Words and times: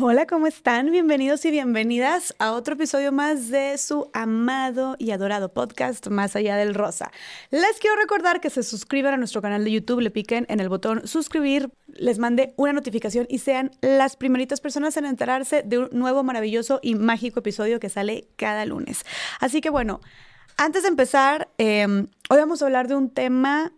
Hola, 0.00 0.26
¿cómo 0.26 0.46
están? 0.46 0.92
Bienvenidos 0.92 1.44
y 1.44 1.50
bienvenidas 1.50 2.32
a 2.38 2.52
otro 2.52 2.74
episodio 2.74 3.10
más 3.10 3.48
de 3.48 3.76
su 3.78 4.08
amado 4.12 4.94
y 4.96 5.10
adorado 5.10 5.52
podcast 5.52 6.06
Más 6.06 6.36
allá 6.36 6.54
del 6.54 6.76
rosa. 6.76 7.10
Les 7.50 7.80
quiero 7.80 7.96
recordar 7.96 8.40
que 8.40 8.48
se 8.48 8.62
suscriban 8.62 9.14
a 9.14 9.16
nuestro 9.16 9.42
canal 9.42 9.64
de 9.64 9.72
YouTube, 9.72 10.00
le 10.00 10.12
piquen 10.12 10.46
en 10.48 10.60
el 10.60 10.68
botón 10.68 11.08
suscribir, 11.08 11.72
les 11.88 12.20
mande 12.20 12.54
una 12.54 12.74
notificación 12.74 13.26
y 13.28 13.38
sean 13.38 13.72
las 13.80 14.14
primeritas 14.14 14.60
personas 14.60 14.96
en 14.96 15.04
enterarse 15.04 15.64
de 15.64 15.78
un 15.78 15.88
nuevo 15.90 16.22
maravilloso 16.22 16.78
y 16.80 16.94
mágico 16.94 17.40
episodio 17.40 17.80
que 17.80 17.88
sale 17.88 18.28
cada 18.36 18.64
lunes. 18.66 19.04
Así 19.40 19.60
que 19.60 19.70
bueno, 19.70 20.00
antes 20.56 20.82
de 20.82 20.90
empezar, 20.90 21.48
em, 21.58 22.06
hoy 22.30 22.38
vamos 22.38 22.62
a 22.62 22.66
hablar 22.66 22.86
de 22.86 22.94
un 22.94 23.10
tema 23.10 23.72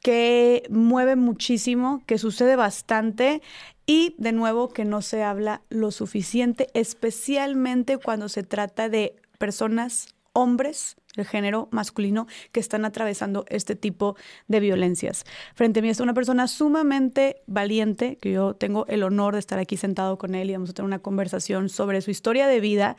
que 0.00 0.64
mueve 0.70 1.16
muchísimo, 1.16 2.02
que 2.06 2.18
sucede 2.18 2.56
bastante 2.56 3.42
y 3.86 4.14
de 4.18 4.32
nuevo 4.32 4.68
que 4.68 4.84
no 4.84 5.02
se 5.02 5.22
habla 5.22 5.62
lo 5.68 5.90
suficiente, 5.90 6.68
especialmente 6.74 7.98
cuando 7.98 8.28
se 8.28 8.42
trata 8.42 8.88
de 8.88 9.16
personas, 9.38 10.14
hombres, 10.32 10.96
el 11.16 11.26
género 11.26 11.68
masculino, 11.72 12.26
que 12.52 12.60
están 12.60 12.84
atravesando 12.84 13.44
este 13.48 13.74
tipo 13.74 14.16
de 14.46 14.60
violencias. 14.60 15.24
Frente 15.54 15.80
a 15.80 15.82
mí 15.82 15.88
está 15.88 16.04
una 16.04 16.14
persona 16.14 16.46
sumamente 16.46 17.42
valiente, 17.46 18.16
que 18.16 18.32
yo 18.32 18.54
tengo 18.54 18.86
el 18.86 19.02
honor 19.02 19.34
de 19.34 19.40
estar 19.40 19.58
aquí 19.58 19.76
sentado 19.76 20.18
con 20.18 20.34
él 20.34 20.50
y 20.50 20.52
vamos 20.52 20.70
a 20.70 20.72
tener 20.72 20.86
una 20.86 21.00
conversación 21.00 21.68
sobre 21.68 22.00
su 22.00 22.10
historia 22.10 22.46
de 22.46 22.60
vida 22.60 22.96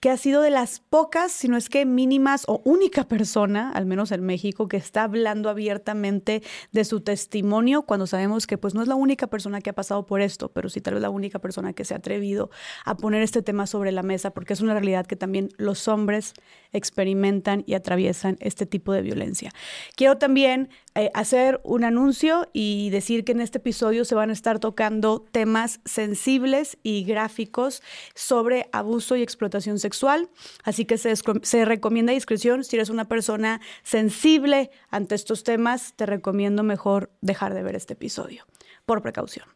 que 0.00 0.08
ha 0.08 0.16
sido 0.16 0.40
de 0.40 0.48
las 0.48 0.80
pocas, 0.80 1.30
si 1.30 1.46
no 1.46 1.58
es 1.58 1.68
que 1.68 1.84
mínimas 1.84 2.44
o 2.48 2.62
única 2.64 3.06
persona, 3.06 3.70
al 3.70 3.84
menos 3.84 4.12
en 4.12 4.24
México, 4.24 4.66
que 4.66 4.78
está 4.78 5.04
hablando 5.04 5.50
abiertamente 5.50 6.42
de 6.72 6.84
su 6.86 7.02
testimonio 7.02 7.82
cuando 7.82 8.06
sabemos 8.06 8.46
que 8.46 8.56
pues 8.56 8.74
no 8.74 8.80
es 8.80 8.88
la 8.88 8.94
única 8.94 9.26
persona 9.26 9.60
que 9.60 9.70
ha 9.70 9.74
pasado 9.74 10.06
por 10.06 10.22
esto, 10.22 10.50
pero 10.52 10.70
sí 10.70 10.80
tal 10.80 10.94
vez 10.94 11.02
la 11.02 11.10
única 11.10 11.38
persona 11.38 11.74
que 11.74 11.84
se 11.84 11.92
ha 11.92 11.98
atrevido 11.98 12.50
a 12.86 12.96
poner 12.96 13.22
este 13.22 13.42
tema 13.42 13.66
sobre 13.66 13.92
la 13.92 14.02
mesa, 14.02 14.30
porque 14.30 14.54
es 14.54 14.62
una 14.62 14.72
realidad 14.72 15.06
que 15.06 15.16
también 15.16 15.50
los 15.58 15.86
hombres 15.86 16.32
experimentan 16.72 17.62
y 17.66 17.74
atraviesan 17.74 18.38
este 18.40 18.64
tipo 18.64 18.94
de 18.94 19.02
violencia. 19.02 19.50
Quiero 19.96 20.16
también 20.16 20.70
eh, 21.00 21.10
hacer 21.14 21.60
un 21.64 21.84
anuncio 21.84 22.48
y 22.52 22.90
decir 22.90 23.24
que 23.24 23.32
en 23.32 23.40
este 23.40 23.58
episodio 23.58 24.04
se 24.04 24.14
van 24.14 24.30
a 24.30 24.32
estar 24.32 24.58
tocando 24.58 25.24
temas 25.32 25.80
sensibles 25.84 26.78
y 26.82 27.04
gráficos 27.04 27.82
sobre 28.14 28.68
abuso 28.72 29.16
y 29.16 29.22
explotación 29.22 29.78
sexual 29.78 30.30
así 30.64 30.84
que 30.84 30.98
se, 30.98 31.14
se 31.16 31.64
recomienda 31.64 32.12
discreción. 32.12 32.64
Si 32.64 32.76
eres 32.76 32.90
una 32.90 33.06
persona 33.06 33.60
sensible 33.82 34.70
ante 34.90 35.14
estos 35.14 35.44
temas, 35.44 35.94
te 35.96 36.06
recomiendo 36.06 36.62
mejor 36.62 37.10
dejar 37.20 37.54
de 37.54 37.62
ver 37.62 37.76
este 37.76 37.94
episodio, 37.94 38.46
por 38.86 39.02
precaución. 39.02 39.46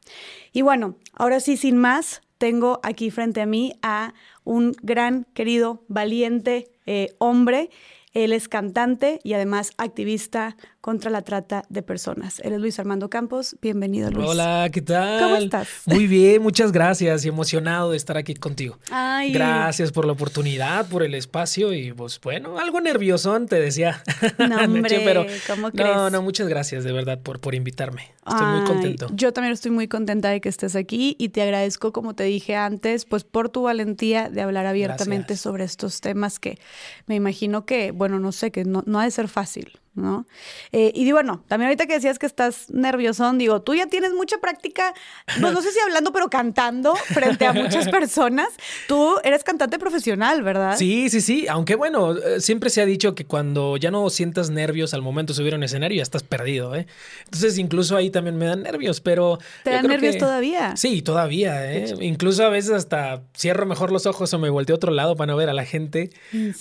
Y 0.52 0.62
bueno, 0.62 0.96
ahora 1.12 1.40
sí, 1.40 1.56
sin 1.56 1.76
más, 1.76 2.22
tengo 2.38 2.80
aquí 2.82 3.10
frente 3.10 3.40
a 3.40 3.46
mí 3.46 3.72
a 3.82 4.14
un 4.44 4.74
gran, 4.82 5.24
querido, 5.34 5.84
valiente 5.88 6.70
eh, 6.86 7.14
hombre. 7.18 7.70
Él 8.12 8.32
es 8.32 8.48
cantante 8.48 9.20
y 9.24 9.32
además 9.32 9.72
activista 9.76 10.56
contra 10.84 11.10
la 11.10 11.22
trata 11.22 11.64
de 11.70 11.82
personas. 11.82 12.40
Él 12.40 12.52
es 12.52 12.60
Luis 12.60 12.78
Armando 12.78 13.08
Campos. 13.08 13.56
Bienvenido, 13.62 14.10
Luis. 14.10 14.28
Hola, 14.28 14.68
¿qué 14.70 14.82
tal? 14.82 15.18
¿Cómo 15.18 15.36
estás? 15.36 15.66
Muy 15.86 16.06
bien, 16.06 16.42
muchas 16.42 16.72
gracias 16.72 17.24
y 17.24 17.28
emocionado 17.28 17.92
de 17.92 17.96
estar 17.96 18.18
aquí 18.18 18.34
contigo. 18.34 18.78
Ay. 18.90 19.32
Gracias 19.32 19.92
por 19.92 20.04
la 20.04 20.12
oportunidad, 20.12 20.86
por 20.86 21.02
el 21.02 21.14
espacio 21.14 21.72
y 21.72 21.94
pues 21.94 22.20
bueno, 22.20 22.58
algo 22.58 22.82
nervioso, 22.82 23.34
te 23.46 23.58
decía. 23.58 24.02
No, 24.38 24.56
hombre, 24.62 25.00
pero 25.02 25.24
¿cómo 25.46 25.70
crees? 25.70 25.96
No, 25.96 26.10
no, 26.10 26.20
muchas 26.20 26.48
gracias 26.48 26.84
de 26.84 26.92
verdad 26.92 27.18
por, 27.18 27.40
por 27.40 27.54
invitarme. 27.54 28.12
Estoy 28.28 28.46
muy 28.46 28.66
contento. 28.66 29.06
Yo 29.14 29.32
también 29.32 29.54
estoy 29.54 29.70
muy 29.70 29.88
contenta 29.88 30.28
de 30.28 30.42
que 30.42 30.50
estés 30.50 30.76
aquí 30.76 31.16
y 31.18 31.30
te 31.30 31.40
agradezco, 31.40 31.94
como 31.94 32.14
te 32.14 32.24
dije 32.24 32.56
antes, 32.56 33.06
pues 33.06 33.24
por 33.24 33.48
tu 33.48 33.62
valentía 33.62 34.28
de 34.28 34.42
hablar 34.42 34.66
abiertamente 34.66 35.38
sobre 35.38 35.64
estos 35.64 36.02
temas 36.02 36.38
que 36.38 36.58
me 37.06 37.14
imagino 37.14 37.64
que, 37.64 37.90
bueno, 37.90 38.20
no 38.20 38.32
sé, 38.32 38.50
que 38.50 38.66
no, 38.66 38.82
no 38.84 39.00
ha 39.00 39.04
de 39.04 39.10
ser 39.12 39.28
fácil. 39.28 39.80
¿No? 39.94 40.26
Eh, 40.72 40.92
y 40.94 41.10
bueno, 41.12 41.44
también 41.48 41.68
ahorita 41.68 41.86
que 41.86 41.94
decías 41.94 42.18
que 42.18 42.26
estás 42.26 42.70
nerviosón, 42.70 43.38
digo, 43.38 43.62
tú 43.62 43.74
ya 43.74 43.86
tienes 43.86 44.12
mucha 44.12 44.38
práctica, 44.38 44.94
pues 45.40 45.52
no 45.52 45.62
sé 45.62 45.70
si 45.72 45.78
hablando, 45.80 46.12
pero 46.12 46.28
cantando 46.28 46.94
frente 46.96 47.46
a 47.46 47.52
muchas 47.52 47.88
personas. 47.90 48.48
Tú 48.88 49.16
eres 49.22 49.44
cantante 49.44 49.78
profesional, 49.78 50.42
¿verdad? 50.42 50.76
Sí, 50.76 51.08
sí, 51.10 51.20
sí, 51.20 51.46
aunque 51.48 51.76
bueno, 51.76 52.16
eh, 52.16 52.40
siempre 52.40 52.70
se 52.70 52.82
ha 52.82 52.86
dicho 52.86 53.14
que 53.14 53.24
cuando 53.24 53.76
ya 53.76 53.90
no 53.90 54.10
sientas 54.10 54.50
nervios 54.50 54.94
al 54.94 55.02
momento 55.02 55.32
de 55.32 55.36
subir 55.36 55.54
a 55.54 55.56
un 55.56 55.62
escenario, 55.62 55.98
ya 55.98 56.02
estás 56.02 56.22
perdido, 56.22 56.74
¿eh? 56.74 56.86
Entonces 57.24 57.58
incluso 57.58 57.96
ahí 57.96 58.10
también 58.10 58.36
me 58.36 58.46
dan 58.46 58.62
nervios, 58.62 59.00
pero... 59.00 59.38
¿Te 59.62 59.70
dan 59.70 59.86
nervios 59.86 60.18
todavía? 60.18 60.76
Sí, 60.76 61.02
todavía, 61.02 61.72
¿eh? 61.72 61.94
Incluso 62.00 62.44
a 62.44 62.48
veces 62.48 62.72
hasta 62.72 63.22
cierro 63.36 63.66
mejor 63.66 63.92
los 63.92 64.06
ojos 64.06 64.32
o 64.34 64.38
me 64.38 64.50
volteo 64.50 64.74
a 64.74 64.78
otro 64.78 64.92
lado 64.92 65.16
para 65.16 65.32
no 65.32 65.36
ver 65.36 65.48
a 65.48 65.54
la 65.54 65.64
gente. 65.64 66.10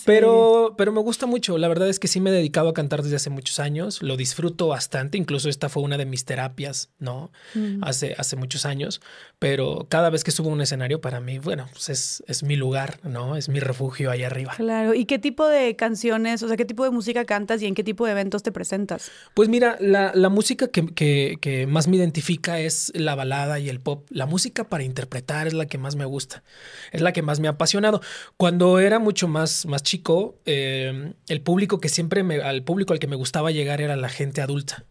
Pero, 0.06 0.75
pero 0.78 0.91
me 0.91 1.02
gusta 1.02 1.25
mucho, 1.25 1.57
la 1.57 1.68
verdad 1.68 1.90
es 1.90 2.00
que 2.00 2.07
sí 2.07 2.19
me 2.19 2.30
he 2.30 2.34
dedicado 2.34 2.69
a 2.69 2.74
cantar 2.74 3.02
desde 3.02 3.16
hace 3.16 3.22
muchos 3.29 3.59
años, 3.59 4.01
lo 4.01 4.17
disfruto 4.17 4.67
bastante, 4.67 5.17
incluso 5.17 5.50
esta 5.50 5.69
fue 5.69 5.84
una 5.84 5.97
de 5.97 6.06
mis 6.06 6.25
terapias, 6.25 6.89
¿no? 7.00 7.31
Mm. 7.53 7.84
Hace, 7.84 8.16
hace 8.17 8.35
muchos 8.35 8.66
años, 8.66 9.01
pero 9.39 9.88
cada 9.89 10.09
vez 10.09 10.23
que 10.23 10.31
subo 10.31 10.50
a 10.50 10.53
un 10.53 10.61
escenario 10.61 11.01
para 11.01 11.19
mí, 11.19 11.39
bueno, 11.39 11.67
pues 11.72 11.89
es, 11.89 12.23
es 12.28 12.44
mi 12.44 12.56
lugar, 12.56 13.00
¿no? 13.03 13.35
Es 13.35 13.50
mi 13.50 13.59
refugio 13.59 14.12
ahí 14.12 14.23
arriba. 14.23 14.53
Claro, 14.56 14.94
¿y 14.94 15.06
qué 15.06 15.19
tipo 15.19 15.47
de 15.47 15.75
canciones, 15.75 16.44
o 16.44 16.47
sea, 16.47 16.57
qué 16.57 16.66
tipo 16.66 16.83
de 16.83 16.91
música 16.91 17.25
cantas 17.25 17.62
y 17.62 17.66
en 17.66 17.75
qué 17.75 17.83
tipo 17.83 18.06
de 18.06 18.12
eventos 18.12 18.44
te 18.44 18.51
presentas? 18.51 19.12
Pues 19.33 19.50
mira, 19.50 19.78
la, 19.79 20.12
la 20.13 20.29
música 20.29 20.67
que, 20.67 20.88
que, 20.88 21.38
que 21.41 21.67
más 21.67 21.88
me 21.88 21.97
identifica 21.97 22.59
es 22.59 22.91
la 22.95 23.16
balada 23.16 23.59
y 23.59 23.69
el 23.69 23.79
pop. 23.79 24.07
La 24.09 24.25
música 24.25 24.69
para 24.69 24.83
interpretar 24.83 25.47
es 25.47 25.53
la 25.53 25.66
que 25.66 25.78
más 25.78 25.95
me 25.95 26.06
gusta, 26.06 26.44
es 26.91 27.01
la 27.01 27.13
que 27.13 27.22
más 27.22 27.39
me 27.39 27.47
ha 27.47 27.51
apasionado. 27.51 28.01
Cuando 28.38 28.79
era 28.79 29.00
mucho 29.00 29.28
más, 29.28 29.66
más 29.66 29.83
chico, 29.83 30.39
eh, 30.45 31.13
el 31.28 31.41
público 31.41 31.79
que 31.79 31.89
siempre 31.89 32.23
me, 32.23 32.41
al 32.41 32.63
público 32.63 32.94
al 32.94 33.00
que 33.00 33.07
me 33.07 33.12
gustaba 33.16 33.51
llegar 33.51 33.81
era 33.81 33.96
la 33.96 34.09
gente 34.09 34.41
adulta. 34.41 34.85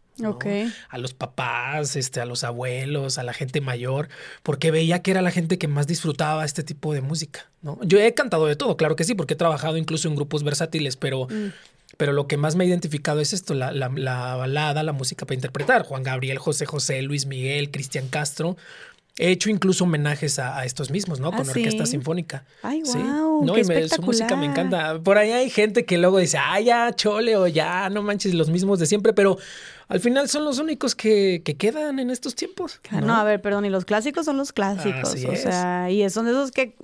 A 0.91 0.99
los 0.99 1.15
papás, 1.15 1.97
este, 1.97 2.21
a 2.21 2.27
los 2.27 2.45
abuelos, 2.45 3.19
a 3.19 3.23
la 3.23 3.33
gente 3.33 3.61
mayor, 3.61 4.09
porque 4.43 4.71
veía 4.71 5.01
que 5.01 5.11
era 5.11 5.23
la 5.23 5.31
gente 5.31 5.59
que 5.59 5.69
más 5.69 5.87
disfrutaba 5.87 6.45
este 6.45 6.63
tipo 6.63 6.93
de 6.93 7.01
música, 7.01 7.51
¿no? 7.63 7.79
Yo 7.83 7.99
he 7.99 8.15
cantado 8.15 8.47
de 8.47 8.55
todo, 8.55 8.77
claro 8.77 8.95
que 8.95 9.05
sí, 9.05 9.15
porque 9.15 9.35
he 9.35 9.37
trabajado 9.37 9.77
incluso 9.77 10.09
en 10.09 10.15
grupos 10.15 10.45
versátiles, 10.45 10.97
pero, 10.97 11.27
mm. 11.27 11.53
pero 11.97 12.13
lo 12.13 12.29
que 12.29 12.37
más 12.37 12.57
me 12.57 12.65
ha 12.65 12.67
identificado 12.67 13.21
es 13.21 13.33
esto, 13.33 13.55
la, 13.55 13.73
la, 13.73 13.91
la 13.95 14.37
balada, 14.37 14.83
la 14.83 14.93
música 14.93 15.25
para 15.27 15.35
interpretar. 15.35 15.83
Juan 15.83 16.03
Gabriel, 16.03 16.39
José 16.39 16.67
José, 16.67 17.03
Luis 17.03 17.27
Miguel, 17.27 17.71
Cristian 17.71 18.09
Castro. 18.09 18.57
He 19.19 19.31
hecho 19.31 19.51
incluso 19.51 19.85
homenajes 19.85 20.39
a, 20.39 20.65
estos 20.65 20.91
mismos, 20.91 21.21
¿no? 21.21 21.31
Con 21.33 21.47
¿Ah, 21.47 21.51
orquesta 21.51 21.85
sinfónica. 21.85 22.47
Ay, 22.63 22.83
wow. 22.83 23.45
No, 23.45 23.59
y 23.59 23.65
su 23.65 24.01
música 24.01 24.37
me 24.37 24.47
encanta. 24.47 25.01
Por 25.01 25.19
ahí 25.19 25.31
hay 25.33 25.51
gente 25.51 25.85
que 25.85 25.99
luego 25.99 26.19
dice, 26.19 26.39
ah, 26.39 26.59
ya, 26.61 26.95
chole, 26.95 27.37
o 27.37 27.47
ya, 27.47 27.91
no 27.91 28.03
manches, 28.03 28.33
los 28.33 28.49
mismos 28.49 28.79
de 28.79 28.87
siempre, 28.87 29.13
pero 29.13 29.37
al 29.89 30.01
final 30.01 30.31
son 30.31 30.45
los 30.45 30.59
únicos 30.59 30.95
que, 30.95 31.43
quedan 31.59 31.99
en 31.99 32.09
estos 32.09 32.35
tiempos. 32.35 32.81
¿no? 32.91 33.15
a 33.15 33.25
ver, 33.25 33.43
perdón, 33.43 33.67
y 33.67 33.69
los 33.69 33.85
clásicos 33.85 34.25
son 34.25 34.39
los 34.39 34.53
clásicos. 34.53 35.15
o 35.15 35.37
sea, 35.37 35.91
y 35.91 36.09
son 36.09 36.25
de 36.25 36.31
esos 36.31 36.51
que 36.51 36.75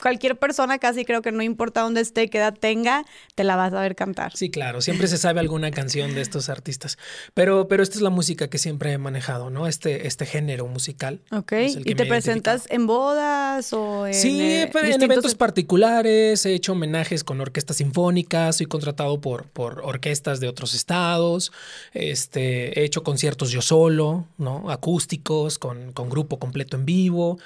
cualquier 0.00 0.36
persona 0.36 0.78
casi 0.78 1.04
creo 1.04 1.22
que 1.22 1.32
no 1.32 1.42
importa 1.42 1.82
dónde 1.82 2.00
esté, 2.00 2.28
qué 2.28 2.38
edad 2.38 2.54
tenga, 2.58 3.04
te 3.34 3.44
la 3.44 3.56
vas 3.56 3.72
a 3.72 3.80
ver 3.80 3.94
cantar. 3.94 4.36
Sí, 4.36 4.50
claro, 4.50 4.80
siempre 4.80 5.08
se 5.08 5.18
sabe 5.18 5.40
alguna 5.40 5.70
canción 5.70 6.14
de 6.14 6.20
estos 6.20 6.48
artistas. 6.48 6.98
Pero, 7.34 7.68
pero 7.68 7.82
esta 7.82 7.96
es 7.96 8.02
la 8.02 8.10
música 8.10 8.48
que 8.48 8.58
siempre 8.58 8.92
he 8.92 8.98
manejado, 8.98 9.50
¿no? 9.50 9.66
Este, 9.66 10.06
este 10.06 10.26
género 10.26 10.66
musical. 10.66 11.20
Ok. 11.30 11.52
¿Y 11.84 11.94
te 11.94 12.06
presentas 12.06 12.66
en 12.70 12.86
bodas 12.86 13.72
o 13.72 14.06
en 14.06 14.14
Sí, 14.14 14.40
eh, 14.40 14.70
en 14.74 15.02
eventos 15.02 15.34
particulares, 15.34 16.44
he 16.46 16.54
hecho 16.54 16.72
homenajes 16.72 17.24
con 17.24 17.40
orquestas 17.40 17.76
sinfónicas, 17.76 18.56
soy 18.56 18.66
contratado 18.66 19.20
por, 19.20 19.46
por 19.48 19.80
orquestas 19.84 20.40
de 20.40 20.48
otros 20.48 20.74
estados, 20.74 21.52
este, 21.92 22.80
he 22.80 22.84
hecho 22.84 23.02
conciertos 23.02 23.50
yo 23.50 23.62
solo, 23.62 24.26
¿no? 24.38 24.70
Acústicos, 24.70 25.58
con, 25.58 25.92
con 25.92 26.08
grupo 26.08 26.38
completo 26.38 26.76
en 26.76 26.84
vivo. 26.84 27.38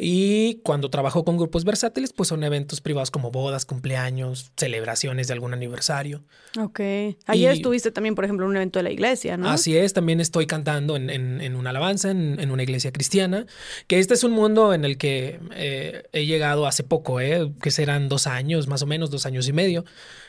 Y 0.00 0.60
cuando 0.62 0.90
trabajo 0.90 1.24
con 1.24 1.36
grupos 1.36 1.64
versátiles, 1.64 2.12
pues 2.12 2.28
son 2.28 2.44
eventos 2.44 2.80
privados 2.80 3.10
como 3.10 3.30
bodas, 3.30 3.64
cumpleaños, 3.64 4.52
celebraciones 4.56 5.26
de 5.26 5.32
algún 5.32 5.52
aniversario. 5.52 6.22
Ok. 6.58 6.80
Ayer 7.26 7.52
estuviste 7.52 7.90
también, 7.90 8.14
por 8.14 8.24
ejemplo, 8.24 8.46
en 8.46 8.50
un 8.50 8.56
evento 8.56 8.78
de 8.78 8.84
la 8.84 8.90
iglesia, 8.90 9.36
¿no? 9.36 9.48
Así 9.48 9.76
es, 9.76 9.92
también 9.92 10.20
estoy 10.20 10.46
cantando 10.46 10.96
en, 10.96 11.10
en, 11.10 11.56
una 11.56 11.70
alabanza, 11.70 12.10
en, 12.10 12.50
una 12.50 12.62
iglesia 12.62 12.92
cristiana, 12.92 13.46
que 13.86 13.98
este 13.98 14.14
es 14.14 14.24
un 14.24 14.32
mundo 14.32 14.72
en 14.72 14.84
el 14.84 14.98
que 14.98 15.40
eh, 15.54 16.04
he 16.12 16.26
llegado 16.26 16.66
hace 16.66 16.84
poco, 16.84 17.20
¿eh? 17.20 17.52
que 17.60 17.70
serán 17.70 18.08
dos 18.08 18.26
años, 18.26 18.68
más 18.68 18.82
o 18.82 18.86
menos, 18.86 19.10
dos 19.10 19.26
años 19.26 19.48
y 19.48 19.52
medio 19.52 19.84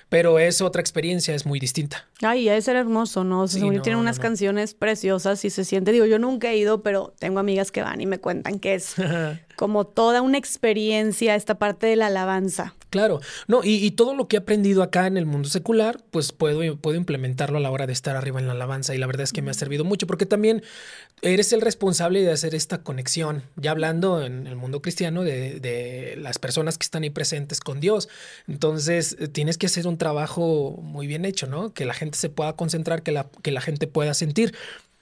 pero 0.09 0.39
es 0.39 0.61
otra 0.61 0.81
experiencia, 0.81 1.35
es 1.35 1.45
muy 1.45 1.59
distinta. 1.59 2.07
Ay, 2.21 2.45
debe 2.45 2.61
ser 2.61 2.75
hermoso, 2.75 3.23
¿no? 3.23 3.44
O 3.44 3.47
sea, 3.47 3.61
tiene 3.81 3.97
unas 3.97 4.19
canciones 4.19 4.73
preciosas 4.73 5.45
y 5.45 5.51
se 5.51 5.63
siente, 5.63 5.91
digo, 5.91 6.06
yo 6.06 6.19
nunca 6.19 6.51
he 6.51 6.57
ido, 6.57 6.81
pero 6.81 7.13
tengo 7.19 7.39
amigas 7.39 7.71
que 7.71 7.83
van 7.83 8.01
y 8.01 8.07
me 8.07 8.19
cuentan 8.19 8.59
que 8.59 8.73
es 8.73 8.95
como 9.56 9.85
toda 9.85 10.21
una 10.21 10.38
experiencia 10.38 11.35
esta 11.35 11.59
parte 11.59 11.88
de 11.88 11.95
la 11.95 12.07
alabanza. 12.07 12.73
Claro, 12.89 13.19
no, 13.47 13.62
y, 13.63 13.91
todo 13.91 14.15
lo 14.15 14.27
que 14.27 14.36
he 14.36 14.39
aprendido 14.39 14.81
acá 14.81 15.06
en 15.06 15.18
el 15.18 15.27
mundo 15.27 15.47
secular, 15.47 16.00
pues 16.09 16.31
puedo, 16.31 16.77
puedo 16.77 16.97
implementarlo 16.97 17.57
a 17.57 17.62
la 17.62 17.69
hora 17.69 17.86
de 17.86 17.94
estar 17.94 18.15
arriba 18.15 18.39
en 18.39 18.47
la 18.47 18.53
alabanza 18.53 18.95
y 18.95 18.97
la 18.97 19.06
verdad 19.06 19.24
es 19.24 19.33
que 19.33 19.44
me 19.44 19.51
ha 19.51 19.53
servido 19.53 19.83
mucho 19.83 20.07
porque 20.07 20.25
también 20.25 20.63
eres 21.21 21.53
el 21.53 21.62
responsable 21.62 22.21
de 22.21 22.31
hacer 22.31 22.56
esta 22.56 22.81
conexión, 22.81 23.44
ya 23.57 23.71
hablando 23.71 24.24
en 24.24 24.47
el 24.47 24.56
mundo 24.56 24.81
cristiano 24.81 25.24
de, 25.24 25.59
de 25.59 26.15
las 26.18 26.39
personas 26.39 26.77
que 26.77 26.83
están 26.83 27.03
ahí 27.03 27.09
presentes 27.09 27.59
con 27.59 27.80
Dios. 27.80 28.09
Entonces, 28.47 29.15
eh, 29.19 29.27
tienes 29.27 29.57
que 29.57 29.68
hacer 29.68 29.88
un 29.88 29.97
trabajo 29.97 30.80
muy 30.81 31.06
bien 31.06 31.25
hecho, 31.25 31.47
¿no? 31.47 31.74
Que 31.74 31.85
la 31.85 31.94
gente 31.94 32.18
se 32.18 32.30
pueda 32.30 32.53
concentrar, 32.53 33.03
que 33.03 33.12
la, 33.12 33.30
que 33.44 33.51
la 33.51 33.62
gente 33.62 33.88
pueda 33.88 34.13
sentir. 34.13 34.56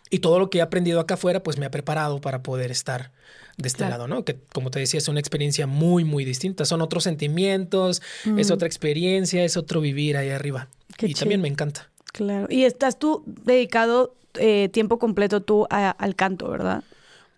Y 0.09 0.19
todo 0.19 0.39
lo 0.39 0.49
que 0.49 0.59
he 0.59 0.61
aprendido 0.61 0.99
acá 0.99 1.15
afuera, 1.15 1.43
pues 1.43 1.57
me 1.57 1.65
ha 1.65 1.71
preparado 1.71 2.21
para 2.21 2.43
poder 2.43 2.71
estar 2.71 3.11
de 3.57 3.67
este 3.67 3.89
lado, 3.89 4.07
¿no? 4.07 4.23
Que 4.23 4.37
como 4.53 4.71
te 4.71 4.79
decía, 4.79 4.99
es 4.99 5.07
una 5.07 5.19
experiencia 5.19 5.67
muy, 5.67 6.03
muy 6.03 6.25
distinta. 6.25 6.63
Son 6.65 6.81
otros 6.81 7.03
sentimientos, 7.03 8.01
es 8.37 8.51
otra 8.51 8.67
experiencia, 8.67 9.43
es 9.43 9.57
otro 9.57 9.81
vivir 9.81 10.15
ahí 10.15 10.29
arriba. 10.29 10.69
y 11.01 11.13
también 11.13 11.41
me 11.41 11.47
encanta. 11.47 11.89
Claro. 12.13 12.47
Y 12.49 12.63
estás 12.63 12.99
tú 12.99 13.23
dedicado 13.25 14.15
eh, 14.35 14.69
tiempo 14.69 14.99
completo 14.99 15.41
tú 15.41 15.67
al 15.69 16.15
canto, 16.15 16.49
¿verdad? 16.49 16.83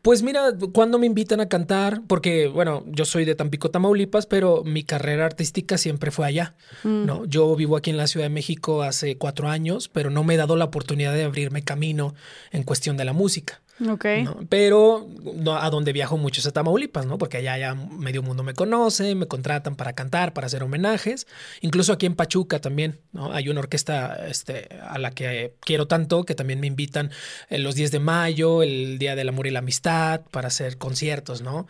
Pues 0.02 0.24
mira, 0.24 0.54
cuando 0.72 0.98
me 0.98 1.06
invitan 1.06 1.42
a 1.42 1.50
cantar, 1.50 2.02
porque 2.08 2.48
bueno, 2.48 2.86
yo 2.88 3.04
soy 3.04 3.26
de 3.26 3.36
Tampico, 3.36 3.70
Tamaulipas, 3.70 4.28
pero 4.28 4.64
mi 4.64 4.84
carrera 4.84 5.26
artística 5.26 5.78
siempre 5.78 6.10
fue 6.10 6.26
allá. 6.26 6.56
Mm. 6.84 7.06
¿no? 7.06 7.26
Yo 7.26 7.54
vivo 7.56 7.76
aquí 7.76 7.90
en 7.90 7.98
la 7.98 8.08
Ciudad 8.08 8.26
de 8.26 8.30
México 8.30 8.82
hace 8.82 9.18
cuatro 9.18 9.50
años, 9.50 9.90
pero 9.90 10.10
no 10.10 10.24
me 10.24 10.36
he 10.36 10.38
dado 10.38 10.56
la 10.56 10.66
oportunidad 10.66 11.14
de 11.14 11.26
abrirme 11.26 11.64
camino 11.64 12.16
en 12.52 12.64
cuestión 12.64 12.96
de 12.96 13.06
la 13.06 13.12
música. 13.12 13.62
Ok. 13.88 14.06
Pero 14.50 15.08
a 15.54 15.70
donde 15.70 15.94
viajo 15.94 16.18
mucho 16.18 16.42
es 16.42 16.48
a 16.48 16.52
Tamaulipas, 16.52 17.06
¿no? 17.06 17.18
Porque 17.18 17.38
allá 17.38 17.58
ya 17.58 17.76
medio 17.76 18.22
mundo 18.22 18.44
me 18.44 18.54
conoce, 18.54 19.16
me 19.16 19.28
contratan 19.28 19.76
para 19.76 19.94
cantar, 19.94 20.34
para 20.34 20.48
hacer 20.48 20.64
homenajes. 20.64 21.28
Incluso 21.62 21.94
aquí 21.94 22.06
en 22.06 22.16
Pachuca 22.16 22.60
también, 22.60 23.00
¿no? 23.12 23.32
Hay 23.32 23.50
una 23.50 23.62
orquesta 23.62 24.28
este, 24.28 24.68
a 24.82 24.98
la 25.00 25.12
que 25.12 25.54
quiero 25.62 25.88
tanto 25.88 26.24
que 26.24 26.36
también 26.36 26.60
me 26.60 26.68
invitan 26.68 27.12
en 27.50 27.64
los 27.64 27.76
10 27.76 27.92
de 27.92 28.00
mayo, 28.00 28.64
el 28.64 29.00
Día 29.00 29.16
del 29.16 29.30
Amor 29.30 29.48
y 29.48 29.52
la 29.52 29.60
Amistad, 29.60 30.22
para 30.32 30.48
hacer 30.50 30.78
conciertos, 30.78 31.42
¿no? 31.42 31.68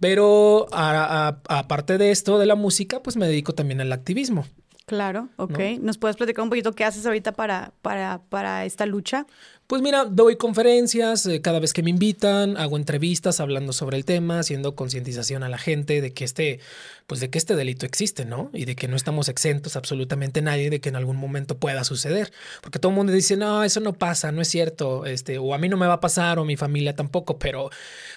Pero 0.00 0.66
aparte 0.72 1.96
de 1.96 2.10
esto, 2.10 2.38
de 2.38 2.46
la 2.46 2.56
música, 2.56 3.00
pues 3.02 3.16
me 3.16 3.26
dedico 3.26 3.52
también 3.54 3.80
al 3.80 3.92
activismo. 3.92 4.46
Claro, 4.86 5.28
ok. 5.36 5.58
¿Nos 5.80 5.96
puedes 5.96 6.16
platicar 6.16 6.42
un 6.42 6.48
poquito 6.48 6.72
qué 6.72 6.84
haces 6.84 7.06
ahorita 7.06 7.32
para, 7.32 7.72
para, 7.82 8.20
para 8.28 8.64
esta 8.64 8.84
lucha? 8.84 9.26
Pues 9.72 9.80
mira, 9.80 10.04
doy 10.04 10.36
conferencias 10.36 11.24
eh, 11.24 11.40
cada 11.40 11.58
vez 11.58 11.72
que 11.72 11.82
me 11.82 11.88
invitan, 11.88 12.58
hago 12.58 12.76
entrevistas 12.76 13.40
hablando 13.40 13.72
sobre 13.72 13.96
el 13.96 14.04
tema, 14.04 14.40
haciendo 14.40 14.76
concientización 14.76 15.42
a 15.44 15.48
la 15.48 15.56
gente 15.56 16.02
de 16.02 16.12
que 16.12 16.24
este, 16.24 16.60
pues 17.06 17.20
de 17.20 17.30
que 17.30 17.38
este 17.38 17.56
delito 17.56 17.86
existe, 17.86 18.26
¿no? 18.26 18.50
Y 18.52 18.66
de 18.66 18.76
que 18.76 18.86
no 18.86 18.96
estamos 18.96 19.30
exentos 19.30 19.74
absolutamente 19.76 20.42
nadie 20.42 20.68
de 20.68 20.82
que 20.82 20.90
en 20.90 20.96
algún 20.96 21.16
momento 21.16 21.56
pueda 21.56 21.84
suceder. 21.84 22.34
Porque 22.60 22.78
todo 22.78 22.90
el 22.90 22.96
mundo 22.96 23.14
dice, 23.14 23.38
no, 23.38 23.64
eso 23.64 23.80
no 23.80 23.94
pasa, 23.94 24.30
no 24.30 24.42
es 24.42 24.48
cierto, 24.48 25.06
este, 25.06 25.38
o 25.38 25.54
a 25.54 25.58
mí 25.58 25.70
no 25.70 25.78
me 25.78 25.86
va 25.86 25.94
a 25.94 26.00
pasar, 26.00 26.38
o 26.38 26.44
mi 26.44 26.58
familia 26.58 26.94
tampoco, 26.94 27.38
pero 27.38 27.70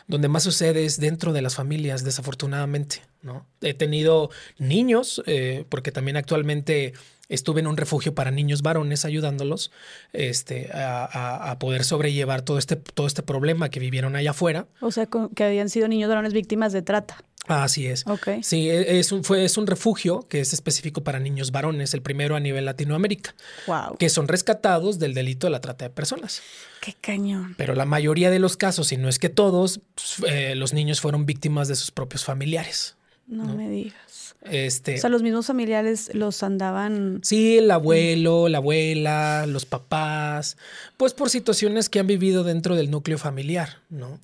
donde 0.08 0.28
más 0.28 0.44
sucede 0.44 0.84
es 0.84 1.00
dentro 1.00 1.32
de 1.32 1.42
las 1.42 1.56
familias, 1.56 2.04
desafortunadamente, 2.04 3.02
¿no? 3.22 3.46
He 3.62 3.74
tenido 3.74 4.30
niños, 4.58 5.24
eh, 5.26 5.64
porque 5.70 5.94
también 5.94 6.18
actualmente 6.18 6.92
estuve 7.30 7.62
en 7.62 7.68
un 7.68 7.78
refugio 7.78 8.14
para 8.14 8.32
niños 8.32 8.62
varones 8.62 9.06
ayudándolos 9.06 9.72
este, 10.14 10.70
a, 10.74 11.56
poder 11.60 11.84
sobrellevar 11.84 12.42
todo 12.42 12.58
este, 12.58 12.76
todo 12.76 13.08
este 13.08 13.24
problema 13.24 13.70
que 13.70 13.80
vivieron 13.80 14.16
allá 14.16 14.32
afuera. 14.32 14.68
O 14.82 14.92
sea, 14.92 15.08
que 15.36 15.44
habían 15.44 15.70
sido 15.70 15.88
niños 15.88 16.10
varones 16.10 16.34
víctimas 16.34 16.74
de 16.74 16.82
trata. 16.82 17.24
Así 17.48 17.86
es. 17.86 18.08
Okay. 18.08 18.42
Sí, 18.42 18.70
e, 18.70 19.00
es 19.00 19.12
un, 19.12 19.24
fue, 19.24 19.46
es 19.46 19.58
un 19.58 19.68
refugio 19.68 20.28
que 20.28 20.40
es 20.40 20.54
específico 20.54 21.04
para 21.04 21.20
niños 21.20 21.52
varones, 21.52 21.94
el 21.94 22.02
primero 22.02 22.36
a 22.36 22.40
nivel 22.40 22.66
Latinoamérica. 22.66 23.36
Wow. 23.68 23.98
Que 23.98 24.10
son 24.10 24.28
rescatados 24.28 24.98
del 25.00 25.14
delito 25.14 25.48
de 25.48 25.52
la 25.52 25.62
trata 25.62 25.86
de 25.86 25.92
personas. 25.92 26.42
Qué 26.82 26.96
cañón. 27.00 27.54
Pero 27.58 27.76
la 27.76 27.86
mayoría 27.86 28.32
de 28.32 28.40
los 28.40 28.58
casos, 28.58 28.88
si 28.88 28.98
no 28.98 29.10
es 29.10 29.20
que 29.20 29.30
todos, 29.30 29.80
pues, 29.94 30.32
eh, 30.32 30.56
los 30.56 30.74
niños 30.74 31.02
fueron 31.02 31.26
víctimas 31.26 31.68
de 31.68 31.76
sus 31.76 31.92
propios 31.92 32.26
familiares. 32.26 32.96
no. 33.28 33.56
me 33.56 33.70
digas. 33.70 34.25
Este, 34.50 34.96
o 34.96 34.98
sea, 34.98 35.10
los 35.10 35.24
mismos 35.24 35.48
familiares 35.48 36.12
los 36.14 36.44
andaban. 36.44 37.20
Sí, 37.24 37.58
el 37.58 37.72
abuelo, 37.72 38.48
la 38.48 38.60
abuela, 38.60 39.46
los 39.48 39.66
papás, 39.66 40.58
pues 40.98 41.14
por 41.14 41.30
situaciones 41.30 41.90
que 41.90 42.00
han 42.00 42.08
vivido 42.08 42.44
dentro 42.44 42.76
del 42.76 42.92
núcleo 42.92 43.18
familiar, 43.18 43.80
¿no? 43.90 44.20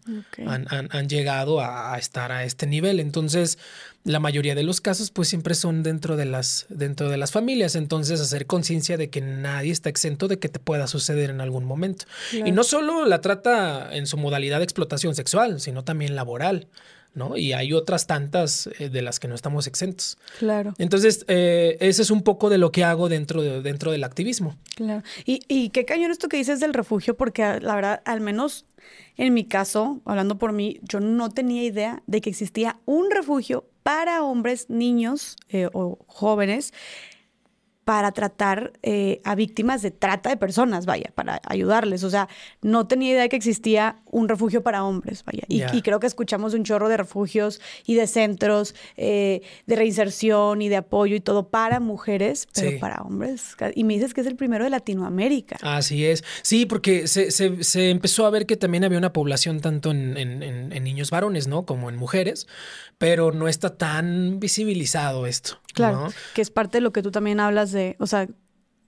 Han, 0.46 1.10
llegado 1.10 1.60
a, 1.60 1.98
estar 1.98 2.32
a 2.32 2.44
este 2.44 2.68
nivel. 2.68 3.00
Entonces, 3.00 3.58
la 4.04 4.20
mayoría 4.20 4.56
de 4.56 4.64
los 4.64 4.82
casos, 4.82 5.12
pues 5.12 5.28
siempre 5.28 5.56
son 5.56 5.84
dentro 5.84 6.16
de 6.16 6.26
las, 6.26 6.66
dentro 6.70 7.10
de 7.10 7.18
las 7.18 7.32
familias. 7.32 7.76
Entonces, 7.76 8.22
hacer 8.22 8.46
conciencia 8.46 8.98
de 8.98 9.10
que 9.10 9.22
nadie 9.22 9.72
está 9.72 9.90
exento 9.90 10.28
de 10.28 10.40
que 10.40 10.50
te 10.50 10.60
pueda 10.60 10.88
suceder 10.88 11.30
en 11.30 11.42
algún 11.42 11.66
momento. 11.66 12.06
Y 12.32 12.52
no 12.52 12.64
solo 12.64 13.06
la 13.06 13.22
trata 13.22 13.96
en 13.96 14.08
su 14.08 14.18
modalidad 14.18 14.60
de 14.60 14.66
explotación 14.66 15.16
sexual, 15.16 15.60
sino 15.60 15.84
también 15.84 16.16
laboral. 16.16 16.68
¿No? 17.13 17.38
Y 17.38 17.54
hay 17.54 17.74
otras 17.74 18.08
tantas 18.08 18.69
eh, 18.80 18.90
de 18.90 19.02
las 19.02 19.19
que 19.19 19.28
no 19.28 19.36
estamos 19.36 19.68
exentos. 19.68 20.18
Claro. 20.40 20.74
Entonces, 20.78 21.25
eh, 21.28 21.78
ese 21.80 22.02
es 22.02 22.12
un 22.12 22.24
poco 22.24 22.50
de 22.50 22.58
lo 22.58 22.72
que 22.72 22.84
hago 22.84 23.10
dentro, 23.10 23.42
de, 23.42 23.62
dentro 23.62 23.92
del 23.92 24.04
activismo. 24.04 24.58
Claro. 24.75 25.04
Y, 25.25 25.42
y 25.48 25.69
qué 25.69 25.86
cañón 25.86 26.12
esto 26.12 26.30
que 26.30 26.38
dices 26.38 26.60
del 26.60 26.74
refugio, 26.74 27.16
porque 27.16 27.44
ah, 27.44 27.60
la 27.62 27.75
verdad, 27.75 28.02
al 28.06 28.22
menos 28.22 28.66
en 29.18 29.34
mi 29.34 29.46
caso, 29.46 30.02
hablando 30.06 30.38
por 30.38 30.54
mí, 30.54 30.80
yo 30.84 31.00
no 31.00 31.30
tenía 31.30 31.63
idea 31.63 32.02
de 32.08 32.22
que 32.22 32.30
existía 32.30 32.80
un 32.86 33.12
refugio 33.12 33.66
para 33.84 34.24
hombres, 34.24 34.69
niños 34.69 35.36
eh, 35.50 35.68
o 35.74 36.00
jóvenes 36.08 36.74
para 37.92 38.14
tratar 38.14 38.72
eh, 38.84 39.20
a 39.26 39.36
víctimas 39.36 39.82
de 39.82 39.92
trata 39.92 40.30
de 40.30 40.38
personas, 40.38 40.86
vaya, 40.86 41.12
para 41.14 41.42
ayudarles. 41.46 42.06
O 42.06 42.10
sea, 42.10 42.30
no 42.62 42.88
tenía 42.88 43.12
idea 43.12 43.24
de 43.24 43.28
que 43.28 43.36
existía 43.36 43.98
un 44.06 44.30
refugio 44.30 44.64
para 44.64 44.86
hombres, 44.86 45.26
vaya. 45.26 45.44
Y, 45.50 45.82
creo 45.82 46.00
que 46.00 46.08
escuchamos 46.08 46.54
un 46.54 46.64
chorro 46.64 46.88
de 46.88 46.96
refugios 46.96 47.60
y 47.86 47.96
de 47.96 48.08
centros 48.08 48.76
eh, 48.96 49.42
de 49.66 49.76
reinserción 49.76 50.62
y 50.62 50.70
de 50.70 50.78
apoyo 50.78 51.18
y 51.18 51.20
todo 51.20 51.50
para 51.50 51.82
mujeres, 51.82 52.48
pero 52.54 52.80
para 52.80 53.02
hombres. 53.02 53.58
Y 53.76 53.84
me 53.84 53.96
dices 53.96 54.14
que 54.14 54.22
es 54.22 54.28
el 54.28 54.38
primero 54.38 54.64
de 54.64 54.70
Latinoamérica. 54.70 55.58
Así 55.62 56.06
es. 56.06 56.24
Sí, 56.44 56.66
porque 56.66 57.10
se, 57.10 57.90
empezó 57.90 58.26
a 58.26 58.30
ver 58.30 58.46
que 58.46 58.56
también 58.56 58.86
había 58.86 59.00
una 59.00 59.12
población 59.12 59.60
tanto 59.60 59.92
en, 59.92 60.16
en 60.16 60.84
niños 60.86 61.10
varones, 61.10 61.50
¿no? 61.50 61.66
Como 61.66 61.90
en 61.90 61.98
mujeres, 61.98 62.48
pero 62.98 63.34
no 63.34 63.50
está 63.50 63.76
tan 63.76 64.40
visibilizado 64.40 65.26
esto. 65.26 65.61
Claro, 65.74 66.08
que 66.34 66.42
es 66.42 66.50
parte 66.50 66.78
de 66.78 66.82
lo 66.82 66.92
que 66.92 67.02
tú 67.02 67.12
también 67.12 67.40
hablas 67.40 67.72
de, 67.72 67.96
o 68.00 68.08
sea, 68.08 68.28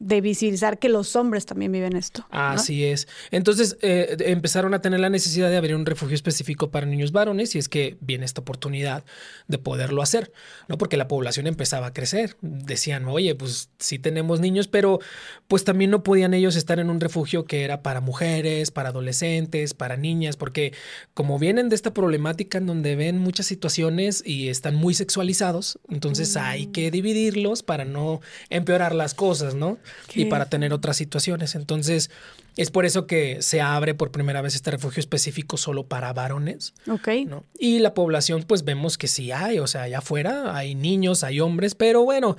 de 0.04 0.20
visibilizar 0.20 0.80
que 0.80 0.90
los 0.90 1.16
hombres 1.16 1.46
también 1.46 1.72
viven 1.72 1.96
esto. 1.96 2.28
Así 2.30 2.84
es. 2.84 3.08
Entonces 3.32 3.78
eh, 3.82 4.18
empezaron 4.20 4.74
a 4.74 4.82
tener 4.82 5.00
la 5.00 5.10
necesidad 5.10 5.50
de 5.50 5.56
abrir 5.56 5.76
un 5.76 5.86
refugio 5.86 6.14
específico 6.14 6.72
para 6.72 6.86
niños 6.86 7.14
varones 7.14 7.56
y 7.56 7.60
es 7.60 7.70
que 7.70 7.96
viene 8.02 8.26
esta 8.26 8.42
oportunidad 8.42 9.06
de 9.48 9.58
poderlo 9.60 10.02
hacer, 10.02 10.34
¿no? 10.68 10.78
Porque 10.78 10.98
la 10.98 11.08
población 11.08 11.48
empezaba 11.48 11.88
a 11.88 11.94
crecer. 11.94 12.36
Decían, 12.42 13.06
oye, 13.06 13.34
pues 13.34 13.70
sí 13.80 13.98
tenemos 13.98 14.42
niños, 14.42 14.68
pero 14.68 15.00
pues 15.48 15.64
también 15.64 15.90
no 15.90 16.04
podían 16.04 16.34
ellos 16.34 16.58
estar 16.58 16.80
en 16.80 16.90
un 16.90 17.00
refugio 17.00 17.46
que 17.46 17.64
era 17.64 17.82
para 17.82 18.02
mujeres, 18.02 18.72
para 18.72 18.90
adolescentes, 18.90 19.74
para 19.74 19.96
niñas, 19.96 20.36
porque 20.36 20.74
como 21.14 21.40
vienen 21.40 21.70
de 21.70 21.76
esta 21.76 21.94
problemática 21.94 22.58
en 22.58 22.66
donde 22.66 22.98
ven 22.98 23.20
muchas 23.20 23.46
situaciones 23.46 24.22
y 24.26 24.50
están 24.50 24.76
muy 24.76 24.96
sexualizados, 24.96 25.80
entonces 25.88 26.36
hay 26.36 26.68
mm. 26.68 26.72
que 26.74 26.92
dividirlos 26.92 27.64
para 27.64 27.86
no 27.86 28.20
empeorar 28.50 28.94
las 28.94 29.14
cosas, 29.14 29.56
¿no? 29.56 29.78
Y 30.14 30.26
para 30.26 30.46
tener 30.46 30.74
otras 30.74 30.98
situaciones. 30.98 31.56
Entonces, 31.56 32.10
es 32.56 32.70
por 32.70 32.86
eso 32.86 33.08
que 33.08 33.42
se 33.42 33.62
abre 33.62 33.96
por 33.96 34.12
primera 34.12 34.42
vez 34.42 34.56
este 34.56 34.72
refugio 34.72 35.00
específico 35.00 35.58
solo 35.58 35.88
para 35.88 36.14
varones. 36.14 36.74
Ok. 36.90 37.08
¿no? 37.26 37.46
Y 37.58 37.80
la 37.80 37.94
población, 37.94 38.44
pues 38.48 38.64
vemos 38.64 38.98
que 38.98 39.08
sí 39.08 39.32
hay, 39.32 39.60
o 39.60 39.68
sea, 39.68 39.84
allá 39.84 40.00
afuera 40.00 40.56
hay 40.56 40.76
niños, 40.76 41.24
hay 41.24 41.40
hombres, 41.40 41.76
pero 41.76 42.04
bueno, 42.04 42.38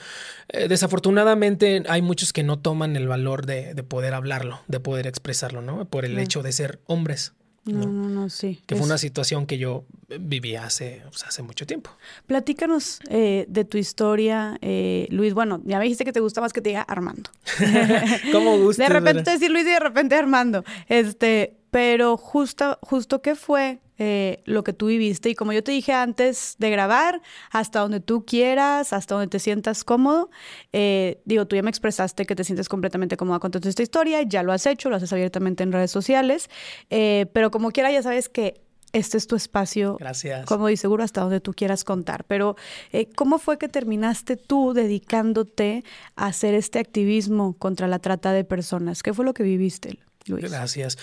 eh, 0.49 0.69
desafortunadamente 0.69 1.83
hay 1.89 2.03
muchos 2.03 2.33
que 2.33 2.43
no 2.43 2.59
toman 2.59 2.97
el 2.97 3.09
valor 3.09 3.47
de, 3.47 3.75
poder 3.83 4.15
hablarlo, 4.15 4.61
de 4.69 4.81
poder 4.81 5.07
expresarlo, 5.07 5.63
¿no? 5.63 5.85
Por 5.87 6.05
el 6.05 6.19
hecho 6.19 6.43
de 6.43 6.53
ser 6.53 6.81
hombres. 6.87 7.33
No, 7.65 7.87
no, 7.87 8.09
no, 8.09 8.29
sí. 8.29 8.61
Que 8.67 8.77
fue 8.77 8.85
una 8.85 8.99
situación 8.99 9.47
que 9.47 9.57
yo 9.57 9.85
vivía 10.21 10.65
hace, 10.65 11.03
hace 11.27 11.43
mucho 11.43 11.67
tiempo. 11.67 11.91
Platícanos 12.27 13.01
eh, 13.09 13.47
de 13.49 13.65
tu 13.65 13.79
historia, 13.79 14.59
eh, 14.61 15.07
Luis. 15.11 15.33
Bueno, 15.33 15.63
ya 15.65 15.79
me 15.79 15.85
dijiste 15.85 16.05
que 16.05 16.13
te 16.13 16.21
gusta 16.21 16.41
más 16.41 16.53
que 16.53 16.61
te 16.61 16.71
diga 16.71 16.83
Armando. 16.83 17.31
¿Cómo 18.33 18.59
gusta? 18.59 18.83
De 18.83 18.89
repente 18.91 19.31
decir 19.31 19.51
Luis 19.51 19.65
y 19.65 19.71
de 19.71 19.81
repente 19.81 20.15
Armando. 20.15 20.63
Este, 20.89 21.57
pero 21.71 22.17
justo, 22.17 22.79
justo 22.83 23.23
qué 23.23 23.35
fue 23.35 23.81
eh, 23.99 24.43
lo 24.45 24.65
que 24.65 24.73
tú 24.73 24.87
viviste. 24.87 25.31
Y 25.31 25.35
como 25.35 25.53
yo 25.53 25.63
te 25.63 25.73
dije 25.73 25.93
antes 25.93 26.57
de 26.59 26.71
grabar, 26.71 27.23
hasta 27.51 27.81
donde 27.81 28.01
tú 28.01 28.25
quieras, 28.25 28.93
hasta 28.93 29.15
donde 29.15 29.29
te 29.29 29.39
sientas 29.39 29.85
cómodo. 29.85 30.31
Eh, 30.73 31.21
digo, 31.25 31.47
tú 31.47 31.57
ya 31.57 31.63
me 31.63 31.71
expresaste 31.71 32.27
que 32.27 32.35
te 32.35 32.45
sientes 32.45 32.69
completamente 32.69 33.17
cómoda 33.17 33.39
con 33.39 33.51
toda 33.51 33.69
esta 33.69 33.83
historia, 33.83 34.23
ya 34.23 34.43
lo 34.43 34.53
has 34.53 34.67
hecho, 34.67 34.91
lo 34.91 34.97
haces 34.97 35.13
abiertamente 35.13 35.63
en 35.63 35.73
redes 35.73 35.91
sociales, 35.91 36.51
eh, 36.91 37.27
pero 37.33 37.51
como 37.51 37.71
quiera 37.71 37.91
ya 37.93 38.03
sabes 38.03 38.29
que 38.29 38.61
este 38.95 39.19
es 39.19 39.27
tu 39.27 39.35
espacio. 39.37 39.97
Gracias. 39.99 40.47
Como 40.47 40.69
dice 40.69 40.83
seguro 40.83 41.03
hasta 41.03 41.21
donde 41.21 41.41
tú 41.41 41.53
quieras 41.53 41.83
contar. 41.83 42.25
Pero, 42.25 42.57
eh, 42.93 43.09
¿cómo 43.17 43.39
fue 43.39 43.59
que 43.59 43.69
terminaste 43.69 44.37
tú 44.37 44.73
dedicándote 44.73 45.83
a 46.15 46.27
hacer 46.27 46.55
este 46.55 46.79
activismo 46.79 47.55
contra 47.59 47.89
la 47.89 47.99
trata 47.99 48.33
de 48.33 48.45
personas? 48.45 49.03
¿Qué 49.03 49.13
fue 49.13 49.25
lo 49.25 49.35
que 49.35 49.43
viviste, 49.43 49.99
Luis? 50.27 50.45
Gracias. 50.51 50.97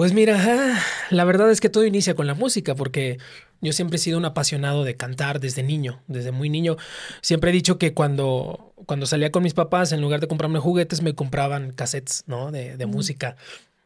Pues 0.00 0.14
mira, 0.14 0.82
la 1.10 1.24
verdad 1.24 1.50
es 1.50 1.60
que 1.60 1.68
todo 1.68 1.84
inicia 1.84 2.14
con 2.14 2.26
la 2.26 2.32
música, 2.32 2.74
porque 2.74 3.18
yo 3.60 3.74
siempre 3.74 3.96
he 3.96 3.98
sido 3.98 4.16
un 4.16 4.24
apasionado 4.24 4.82
de 4.82 4.96
cantar 4.96 5.40
desde 5.40 5.62
niño, 5.62 6.00
desde 6.06 6.32
muy 6.32 6.48
niño. 6.48 6.78
Siempre 7.20 7.50
he 7.50 7.52
dicho 7.52 7.76
que 7.76 7.92
cuando, 7.92 8.72
cuando 8.86 9.04
salía 9.04 9.30
con 9.30 9.42
mis 9.42 9.52
papás, 9.52 9.92
en 9.92 10.00
lugar 10.00 10.20
de 10.20 10.26
comprarme 10.26 10.58
juguetes, 10.58 11.02
me 11.02 11.14
compraban 11.14 11.72
cassettes, 11.72 12.24
¿no? 12.26 12.50
De, 12.50 12.78
de 12.78 12.86
música. 12.86 13.36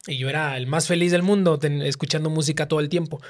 Y 0.06 0.16
yo 0.16 0.28
era 0.28 0.56
el 0.56 0.68
más 0.68 0.86
feliz 0.86 1.10
del 1.10 1.24
mundo 1.24 1.58
escuchando 1.82 2.30
música 2.30 2.68
todo 2.68 2.78
el 2.78 2.88
tiempo. 2.88 3.20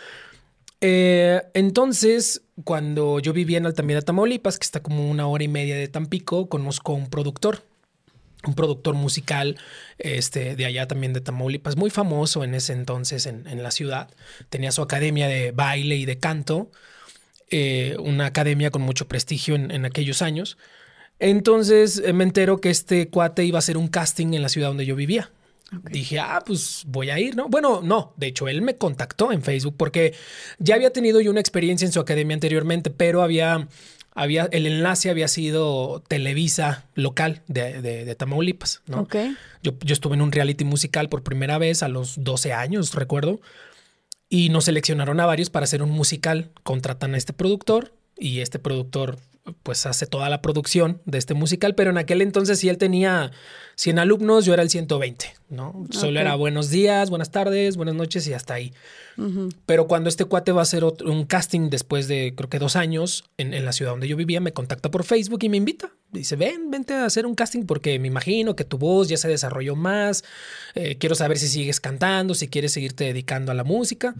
Eh, 0.82 1.40
entonces, 1.54 2.42
cuando 2.64 3.18
yo 3.18 3.32
vivía 3.32 3.56
en 3.56 3.64
Altamira, 3.64 4.02
Tamaulipas, 4.02 4.58
que 4.58 4.64
está 4.66 4.82
como 4.82 5.10
una 5.10 5.26
hora 5.26 5.42
y 5.42 5.48
media 5.48 5.74
de 5.74 5.88
Tampico, 5.88 6.50
conozco 6.50 6.92
a 6.92 6.96
un 6.96 7.08
productor, 7.08 7.62
un 8.46 8.54
productor 8.54 8.94
musical 8.94 9.56
este, 9.98 10.56
de 10.56 10.64
allá 10.64 10.86
también 10.86 11.12
de 11.12 11.20
Tamaulipas, 11.20 11.76
muy 11.76 11.90
famoso 11.90 12.44
en 12.44 12.54
ese 12.54 12.72
entonces 12.72 13.26
en, 13.26 13.46
en 13.46 13.62
la 13.62 13.70
ciudad. 13.70 14.10
Tenía 14.48 14.72
su 14.72 14.82
academia 14.82 15.28
de 15.28 15.52
baile 15.52 15.96
y 15.96 16.04
de 16.04 16.18
canto, 16.18 16.70
eh, 17.50 17.96
una 17.98 18.26
academia 18.26 18.70
con 18.70 18.82
mucho 18.82 19.06
prestigio 19.06 19.54
en, 19.54 19.70
en 19.70 19.84
aquellos 19.84 20.22
años. 20.22 20.58
Entonces 21.18 22.02
eh, 22.04 22.12
me 22.12 22.24
entero 22.24 22.60
que 22.60 22.70
este 22.70 23.08
cuate 23.08 23.44
iba 23.44 23.58
a 23.58 23.60
hacer 23.60 23.76
un 23.76 23.88
casting 23.88 24.34
en 24.34 24.42
la 24.42 24.48
ciudad 24.48 24.68
donde 24.68 24.86
yo 24.86 24.96
vivía. 24.96 25.30
Dije, 25.90 26.18
ah, 26.20 26.42
pues 26.44 26.84
voy 26.86 27.10
a 27.10 27.18
ir, 27.18 27.34
¿no? 27.34 27.48
Bueno, 27.48 27.80
no, 27.82 28.12
de 28.16 28.28
hecho, 28.28 28.48
él 28.48 28.62
me 28.62 28.76
contactó 28.76 29.32
en 29.32 29.42
Facebook 29.42 29.74
porque 29.76 30.14
ya 30.58 30.74
había 30.74 30.90
tenido 30.90 31.20
yo 31.20 31.30
una 31.30 31.40
experiencia 31.40 31.86
en 31.86 31.92
su 31.92 32.00
academia 32.00 32.34
anteriormente, 32.34 32.90
pero 32.90 33.22
había, 33.22 33.66
había, 34.14 34.49
el 34.52 34.66
enlace 34.66 35.11
había 35.11 35.28
sido 35.28 36.02
Televisa 36.06 36.87
local 36.94 37.42
de, 37.49 37.83
de, 37.83 38.14
Tamaulipas, 38.14 38.83
¿no? 38.87 39.09
Yo, 39.62 39.73
yo 39.80 39.92
estuve 39.92 40.14
en 40.14 40.23
un 40.23 40.33
reality 40.33 40.64
musical 40.64 41.09
por 41.09 41.23
primera 41.23 41.59
vez 41.59 41.83
a 41.83 41.88
los 41.88 42.23
12 42.23 42.52
años, 42.52 42.94
recuerdo, 42.94 43.40
y 44.28 44.49
nos 44.49 44.66
seleccionaron 44.66 45.21
a 45.21 45.26
varios 45.26 45.50
para 45.50 45.64
hacer 45.64 45.83
un 45.83 45.90
musical. 45.90 46.50
Contratan 46.62 47.14
a 47.14 47.18
este 47.18 47.33
productor 47.33 47.92
y 48.16 48.40
este 48.40 48.59
productor 48.59 49.18
pues 49.62 49.84
hace 49.84 50.06
toda 50.06 50.28
la 50.28 50.40
producción 50.40 51.02
de 51.04 51.18
este 51.18 51.34
musical, 51.34 51.74
pero 51.74 51.90
en 51.90 51.98
aquel 51.98 52.22
entonces 52.22 52.58
si 52.58 52.68
él 52.68 52.78
tenía 52.78 53.30
100 53.76 53.98
alumnos, 53.98 54.44
yo 54.44 54.54
era 54.54 54.62
el 54.62 54.70
120, 54.70 55.34
¿no? 55.50 55.86
Solo 55.90 56.20
era 56.20 56.34
buenos 56.34 56.70
días, 56.70 57.10
buenas 57.10 57.30
tardes, 57.30 57.76
buenas 57.76 57.94
noches 57.94 58.26
y 58.26 58.32
hasta 58.32 58.54
ahí. 58.54 58.72
Pero 59.66 59.86
cuando 59.86 60.08
este 60.08 60.24
cuate 60.24 60.50
va 60.50 60.60
a 60.60 60.62
hacer 60.62 60.82
un 60.84 61.24
casting 61.24 61.70
después 61.70 62.08
de 62.08 62.34
creo 62.36 62.48
que 62.48 62.58
dos 62.58 62.74
años 62.74 63.24
en, 63.36 63.64
la 63.64 63.72
ciudad 63.72 63.92
donde 63.92 64.08
yo 64.08 64.16
vivía, 64.16 64.40
me 64.40 64.52
contacta 64.52 64.90
por 64.90 65.04
Facebook 65.04 65.40
y 65.42 65.48
me 65.48 65.56
invita. 65.56 65.92
Dice, 66.10 66.36
ven, 66.36 66.70
vente 66.70 66.94
a 66.94 67.04
hacer 67.04 67.26
un 67.26 67.34
casting 67.34 67.64
porque 67.64 67.98
me 67.98 68.08
imagino 68.08 68.56
que 68.56 68.64
tu 68.64 68.78
voz 68.78 69.08
ya 69.08 69.16
se 69.16 69.28
desarrolló 69.28 69.76
más, 69.76 70.24
eh, 70.74 70.96
quiero 70.98 71.14
saber 71.14 71.38
si 71.38 71.48
sigues 71.48 71.80
cantando, 71.80 72.34
si 72.34 72.48
quieres 72.48 72.72
seguirte 72.72 73.04
dedicando 73.04 73.52
a 73.52 73.54
la 73.54 73.64
música. 73.64 74.14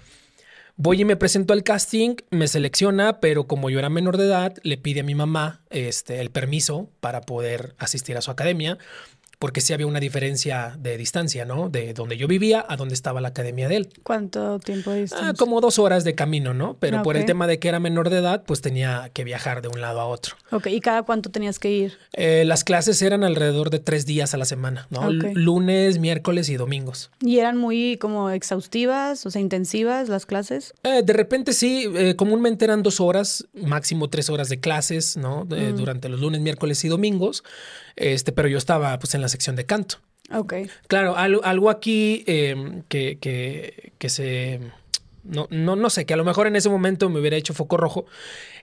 Voy 0.77 1.01
y 1.01 1.05
me 1.05 1.15
presento 1.15 1.53
al 1.53 1.63
casting, 1.63 2.17
me 2.31 2.49
selecciona, 2.49 3.21
pero 3.21 3.47
como 3.47 3.71
yo 3.71 3.79
era 3.79 3.91
menor 3.91 4.17
de 4.17 4.25
edad, 4.25 4.57
le 4.65 4.77
pide 4.77 5.01
a 5.01 5.05
mi 5.05 5.15
mamá 5.15 5.63
este, 5.71 6.21
el 6.21 6.31
permiso 6.31 6.91
para 6.99 7.21
poder 7.21 7.77
asistir 7.79 8.17
a 8.17 8.21
su 8.21 8.33
academia 8.33 8.77
porque 9.39 9.61
sí 9.61 9.73
había 9.73 9.87
una 9.87 10.01
diferencia 10.01 10.77
de 10.79 10.97
distancia, 10.97 11.45
¿no? 11.45 11.69
De 11.69 11.95
donde 11.95 12.17
yo 12.17 12.27
vivía 12.27 12.65
a 12.69 12.77
donde 12.77 12.95
estaba 12.95 13.21
la 13.21 13.29
academia 13.29 13.69
de 13.69 13.77
él. 13.77 13.89
¿Cuánto 14.03 14.59
tiempo 14.59 14.93
distancia? 14.93 15.31
Ah, 15.31 15.35
como 15.35 15.61
dos 15.61 15.79
horas 15.79 16.05
de 16.05 16.15
camino, 16.15 16.55
¿no? 16.55 16.77
Pero 16.79 17.03
por 17.03 17.17
el 17.17 17.25
tema 17.25 17.47
de 17.47 17.59
que 17.59 17.69
era 17.69 17.81
menor 17.81 18.11
de 18.11 18.19
edad, 18.19 18.45
pues 18.47 18.61
tenía 18.61 19.11
que 19.13 19.25
viajar 19.25 19.63
de 19.63 19.69
un 19.69 19.81
lado 19.81 20.01
a 20.01 20.07
otro. 20.07 20.37
Ok, 20.51 20.69
¿y 20.69 20.81
cada 20.81 21.03
cuánto 21.03 21.31
tenías 21.31 21.59
que 21.59 21.71
ir? 21.71 21.99
Eh, 22.13 22.45
las 22.47 22.65
clases 22.65 23.01
eran 23.03 23.25
alrededor 23.25 23.71
de 23.71 23.79
tres 23.79 24.07
días 24.07 24.35
a 24.35 24.37
la 24.37 24.45
semana, 24.45 24.87
¿no? 24.91 25.11
Lunes, 25.11 25.99
miércoles 25.99 26.49
y 26.49 26.57
domingos. 26.57 27.11
¿Y 27.21 27.39
eran 27.39 27.57
muy 27.57 27.99
como 27.99 28.31
exhaustivas, 28.31 29.27
o 29.27 29.31
sea, 29.31 29.41
intensivas 29.41 30.09
las 30.09 30.27
clases? 30.27 30.75
Eh, 30.83 31.03
de 31.05 31.13
repente 31.13 31.53
sí, 31.53 31.91
eh, 31.95 32.17
comúnmente 32.17 32.65
eran 32.65 32.83
dos 32.83 33.01
horas, 33.01 33.47
máximo 33.55 34.09
tres 34.09 34.31
horas 34.31 34.49
de 34.49 34.61
clases, 34.61 35.17
¿no? 35.17 35.45
Mm. 35.45 35.77
Durante 35.77 36.09
los 36.09 36.21
lunes, 36.21 36.41
miércoles 36.41 36.85
y 36.85 36.89
domingos. 36.89 37.45
Este, 37.97 38.33
pero 38.33 38.49
yo 38.49 38.59
estaba 38.59 38.99
pues 38.99 39.15
en 39.15 39.21
la 39.21 39.29
sección 39.29 39.57
de 39.57 39.67
canto. 39.67 39.99
Ok. 40.33 40.55
Claro, 40.89 41.17
algo, 41.17 41.45
algo 41.45 41.71
aquí 41.71 42.25
em, 42.27 42.83
que, 42.89 43.19
que, 43.19 43.93
que, 43.99 44.09
se... 44.09 44.61
No, 45.23 45.47
no, 45.51 45.77
no 45.77 45.91
sé, 45.91 46.05
que 46.07 46.15
a 46.15 46.17
lo 46.17 46.25
mejor 46.25 46.47
en 46.47 46.57
ese 46.57 46.69
momento 46.69 47.09
me 47.09 47.21
hubiera 47.21 47.37
hecho 47.37 47.55
foco 47.55 47.77
rojo, 47.77 48.07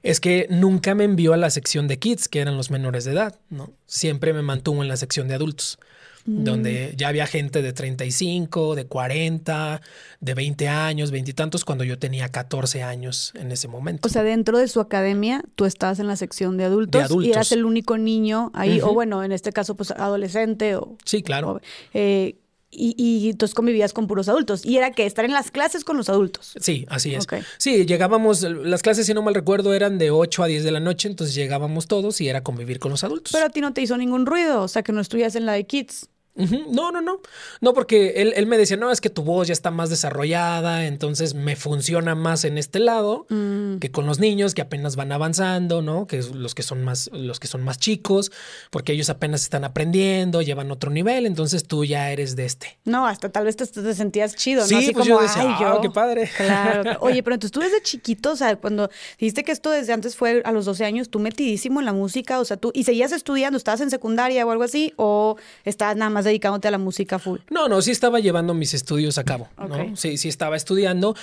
es 0.04 0.20
que 0.20 0.48
nunca 0.50 0.96
me 0.96 1.04
envió 1.04 1.34
a 1.34 1.38
la 1.38 1.50
sección 1.50 1.88
de 1.88 1.98
kids, 1.98 2.28
que 2.28 2.40
eran 2.40 2.58
los 2.58 2.70
menores 2.72 3.04
de 3.06 3.14
edad, 3.14 3.40
¿no? 3.50 3.72
Siempre 3.88 4.34
me 4.34 4.42
mantuvo 4.42 4.82
en 4.82 4.88
la 4.88 4.98
sección 4.98 5.28
de 5.28 5.36
adultos. 5.36 5.80
Mm. 6.26 6.44
donde 6.44 6.94
ya 6.98 7.08
había 7.08 7.26
gente 7.26 7.62
de 7.62 7.74
35, 7.74 8.76
de 8.76 8.86
40, 8.86 9.82
de 10.20 10.34
20 10.34 10.68
años, 10.68 11.10
veintitantos, 11.12 11.66
cuando 11.66 11.84
yo 11.84 11.98
tenía 11.98 12.30
14 12.30 12.84
años 12.84 13.34
en 13.36 13.52
ese 13.52 13.68
momento. 13.68 14.08
O 14.08 14.12
sea, 14.12 14.24
dentro 14.24 14.58
de 14.58 14.68
su 14.68 14.80
academia, 14.80 15.44
tú 15.56 15.66
estabas 15.66 16.00
en 16.00 16.08
la 16.08 16.16
sección 16.16 16.58
de 16.58 16.66
adultos, 16.66 17.12
y 17.24 17.32
eras 17.32 17.52
el 17.52 17.66
único 17.66 17.98
niño 17.98 18.52
ahí, 18.54 18.82
o 18.82 18.94
bueno, 18.94 19.24
en 19.24 19.32
este 19.32 19.52
caso, 19.52 19.76
pues 19.76 19.92
adolescente 19.92 20.76
o... 20.76 20.96
Sí, 21.06 21.24
claro. 21.24 21.60
Eh, 21.94 22.36
y, 22.74 22.96
y, 22.98 23.30
entonces 23.30 23.54
convivías 23.54 23.92
con 23.92 24.08
puros 24.08 24.30
adultos. 24.30 24.66
Y 24.66 24.78
era 24.78 24.92
que 24.92 25.06
estar 25.06 25.26
en 25.26 25.34
las 25.34 25.52
clases 25.52 25.84
con 25.84 25.98
los 25.98 26.08
adultos. 26.08 26.54
Sí, 26.60 26.86
así 26.90 27.14
es. 27.14 27.28
Sí, 27.58 27.86
llegábamos, 27.86 28.44
las 28.44 28.82
clases, 28.82 29.06
si 29.06 29.14
no 29.14 29.22
mal 29.22 29.36
recuerdo, 29.36 29.74
eran 29.74 29.98
de 29.98 30.10
8 30.10 30.44
a 30.44 30.48
10 30.48 30.64
de 30.64 30.72
la 30.72 30.80
noche, 30.80 31.10
entonces 31.10 31.36
llegábamos 31.36 31.88
todos 31.88 32.22
y 32.22 32.30
era 32.30 32.44
convivir 32.44 32.80
con 32.80 32.92
los 32.92 33.04
adultos. 33.04 33.34
Pero 33.34 33.48
a 33.48 33.50
ti 33.50 33.60
no 33.60 33.74
te 33.74 33.82
hizo 33.82 33.98
ningún 33.98 34.26
ruido, 34.26 34.62
o 34.64 34.68
sea, 34.70 34.84
que 34.84 34.94
no 34.94 35.02
estuvieras 35.02 35.36
en 35.36 35.46
la 35.46 35.52
de 35.52 35.66
kids. 35.66 36.08
No, 36.36 36.92
no, 36.92 37.02
no. 37.02 37.20
No, 37.60 37.74
porque 37.74 38.22
él, 38.22 38.34
él, 38.36 38.46
me 38.46 38.58
decía, 38.58 38.78
no, 38.78 38.90
es 38.90 39.02
que 39.02 39.10
tu 39.10 39.22
voz 39.24 39.48
ya 39.48 39.54
está 39.54 39.70
más 39.70 39.90
desarrollada, 39.90 40.86
entonces 40.86 41.34
me 41.34 41.56
funciona 41.56 42.16
más 42.16 42.46
en 42.46 42.58
este 42.58 42.80
lado 42.80 43.26
mm. 43.30 43.78
que 43.78 43.92
con 43.92 44.06
los 44.06 44.20
niños 44.20 44.54
que 44.54 44.62
apenas 44.62 44.96
van 44.96 45.12
avanzando, 45.12 45.82
¿no? 45.82 46.08
Que 46.08 46.24
los 46.34 46.56
que 46.56 46.64
son 46.64 46.84
más, 46.84 47.10
los 47.12 47.40
que 47.40 47.48
son 47.48 47.64
más 47.64 47.80
chicos, 47.80 48.32
porque 48.70 48.94
ellos 48.94 49.10
apenas 49.10 49.44
están 49.44 49.66
aprendiendo, 49.66 50.42
llevan 50.42 50.72
otro 50.72 50.90
nivel, 50.90 51.26
entonces 51.26 51.66
tú 51.66 51.84
ya 51.84 52.12
eres 52.12 52.36
de 52.38 52.46
este. 52.46 52.80
No, 52.86 53.06
hasta 53.06 53.30
tal 53.30 53.46
vez 53.46 53.58
te, 53.58 53.66
sentías 53.94 54.36
chido, 54.36 54.62
¿no? 54.62 54.68
Sí, 54.68 54.76
Así 54.76 54.92
pues 54.94 55.08
como, 55.08 55.20
yo 55.20 55.22
decía, 55.22 55.44
ah, 55.46 55.80
qué 55.82 55.90
padre. 55.90 56.30
Claro. 56.38 56.98
Oye, 57.02 57.24
pero 57.24 57.34
entonces 57.34 57.52
tú 57.52 57.60
desde 57.60 57.82
chiquito, 57.82 58.32
o 58.32 58.36
sea, 58.38 58.56
cuando 58.56 58.90
dijiste 59.20 59.44
que 59.44 59.52
esto 59.52 59.70
desde 59.70 59.92
antes 59.92 60.16
fue 60.16 60.42
a 60.46 60.52
los 60.54 60.64
12 60.66 60.86
años, 60.86 61.10
tú 61.10 61.20
metidísimo 61.20 61.80
en 61.82 61.86
la 61.86 61.94
música, 61.94 62.40
o 62.40 62.46
sea, 62.46 62.56
tú, 62.56 62.72
y 62.74 62.86
seguías 62.86 63.12
estudiando, 63.12 63.58
estabas 63.58 63.82
en 63.82 63.90
secundaria 63.90 64.46
o 64.46 64.52
algo 64.52 64.64
así, 64.64 64.94
o 64.96 65.36
estabas 65.66 65.98
nada 65.98 66.10
más 66.10 66.21
dedicándote 66.26 66.68
a 66.68 66.72
la 66.72 66.78
música 66.78 67.20
full? 67.20 67.40
No, 67.50 67.68
no, 67.68 67.82
sí 67.82 67.92
estaba 67.92 68.20
llevando 68.20 68.54
mis 68.54 68.74
estudios 68.74 69.18
a 69.18 69.24
cabo. 69.24 69.50
¿no? 69.58 69.96
Sí, 69.96 70.18
sí 70.18 70.30
estaba 70.30 70.56
estudiando. 70.56 71.16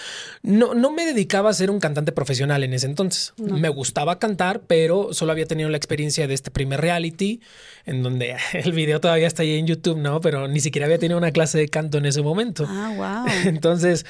No, 0.43 0.75
no 0.75 0.91
me 0.91 1.05
dedicaba 1.05 1.51
a 1.51 1.53
ser 1.53 1.71
un 1.71 1.81
cantante 1.81 2.13
profesional 2.13 2.65
en 2.65 2.73
ese 2.73 2.87
entonces. 2.87 3.35
Me 3.37 3.69
gustaba 3.69 4.19
cantar, 4.19 4.61
pero 4.67 5.13
solo 5.13 5.33
había 5.33 5.47
tenido 5.47 5.69
la 5.69 5.77
experiencia 5.77 6.27
de 6.27 6.35
este 6.35 6.51
primer 6.51 6.81
reality, 6.81 7.41
en 7.87 8.03
donde 8.03 8.37
el 8.53 8.73
video 8.73 9.01
todavía 9.01 9.27
está 9.27 9.43
ahí 9.43 9.59
en 9.59 9.67
YouTube, 9.67 9.99
¿no? 9.99 10.21
Pero 10.21 10.49
ni 10.49 10.61
siquiera 10.61 10.87
había 10.87 10.99
tenido 10.99 11.19
una 11.19 11.31
clase 11.31 11.59
de 11.59 11.69
canto 11.69 11.99
en 11.99 12.07
ese 12.07 12.23
momento. 12.23 12.65
Ah, 12.69 12.93
wow. 13.25 13.33
Entonces 13.45 14.07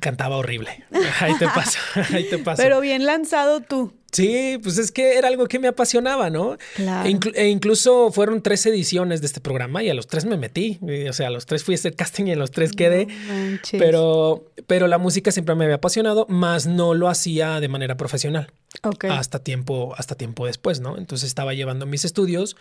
cantaba 0.00 0.36
horrible. 0.36 0.84
Ahí 1.20 1.34
te 1.38 1.46
pasa, 1.54 1.78
ahí 2.12 2.28
te 2.28 2.38
pasa. 2.38 2.62
Pero 2.62 2.80
bien 2.80 3.06
lanzado 3.06 3.60
tú. 3.60 3.92
Sí, 4.12 4.58
pues 4.62 4.76
es 4.76 4.92
que 4.92 5.16
era 5.16 5.28
algo 5.28 5.46
que 5.46 5.58
me 5.58 5.68
apasionaba, 5.68 6.28
¿no? 6.28 6.58
Claro. 6.76 7.08
E, 7.34 7.48
incluso 7.48 8.12
fueron 8.12 8.42
tres 8.42 8.66
ediciones 8.66 9.22
de 9.22 9.26
este 9.26 9.40
programa 9.40 9.82
y 9.82 9.88
a 9.88 9.94
los 9.94 10.06
tres 10.06 10.26
me 10.26 10.36
metí. 10.36 10.78
O 11.08 11.12
sea, 11.14 11.28
a 11.28 11.30
los 11.30 11.46
tres 11.46 11.64
fui 11.64 11.74
a 11.74 11.76
hacer 11.76 11.96
casting 11.96 12.26
y 12.26 12.32
a 12.32 12.36
los 12.36 12.50
tres 12.50 12.72
quedé. 12.72 13.08
pero, 13.72 14.44
pero 14.66 14.86
la 14.86 14.98
música 14.98 15.32
siempre 15.32 15.54
me 15.54 15.64
había 15.64 15.76
apasionado, 15.76 16.26
más 16.28 16.66
no 16.66 16.92
lo 16.92 17.08
hacía 17.08 17.58
de 17.58 17.68
manera 17.68 17.96
profesional. 17.96 18.52
Okay. 18.82 19.08
Hasta 19.10 19.38
tiempo, 19.38 19.94
hasta 19.96 20.14
tiempo 20.14 20.44
después, 20.44 20.80
¿no? 20.80 20.98
Entonces 20.98 21.26
estaba 21.26 21.54
llevando 21.54 21.86
mis 21.86 22.04
estudios. 22.04 22.56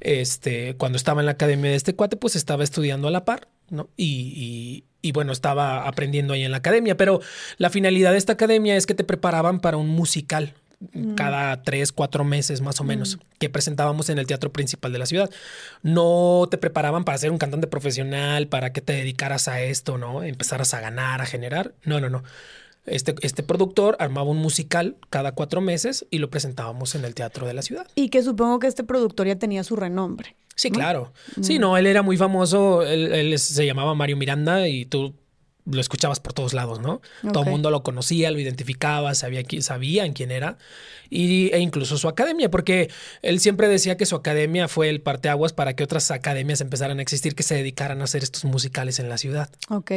Este, 0.00 0.76
cuando 0.76 0.96
estaba 0.96 1.22
en 1.22 1.26
la 1.26 1.32
academia 1.32 1.70
de 1.70 1.76
este 1.78 1.94
cuate, 1.94 2.16
pues 2.16 2.36
estaba 2.36 2.62
estudiando 2.62 3.08
a 3.08 3.10
la 3.10 3.24
par, 3.24 3.48
¿no? 3.70 3.88
Y, 3.96 4.34
y, 4.36 4.84
y 5.00 5.12
bueno, 5.12 5.32
estaba 5.32 5.88
aprendiendo 5.88 6.34
ahí 6.34 6.42
en 6.42 6.50
la 6.50 6.58
academia. 6.58 6.98
Pero 6.98 7.22
la 7.56 7.70
finalidad 7.70 8.12
de 8.12 8.18
esta 8.18 8.34
academia 8.34 8.76
es 8.76 8.84
que 8.84 8.94
te 8.94 9.04
preparaban 9.04 9.60
para 9.60 9.78
un 9.78 9.88
musical 9.88 10.54
Mm. 10.80 11.14
cada 11.14 11.62
tres, 11.62 11.92
cuatro 11.92 12.24
meses 12.24 12.62
más 12.62 12.80
o 12.80 12.84
menos, 12.84 13.16
mm. 13.16 13.20
que 13.38 13.50
presentábamos 13.50 14.08
en 14.08 14.18
el 14.18 14.26
teatro 14.26 14.50
principal 14.50 14.92
de 14.92 14.98
la 14.98 15.04
ciudad. 15.04 15.30
No 15.82 16.48
te 16.50 16.56
preparaban 16.56 17.04
para 17.04 17.18
ser 17.18 17.30
un 17.30 17.36
cantante 17.36 17.66
profesional, 17.66 18.48
para 18.48 18.72
que 18.72 18.80
te 18.80 18.94
dedicaras 18.94 19.46
a 19.46 19.60
esto, 19.60 19.98
¿no? 19.98 20.22
Empezaras 20.22 20.72
a 20.72 20.80
ganar, 20.80 21.20
a 21.20 21.26
generar. 21.26 21.74
No, 21.84 22.00
no, 22.00 22.08
no. 22.08 22.22
Este, 22.86 23.14
este 23.20 23.42
productor 23.42 23.96
armaba 24.00 24.30
un 24.30 24.38
musical 24.38 24.96
cada 25.10 25.32
cuatro 25.32 25.60
meses 25.60 26.06
y 26.10 26.16
lo 26.16 26.30
presentábamos 26.30 26.94
en 26.94 27.04
el 27.04 27.14
teatro 27.14 27.46
de 27.46 27.52
la 27.52 27.60
ciudad. 27.60 27.86
Y 27.94 28.08
que 28.08 28.22
supongo 28.22 28.58
que 28.58 28.66
este 28.66 28.82
productor 28.82 29.26
ya 29.26 29.36
tenía 29.36 29.62
su 29.64 29.76
renombre. 29.76 30.34
Sí, 30.56 30.70
claro. 30.70 31.12
Sí, 31.42 31.58
mm. 31.58 31.60
no, 31.60 31.76
él 31.76 31.86
era 31.86 32.00
muy 32.02 32.16
famoso, 32.16 32.82
él, 32.82 33.12
él, 33.12 33.38
se 33.38 33.66
llamaba 33.66 33.94
Mario 33.94 34.16
Miranda 34.16 34.66
y 34.66 34.86
tú 34.86 35.14
lo 35.70 35.80
escuchabas 35.80 36.20
por 36.20 36.32
todos 36.32 36.54
lados, 36.54 36.80
¿no? 36.80 37.00
Todo 37.32 37.44
el 37.44 37.50
mundo 37.50 37.70
lo 37.70 37.82
conocía, 37.82 38.30
lo 38.30 38.38
identificaba, 38.38 39.14
sabía 39.14 39.42
sabían 39.60 40.12
quién 40.12 40.30
era. 40.30 40.58
Y, 41.10 41.52
e 41.52 41.58
incluso 41.58 41.98
su 41.98 42.06
academia, 42.06 42.50
porque 42.50 42.88
él 43.22 43.40
siempre 43.40 43.66
decía 43.66 43.96
que 43.96 44.06
su 44.06 44.14
academia 44.14 44.68
fue 44.68 44.88
el 44.88 45.00
parteaguas 45.00 45.52
para 45.52 45.74
que 45.74 45.82
otras 45.82 46.10
academias 46.12 46.60
empezaran 46.60 47.00
a 47.00 47.02
existir 47.02 47.34
que 47.34 47.42
se 47.42 47.56
dedicaran 47.56 48.00
a 48.00 48.04
hacer 48.04 48.22
estos 48.22 48.44
musicales 48.44 49.00
en 49.00 49.08
la 49.08 49.18
ciudad. 49.18 49.50
Ok. 49.68 49.90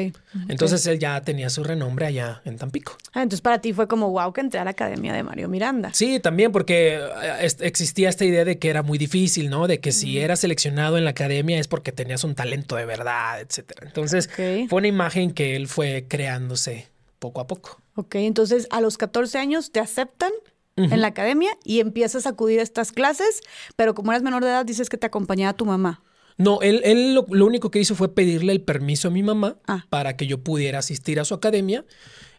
Entonces 0.49 0.85
él 0.87 0.97
ya 0.97 1.21
tenía 1.21 1.51
su 1.51 1.63
renombre 1.63 2.07
allá 2.07 2.41
en 2.45 2.57
Tampico. 2.57 2.97
Ah, 3.13 3.21
entonces 3.21 3.41
para 3.41 3.59
ti 3.59 3.73
fue 3.73 3.87
como 3.87 4.09
wow 4.09 4.33
que 4.33 4.41
entré 4.41 4.59
a 4.59 4.63
la 4.63 4.71
academia 4.71 5.13
de 5.13 5.21
Mario 5.21 5.49
Miranda. 5.49 5.91
Sí, 5.93 6.19
también 6.19 6.51
porque 6.51 6.95
eh, 6.95 7.47
existía 7.59 8.09
esta 8.09 8.25
idea 8.25 8.43
de 8.43 8.57
que 8.57 8.69
era 8.69 8.81
muy 8.81 8.97
difícil, 8.97 9.51
¿no? 9.51 9.67
De 9.67 9.79
que 9.79 9.91
si 9.91 10.17
eras 10.17 10.39
seleccionado 10.39 10.97
en 10.97 11.03
la 11.03 11.11
academia 11.11 11.59
es 11.59 11.67
porque 11.67 11.91
tenías 11.91 12.23
un 12.23 12.33
talento 12.33 12.75
de 12.75 12.85
verdad, 12.85 13.39
etcétera. 13.39 13.85
Entonces 13.85 14.29
fue 14.35 14.67
una 14.71 14.87
imagen 14.87 15.31
que 15.31 15.55
él 15.55 15.62
fue 15.67 16.05
creándose 16.07 16.87
poco 17.19 17.41
a 17.41 17.47
poco. 17.47 17.81
Ok, 17.95 18.15
entonces 18.15 18.67
a 18.71 18.81
los 18.81 18.97
14 18.97 19.37
años 19.37 19.71
te 19.71 19.79
aceptan 19.79 20.31
en 20.75 21.01
la 21.01 21.07
academia 21.07 21.55
y 21.63 21.81
empiezas 21.81 22.25
a 22.25 22.29
acudir 22.29 22.59
a 22.59 22.63
estas 22.63 22.91
clases, 22.91 23.41
pero 23.75 23.93
como 23.93 24.11
eras 24.11 24.23
menor 24.23 24.43
de 24.43 24.49
edad 24.49 24.65
dices 24.65 24.89
que 24.89 24.97
te 24.97 25.05
acompañaba 25.05 25.53
tu 25.53 25.65
mamá. 25.65 26.01
No, 26.37 26.61
él, 26.61 26.81
él 26.83 27.13
lo, 27.13 27.45
único 27.45 27.69
que 27.69 27.79
hizo 27.79 27.93
fue 27.93 28.13
pedirle 28.13 28.53
el 28.53 28.61
permiso 28.61 29.09
a 29.09 29.11
mi 29.11 29.21
mamá 29.21 29.57
ah. 29.67 29.85
para 29.89 30.17
que 30.17 30.25
yo 30.25 30.39
pudiera 30.39 30.79
asistir 30.79 31.19
a 31.19 31.25
su 31.25 31.35
academia. 31.35 31.85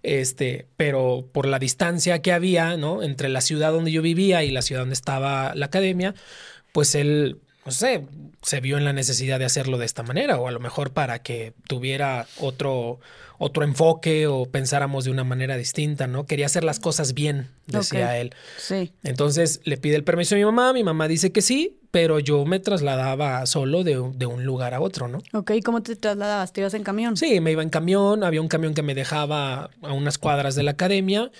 Este, 0.03 0.67
pero 0.77 1.29
por 1.33 1.47
la 1.47 1.59
distancia 1.59 2.21
que 2.21 2.33
había, 2.33 2.77
¿no? 2.77 3.03
Entre 3.03 3.29
la 3.29 3.41
ciudad 3.41 3.73
donde 3.73 3.93
yo 3.93 4.03
vivía 4.03 4.45
y 4.45 4.51
la 4.51 4.63
ciudad 4.63 4.83
donde 4.83 4.95
estaba 4.95 5.55
la 5.55 5.67
academia, 5.67 6.15
pues 6.73 6.95
él, 6.95 7.39
no 7.65 7.73
sé, 7.73 8.07
se 8.43 8.61
vio 8.61 8.77
en 8.77 8.85
la 8.85 8.93
necesidad 8.93 9.39
de 9.39 9.45
hacerlo 9.45 9.79
de 9.79 9.87
esta 9.87 10.03
manera, 10.03 10.39
o 10.39 10.49
a 10.49 10.53
lo 10.53 10.61
mejor 10.61 10.93
para 10.93 11.21
que 11.21 11.55
tuviera 11.67 12.27
otro, 12.39 13.01
otro 13.39 13.65
enfoque 13.65 14.27
o 14.27 14.47
pensáramos 14.47 15.05
de 15.05 15.11
una 15.11 15.25
manera 15.25 15.57
distinta, 15.57 16.07
¿no? 16.07 16.27
Quería 16.27 16.47
hacer 16.47 16.63
las 16.63 16.79
cosas 16.79 17.15
bien, 17.15 17.49
decía 17.67 18.19
él. 18.19 18.35
Sí. 18.59 18.93
Entonces 19.03 19.61
le 19.65 19.79
pide 19.79 19.97
el 19.97 20.05
permiso 20.05 20.35
a 20.35 20.39
mi 20.39 20.45
mamá, 20.45 20.73
mi 20.73 20.85
mamá 20.85 21.09
dice 21.09 21.33
que 21.33 21.41
sí, 21.41 21.79
pero 21.91 22.19
yo 22.19 22.45
me 22.45 22.61
trasladaba 22.61 23.47
solo 23.47 23.83
de, 23.83 23.99
un 23.99 24.45
lugar 24.45 24.75
a 24.75 24.81
otro, 24.81 25.09
¿no? 25.09 25.23
Ok, 25.33 25.53
¿cómo 25.65 25.83
te 25.83 25.97
trasladabas? 25.97 26.53
¿Te 26.53 26.61
ibas 26.61 26.75
en 26.75 26.83
camión? 26.83 27.17
Sí, 27.17 27.41
me 27.41 27.53
iba 27.53 27.63
en 27.63 27.71
camión, 27.71 28.25
había 28.25 28.43
un 28.43 28.49
camión 28.49 28.75
que 28.75 28.83
me 28.83 28.95
dejaba 28.95 29.71
a 29.81 29.93
unas 29.93 30.19
cuadras 30.19 30.55
de 30.55 30.65
la 30.65 30.73
academia 30.73 31.31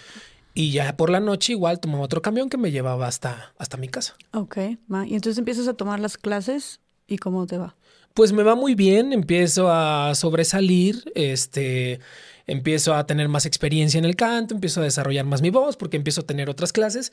y 0.55 0.71
ya 0.71 0.97
por 0.97 1.11
la 1.11 1.21
noche 1.21 1.53
igual 1.53 1.81
tomaba 1.81 2.05
otro 2.05 2.23
camión 2.23 2.49
que 2.49 2.57
me 2.57 2.71
llevaba 2.71 3.07
hasta, 3.09 3.53
hasta 3.59 3.77
mi 3.77 3.89
casa. 3.89 4.17
Ok, 4.33 4.57
y 4.59 5.15
entonces 5.15 5.39
empiezas 5.39 5.69
a 5.69 5.75
tomar 5.75 6.01
las 6.01 6.17
clases 6.17 6.81
y 7.07 7.19
cómo 7.19 7.47
te 7.47 7.59
va. 7.59 7.77
Pues 8.15 8.33
me 8.33 8.45
va 8.45 8.55
muy 8.55 8.77
bien, 8.77 9.13
empiezo 9.13 9.69
a 9.69 10.15
sobresalir, 10.15 11.11
este, 11.17 11.99
empiezo 12.47 12.95
a 12.95 13.07
tener 13.07 13.29
más 13.29 13.45
experiencia 13.45 13.99
en 13.99 14.05
el 14.05 14.15
canto, 14.15 14.55
empiezo 14.55 14.81
a 14.81 14.85
desarrollar 14.85 15.25
más 15.25 15.43
mi 15.43 15.51
voz 15.51 15.77
porque 15.77 15.97
empiezo 15.97 16.21
a 16.21 16.27
tener 16.27 16.49
otras 16.49 16.73
clases, 16.73 17.13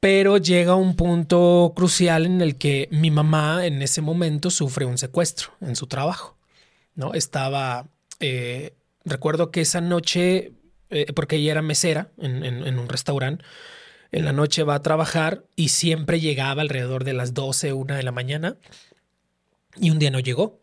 pero 0.00 0.38
llega 0.38 0.76
un 0.76 0.94
punto 0.94 1.72
crucial 1.76 2.24
en 2.24 2.40
el 2.40 2.56
que 2.56 2.88
mi 2.90 3.10
mamá 3.10 3.66
en 3.66 3.82
ese 3.82 4.00
momento 4.00 4.50
sufre 4.50 4.86
un 4.86 4.96
secuestro 4.96 5.50
en 5.60 5.76
su 5.76 5.86
trabajo, 5.86 6.36
¿no? 6.94 7.12
Estaba, 7.12 7.86
eh, 8.20 8.74
recuerdo 9.04 9.50
que 9.50 9.60
esa 9.60 9.82
noche, 9.82 10.52
eh, 10.90 11.12
porque 11.12 11.36
ella 11.36 11.52
era 11.52 11.62
mesera 11.62 12.10
en, 12.18 12.78
un 12.78 12.88
restaurante, 12.88 13.44
en 14.10 14.24
la 14.24 14.32
noche 14.32 14.62
va 14.62 14.76
a 14.76 14.82
trabajar 14.82 15.44
y 15.54 15.68
siempre 15.68 16.20
llegaba 16.20 16.62
alrededor 16.62 17.04
de 17.04 17.12
las 17.12 17.34
12, 17.34 17.74
una 17.74 17.96
de 17.96 18.02
la 18.02 18.12
mañana 18.12 18.56
y 19.76 19.90
un 19.90 19.98
día 19.98 20.10
no 20.10 20.20
llegó. 20.20 20.60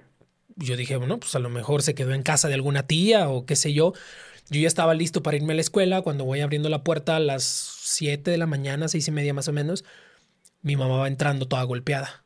Yo 0.55 0.77
dije, 0.77 0.95
bueno, 0.95 1.19
pues 1.19 1.35
a 1.35 1.39
lo 1.39 1.49
mejor 1.49 1.83
se 1.83 1.95
quedó 1.95 2.13
en 2.13 2.23
casa 2.23 2.47
de 2.47 2.53
alguna 2.53 2.87
tía 2.87 3.29
o 3.29 3.45
qué 3.45 3.55
sé 3.55 3.73
yo. 3.73 3.93
Yo 4.49 4.61
ya 4.61 4.67
estaba 4.67 4.93
listo 4.93 5.21
para 5.23 5.37
irme 5.37 5.53
a 5.53 5.55
la 5.55 5.61
escuela 5.61 6.01
cuando 6.01 6.23
voy 6.23 6.41
abriendo 6.41 6.69
la 6.69 6.83
puerta 6.83 7.15
a 7.15 7.19
las 7.19 7.43
7 7.43 8.31
de 8.31 8.37
la 8.37 8.45
mañana, 8.45 8.87
seis 8.87 9.07
y 9.07 9.11
media 9.11 9.33
más 9.33 9.47
o 9.47 9.53
menos. 9.53 9.83
Mi 10.61 10.75
mamá 10.75 10.97
va 10.97 11.07
entrando 11.07 11.47
toda 11.47 11.63
golpeada. 11.63 12.23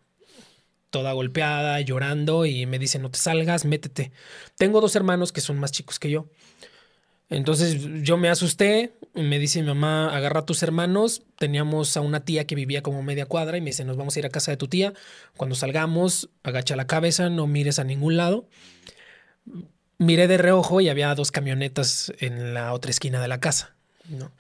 Toda 0.90 1.14
golpeada, 1.14 1.80
llorando 1.82 2.46
y 2.46 2.66
me 2.66 2.80
dice, 2.80 3.00
no 3.00 3.12
te 3.12 3.20
salgas, 3.20 3.66
métete. 3.66 4.12
Tengo 4.58 4.82
dos 4.82 4.96
hermanos 4.96 5.32
que 5.32 5.42
son 5.42 5.60
más 5.60 5.72
chicos 5.72 6.00
que 6.00 6.10
yo. 6.10 6.28
Entonces 7.30 7.78
yo 8.02 8.18
me 8.18 8.30
asusté, 8.30 8.94
me 9.14 9.38
dice 9.38 9.62
mi 9.62 9.68
mamá, 9.68 10.16
agarra 10.16 10.42
a 10.42 10.46
tus 10.46 10.64
hermanos. 10.64 11.24
Teníamos 11.38 11.96
a 11.96 12.02
una 12.02 12.22
tía 12.22 12.48
que 12.48 12.56
vivía 12.56 12.82
como 12.82 13.04
media 13.04 13.26
cuadra 13.26 13.58
y 13.58 13.62
me 13.62 13.68
dice, 13.68 13.86
nos 13.86 13.98
vamos 13.98 14.16
a 14.16 14.20
ir 14.20 14.26
a 14.26 14.30
casa 14.30 14.52
de 14.52 14.58
tu 14.58 14.68
tía. 14.68 14.94
Cuando 15.38 15.56
salgamos, 15.56 16.30
agacha 16.44 16.76
la 16.76 16.88
cabeza, 16.88 17.30
no 17.30 17.46
mires 17.46 17.78
a 17.78 17.84
ningún 17.84 18.18
lado. 18.18 18.48
Miré 20.00 20.28
de 20.28 20.38
reojo 20.38 20.82
y 20.82 20.90
había 20.90 21.14
dos 21.14 21.32
camionetas 21.32 22.12
en 22.20 22.54
la 22.54 22.74
otra 22.74 22.90
esquina 22.90 23.22
de 23.22 23.28
la 23.28 23.40
casa. 23.40 23.76
¿no? 24.10 24.32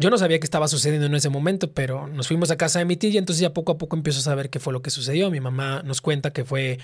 Yo 0.00 0.08
no 0.08 0.16
sabía 0.16 0.40
qué 0.40 0.46
estaba 0.46 0.66
sucediendo 0.66 1.04
en 1.08 1.14
ese 1.14 1.28
momento, 1.28 1.72
pero 1.72 2.06
nos 2.06 2.26
fuimos 2.26 2.50
a 2.50 2.56
casa 2.56 2.78
de 2.78 2.86
mi 2.86 2.96
tía 2.96 3.10
y 3.10 3.18
entonces 3.18 3.42
ya 3.42 3.52
poco 3.52 3.72
a 3.72 3.76
poco 3.76 3.96
empiezo 3.96 4.20
a 4.20 4.22
saber 4.22 4.48
qué 4.48 4.58
fue 4.58 4.72
lo 4.72 4.80
que 4.80 4.88
sucedió. 4.88 5.30
Mi 5.30 5.40
mamá 5.40 5.82
nos 5.84 6.00
cuenta 6.00 6.32
que 6.32 6.42
fue, 6.42 6.78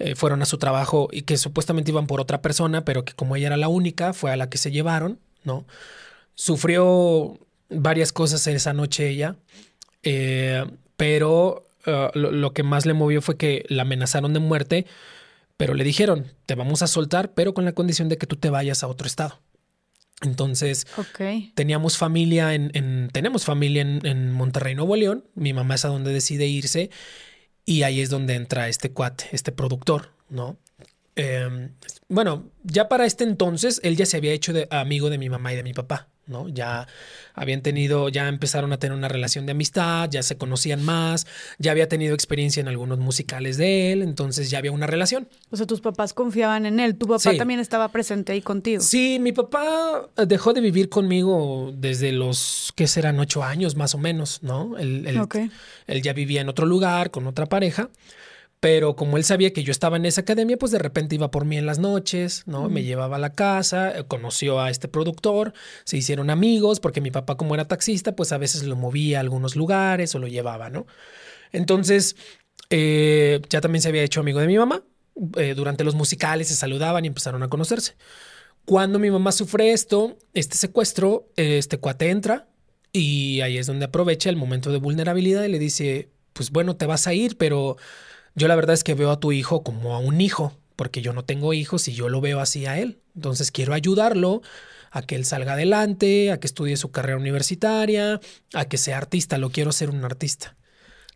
eh, 0.00 0.16
fueron 0.16 0.42
a 0.42 0.46
su 0.46 0.58
trabajo 0.58 1.08
y 1.12 1.22
que 1.22 1.36
supuestamente 1.36 1.92
iban 1.92 2.08
por 2.08 2.20
otra 2.20 2.42
persona, 2.42 2.84
pero 2.84 3.04
que 3.04 3.12
como 3.12 3.36
ella 3.36 3.46
era 3.46 3.56
la 3.56 3.68
única, 3.68 4.12
fue 4.12 4.32
a 4.32 4.36
la 4.36 4.50
que 4.50 4.58
se 4.58 4.72
llevaron, 4.72 5.20
¿no? 5.44 5.64
Sufrió 6.34 7.38
varias 7.70 8.12
cosas 8.12 8.44
esa 8.48 8.72
noche 8.72 9.10
ella, 9.10 9.36
eh, 10.02 10.64
pero 10.96 11.68
eh, 11.86 12.10
lo 12.14 12.52
que 12.52 12.64
más 12.64 12.84
le 12.84 12.94
movió 12.94 13.22
fue 13.22 13.36
que 13.36 13.64
la 13.68 13.82
amenazaron 13.82 14.32
de 14.32 14.40
muerte, 14.40 14.86
pero 15.56 15.74
le 15.74 15.84
dijeron, 15.84 16.32
te 16.46 16.56
vamos 16.56 16.82
a 16.82 16.88
soltar, 16.88 17.32
pero 17.32 17.54
con 17.54 17.64
la 17.64 17.74
condición 17.74 18.08
de 18.08 18.18
que 18.18 18.26
tú 18.26 18.34
te 18.34 18.50
vayas 18.50 18.82
a 18.82 18.88
otro 18.88 19.06
estado. 19.06 19.38
Entonces, 20.22 20.86
teníamos 21.54 21.98
familia 21.98 22.54
en, 22.54 23.10
tenemos 23.12 23.44
familia 23.44 23.82
en, 23.82 24.32
Monterrey, 24.32 24.74
Nuevo 24.74 24.96
León. 24.96 25.24
Mi 25.34 25.52
mamá 25.52 25.74
es 25.74 25.84
a 25.84 25.88
donde 25.88 26.12
decide 26.12 26.46
irse 26.46 26.90
y 27.66 27.82
ahí 27.82 28.00
es 28.00 28.08
donde 28.08 28.34
entra 28.34 28.68
este 28.68 28.92
cuate, 28.92 29.26
este 29.32 29.52
productor, 29.52 30.12
¿no? 30.30 30.56
Em, 31.16 31.72
bueno, 32.08 32.50
ya 32.62 32.88
para 32.88 33.06
este 33.06 33.24
entonces 33.24 33.80
él 33.82 33.96
ya 33.96 34.06
se 34.06 34.16
había 34.16 34.32
hecho 34.32 34.52
de, 34.52 34.68
amigo 34.70 35.10
de 35.10 35.18
mi 35.18 35.28
mamá 35.28 35.52
y 35.52 35.56
de 35.56 35.62
mi 35.62 35.72
papá. 35.72 36.08
¿No? 36.26 36.48
Ya 36.48 36.86
habían 37.34 37.62
tenido, 37.62 38.08
ya 38.08 38.28
empezaron 38.28 38.72
a 38.72 38.78
tener 38.78 38.96
una 38.96 39.08
relación 39.08 39.46
de 39.46 39.52
amistad, 39.52 40.08
ya 40.10 40.22
se 40.22 40.36
conocían 40.36 40.82
más, 40.84 41.26
ya 41.58 41.70
había 41.70 41.88
tenido 41.88 42.14
experiencia 42.14 42.60
en 42.60 42.68
algunos 42.68 42.98
musicales 42.98 43.56
de 43.56 43.92
él, 43.92 44.02
entonces 44.02 44.50
ya 44.50 44.58
había 44.58 44.72
una 44.72 44.86
relación. 44.86 45.28
O 45.50 45.56
sea, 45.56 45.66
tus 45.66 45.80
papás 45.80 46.12
confiaban 46.12 46.66
en 46.66 46.80
él, 46.80 46.96
tu 46.96 47.06
papá 47.06 47.36
también 47.36 47.60
estaba 47.60 47.88
presente 47.88 48.32
ahí 48.32 48.42
contigo. 48.42 48.82
Sí, 48.82 49.18
mi 49.20 49.32
papá 49.32 50.08
dejó 50.26 50.52
de 50.52 50.60
vivir 50.60 50.88
conmigo 50.88 51.72
desde 51.76 52.12
los, 52.12 52.72
¿qué 52.74 52.86
serán? 52.86 53.18
Ocho 53.20 53.42
años 53.42 53.76
más 53.76 53.94
o 53.94 53.98
menos, 53.98 54.42
¿no? 54.42 54.76
Él, 54.76 55.06
él 55.86 56.02
ya 56.02 56.12
vivía 56.12 56.40
en 56.40 56.48
otro 56.48 56.66
lugar 56.66 57.10
con 57.10 57.26
otra 57.26 57.46
pareja. 57.46 57.88
Pero 58.66 58.96
como 58.96 59.16
él 59.16 59.22
sabía 59.22 59.52
que 59.52 59.62
yo 59.62 59.70
estaba 59.70 59.96
en 59.96 60.06
esa 60.06 60.22
academia, 60.22 60.56
pues 60.56 60.72
de 60.72 60.80
repente 60.80 61.14
iba 61.14 61.30
por 61.30 61.44
mí 61.44 61.56
en 61.56 61.66
las 61.66 61.78
noches, 61.78 62.42
¿no? 62.46 62.68
Me 62.68 62.82
llevaba 62.82 63.14
a 63.14 63.18
la 63.20 63.32
casa, 63.32 63.96
eh, 63.96 64.02
conoció 64.08 64.58
a 64.60 64.70
este 64.70 64.88
productor, 64.88 65.52
se 65.84 65.98
hicieron 65.98 66.30
amigos, 66.30 66.80
porque 66.80 67.00
mi 67.00 67.12
papá 67.12 67.36
como 67.36 67.54
era 67.54 67.68
taxista, 67.68 68.16
pues 68.16 68.32
a 68.32 68.38
veces 68.38 68.64
lo 68.64 68.74
movía 68.74 69.18
a 69.18 69.20
algunos 69.20 69.54
lugares 69.54 70.16
o 70.16 70.18
lo 70.18 70.26
llevaba, 70.26 70.68
¿no? 70.68 70.84
Entonces, 71.52 72.16
eh, 72.70 73.40
ya 73.50 73.60
también 73.60 73.82
se 73.82 73.88
había 73.90 74.02
hecho 74.02 74.18
amigo 74.18 74.40
de 74.40 74.48
mi 74.48 74.58
mamá. 74.58 74.82
Eh, 75.36 75.54
durante 75.54 75.84
los 75.84 75.94
musicales 75.94 76.48
se 76.48 76.56
saludaban 76.56 77.04
y 77.04 77.06
empezaron 77.06 77.44
a 77.44 77.48
conocerse. 77.48 77.94
Cuando 78.64 78.98
mi 78.98 79.12
mamá 79.12 79.30
sufre 79.30 79.70
esto, 79.70 80.18
este 80.34 80.56
secuestro, 80.56 81.28
este 81.36 81.78
cuate 81.78 82.10
entra 82.10 82.48
y 82.90 83.42
ahí 83.42 83.58
es 83.58 83.68
donde 83.68 83.84
aprovecha 83.84 84.28
el 84.28 84.34
momento 84.34 84.72
de 84.72 84.78
vulnerabilidad 84.78 85.44
y 85.44 85.50
le 85.50 85.60
dice, 85.60 86.10
pues 86.32 86.50
bueno, 86.50 86.74
te 86.74 86.86
vas 86.86 87.06
a 87.06 87.14
ir, 87.14 87.36
pero 87.36 87.76
yo 88.36 88.48
la 88.48 88.54
verdad 88.54 88.74
es 88.74 88.84
que 88.84 88.94
veo 88.94 89.10
a 89.10 89.18
tu 89.18 89.32
hijo 89.32 89.62
como 89.64 89.94
a 89.94 89.98
un 89.98 90.20
hijo, 90.20 90.56
porque 90.76 91.00
yo 91.00 91.12
no 91.14 91.24
tengo 91.24 91.54
hijos 91.54 91.88
y 91.88 91.94
yo 91.94 92.08
lo 92.08 92.20
veo 92.20 92.38
así 92.38 92.66
a 92.66 92.78
él. 92.78 93.00
Entonces 93.14 93.50
quiero 93.50 93.72
ayudarlo 93.72 94.42
a 94.90 95.02
que 95.02 95.16
él 95.16 95.24
salga 95.24 95.54
adelante, 95.54 96.30
a 96.30 96.38
que 96.38 96.46
estudie 96.46 96.76
su 96.76 96.90
carrera 96.90 97.18
universitaria, 97.18 98.20
a 98.52 98.64
que 98.66 98.76
sea 98.76 98.98
artista. 98.98 99.38
Lo 99.38 99.50
quiero 99.50 99.72
ser 99.72 99.88
un 99.88 100.04
artista. 100.04 100.54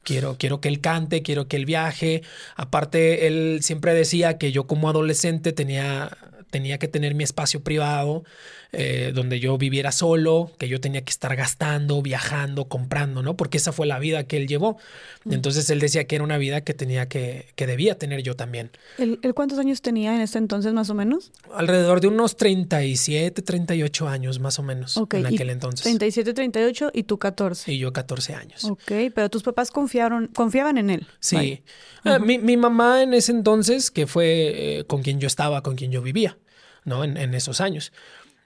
Quiero, 0.03 0.37
quiero 0.39 0.63
que 0.63 0.69
él 0.69 0.81
cante, 0.81 1.23
quiero 1.23 1.47
que 1.47 1.57
él 1.57 1.67
viaje. 1.67 2.23
Aparte, 2.57 3.27
él 3.27 3.61
siempre 3.63 3.93
decía 3.93 4.39
que 4.39 4.51
yo 4.51 4.67
como 4.67 4.89
adolescente 4.89 5.53
tenía, 5.53 6.17
tenía 6.51 6.79
que 6.79 6.89
tener 6.89 7.15
mi 7.15 7.23
espacio 7.23 7.63
privado 7.63 8.25
eh, 8.73 9.11
donde 9.13 9.41
yo 9.41 9.59
viviera 9.59 9.91
solo, 9.91 10.53
que 10.57 10.69
yo 10.69 10.81
tenía 10.81 11.03
que 11.03 11.11
estar 11.11 11.35
gastando, 11.35 12.03
viajando, 12.03 12.67
comprando, 12.67 13.21
¿no? 13.21 13.37
Porque 13.37 13.59
esa 13.59 13.73
fue 13.73 13.87
la 13.87 13.99
vida 13.99 14.25
que 14.25 14.37
él 14.37 14.47
llevó. 14.47 14.79
Mm. 15.25 15.33
Entonces 15.33 15.69
él 15.71 15.81
decía 15.81 16.05
que 16.05 16.15
era 16.15 16.25
una 16.25 16.39
vida 16.39 16.61
que 16.61 16.73
tenía 16.73 17.09
que, 17.09 17.47
que 17.57 17.67
debía 17.67 17.99
tener 17.99 18.23
yo 18.23 18.37
también. 18.37 18.71
¿El, 18.99 19.19
cuántos 19.35 19.59
años 19.59 19.83
tenía 19.83 20.15
en 20.15 20.21
ese 20.21 20.39
entonces 20.39 20.73
más 20.73 20.89
o 20.89 20.95
menos? 20.95 21.33
Alrededor 21.53 22.01
de 22.01 22.07
unos 22.07 22.37
37, 22.37 23.43
38 23.43 24.09
años 24.09 24.39
más 24.39 24.61
o 24.61 24.63
menos 24.63 24.97
en 25.13 25.27
aquel 25.27 25.51
entonces. 25.51 25.83
37, 25.83 26.33
38 26.33 26.91
y 26.95 27.03
tú 27.03 27.19
14. 27.19 27.73
Y 27.73 27.79
yo 27.79 27.93
14 27.93 28.35
años. 28.35 28.65
Ok, 28.65 28.93
pero 29.13 29.29
tus 29.31 29.43
papás 29.43 29.73
confiaron, 29.73 30.29
confiaban 30.29 30.79
en 30.79 30.91
él. 30.91 31.07
Sí. 31.19 31.65
Ah, 32.05 32.21
mi, 32.21 32.39
mi, 32.39 32.57
mamá 32.57 33.03
en 33.03 33.15
ese 33.15 33.33
entonces, 33.33 33.91
que 33.91 34.07
fue 34.07 34.79
eh, 34.79 34.85
con 34.85 35.03
quien 35.03 35.19
yo 35.19 35.27
estaba, 35.27 35.63
con 35.63 35.75
quien 35.75 35.91
yo 35.91 36.03
vivía. 36.03 36.39
¿no? 36.85 37.05
En, 37.05 37.17
en 37.17 37.35
esos 37.35 37.61
años. 37.61 37.93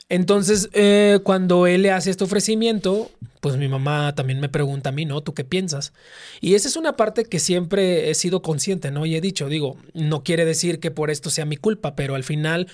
Entonces, 0.08 0.68
eh, 0.74 1.20
cuando 1.24 1.66
él 1.66 1.82
le 1.82 1.90
hace 1.90 2.10
este 2.10 2.24
ofrecimiento, 2.24 3.10
pues 3.40 3.56
mi 3.56 3.68
mamá 3.68 4.14
también 4.14 4.38
me 4.38 4.50
pregunta 4.50 4.90
a 4.90 4.92
mí, 4.92 5.06
¿no? 5.06 5.22
¿Tú 5.22 5.32
qué 5.34 5.44
piensas? 5.44 5.92
Y 6.40 6.54
esa 6.54 6.68
es 6.68 6.76
una 6.76 6.96
parte 6.96 7.24
que 7.24 7.38
siempre 7.38 8.10
he 8.10 8.14
sido 8.14 8.42
consciente, 8.42 8.90
¿no? 8.90 9.06
Y 9.06 9.16
he 9.16 9.20
dicho, 9.20 9.48
digo, 9.48 9.76
no 9.94 10.22
quiere 10.22 10.44
decir 10.44 10.78
que 10.78 10.90
por 10.90 11.10
esto 11.10 11.30
sea 11.30 11.46
mi 11.46 11.56
culpa, 11.56 11.96
pero 11.96 12.14
al 12.16 12.24
final, 12.24 12.68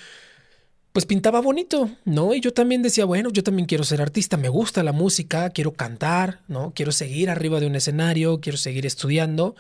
pues 0.93 1.07
pintaba 1.07 1.41
bonito, 1.41 1.91
¿no? 2.05 2.35
Y 2.35 2.41
yo 2.41 2.53
también 2.53 2.83
decía, 2.83 3.05
bueno, 3.05 3.31
yo 3.31 3.45
también 3.45 3.67
quiero 3.67 3.85
ser 3.85 4.03
artista, 4.03 4.37
me 4.37 4.49
gusta 4.49 4.83
la 4.83 4.93
música, 4.93 5.51
quiero 5.51 5.73
cantar, 5.73 6.41
¿no? 6.49 6.73
Quiero 6.75 6.91
seguir 6.91 7.31
arriba 7.31 7.61
de 7.61 7.67
un 7.69 7.77
escenario, 7.77 8.41
quiero 8.41 8.59
seguir 8.59 8.87
estudiando. 8.87 9.55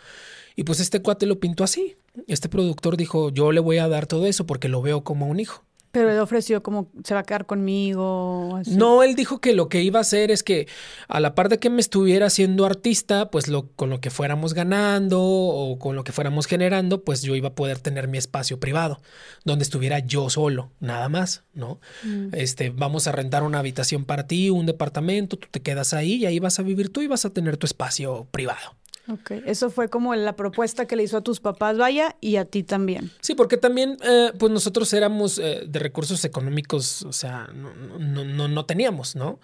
Y 0.56 0.64
pues 0.64 0.80
este 0.80 1.02
cuate 1.02 1.26
lo 1.26 1.38
pintó 1.38 1.62
así. 1.64 1.96
Este 2.26 2.48
productor 2.48 2.96
dijo, 2.96 3.30
yo 3.30 3.52
le 3.52 3.60
voy 3.60 3.78
a 3.78 3.88
dar 3.88 4.06
todo 4.06 4.26
eso 4.26 4.44
porque 4.46 4.68
lo 4.68 4.82
veo 4.82 5.04
como 5.04 5.26
un 5.28 5.38
hijo. 5.38 5.64
Pero 5.92 6.10
él 6.10 6.18
ofreció 6.20 6.62
como 6.62 6.88
se 7.02 7.14
va 7.14 7.20
a 7.20 7.22
quedar 7.24 7.46
conmigo. 7.46 8.56
así. 8.56 8.76
No, 8.76 9.02
él 9.02 9.14
dijo 9.16 9.40
que 9.40 9.54
lo 9.54 9.68
que 9.68 9.82
iba 9.82 9.98
a 9.98 10.02
hacer 10.02 10.30
es 10.30 10.42
que 10.42 10.68
a 11.08 11.18
la 11.18 11.34
par 11.34 11.48
de 11.48 11.58
que 11.58 11.68
me 11.68 11.80
estuviera 11.80 12.30
siendo 12.30 12.64
artista, 12.64 13.30
pues 13.30 13.48
lo, 13.48 13.68
con 13.72 13.90
lo 13.90 14.00
que 14.00 14.10
fuéramos 14.10 14.54
ganando 14.54 15.20
o 15.20 15.78
con 15.78 15.96
lo 15.96 16.04
que 16.04 16.12
fuéramos 16.12 16.46
generando, 16.46 17.02
pues 17.02 17.22
yo 17.22 17.34
iba 17.34 17.48
a 17.48 17.54
poder 17.54 17.78
tener 17.80 18.06
mi 18.06 18.18
espacio 18.18 18.60
privado, 18.60 19.00
donde 19.44 19.64
estuviera 19.64 19.98
yo 19.98 20.30
solo, 20.30 20.70
nada 20.78 21.08
más, 21.08 21.42
¿no? 21.54 21.80
Mm. 22.04 22.34
Este, 22.34 22.70
vamos 22.70 23.06
a 23.06 23.12
rentar 23.12 23.42
una 23.42 23.58
habitación 23.58 24.04
para 24.04 24.26
ti, 24.26 24.50
un 24.50 24.66
departamento, 24.66 25.36
tú 25.36 25.48
te 25.50 25.60
quedas 25.60 25.92
ahí 25.92 26.14
y 26.14 26.26
ahí 26.26 26.38
vas 26.38 26.58
a 26.60 26.62
vivir 26.62 26.92
tú 26.92 27.02
y 27.02 27.08
vas 27.08 27.24
a 27.24 27.30
tener 27.30 27.56
tu 27.56 27.66
espacio 27.66 28.28
privado. 28.30 28.79
Ok, 29.08 29.32
eso 29.46 29.70
fue 29.70 29.88
como 29.88 30.14
la 30.14 30.36
propuesta 30.36 30.86
que 30.86 30.94
le 30.94 31.02
hizo 31.02 31.16
a 31.16 31.20
tus 31.22 31.40
papás, 31.40 31.78
vaya, 31.78 32.16
y 32.20 32.36
a 32.36 32.44
ti 32.44 32.62
también. 32.62 33.10
Sí, 33.20 33.34
porque 33.34 33.56
también, 33.56 33.96
eh, 34.04 34.32
pues 34.38 34.52
nosotros 34.52 34.92
éramos 34.92 35.38
eh, 35.38 35.62
de 35.66 35.78
recursos 35.78 36.24
económicos, 36.24 37.02
o 37.02 37.12
sea, 37.12 37.48
no, 37.54 37.72
no, 37.74 38.24
no, 38.24 38.48
no 38.48 38.64
teníamos, 38.66 39.16
¿no? 39.16 39.40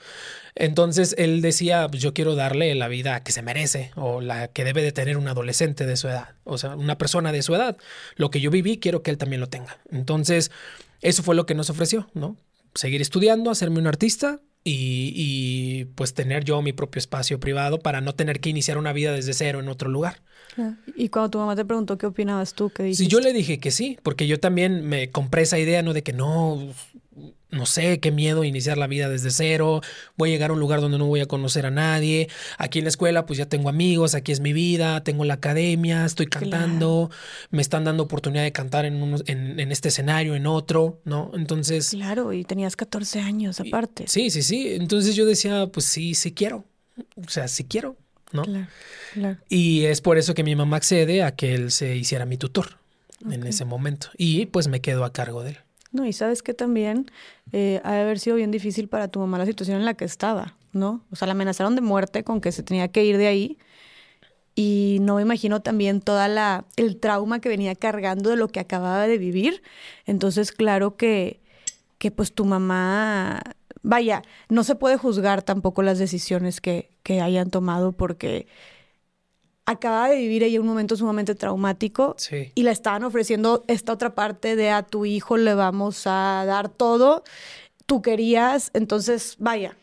Entonces 0.54 1.14
él 1.18 1.40
decía, 1.42 1.88
pues 1.88 2.02
yo 2.02 2.14
quiero 2.14 2.34
darle 2.34 2.74
la 2.74 2.88
vida 2.88 3.22
que 3.22 3.32
se 3.32 3.42
merece 3.42 3.90
o 3.96 4.20
la 4.20 4.48
que 4.48 4.64
debe 4.64 4.82
de 4.82 4.92
tener 4.92 5.16
un 5.16 5.28
adolescente 5.28 5.86
de 5.86 5.96
su 5.96 6.08
edad, 6.08 6.34
o 6.44 6.58
sea, 6.58 6.76
una 6.76 6.98
persona 6.98 7.32
de 7.32 7.42
su 7.42 7.54
edad. 7.54 7.76
Lo 8.16 8.30
que 8.30 8.40
yo 8.40 8.50
viví, 8.50 8.78
quiero 8.78 9.02
que 9.02 9.10
él 9.10 9.18
también 9.18 9.40
lo 9.40 9.48
tenga. 9.48 9.78
Entonces, 9.90 10.50
eso 11.00 11.22
fue 11.22 11.34
lo 11.34 11.46
que 11.46 11.54
nos 11.54 11.70
ofreció, 11.70 12.08
¿no? 12.14 12.36
Seguir 12.74 13.00
estudiando, 13.00 13.50
hacerme 13.50 13.78
un 13.78 13.86
artista 13.86 14.40
y, 14.68 15.12
y, 15.14 15.84
pues 15.94 16.12
tener 16.12 16.42
yo 16.42 16.60
mi 16.60 16.72
propio 16.72 16.98
espacio 16.98 17.38
privado 17.38 17.78
para 17.78 18.00
no 18.00 18.16
tener 18.16 18.40
que 18.40 18.50
iniciar 18.50 18.78
una 18.78 18.92
vida 18.92 19.12
desde 19.12 19.32
cero 19.32 19.60
en 19.60 19.68
otro 19.68 19.88
lugar. 19.88 20.22
Y 20.96 21.08
cuando 21.08 21.30
tu 21.30 21.38
mamá 21.38 21.54
te 21.54 21.64
preguntó 21.64 21.96
qué 21.98 22.06
opinabas 22.06 22.52
tú, 22.52 22.70
qué 22.70 22.82
dijiste? 22.82 23.04
Sí, 23.04 23.08
yo 23.08 23.20
le 23.20 23.32
dije 23.32 23.60
que 23.60 23.70
sí, 23.70 23.96
porque 24.02 24.26
yo 24.26 24.40
también 24.40 24.84
me 24.84 25.10
compré 25.10 25.42
esa 25.42 25.60
idea, 25.60 25.82
¿no? 25.82 25.92
De 25.92 26.02
que 26.02 26.12
no, 26.12 26.66
no 27.50 27.64
sé, 27.64 28.00
qué 28.00 28.10
miedo 28.10 28.44
iniciar 28.44 28.76
la 28.76 28.86
vida 28.86 29.08
desde 29.08 29.30
cero, 29.30 29.80
voy 30.16 30.30
a 30.30 30.32
llegar 30.32 30.50
a 30.50 30.52
un 30.52 30.60
lugar 30.60 30.80
donde 30.80 30.98
no 30.98 31.06
voy 31.06 31.20
a 31.20 31.26
conocer 31.26 31.64
a 31.66 31.70
nadie, 31.70 32.28
aquí 32.58 32.78
en 32.78 32.84
la 32.84 32.88
escuela 32.88 33.24
pues 33.24 33.38
ya 33.38 33.46
tengo 33.46 33.68
amigos, 33.68 34.14
aquí 34.14 34.32
es 34.32 34.40
mi 34.40 34.52
vida, 34.52 35.02
tengo 35.04 35.24
la 35.24 35.34
academia, 35.34 36.04
estoy 36.04 36.26
cantando, 36.26 37.08
claro. 37.08 37.22
me 37.50 37.62
están 37.62 37.84
dando 37.84 38.02
oportunidad 38.02 38.42
de 38.42 38.52
cantar 38.52 38.84
en, 38.84 39.02
unos, 39.02 39.22
en, 39.26 39.60
en, 39.60 39.72
este 39.72 39.88
escenario, 39.88 40.34
en 40.34 40.46
otro, 40.46 41.00
¿no? 41.04 41.30
Entonces... 41.34 41.90
Claro, 41.90 42.32
y 42.32 42.44
tenías 42.44 42.76
14 42.76 43.20
años 43.20 43.60
aparte. 43.60 44.04
Y, 44.04 44.08
sí, 44.08 44.30
sí, 44.30 44.42
sí, 44.42 44.74
entonces 44.74 45.14
yo 45.14 45.24
decía, 45.24 45.68
pues 45.68 45.86
sí, 45.86 46.14
sí 46.14 46.32
quiero, 46.32 46.64
o 47.16 47.28
sea, 47.28 47.46
sí 47.46 47.64
quiero, 47.64 47.96
¿no? 48.32 48.42
Claro, 48.42 48.66
claro. 49.12 49.38
Y 49.48 49.84
es 49.84 50.00
por 50.00 50.18
eso 50.18 50.34
que 50.34 50.42
mi 50.42 50.56
mamá 50.56 50.78
accede 50.78 51.22
a 51.22 51.34
que 51.36 51.54
él 51.54 51.70
se 51.70 51.96
hiciera 51.96 52.26
mi 52.26 52.36
tutor 52.36 52.78
okay. 53.24 53.36
en 53.36 53.46
ese 53.46 53.64
momento 53.64 54.08
y 54.16 54.46
pues 54.46 54.66
me 54.66 54.80
quedo 54.80 55.04
a 55.04 55.12
cargo 55.12 55.42
de 55.42 55.50
él. 55.50 55.58
No, 55.92 56.04
y 56.06 56.12
sabes 56.12 56.42
que 56.42 56.54
también 56.54 57.10
eh, 57.52 57.80
ha 57.84 57.92
de 57.94 58.00
haber 58.00 58.18
sido 58.18 58.36
bien 58.36 58.50
difícil 58.50 58.88
para 58.88 59.08
tu 59.08 59.20
mamá 59.20 59.38
la 59.38 59.46
situación 59.46 59.78
en 59.78 59.84
la 59.84 59.94
que 59.94 60.04
estaba, 60.04 60.56
¿no? 60.72 61.04
O 61.10 61.16
sea, 61.16 61.26
la 61.26 61.32
amenazaron 61.32 61.74
de 61.74 61.80
muerte 61.80 62.24
con 62.24 62.40
que 62.40 62.52
se 62.52 62.62
tenía 62.62 62.88
que 62.88 63.04
ir 63.04 63.18
de 63.18 63.26
ahí. 63.28 63.58
Y 64.54 64.98
no 65.02 65.16
me 65.16 65.22
imagino 65.22 65.60
también 65.60 66.00
toda 66.00 66.28
la 66.28 66.64
el 66.76 66.98
trauma 66.98 67.40
que 67.40 67.48
venía 67.50 67.74
cargando 67.74 68.30
de 68.30 68.36
lo 68.36 68.48
que 68.48 68.60
acababa 68.60 69.06
de 69.06 69.18
vivir. 69.18 69.62
Entonces, 70.06 70.50
claro 70.50 70.96
que, 70.96 71.40
que 71.98 72.10
pues 72.10 72.32
tu 72.32 72.44
mamá, 72.46 73.42
vaya, 73.82 74.22
no 74.48 74.64
se 74.64 74.74
puede 74.74 74.96
juzgar 74.96 75.42
tampoco 75.42 75.82
las 75.82 75.98
decisiones 75.98 76.60
que, 76.60 76.90
que 77.02 77.20
hayan 77.20 77.50
tomado 77.50 77.92
porque 77.92 78.46
acaba 79.66 80.08
de 80.08 80.16
vivir 80.16 80.42
ella 80.44 80.60
un 80.60 80.66
momento 80.66 80.96
sumamente 80.96 81.34
traumático 81.34 82.14
sí. 82.18 82.52
y 82.54 82.62
le 82.62 82.70
estaban 82.70 83.04
ofreciendo 83.04 83.64
esta 83.66 83.92
otra 83.92 84.14
parte 84.14 84.56
de 84.56 84.70
a 84.70 84.82
tu 84.82 85.04
hijo 85.04 85.36
le 85.36 85.54
vamos 85.54 86.06
a 86.06 86.44
dar 86.46 86.68
todo, 86.68 87.24
tú 87.84 88.00
querías, 88.00 88.70
entonces 88.72 89.36
vaya. 89.38 89.76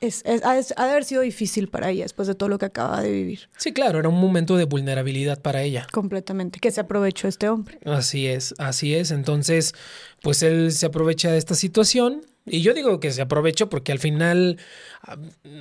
Es, 0.00 0.22
es, 0.24 0.42
ha, 0.44 0.54
de 0.54 0.64
haber 0.76 1.04
sido 1.04 1.22
difícil 1.22 1.68
para 1.68 1.90
ella 1.90 2.04
después 2.04 2.28
de 2.28 2.36
todo 2.36 2.48
lo 2.48 2.58
que 2.58 2.66
acaba 2.66 3.02
de 3.02 3.10
vivir. 3.10 3.50
Sí, 3.56 3.72
claro, 3.72 3.98
era 3.98 4.08
un 4.08 4.20
momento 4.20 4.56
de 4.56 4.64
vulnerabilidad 4.64 5.42
para 5.42 5.62
ella. 5.62 5.88
Completamente, 5.92 6.60
que 6.60 6.70
se 6.70 6.80
aprovechó 6.80 7.26
este 7.26 7.48
hombre. 7.48 7.80
Así 7.84 8.28
es, 8.28 8.54
así 8.58 8.94
es. 8.94 9.10
Entonces, 9.10 9.74
pues 10.22 10.44
él 10.44 10.70
se 10.70 10.86
aprovecha 10.86 11.32
de 11.32 11.38
esta 11.38 11.56
situación, 11.56 12.22
y 12.50 12.62
yo 12.62 12.74
digo 12.74 13.00
que 13.00 13.10
se 13.10 13.22
aprovechó 13.22 13.68
porque 13.68 13.92
al 13.92 13.98
final, 13.98 14.58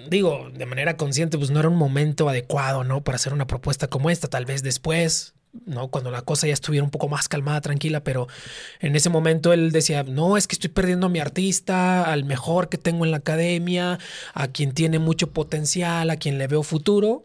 digo, 0.09 0.49
de 0.53 0.65
manera 0.65 0.97
consciente, 0.97 1.37
pues 1.37 1.51
no 1.51 1.59
era 1.59 1.69
un 1.69 1.77
momento 1.77 2.29
adecuado, 2.29 2.83
¿no? 2.83 3.03
Para 3.03 3.15
hacer 3.15 3.33
una 3.33 3.47
propuesta 3.47 3.87
como 3.87 4.09
esta, 4.09 4.27
tal 4.27 4.45
vez 4.45 4.63
después, 4.63 5.33
¿no? 5.65 5.89
Cuando 5.89 6.11
la 6.11 6.21
cosa 6.21 6.47
ya 6.47 6.53
estuviera 6.53 6.83
un 6.83 6.91
poco 6.91 7.07
más 7.07 7.27
calmada, 7.29 7.61
tranquila, 7.61 8.03
pero 8.03 8.27
en 8.79 8.95
ese 8.95 9.09
momento 9.09 9.53
él 9.53 9.71
decía, 9.71 10.03
no, 10.03 10.37
es 10.37 10.47
que 10.47 10.55
estoy 10.55 10.69
perdiendo 10.69 11.07
a 11.07 11.09
mi 11.09 11.19
artista, 11.19 12.03
al 12.03 12.25
mejor 12.25 12.69
que 12.69 12.77
tengo 12.77 13.05
en 13.05 13.11
la 13.11 13.17
academia, 13.17 13.99
a 14.33 14.47
quien 14.49 14.73
tiene 14.73 14.99
mucho 14.99 15.31
potencial, 15.31 16.09
a 16.09 16.17
quien 16.17 16.37
le 16.37 16.47
veo 16.47 16.63
futuro. 16.63 17.23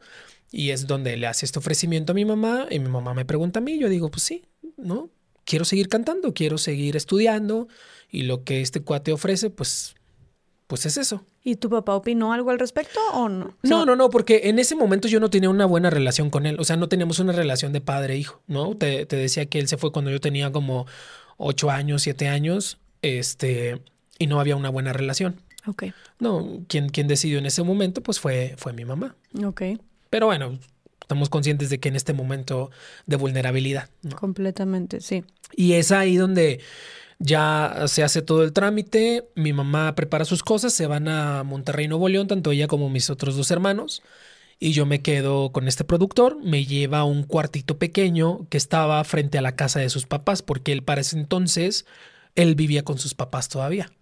Y 0.50 0.70
es 0.70 0.86
donde 0.86 1.16
le 1.16 1.26
hace 1.26 1.46
este 1.46 1.58
ofrecimiento 1.58 2.12
a 2.12 2.14
mi 2.14 2.24
mamá 2.24 2.66
y 2.70 2.78
mi 2.78 2.88
mamá 2.88 3.14
me 3.14 3.24
pregunta 3.24 3.60
a 3.60 3.62
mí, 3.62 3.78
yo 3.78 3.88
digo, 3.88 4.10
pues 4.10 4.22
sí, 4.22 4.44
¿no? 4.76 5.08
Quiero 5.44 5.64
seguir 5.64 5.88
cantando, 5.88 6.34
quiero 6.34 6.58
seguir 6.58 6.94
estudiando 6.94 7.68
y 8.10 8.22
lo 8.24 8.44
que 8.44 8.60
este 8.60 8.82
cuate 8.82 9.12
ofrece, 9.12 9.48
pues, 9.50 9.94
pues 10.72 10.86
es 10.86 10.96
eso. 10.96 11.22
¿Y 11.44 11.56
tu 11.56 11.68
papá 11.68 11.94
opinó 11.94 12.32
algo 12.32 12.48
al 12.48 12.58
respecto 12.58 12.98
o 13.12 13.28
no? 13.28 13.54
No, 13.62 13.84
no, 13.84 13.94
no, 13.94 14.08
porque 14.08 14.40
en 14.44 14.58
ese 14.58 14.74
momento 14.74 15.06
yo 15.06 15.20
no 15.20 15.28
tenía 15.28 15.50
una 15.50 15.66
buena 15.66 15.90
relación 15.90 16.30
con 16.30 16.46
él. 16.46 16.58
O 16.58 16.64
sea, 16.64 16.78
no 16.78 16.88
teníamos 16.88 17.18
una 17.18 17.34
relación 17.34 17.74
de 17.74 17.82
padre-hijo, 17.82 18.40
¿no? 18.46 18.74
Te, 18.74 19.04
te, 19.04 19.16
decía 19.16 19.44
que 19.44 19.58
él 19.58 19.68
se 19.68 19.76
fue 19.76 19.92
cuando 19.92 20.10
yo 20.10 20.18
tenía 20.18 20.50
como 20.50 20.86
ocho 21.36 21.70
años, 21.70 22.00
siete 22.00 22.28
años, 22.28 22.78
este, 23.02 23.82
y 24.18 24.28
no 24.28 24.40
había 24.40 24.56
una 24.56 24.70
buena 24.70 24.94
relación. 24.94 25.42
Ok. 25.66 25.88
No, 26.18 26.62
quien, 26.68 26.88
quien 26.88 27.06
decidió 27.06 27.36
en 27.36 27.44
ese 27.44 27.62
momento, 27.62 28.02
pues 28.02 28.18
fue, 28.18 28.54
fue 28.56 28.72
mi 28.72 28.86
mamá. 28.86 29.14
Ok. 29.44 29.60
Pero 30.08 30.24
bueno, 30.24 30.58
estamos 31.02 31.28
conscientes 31.28 31.68
de 31.68 31.80
que 31.80 31.90
en 31.90 31.96
este 31.96 32.14
momento 32.14 32.70
de 33.04 33.16
vulnerabilidad. 33.16 33.90
¿no? 34.00 34.16
Completamente, 34.16 35.02
sí. 35.02 35.22
Y 35.54 35.74
es 35.74 35.92
ahí 35.92 36.16
donde 36.16 36.60
ya 37.22 37.84
se 37.86 38.02
hace 38.02 38.20
todo 38.20 38.42
el 38.42 38.52
trámite, 38.52 39.28
mi 39.36 39.52
mamá 39.52 39.94
prepara 39.94 40.24
sus 40.24 40.42
cosas, 40.42 40.72
se 40.72 40.86
van 40.88 41.06
a 41.06 41.44
Monterrey, 41.44 41.86
Nuevo 41.86 42.08
León, 42.08 42.26
tanto 42.26 42.50
ella 42.50 42.66
como 42.66 42.90
mis 42.90 43.10
otros 43.10 43.36
dos 43.36 43.52
hermanos, 43.52 44.02
y 44.58 44.72
yo 44.72 44.86
me 44.86 45.02
quedo 45.02 45.52
con 45.52 45.68
este 45.68 45.84
productor, 45.84 46.42
me 46.42 46.64
lleva 46.64 46.98
a 46.98 47.04
un 47.04 47.22
cuartito 47.22 47.78
pequeño 47.78 48.46
que 48.50 48.58
estaba 48.58 49.02
frente 49.04 49.38
a 49.38 49.42
la 49.42 49.54
casa 49.54 49.78
de 49.78 49.88
sus 49.88 50.06
papás, 50.06 50.42
porque 50.42 50.72
él 50.72 50.82
para 50.82 51.00
ese 51.00 51.16
entonces, 51.16 51.86
él 52.34 52.56
vivía 52.56 52.82
con 52.82 52.98
sus 52.98 53.14
papás 53.14 53.48
todavía. 53.48 53.92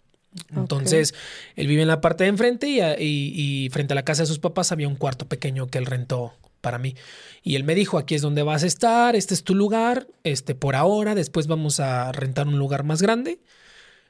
Entonces, 0.56 1.12
okay. 1.12 1.62
él 1.62 1.66
vive 1.66 1.82
en 1.82 1.88
la 1.88 2.00
parte 2.00 2.24
de 2.24 2.30
enfrente 2.30 2.68
y, 2.68 2.80
y, 2.80 3.64
y 3.64 3.68
frente 3.68 3.92
a 3.92 3.96
la 3.96 4.04
casa 4.04 4.22
de 4.22 4.28
sus 4.28 4.38
papás 4.38 4.72
había 4.72 4.88
un 4.88 4.96
cuarto 4.96 5.26
pequeño 5.26 5.66
que 5.66 5.78
él 5.78 5.86
rentó 5.86 6.32
para 6.60 6.78
mí. 6.78 6.94
Y 7.42 7.56
él 7.56 7.64
me 7.64 7.74
dijo, 7.74 7.98
aquí 7.98 8.14
es 8.14 8.22
donde 8.22 8.42
vas 8.42 8.62
a 8.62 8.66
estar, 8.66 9.16
este 9.16 9.34
es 9.34 9.44
tu 9.44 9.54
lugar, 9.54 10.06
este 10.24 10.54
por 10.54 10.76
ahora, 10.76 11.14
después 11.14 11.46
vamos 11.46 11.80
a 11.80 12.12
rentar 12.12 12.48
un 12.48 12.58
lugar 12.58 12.84
más 12.84 13.02
grande. 13.02 13.40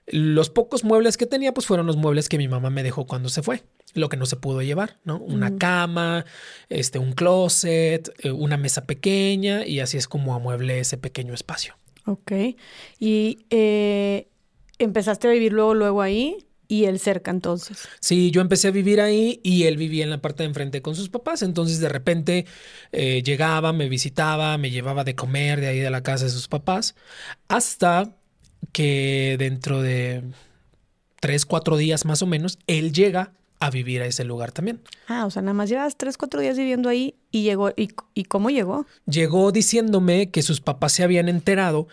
Los 0.07 0.51
pocos 0.51 0.83
muebles 0.83 1.17
que 1.17 1.27
tenía, 1.27 1.55
pues 1.55 1.67
fueron 1.67 1.87
los 1.87 1.97
muebles 1.97 2.29
que 2.29 2.39
mi 2.39 2.49
mamá 2.49 2.71
me 2.71 2.83
dejó 2.83 3.07
cuando 3.07 3.29
se 3.29 3.43
fue, 3.43 3.63
lo 3.95 4.09
que 4.09 4.17
no 4.17 4.27
se 4.27 4.37
pudo 4.37 4.61
llevar, 4.63 4.99
¿no? 5.05 5.19
Una 5.19 5.51
mm. 5.51 5.59
cama, 5.59 6.25
este, 6.69 6.99
un 6.99 7.13
closet, 7.13 8.13
eh, 8.19 8.33
una 8.33 8.57
mesa 8.57 8.87
pequeña 8.87 9.65
y 9.65 9.81
así 9.81 9.97
es 9.99 10.09
como 10.09 10.35
amueble 10.35 10.81
ese 10.81 10.97
pequeño 10.97 11.33
espacio. 11.33 11.77
Ok. 12.07 12.33
Y 12.99 13.47
eh, 13.51 14.29
empezaste 14.79 15.29
a 15.29 15.31
vivir 15.31 15.53
luego, 15.53 15.75
luego 15.75 16.03
ahí. 16.03 16.39
Y 16.71 16.85
él 16.85 17.01
cerca 17.01 17.33
entonces. 17.33 17.89
Sí, 17.99 18.31
yo 18.31 18.41
empecé 18.41 18.69
a 18.69 18.71
vivir 18.71 19.01
ahí 19.01 19.41
y 19.43 19.65
él 19.65 19.77
vivía 19.77 20.05
en 20.05 20.11
la 20.11 20.23
parte 20.23 20.45
de 20.45 20.51
enfrente 20.51 20.83
con 20.83 20.95
sus 20.95 21.09
papás. 21.09 21.43
Entonces 21.43 21.81
de 21.81 21.89
repente 21.89 22.47
eh, 22.93 23.25
llegaba, 23.25 23.73
me 23.73 23.89
visitaba, 23.89 24.57
me 24.57 24.71
llevaba 24.71 25.03
de 25.03 25.17
comer 25.17 25.61
de 25.61 25.67
ahí 25.67 25.81
de 25.81 25.91
la 25.91 26.05
casa 26.05 26.27
de 26.27 26.31
sus 26.31 26.47
papás. 26.47 26.95
Hasta 27.49 28.17
que 28.71 29.35
dentro 29.37 29.83
de 29.83 30.23
tres, 31.19 31.45
cuatro 31.45 31.77
días 31.77 32.05
más 32.05 32.23
o 32.23 32.27
menos, 32.27 32.61
él 32.69 32.93
llega 32.93 33.33
a 33.61 33.69
vivir 33.71 34.01
a 34.01 34.07
ese 34.07 34.25
lugar 34.25 34.53
también. 34.53 34.81
Ah, 35.07 35.27
o 35.27 35.31
sea, 35.31 35.43
nada 35.43 35.53
más 35.53 35.69
llevas 35.69 35.97
tres, 35.97 36.17
cuatro 36.17 36.41
días 36.41 36.57
viviendo 36.57 36.89
ahí 36.89 37.15
y 37.31 37.43
llegó. 37.43 37.71
¿Y, 37.77 37.91
y 38.15 38.25
cómo 38.25 38.49
llegó? 38.49 38.87
Llegó 39.07 39.53
diciéndome 39.53 40.31
que 40.31 40.43
sus 40.43 40.63
papás 40.63 40.93
se 40.93 41.05
habían 41.05 41.29
enterado 41.29 41.87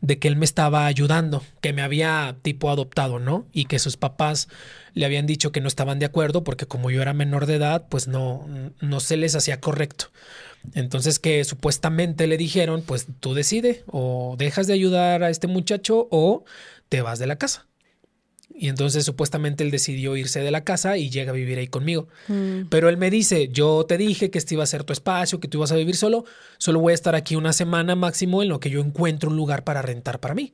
de 0.00 0.18
que 0.18 0.28
él 0.28 0.36
me 0.36 0.46
estaba 0.46 0.86
ayudando, 0.86 1.44
que 1.60 1.74
me 1.74 1.82
había 1.82 2.36
tipo 2.40 2.70
adoptado, 2.70 3.18
¿no? 3.18 3.46
Y 3.52 3.66
que 3.66 3.78
sus 3.78 3.98
papás 3.98 4.48
le 4.94 5.04
habían 5.04 5.26
dicho 5.26 5.52
que 5.52 5.60
no 5.60 5.68
estaban 5.68 5.98
de 5.98 6.06
acuerdo 6.06 6.42
porque 6.42 6.66
como 6.66 6.90
yo 6.90 7.02
era 7.02 7.12
menor 7.12 7.44
de 7.44 7.56
edad, 7.56 7.86
pues 7.90 8.08
no, 8.08 8.46
no 8.80 9.00
se 9.00 9.18
les 9.18 9.36
hacía 9.36 9.60
correcto. 9.60 10.06
Entonces 10.74 11.18
que 11.18 11.44
supuestamente 11.44 12.26
le 12.26 12.38
dijeron, 12.38 12.82
pues 12.86 13.06
tú 13.20 13.34
decide 13.34 13.84
o 13.86 14.36
dejas 14.38 14.66
de 14.66 14.72
ayudar 14.72 15.22
a 15.22 15.30
este 15.30 15.46
muchacho 15.46 16.08
o 16.10 16.44
te 16.88 17.02
vas 17.02 17.18
de 17.18 17.26
la 17.26 17.36
casa. 17.36 17.66
Y 18.62 18.68
entonces 18.68 19.06
supuestamente 19.06 19.64
él 19.64 19.70
decidió 19.70 20.18
irse 20.18 20.40
de 20.40 20.50
la 20.50 20.64
casa 20.64 20.98
y 20.98 21.08
llega 21.08 21.30
a 21.30 21.34
vivir 21.34 21.56
ahí 21.56 21.68
conmigo. 21.68 22.08
Mm. 22.28 22.66
Pero 22.68 22.90
él 22.90 22.98
me 22.98 23.08
dice, 23.10 23.48
yo 23.48 23.86
te 23.88 23.96
dije 23.96 24.30
que 24.30 24.36
este 24.36 24.52
iba 24.52 24.62
a 24.62 24.66
ser 24.66 24.84
tu 24.84 24.92
espacio, 24.92 25.40
que 25.40 25.48
tú 25.48 25.56
ibas 25.56 25.72
a 25.72 25.76
vivir 25.76 25.96
solo, 25.96 26.26
solo 26.58 26.78
voy 26.78 26.90
a 26.90 26.94
estar 26.94 27.14
aquí 27.14 27.36
una 27.36 27.54
semana 27.54 27.96
máximo 27.96 28.42
en 28.42 28.50
lo 28.50 28.60
que 28.60 28.68
yo 28.68 28.82
encuentro 28.82 29.30
un 29.30 29.36
lugar 29.36 29.64
para 29.64 29.80
rentar 29.80 30.20
para 30.20 30.34
mí. 30.34 30.52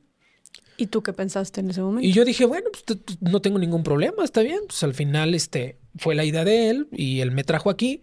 ¿Y 0.77 0.87
tú 0.87 1.03
qué 1.03 1.11
pensaste 1.11 1.59
en 1.59 1.69
ese 1.69 1.81
momento? 1.81 2.07
Y 2.07 2.13
yo 2.13 2.23
dije, 2.23 2.45
bueno, 2.45 2.69
pues, 2.71 2.97
no 3.19 3.41
tengo 3.41 3.59
ningún 3.59 3.83
problema, 3.83 4.23
está 4.23 4.41
bien. 4.41 4.61
Pues 4.67 4.81
al 4.83 4.93
final 4.93 5.35
este, 5.35 5.77
fue 5.97 6.15
la 6.15 6.23
idea 6.23 6.45
de 6.45 6.69
él 6.69 6.87
y 6.93 7.19
él 7.19 7.31
me 7.31 7.43
trajo 7.43 7.69
aquí. 7.69 8.01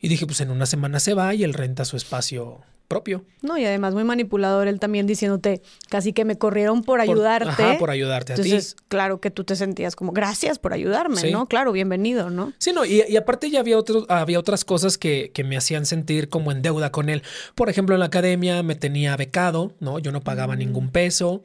Y 0.00 0.08
dije, 0.08 0.26
pues 0.26 0.40
en 0.40 0.50
una 0.50 0.66
semana 0.66 0.98
se 0.98 1.14
va 1.14 1.32
y 1.36 1.44
él 1.44 1.54
renta 1.54 1.84
su 1.84 1.96
espacio 1.96 2.62
propio. 2.88 3.24
No, 3.42 3.58
y 3.58 3.64
además 3.64 3.94
muy 3.94 4.04
manipulador 4.04 4.68
él 4.68 4.78
también 4.80 5.06
diciéndote 5.06 5.62
casi 5.88 6.12
que 6.12 6.24
me 6.24 6.38
corrieron 6.38 6.82
por 6.82 6.98
Por- 6.98 7.00
ayudarte. 7.00 7.48
ajá, 7.62 7.78
por 7.78 7.90
ayudarte 7.90 8.32
a 8.32 8.36
ti. 8.36 8.42
Entonces, 8.42 8.76
claro 8.88 9.20
que 9.20 9.30
tú 9.30 9.44
te 9.44 9.56
sentías 9.56 9.96
como, 9.96 10.12
gracias 10.12 10.58
por 10.58 10.72
ayudarme, 10.72 11.20
Sí. 11.20 11.30
¿no? 11.32 11.46
Claro, 11.46 11.72
bienvenido, 11.72 12.30
¿no? 12.30 12.52
Sí, 12.58 12.72
no, 12.72 12.84
y, 12.84 13.02
y 13.08 13.16
aparte 13.16 13.50
ya 13.50 13.60
había, 13.60 13.78
otros, 13.78 14.04
había 14.08 14.38
otras 14.38 14.64
cosas 14.64 14.98
que, 14.98 15.30
que 15.34 15.44
me 15.44 15.56
hacían 15.56 15.86
sentir 15.86 16.28
como 16.28 16.52
en 16.52 16.62
deuda 16.62 16.90
con 16.92 17.08
él. 17.08 17.22
Por 17.54 17.68
ejemplo, 17.68 17.94
en 17.94 18.00
la 18.00 18.06
academia 18.06 18.62
me 18.62 18.74
tenía 18.74 19.16
becado, 19.16 19.72
¿no? 19.80 19.98
Yo 19.98 20.12
no 20.12 20.20
pagaba 20.22 20.56
ningún 20.56 20.90
peso. 20.90 21.42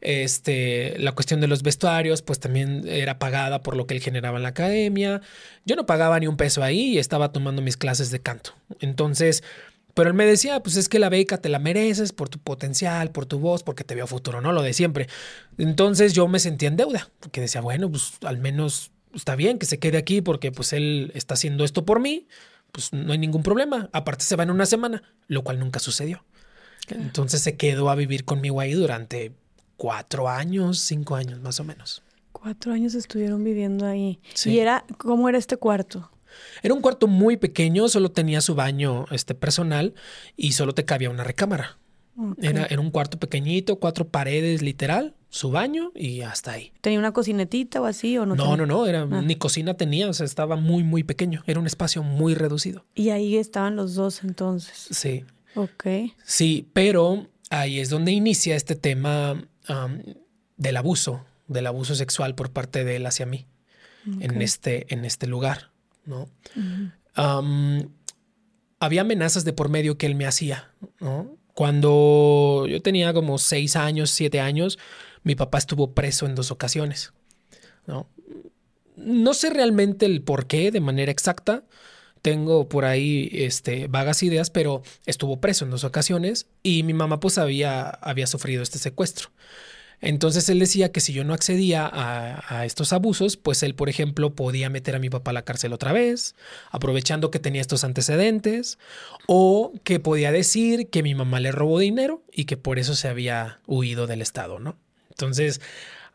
Este, 0.00 0.96
la 0.98 1.12
cuestión 1.12 1.40
de 1.40 1.46
los 1.46 1.62
vestuarios, 1.62 2.20
pues 2.20 2.38
también 2.38 2.86
era 2.86 3.18
pagada 3.18 3.62
por 3.62 3.74
lo 3.74 3.86
que 3.86 3.94
él 3.94 4.00
generaba 4.02 4.36
en 4.36 4.42
la 4.42 4.50
academia. 4.50 5.22
Yo 5.64 5.76
no 5.76 5.86
pagaba 5.86 6.20
ni 6.20 6.26
un 6.26 6.36
peso 6.36 6.62
ahí 6.62 6.94
y 6.94 6.98
estaba 6.98 7.32
tomando 7.32 7.62
mis 7.62 7.78
clases 7.78 8.10
de 8.10 8.20
canto. 8.20 8.50
Entonces, 8.80 9.42
pero 9.94 10.10
él 10.10 10.14
me 10.14 10.26
decía, 10.26 10.60
pues 10.60 10.76
es 10.76 10.88
que 10.88 10.98
la 10.98 11.08
beca 11.08 11.38
te 11.38 11.48
la 11.48 11.58
mereces 11.58 12.12
por 12.12 12.28
tu 12.28 12.38
potencial, 12.38 13.10
por 13.10 13.26
tu 13.26 13.38
voz, 13.38 13.62
porque 13.62 13.84
te 13.84 13.94
veo 13.94 14.06
futuro, 14.06 14.40
¿no? 14.40 14.52
Lo 14.52 14.62
de 14.62 14.72
siempre. 14.72 15.08
Entonces 15.56 16.12
yo 16.12 16.26
me 16.28 16.40
sentía 16.40 16.68
en 16.68 16.76
deuda, 16.76 17.08
porque 17.20 17.40
decía, 17.40 17.60
bueno, 17.60 17.90
pues 17.90 18.14
al 18.22 18.38
menos 18.38 18.90
está 19.14 19.36
bien 19.36 19.58
que 19.58 19.66
se 19.66 19.78
quede 19.78 19.96
aquí 19.96 20.20
porque 20.20 20.50
pues 20.50 20.72
él 20.72 21.12
está 21.14 21.34
haciendo 21.34 21.64
esto 21.64 21.84
por 21.84 22.00
mí, 22.00 22.26
pues 22.72 22.92
no 22.92 23.12
hay 23.12 23.18
ningún 23.18 23.44
problema. 23.44 23.88
Aparte 23.92 24.24
se 24.24 24.36
va 24.36 24.42
en 24.42 24.50
una 24.50 24.66
semana, 24.66 25.02
lo 25.28 25.44
cual 25.44 25.60
nunca 25.60 25.78
sucedió. 25.78 26.24
Entonces 26.88 27.40
se 27.40 27.56
quedó 27.56 27.88
a 27.88 27.94
vivir 27.94 28.24
conmigo 28.24 28.60
ahí 28.60 28.72
durante 28.72 29.32
cuatro 29.76 30.28
años, 30.28 30.80
cinco 30.80 31.14
años 31.14 31.40
más 31.40 31.60
o 31.60 31.64
menos. 31.64 32.02
Cuatro 32.32 32.72
años 32.72 32.94
estuvieron 32.94 33.42
viviendo 33.44 33.86
ahí. 33.86 34.20
Sí. 34.34 34.50
Y 34.50 34.58
era, 34.58 34.84
¿cómo 34.98 35.28
era 35.28 35.38
este 35.38 35.56
cuarto? 35.56 36.10
Era 36.62 36.74
un 36.74 36.80
cuarto 36.80 37.06
muy 37.06 37.36
pequeño, 37.36 37.88
solo 37.88 38.10
tenía 38.10 38.40
su 38.40 38.54
baño 38.54 39.06
este, 39.10 39.34
personal 39.34 39.94
y 40.36 40.52
solo 40.52 40.74
te 40.74 40.84
cabía 40.84 41.10
una 41.10 41.24
recámara. 41.24 41.78
Era, 42.40 42.66
era 42.66 42.80
un 42.80 42.92
cuarto 42.92 43.18
pequeñito, 43.18 43.80
cuatro 43.80 44.06
paredes 44.06 44.62
literal, 44.62 45.16
su 45.30 45.50
baño 45.50 45.90
y 45.96 46.20
hasta 46.20 46.52
ahí. 46.52 46.72
¿Tenía 46.80 47.00
una 47.00 47.10
cocinetita 47.12 47.80
o 47.80 47.86
así 47.86 48.16
o 48.18 48.24
no? 48.24 48.36
No, 48.36 48.44
tenía? 48.44 48.56
no, 48.58 48.66
no, 48.66 48.86
era, 48.86 49.02
Ah. 49.02 49.20
ni 49.20 49.34
cocina 49.34 49.74
tenía, 49.74 50.08
o 50.08 50.12
sea, 50.12 50.24
estaba 50.24 50.54
muy, 50.54 50.84
muy 50.84 51.02
pequeño. 51.02 51.42
Era 51.48 51.58
un 51.58 51.66
espacio 51.66 52.04
muy 52.04 52.34
reducido. 52.36 52.84
Y 52.94 53.08
ahí 53.10 53.36
estaban 53.36 53.74
los 53.74 53.94
dos 53.96 54.22
entonces. 54.22 54.86
Sí, 54.92 55.24
Ok. 55.56 55.86
sí, 56.24 56.68
pero 56.72 57.26
ahí 57.50 57.80
es 57.80 57.90
donde 57.90 58.12
inicia 58.12 58.54
este 58.54 58.76
tema 58.76 59.44
del 60.56 60.76
abuso, 60.76 61.24
del 61.48 61.66
abuso 61.66 61.96
sexual 61.96 62.36
por 62.36 62.50
parte 62.52 62.84
de 62.84 62.96
él 62.96 63.06
hacia 63.06 63.26
mí, 63.26 63.46
en, 64.20 64.40
este, 64.40 64.92
en 64.94 65.04
este 65.04 65.26
lugar, 65.26 65.72
¿no? 66.04 66.28
Había 68.80 69.00
amenazas 69.00 69.44
de 69.44 69.52
por 69.52 69.68
medio 69.68 69.96
que 69.96 70.06
él 70.06 70.14
me 70.14 70.26
hacía, 70.26 70.70
¿no? 71.00 71.36
Cuando 71.54 72.66
yo 72.68 72.82
tenía 72.82 73.14
como 73.14 73.38
seis 73.38 73.76
años, 73.76 74.10
siete 74.10 74.40
años, 74.40 74.78
mi 75.22 75.36
papá 75.36 75.58
estuvo 75.58 75.94
preso 75.94 76.26
en 76.26 76.34
dos 76.34 76.50
ocasiones, 76.50 77.12
¿no? 77.86 78.08
No 78.96 79.34
sé 79.34 79.50
realmente 79.50 80.06
el 80.06 80.22
por 80.22 80.46
qué 80.46 80.70
de 80.70 80.80
manera 80.80 81.12
exacta. 81.12 81.64
Tengo 82.22 82.68
por 82.68 82.84
ahí 82.84 83.28
este, 83.32 83.86
vagas 83.86 84.22
ideas, 84.22 84.50
pero 84.50 84.82
estuvo 85.04 85.40
preso 85.40 85.64
en 85.64 85.70
dos 85.70 85.84
ocasiones 85.84 86.46
y 86.62 86.82
mi 86.82 86.94
mamá 86.94 87.20
pues 87.20 87.38
había, 87.38 87.88
había 87.88 88.26
sufrido 88.26 88.62
este 88.62 88.78
secuestro. 88.78 89.30
Entonces 90.00 90.48
él 90.48 90.58
decía 90.58 90.92
que 90.92 91.00
si 91.00 91.12
yo 91.12 91.24
no 91.24 91.34
accedía 91.34 91.86
a, 91.86 92.58
a 92.58 92.64
estos 92.66 92.92
abusos, 92.92 93.36
pues 93.36 93.62
él, 93.62 93.74
por 93.74 93.88
ejemplo, 93.88 94.34
podía 94.34 94.68
meter 94.70 94.96
a 94.96 94.98
mi 94.98 95.10
papá 95.10 95.30
a 95.30 95.34
la 95.34 95.42
cárcel 95.42 95.72
otra 95.72 95.92
vez, 95.92 96.34
aprovechando 96.70 97.30
que 97.30 97.38
tenía 97.38 97.60
estos 97.60 97.84
antecedentes, 97.84 98.78
o 99.26 99.72
que 99.84 100.00
podía 100.00 100.32
decir 100.32 100.88
que 100.90 101.02
mi 101.02 101.14
mamá 101.14 101.40
le 101.40 101.52
robó 101.52 101.78
dinero 101.78 102.22
y 102.32 102.44
que 102.44 102.56
por 102.56 102.78
eso 102.78 102.94
se 102.94 103.08
había 103.08 103.60
huido 103.66 104.06
del 104.06 104.22
Estado, 104.22 104.58
¿no? 104.58 104.76
Entonces, 105.10 105.60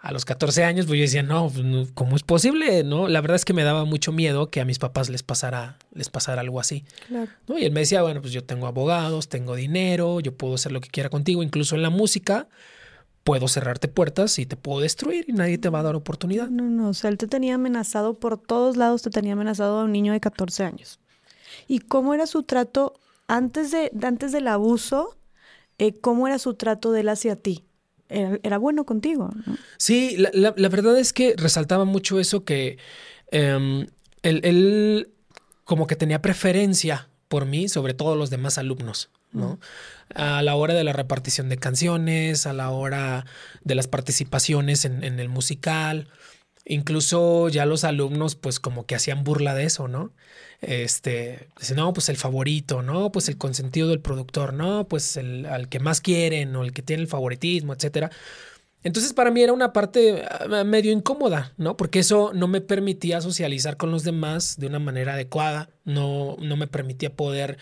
a 0.02 0.14
los 0.14 0.24
14 0.24 0.64
años, 0.64 0.86
pues 0.86 0.98
yo 0.98 1.04
decía, 1.04 1.24
no, 1.24 1.50
pues, 1.50 1.66
no, 1.66 1.86
¿cómo 1.94 2.16
es 2.16 2.24
posible? 2.24 2.84
No, 2.84 3.10
la 3.10 3.20
verdad 3.20 3.36
es 3.36 3.44
que 3.44 3.54
me 3.54 3.64
daba 3.64 3.84
mucho 3.84 4.14
miedo 4.14 4.50
que 4.50 4.62
a 4.62 4.66
mis 4.66 4.80
papás 4.80 5.10
les 5.10 5.24
pasara, 5.24 5.78
les 5.94 6.10
pasara 6.10 6.42
algo 6.42 6.60
así. 6.60 6.86
Claro. 7.08 7.30
¿no? 7.48 7.58
Y 7.58 7.66
él 7.66 7.72
me 7.72 7.82
decía, 7.82 8.02
bueno, 8.02 8.22
pues 8.22 8.32
yo 8.32 8.44
tengo 8.44 8.68
abogados, 8.68 9.28
tengo 9.28 9.56
dinero, 9.56 10.22
yo 10.22 10.34
puedo 10.34 10.56
hacer 10.56 10.72
lo 10.72 10.80
que 10.80 10.90
quiera 10.90 11.10
contigo, 11.10 11.44
incluso 11.44 11.76
en 11.76 11.82
la 11.82 11.90
música, 11.90 12.48
puedo 13.24 13.48
cerrarte 13.48 13.88
puertas 13.88 14.40
y 14.40 14.46
te 14.46 14.56
puedo 14.56 14.80
destruir 14.82 15.26
y 15.28 15.34
nadie 15.34 15.58
te 15.58 15.70
va 15.70 15.80
a 15.80 15.84
dar 15.84 15.96
oportunidad. 15.96 16.50
No, 16.50 16.64
no, 16.64 16.90
o 16.90 16.94
sea, 16.94 17.10
él 17.10 17.18
te 17.18 17.28
tenía 17.28 17.56
amenazado 17.56 18.16
por 18.20 18.38
todos 18.38 18.78
lados, 18.78 19.02
te 19.02 19.10
tenía 19.10 19.34
amenazado 19.34 19.80
a 19.80 19.84
un 19.84 19.92
niño 19.92 20.14
de 20.14 20.20
14 20.20 20.64
años. 20.64 21.00
¿Y 21.68 21.80
cómo 21.80 22.14
era 22.14 22.26
su 22.28 22.44
trato 22.44 22.94
antes, 23.28 23.72
de, 23.72 23.92
antes 24.04 24.32
del 24.32 24.48
abuso? 24.48 25.16
eh, 25.78 25.94
¿Cómo 26.00 26.28
era 26.28 26.40
su 26.40 26.56
trato 26.56 26.92
de 26.92 27.02
él 27.02 27.10
hacia 27.10 27.36
ti? 27.36 27.66
Era, 28.10 28.40
era 28.44 28.58
bueno 28.58 28.86
contigo, 28.86 29.30
¿no? 29.46 29.58
Sí, 29.78 30.18
la, 30.18 30.30
la- 30.34 30.54
la 30.58 30.70
verdad 30.70 30.98
es 30.98 31.14
que 31.14 31.36
resaltaba 31.38 31.86
mucho 31.86 32.20
eso 32.20 32.44
que 32.44 32.78
em, 33.32 33.86
él, 34.24 34.42
él 34.44 35.12
como 35.64 35.86
que 35.88 35.96
tenía 35.96 36.22
preferencia 36.22 37.08
por 37.28 37.46
mí 37.46 37.70
sobre 37.70 37.94
todos 37.94 38.18
los 38.18 38.30
demás 38.32 38.58
alumnos, 38.58 39.10
¿no? 39.32 39.60
A 40.16 40.42
la 40.42 40.56
hora 40.56 40.74
de 40.74 40.84
la 40.84 40.94
repartición 40.94 41.50
de 41.50 41.58
canciones, 41.58 42.46
a 42.46 42.54
la 42.54 42.72
hora 42.72 43.26
de 43.64 43.76
las 43.76 43.88
participaciones 43.88 44.86
en, 44.86 45.04
el 45.04 45.30
musical, 45.30 46.08
incluso 46.66 47.50
ya 47.50 47.66
los 47.66 47.84
alumnos 47.84 48.36
pues 48.36 48.60
como 48.60 48.86
que 48.86 48.96
hacían 48.96 49.24
burla 49.24 49.54
de 49.56 49.66
eso, 49.66 49.88
¿no? 49.88 50.14
Este, 50.62 51.50
dicen, 51.60 51.78
no, 51.78 51.94
pues 51.94 52.10
el 52.10 52.18
favorito, 52.18 52.82
¿no? 52.82 53.12
Pues 53.12 53.30
el 53.30 53.38
consentido 53.38 53.90
del 53.90 54.02
productor, 54.02 54.54
¿no? 54.54 54.88
Pues 54.88 55.18
el 55.18 55.46
al 55.46 55.70
que 55.70 55.80
más 55.80 56.02
quieren 56.02 56.56
o 56.56 56.64
el 56.64 56.74
que 56.74 56.82
tiene 56.82 57.04
el 57.04 57.08
favoritismo, 57.08 57.74
etcétera. 57.74 58.12
Entonces 58.84 59.14
para 59.14 59.32
mí 59.32 59.42
era 59.42 59.54
una 59.54 59.74
parte 59.74 60.24
ah, 60.30 60.64
medio 60.64 60.92
incómoda, 60.92 61.54
¿no? 61.58 61.76
Porque 61.76 62.00
eso 62.00 62.32
no 62.34 62.48
me 62.48 62.62
permitía 62.62 63.22
socializar 63.22 63.78
con 63.78 63.92
los 63.92 64.04
demás 64.04 64.58
de 64.58 64.68
una 64.68 64.80
manera 64.80 65.14
adecuada, 65.14 65.70
no, 65.84 66.38
no 66.40 66.56
me 66.56 66.68
permitía 66.68 67.14
poder 67.14 67.58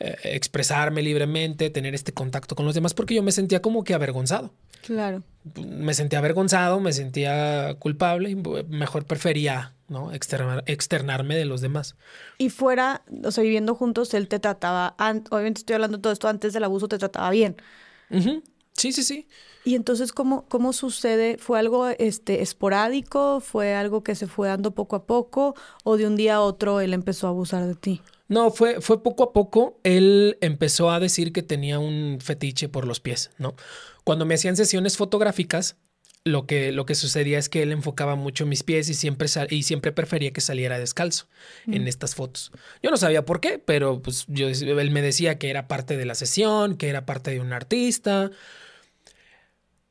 eh, 0.00 0.16
expresarme 0.24 1.02
libremente, 1.02 1.70
tener 1.70 1.94
este 1.94 2.12
contacto 2.12 2.54
con 2.56 2.66
los 2.66 2.74
demás, 2.74 2.94
porque 2.94 3.14
yo 3.14 3.22
me 3.22 3.32
sentía 3.32 3.62
como 3.62 3.84
que 3.84 3.94
avergonzado. 3.94 4.52
Claro. 4.82 5.22
Me 5.54 5.94
sentía 5.94 6.18
avergonzado, 6.18 6.80
me 6.80 6.92
sentía 6.92 7.76
culpable 7.78 8.30
y 8.30 8.34
mejor 8.34 9.06
prefería, 9.06 9.74
¿no? 9.88 10.12
Externar, 10.12 10.62
externarme 10.66 11.36
de 11.36 11.44
los 11.44 11.60
demás. 11.60 11.96
Y 12.38 12.50
fuera, 12.50 13.02
o 13.22 13.30
sea, 13.30 13.42
viviendo 13.42 13.74
juntos, 13.74 14.12
él 14.14 14.28
te 14.28 14.38
trataba, 14.38 14.94
obviamente 15.30 15.60
estoy 15.60 15.74
hablando 15.74 15.98
de 15.98 16.02
todo 16.02 16.12
esto 16.12 16.28
antes 16.28 16.52
del 16.52 16.64
abuso, 16.64 16.88
te 16.88 16.98
trataba 16.98 17.30
bien. 17.30 17.56
Sí, 18.74 18.92
sí, 18.92 19.02
sí. 19.02 19.28
Y 19.64 19.76
entonces, 19.76 20.12
¿cómo, 20.12 20.46
cómo 20.48 20.72
sucede? 20.74 21.38
¿Fue 21.38 21.58
algo 21.58 21.88
este, 21.88 22.42
esporádico? 22.42 23.40
¿Fue 23.40 23.74
algo 23.74 24.02
que 24.02 24.14
se 24.14 24.26
fue 24.26 24.48
dando 24.48 24.72
poco 24.74 24.96
a 24.96 25.06
poco? 25.06 25.54
¿O 25.84 25.96
de 25.96 26.06
un 26.06 26.16
día 26.16 26.36
a 26.36 26.40
otro 26.42 26.80
él 26.80 26.92
empezó 26.92 27.26
a 27.26 27.30
abusar 27.30 27.64
de 27.66 27.74
ti? 27.74 28.02
No, 28.28 28.50
fue, 28.50 28.80
fue 28.80 29.02
poco 29.02 29.22
a 29.24 29.32
poco. 29.32 29.78
Él 29.84 30.38
empezó 30.40 30.90
a 30.90 31.00
decir 31.00 31.32
que 31.32 31.42
tenía 31.42 31.78
un 31.78 32.18
fetiche 32.20 32.68
por 32.68 32.86
los 32.86 33.00
pies, 33.00 33.30
¿no? 33.38 33.54
Cuando 34.04 34.24
me 34.26 34.34
hacían 34.34 34.56
sesiones 34.56 34.96
fotográficas, 34.96 35.76
lo 36.24 36.46
que, 36.46 36.72
lo 36.72 36.86
que 36.86 36.94
sucedía 36.94 37.38
es 37.38 37.50
que 37.50 37.62
él 37.62 37.70
enfocaba 37.70 38.16
mucho 38.16 38.46
mis 38.46 38.62
pies 38.62 38.88
y 38.88 38.94
siempre, 38.94 39.28
sal- 39.28 39.48
y 39.50 39.62
siempre 39.62 39.92
prefería 39.92 40.32
que 40.32 40.40
saliera 40.40 40.78
descalzo 40.78 41.28
en 41.66 41.86
estas 41.86 42.14
fotos. 42.14 42.50
Yo 42.82 42.90
no 42.90 42.96
sabía 42.96 43.26
por 43.26 43.40
qué, 43.40 43.58
pero 43.58 44.00
pues 44.00 44.24
yo, 44.28 44.48
él 44.48 44.90
me 44.90 45.02
decía 45.02 45.38
que 45.38 45.50
era 45.50 45.68
parte 45.68 45.98
de 45.98 46.06
la 46.06 46.14
sesión, 46.14 46.76
que 46.76 46.88
era 46.88 47.04
parte 47.04 47.30
de 47.30 47.40
un 47.40 47.52
artista. 47.52 48.30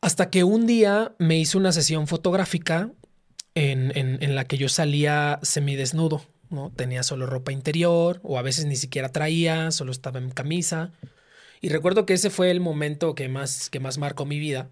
Hasta 0.02 0.30
que 0.32 0.44
un 0.44 0.66
día 0.66 1.14
me 1.20 1.38
hizo 1.38 1.58
una 1.60 1.72
sesión 1.72 2.08
fotográfica 2.08 2.92
en, 3.56 3.92
en, 3.96 4.36
la 4.36 4.46
que 4.46 4.58
yo 4.58 4.68
salía 4.70 5.40
semidesnudo, 5.44 6.26
¿no? 6.54 6.72
Tenía 6.76 7.04
solo 7.04 7.26
ropa 7.26 7.52
interior 7.52 8.20
o 8.24 8.38
a 8.38 8.42
veces 8.42 8.66
ni 8.66 8.76
siquiera 8.76 9.10
traía, 9.10 9.72
solo 9.72 9.92
estaba 9.92 10.20
en 10.20 10.30
camisa. 10.30 10.92
Y 11.62 11.70
recuerdo 11.70 12.06
que 12.06 12.14
ese 12.14 12.30
fue 12.30 12.52
el 12.52 12.60
momento 12.60 13.16
que 13.16 13.30
más, 13.30 13.70
que 13.70 13.80
más 13.80 13.98
marcó 13.98 14.26
mi 14.26 14.40
vida, 14.40 14.70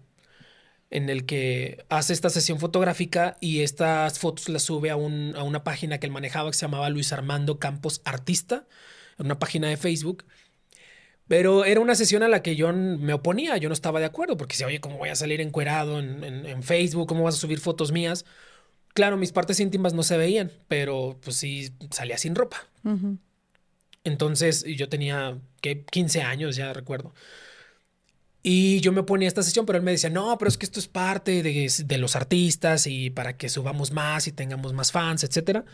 en 0.90 1.08
el 1.08 1.24
que 1.26 1.84
hace 1.88 2.12
esta 2.12 2.30
sesión 2.30 2.58
fotográfica 2.60 3.36
y 3.40 3.62
estas 3.62 4.18
fotos 4.18 4.48
las 4.48 4.62
sube 4.62 4.90
a, 4.90 4.96
un, 4.96 5.34
a 5.36 5.42
una 5.42 5.64
página 5.64 5.98
que 5.98 6.06
él 6.06 6.12
manejaba 6.12 6.50
que 6.50 6.56
se 6.56 6.66
llamaba 6.66 6.90
Luis 6.90 7.12
Armando 7.12 7.58
Campos 7.58 8.02
Artista, 8.04 8.66
una 9.18 9.38
página 9.38 9.68
de 9.68 9.76
Facebook. 9.76 10.24
Pero 11.28 11.64
era 11.64 11.80
una 11.80 11.94
sesión 11.94 12.22
a 12.22 12.28
la 12.28 12.42
que 12.42 12.56
yo 12.56 12.72
me 12.74 13.14
oponía, 13.14 13.56
yo 13.56 13.70
no 13.70 13.72
estaba 13.72 14.00
de 14.00 14.06
acuerdo, 14.06 14.36
porque 14.36 14.54
si, 14.54 14.64
oye, 14.64 14.80
¿cómo 14.80 14.98
voy 14.98 15.08
a 15.08 15.16
salir 15.16 15.40
encuerado 15.40 15.98
en, 15.98 16.22
en, 16.24 16.62
Facebook? 16.62 17.08
¿Cómo 17.08 17.22
vas 17.24 17.36
a 17.36 17.38
subir 17.38 17.58
fotos 17.58 17.90
mías? 17.90 18.26
Claro, 18.92 19.16
mis 19.16 19.32
partes 19.32 19.60
íntimas 19.60 19.94
no 19.94 20.02
se 20.02 20.16
veían, 20.16 20.50
pero 20.68 21.18
pues 21.22 21.36
sí 21.36 21.72
salía 21.90 22.18
sin 22.18 22.34
ropa. 22.34 22.66
Entonces 24.04 24.64
yo 24.64 24.88
tenía 24.88 25.38
que 25.60 25.84
15 25.84 26.22
años, 26.22 26.56
ya 26.56 26.72
recuerdo. 26.72 27.14
Y 28.42 28.80
yo 28.80 28.90
me 28.90 29.00
oponía 29.00 29.28
a 29.28 29.30
esta 29.30 29.42
sesión, 29.42 29.66
pero 29.66 29.78
él 29.78 29.84
me 29.84 29.92
decía, 29.92 30.10
no, 30.10 30.36
pero 30.36 30.48
es 30.48 30.58
que 30.58 30.66
esto 30.66 30.80
es 30.80 30.88
parte 30.88 31.42
de, 31.42 31.72
de 31.84 31.98
los 31.98 32.16
artistas 32.16 32.86
y 32.88 33.10
para 33.10 33.36
que 33.36 33.48
subamos 33.48 33.92
más 33.92 34.26
y 34.26 34.32
tengamos 34.32 34.72
más 34.72 34.90
fans, 34.90 35.22
etc. 35.22 35.64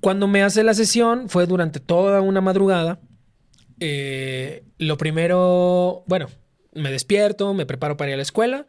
Cuando 0.00 0.28
me 0.28 0.42
hace 0.42 0.62
la 0.62 0.74
sesión, 0.74 1.28
fue 1.28 1.46
durante 1.46 1.80
toda 1.80 2.20
una 2.20 2.40
madrugada 2.40 3.00
eh, 3.84 4.64
lo 4.78 4.96
primero, 4.96 6.04
bueno, 6.06 6.28
me 6.72 6.92
despierto, 6.92 7.52
me 7.52 7.66
preparo 7.66 7.96
para 7.96 8.10
ir 8.10 8.14
a 8.14 8.16
la 8.18 8.22
escuela. 8.22 8.66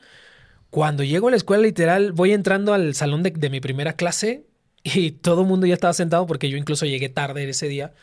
Cuando 0.74 1.04
llego 1.04 1.28
a 1.28 1.30
la 1.30 1.38
escuela, 1.38 1.62
literal, 1.62 2.14
voy 2.14 2.34
entrando 2.34 2.74
al 2.74 2.96
salón 2.96 3.22
de, 3.22 3.50
mi 3.52 3.62
primera 3.62 3.94
clase 3.94 4.48
y 4.82 5.12
todo 5.12 5.42
el 5.42 5.48
mundo 5.48 5.68
ya 5.68 5.76
estaba 5.76 5.94
sentado 5.94 6.26
porque 6.26 6.50
yo 6.50 6.58
incluso 6.58 6.88
llegué 6.88 7.10
tarde 7.10 7.48
ese 7.48 7.68
día. 7.68 7.94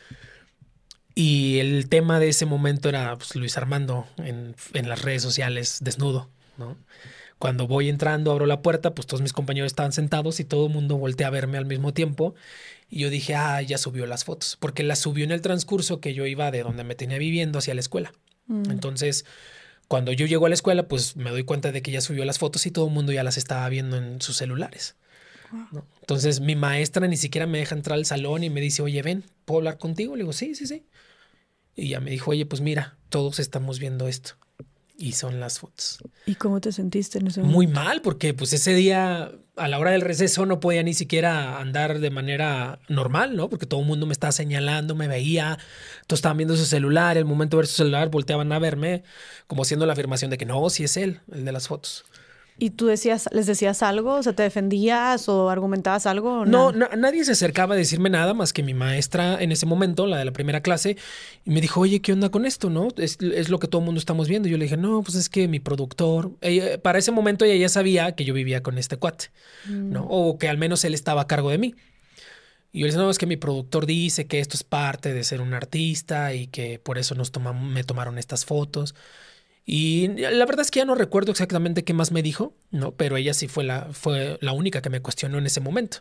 Y 1.16 1.58
el 1.58 1.88
tema 1.88 2.20
de 2.20 2.28
ese 2.28 2.46
momento 2.46 2.88
era 2.88 3.16
pues, 3.16 3.34
Luis 3.34 3.56
Armando 3.56 4.06
en, 4.18 4.54
en, 4.72 4.88
las 4.88 5.02
redes 5.02 5.20
sociales, 5.20 5.78
desnudo, 5.82 6.30
¿no? 6.58 6.76
Cuando 7.40 7.66
voy 7.66 7.88
entrando, 7.88 8.30
abro 8.30 8.46
la 8.46 8.62
puerta, 8.62 8.94
pues 8.94 9.08
todos 9.08 9.20
mis 9.20 9.32
compañeros 9.32 9.66
estaban 9.72 9.90
sentados 9.90 10.38
y 10.38 10.44
todo 10.44 10.68
el 10.68 10.72
mundo 10.72 10.96
voltea 10.96 11.26
a 11.26 11.30
verme 11.30 11.58
al 11.58 11.66
mismo 11.66 11.92
tiempo. 11.92 12.36
Y 12.88 13.00
yo 13.00 13.10
dije, 13.10 13.34
ah, 13.34 13.60
ya 13.62 13.78
subió 13.78 14.06
las 14.06 14.22
fotos, 14.22 14.56
porque 14.60 14.84
las 14.84 15.00
subió 15.00 15.24
en 15.24 15.32
el 15.32 15.40
transcurso 15.40 16.00
que 16.00 16.14
yo 16.14 16.24
iba 16.24 16.52
de 16.52 16.62
donde 16.62 16.84
me 16.84 16.94
tenía 16.94 17.18
viviendo 17.18 17.58
hacia 17.58 17.74
la 17.74 17.80
escuela. 17.80 18.12
Mm. 18.46 18.70
Entonces, 18.70 19.24
cuando 19.90 20.12
yo 20.12 20.24
llego 20.26 20.46
a 20.46 20.48
la 20.48 20.54
escuela, 20.54 20.86
pues 20.86 21.16
me 21.16 21.30
doy 21.30 21.42
cuenta 21.42 21.72
de 21.72 21.82
que 21.82 21.90
ya 21.90 22.00
subió 22.00 22.24
las 22.24 22.38
fotos 22.38 22.64
y 22.64 22.70
todo 22.70 22.86
el 22.86 22.94
mundo 22.94 23.10
ya 23.10 23.24
las 23.24 23.36
estaba 23.36 23.68
viendo 23.68 23.96
en 23.96 24.20
sus 24.20 24.36
celulares. 24.36 24.94
Entonces, 26.02 26.38
mi 26.38 26.54
maestra 26.54 27.08
ni 27.08 27.16
siquiera 27.16 27.48
me 27.48 27.58
deja 27.58 27.74
entrar 27.74 27.98
al 27.98 28.06
salón 28.06 28.44
y 28.44 28.50
me 28.50 28.60
dice, 28.60 28.82
oye, 28.82 29.02
ven, 29.02 29.24
¿puedo 29.44 29.58
hablar 29.58 29.78
contigo? 29.78 30.14
Le 30.14 30.22
digo, 30.22 30.32
sí, 30.32 30.54
sí, 30.54 30.68
sí. 30.68 30.86
Y 31.74 31.88
ya 31.88 31.98
me 31.98 32.12
dijo, 32.12 32.30
oye, 32.30 32.46
pues 32.46 32.62
mira, 32.62 32.98
todos 33.08 33.40
estamos 33.40 33.80
viendo 33.80 34.06
esto 34.06 34.34
y 34.96 35.14
son 35.14 35.40
las 35.40 35.58
fotos. 35.58 35.98
¿Y 36.24 36.36
cómo 36.36 36.60
te 36.60 36.70
sentiste 36.70 37.18
en 37.18 37.26
ese 37.26 37.40
momento? 37.40 37.56
Muy 37.56 37.66
mal, 37.66 38.00
porque 38.00 38.32
pues 38.32 38.52
ese 38.52 38.74
día 38.74 39.32
a 39.60 39.68
la 39.68 39.78
hora 39.78 39.90
del 39.90 40.00
receso 40.00 40.46
no 40.46 40.58
podía 40.58 40.82
ni 40.82 40.94
siquiera 40.94 41.58
andar 41.58 42.00
de 42.00 42.10
manera 42.10 42.78
normal, 42.88 43.36
¿no? 43.36 43.50
Porque 43.50 43.66
todo 43.66 43.80
el 43.80 43.86
mundo 43.86 44.06
me 44.06 44.12
estaba 44.12 44.32
señalando, 44.32 44.94
me 44.94 45.06
veía, 45.06 45.58
todos 46.06 46.18
estaban 46.18 46.38
viendo 46.38 46.56
su 46.56 46.64
celular, 46.64 47.18
el 47.18 47.26
momento 47.26 47.56
de 47.56 47.62
ver 47.62 47.66
su 47.66 47.76
celular 47.76 48.08
volteaban 48.08 48.50
a 48.52 48.58
verme, 48.58 49.04
como 49.46 49.62
haciendo 49.62 49.84
la 49.84 49.92
afirmación 49.92 50.30
de 50.30 50.38
que 50.38 50.46
no, 50.46 50.68
sí 50.70 50.84
es 50.84 50.96
él, 50.96 51.20
el 51.30 51.44
de 51.44 51.52
las 51.52 51.68
fotos. 51.68 52.06
¿Y 52.62 52.70
tú 52.70 52.88
decías, 52.88 53.26
les 53.32 53.46
decías 53.46 53.82
algo? 53.82 54.16
O 54.16 54.22
sea, 54.22 54.34
¿te 54.34 54.42
defendías 54.42 55.30
o 55.30 55.48
argumentabas 55.48 56.04
algo? 56.04 56.44
no, 56.44 56.72
nadie 56.72 57.24
se 57.24 57.32
acercaba 57.32 57.72
a 57.72 57.76
decirme 57.78 58.10
nada 58.10 58.34
más 58.34 58.52
que 58.52 58.62
mi 58.62 58.74
maestra 58.74 59.42
en 59.42 59.50
ese 59.50 59.64
momento, 59.64 60.06
la 60.06 60.18
de 60.18 60.26
la 60.26 60.32
primera 60.32 60.60
clase, 60.60 60.98
y 61.46 61.50
me 61.50 61.62
dijo, 61.62 61.80
oye, 61.80 62.00
¿qué 62.00 62.12
onda 62.12 62.28
con 62.28 62.44
esto? 62.44 62.68
¿No? 62.68 62.88
Es, 62.98 63.18
lo 63.48 63.58
que 63.58 63.66
todo 63.66 63.80
el 63.80 63.86
mundo 63.86 63.98
estamos 63.98 64.28
viendo. 64.28 64.46
Y 64.46 64.50
yo 64.50 64.58
le 64.58 64.64
dije, 64.64 64.76
no, 64.76 65.02
pues 65.02 65.14
es 65.14 65.30
que 65.30 65.48
mi 65.48 65.58
productor, 65.58 66.32
para 66.82 66.98
ese 66.98 67.12
momento 67.12 67.46
ella 67.46 67.56
ya 67.56 67.70
sabía 67.70 68.12
que 68.12 68.26
yo 68.26 68.34
vivía 68.34 68.62
con 68.62 68.76
este 68.76 68.98
cuate, 68.98 69.30
¿no? 69.66 70.02
Mm. 70.02 70.08
O 70.10 70.36
que 70.36 70.50
al 70.50 70.58
menos 70.58 70.84
él 70.84 70.92
estaba 70.92 71.22
a 71.22 71.26
cargo 71.26 71.48
de 71.48 71.56
mí. 71.56 71.74
Y 72.72 72.80
yo 72.80 72.86
le 72.86 72.92
dije, 72.92 72.98
no, 73.02 73.08
es 73.08 73.16
que 73.16 73.26
mi 73.26 73.38
productor 73.38 73.86
dice 73.86 74.26
que 74.26 74.38
esto 74.38 74.58
es 74.58 74.64
parte 74.64 75.14
de 75.14 75.24
ser 75.24 75.40
un 75.40 75.54
artista 75.54 76.34
y 76.34 76.46
que 76.46 76.78
por 76.78 76.98
eso 76.98 77.14
nos 77.14 77.32
me 77.54 77.84
tomaron 77.84 78.18
estas 78.18 78.44
fotos. 78.44 78.94
Y 79.72 80.08
la 80.08 80.44
verdad 80.46 80.62
es 80.62 80.72
que 80.72 80.80
ya 80.80 80.84
no 80.84 80.96
recuerdo 80.96 81.30
exactamente 81.30 81.84
qué 81.84 81.94
más 81.94 82.10
me 82.10 82.22
dijo, 82.22 82.56
¿no? 82.72 82.90
Pero 82.96 83.16
ella 83.16 83.34
sí 83.34 83.46
fue 83.46 83.62
la, 83.62 83.86
fue 83.92 84.36
la 84.40 84.52
única 84.52 84.82
que 84.82 84.90
me 84.90 85.00
cuestionó 85.00 85.38
en 85.38 85.46
ese 85.46 85.60
momento. 85.60 85.98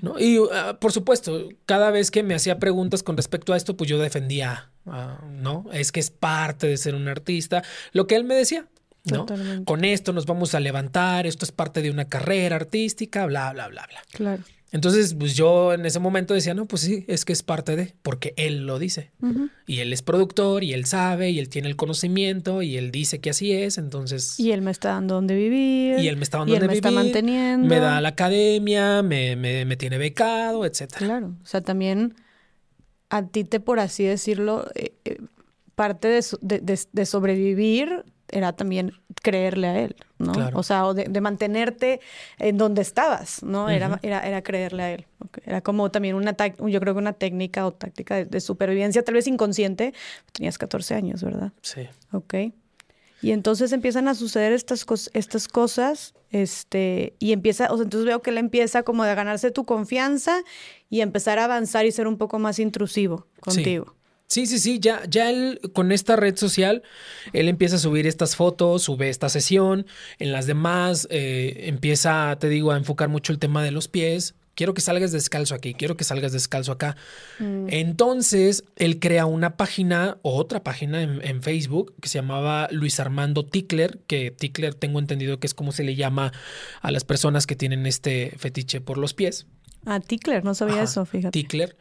¿no? 0.00 0.18
Y 0.18 0.40
ah, 0.50 0.78
por 0.80 0.90
supuesto, 0.90 1.50
cada 1.66 1.90
vez 1.90 2.10
que 2.10 2.22
me 2.22 2.34
hacía 2.34 2.58
preguntas 2.58 3.02
con 3.02 3.18
respecto 3.18 3.52
a 3.52 3.58
esto, 3.58 3.76
pues 3.76 3.90
yo 3.90 3.98
defendía, 3.98 4.70
ah, 4.86 5.22
¿no? 5.30 5.66
Es 5.70 5.92
que 5.92 6.00
es 6.00 6.10
parte 6.10 6.66
de 6.66 6.78
ser 6.78 6.94
un 6.94 7.06
artista. 7.06 7.62
Lo 7.92 8.06
que 8.06 8.16
él 8.16 8.24
me 8.24 8.36
decía, 8.36 8.68
¿no? 9.04 9.26
Con 9.66 9.84
esto 9.84 10.14
nos 10.14 10.24
vamos 10.24 10.54
a 10.54 10.60
levantar, 10.60 11.26
esto 11.26 11.44
es 11.44 11.52
parte 11.52 11.82
de 11.82 11.90
una 11.90 12.06
carrera 12.06 12.56
artística, 12.56 13.26
bla, 13.26 13.52
bla, 13.52 13.68
bla, 13.68 13.86
bla. 13.86 14.02
Claro. 14.12 14.42
Entonces, 14.74 15.14
pues 15.14 15.36
yo 15.36 15.72
en 15.72 15.86
ese 15.86 16.00
momento 16.00 16.34
decía, 16.34 16.52
no, 16.52 16.66
pues 16.66 16.82
sí, 16.82 17.04
es 17.06 17.24
que 17.24 17.32
es 17.32 17.44
parte 17.44 17.76
de, 17.76 17.94
porque 18.02 18.34
él 18.36 18.66
lo 18.66 18.80
dice. 18.80 19.12
Y 19.68 19.78
él 19.78 19.92
es 19.92 20.02
productor 20.02 20.64
y 20.64 20.72
él 20.72 20.84
sabe 20.84 21.30
y 21.30 21.38
él 21.38 21.48
tiene 21.48 21.68
el 21.68 21.76
conocimiento 21.76 22.60
y 22.60 22.76
él 22.76 22.90
dice 22.90 23.20
que 23.20 23.30
así 23.30 23.52
es, 23.52 23.78
entonces... 23.78 24.38
Y 24.40 24.50
él 24.50 24.62
me 24.62 24.72
está 24.72 24.88
dando 24.88 25.14
donde 25.14 25.36
vivir. 25.36 26.00
Y 26.00 26.08
él 26.08 26.16
me 26.16 26.24
está 26.24 26.38
dando 26.38 26.54
donde 26.54 26.66
vivir. 26.66 26.82
me 26.82 26.88
está 26.88 26.90
manteniendo. 26.90 27.68
Me 27.68 27.78
da 27.78 28.00
la 28.00 28.08
academia, 28.08 29.04
me, 29.04 29.36
me, 29.36 29.64
me 29.64 29.76
tiene 29.76 29.96
becado, 29.96 30.66
etcétera. 30.66 30.98
Claro, 30.98 31.36
o 31.40 31.46
sea, 31.46 31.60
también 31.60 32.16
a 33.10 33.28
ti 33.28 33.44
te, 33.44 33.60
por 33.60 33.78
así 33.78 34.02
decirlo, 34.02 34.68
eh, 34.74 34.92
eh, 35.04 35.18
parte 35.76 36.08
de, 36.08 36.24
de, 36.40 36.80
de 36.92 37.06
sobrevivir 37.06 38.04
era 38.28 38.52
también 38.52 38.92
creerle 39.22 39.66
a 39.68 39.80
él, 39.80 39.96
¿no? 40.18 40.32
O 40.54 40.62
sea, 40.62 40.86
o 40.86 40.94
de, 40.94 41.20
mantenerte 41.20 42.00
en 42.38 42.58
donde 42.58 42.82
estabas, 42.82 43.42
¿no? 43.42 43.68
era, 43.68 43.98
era, 44.02 44.20
era, 44.20 44.42
creerle 44.42 44.82
a 44.82 44.92
él. 44.92 45.06
Era 45.44 45.60
como 45.60 45.90
también 45.90 46.14
una, 46.14 46.36
yo 46.36 46.80
creo 46.80 46.94
que 46.94 46.98
una 46.98 47.12
técnica 47.12 47.66
o 47.66 47.72
táctica 47.72 48.24
de, 48.24 48.40
supervivencia, 48.40 49.02
tal 49.02 49.14
vez 49.14 49.26
inconsciente. 49.26 49.94
Tenías 50.32 50.58
14 50.58 50.94
años, 50.94 51.22
¿verdad? 51.22 51.52
Sí. 51.62 51.82
Ok. 52.12 52.34
Y 53.22 53.32
entonces 53.32 53.72
empiezan 53.72 54.06
a 54.08 54.14
suceder 54.14 54.52
estas, 54.52 54.84
estas 55.14 55.48
cosas, 55.48 56.14
este, 56.30 57.14
y 57.18 57.32
empieza, 57.32 57.72
o 57.72 57.76
sea, 57.76 57.84
entonces 57.84 58.06
veo 58.06 58.20
que 58.20 58.30
él 58.30 58.38
empieza 58.38 58.82
como 58.82 59.04
de 59.04 59.14
ganarse 59.14 59.50
tu 59.50 59.64
confianza 59.64 60.42
y 60.90 61.00
empezar 61.00 61.38
a 61.38 61.44
avanzar 61.44 61.86
y 61.86 61.92
ser 61.92 62.06
un 62.06 62.18
poco 62.18 62.38
más 62.38 62.58
intrusivo 62.58 63.26
contigo. 63.40 63.86
Sí, 63.86 64.03
sí, 64.34 64.58
sí, 64.58 64.78
ya, 64.80 65.02
ya 65.08 65.30
él 65.30 65.60
con 65.72 65.92
esta 65.92 66.16
red 66.16 66.36
social, 66.36 66.82
él 67.32 67.48
empieza 67.48 67.76
a 67.76 67.78
subir 67.78 68.06
estas 68.06 68.36
fotos, 68.36 68.82
sube 68.82 69.08
esta 69.08 69.28
sesión, 69.28 69.86
en 70.18 70.32
las 70.32 70.46
demás 70.46 71.06
eh, 71.10 71.64
empieza, 71.66 72.36
te 72.40 72.48
digo, 72.48 72.72
a 72.72 72.76
enfocar 72.76 73.08
mucho 73.08 73.32
el 73.32 73.38
tema 73.38 73.62
de 73.62 73.70
los 73.70 73.88
pies. 73.88 74.34
Quiero 74.56 74.72
que 74.72 74.80
salgas 74.80 75.10
descalzo 75.10 75.54
aquí, 75.56 75.74
quiero 75.74 75.96
que 75.96 76.04
salgas 76.04 76.32
descalzo 76.32 76.70
acá. 76.70 76.96
Mm. 77.40 77.66
Entonces, 77.70 78.62
él 78.76 79.00
crea 79.00 79.26
una 79.26 79.56
página, 79.56 80.18
otra 80.22 80.62
página 80.62 81.02
en, 81.02 81.20
en, 81.24 81.42
Facebook 81.42 81.92
que 82.00 82.08
se 82.08 82.18
llamaba 82.18 82.68
Luis 82.70 83.00
Armando 83.00 83.44
Tickler, 83.44 83.98
que 84.06 84.30
Tickler 84.30 84.74
tengo 84.74 85.00
entendido 85.00 85.40
que 85.40 85.48
es 85.48 85.54
como 85.54 85.72
se 85.72 85.82
le 85.82 85.96
llama 85.96 86.32
a 86.82 86.92
las 86.92 87.04
personas 87.04 87.48
que 87.48 87.56
tienen 87.56 87.84
este 87.84 88.32
fetiche 88.36 88.80
por 88.80 88.96
los 88.96 89.12
pies. 89.12 89.46
Ah, 89.86 90.00
Tickler, 90.00 90.44
no 90.44 90.54
sabía 90.54 90.82
eso, 90.82 91.04
fíjate. 91.04 91.32
Tickler. 91.32 91.76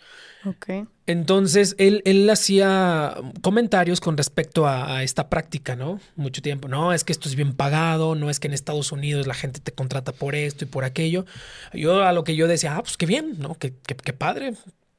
Ok. 0.46 0.88
Entonces, 1.06 1.76
él, 1.78 2.02
él 2.06 2.30
hacía 2.30 3.16
comentarios 3.42 4.02
con 4.02 4.18
respecto 4.18 4.68
a, 4.68 5.04
esta 5.04 5.30
práctica, 5.30 5.76
¿no? 5.76 6.00
Mucho 6.16 6.42
tiempo. 6.42 6.68
No, 6.68 6.94
es 6.94 7.04
que 7.04 7.13
esto 7.13 7.30
es 7.30 7.36
bien 7.36 7.54
pagado, 7.54 8.16
no 8.16 8.30
es 8.30 8.39
que 8.39 8.48
en 8.48 8.54
Estados 8.54 8.92
Unidos 8.92 9.28
la 9.28 9.34
gente 9.34 9.60
te 9.60 9.72
contrata 9.72 10.12
por 10.12 10.36
esto 10.36 10.66
y 10.66 10.68
por 10.68 10.84
aquello. 10.84 11.26
Yo 11.74 12.04
a 12.04 12.13
lo 12.13 12.24
que 12.24 12.36
yo 12.36 12.48
decía, 12.48 12.76
ah, 12.76 12.84
pues 12.84 12.98
qué 12.98 13.06
bien, 13.06 13.39
¿no? 13.39 13.56
Qué, 13.56 13.74
qué, 13.86 14.13
padre 14.13 14.54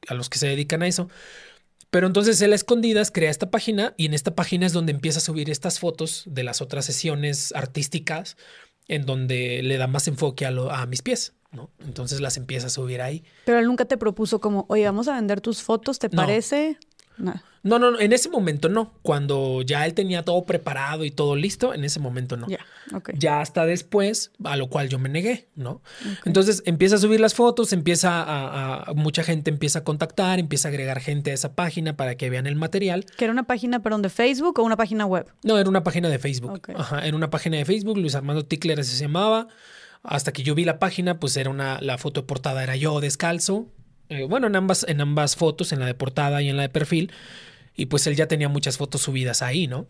a 0.07 0.13
los 0.13 0.29
que 0.29 0.39
se 0.39 0.47
dedican 0.47 0.83
a 0.83 0.87
eso. 0.87 1.09
Pero 1.89 2.07
entonces 2.07 2.41
él 2.41 2.51
a 2.51 2.55
escondidas 2.55 3.11
crea 3.11 3.29
esta 3.29 3.49
página 3.49 3.93
y 3.97 4.05
en 4.05 4.13
esta 4.13 4.35
página 4.35 4.65
es 4.65 4.73
donde 4.73 4.91
empieza 4.91 5.19
a 5.19 5.21
subir 5.21 5.49
estas 5.49 5.79
fotos 5.79 6.23
de 6.27 6.43
las 6.43 6.61
otras 6.61 6.85
sesiones 6.85 7.53
artísticas 7.55 8.37
en 8.87 9.05
donde 9.05 9.63
le 9.63 9.77
da 9.77 9.87
más 9.87 10.07
enfoque 10.07 10.45
a, 10.45 10.49
a 10.49 10.85
mis 10.85 11.01
pies. 11.01 11.33
Entonces 11.85 12.21
las 12.21 12.37
empieza 12.37 12.67
a 12.67 12.69
subir 12.69 13.01
ahí. 13.01 13.23
Pero 13.45 13.59
él 13.59 13.65
nunca 13.65 13.85
te 13.85 13.97
propuso 13.97 14.39
como, 14.39 14.65
oye, 14.69 14.85
vamos 14.85 15.07
a 15.07 15.15
vender 15.15 15.41
tus 15.41 15.61
fotos, 15.61 15.99
¿te 15.99 16.09
parece? 16.09 16.77
No. 17.17 17.33
no. 17.63 17.79
no, 17.79 17.99
en 17.99 18.13
ese 18.13 18.29
momento 18.29 18.69
no. 18.69 18.93
Cuando 19.01 19.61
ya 19.61 19.85
él 19.85 19.93
tenía 19.93 20.23
todo 20.23 20.45
preparado 20.45 21.05
y 21.05 21.11
todo 21.11 21.35
listo, 21.35 21.73
en 21.73 21.83
ese 21.83 21.99
momento 21.99 22.35
no. 22.37 22.47
Ya, 22.47 22.59
Ya 23.13 23.41
hasta 23.41 23.65
después, 23.65 24.31
a 24.43 24.57
lo 24.57 24.67
cual 24.67 24.89
yo 24.89 24.99
me 24.99 25.09
negué, 25.09 25.47
¿no? 25.55 25.81
Entonces 26.25 26.61
empieza 26.65 26.95
a 26.95 26.97
subir 26.97 27.19
las 27.19 27.33
fotos, 27.33 27.73
empieza 27.73 28.23
a, 28.25 28.93
mucha 28.93 29.23
gente 29.23 29.49
empieza 29.49 29.79
a 29.79 29.83
contactar, 29.83 30.39
empieza 30.39 30.67
a 30.67 30.69
agregar 30.69 30.99
gente 30.99 31.31
a 31.31 31.33
esa 31.33 31.55
página 31.55 31.95
para 31.95 32.15
que 32.15 32.29
vean 32.29 32.47
el 32.47 32.55
material. 32.55 33.05
¿Que 33.17 33.25
era 33.25 33.31
una 33.31 33.43
página, 33.43 33.81
perdón, 33.81 34.01
de 34.01 34.09
Facebook 34.09 34.59
o 34.59 34.63
una 34.63 34.77
página 34.77 35.05
web? 35.05 35.31
No, 35.43 35.57
era 35.57 35.69
una 35.69 35.83
página 35.83 36.09
de 36.09 36.19
Facebook. 36.19 36.61
Ajá, 36.75 37.05
era 37.05 37.15
una 37.15 37.29
página 37.29 37.57
de 37.57 37.65
Facebook, 37.65 37.97
Luis 37.97 38.15
Armando 38.15 38.45
Tickler 38.45 38.83
se 38.83 38.97
llamaba. 38.97 39.47
Hasta 40.07 40.33
que 40.33 40.43
yo 40.43 40.55
vi 40.55 40.65
la 40.65 40.79
página, 40.79 41.19
pues 41.19 41.37
era 41.37 41.49
una, 41.49 41.79
la 41.81 41.97
foto 41.97 42.21
de 42.21 42.27
portada 42.27 42.63
era 42.63 42.75
yo 42.75 42.99
descalzo. 42.99 43.67
Eh, 44.09 44.23
bueno, 44.23 44.47
en 44.47 44.55
ambas, 44.55 44.85
en 44.87 45.01
ambas 45.01 45.35
fotos, 45.35 45.71
en 45.71 45.79
la 45.79 45.85
de 45.85 45.95
portada 45.95 46.41
y 46.41 46.49
en 46.49 46.57
la 46.57 46.63
de 46.63 46.69
perfil. 46.69 47.11
Y 47.75 47.87
pues 47.87 48.07
él 48.07 48.15
ya 48.15 48.27
tenía 48.27 48.49
muchas 48.49 48.77
fotos 48.77 49.01
subidas 49.01 49.41
ahí, 49.41 49.67
¿no? 49.67 49.87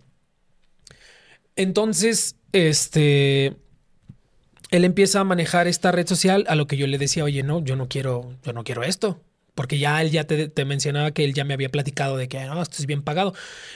Entonces, 1.56 2.38
este, 2.52 3.58
él 4.72 4.86
empieza 4.86 5.20
a 5.20 5.24
manejar 5.24 5.68
esta 5.68 5.92
red 5.92 6.08
social 6.08 6.46
a 6.48 6.56
lo 6.56 6.68
que 6.68 6.78
yo 6.78 6.88
le 6.88 6.98
decía, 6.98 7.24
oye, 7.24 7.44
no, 7.44 7.64
yo 7.64 7.76
no 7.76 7.88
quiero, 7.88 8.36
yo 8.44 8.54
no 8.54 8.64
quiero 8.64 8.84
esto. 8.84 9.22
Porque 9.56 9.80
ya 9.80 10.02
él 10.02 10.12
ya 10.12 10.26
te, 10.26 10.50
te 10.50 10.66
mencionaba 10.66 11.12
que 11.12 11.24
él 11.24 11.34
ya 11.34 11.46
me 11.46 11.54
había 11.54 11.70
platicado 11.70 12.18
de 12.18 12.28
que 12.28 12.44
no, 12.44 12.62
esto 12.62 12.76
es 12.80 12.86
bien 12.86 13.02
pagado. 13.02 13.34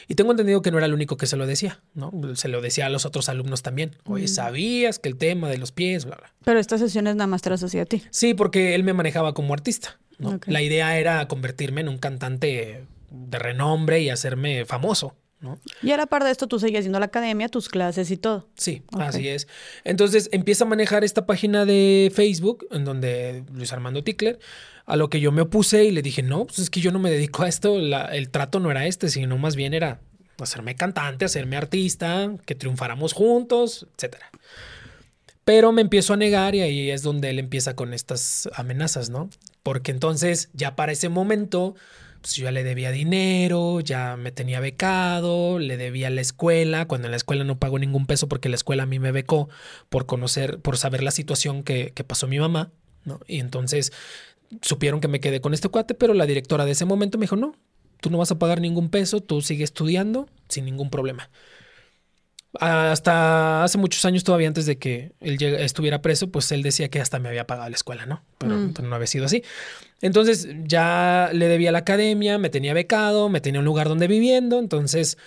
Y 0.07 0.15
tengo 0.15 0.31
entendido 0.31 0.61
que 0.61 0.71
no 0.71 0.77
era 0.77 0.85
el 0.85 0.93
único 0.93 1.17
que 1.17 1.25
se 1.25 1.37
lo 1.37 1.47
decía, 1.47 1.79
¿no? 1.93 2.11
Se 2.35 2.49
lo 2.49 2.61
decía 2.61 2.85
a 2.85 2.89
los 2.89 3.05
otros 3.05 3.29
alumnos 3.29 3.61
también. 3.61 3.95
Oye, 4.05 4.27
¿sabías 4.27 4.99
que 4.99 5.09
el 5.09 5.15
tema 5.15 5.49
de 5.49 5.57
los 5.57 5.71
pies, 5.71 6.05
bla, 6.05 6.17
bla? 6.17 6.33
Pero 6.43 6.59
estas 6.59 6.81
sesiones 6.81 7.15
nada 7.15 7.27
más 7.27 7.41
te 7.41 7.49
las 7.49 7.63
hacía 7.63 7.83
a 7.83 7.85
ti. 7.85 8.03
Sí, 8.11 8.33
porque 8.33 8.75
él 8.75 8.83
me 8.83 8.93
manejaba 8.93 9.33
como 9.33 9.53
artista. 9.53 9.97
¿no? 10.17 10.39
La 10.45 10.61
idea 10.61 10.99
era 10.99 11.27
convertirme 11.27 11.81
en 11.81 11.89
un 11.89 11.97
cantante 11.97 12.85
de 13.09 13.39
renombre 13.39 14.01
y 14.01 14.09
hacerme 14.09 14.65
famoso. 14.65 15.15
¿no? 15.39 15.57
Y 15.81 15.91
a 15.91 15.97
la 15.97 16.05
par 16.05 16.23
de 16.25 16.31
esto, 16.31 16.47
tú 16.47 16.59
seguías 16.59 16.83
yendo 16.83 16.97
a 16.97 16.99
la 16.99 17.05
academia, 17.05 17.47
tus 17.47 17.69
clases 17.69 18.11
y 18.11 18.17
todo. 18.17 18.49
Sí, 18.55 18.83
así 18.97 19.29
es. 19.29 19.47
Entonces 19.85 20.29
empieza 20.33 20.65
a 20.65 20.67
manejar 20.67 21.03
esta 21.03 21.25
página 21.25 21.65
de 21.65 22.11
Facebook, 22.13 22.67
en 22.71 22.83
donde 22.83 23.43
Luis 23.53 23.71
Armando 23.71 24.03
Tickler, 24.03 24.39
a 24.89 24.95
lo 24.95 25.09
que 25.09 25.19
yo 25.19 25.31
me 25.31 25.43
opuse 25.43 25.85
y 25.85 25.91
le 25.91 26.01
dije, 26.01 26.23
no, 26.23 26.47
pues 26.47 26.57
es 26.57 26.71
que 26.71 26.81
yo 26.81 26.91
no 26.91 26.97
me 26.97 27.11
dedico 27.11 27.43
a 27.43 27.47
esto, 27.47 27.77
el 27.77 28.29
trato 28.31 28.59
no 28.59 28.71
era 28.71 28.87
este, 28.87 29.09
sino 29.09 29.37
más 29.37 29.55
bien 29.55 29.75
era 29.75 30.01
hacerme 30.39 30.73
cantante, 30.73 31.25
hacerme 31.25 31.57
artista, 31.57 32.33
que 32.47 32.55
triunfáramos 32.55 33.13
juntos, 33.13 33.85
etcétera. 33.95 34.31
Pero 35.43 35.71
me 35.71 35.81
empiezo 35.81 36.13
a 36.13 36.17
negar 36.17 36.55
y 36.55 36.61
ahí 36.61 36.89
es 36.89 37.03
donde 37.03 37.29
él 37.29 37.37
empieza 37.37 37.75
con 37.75 37.93
estas 37.93 38.49
amenazas, 38.55 39.11
¿no? 39.11 39.29
Porque 39.61 39.91
entonces 39.91 40.49
ya 40.53 40.75
para 40.75 40.91
ese 40.91 41.07
momento, 41.07 41.75
pues 42.21 42.35
yo 42.35 42.45
ya 42.45 42.51
le 42.51 42.63
debía 42.63 42.89
dinero, 42.89 43.81
ya 43.81 44.17
me 44.17 44.31
tenía 44.31 44.59
becado, 44.59 45.59
le 45.59 45.77
debía 45.77 46.09
la 46.09 46.21
escuela, 46.21 46.87
cuando 46.87 47.07
en 47.07 47.11
la 47.11 47.17
escuela 47.17 47.43
no 47.43 47.59
pagó 47.59 47.77
ningún 47.77 48.07
peso 48.07 48.27
porque 48.27 48.49
la 48.49 48.55
escuela 48.55 48.83
a 48.83 48.87
mí 48.87 48.97
me 48.97 49.11
becó 49.11 49.49
por 49.89 50.07
conocer, 50.07 50.59
por 50.59 50.77
saber 50.77 51.03
la 51.03 51.11
situación 51.11 51.61
que, 51.61 51.91
que 51.93 52.03
pasó 52.03 52.27
mi 52.27 52.39
mamá, 52.39 52.71
¿no? 53.05 53.19
Y 53.27 53.39
entonces 53.39 53.91
supieron 54.61 54.99
que 55.01 55.07
me 55.07 55.19
quedé 55.19 55.41
con 55.41 55.53
este 55.53 55.69
cuate, 55.69 55.93
pero 55.93 56.13
la 56.13 56.25
directora 56.25 56.65
de 56.65 56.71
ese 56.71 56.85
momento 56.85 57.17
me 57.17 57.23
dijo, 57.23 57.35
no, 57.35 57.55
tú 58.01 58.09
no 58.09 58.17
vas 58.17 58.31
a 58.31 58.39
pagar 58.39 58.61
ningún 58.61 58.89
peso, 58.89 59.21
tú 59.21 59.41
sigue 59.41 59.63
estudiando 59.63 60.27
sin 60.47 60.65
ningún 60.65 60.89
problema. 60.89 61.29
Hasta 62.59 63.63
hace 63.63 63.77
muchos 63.77 64.03
años, 64.05 64.23
todavía 64.23 64.47
antes 64.47 64.65
de 64.65 64.79
que 64.79 65.11
él 65.19 65.39
estuviera 65.41 66.01
preso, 66.01 66.31
pues 66.31 66.51
él 66.51 66.63
decía 66.63 66.89
que 66.89 66.99
hasta 66.99 67.19
me 67.19 67.29
había 67.29 67.45
pagado 67.45 67.69
la 67.69 67.75
escuela, 67.75 68.07
¿no? 68.07 68.23
Pero 68.39 68.57
Mm. 68.57 68.73
no 68.89 68.95
había 68.95 69.05
sido 69.05 69.25
así. 69.25 69.43
Entonces 70.01 70.47
ya 70.63 71.29
le 71.31 71.47
debía 71.47 71.69
a 71.69 71.71
la 71.71 71.79
academia, 71.79 72.39
me 72.39 72.49
tenía 72.49 72.73
becado, 72.73 73.29
me 73.29 73.39
tenía 73.39 73.59
un 73.59 73.65
lugar 73.65 73.87
donde 73.87 74.07
viviendo. 74.07 74.57
Entonces 74.57 75.19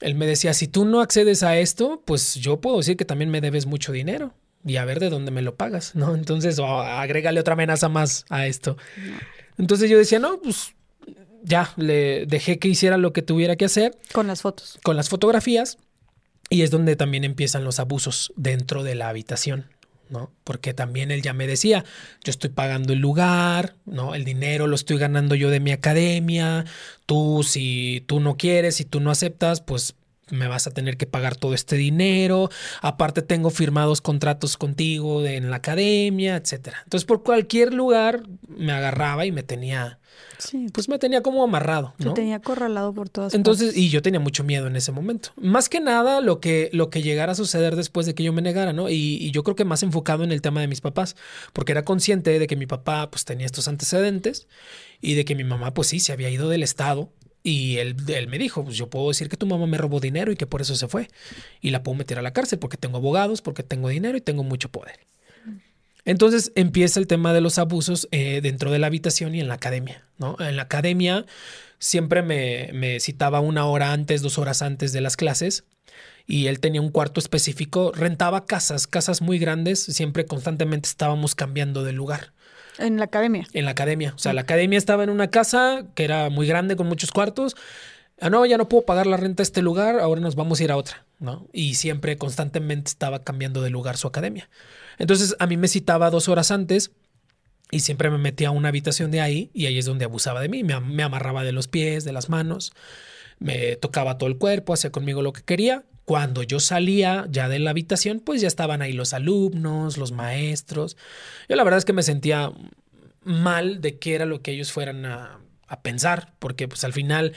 él 0.00 0.16
me 0.16 0.26
decía: 0.26 0.52
Si 0.52 0.66
tú 0.66 0.84
no 0.84 1.00
accedes 1.00 1.44
a 1.44 1.56
esto, 1.58 2.02
pues 2.04 2.34
yo 2.34 2.60
puedo 2.60 2.78
decir 2.78 2.96
que 2.96 3.04
también 3.04 3.30
me 3.30 3.40
debes 3.40 3.66
mucho 3.66 3.92
dinero 3.92 4.34
y 4.64 4.76
a 4.76 4.84
ver 4.84 5.00
de 5.00 5.10
dónde 5.10 5.30
me 5.30 5.42
lo 5.42 5.56
pagas, 5.56 5.94
¿no? 5.94 6.14
Entonces, 6.14 6.58
o 6.58 6.66
agrégale 6.80 7.40
otra 7.40 7.54
amenaza 7.54 7.88
más 7.88 8.24
a 8.30 8.46
esto. 8.46 8.76
Entonces 9.58 9.90
yo 9.90 9.98
decía: 9.98 10.18
No, 10.18 10.40
pues 10.40 10.74
ya 11.42 11.72
le 11.76 12.26
dejé 12.26 12.58
que 12.58 12.68
hiciera 12.68 12.96
lo 12.96 13.12
que 13.12 13.22
tuviera 13.22 13.56
que 13.56 13.66
hacer 13.66 13.96
Con 14.12 14.26
las 14.26 14.40
fotos. 14.42 14.78
con 14.82 14.96
las 14.96 15.08
fotografías 15.10 15.76
y 16.48 16.62
es 16.62 16.70
donde 16.70 16.96
también 16.96 17.24
empiezan 17.24 17.64
los 17.64 17.78
abusos 17.80 18.32
dentro 18.36 18.82
de 18.82 18.94
la 18.94 19.08
habitación, 19.10 19.66
¿no? 20.08 20.30
Porque 20.44 20.72
también 20.74 21.10
él 21.10 21.20
ya 21.22 21.32
me 21.34 21.46
decía, 21.46 21.84
yo 22.24 22.30
estoy 22.30 22.50
pagando 22.50 22.92
el 22.92 23.00
lugar, 23.00 23.74
¿no? 23.84 24.14
El 24.14 24.24
dinero 24.24 24.66
lo 24.66 24.74
estoy 24.74 24.96
ganando 24.98 25.34
yo 25.34 25.50
de 25.50 25.60
mi 25.60 25.72
academia, 25.72 26.64
tú 27.06 27.42
si 27.46 28.04
tú 28.06 28.20
no 28.20 28.36
quieres, 28.36 28.76
si 28.76 28.84
tú 28.84 29.00
no 29.00 29.10
aceptas, 29.10 29.60
pues 29.60 29.94
me 30.30 30.48
vas 30.48 30.66
a 30.66 30.70
tener 30.70 30.96
que 30.96 31.06
pagar 31.06 31.36
todo 31.36 31.54
este 31.54 31.76
dinero, 31.76 32.50
aparte 32.80 33.22
tengo 33.22 33.50
firmados 33.50 34.00
contratos 34.00 34.56
contigo 34.56 35.22
de- 35.22 35.36
en 35.36 35.50
la 35.50 35.56
academia, 35.56 36.36
etcétera. 36.36 36.78
Entonces 36.84 37.04
por 37.06 37.22
cualquier 37.22 37.74
lugar 37.74 38.22
me 38.48 38.72
agarraba 38.72 39.26
y 39.26 39.32
me 39.32 39.42
tenía, 39.42 39.98
Sí, 40.38 40.66
pues 40.72 40.88
me 40.88 40.98
tenía 40.98 41.22
como 41.22 41.42
amarrado, 41.44 41.94
te 41.98 42.04
¿no? 42.04 42.14
tenía 42.14 42.36
acorralado 42.36 42.92
por 42.92 43.08
todas 43.08 43.34
Entonces, 43.34 43.68
partes. 43.68 43.82
y 43.82 43.88
yo 43.90 44.00
tenía 44.02 44.20
mucho 44.20 44.44
miedo 44.44 44.66
en 44.66 44.76
ese 44.76 44.92
momento. 44.92 45.30
Más 45.36 45.68
que 45.68 45.80
nada 45.80 46.20
lo 46.20 46.40
que, 46.40 46.70
lo 46.72 46.88
que 46.90 47.02
llegara 47.02 47.32
a 47.32 47.34
suceder 47.34 47.74
después 47.76 48.06
de 48.06 48.14
que 48.14 48.22
yo 48.22 48.32
me 48.32 48.42
negara, 48.42 48.72
¿no? 48.72 48.88
Y, 48.90 48.94
y 48.94 49.30
yo 49.32 49.42
creo 49.42 49.56
que 49.56 49.64
más 49.64 49.82
enfocado 49.82 50.22
en 50.24 50.32
el 50.32 50.40
tema 50.42 50.60
de 50.60 50.68
mis 50.68 50.80
papás, 50.80 51.16
porque 51.52 51.72
era 51.72 51.84
consciente 51.84 52.38
de 52.38 52.46
que 52.46 52.56
mi 52.56 52.66
papá 52.66 53.10
pues 53.10 53.24
tenía 53.24 53.46
estos 53.46 53.68
antecedentes 53.68 54.46
y 55.00 55.14
de 55.14 55.24
que 55.24 55.34
mi 55.34 55.44
mamá 55.44 55.74
pues 55.74 55.88
sí, 55.88 56.00
se 56.00 56.12
había 56.12 56.30
ido 56.30 56.48
del 56.48 56.62
estado. 56.62 57.10
Y 57.46 57.76
él, 57.76 57.94
él 58.08 58.26
me 58.26 58.38
dijo, 58.38 58.64
pues 58.64 58.74
yo 58.74 58.88
puedo 58.88 59.08
decir 59.08 59.28
que 59.28 59.36
tu 59.36 59.46
mamá 59.46 59.66
me 59.66 59.76
robó 59.76 60.00
dinero 60.00 60.32
y 60.32 60.36
que 60.36 60.46
por 60.46 60.62
eso 60.62 60.74
se 60.74 60.88
fue. 60.88 61.08
Y 61.60 61.70
la 61.70 61.82
puedo 61.82 61.94
meter 61.94 62.18
a 62.18 62.22
la 62.22 62.32
cárcel 62.32 62.58
porque 62.58 62.78
tengo 62.78 62.96
abogados, 62.96 63.42
porque 63.42 63.62
tengo 63.62 63.90
dinero 63.90 64.16
y 64.16 64.22
tengo 64.22 64.42
mucho 64.42 64.70
poder. 64.70 64.98
Entonces 66.06 66.52
empieza 66.54 66.98
el 66.98 67.06
tema 67.06 67.34
de 67.34 67.42
los 67.42 67.58
abusos 67.58 68.08
eh, 68.12 68.40
dentro 68.42 68.70
de 68.70 68.78
la 68.78 68.86
habitación 68.86 69.34
y 69.34 69.40
en 69.40 69.48
la 69.48 69.54
academia, 69.54 70.04
¿no? 70.18 70.36
En 70.40 70.56
la 70.56 70.62
academia 70.62 71.26
siempre 71.78 72.22
me, 72.22 72.70
me 72.72 72.98
citaba 72.98 73.40
una 73.40 73.66
hora 73.66 73.92
antes, 73.92 74.22
dos 74.22 74.38
horas 74.38 74.62
antes 74.62 74.92
de 74.92 75.02
las 75.02 75.16
clases 75.16 75.64
y 76.26 76.46
él 76.46 76.60
tenía 76.60 76.80
un 76.80 76.90
cuarto 76.90 77.20
específico, 77.20 77.92
rentaba 77.92 78.46
casas, 78.46 78.86
casas 78.86 79.20
muy 79.20 79.38
grandes, 79.38 79.80
siempre 79.80 80.24
constantemente 80.24 80.88
estábamos 80.88 81.34
cambiando 81.34 81.84
de 81.84 81.92
lugar 81.92 82.32
En 82.78 82.96
la 82.98 83.04
academia. 83.04 83.46
en 83.52 83.64
la 83.64 83.70
academia. 83.72 84.12
O 84.16 84.18
sea, 84.18 84.32
la 84.32 84.42
academia 84.42 84.78
estaba 84.78 85.04
en 85.04 85.10
una 85.10 85.30
casa 85.30 85.86
que 85.94 86.04
era 86.04 86.28
muy 86.30 86.46
grande 86.46 86.76
con 86.76 86.86
muchos 86.86 87.12
cuartos. 87.12 87.56
Ah, 88.20 88.30
no, 88.30 88.46
ya 88.46 88.56
no 88.58 88.68
puedo 88.68 88.84
pagar 88.84 89.06
la 89.06 89.16
renta 89.16 89.42
a 89.42 89.44
este 89.44 89.60
lugar, 89.62 89.98
ahora 89.98 90.20
nos 90.20 90.36
vamos 90.36 90.60
a 90.60 90.64
ir 90.64 90.70
a 90.72 90.76
otra, 90.76 91.04
¿no? 91.18 91.48
Y 91.52 91.74
siempre 91.74 92.16
constantemente 92.16 92.88
estaba 92.88 93.22
cambiando 93.24 93.60
de 93.60 93.70
lugar 93.70 93.96
su 93.96 94.06
academia. 94.06 94.48
Entonces 94.98 95.34
a 95.40 95.46
mí 95.46 95.56
me 95.56 95.66
citaba 95.68 96.10
dos 96.10 96.28
horas 96.28 96.50
antes 96.52 96.92
y 97.72 97.80
siempre 97.80 98.10
me 98.10 98.18
metía 98.18 98.48
a 98.48 98.50
una 98.52 98.68
habitación 98.68 99.10
de 99.10 99.20
ahí 99.20 99.50
y 99.52 99.66
ahí 99.66 99.78
es 99.78 99.84
donde 99.86 100.04
abusaba 100.04 100.40
de 100.40 100.48
mí. 100.48 100.62
Me, 100.62 100.74
am- 100.74 100.92
me 100.92 101.02
amarraba 101.02 101.42
de 101.42 101.50
los 101.52 101.66
pies, 101.66 102.04
de 102.04 102.12
las 102.12 102.28
manos, 102.28 102.72
me 103.40 103.74
tocaba 103.76 104.16
todo 104.16 104.28
el 104.28 104.38
cuerpo, 104.38 104.72
hacía 104.74 104.90
conmigo 104.90 105.20
lo 105.22 105.32
que 105.32 105.42
quería. 105.42 105.82
Cuando 106.04 106.42
yo 106.42 106.60
salía 106.60 107.26
ya 107.30 107.48
de 107.48 107.58
la 107.58 107.70
habitación, 107.70 108.20
pues 108.20 108.40
ya 108.40 108.48
estaban 108.48 108.82
ahí 108.82 108.92
los 108.92 109.14
alumnos, 109.14 109.96
los 109.96 110.12
maestros. 110.12 110.96
Yo 111.48 111.56
la 111.56 111.64
verdad 111.64 111.78
es 111.78 111.84
que 111.84 111.92
me 111.92 112.02
sentía 112.02 112.52
mal 113.22 113.80
de 113.80 113.98
qué 113.98 114.14
era 114.14 114.26
lo 114.26 114.42
que 114.42 114.52
ellos 114.52 114.70
fueran 114.70 115.06
a, 115.06 115.40
a 115.66 115.82
pensar, 115.82 116.34
porque 116.38 116.68
pues 116.68 116.84
al 116.84 116.92
final 116.92 117.32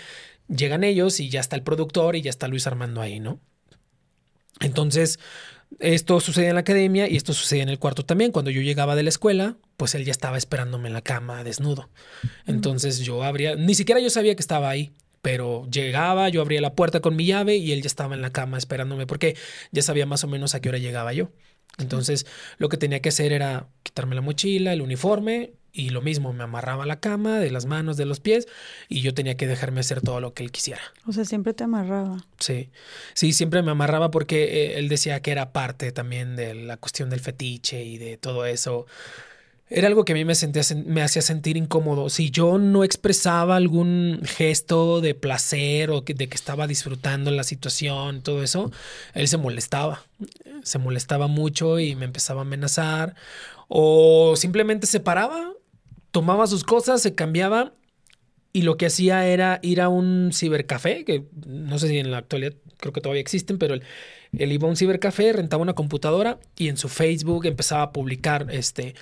llegan 0.50 0.84
ellos 0.84 1.20
y 1.20 1.30
ya 1.30 1.40
está 1.40 1.56
el 1.56 1.64
productor 1.64 2.16
y 2.16 2.22
ya 2.22 2.30
está 2.30 2.48
Luis 2.48 2.68
Armando 2.68 3.02
ahí, 3.02 3.20
¿no? 3.20 3.40
Entonces, 4.60 5.20
esto 5.80 6.20
sucedía 6.20 6.50
en 6.50 6.56
la 6.56 6.62
academia 6.62 7.08
y 7.08 7.16
esto 7.16 7.34
sucedía 7.34 7.64
en 7.64 7.70
el 7.70 7.80
cuarto 7.80 8.04
también. 8.04 8.32
Cuando 8.32 8.52
yo 8.52 8.62
llegaba 8.62 8.96
de 8.96 9.04
la 9.04 9.10
escuela, 9.10 9.58
pues 9.76 9.96
él 9.96 10.06
ya 10.06 10.12
estaba 10.12 10.38
esperándome 10.38 10.88
en 10.88 10.94
la 10.94 11.02
cama 11.02 11.44
desnudo. 11.44 11.90
Entonces 12.46 13.00
yo 13.00 13.24
abría, 13.24 13.56
ni 13.56 13.76
siquiera 13.76 14.02
yo 14.02 14.10
sabía 14.10 14.36
que 14.36 14.42
estaba 14.42 14.70
ahí, 14.70 14.92
pero 15.22 15.68
llegaba, 15.72 16.30
yo 16.30 16.42
abría 16.42 16.62
la 16.62 16.76
puerta 16.76 17.00
con 17.00 17.16
mi 17.16 17.26
llave 17.26 17.58
y 17.58 17.72
él 17.72 17.82
ya 17.82 17.88
estaba 17.88 18.16
en 18.16 18.22
la 18.22 18.32
cama 18.32 18.58
esperándome 18.58 19.08
porque 19.08 19.36
ya 19.72 19.82
sabía 19.82 20.06
más 20.06 20.24
o 20.24 20.28
menos 20.28 20.56
a 20.56 20.62
qué 20.62 20.70
hora 20.70 20.78
llegaba 20.78 21.14
yo. 21.14 21.30
Entonces 21.78 22.26
lo 22.58 22.70
que 22.70 22.78
tenía 22.78 23.02
que 23.02 23.10
hacer 23.10 23.32
era 23.32 23.68
quitarme 23.84 24.16
la 24.16 24.22
mochila, 24.22 24.74
el 24.74 24.82
uniforme 24.82 25.54
y 25.78 25.92
lo 25.92 26.02
mismo, 26.02 26.34
me 26.34 26.44
amarraba 26.44 26.84
a 26.84 26.88
la 26.88 27.00
cama 27.00 27.40
de 27.40 27.52
las 27.52 27.68
manos, 27.68 27.98
de 27.98 28.06
los 28.06 28.20
pies 28.20 28.48
y 28.90 29.02
yo 29.02 29.14
tenía 29.14 29.38
que 29.38 29.46
dejarme 29.46 29.82
hacer 29.82 30.02
todo 30.02 30.20
lo 30.20 30.34
que 30.34 30.44
él 30.44 30.52
quisiera. 30.52 30.82
O 31.06 31.12
sea, 31.14 31.24
siempre 31.24 31.54
te 31.54 31.66
amarraba. 31.66 32.26
Sí, 32.40 32.72
sí, 33.14 33.32
siempre 33.32 33.62
me 33.62 33.72
amarraba 33.72 34.10
porque 34.10 34.44
eh, 34.46 34.80
él 34.80 34.90
decía 34.90 35.22
que 35.22 35.32
era 35.32 35.54
parte 35.54 35.92
también 35.92 36.36
de 36.36 36.56
la 36.56 36.78
cuestión 36.78 37.12
del 37.12 37.20
fetiche 37.20 37.84
y 37.84 38.00
de 38.00 38.18
todo 38.18 38.48
eso. 38.48 38.88
Era 39.70 39.88
algo 39.88 40.06
que 40.06 40.14
a 40.14 40.16
mí 40.16 40.24
me, 40.24 40.36
sentía, 40.36 40.62
hacía 41.04 41.22
sentir 41.22 41.58
incómodo. 41.58 42.10
Si 42.10 42.32
yo 42.32 42.58
no 42.58 42.86
expresaba 42.86 43.58
algún 43.58 44.22
gesto 44.24 45.02
de 45.02 45.14
placer 45.14 45.90
o 45.90 46.02
de 46.02 46.30
que 46.30 46.36
estaba 46.36 46.68
disfrutando 46.68 47.32
la 47.32 47.44
situación, 47.44 48.22
todo 48.22 48.44
eso, 48.44 48.72
él 49.14 49.28
se 49.28 49.38
molestaba. 49.38 50.06
Se 50.64 50.80
molestaba 50.80 51.28
mucho 51.28 51.80
y 51.80 51.96
me 51.96 52.06
empezaba 52.06 52.42
a 52.42 52.46
amenazar. 52.46 53.16
O 53.68 54.36
simplemente 54.38 54.88
se 54.88 55.02
paraba, 55.02 55.52
tomaba 56.12 56.48
sus 56.48 56.64
cosas, 56.64 57.02
se 57.02 57.14
cambiaba 57.14 57.74
y 58.54 58.62
lo 58.62 58.78
que 58.78 58.86
hacía 58.86 59.28
era 59.28 59.60
ir 59.62 59.82
a 59.82 59.90
un 59.90 60.32
cibercafé, 60.34 61.04
que 61.04 61.26
no 61.46 61.78
sé 61.78 61.90
si 61.90 62.00
en 62.00 62.10
la 62.10 62.20
actualidad 62.20 62.54
creo 62.78 62.94
que 62.94 63.02
todavía 63.02 63.22
existen, 63.22 63.58
pero 63.58 63.76
él 63.76 64.52
iba 64.52 64.66
a 64.66 64.70
un 64.70 64.78
cibercafé, 64.78 65.34
rentaba 65.34 65.62
una 65.62 65.74
computadora 65.74 66.40
y 66.56 66.70
en 66.70 66.78
su 66.78 66.90
Facebook 66.90 67.46
empezaba 67.46 67.84
a 67.84 67.92
publicar, 67.92 68.48
este, 68.50 68.96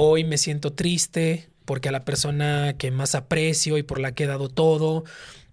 hoy 0.00 0.22
me 0.22 0.38
siento 0.38 0.72
triste 0.72 1.48
porque 1.64 1.88
a 1.88 1.92
la 1.92 2.04
persona 2.04 2.76
que 2.78 2.92
más 2.92 3.16
aprecio 3.16 3.78
y 3.78 3.82
por 3.82 3.98
la 3.98 4.12
que 4.12 4.24
he 4.24 4.26
dado 4.28 4.48
todo, 4.48 5.02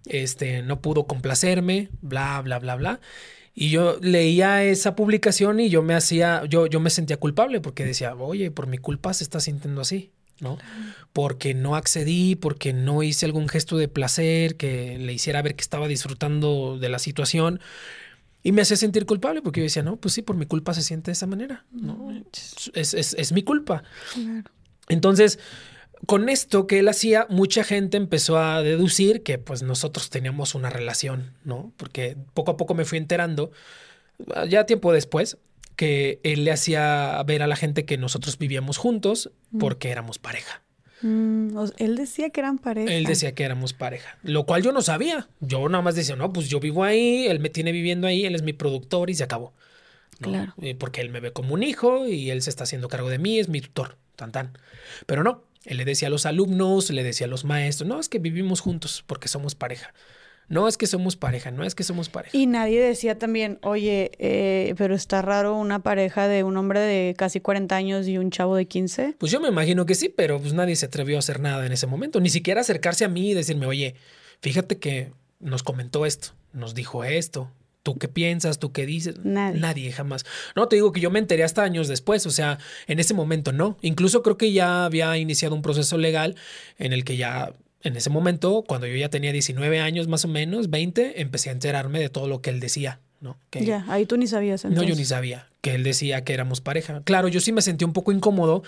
este, 0.06 0.62
no 0.62 0.80
pudo 0.80 1.08
complacerme, 1.08 1.88
bla, 2.00 2.40
bla, 2.42 2.60
bla, 2.60 2.76
bla. 2.76 3.00
Y 3.56 3.70
yo 3.70 3.98
leía 4.00 4.62
esa 4.62 4.94
publicación 4.94 5.58
y 5.58 5.68
yo 5.68 5.82
me 5.82 5.94
hacía, 5.94 6.44
yo, 6.48 6.68
yo 6.68 6.78
me 6.78 6.90
sentía 6.90 7.16
culpable 7.16 7.60
porque 7.60 7.84
decía, 7.84 8.14
oye, 8.14 8.52
por 8.52 8.68
mi 8.68 8.78
culpa 8.78 9.12
se 9.14 9.24
está 9.24 9.40
sintiendo 9.40 9.80
así, 9.80 10.12
¿no? 10.38 10.58
Porque 11.12 11.52
no 11.52 11.74
accedí, 11.74 12.36
porque 12.36 12.72
no 12.72 13.02
hice 13.02 13.26
algún 13.26 13.48
gesto 13.48 13.76
de 13.76 13.88
placer 13.88 14.56
que 14.56 14.96
le 14.96 15.12
hiciera 15.12 15.42
ver 15.42 15.56
que 15.56 15.62
estaba 15.62 15.88
disfrutando 15.88 16.78
de 16.78 16.88
la 16.88 17.00
situación. 17.00 17.58
Y 18.46 18.52
me 18.52 18.62
hacía 18.62 18.76
sentir 18.76 19.06
culpable 19.06 19.42
porque 19.42 19.58
yo 19.58 19.64
decía, 19.64 19.82
no, 19.82 19.96
pues 19.96 20.14
sí, 20.14 20.22
por 20.22 20.36
mi 20.36 20.46
culpa 20.46 20.72
se 20.72 20.80
siente 20.80 21.10
de 21.10 21.14
esa 21.14 21.26
manera, 21.26 21.64
¿no? 21.72 22.14
Es, 22.74 22.94
es, 22.94 23.12
es 23.14 23.32
mi 23.32 23.42
culpa. 23.42 23.82
Entonces, 24.88 25.40
con 26.06 26.28
esto 26.28 26.68
que 26.68 26.78
él 26.78 26.86
hacía, 26.86 27.26
mucha 27.28 27.64
gente 27.64 27.96
empezó 27.96 28.38
a 28.38 28.62
deducir 28.62 29.24
que 29.24 29.38
pues 29.38 29.64
nosotros 29.64 30.10
teníamos 30.10 30.54
una 30.54 30.70
relación, 30.70 31.32
¿no? 31.42 31.72
Porque 31.76 32.16
poco 32.34 32.52
a 32.52 32.56
poco 32.56 32.74
me 32.74 32.84
fui 32.84 32.98
enterando, 32.98 33.50
ya 34.48 34.64
tiempo 34.64 34.92
después, 34.92 35.38
que 35.74 36.20
él 36.22 36.44
le 36.44 36.52
hacía 36.52 37.20
ver 37.26 37.42
a 37.42 37.48
la 37.48 37.56
gente 37.56 37.84
que 37.84 37.98
nosotros 37.98 38.38
vivíamos 38.38 38.76
juntos 38.76 39.32
porque 39.58 39.90
éramos 39.90 40.20
pareja. 40.20 40.62
Mm, 41.02 41.58
él 41.76 41.96
decía 41.96 42.30
que 42.30 42.40
eran 42.40 42.58
pareja. 42.58 42.92
Él 42.92 43.04
decía 43.04 43.34
que 43.34 43.44
éramos 43.44 43.72
pareja, 43.72 44.18
lo 44.22 44.46
cual 44.46 44.62
yo 44.62 44.72
no 44.72 44.82
sabía. 44.82 45.28
Yo 45.40 45.68
nada 45.68 45.82
más 45.82 45.94
decía, 45.94 46.16
no, 46.16 46.32
pues 46.32 46.48
yo 46.48 46.60
vivo 46.60 46.84
ahí, 46.84 47.26
él 47.26 47.40
me 47.40 47.50
tiene 47.50 47.72
viviendo 47.72 48.06
ahí, 48.06 48.24
él 48.24 48.34
es 48.34 48.42
mi 48.42 48.52
productor 48.52 49.10
y 49.10 49.14
se 49.14 49.24
acabó. 49.24 49.52
Claro. 50.20 50.54
Porque 50.78 51.02
él 51.02 51.10
me 51.10 51.20
ve 51.20 51.32
como 51.32 51.54
un 51.54 51.62
hijo 51.62 52.06
y 52.06 52.30
él 52.30 52.40
se 52.40 52.50
está 52.50 52.64
haciendo 52.64 52.88
cargo 52.88 53.10
de 53.10 53.18
mí, 53.18 53.38
es 53.38 53.48
mi 53.48 53.60
tutor, 53.60 53.96
tan 54.16 54.32
tan. 54.32 54.58
Pero 55.04 55.22
no, 55.22 55.44
él 55.64 55.76
le 55.76 55.84
decía 55.84 56.08
a 56.08 56.10
los 56.10 56.24
alumnos, 56.24 56.90
le 56.90 57.02
decía 57.02 57.26
a 57.26 57.30
los 57.30 57.44
maestros, 57.44 57.88
no, 57.88 58.00
es 58.00 58.08
que 58.08 58.18
vivimos 58.18 58.60
juntos 58.60 59.04
porque 59.06 59.28
somos 59.28 59.54
pareja. 59.54 59.92
No 60.48 60.68
es 60.68 60.76
que 60.76 60.86
somos 60.86 61.16
pareja, 61.16 61.50
no 61.50 61.64
es 61.64 61.74
que 61.74 61.82
somos 61.82 62.08
pareja. 62.08 62.36
Y 62.36 62.46
nadie 62.46 62.80
decía 62.80 63.18
también, 63.18 63.58
oye, 63.62 64.12
eh, 64.18 64.74
pero 64.78 64.94
está 64.94 65.20
raro 65.20 65.56
una 65.56 65.80
pareja 65.80 66.28
de 66.28 66.44
un 66.44 66.56
hombre 66.56 66.80
de 66.80 67.14
casi 67.16 67.40
40 67.40 67.74
años 67.74 68.06
y 68.06 68.18
un 68.18 68.30
chavo 68.30 68.54
de 68.54 68.66
15. 68.66 69.16
Pues 69.18 69.32
yo 69.32 69.40
me 69.40 69.48
imagino 69.48 69.86
que 69.86 69.94
sí, 69.96 70.08
pero 70.08 70.40
pues 70.40 70.52
nadie 70.52 70.76
se 70.76 70.86
atrevió 70.86 71.16
a 71.16 71.18
hacer 71.18 71.40
nada 71.40 71.66
en 71.66 71.72
ese 71.72 71.86
momento, 71.86 72.20
ni 72.20 72.30
siquiera 72.30 72.60
acercarse 72.60 73.04
a 73.04 73.08
mí 73.08 73.30
y 73.30 73.34
decirme, 73.34 73.66
oye, 73.66 73.96
fíjate 74.40 74.78
que 74.78 75.12
nos 75.40 75.62
comentó 75.62 76.06
esto, 76.06 76.28
nos 76.52 76.74
dijo 76.74 77.02
esto, 77.04 77.50
¿Tú 77.86 77.98
qué 77.98 78.08
piensas? 78.08 78.58
¿Tú 78.58 78.72
qué 78.72 78.84
dices? 78.84 79.14
Nadie. 79.22 79.60
Nadie, 79.60 79.92
jamás. 79.92 80.24
No, 80.56 80.66
te 80.66 80.74
digo 80.74 80.90
que 80.90 80.98
yo 80.98 81.12
me 81.12 81.20
enteré 81.20 81.44
hasta 81.44 81.62
años 81.62 81.86
después, 81.86 82.26
o 82.26 82.32
sea, 82.32 82.58
en 82.88 82.98
ese 82.98 83.14
momento 83.14 83.52
no. 83.52 83.78
Incluso 83.80 84.24
creo 84.24 84.36
que 84.36 84.50
ya 84.50 84.86
había 84.86 85.16
iniciado 85.18 85.54
un 85.54 85.62
proceso 85.62 85.96
legal 85.96 86.34
en 86.78 86.92
el 86.92 87.04
que 87.04 87.16
ya, 87.16 87.52
en 87.86 87.96
ese 87.96 88.10
momento, 88.10 88.64
cuando 88.66 88.86
yo 88.86 88.96
ya 88.96 89.08
tenía 89.08 89.32
19 89.32 89.80
años 89.80 90.08
más 90.08 90.24
o 90.24 90.28
menos, 90.28 90.70
20, 90.70 91.20
empecé 91.20 91.50
a 91.50 91.52
enterarme 91.52 92.00
de 92.00 92.08
todo 92.08 92.28
lo 92.28 92.40
que 92.40 92.50
él 92.50 92.60
decía. 92.60 93.00
¿no? 93.20 93.38
Que, 93.50 93.64
ya, 93.64 93.84
ahí 93.88 94.04
tú 94.04 94.16
ni 94.16 94.26
sabías. 94.26 94.64
No, 94.66 94.82
yo 94.82 94.94
ni 94.94 95.04
sabía 95.04 95.48
que 95.62 95.74
él 95.74 95.82
decía 95.82 96.22
que 96.22 96.34
éramos 96.34 96.60
pareja. 96.60 97.02
Claro, 97.04 97.28
yo 97.28 97.40
sí 97.40 97.50
me 97.50 97.62
sentí 97.62 97.84
un 97.84 97.92
poco 97.92 98.12
incómodo 98.12 98.62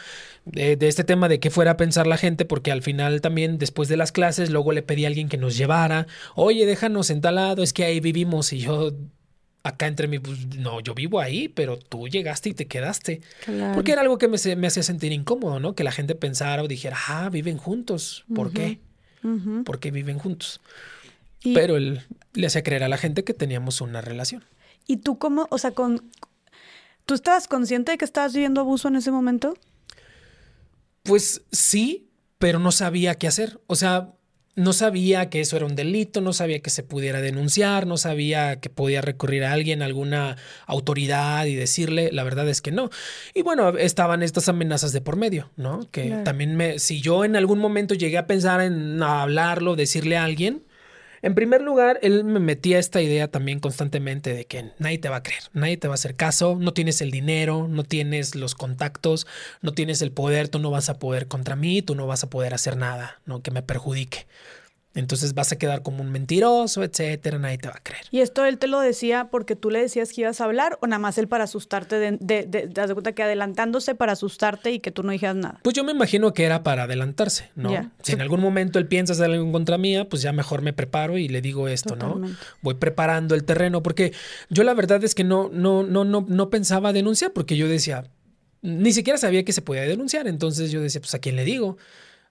de, 0.46 0.76
de, 0.76 0.88
este 0.88 1.04
tema 1.04 1.28
de 1.28 1.38
qué 1.38 1.50
fuera 1.50 1.72
a 1.72 1.76
pensar 1.76 2.06
la 2.06 2.16
gente, 2.16 2.44
porque 2.44 2.72
al 2.72 2.82
final 2.82 3.20
también 3.20 3.58
después 3.58 3.88
de 3.88 3.96
las 3.96 4.10
clases, 4.10 4.50
luego 4.50 4.72
le 4.72 4.82
pedí 4.82 5.04
a 5.04 5.08
alguien 5.08 5.28
que 5.28 5.36
nos 5.36 5.56
llevara, 5.56 6.06
oye, 6.34 6.66
déjanos 6.66 7.10
en 7.10 7.20
tal 7.20 7.36
lado, 7.36 7.62
es 7.62 7.72
que 7.72 7.84
ahí 7.84 8.00
vivimos 8.00 8.52
y 8.52 8.58
yo 8.58 8.92
acá 9.62 9.86
entre 9.86 10.08
mí, 10.08 10.18
pues 10.18 10.56
no, 10.56 10.80
yo 10.80 10.94
vivo 10.94 11.20
ahí, 11.20 11.48
pero 11.48 11.78
tú 11.78 12.08
llegaste 12.08 12.48
y 12.48 12.54
te 12.54 12.66
quedaste. 12.66 13.20
Claro. 13.44 13.74
Porque 13.74 13.92
era 13.92 14.00
algo 14.00 14.18
que 14.18 14.28
me, 14.28 14.38
me, 14.56 14.66
hacía 14.66 14.82
sentir 14.82 15.12
incómodo, 15.12 15.60
¿no? 15.60 15.74
Que 15.74 15.84
la 15.84 15.92
gente 15.92 16.14
pensara 16.14 16.62
o 16.62 16.68
dijera, 16.68 16.96
ah, 17.08 17.28
viven 17.30 17.58
juntos. 17.58 18.24
¿Por 18.34 18.48
uh 18.48 18.50
-huh. 18.50 18.54
qué? 18.54 18.78
Uh 19.22 19.28
-huh. 19.28 19.64
¿Por 19.64 19.80
qué 19.80 19.90
viven 19.90 20.18
juntos? 20.18 20.60
Y, 21.42 21.54
pero 21.54 21.76
él 21.76 22.02
le 22.34 22.46
hacía 22.46 22.62
creer 22.62 22.84
a 22.84 22.88
la 22.88 22.98
gente 22.98 23.24
que 23.24 23.34
teníamos 23.34 23.80
una 23.80 24.00
relación. 24.00 24.44
¿Y 24.86 24.98
tú 24.98 25.18
cómo, 25.18 25.46
o 25.50 25.58
sea, 25.58 25.72
con... 25.72 26.10
¿Tú 27.06 27.14
estabas 27.14 27.48
consciente 27.48 27.92
de 27.92 27.98
que 27.98 28.04
estabas 28.04 28.34
viviendo 28.34 28.60
abuso 28.60 28.88
en 28.88 28.96
ese 28.96 29.10
momento? 29.10 29.54
Pues 31.02 31.42
sí, 31.52 32.08
pero 32.38 32.58
no 32.58 32.70
sabía 32.70 33.14
qué 33.14 33.26
hacer. 33.26 33.60
O 33.66 33.76
sea, 33.76 34.12
no 34.58 34.72
sabía 34.72 35.30
que 35.30 35.40
eso 35.40 35.56
era 35.56 35.66
un 35.66 35.76
delito, 35.76 36.20
no 36.20 36.32
sabía 36.32 36.58
que 36.58 36.70
se 36.70 36.82
pudiera 36.82 37.20
denunciar, 37.20 37.86
no 37.86 37.96
sabía 37.96 38.58
que 38.58 38.68
podía 38.68 39.00
recurrir 39.00 39.44
a 39.44 39.52
alguien, 39.52 39.82
a 39.82 39.84
alguna 39.84 40.36
autoridad 40.66 41.46
y 41.46 41.54
decirle, 41.54 42.10
la 42.12 42.24
verdad 42.24 42.48
es 42.48 42.60
que 42.60 42.72
no. 42.72 42.90
Y 43.34 43.42
bueno, 43.42 43.78
estaban 43.78 44.24
estas 44.24 44.48
amenazas 44.48 44.92
de 44.92 45.00
por 45.00 45.14
medio, 45.14 45.52
¿no? 45.56 45.88
Que 45.92 46.06
claro. 46.06 46.24
también 46.24 46.56
me, 46.56 46.80
si 46.80 47.00
yo 47.00 47.24
en 47.24 47.36
algún 47.36 47.60
momento 47.60 47.94
llegué 47.94 48.18
a 48.18 48.26
pensar 48.26 48.60
en 48.60 49.00
hablarlo, 49.00 49.76
decirle 49.76 50.16
a 50.16 50.24
alguien, 50.24 50.64
en 51.22 51.34
primer 51.34 51.62
lugar, 51.62 51.98
él 52.02 52.24
me 52.24 52.40
metía 52.40 52.78
esta 52.78 53.02
idea 53.02 53.28
también 53.28 53.60
constantemente 53.60 54.32
de 54.34 54.44
que 54.46 54.70
nadie 54.78 54.98
te 54.98 55.08
va 55.08 55.16
a 55.16 55.22
creer, 55.22 55.42
nadie 55.52 55.76
te 55.76 55.88
va 55.88 55.94
a 55.94 55.96
hacer 55.96 56.14
caso, 56.14 56.56
no 56.60 56.72
tienes 56.72 57.00
el 57.00 57.10
dinero, 57.10 57.68
no 57.68 57.84
tienes 57.84 58.34
los 58.34 58.54
contactos, 58.54 59.26
no 59.62 59.72
tienes 59.72 60.02
el 60.02 60.12
poder, 60.12 60.48
tú 60.48 60.58
no 60.58 60.70
vas 60.70 60.88
a 60.88 60.98
poder 60.98 61.28
contra 61.28 61.56
mí, 61.56 61.82
tú 61.82 61.94
no 61.94 62.06
vas 62.06 62.24
a 62.24 62.30
poder 62.30 62.54
hacer 62.54 62.76
nada, 62.76 63.20
¿no? 63.26 63.42
Que 63.42 63.50
me 63.50 63.62
perjudique. 63.62 64.26
Entonces 64.94 65.34
vas 65.34 65.52
a 65.52 65.56
quedar 65.56 65.82
como 65.82 66.02
un 66.02 66.10
mentiroso, 66.10 66.82
etcétera, 66.82 67.38
nadie 67.38 67.58
te 67.58 67.68
va 67.68 67.74
a 67.76 67.82
creer. 67.82 68.06
¿Y 68.10 68.20
esto 68.20 68.44
él 68.46 68.58
te 68.58 68.66
lo 68.66 68.80
decía 68.80 69.28
porque 69.30 69.54
tú 69.54 69.70
le 69.70 69.80
decías 69.80 70.12
que 70.12 70.22
ibas 70.22 70.40
a 70.40 70.44
hablar 70.44 70.78
o 70.80 70.86
nada 70.86 70.98
más 70.98 71.18
él 71.18 71.28
para 71.28 71.44
asustarte, 71.44 71.96
de, 71.96 72.18
de, 72.20 72.46
de, 72.46 72.66
de, 72.66 72.94
cuenta 72.94 73.12
que 73.12 73.22
adelantándose 73.22 73.94
para 73.94 74.12
asustarte 74.12 74.72
y 74.72 74.80
que 74.80 74.90
tú 74.90 75.02
no 75.02 75.12
dijeras 75.12 75.36
nada? 75.36 75.60
Pues 75.62 75.76
yo 75.76 75.84
me 75.84 75.92
imagino 75.92 76.32
que 76.32 76.44
era 76.44 76.62
para 76.62 76.84
adelantarse, 76.84 77.50
¿no? 77.54 77.92
Si 78.02 78.12
en 78.12 78.20
algún 78.20 78.40
momento 78.40 78.78
él 78.78 78.86
piensa 78.86 79.12
hacer 79.12 79.26
algo 79.26 79.44
en 79.44 79.52
contra 79.52 79.78
mía, 79.78 80.08
pues 80.08 80.22
ya 80.22 80.32
mejor 80.32 80.62
me 80.62 80.72
preparo 80.72 81.18
y 81.18 81.28
le 81.28 81.42
digo 81.42 81.68
esto, 81.68 81.90
Totalmente. 81.90 82.32
¿no? 82.32 82.56
Voy 82.62 82.74
preparando 82.74 83.34
el 83.34 83.44
terreno 83.44 83.82
porque 83.82 84.12
yo 84.48 84.64
la 84.64 84.74
verdad 84.74 85.04
es 85.04 85.14
que 85.14 85.22
no, 85.22 85.50
no, 85.52 85.82
no, 85.84 86.04
no, 86.04 86.24
no 86.26 86.50
pensaba 86.50 86.92
denunciar 86.92 87.32
porque 87.32 87.56
yo 87.56 87.68
decía, 87.68 88.10
ni 88.62 88.92
siquiera 88.92 89.18
sabía 89.18 89.44
que 89.44 89.52
se 89.52 89.62
podía 89.62 89.82
denunciar, 89.82 90.26
entonces 90.26 90.70
yo 90.70 90.80
decía, 90.80 91.00
pues 91.00 91.14
a 91.14 91.18
quién 91.18 91.36
le 91.36 91.44
digo. 91.44 91.76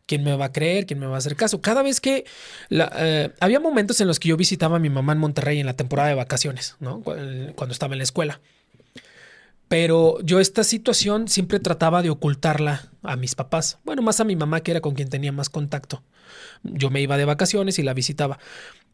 ¿Quién 0.07 0.23
me 0.23 0.35
va 0.35 0.45
a 0.45 0.51
creer? 0.51 0.85
¿Quién 0.85 0.99
me 0.99 1.05
va 1.05 1.15
a 1.15 1.17
hacer 1.17 1.35
caso? 1.35 1.61
Cada 1.61 1.83
vez 1.83 1.99
que 1.99 2.23
eh, 2.69 3.29
había 3.39 3.59
momentos 3.59 3.99
en 4.01 4.07
los 4.07 4.19
que 4.19 4.29
yo 4.29 4.37
visitaba 4.37 4.77
a 4.77 4.79
mi 4.79 4.89
mamá 4.89 5.11
en 5.13 5.19
Monterrey 5.19 5.59
en 5.59 5.65
la 5.65 5.75
temporada 5.75 6.09
de 6.09 6.15
vacaciones, 6.15 6.77
¿no? 6.79 7.01
Cuando 7.01 7.73
estaba 7.73 7.93
en 7.93 7.99
la 7.99 8.03
escuela. 8.05 8.39
Pero 9.67 10.17
yo 10.21 10.39
esta 10.39 10.63
situación 10.63 11.27
siempre 11.27 11.59
trataba 11.59 12.01
de 12.01 12.09
ocultarla 12.09 12.89
a 13.03 13.17
mis 13.17 13.35
papás. 13.35 13.79
Bueno, 13.83 14.01
más 14.01 14.21
a 14.21 14.23
mi 14.23 14.37
mamá, 14.37 14.61
que 14.61 14.71
era 14.71 14.79
con 14.79 14.95
quien 14.95 15.09
tenía 15.09 15.33
más 15.33 15.49
contacto. 15.49 16.03
Yo 16.63 16.89
me 16.89 17.01
iba 17.01 17.17
de 17.17 17.25
vacaciones 17.25 17.77
y 17.77 17.83
la 17.83 17.93
visitaba. 17.93 18.39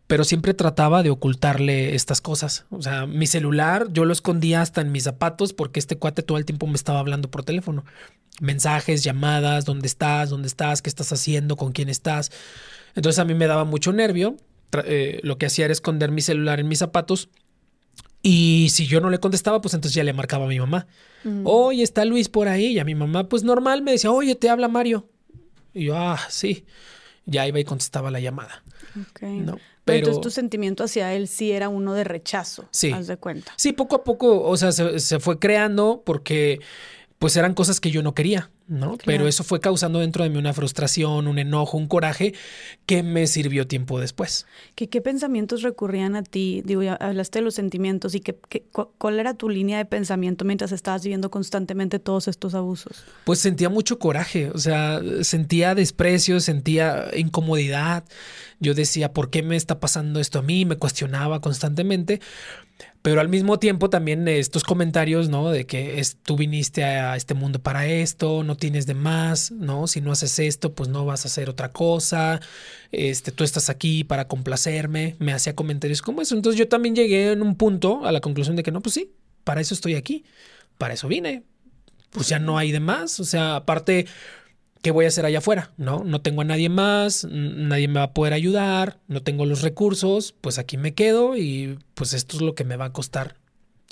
Pero 0.07 0.23
siempre 0.23 0.53
trataba 0.53 1.01
de 1.01 1.09
ocultarle 1.09 1.95
estas 1.95 2.21
cosas. 2.21 2.65
O 2.69 2.81
sea, 2.81 3.05
mi 3.05 3.25
celular 3.25 3.87
yo 3.91 4.05
lo 4.05 4.13
escondía 4.13 4.61
hasta 4.61 4.81
en 4.81 4.91
mis 4.91 5.03
zapatos 5.03 5.53
porque 5.53 5.79
este 5.79 5.97
cuate 5.97 6.23
todo 6.23 6.37
el 6.37 6.45
tiempo 6.45 6.67
me 6.67 6.75
estaba 6.75 6.99
hablando 6.99 7.31
por 7.31 7.43
teléfono. 7.43 7.85
Mensajes, 8.41 9.03
llamadas, 9.03 9.65
dónde 9.65 9.87
estás, 9.87 10.29
dónde 10.29 10.47
estás, 10.47 10.81
qué 10.81 10.89
estás 10.89 11.11
haciendo, 11.13 11.55
con 11.55 11.71
quién 11.71 11.89
estás. 11.89 12.31
Entonces 12.95 13.19
a 13.19 13.25
mí 13.25 13.33
me 13.33 13.47
daba 13.47 13.63
mucho 13.63 13.93
nervio. 13.93 14.35
Eh, 14.85 15.19
lo 15.23 15.37
que 15.37 15.45
hacía 15.45 15.65
era 15.65 15.71
esconder 15.71 16.11
mi 16.11 16.21
celular 16.21 16.59
en 16.59 16.67
mis 16.67 16.79
zapatos 16.79 17.29
y 18.25 18.69
si 18.69 18.87
yo 18.87 19.01
no 19.01 19.09
le 19.09 19.19
contestaba, 19.19 19.59
pues 19.59 19.73
entonces 19.73 19.93
ya 19.93 20.03
le 20.05 20.13
marcaba 20.13 20.45
a 20.45 20.47
mi 20.47 20.57
mamá. 20.57 20.87
Mm. 21.25 21.41
Oye, 21.43 21.83
está 21.83 22.05
Luis 22.05 22.29
por 22.29 22.47
ahí. 22.47 22.67
Y 22.67 22.79
a 22.79 22.85
mi 22.85 22.95
mamá, 22.95 23.27
pues 23.27 23.43
normal, 23.43 23.81
me 23.81 23.91
decía, 23.91 24.11
oye, 24.11 24.33
te 24.35 24.49
habla 24.49 24.69
Mario. 24.69 25.09
Y 25.73 25.85
yo, 25.85 25.97
ah, 25.97 26.19
sí. 26.29 26.65
Ya 27.25 27.45
iba 27.45 27.59
y 27.59 27.65
contestaba 27.65 28.11
la 28.11 28.21
llamada. 28.21 28.63
Okay. 29.11 29.39
No, 29.39 29.59
pero, 29.85 29.99
entonces 29.99 30.21
tu 30.21 30.29
sentimiento 30.29 30.83
hacia 30.83 31.13
él 31.13 31.27
sí 31.27 31.51
era 31.51 31.69
uno 31.69 31.93
de 31.93 32.03
rechazo. 32.03 32.67
Sí. 32.71 32.91
Haz 32.91 33.07
de 33.07 33.17
cuenta. 33.17 33.53
Sí, 33.57 33.73
poco 33.73 33.97
a 33.97 34.03
poco, 34.03 34.41
o 34.43 34.57
sea, 34.57 34.71
se, 34.71 34.99
se 34.99 35.19
fue 35.19 35.39
creando 35.39 36.03
porque 36.05 36.59
pues 37.19 37.37
eran 37.37 37.53
cosas 37.53 37.79
que 37.79 37.89
yo 37.89 38.03
no 38.03 38.13
quería, 38.13 38.51
¿no? 38.67 38.97
Claro. 38.97 39.03
Pero 39.05 39.27
eso 39.27 39.43
fue 39.43 39.59
causando 39.59 39.99
dentro 39.99 40.23
de 40.23 40.29
mí 40.29 40.37
una 40.37 40.53
frustración, 40.53 41.27
un 41.27 41.39
enojo, 41.39 41.77
un 41.77 41.87
coraje 41.87 42.33
que 42.85 43.03
me 43.03 43.27
sirvió 43.27 43.67
tiempo 43.67 43.99
después. 43.99 44.45
¿Qué, 44.75 44.89
qué 44.89 45.01
pensamientos 45.01 45.61
recurrían 45.61 46.15
a 46.15 46.23
ti? 46.23 46.61
Digo, 46.65 46.83
ya 46.83 46.95
hablaste 46.95 47.39
de 47.39 47.45
los 47.45 47.55
sentimientos 47.55 48.15
y 48.15 48.19
qué, 48.19 48.37
qué, 48.49 48.63
cuál 48.71 49.19
era 49.19 49.33
tu 49.33 49.49
línea 49.49 49.77
de 49.77 49.85
pensamiento 49.85 50.45
mientras 50.45 50.71
estabas 50.71 51.03
viviendo 51.03 51.29
constantemente 51.29 51.99
todos 51.99 52.27
estos 52.27 52.55
abusos. 52.55 53.03
Pues 53.25 53.39
sentía 53.39 53.69
mucho 53.69 53.99
coraje, 53.99 54.49
o 54.51 54.57
sea, 54.57 55.01
sentía 55.21 55.75
desprecio, 55.75 56.39
sentía 56.39 57.07
incomodidad. 57.15 58.03
Yo 58.59 58.73
decía, 58.73 59.11
¿por 59.11 59.29
qué 59.29 59.43
me 59.43 59.55
está 59.55 59.79
pasando 59.79 60.19
esto 60.19 60.39
a 60.39 60.41
mí? 60.41 60.65
Me 60.65 60.77
cuestionaba 60.77 61.41
constantemente. 61.41 62.21
Pero 63.03 63.19
al 63.19 63.27
mismo 63.27 63.59
tiempo 63.59 63.89
también 63.89 64.25
estos 64.29 64.63
comentarios, 64.63 65.27
¿no? 65.27 65.49
De 65.49 65.65
que 65.65 65.99
es, 65.99 66.15
tú 66.23 66.37
viniste 66.37 66.85
a 66.85 67.17
este 67.17 67.33
mundo 67.33 67.59
para 67.61 67.85
esto, 67.85 68.43
no 68.43 68.52
tienes 68.55 68.85
de 68.85 68.93
más, 68.93 69.51
¿no? 69.51 69.87
Si 69.87 70.01
no 70.01 70.11
haces 70.11 70.39
esto, 70.39 70.73
pues 70.73 70.89
no 70.89 71.05
vas 71.05 71.25
a 71.25 71.27
hacer 71.27 71.49
otra 71.49 71.71
cosa. 71.71 72.39
Este, 72.91 73.31
tú 73.31 73.43
estás 73.43 73.69
aquí 73.69 74.03
para 74.03 74.27
complacerme. 74.27 75.15
Me 75.19 75.33
hacía 75.33 75.55
comentarios 75.55 76.01
como 76.01 76.21
eso. 76.21 76.35
Entonces 76.35 76.59
yo 76.59 76.67
también 76.67 76.95
llegué 76.95 77.31
en 77.31 77.41
un 77.41 77.55
punto 77.55 78.05
a 78.05 78.11
la 78.11 78.21
conclusión 78.21 78.55
de 78.55 78.63
que 78.63 78.71
no, 78.71 78.81
pues 78.81 78.95
sí, 78.95 79.11
para 79.43 79.61
eso 79.61 79.73
estoy 79.73 79.95
aquí. 79.95 80.25
Para 80.77 80.93
eso 80.93 81.07
vine. 81.07 81.43
Pues 82.11 82.29
ya 82.29 82.39
no 82.39 82.57
hay 82.57 82.71
de 82.71 82.79
más. 82.79 83.19
O 83.19 83.25
sea, 83.25 83.55
aparte, 83.55 84.05
¿qué 84.81 84.91
voy 84.91 85.05
a 85.05 85.07
hacer 85.07 85.25
allá 85.25 85.39
afuera? 85.39 85.71
No, 85.77 86.03
no 86.03 86.21
tengo 86.21 86.41
a 86.41 86.45
nadie 86.45 86.69
más, 86.69 87.25
nadie 87.25 87.87
me 87.87 87.95
va 87.95 88.03
a 88.03 88.13
poder 88.13 88.33
ayudar, 88.33 88.99
no 89.07 89.23
tengo 89.23 89.45
los 89.45 89.61
recursos, 89.61 90.35
pues 90.41 90.59
aquí 90.59 90.77
me 90.77 90.93
quedo 90.93 91.37
y 91.37 91.79
pues 91.95 92.13
esto 92.13 92.35
es 92.35 92.41
lo 92.41 92.53
que 92.53 92.65
me 92.65 92.75
va 92.75 92.85
a 92.85 92.93
costar 92.93 93.37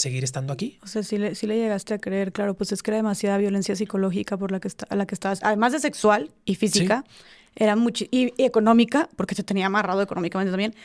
seguir 0.01 0.23
estando 0.23 0.51
aquí. 0.51 0.79
O 0.83 0.87
sea, 0.87 1.03
sí 1.03 1.17
le, 1.17 1.35
sí 1.35 1.47
le 1.47 1.57
llegaste 1.57 1.93
a 1.93 1.99
creer, 1.99 2.31
claro, 2.31 2.55
pues 2.55 2.71
es 2.71 2.83
que 2.83 2.91
era 2.91 2.97
demasiada 2.97 3.37
violencia 3.37 3.75
psicológica 3.75 4.37
por 4.37 4.51
la 4.51 4.59
que 4.59 4.69
a 4.89 4.95
la 4.95 5.05
que 5.05 5.15
estabas, 5.15 5.39
además 5.43 5.71
de 5.71 5.79
sexual 5.79 6.31
y 6.45 6.55
física, 6.55 7.05
era 7.55 7.75
mucho, 7.75 8.05
y, 8.11 8.33
económica, 8.37 9.09
porque 9.15 9.35
te 9.35 9.43
tenía 9.43 9.67
amarrado 9.67 10.01
económicamente 10.01 10.51
también, 10.51 10.75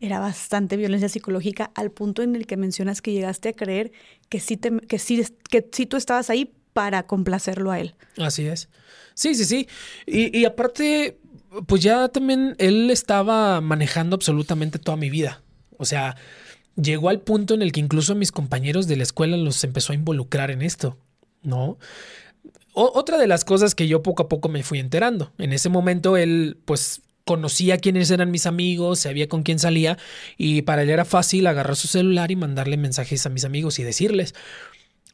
era 0.00 0.18
bastante 0.18 0.76
violencia 0.76 1.08
psicológica 1.08 1.70
al 1.74 1.90
punto 1.90 2.22
en 2.22 2.34
el 2.34 2.46
que 2.46 2.56
mencionas 2.56 3.00
que 3.00 3.12
llegaste 3.12 3.50
a 3.50 3.52
creer 3.52 3.92
que 4.28 4.40
sí, 4.40 4.56
te, 4.56 4.76
que 4.80 4.98
sí, 4.98 5.24
que 5.50 5.66
sí 5.70 5.86
tú 5.86 5.96
estabas 5.96 6.30
ahí 6.30 6.52
para 6.72 7.06
complacerlo 7.06 7.70
a 7.70 7.78
él. 7.78 7.94
Así 8.18 8.46
es. 8.46 8.68
Sí, 9.14 9.34
sí, 9.36 9.44
sí. 9.44 9.68
Y, 10.06 10.36
y 10.36 10.44
aparte, 10.44 11.18
pues 11.66 11.82
ya 11.82 12.08
también 12.08 12.56
él 12.58 12.90
estaba 12.90 13.60
manejando 13.60 14.16
absolutamente 14.16 14.80
toda 14.80 14.96
mi 14.96 15.08
vida. 15.08 15.42
O 15.78 15.84
sea, 15.84 16.16
llegó 16.76 17.08
al 17.08 17.20
punto 17.20 17.54
en 17.54 17.62
el 17.62 17.72
que 17.72 17.80
incluso 17.80 18.14
mis 18.14 18.32
compañeros 18.32 18.86
de 18.86 18.96
la 18.96 19.02
escuela 19.02 19.36
los 19.36 19.62
empezó 19.64 19.92
a 19.92 19.96
involucrar 19.96 20.50
en 20.50 20.62
esto, 20.62 20.96
¿no? 21.42 21.78
otra 22.74 23.18
de 23.18 23.28
las 23.28 23.44
cosas 23.44 23.74
que 23.76 23.86
yo 23.86 24.02
poco 24.02 24.24
a 24.24 24.28
poco 24.28 24.48
me 24.48 24.64
fui 24.64 24.80
enterando. 24.80 25.32
En 25.38 25.52
ese 25.52 25.68
momento 25.68 26.16
él, 26.16 26.58
pues, 26.64 27.02
conocía 27.24 27.78
quiénes 27.78 28.10
eran 28.10 28.30
mis 28.30 28.46
amigos, 28.46 28.98
sabía 29.00 29.28
con 29.28 29.42
quién 29.42 29.58
salía 29.58 29.96
y 30.36 30.62
para 30.62 30.82
él 30.82 30.90
era 30.90 31.04
fácil 31.04 31.46
agarrar 31.46 31.76
su 31.76 31.88
celular 31.88 32.30
y 32.30 32.36
mandarle 32.36 32.76
mensajes 32.76 33.24
a 33.26 33.30
mis 33.30 33.44
amigos 33.44 33.78
y 33.78 33.82
decirles, 33.82 34.34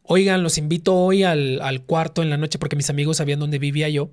oigan, 0.03 0.43
los 0.43 0.59
invito 0.59 0.97
hoy 0.97 1.23
al, 1.23 1.61
al 1.61 1.83
cuarto 1.83 2.23
en 2.23 2.31
la 2.31 2.37
noche 2.37 2.59
porque 2.59 2.77
mis 2.77 2.91
amigos 2.91 3.19
sabían 3.19 3.39
dónde 3.39 3.59
vivía 3.59 3.89
yo 3.89 4.11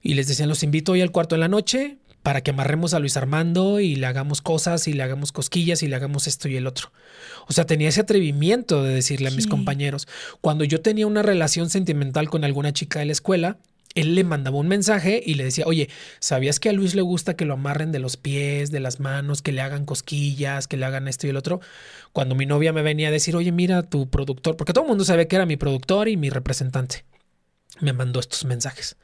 y 0.00 0.14
les 0.14 0.28
decían, 0.28 0.48
los 0.48 0.62
invito 0.62 0.92
hoy 0.92 1.00
al 1.00 1.10
cuarto 1.10 1.34
en 1.34 1.40
la 1.40 1.48
noche, 1.48 1.96
para 2.24 2.40
que 2.40 2.52
amarremos 2.52 2.94
a 2.94 3.00
Luis 3.00 3.18
Armando 3.18 3.80
y 3.80 3.96
le 3.96 4.06
hagamos 4.06 4.40
cosas 4.40 4.88
y 4.88 4.94
le 4.94 5.02
hagamos 5.02 5.30
cosquillas 5.30 5.82
y 5.82 5.88
le 5.88 5.94
hagamos 5.94 6.26
esto 6.26 6.48
y 6.48 6.56
el 6.56 6.66
otro. 6.66 6.90
O 7.46 7.52
sea, 7.52 7.66
tenía 7.66 7.90
ese 7.90 8.00
atrevimiento 8.00 8.82
de 8.82 8.94
decirle 8.94 9.28
a 9.28 9.30
mis 9.30 9.46
compañeros. 9.46 10.08
Cuando 10.40 10.64
yo 10.64 10.80
tenía 10.80 11.06
una 11.06 11.20
relación 11.20 11.68
sentimental 11.68 12.30
con 12.30 12.42
alguna 12.42 12.72
chica 12.72 13.00
de 13.00 13.04
la 13.04 13.12
escuela, 13.12 13.58
él 13.94 14.14
le 14.14 14.24
mandaba 14.24 14.56
un 14.56 14.68
mensaje 14.68 15.22
y 15.22 15.34
le 15.34 15.44
decía, 15.44 15.64
oye, 15.66 15.90
¿sabías 16.18 16.60
que 16.60 16.70
a 16.70 16.72
Luis 16.72 16.94
le 16.94 17.02
gusta 17.02 17.36
que 17.36 17.44
lo 17.44 17.52
amarren 17.52 17.92
de 17.92 17.98
los 17.98 18.16
pies, 18.16 18.70
de 18.70 18.80
las 18.80 19.00
manos, 19.00 19.42
que 19.42 19.52
le 19.52 19.60
hagan 19.60 19.84
cosquillas, 19.84 20.66
que 20.66 20.78
le 20.78 20.86
hagan 20.86 21.08
esto 21.08 21.26
y 21.26 21.30
el 21.30 21.36
otro? 21.36 21.60
Cuando 22.14 22.34
mi 22.34 22.46
novia 22.46 22.72
me 22.72 22.80
venía 22.80 23.08
a 23.08 23.12
decir, 23.12 23.36
oye, 23.36 23.52
mira, 23.52 23.82
tu 23.82 24.08
productor, 24.08 24.56
porque 24.56 24.72
todo 24.72 24.84
el 24.84 24.88
mundo 24.88 25.04
sabía 25.04 25.28
que 25.28 25.36
era 25.36 25.44
mi 25.44 25.58
productor 25.58 26.08
y 26.08 26.16
mi 26.16 26.30
representante, 26.30 27.04
me 27.82 27.92
mandó 27.92 28.18
estos 28.18 28.46
mensajes. 28.46 28.96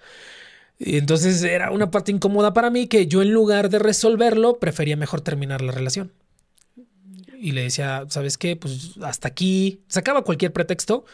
Entonces 0.81 1.43
era 1.43 1.71
una 1.71 1.91
parte 1.91 2.11
incómoda 2.11 2.55
para 2.55 2.71
mí 2.71 2.87
que 2.87 3.07
yo 3.07 3.21
en 3.21 3.33
lugar 3.33 3.69
de 3.69 3.79
resolverlo 3.79 4.59
prefería 4.59 4.97
mejor 4.97 5.21
terminar 5.21 5.61
la 5.61 5.73
relación. 5.73 6.13
Y 7.39 7.53
le 7.53 7.63
decía, 7.63 8.07
¿sabes 8.09 8.39
qué? 8.39 8.57
Pues 8.57 8.97
hasta 9.03 9.29
aquí. 9.29 9.83
Sacaba 9.89 10.25
cualquier 10.25 10.53
pretexto, 10.53 11.05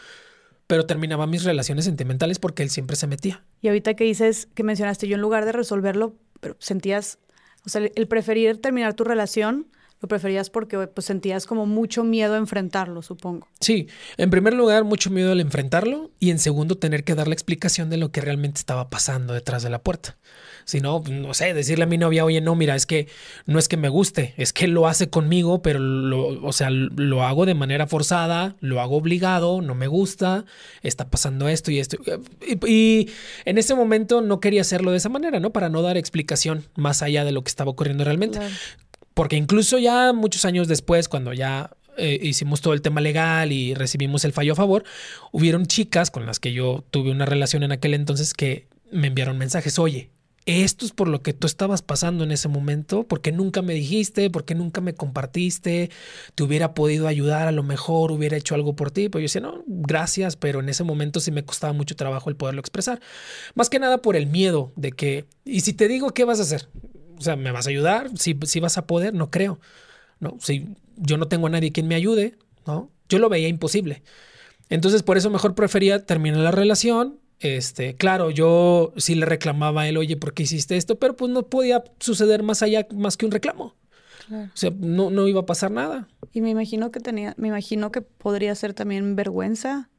pero 0.67 0.85
terminaba 0.85 1.27
mis 1.27 1.43
relaciones 1.43 1.85
sentimentales 1.85 2.39
porque 2.39 2.63
él 2.63 2.69
siempre 2.69 2.95
se 2.95 3.07
metía. 3.07 3.43
Y 3.61 3.67
ahorita 3.67 3.93
que 3.95 4.05
dices, 4.05 4.47
que 4.53 4.63
mencionaste, 4.63 5.07
yo 5.07 5.15
en 5.15 5.21
lugar 5.21 5.45
de 5.45 5.51
resolverlo, 5.51 6.15
pero 6.39 6.55
sentías, 6.59 7.19
o 7.65 7.69
sea, 7.69 7.81
el 7.93 8.07
preferir 8.07 8.61
terminar 8.61 8.93
tu 8.93 9.03
relación 9.03 9.67
lo 10.01 10.07
preferías 10.07 10.49
porque 10.49 10.77
pues 10.87 11.05
sentías 11.05 11.45
como 11.45 11.65
mucho 11.65 12.03
miedo 12.03 12.35
a 12.35 12.37
enfrentarlo, 12.37 13.01
supongo. 13.01 13.47
Sí, 13.59 13.87
en 14.17 14.29
primer 14.29 14.53
lugar 14.53 14.83
mucho 14.83 15.09
miedo 15.09 15.31
al 15.31 15.39
enfrentarlo 15.39 16.11
y 16.19 16.29
en 16.29 16.39
segundo 16.39 16.77
tener 16.77 17.03
que 17.03 17.15
dar 17.15 17.27
la 17.27 17.33
explicación 17.33 17.89
de 17.89 17.97
lo 17.97 18.11
que 18.11 18.21
realmente 18.21 18.59
estaba 18.59 18.89
pasando 18.89 19.33
detrás 19.33 19.63
de 19.63 19.69
la 19.69 19.81
puerta. 19.81 20.17
Si 20.67 20.81
no, 20.81 21.01
no 21.09 21.33
sé, 21.33 21.53
decirle 21.53 21.85
a 21.85 21.87
mi 21.87 21.97
novia, 21.97 22.25
oye, 22.25 22.41
no, 22.41 22.53
mira, 22.53 22.75
es 22.75 22.85
que 22.85 23.07
no 23.45 23.57
es 23.57 23.69
que 23.69 23.77
me 23.77 23.87
guste, 23.87 24.33
es 24.35 24.51
que 24.51 24.67
lo 24.67 24.85
hace 24.85 25.09
conmigo, 25.09 25.61
pero 25.61 25.79
lo, 25.79 26.45
o 26.45 26.51
sea, 26.51 26.69
lo 26.69 27.23
hago 27.23 27.45
de 27.45 27.53
manera 27.53 27.87
forzada, 27.87 28.57
lo 28.59 28.81
hago 28.81 28.97
obligado, 28.97 29.61
no 29.61 29.75
me 29.75 29.87
gusta, 29.87 30.43
está 30.83 31.09
pasando 31.09 31.47
esto 31.47 31.71
y 31.71 31.79
esto. 31.79 31.97
Y, 32.67 33.09
en 33.45 33.57
ese 33.57 33.75
momento 33.75 34.19
no 34.19 34.41
quería 34.41 34.59
hacerlo 34.59 34.91
de 34.91 34.97
esa 34.97 35.07
manera, 35.07 35.39
¿no? 35.39 35.51
Para 35.51 35.69
no 35.69 35.81
dar 35.81 35.95
explicación 35.95 36.65
más 36.75 37.01
allá 37.01 37.23
de 37.23 37.31
lo 37.31 37.43
que 37.45 37.49
estaba 37.49 37.71
ocurriendo 37.71 38.03
realmente. 38.03 38.39
Porque 39.17 39.35
incluso 39.35 39.79
ya 39.79 40.13
muchos 40.13 40.45
años 40.45 40.67
después, 40.67 41.09
cuando 41.09 41.33
ya 41.33 41.71
eh, 41.97 42.19
hicimos 42.21 42.61
todo 42.61 42.75
el 42.75 42.83
tema 42.83 43.01
legal 43.01 43.51
y 43.51 43.73
recibimos 43.73 44.23
el 44.25 44.31
fallo 44.31 44.53
a 44.53 44.55
favor, 44.55 44.83
hubieron 45.31 45.65
chicas 45.65 46.11
con 46.11 46.27
las 46.27 46.39
que 46.39 46.53
yo 46.53 46.85
tuve 46.91 47.09
una 47.09 47.25
relación 47.25 47.63
en 47.63 47.71
aquel 47.71 47.95
entonces 47.95 48.35
que 48.35 48.67
me 48.91 49.07
enviaron 49.07 49.39
mensajes, 49.39 49.79
oye, 49.79 50.11
esto 50.45 50.85
es 50.85 50.91
por 50.91 51.07
lo 51.07 51.23
que 51.23 51.33
tú 51.33 51.47
estabas 51.47 51.81
pasando 51.81 52.25
en 52.25 52.31
ese 52.31 52.47
momento, 52.47 53.07
porque 53.07 53.31
nunca 53.31 53.63
me 53.63 53.73
dijiste, 53.73 54.29
porque 54.29 54.53
nunca 54.53 54.81
me 54.81 54.93
compartiste, 54.93 55.89
te 56.35 56.43
hubiera 56.43 56.75
podido 56.75 57.07
ayudar, 57.07 57.47
a 57.47 57.51
lo 57.51 57.63
mejor 57.63 58.11
hubiera 58.11 58.37
hecho 58.37 58.53
algo 58.53 58.75
por 58.75 58.91
ti. 58.91 59.09
Pues 59.09 59.23
yo 59.23 59.25
decía, 59.25 59.41
no, 59.41 59.63
gracias, 59.65 60.35
pero 60.35 60.59
en 60.59 60.69
ese 60.69 60.83
momento 60.83 61.21
sí 61.21 61.31
me 61.31 61.43
costaba 61.43 61.73
mucho 61.73 61.95
trabajo 61.95 62.29
el 62.29 62.35
poderlo 62.35 62.59
expresar. 62.59 63.01
Más 63.55 63.71
que 63.71 63.79
nada 63.79 63.97
por 63.97 64.15
el 64.15 64.27
miedo 64.27 64.73
de 64.75 64.91
que, 64.91 65.25
y 65.43 65.61
si 65.61 65.73
te 65.73 65.87
digo, 65.87 66.11
¿qué 66.11 66.23
vas 66.23 66.39
a 66.39 66.43
hacer? 66.43 66.69
O 67.17 67.21
sea, 67.21 67.35
¿me 67.35 67.51
vas 67.51 67.67
a 67.67 67.69
ayudar? 67.69 68.09
Si, 68.17 68.37
si 68.43 68.59
vas 68.59 68.77
a 68.77 68.85
poder, 68.87 69.13
no 69.13 69.29
creo. 69.29 69.59
No, 70.19 70.37
si 70.39 70.67
yo 70.95 71.17
no 71.17 71.27
tengo 71.27 71.47
a 71.47 71.49
nadie 71.49 71.71
quien 71.71 71.87
me 71.87 71.95
ayude, 71.95 72.35
¿no? 72.65 72.91
Yo 73.09 73.19
lo 73.19 73.29
veía 73.29 73.47
imposible. 73.47 74.03
Entonces, 74.69 75.03
por 75.03 75.17
eso 75.17 75.29
mejor 75.29 75.55
prefería 75.55 76.05
terminar 76.05 76.39
la 76.39 76.51
relación. 76.51 77.19
Este, 77.39 77.95
claro, 77.95 78.31
yo 78.31 78.93
sí 78.97 79.15
le 79.15 79.25
reclamaba 79.25 79.81
a 79.81 79.89
él, 79.89 79.97
oye, 79.97 80.17
¿por 80.17 80.33
qué 80.33 80.43
hiciste 80.43 80.75
esto? 80.75 80.97
Pero 80.97 81.15
pues 81.15 81.31
no 81.31 81.43
podía 81.43 81.83
suceder 81.99 82.43
más 82.43 82.63
allá, 82.63 82.87
más 82.93 83.15
que 83.15 83.25
un 83.25 83.31
reclamo. 83.31 83.75
O 84.29 84.49
sea, 84.55 84.71
no, 84.77 85.09
no 85.09 85.27
iba 85.27 85.41
a 85.41 85.45
pasar 85.45 85.71
nada. 85.71 86.09
Y 86.33 86.41
me 86.41 86.49
imagino 86.49 86.91
que 86.91 86.99
tenía, 86.99 87.33
me 87.37 87.47
imagino 87.47 87.91
que 87.91 88.01
podría 88.01 88.53
ser 88.55 88.73
también 88.73 89.15
vergüenza 89.15 89.89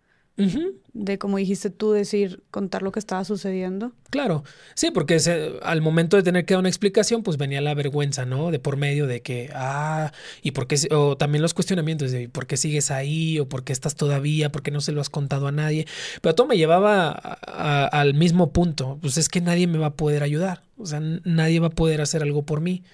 de, 0.93 1.19
como 1.19 1.37
dijiste 1.37 1.71
tú, 1.71 1.93
decir, 1.93 2.43
contar 2.51 2.83
lo 2.83 2.93
que 2.93 3.01
estaba 3.01 3.25
sucediendo. 3.25 3.93
Claro, 4.11 4.45
sí, 4.75 4.91
porque 4.93 5.19
al 5.63 5.83
momento 5.83 6.17
de 6.17 6.23
tener 6.23 6.45
que 6.45 6.55
dar 6.55 6.61
una 6.61 6.69
explicación, 6.69 7.23
pues 7.23 7.37
venía 7.37 7.61
la 7.61 7.75
vergüenza, 7.75 8.25
¿no? 8.25 8.51
De 8.51 8.59
por 8.59 8.77
medio 8.77 9.07
de 9.07 9.21
que, 9.21 9.51
ah, 9.53 10.13
y 10.43 10.53
por 10.53 10.67
qué, 10.67 10.77
o 10.93 11.17
también 11.17 11.43
los 11.43 11.55
cuestionamientos 11.55 12.13
de 12.13 12.29
por 12.29 12.47
qué 12.47 12.57
sigues 12.57 12.91
ahí, 12.91 13.39
o 13.41 13.49
por 13.49 13.65
qué 13.65 13.73
estás 13.73 13.97
todavía, 13.97 14.51
por 14.53 14.63
qué 14.63 14.71
no 14.71 14.81
se 14.81 14.93
lo 14.93 15.01
has 15.01 15.11
contado 15.11 15.49
a 15.49 15.53
nadie. 15.53 15.87
Pero 16.23 16.35
todo 16.35 16.47
me 16.47 16.57
llevaba 16.57 17.11
al 17.11 18.15
mismo 18.15 18.53
punto, 18.53 18.99
pues 19.01 19.19
es 19.19 19.29
que 19.29 19.41
nadie 19.41 19.67
me 19.67 19.79
va 19.79 19.87
a 19.87 19.95
poder 19.95 20.23
ayudar, 20.23 20.63
o 20.77 20.87
sea, 20.87 21.01
nadie 21.01 21.61
va 21.61 21.69
a 21.69 21.71
poder 21.71 22.01
hacer 22.01 22.23
algo 22.23 22.45
por 22.45 22.61
mí, 22.61 22.85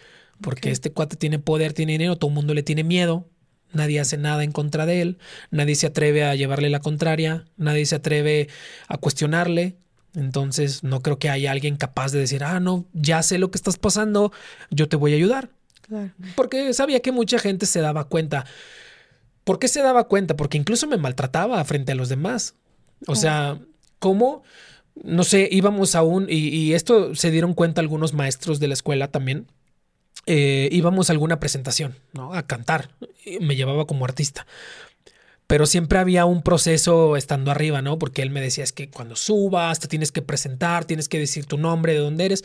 porque 0.41 0.71
este 0.71 0.91
cuate 0.91 1.17
tiene 1.17 1.39
poder, 1.39 1.75
tiene 1.75 1.93
dinero, 1.93 2.17
todo 2.17 2.31
el 2.31 2.35
mundo 2.35 2.55
le 2.55 2.63
tiene 2.63 2.85
miedo, 2.85 3.29
nadie 3.75 4.01
hace 4.01 4.17
nada 4.17 4.45
en 4.45 4.53
contra 4.53 4.87
de 4.87 5.03
él, 5.03 5.19
nadie 5.51 5.75
se 5.75 5.87
atreve 5.87 6.25
a 6.25 6.35
llevarle 6.35 6.71
la 6.71 6.81
contraria, 6.81 7.45
nadie 7.57 7.87
se 7.87 7.97
atreve 7.97 8.49
a 8.89 8.97
cuestionarle. 8.97 9.77
Entonces 10.15 10.85
no 10.85 11.01
creo 11.01 11.19
que 11.19 11.29
haya 11.29 11.51
alguien 11.51 11.77
capaz 11.77 12.13
de 12.13 12.21
decir, 12.21 12.45
ah, 12.45 12.61
no, 12.61 12.87
ya 12.93 13.23
sé 13.23 13.39
lo 13.39 13.51
que 13.51 13.59
estás 13.59 13.79
pasando, 13.79 14.33
yo 14.71 14.89
te 14.89 14.97
voy 14.97 15.13
a 15.13 15.17
ayudar. 15.17 15.51
Porque 16.37 16.73
sabía 16.73 17.01
que 17.01 17.13
mucha 17.13 17.39
gente 17.39 17.67
se 17.67 17.81
daba 17.81 18.05
cuenta. 18.05 18.47
¿Por 19.43 19.59
qué 19.59 19.69
se 19.69 19.83
daba 19.83 20.05
cuenta? 20.09 20.37
Porque 20.37 20.57
incluso 20.57 20.87
me 20.87 20.97
maltrataba 20.97 21.63
frente 21.65 21.93
a 21.93 21.95
los 21.95 22.09
demás. 22.09 22.55
O 23.07 23.17
sea, 23.17 23.59
¿cómo? 23.99 24.43
No 25.03 25.25
sé, 25.25 25.49
íbamos 25.51 25.95
aún, 25.95 26.27
y, 26.31 26.49
y 26.49 26.75
esto 26.75 27.15
se 27.15 27.31
dieron 27.31 27.53
cuenta 27.53 27.81
algunos 27.81 28.15
maestros 28.15 28.61
de 28.61 28.69
la 28.69 28.75
escuela 28.75 29.09
también, 29.09 29.49
eh, 30.27 30.69
íbamos 30.73 31.09
a 31.09 31.13
alguna 31.13 31.41
presentación, 31.41 31.95
¿no? 32.13 32.35
A 32.35 32.47
cantar. 32.47 32.91
Me 33.41 33.57
llevaba 33.57 33.87
como 33.87 34.05
artista. 34.05 34.47
Pero 35.47 35.67
siempre 35.67 35.99
había 35.99 36.25
un 36.25 36.43
proceso 36.43 37.17
estando 37.17 37.51
arriba, 37.51 37.83
¿no? 37.83 37.99
Porque 37.99 38.23
él 38.23 38.31
me 38.31 38.41
decía, 38.41 38.65
es 38.65 38.73
que 38.73 38.89
cuando 38.89 39.17
subas, 39.17 39.79
te 39.79 39.89
tienes 39.89 40.11
que 40.11 40.23
presentar, 40.23 40.85
tienes 40.87 41.09
que 41.09 41.19
decir 41.19 41.45
tu 41.45 41.59
nombre, 41.59 41.93
de 41.93 41.99
dónde 41.99 42.25
eres. 42.25 42.45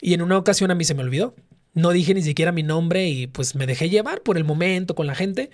Y 0.00 0.14
en 0.14 0.22
una 0.22 0.36
ocasión 0.36 0.70
a 0.70 0.74
mí 0.74 0.84
se 0.84 0.94
me 0.94 1.02
olvidó. 1.02 1.34
No 1.72 1.90
dije 1.90 2.14
ni 2.14 2.22
siquiera 2.22 2.52
mi 2.52 2.62
nombre 2.62 3.08
y 3.08 3.26
pues 3.26 3.54
me 3.54 3.66
dejé 3.66 3.90
llevar 3.90 4.22
por 4.22 4.38
el 4.38 4.44
momento 4.44 4.94
con 4.94 5.06
la 5.06 5.14
gente. 5.14 5.50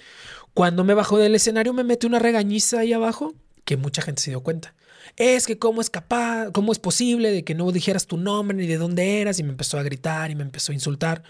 Cuando 0.55 0.84
me 0.84 0.94
bajó 0.94 1.18
del 1.18 1.34
escenario 1.34 1.72
me 1.72 1.84
metí 1.84 2.07
una 2.07 2.20
regañiza 2.20 2.80
ahí 2.80 2.92
abajo 2.92 3.34
que 3.64 3.76
mucha 3.76 4.03
gente 4.03 4.22
se 4.22 4.30
dio 4.30 4.40
cuenta 4.40 4.74
es 5.16 5.46
que 5.46 5.59
cómo 5.59 5.80
es 5.80 5.90
capaz, 5.90 6.50
cómo 6.53 6.72
es 6.72 6.78
posible 6.78 7.30
de 7.30 7.44
que 7.44 7.55
no 7.55 7.70
dijeras 7.72 8.07
tu 8.07 8.16
nombre 8.16 8.57
ni 8.57 8.66
de 8.66 8.78
dónde 8.78 9.20
eras 9.20 9.38
y 9.38 9.42
me 9.42 9.50
empezó 9.50 9.78
a 9.78 9.82
gritar 9.82 10.30
y 10.30 10.34
me 10.34 10.42
empezó 10.42 10.72
a 10.72 10.74
insultar. 10.74 11.22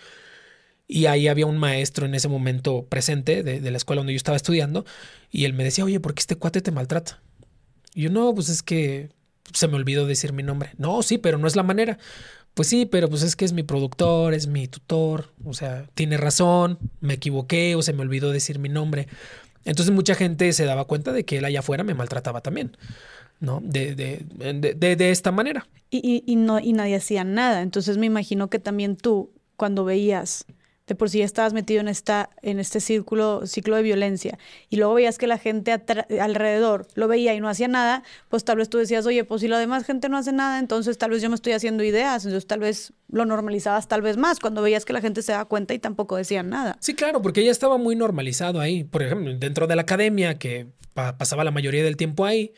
Y 0.87 1.07
ahí 1.07 1.29
había 1.29 1.47
un 1.47 1.59
maestro 1.59 2.07
en 2.07 2.15
ese 2.15 2.29
momento 2.29 2.87
presente 2.87 3.43
de, 3.43 3.71
la 3.71 3.77
escuela 3.77 4.01
donde 4.01 4.13
yo 4.13 4.17
estaba 4.17 4.37
estudiando 4.37 4.85
y 5.31 5.45
él 5.45 5.55
me 5.55 5.65
decía, 5.65 5.85
oye, 5.85 6.01
¿por 6.01 6.15
qué 6.15 6.21
este 6.21 6.37
cuate 6.37 6.61
te 6.61 6.71
maltrata? 6.71 7.23
Y 7.95 8.03
yo 8.03 8.11
no, 8.11 8.35
pues 8.35 8.49
es 8.49 8.63
que 8.63 9.11
se 9.53 9.69
me 9.69 9.77
olvidó 9.77 10.07
decir 10.07 10.33
mi 10.33 10.43
nombre. 10.43 10.71
No, 10.79 11.03
sí, 11.03 11.19
pero 11.19 11.39
no 11.39 11.47
es 11.47 11.57
la 11.57 11.63
manera. 11.63 11.99
Pues 12.55 12.69
sí, 12.69 12.85
pero 12.85 13.09
pues 13.09 13.23
es 13.23 13.37
que 13.37 13.47
es 13.47 13.55
mi 13.55 13.63
productor, 13.63 14.35
es 14.35 14.47
mi 14.47 14.69
tutor, 14.69 15.33
o 15.45 15.55
sea, 15.55 15.87
tiene 15.95 16.19
razón, 16.19 16.79
me 17.01 17.15
equivoqué 17.15 17.75
o 17.77 17.83
se 17.83 17.95
me 17.95 18.03
olvidó 18.03 18.31
decir 18.31 18.59
mi 18.59 18.69
nombre. 18.69 19.09
Entonces 19.65 19.95
mucha 19.95 20.15
gente 20.15 20.53
se 20.53 20.65
daba 20.65 20.85
cuenta 20.85 21.13
de 21.13 21.25
que 21.25 21.39
él 21.39 21.45
allá 21.45 21.61
afuera 21.61 21.85
me 21.85 21.95
maltrataba 21.95 22.43
también. 22.43 22.77
¿No? 23.43 23.61
De, 23.63 23.95
de, 23.95 24.25
de, 24.75 24.97
de 24.97 25.11
esta 25.11 25.33
manera. 25.33 25.67
Y, 25.91 25.99
y, 25.99 26.33
y, 26.33 26.37
no, 26.37 26.61
y 26.61 26.73
nadie 26.73 26.97
hacía 26.97 27.25
nada. 27.25 27.61
Entonces 27.61 27.99
me 27.99 28.07
imagino 28.07 28.49
que 28.49 28.59
también 28.59 28.97
tú, 28.97 29.31
cuando 29.57 29.85
veías, 29.85 30.47
de 30.87 30.95
por 30.95 31.11
sí 31.11 31.19
ya 31.19 31.25
estabas 31.25 31.53
metido 31.53 31.81
en, 31.81 31.89
esta, 31.89 32.31
en 32.43 32.61
este 32.61 32.81
círculo, 32.81 33.47
ciclo 33.47 33.77
de 33.77 33.83
violencia, 33.83 34.39
y 34.71 34.77
luego 34.77 34.95
veías 34.95 35.19
que 35.19 35.27
la 35.27 35.39
gente 35.39 35.73
alrededor 36.21 36.87
lo 36.95 37.09
veía 37.09 37.35
y 37.35 37.41
no 37.41 37.49
hacía 37.49 37.67
nada, 37.67 38.05
pues 38.29 38.45
tal 38.45 38.59
vez 38.59 38.69
tú 38.69 38.79
decías, 38.79 39.07
oye, 39.07 39.25
pues 39.25 39.41
si 39.41 39.49
la 39.49 39.59
demás 39.59 39.85
gente 39.85 40.09
no 40.09 40.17
hace 40.17 40.33
nada, 40.33 40.59
entonces 40.59 40.97
tal 40.97 41.11
vez 41.11 41.21
yo 41.21 41.29
me 41.29 41.35
estoy 41.35 41.53
haciendo 41.53 41.83
ideas, 41.83 42.25
entonces 42.25 42.47
tal 42.47 42.61
vez 42.61 42.93
lo 43.11 43.27
normalizabas 43.27 43.89
tal 43.89 44.03
vez 44.03 44.17
más 44.17 44.39
cuando 44.39 44.63
veías 44.63 44.85
que 44.85 44.93
la 44.93 45.01
gente 45.01 45.23
se 45.23 45.33
daba 45.33 45.47
cuenta 45.47 45.75
y 45.75 45.79
tampoco 45.79 46.17
decían 46.17 46.49
nada. 46.49 46.77
Sí, 46.81 46.95
claro, 46.95 47.21
porque 47.23 47.45
ya 47.45 47.51
estaba 47.51 47.77
muy 47.77 47.97
normalizado 47.97 48.61
ahí. 48.61 48.85
Por 48.85 49.03
ejemplo, 49.03 49.35
dentro 49.37 49.67
de 49.67 49.77
la 49.77 49.83
academia, 49.83 50.39
que 50.39 50.69
pasaba 50.95 51.45
la 51.45 51.51
mayoría 51.51 51.83
del 51.85 51.97
tiempo 51.97 52.25
ahí, 52.25 52.53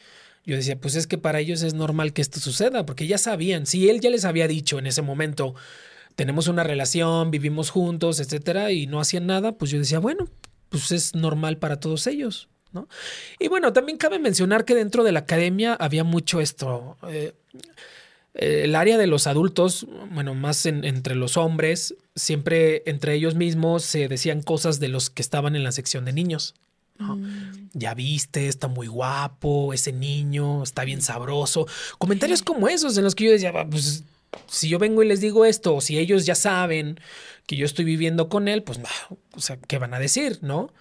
yo 0.47 0.57
decía, 0.57 0.77
pues 0.77 0.95
es 0.95 1.07
que 1.07 1.19
para 1.19 1.41
ellos 1.41 1.63
es 1.63 1.75
normal 1.75 2.13
que 2.13 2.23
esto 2.23 2.41
suceda, 2.41 2.85
porque 2.85 3.07
ya 3.07 3.19
sabían, 3.19 3.67
si 3.67 3.89
él 3.89 4.01
ya 4.01 4.11
les 4.11 4.25
había 4.25 4.47
dicho 4.47 4.79
en 4.79 4.87
ese 4.87 5.03
momento, 5.03 5.55
tenemos 6.17 6.49
una 6.49 6.63
relación, 6.63 7.31
vivimos 7.31 7.71
juntos, 7.71 8.21
etcétera, 8.21 8.71
y 8.71 8.87
no 8.87 9.01
hacían 9.01 9.27
nada, 9.27 9.53
pues 9.53 9.71
yo 9.71 9.79
decía, 9.79 9.99
bueno, 9.99 10.29
pues 10.69 10.93
es 10.93 11.15
normal 11.15 11.57
para 11.59 11.81
todos 11.81 12.07
ellos, 12.07 12.49
¿no? 12.73 12.89
Y 13.39 13.49
bueno, 13.49 13.73
también 13.73 13.99
cabe 13.99 14.19
mencionar 14.19 14.65
que 14.65 14.75
dentro 14.75 15.03
de 15.03 15.13
la 15.13 15.21
academia 15.21 15.75
había 15.75 16.05
mucho 16.05 16.41
esto. 16.41 16.97
Eh, 17.09 17.33
el 18.35 18.75
área 18.75 18.99
de 18.99 19.07
los 19.07 19.29
adultos, 19.29 19.87
bueno, 20.11 20.35
más 20.35 20.67
entre 20.67 21.15
los 21.15 21.37
hombres, 21.37 21.95
siempre 22.17 22.83
entre 22.87 23.15
ellos 23.15 23.37
mismos 23.37 23.85
se 23.85 24.09
decían 24.09 24.43
cosas 24.43 24.81
de 24.81 24.89
los 24.89 25.09
que 25.09 25.23
estaban 25.23 25.55
en 25.55 25.63
la 25.63 25.71
sección 25.71 26.05
de 26.05 26.13
niños. 26.13 26.55
Mm. 26.99 27.71
Ya 27.73 27.95
viste, 27.95 28.49
está 28.49 28.69
muy 28.69 28.87
guapo, 28.87 29.73
ese 29.73 29.93
niño, 29.93 30.63
está 30.63 30.85
bien 30.85 31.03
sabroso. 31.03 31.67
Comentarios 31.99 32.43
como 32.43 32.69
esos 32.69 32.97
en 32.97 33.05
los 33.05 33.15
que 33.15 33.25
yo 33.25 33.33
decía, 33.33 33.53
pues 33.69 34.05
si 34.49 34.69
yo 34.69 34.79
vengo 34.79 35.03
y 35.03 35.09
les 35.09 35.21
digo 35.21 35.45
esto, 35.45 35.77
o 35.77 35.81
si 35.81 35.99
ellos 35.99 36.27
ya 36.27 36.35
saben 36.35 36.99
que 37.47 37.57
yo 37.57 37.67
estoy 37.67 37.85
viviendo 37.85 38.29
con 38.29 38.49
él, 38.49 38.63
pues, 38.63 38.81
o 39.33 39.41
sea, 39.41 39.59
¿qué 39.59 39.79
van 39.79 39.93
a 39.93 39.99
decir, 39.99 40.39
no? 40.41 40.73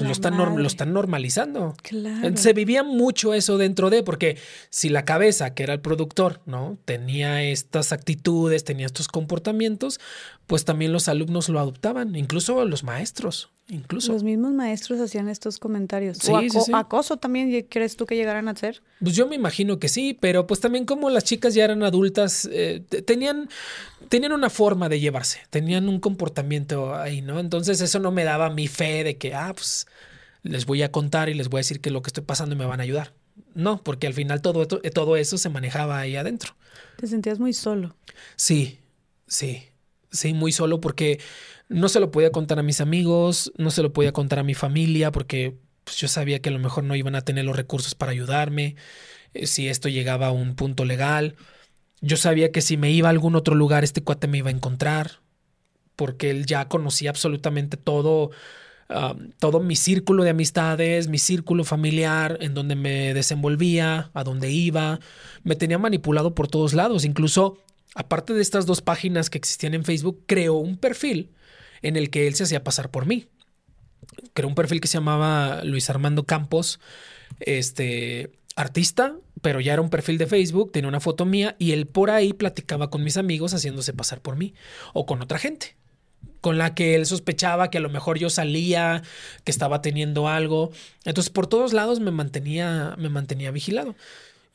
Lo 0.00 0.10
están, 0.10 0.36
lo 0.36 0.66
están, 0.66 0.92
normalizando. 0.92 1.74
Claro. 1.82 2.36
Se 2.36 2.52
vivía 2.52 2.84
mucho 2.84 3.34
eso 3.34 3.58
dentro 3.58 3.90
de, 3.90 4.04
porque 4.04 4.38
si 4.70 4.88
la 4.88 5.04
cabeza, 5.04 5.54
que 5.54 5.64
era 5.64 5.72
el 5.72 5.80
productor, 5.80 6.40
¿no? 6.46 6.78
Tenía 6.84 7.42
estas 7.42 7.92
actitudes, 7.92 8.62
tenía 8.62 8.86
estos 8.86 9.08
comportamientos, 9.08 9.98
pues 10.46 10.64
también 10.64 10.92
los 10.92 11.08
alumnos 11.08 11.48
lo 11.48 11.60
adoptaban, 11.60 12.16
incluso 12.16 12.64
los 12.64 12.84
maestros. 12.84 13.50
Incluso. 13.68 14.12
Los 14.12 14.22
mismos 14.22 14.52
maestros 14.52 15.00
hacían 15.00 15.28
estos 15.28 15.58
comentarios. 15.58 16.18
Sí, 16.18 16.30
o 16.32 16.76
acoso 16.76 17.16
también, 17.16 17.66
¿crees 17.70 17.96
tú 17.96 18.06
que 18.06 18.16
llegaran 18.16 18.48
a 18.48 18.56
ser? 18.56 18.82
Pues 19.00 19.14
yo 19.14 19.26
me 19.26 19.36
imagino 19.36 19.78
que 19.78 19.88
sí, 19.88 20.16
pero 20.20 20.46
pues 20.46 20.60
también 20.60 20.84
como 20.84 21.08
las 21.10 21.24
chicas 21.24 21.54
ya 21.54 21.64
eran 21.64 21.82
adultas, 21.82 22.48
eh, 22.52 22.84
tenían, 23.06 23.48
tenían 24.08 24.32
una 24.32 24.50
forma 24.50 24.88
de 24.88 25.00
llevarse, 25.00 25.40
tenían 25.48 25.88
un 25.88 26.00
comportamiento 26.00 26.94
ahí, 26.94 27.22
¿no? 27.22 27.40
Entonces 27.40 27.80
eso 27.80 27.98
no 27.98 28.10
me 28.10 28.24
daba 28.24 28.50
mi 28.50 28.66
fe 28.66 29.04
de 29.04 29.16
que, 29.16 29.34
ah, 29.34 29.54
pues 29.54 29.86
les 30.42 30.66
voy 30.66 30.82
a 30.82 30.90
contar 30.90 31.28
y 31.28 31.34
les 31.34 31.48
voy 31.48 31.58
a 31.58 31.60
decir 31.60 31.80
que 31.80 31.90
lo 31.90 32.02
que 32.02 32.08
estoy 32.08 32.24
pasando 32.24 32.56
me 32.56 32.66
van 32.66 32.80
a 32.80 32.82
ayudar. 32.82 33.14
No, 33.54 33.82
porque 33.82 34.06
al 34.06 34.14
final 34.14 34.42
todo, 34.42 34.66
todo 34.66 35.16
eso 35.16 35.38
se 35.38 35.48
manejaba 35.48 35.98
ahí 35.98 36.16
adentro. 36.16 36.54
¿Te 36.96 37.06
sentías 37.06 37.38
muy 37.38 37.52
solo? 37.52 37.96
Sí, 38.36 38.80
sí, 39.26 39.62
sí, 40.12 40.34
muy 40.34 40.52
solo 40.52 40.80
porque 40.80 41.20
no 41.68 41.88
se 41.88 42.00
lo 42.00 42.10
podía 42.10 42.30
contar 42.30 42.58
a 42.58 42.62
mis 42.62 42.80
amigos, 42.80 43.52
no 43.56 43.70
se 43.70 43.82
lo 43.82 43.92
podía 43.92 44.12
contar 44.12 44.38
a 44.38 44.44
mi 44.44 44.54
familia 44.54 45.10
porque 45.12 45.58
pues, 45.84 45.96
yo 45.96 46.08
sabía 46.08 46.40
que 46.40 46.50
a 46.50 46.52
lo 46.52 46.58
mejor 46.58 46.84
no 46.84 46.94
iban 46.94 47.14
a 47.14 47.22
tener 47.22 47.44
los 47.44 47.56
recursos 47.56 47.94
para 47.94 48.12
ayudarme, 48.12 48.76
eh, 49.34 49.46
si 49.46 49.68
esto 49.68 49.88
llegaba 49.88 50.28
a 50.28 50.32
un 50.32 50.54
punto 50.56 50.84
legal. 50.84 51.36
Yo 52.00 52.16
sabía 52.16 52.52
que 52.52 52.62
si 52.62 52.76
me 52.76 52.90
iba 52.90 53.08
a 53.08 53.10
algún 53.10 53.36
otro 53.36 53.54
lugar, 53.54 53.84
este 53.84 54.02
cuate 54.02 54.28
me 54.28 54.38
iba 54.38 54.50
a 54.50 54.52
encontrar, 54.52 55.20
porque 55.96 56.30
él 56.30 56.46
ya 56.46 56.68
conocía 56.68 57.10
absolutamente 57.10 57.76
todo, 57.76 58.30
todo 59.38 59.60
mi 59.60 59.76
círculo 59.76 60.24
de 60.24 60.30
amistades, 60.30 61.08
mi 61.08 61.18
círculo 61.18 61.64
familiar, 61.64 62.38
en 62.40 62.54
donde 62.54 62.74
me 62.76 63.14
desenvolvía, 63.14 64.10
a 64.14 64.24
dónde 64.24 64.50
iba. 64.50 65.00
Me 65.44 65.56
tenía 65.56 65.78
manipulado 65.78 66.34
por 66.34 66.48
todos 66.48 66.74
lados. 66.74 67.04
Incluso, 67.04 67.58
aparte 67.94 68.34
de 68.34 68.42
estas 68.42 68.66
dos 68.66 68.82
páginas 68.82 69.30
que 69.30 69.38
existían 69.38 69.74
en 69.74 69.84
Facebook, 69.84 70.24
creó 70.26 70.54
un 70.54 70.76
perfil 70.76 71.30
en 71.82 71.96
el 71.96 72.10
que 72.10 72.26
él 72.26 72.34
se 72.34 72.44
hacía 72.44 72.64
pasar 72.64 72.90
por 72.90 73.06
mí. 73.06 73.28
Creó 74.34 74.48
un 74.48 74.54
perfil 74.54 74.80
que 74.80 74.88
se 74.88 74.98
llamaba 74.98 75.62
Luis 75.64 75.90
Armando 75.90 76.24
Campos, 76.24 76.80
este 77.40 78.30
artista, 78.56 79.16
pero 79.40 79.60
ya 79.60 79.72
era 79.72 79.82
un 79.82 79.90
perfil 79.90 80.18
de 80.18 80.26
Facebook, 80.26 80.72
tenía 80.72 80.88
una 80.88 81.00
foto 81.00 81.24
mía 81.24 81.56
y 81.58 81.72
él 81.72 81.86
por 81.86 82.10
ahí 82.10 82.32
platicaba 82.32 82.90
con 82.90 83.02
mis 83.02 83.16
amigos 83.16 83.54
haciéndose 83.54 83.92
pasar 83.92 84.20
por 84.20 84.36
mí 84.36 84.54
o 84.92 85.06
con 85.06 85.22
otra 85.22 85.38
gente 85.38 85.76
con 86.42 86.58
la 86.58 86.74
que 86.74 86.96
él 86.96 87.06
sospechaba 87.06 87.70
que 87.70 87.78
a 87.78 87.80
lo 87.80 87.88
mejor 87.88 88.18
yo 88.18 88.28
salía, 88.28 89.02
que 89.44 89.52
estaba 89.52 89.80
teniendo 89.80 90.28
algo. 90.28 90.72
Entonces, 91.04 91.30
por 91.30 91.46
todos 91.46 91.72
lados 91.72 92.00
me 92.00 92.10
mantenía, 92.10 92.96
me 92.98 93.08
mantenía 93.08 93.52
vigilado. 93.52 93.94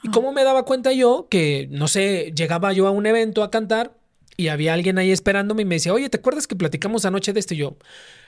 ¿Y 0.03 0.09
cómo 0.09 0.31
me 0.31 0.43
daba 0.43 0.63
cuenta 0.63 0.91
yo 0.91 1.27
que, 1.29 1.67
no 1.71 1.87
sé, 1.87 2.33
llegaba 2.35 2.73
yo 2.73 2.87
a 2.87 2.91
un 2.91 3.05
evento 3.05 3.43
a 3.43 3.51
cantar 3.51 3.97
y 4.35 4.49
había 4.49 4.73
alguien 4.73 4.97
ahí 4.99 5.11
esperándome 5.11 5.63
y 5.63 5.65
me 5.65 5.75
decía, 5.75 5.93
oye, 5.93 6.09
¿te 6.09 6.17
acuerdas 6.17 6.47
que 6.47 6.55
platicamos 6.55 7.05
anoche 7.05 7.33
de 7.33 7.39
esto? 7.39 7.55
Y 7.55 7.57
yo, 7.57 7.77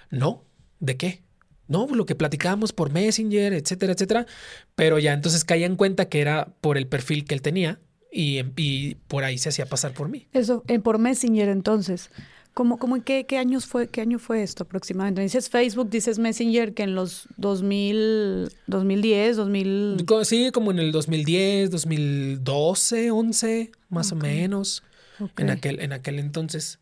no, 0.09 0.43
¿de 0.80 0.97
qué? 0.97 1.22
No, 1.67 1.88
lo 1.88 2.07
que 2.07 2.15
platicábamos 2.15 2.74
por 2.74 2.91
Messenger, 2.91 3.53
etcétera, 3.53 3.93
etcétera. 3.93 4.26
Pero 4.76 4.97
ya 4.97 5.13
entonces 5.13 5.45
caía 5.45 5.67
en 5.67 5.76
cuenta 5.76 6.09
que 6.09 6.20
era 6.20 6.47
por 6.61 6.78
el 6.78 6.88
perfil 6.88 7.26
que 7.26 7.36
él 7.36 7.43
tenía 7.43 7.80
y, 8.11 8.41
y 8.57 8.95
por 9.07 9.24
ahí 9.24 9.38
se 9.38 9.49
hacía 9.49 9.67
pasar 9.67 9.93
por 9.93 10.09
mí. 10.09 10.28
Eso, 10.34 10.63
en 10.67 10.82
por 10.82 10.97
Messenger 10.97 11.49
entonces. 11.49 12.09
¿Cómo, 12.60 12.78
cómo 12.78 12.97
en 12.97 13.03
qué, 13.03 13.26
qué, 13.26 13.38
años 13.38 13.66
fue, 13.66 13.88
qué 13.88 14.01
año 14.01 14.20
fue 14.20 14.43
esto 14.43 14.64
aproximadamente? 14.64 15.22
Dices 15.22 15.49
Facebook, 15.49 15.89
dices 15.89 16.20
Messenger, 16.20 16.74
que 16.74 16.84
en 16.84 16.93
los 16.93 17.30
2000, 17.38 18.49
2010, 18.68 19.38
2000... 19.38 20.05
Sí, 20.24 20.51
como 20.51 20.72
en 20.72 20.80
el 20.80 20.91
2010, 20.91 21.72
2012, 21.72 23.12
11, 23.12 23.72
más 23.88 24.12
o 24.12 24.18
menos 24.18 24.84
en, 25.38 25.51
aquel, 25.51 25.80
en 25.80 25.93
aquel 25.93 26.20
entonces. 26.20 26.80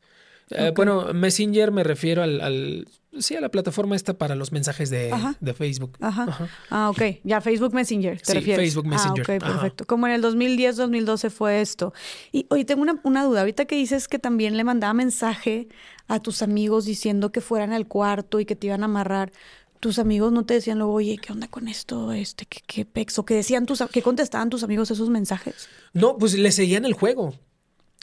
Eh, 0.49 0.73
bueno, 0.75 1.13
Messenger 1.13 1.69
me 1.69 1.83
refiero 1.83 2.23
al, 2.23 2.87
sí, 3.19 3.35
a 3.35 3.41
la 3.41 3.49
plataforma 3.49 3.95
esta 3.95 4.17
para 4.17 4.35
los 4.35 4.51
mensajes 4.51 4.89
de, 4.89 5.11
Facebook. 5.55 5.97
Ajá. 5.99 6.49
Ah, 6.69 6.89
ok. 6.89 7.19
Ya, 7.23 7.41
Facebook 7.41 7.73
Messenger, 7.73 8.21
¿te 8.21 8.33
sí, 8.33 8.41
Facebook 8.41 8.85
ah, 8.87 8.89
Messenger. 8.89 9.25
Ah, 9.29 9.35
ok, 9.35 9.43
perfecto. 9.43 9.85
Como 9.85 10.07
en 10.07 10.13
el 10.13 10.21
2010, 10.21 10.75
2012 10.77 11.29
fue 11.29 11.61
esto. 11.61 11.93
Y 12.31 12.45
hoy 12.49 12.65
tengo 12.65 12.81
una, 12.81 12.99
una, 13.03 13.23
duda. 13.23 13.41
Ahorita 13.41 13.65
que 13.65 13.75
dices 13.75 14.07
que 14.07 14.19
también 14.19 14.57
le 14.57 14.63
mandaba 14.63 14.93
mensaje 14.93 15.67
a 16.07 16.19
tus 16.19 16.41
amigos 16.41 16.85
diciendo 16.85 17.31
que 17.31 17.41
fueran 17.41 17.73
al 17.73 17.87
cuarto 17.87 18.39
y 18.39 18.45
que 18.45 18.55
te 18.55 18.67
iban 18.67 18.83
a 18.83 18.85
amarrar. 18.85 19.31
Tus 19.79 19.99
amigos 19.99 20.31
no 20.31 20.43
te 20.43 20.55
decían 20.55 20.79
luego, 20.79 20.93
oye, 20.93 21.19
¿qué 21.21 21.31
onda 21.31 21.47
con 21.47 21.67
esto? 21.67 22.11
Este, 22.11 22.45
¿qué, 22.45 22.61
qué 22.65 22.85
pexo? 22.85 23.25
¿Qué 23.25 23.35
decían 23.35 23.67
tus, 23.67 23.83
qué 23.91 24.01
contestaban 24.01 24.49
tus 24.49 24.63
amigos 24.63 24.89
esos 24.89 25.09
mensajes? 25.09 25.69
No, 25.93 26.17
pues 26.17 26.33
le 26.33 26.51
seguían 26.51 26.83
el 26.85 26.93
juego. 26.93 27.35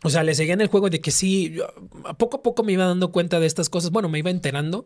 O 0.05 0.11
sea, 0.11 0.23
le 0.23 0.35
seguían 0.35 0.61
el 0.61 0.69
juego 0.69 0.91
de 0.91 1.01
que 1.01 1.11
sí, 1.11 1.57
poco 2.19 2.37
a 2.37 2.43
poco 2.43 2.63
me 2.63 2.73
iba 2.73 2.85
dando 2.85 3.11
cuenta 3.11 3.41
de 3.41 3.47
estas 3.47 3.71
cosas. 3.71 3.91
Bueno, 3.91 4.11
me 4.11 4.19
iba 4.19 4.29
enterando. 4.29 4.85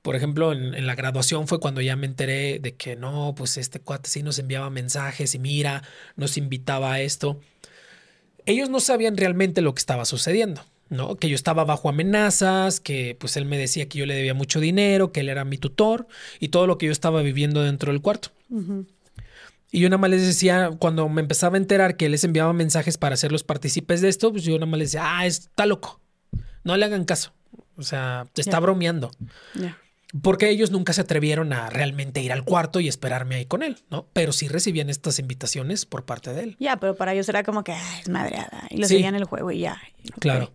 Por 0.00 0.16
ejemplo, 0.16 0.54
en, 0.54 0.86
la 0.86 0.94
graduación 0.94 1.46
fue 1.46 1.60
cuando 1.60 1.82
ya 1.82 1.96
me 1.96 2.06
enteré 2.06 2.58
de 2.58 2.74
que 2.74 2.96
no, 2.96 3.34
pues 3.36 3.58
este 3.58 3.78
cuate 3.78 4.08
sí 4.08 4.22
nos 4.22 4.38
enviaba 4.38 4.70
mensajes 4.70 5.34
y 5.34 5.38
mira, 5.38 5.82
nos 6.16 6.38
invitaba 6.38 6.94
a 6.94 7.02
esto. 7.02 7.38
Ellos 8.46 8.70
no 8.70 8.80
sabían 8.80 9.18
realmente 9.18 9.60
lo 9.60 9.74
que 9.74 9.80
estaba 9.80 10.06
sucediendo, 10.06 10.62
¿no? 10.88 11.16
Que 11.16 11.28
yo 11.28 11.34
estaba 11.34 11.66
bajo 11.66 11.90
amenazas, 11.90 12.80
que 12.80 13.18
pues 13.20 13.36
él 13.36 13.44
me 13.44 13.58
decía 13.58 13.86
que 13.86 13.98
yo 13.98 14.06
le 14.06 14.14
debía 14.14 14.32
mucho 14.32 14.60
dinero, 14.60 15.12
que 15.12 15.20
él 15.20 15.28
era 15.28 15.44
mi 15.44 15.58
tutor 15.58 16.06
y 16.40 16.48
todo 16.48 16.66
lo 16.66 16.78
que 16.78 16.86
yo 16.86 16.92
estaba 16.92 17.20
viviendo 17.20 17.62
dentro 17.62 17.92
del 17.92 18.00
cuarto. 18.00 18.30
Y 19.70 19.80
yo 19.80 19.88
nada 19.90 19.98
más 19.98 20.10
les 20.10 20.26
decía, 20.26 20.70
cuando 20.78 21.08
me 21.08 21.20
empezaba 21.20 21.56
a 21.56 21.58
enterar 21.58 21.96
que 21.96 22.08
les 22.08 22.24
enviaba 22.24 22.52
mensajes 22.52 22.96
para 22.96 23.16
ser 23.16 23.32
los 23.32 23.44
partícipes 23.44 24.00
de 24.00 24.08
esto, 24.08 24.32
pues 24.32 24.44
yo 24.44 24.54
nada 24.54 24.66
más 24.66 24.78
les 24.78 24.92
decía, 24.92 25.18
ah, 25.18 25.26
está 25.26 25.66
loco. 25.66 26.00
No 26.64 26.76
le 26.76 26.84
hagan 26.84 27.04
caso. 27.04 27.34
O 27.76 27.82
sea, 27.82 28.26
te 28.32 28.40
está 28.40 28.60
bromeando. 28.60 29.10
Porque 30.22 30.48
ellos 30.48 30.70
nunca 30.70 30.94
se 30.94 31.02
atrevieron 31.02 31.52
a 31.52 31.68
realmente 31.68 32.22
ir 32.22 32.32
al 32.32 32.44
cuarto 32.44 32.80
y 32.80 32.88
esperarme 32.88 33.36
ahí 33.36 33.44
con 33.44 33.62
él, 33.62 33.76
¿no? 33.90 34.08
Pero 34.14 34.32
sí 34.32 34.48
recibían 34.48 34.88
estas 34.88 35.18
invitaciones 35.18 35.84
por 35.84 36.06
parte 36.06 36.32
de 36.32 36.44
él. 36.44 36.56
Ya, 36.58 36.78
pero 36.78 36.96
para 36.96 37.12
ellos 37.12 37.28
era 37.28 37.42
como 37.42 37.62
que 37.62 37.72
es 38.00 38.08
madreada. 38.08 38.64
Y 38.70 38.78
lo 38.78 38.88
seguían 38.88 39.14
el 39.14 39.24
juego 39.24 39.50
y 39.50 39.60
ya. 39.60 39.80
Claro. 40.18 40.52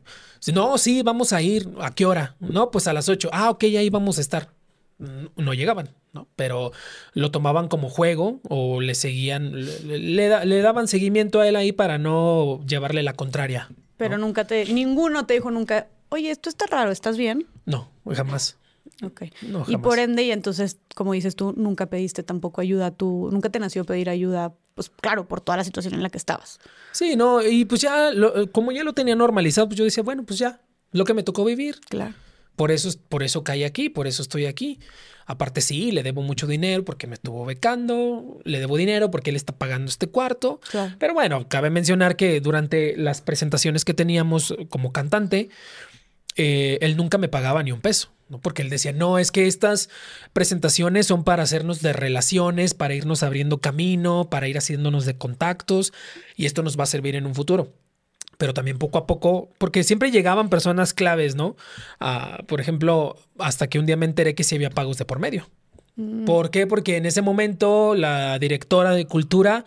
No, 0.51 0.77
sí, 0.77 1.03
vamos 1.03 1.33
a 1.33 1.41
ir. 1.41 1.69
¿A 1.79 1.93
qué 1.93 2.05
hora? 2.05 2.35
No, 2.39 2.71
pues 2.71 2.87
a 2.87 2.93
las 2.93 3.07
ocho. 3.09 3.29
Ah, 3.31 3.51
ok, 3.51 3.63
ahí 3.65 3.89
vamos 3.89 4.17
a 4.17 4.21
estar 4.21 4.49
no 4.97 5.53
llegaban, 5.53 5.89
¿no? 6.13 6.27
Pero 6.35 6.71
lo 7.13 7.31
tomaban 7.31 7.67
como 7.67 7.89
juego 7.89 8.39
o 8.47 8.81
le 8.81 8.95
seguían, 8.95 9.53
le, 9.85 10.61
daban 10.61 10.87
seguimiento 10.87 11.41
a 11.41 11.47
él 11.47 11.55
ahí 11.55 11.71
para 11.71 11.97
no 11.97 12.63
llevarle 12.65 13.03
la 13.03 13.13
contraria. 13.13 13.69
Pero 13.97 14.17
nunca 14.17 14.45
te, 14.45 14.65
ninguno 14.65 15.25
te 15.25 15.35
dijo 15.35 15.51
nunca, 15.51 15.87
oye, 16.09 16.31
esto 16.31 16.49
está 16.49 16.65
raro, 16.67 16.91
¿estás 16.91 17.17
bien? 17.17 17.47
No, 17.65 17.89
jamás. 18.11 18.57
Ok. 19.01 19.23
Y 19.67 19.77
por 19.77 19.99
ende, 19.99 20.23
y 20.23 20.31
entonces, 20.31 20.77
como 20.95 21.13
dices 21.13 21.35
tú, 21.35 21.53
nunca 21.57 21.87
pediste 21.87 22.23
tampoco 22.23 22.61
ayuda, 22.61 22.91
tú 22.91 23.29
nunca 23.31 23.49
te 23.49 23.59
nació 23.59 23.85
pedir 23.85 24.09
ayuda, 24.09 24.53
pues 24.75 24.89
claro, 24.89 25.27
por 25.27 25.41
toda 25.41 25.57
la 25.57 25.63
situación 25.63 25.93
en 25.93 26.03
la 26.03 26.09
que 26.09 26.17
estabas. 26.17 26.59
Sí, 26.91 27.15
no, 27.15 27.41
y 27.41 27.65
pues 27.65 27.81
ya, 27.81 28.11
como 28.51 28.71
ya 28.71 28.83
lo 28.83 28.93
tenía 28.93 29.15
normalizado, 29.15 29.67
pues 29.67 29.77
yo 29.77 29.83
decía, 29.83 30.03
bueno, 30.03 30.23
pues 30.23 30.39
ya, 30.39 30.61
lo 30.91 31.05
que 31.05 31.13
me 31.13 31.23
tocó 31.23 31.43
vivir. 31.43 31.79
Claro. 31.89 32.13
Por 32.55 32.71
eso, 32.71 32.89
por 33.09 33.23
eso 33.23 33.43
caí 33.43 33.63
aquí, 33.63 33.89
por 33.89 34.07
eso 34.07 34.21
estoy 34.21 34.45
aquí. 34.45 34.79
Aparte 35.25 35.61
sí, 35.61 35.91
le 35.91 36.03
debo 36.03 36.21
mucho 36.21 36.47
dinero 36.47 36.83
porque 36.83 37.07
me 37.07 37.15
estuvo 37.15 37.45
becando, 37.45 38.39
le 38.43 38.59
debo 38.59 38.77
dinero 38.77 39.09
porque 39.09 39.29
él 39.29 39.35
está 39.35 39.55
pagando 39.57 39.89
este 39.89 40.07
cuarto. 40.07 40.59
Claro. 40.69 40.95
Pero 40.99 41.13
bueno, 41.13 41.47
cabe 41.47 41.69
mencionar 41.69 42.15
que 42.15 42.41
durante 42.41 42.95
las 42.97 43.21
presentaciones 43.21 43.85
que 43.85 43.93
teníamos 43.93 44.55
como 44.69 44.91
cantante, 44.91 45.49
eh, 46.35 46.77
él 46.81 46.97
nunca 46.97 47.17
me 47.17 47.29
pagaba 47.29 47.63
ni 47.63 47.71
un 47.71 47.81
peso. 47.81 48.09
¿no? 48.29 48.39
Porque 48.39 48.61
él 48.61 48.69
decía, 48.69 48.91
no, 48.93 49.17
es 49.17 49.31
que 49.31 49.47
estas 49.47 49.89
presentaciones 50.33 51.07
son 51.07 51.23
para 51.23 51.43
hacernos 51.43 51.81
de 51.81 51.93
relaciones, 51.93 52.73
para 52.73 52.95
irnos 52.95 53.23
abriendo 53.23 53.59
camino, 53.59 54.29
para 54.29 54.47
ir 54.47 54.57
haciéndonos 54.57 55.05
de 55.05 55.17
contactos 55.17 55.93
y 56.35 56.45
esto 56.45 56.63
nos 56.63 56.77
va 56.77 56.83
a 56.83 56.87
servir 56.87 57.15
en 57.15 57.25
un 57.25 57.35
futuro 57.35 57.73
pero 58.37 58.53
también 58.53 58.77
poco 58.77 58.97
a 58.97 59.07
poco, 59.07 59.49
porque 59.57 59.83
siempre 59.83 60.11
llegaban 60.11 60.49
personas 60.49 60.93
claves, 60.93 61.35
¿no? 61.35 61.55
Por 62.47 62.61
ejemplo, 62.61 63.15
hasta 63.39 63.67
que 63.67 63.79
un 63.79 63.85
día 63.85 63.97
me 63.97 64.05
enteré 64.05 64.35
que 64.35 64.43
sí 64.43 64.55
había 64.55 64.69
pagos 64.69 64.97
de 64.97 65.05
por 65.05 65.19
medio. 65.19 65.49
Mm. 65.95 66.25
¿Por 66.25 66.49
qué? 66.49 66.67
Porque 66.67 66.97
en 66.97 67.05
ese 67.05 67.21
momento 67.21 67.95
la 67.95 68.39
directora 68.39 68.91
de 68.91 69.05
cultura 69.05 69.65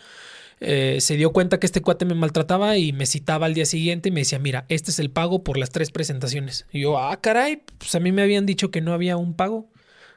eh, 0.60 0.98
se 1.00 1.16
dio 1.16 1.32
cuenta 1.32 1.60
que 1.60 1.66
este 1.66 1.82
cuate 1.82 2.04
me 2.04 2.14
maltrataba 2.14 2.78
y 2.78 2.92
me 2.92 3.06
citaba 3.06 3.46
al 3.46 3.54
día 3.54 3.66
siguiente 3.66 4.08
y 4.08 4.12
me 4.12 4.20
decía, 4.20 4.38
mira, 4.38 4.64
este 4.68 4.90
es 4.90 4.98
el 4.98 5.10
pago 5.10 5.44
por 5.44 5.58
las 5.58 5.70
tres 5.70 5.90
presentaciones. 5.90 6.66
Y 6.72 6.80
yo, 6.80 6.98
ah, 6.98 7.20
caray, 7.20 7.62
pues 7.78 7.94
a 7.94 8.00
mí 8.00 8.10
me 8.12 8.22
habían 8.22 8.46
dicho 8.46 8.70
que 8.70 8.80
no 8.80 8.92
había 8.92 9.16
un 9.16 9.34
pago. 9.34 9.68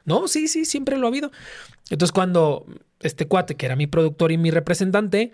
No, 0.05 0.27
sí, 0.27 0.47
sí, 0.47 0.65
siempre 0.65 0.97
lo 0.97 1.07
ha 1.07 1.09
habido. 1.09 1.31
Entonces 1.89 2.11
cuando 2.11 2.65
este 3.01 3.27
cuate, 3.27 3.55
que 3.55 3.65
era 3.65 3.75
mi 3.75 3.87
productor 3.87 4.31
y 4.31 4.37
mi 4.37 4.51
representante, 4.51 5.31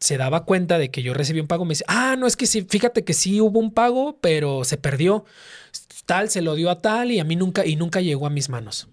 se 0.00 0.16
daba 0.16 0.44
cuenta 0.44 0.78
de 0.78 0.90
que 0.90 1.02
yo 1.02 1.14
recibí 1.14 1.40
un 1.40 1.46
pago, 1.46 1.64
me 1.64 1.70
dice, 1.72 1.84
ah, 1.88 2.16
no, 2.18 2.26
es 2.26 2.36
que 2.36 2.46
sí, 2.46 2.66
fíjate 2.68 3.04
que 3.04 3.14
sí 3.14 3.40
hubo 3.40 3.58
un 3.58 3.72
pago, 3.72 4.18
pero 4.20 4.64
se 4.64 4.76
perdió. 4.76 5.24
Tal 6.06 6.30
se 6.30 6.40
lo 6.40 6.54
dio 6.54 6.70
a 6.70 6.80
tal 6.80 7.12
y 7.12 7.20
a 7.20 7.24
mí 7.24 7.36
nunca, 7.36 7.66
y 7.66 7.76
nunca 7.76 8.00
llegó 8.00 8.26
a 8.26 8.30
mis 8.30 8.48
manos. 8.48 8.88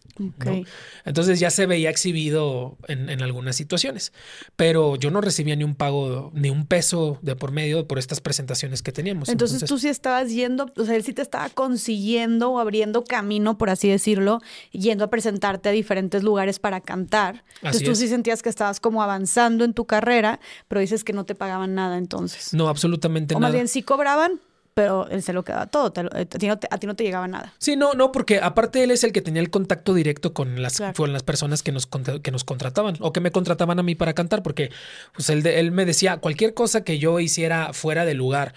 Entonces 1.04 1.40
ya 1.40 1.50
se 1.50 1.66
veía 1.66 1.90
exhibido 1.90 2.78
en, 2.88 3.10
en 3.10 3.22
algunas 3.22 3.56
situaciones, 3.56 4.14
pero 4.56 4.96
yo 4.96 5.12
no 5.12 5.20
recibía 5.20 5.56
ni 5.56 5.64
un 5.64 5.76
pago, 5.76 6.32
ni 6.34 6.50
un 6.50 6.66
peso 6.66 7.20
de 7.22 7.36
por 7.36 7.52
medio 7.52 7.88
por 7.88 8.00
estas 8.00 8.22
presentaciones 8.22 8.82
que 8.82 8.92
teníamos. 8.92 9.28
Entonces, 9.30 9.66
tú 9.66 9.78
sí 9.78 9.90
estabas 9.90 10.32
yendo, 10.32 10.72
o 10.78 10.86
sea, 10.86 10.96
él 10.96 11.04
sí 11.04 11.14
te 11.14 11.22
estaba 11.22 11.50
consiguiendo 11.50 12.52
o 12.52 12.60
abriendo 12.60 13.04
camino, 13.04 13.58
por 13.58 13.70
así 13.70 13.90
decirlo, 13.90 14.42
yendo 14.72 15.04
a 15.04 15.10
presentarte 15.10 15.70
a 15.70 15.72
diferentes 15.74 16.24
lugares 16.24 16.60
para 16.60 16.80
cantar. 16.82 17.44
Entonces 17.58 17.84
tú 17.84 17.92
es. 17.92 18.00
sí 18.00 18.08
sentías 18.08 18.42
que 18.42 18.50
estabas 18.50 18.80
como 18.80 19.04
avanzando 19.04 19.66
en 19.66 19.74
tu 19.74 19.86
carrera, 19.86 20.40
pero 20.68 20.80
dices 20.80 21.04
que 21.04 21.14
no 21.14 21.26
te 21.26 21.36
pagaban 21.36 21.76
nada 21.76 21.98
entonces. 21.98 22.54
No, 22.54 22.70
absolutamente 22.70 23.36
o 23.36 23.40
nada. 23.40 23.50
más 23.50 23.54
bien 23.54 23.68
sí 23.68 23.84
cobraban, 23.84 24.40
pero 24.76 25.08
él 25.10 25.24
se 25.24 25.32
lo 25.32 25.44
quedaba 25.46 25.68
todo, 25.68 25.92
te 25.94 26.04
lo- 26.04 26.10
a, 26.14 26.26
ti 26.26 26.48
no 26.48 26.60
te, 26.60 26.68
a 26.70 26.78
ti 26.78 26.86
no 26.86 26.96
te 26.98 27.06
llegaba 27.06 27.28
nada. 27.30 27.54
Sí, 27.60 27.78
no, 27.78 27.94
no, 27.94 28.12
porque 28.12 28.40
aparte 28.42 28.84
él 28.84 28.92
es 28.92 29.06
el 29.06 29.14
que 29.14 29.22
tenía 29.22 29.42
el 29.42 29.50
contacto 29.50 29.94
directo 29.94 30.34
con 30.34 30.62
las, 30.62 30.76
Claro. 30.78 30.94
con 30.96 31.14
las 31.14 31.24
personas 31.24 31.64
que 31.64 31.72
nos, 31.72 31.88
que 32.22 32.32
nos 32.32 32.44
contrataban 32.44 32.98
o 33.00 33.14
que 33.14 33.22
me 33.22 33.32
contrataban 33.32 33.80
a 33.80 33.84
mí 33.84 33.96
para 33.96 34.14
cantar, 34.14 34.44
porque 34.44 34.72
pues 35.16 35.30
él, 35.30 35.48
él 35.48 35.72
me 35.72 35.86
decía 35.86 36.18
cualquier 36.18 36.54
cosa 36.54 36.84
que 36.84 37.00
yo 37.00 37.22
hiciera 37.22 37.72
fuera 37.72 38.04
de 38.06 38.16
lugar. 38.16 38.54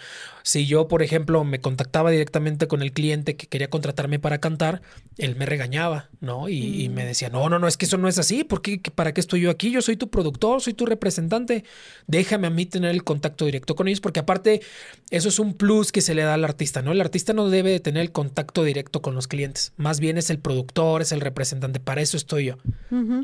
Si 0.49 0.65
yo, 0.65 0.89
por 0.89 1.03
ejemplo, 1.03 1.45
me 1.45 1.61
contactaba 1.61 2.11
directamente 2.11 2.69
con 2.69 2.81
el 2.81 2.93
cliente 2.93 3.37
que 3.37 3.49
quería 3.49 3.69
contratarme 3.69 4.19
para 4.19 4.39
cantar, 4.39 4.81
él 5.19 5.37
me 5.37 5.45
regañaba, 5.45 6.09
¿no? 6.23 6.49
Y, 6.49 6.85
y 6.85 6.89
me 6.89 7.05
decía, 7.05 7.29
no, 7.29 7.51
no, 7.51 7.59
no, 7.59 7.69
es 7.69 7.77
que 7.77 7.85
eso 7.85 7.99
no 7.99 8.09
es 8.09 8.19
así. 8.19 8.45
¿Por 8.45 8.63
qué? 8.63 8.81
¿Para 8.95 9.13
qué 9.13 9.21
estoy 9.21 9.43
yo 9.43 9.51
aquí? 9.51 9.71
Yo 9.71 9.83
soy 9.83 9.99
tu 9.99 10.09
productor, 10.09 10.63
soy 10.63 10.73
tu 10.73 10.87
representante. 10.87 11.65
Déjame 12.07 12.47
a 12.47 12.51
mí 12.51 12.65
tener 12.65 12.93
el 12.93 13.05
contacto 13.05 13.45
directo 13.45 13.77
con 13.77 13.89
ellos, 13.89 14.01
porque 14.01 14.21
aparte, 14.21 14.63
eso 15.11 15.29
es 15.29 15.39
un 15.39 15.53
plus 15.53 15.93
que 15.93 16.01
se 16.01 16.15
le 16.15 16.23
da 16.23 16.33
al 16.33 16.47
artista, 16.47 16.81
¿no? 16.81 16.93
El 16.93 17.03
artista 17.03 17.35
no 17.35 17.51
debe 17.51 17.71
de 17.73 17.81
tener 17.81 18.01
el 18.01 18.13
contacto 18.13 18.65
directo 18.65 19.03
con 19.03 19.15
los 19.15 19.29
clientes. 19.29 19.75
Más 19.77 20.01
bien 20.01 20.17
es 20.17 20.31
el 20.31 20.39
productor, 20.39 21.03
es 21.03 21.13
el 21.13 21.21
representante. 21.21 21.79
Para 21.79 22.01
eso 22.01 22.17
estoy 22.17 22.47
yo. 22.47 22.57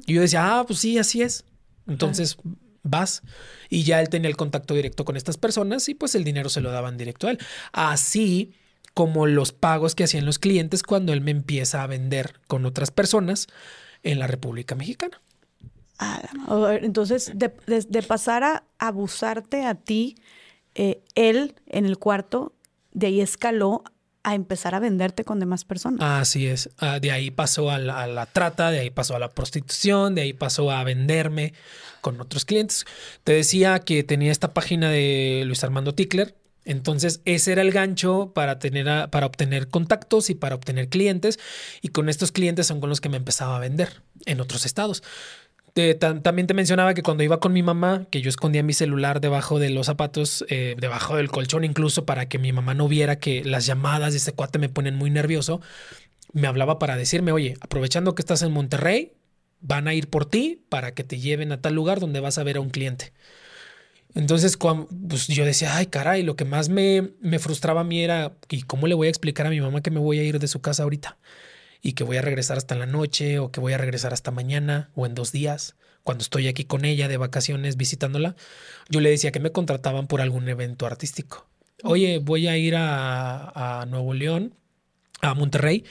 Y 0.05 0.13
yo 0.13 0.21
decía, 0.21 0.59
ah, 0.59 0.67
pues 0.67 0.79
sí, 0.79 0.99
así 0.99 1.23
es. 1.23 1.47
Entonces 1.87 2.37
vas 2.85 3.23
y 3.69 3.83
ya 3.83 4.01
él 4.01 4.09
tenía 4.09 4.29
el 4.29 4.37
contacto 4.37 4.75
directo 4.75 5.05
con 5.05 5.17
estas 5.17 5.37
personas 5.37 5.89
y 5.89 5.95
pues 5.95 6.15
el 6.15 6.23
dinero 6.23 6.49
se 6.49 6.61
lo 6.61 6.71
daban 6.71 6.97
directo 6.97 7.27
a 7.27 7.33
él. 7.33 7.39
Así 7.73 8.55
como 8.95 9.27
los 9.27 9.53
pagos 9.53 9.97
que 9.97 10.05
hacían 10.05 10.25
los 10.25 10.39
clientes 10.39 10.85
cuando 10.85 11.13
él 11.13 11.21
me 11.21 11.33
empieza 11.33 11.83
a 11.83 11.89
vender 11.89 12.41
con 12.47 12.65
otras 12.65 12.93
personas 12.93 13.49
en 14.05 14.21
la 14.21 14.29
República 14.29 14.77
Mexicana. 14.77 15.21
Entonces, 16.81 17.33
de 17.35 18.03
pasar 18.03 18.45
a 18.45 18.65
abusarte 18.79 19.65
a 19.65 19.75
ti, 19.75 20.17
eh, 20.75 21.03
él 21.15 21.55
en 21.67 21.87
el 21.87 21.99
cuarto, 21.99 22.53
de 22.93 23.09
ahí 23.09 23.21
escaló 23.21 23.85
a 24.25 24.35
empezar 24.35 24.75
a 24.75 24.81
venderte 24.81 25.25
con 25.25 25.39
demás 25.39 25.65
personas. 25.65 26.01
Así 26.03 26.47
es. 26.47 26.71
Ah, 26.79 26.99
de 26.99 27.13
ahí 27.13 27.31
pasó 27.31 27.71
a 27.71 27.79
la, 27.79 28.03
a 28.03 28.07
la 28.07 28.27
trata, 28.27 28.71
de 28.71 28.81
ahí 28.81 28.91
pasó 28.91 29.15
a 29.15 29.19
la 29.19 29.29
prostitución, 29.31 30.15
de 30.15 30.23
ahí 30.23 30.33
pasó 30.33 30.71
a 30.71 30.83
venderme 30.83 31.53
con 32.01 32.21
otros 32.21 32.45
clientes. 32.45 32.85
Te 33.23 33.33
decía 33.33 33.79
que 33.81 34.03
tenía 34.03 34.33
esta 34.33 34.53
página 34.55 34.91
de 34.91 35.45
Luis 35.47 35.63
Armando 35.63 35.95
Tickler. 35.95 36.35
Entonces, 36.67 37.21
ese 37.27 37.53
era 37.53 37.61
el 37.61 37.73
gancho 37.73 38.33
para, 38.35 38.59
tener 38.59 38.89
a- 38.89 39.11
para 39.11 39.27
obtener 39.27 39.69
contactos 39.69 40.31
y 40.31 40.35
para 40.35 40.55
obtener 40.55 40.89
clientes. 40.89 41.39
Y 41.83 41.89
con 41.89 42.09
estos 42.09 42.33
clientes 42.33 42.67
son 42.67 42.81
con 42.81 42.89
los 42.89 43.03
que 43.03 43.11
me 43.11 43.19
empezaba 43.19 43.57
a 43.57 43.61
vender 43.61 44.01
en 44.25 44.41
otros 44.41 44.65
estados. 44.65 45.03
También 45.75 46.47
te 46.47 46.55
mencionaba 46.55 46.95
que 46.95 47.03
cuando 47.03 47.25
iba 47.25 47.41
con 47.41 47.53
mi 47.53 47.65
mamá, 47.65 48.07
que 48.11 48.21
yo 48.21 48.29
escondía 48.29 48.63
mi 48.63 48.73
celular 48.73 49.21
debajo 49.21 49.59
de 49.59 49.71
los 49.71 49.87
zapatos, 49.87 50.45
eh, 50.49 50.77
debajo 50.79 51.17
del 51.17 51.31
colchón 51.31 51.65
incluso, 51.65 52.07
para 52.07 52.29
que 52.29 52.39
mi 52.39 52.53
mamá 52.53 52.75
no 52.75 52.87
viera 52.87 53.19
que 53.19 53.43
las 53.45 53.67
llamadas 53.67 54.13
de 54.13 54.19
ese 54.19 54.33
cuate 54.33 54.61
me 54.61 54.69
ponen 54.69 54.95
muy 54.95 55.11
nervioso, 55.11 55.61
me 56.33 56.47
hablaba 56.47 56.79
para 56.79 56.97
decirme, 56.97 57.33
oye, 57.33 57.57
aprovechando 57.61 58.15
que 58.15 58.23
estás 58.23 58.43
en 58.43 58.53
Monterrey, 58.53 59.15
van 59.61 59.89
a 59.89 59.95
ir 59.95 60.09
por 60.11 60.27
ti 60.27 60.63
para 60.69 60.95
que 60.95 61.03
te 61.03 61.19
lleven 61.19 61.51
a 61.51 61.61
tal 61.61 61.75
lugar 61.75 61.99
donde 61.99 62.21
vas 62.21 62.39
a 62.39 62.45
ver 62.45 62.57
a 62.59 62.61
un 62.61 62.71
cliente. 62.71 63.13
Entonces, 64.15 64.57
pues 64.57 65.27
yo 65.27 65.45
decía, 65.45 65.77
ay, 65.77 65.87
caray, 65.87 66.23
lo 66.23 66.37
que 66.37 66.45
más 66.45 66.69
me, 66.69 67.15
me 67.21 67.41
frustraba 67.41 67.81
a 67.81 67.85
mí 67.85 68.01
era, 68.01 68.37
¿y 68.49 68.63
cómo 68.63 68.87
le 68.87 68.95
voy 68.95 69.09
a 69.09 69.11
explicar 69.11 69.47
a 69.47 69.51
mi 69.51 69.61
mamá 69.61 69.83
que 69.83 69.91
me 69.91 69.99
voy 69.99 70.21
a 70.21 70.23
ir 70.23 70.39
de 70.39 70.47
su 70.47 70.61
casa 70.61 70.85
ahorita? 70.85 71.19
Y 71.85 71.93
que 71.93 72.03
voy 72.03 72.17
a 72.17 72.23
regresar 72.23 72.57
hasta 72.57 72.75
la 72.75 72.87
noche, 72.87 73.39
o 73.39 73.53
que 73.53 73.61
voy 73.61 73.75
a 73.75 73.79
regresar 73.79 74.15
hasta 74.15 74.31
mañana, 74.31 74.91
o 74.95 75.05
en 75.05 75.15
dos 75.15 75.33
días, 75.33 75.77
cuando 76.03 76.23
estoy 76.23 76.49
aquí 76.49 76.65
con 76.65 76.87
ella 76.87 77.09
de 77.09 77.19
vacaciones 77.19 77.77
visitándola. 77.77 78.37
Yo 78.89 79.01
le 79.01 79.11
decía 79.11 79.33
que 79.33 79.39
me 79.39 79.53
contrataban 79.53 80.07
por 80.07 80.23
algún 80.23 80.49
evento 80.49 80.87
artístico. 80.87 81.47
Oye, 81.83 82.19
voy 82.19 82.49
a 82.49 82.57
ir 82.57 82.75
a, 82.75 83.83
a 83.83 83.85
Nuevo 83.85 84.15
León, 84.15 84.55
a 85.21 85.35
Monterrey, 85.35 85.85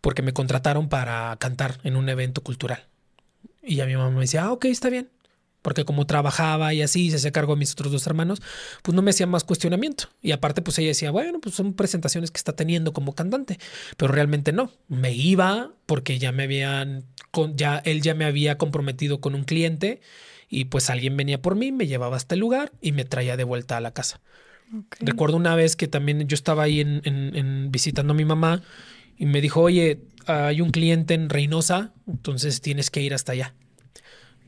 porque 0.00 0.22
me 0.22 0.32
contrataron 0.32 0.88
para 0.88 1.36
cantar 1.38 1.78
en 1.84 1.94
un 1.94 2.08
evento 2.08 2.42
cultural. 2.42 2.86
Y 3.62 3.80
a 3.80 3.86
mi 3.86 3.94
mamá 3.94 4.10
me 4.10 4.22
decía, 4.22 4.44
ah, 4.44 4.52
ok, 4.52 4.64
está 4.64 4.90
bien. 4.90 5.08
Porque 5.68 5.84
como 5.84 6.06
trabajaba 6.06 6.72
y 6.72 6.80
así, 6.80 7.10
se 7.10 7.16
hacía 7.16 7.30
cargo 7.30 7.52
de 7.54 7.58
mis 7.58 7.72
otros 7.72 7.92
dos 7.92 8.06
hermanos, 8.06 8.40
pues 8.82 8.94
no 8.94 9.02
me 9.02 9.10
hacía 9.10 9.26
más 9.26 9.44
cuestionamiento. 9.44 10.04
Y 10.22 10.32
aparte, 10.32 10.62
pues 10.62 10.78
ella 10.78 10.88
decía, 10.88 11.10
bueno, 11.10 11.40
pues 11.42 11.54
son 11.54 11.74
presentaciones 11.74 12.30
que 12.30 12.38
está 12.38 12.54
teniendo 12.54 12.94
como 12.94 13.14
cantante. 13.14 13.58
Pero 13.98 14.10
realmente 14.14 14.52
no. 14.52 14.72
Me 14.88 15.12
iba 15.12 15.72
porque 15.84 16.18
ya 16.18 16.32
me 16.32 16.44
habían, 16.44 17.04
con, 17.32 17.54
ya 17.56 17.82
él 17.84 18.00
ya 18.00 18.14
me 18.14 18.24
había 18.24 18.56
comprometido 18.56 19.20
con 19.20 19.34
un 19.34 19.44
cliente 19.44 20.00
y 20.48 20.64
pues 20.66 20.88
alguien 20.88 21.18
venía 21.18 21.42
por 21.42 21.54
mí, 21.54 21.70
me 21.70 21.86
llevaba 21.86 22.16
hasta 22.16 22.34
el 22.34 22.40
lugar 22.40 22.72
y 22.80 22.92
me 22.92 23.04
traía 23.04 23.36
de 23.36 23.44
vuelta 23.44 23.76
a 23.76 23.80
la 23.80 23.92
casa. 23.92 24.22
Recuerdo 25.00 25.36
una 25.36 25.54
vez 25.54 25.76
que 25.76 25.86
también 25.88 26.26
yo 26.28 26.34
estaba 26.34 26.62
ahí 26.64 26.80
en, 26.80 27.02
en- 27.04 27.36
en 27.36 27.70
visitando 27.70 28.12
a 28.14 28.16
mi 28.16 28.24
mamá 28.24 28.62
y 29.18 29.26
me 29.26 29.40
dijo, 29.42 29.60
oye, 29.60 30.00
hay 30.26 30.60
un 30.60 30.70
cliente 30.70 31.14
en 31.14 31.28
Reynosa, 31.28 31.92
entonces 32.06 32.60
tienes 32.62 32.90
que 32.90 33.02
ir 33.02 33.14
hasta 33.14 33.32
allá. 33.32 33.54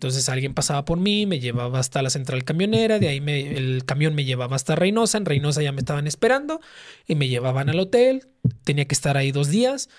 Entonces 0.01 0.31
alguien 0.31 0.55
pasaba 0.55 0.87
por 0.87 0.99
mí, 0.99 1.27
me 1.27 1.41
llevaba 1.41 1.79
hasta 1.79 2.01
la 2.01 2.09
central 2.09 2.43
camionera, 2.43 2.99
de 2.99 3.09
ahí 3.09 3.21
me- 3.21 3.55
el 3.55 3.85
camión 3.85 4.15
me 4.15 4.25
llevaba 4.25 4.57
hasta 4.57 4.75
Reynosa, 4.75 5.19
en 5.19 5.27
Reynosa 5.27 5.61
ya 5.61 5.73
me 5.73 5.81
estaban 5.81 6.07
esperando 6.07 6.59
y 7.07 7.17
me 7.17 7.29
llevaban 7.29 7.69
al 7.69 7.79
hotel, 7.81 8.27
tenía 8.65 8.87
que 8.87 8.95
estar 8.95 9.19
ahí 9.19 9.31
dos 9.31 9.49
días 9.51 9.91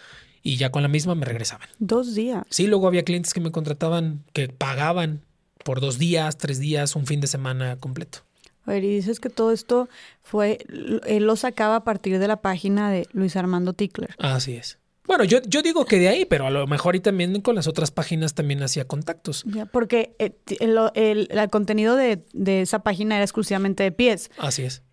y 0.41 0.58
ya 0.58 0.72
con 0.72 0.82
la 0.82 0.88
misma 0.88 1.14
me 1.14 1.24
regresaban. 1.28 1.70
Dos 1.78 2.16
días. 2.16 2.45
Sí, 2.49 2.66
luego 2.66 2.88
había 2.88 3.04
clientes 3.04 3.32
que 3.32 3.41
me 3.41 3.52
contrataban, 3.52 4.24
que 4.34 4.49
pagaban 4.49 5.22
por 5.64 5.82
dos 5.82 5.99
días, 5.99 6.36
tres 6.39 6.58
días, 6.58 6.95
un 6.95 7.06
fin 7.06 7.22
de 7.22 7.28
semana 7.28 7.76
completo. 7.76 8.24
A 8.66 8.72
ver, 8.72 8.84
y 8.84 8.89
dices 8.95 9.20
que 9.20 9.30
todo 9.30 9.52
esto 9.52 9.88
fue, 10.24 10.66
él 11.06 11.26
lo 11.28 11.36
sacaba 11.36 11.76
a 11.76 11.84
partir 11.84 12.18
de 12.18 12.28
la 12.28 12.41
página 12.41 12.89
de 12.89 13.08
Luis 13.14 13.36
Armando 13.36 13.74
Tickler. 13.74 14.16
Así 14.18 14.56
es. 14.56 14.80
Bueno, 15.08 15.24
yo, 15.24 15.39
yo 15.47 15.62
digo 15.62 15.86
que 15.86 15.97
de 15.99 16.10
ahí, 16.10 16.26
pero 16.26 16.45
a 16.45 16.49
lo 16.52 16.68
mejor 16.68 16.95
y 16.95 16.99
también 16.99 17.41
con 17.41 17.56
las 17.56 17.68
otras 17.68 17.91
páginas 17.91 18.34
también 18.36 18.62
hacía 18.64 18.86
contactos. 18.86 19.43
Ya, 19.45 19.66
porque 19.66 20.16
eh, 20.20 20.34
el, 20.60 20.78
el- 20.95 21.28
el 21.32 21.49
contenido 21.49 21.95
de, 21.95 22.24
de 22.34 22.62
esa 22.62 22.80
página 22.84 23.16
era 23.16 23.24
exclusivamente 23.24 23.84
de 23.84 23.91
pies. 23.91 24.30
Así 24.38 24.62
es. 24.64 24.84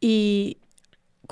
Y 0.00 0.58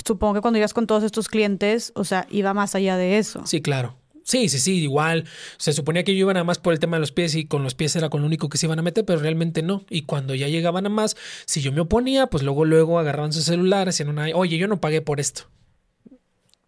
supongo 0.04 0.34
que 0.34 0.40
cuando 0.40 0.58
ibas 0.58 0.74
con 0.74 0.86
todos 0.86 1.04
estos 1.04 1.28
clientes, 1.28 1.92
o 1.94 2.04
sea, 2.04 2.26
iba 2.30 2.52
más 2.54 2.74
allá 2.74 2.96
de 2.96 3.18
eso. 3.18 3.46
Sí, 3.46 3.60
claro. 3.60 3.96
Sí, 4.24 4.48
sí, 4.48 4.58
sí, 4.58 4.78
igual. 4.82 5.24
Se 5.56 5.72
suponía 5.72 6.02
que 6.02 6.12
yo 6.12 6.20
iba 6.20 6.32
nada 6.34 6.42
más 6.42 6.58
por 6.58 6.72
el 6.72 6.80
tema 6.80 6.96
de 6.96 7.00
los 7.02 7.12
pies 7.12 7.36
y 7.36 7.46
con 7.46 7.62
los 7.62 7.76
pies 7.76 7.94
era 7.94 8.08
con 8.08 8.22
lo 8.22 8.26
único 8.26 8.48
que 8.48 8.58
se 8.58 8.66
iban 8.66 8.78
a 8.80 8.82
meter, 8.82 9.04
pero 9.04 9.20
realmente 9.20 9.62
no. 9.62 9.84
Y 9.88 10.02
cuando 10.02 10.34
ya 10.34 10.48
llegaban 10.48 10.84
a 10.84 10.88
más, 10.88 11.16
si 11.46 11.60
yo 11.60 11.70
me 11.70 11.80
oponía, 11.80 12.26
pues 12.26 12.42
luego, 12.42 12.64
luego 12.64 12.98
agarraban 12.98 13.32
su 13.32 13.40
celular, 13.42 13.88
hacían 13.88 14.08
una, 14.08 14.26
oye, 14.34 14.58
yo 14.58 14.66
no 14.66 14.80
pagué 14.80 15.00
por 15.00 15.20
esto. 15.20 15.42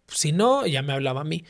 Si 0.08 0.32
no, 0.32 0.66
ya 0.66 0.82
me 0.82 0.92
hablaba 0.92 1.22
a 1.22 1.24
mí. 1.24 1.44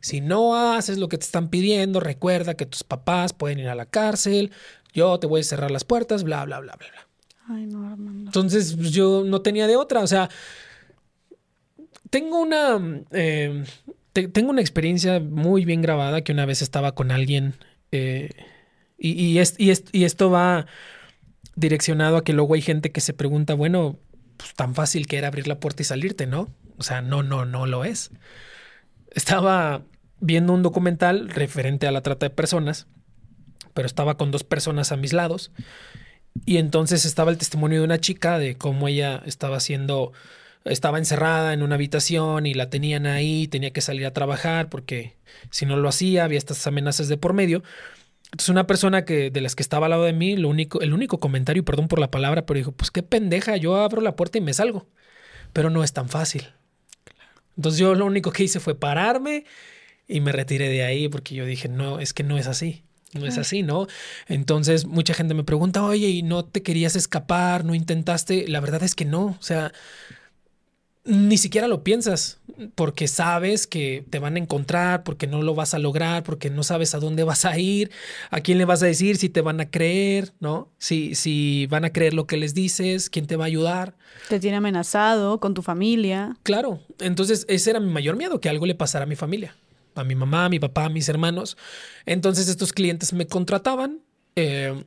Si 0.00 0.20
no 0.20 0.54
haces 0.54 0.98
lo 0.98 1.08
que 1.08 1.18
te 1.18 1.24
están 1.24 1.48
pidiendo, 1.48 1.98
recuerda 1.98 2.54
que 2.54 2.66
tus 2.66 2.84
papás 2.84 3.32
pueden 3.32 3.58
ir 3.58 3.68
a 3.68 3.74
la 3.74 3.86
cárcel, 3.86 4.52
yo 4.92 5.18
te 5.18 5.26
voy 5.26 5.40
a 5.40 5.44
cerrar 5.44 5.70
las 5.70 5.84
puertas, 5.84 6.24
bla, 6.24 6.44
bla, 6.44 6.60
bla, 6.60 6.76
bla, 6.76 6.88
bla. 6.90 7.08
Ay, 7.48 7.66
no, 7.66 7.86
Armando. 7.86 8.28
Entonces 8.28 8.74
pues, 8.76 8.90
yo 8.90 9.24
no 9.24 9.40
tenía 9.42 9.66
de 9.66 9.76
otra, 9.76 10.00
o 10.00 10.06
sea, 10.06 10.28
tengo 12.10 12.38
una, 12.40 13.02
eh, 13.12 13.64
tengo 14.12 14.50
una 14.50 14.60
experiencia 14.60 15.20
muy 15.20 15.64
bien 15.64 15.82
grabada 15.82 16.22
que 16.22 16.32
una 16.32 16.46
vez 16.46 16.62
estaba 16.62 16.94
con 16.94 17.10
alguien 17.10 17.54
eh, 17.90 18.30
y, 18.96 19.38
y, 19.38 19.42
y, 19.58 20.04
esto 20.04 20.30
va 20.30 20.66
direccionado 21.56 22.16
a 22.16 22.24
que 22.24 22.32
luego 22.32 22.54
hay 22.54 22.62
gente 22.62 22.92
que 22.92 23.00
se 23.00 23.12
pregunta, 23.12 23.54
bueno, 23.54 23.98
pues 24.36 24.54
tan 24.54 24.74
fácil 24.74 25.06
que 25.06 25.18
era 25.18 25.28
abrir 25.28 25.48
la 25.48 25.60
puerta 25.60 25.82
y 25.82 25.84
salirte, 25.84 26.26
¿no? 26.26 26.48
O 26.78 26.82
sea, 26.82 27.02
no, 27.02 27.22
no, 27.22 27.44
no 27.44 27.66
lo 27.66 27.84
es. 27.84 28.10
Estaba 29.10 29.82
viendo 30.20 30.52
un 30.52 30.62
documental 30.62 31.28
referente 31.28 31.86
a 31.86 31.92
la 31.92 32.02
trata 32.02 32.26
de 32.26 32.30
personas, 32.30 32.86
pero 33.74 33.86
estaba 33.86 34.16
con 34.16 34.30
dos 34.30 34.44
personas 34.44 34.92
a 34.92 34.96
mis 34.96 35.12
lados. 35.12 35.52
Y 36.46 36.56
entonces 36.58 37.04
estaba 37.04 37.30
el 37.30 37.38
testimonio 37.38 37.78
de 37.80 37.84
una 37.84 37.98
chica 37.98 38.38
de 38.38 38.56
cómo 38.56 38.88
ella 38.88 39.22
estaba 39.24 39.56
haciendo, 39.56 40.12
estaba 40.64 40.98
encerrada 40.98 41.52
en 41.52 41.62
una 41.62 41.76
habitación 41.76 42.46
y 42.46 42.54
la 42.54 42.70
tenían 42.70 43.06
ahí, 43.06 43.46
tenía 43.48 43.72
que 43.72 43.80
salir 43.80 44.06
a 44.06 44.12
trabajar 44.12 44.68
porque 44.68 45.16
si 45.50 45.66
no 45.66 45.76
lo 45.76 45.88
hacía 45.88 46.24
había 46.24 46.38
estas 46.38 46.66
amenazas 46.66 47.08
de 47.08 47.16
por 47.16 47.34
medio. 47.34 47.62
Entonces 48.26 48.48
una 48.48 48.66
persona 48.66 49.04
que 49.04 49.30
de 49.30 49.40
las 49.40 49.54
que 49.54 49.62
estaba 49.62 49.86
al 49.86 49.90
lado 49.90 50.04
de 50.04 50.12
mí, 50.12 50.36
lo 50.36 50.48
único, 50.48 50.80
el 50.80 50.92
único 50.92 51.20
comentario, 51.20 51.64
perdón 51.64 51.86
por 51.88 52.00
la 52.00 52.10
palabra, 52.10 52.46
pero 52.46 52.58
dijo, 52.58 52.72
pues 52.72 52.90
qué 52.90 53.02
pendeja, 53.02 53.56
yo 53.56 53.76
abro 53.76 54.00
la 54.00 54.16
puerta 54.16 54.38
y 54.38 54.40
me 54.40 54.54
salgo. 54.54 54.88
Pero 55.52 55.70
no 55.70 55.84
es 55.84 55.92
tan 55.92 56.08
fácil. 56.08 56.53
Entonces 57.56 57.78
yo 57.78 57.94
lo 57.94 58.06
único 58.06 58.32
que 58.32 58.44
hice 58.44 58.60
fue 58.60 58.74
pararme, 58.74 59.44
y 60.06 60.20
me 60.20 60.32
retiré 60.32 60.68
de 60.68 60.84
ahí 60.84 61.08
porque 61.08 61.34
yo 61.34 61.46
dije, 61.46 61.68
no, 61.68 61.98
es 61.98 62.12
que 62.12 62.22
no 62.22 62.38
es 62.38 62.46
así. 62.46 62.82
No 63.12 63.26
es 63.26 63.38
así, 63.38 63.62
¿no? 63.62 63.86
Entonces 64.26 64.86
mucha 64.86 65.14
gente 65.14 65.34
me 65.34 65.44
pregunta, 65.44 65.84
oye, 65.84 66.08
¿y 66.08 66.24
no 66.24 66.44
te 66.44 66.64
querías 66.64 66.96
escapar? 66.96 67.64
¿No 67.64 67.76
intentaste? 67.76 68.48
La 68.48 68.58
verdad 68.58 68.82
es 68.82 68.96
que 68.96 69.04
no. 69.04 69.36
O 69.38 69.42
sea, 69.42 69.72
ni 71.04 71.36
siquiera 71.36 71.68
lo 71.68 71.82
piensas 71.82 72.38
porque 72.74 73.08
sabes 73.08 73.66
que 73.66 74.04
te 74.08 74.18
van 74.18 74.36
a 74.36 74.38
encontrar, 74.38 75.02
porque 75.02 75.26
no 75.26 75.42
lo 75.42 75.54
vas 75.54 75.74
a 75.74 75.78
lograr, 75.78 76.22
porque 76.22 76.50
no 76.50 76.62
sabes 76.62 76.94
a 76.94 76.98
dónde 76.98 77.24
vas 77.24 77.44
a 77.44 77.58
ir, 77.58 77.90
a 78.30 78.40
quién 78.40 78.58
le 78.58 78.64
vas 78.64 78.82
a 78.82 78.86
decir, 78.86 79.16
si 79.16 79.28
te 79.28 79.40
van 79.40 79.60
a 79.60 79.70
creer, 79.70 80.32
¿no? 80.40 80.70
Si, 80.78 81.14
si 81.14 81.66
van 81.66 81.84
a 81.84 81.90
creer 81.90 82.14
lo 82.14 82.26
que 82.26 82.36
les 82.36 82.54
dices, 82.54 83.10
quién 83.10 83.26
te 83.26 83.36
va 83.36 83.44
a 83.44 83.46
ayudar. 83.48 83.96
Te 84.28 84.40
tiene 84.40 84.56
amenazado 84.56 85.40
con 85.40 85.52
tu 85.52 85.62
familia. 85.62 86.36
Claro, 86.42 86.80
entonces 87.00 87.44
ese 87.48 87.70
era 87.70 87.80
mi 87.80 87.90
mayor 87.90 88.16
miedo, 88.16 88.40
que 88.40 88.48
algo 88.48 88.66
le 88.66 88.74
pasara 88.74 89.04
a 89.04 89.08
mi 89.08 89.16
familia 89.16 89.54
a 89.96 90.04
mi 90.04 90.14
mamá, 90.14 90.46
a 90.46 90.48
mi 90.48 90.58
papá, 90.58 90.86
a 90.86 90.88
mis 90.88 91.08
hermanos. 91.08 91.56
Entonces 92.06 92.48
estos 92.48 92.72
clientes 92.72 93.12
me 93.12 93.26
contrataban, 93.26 94.00
eh, 94.36 94.84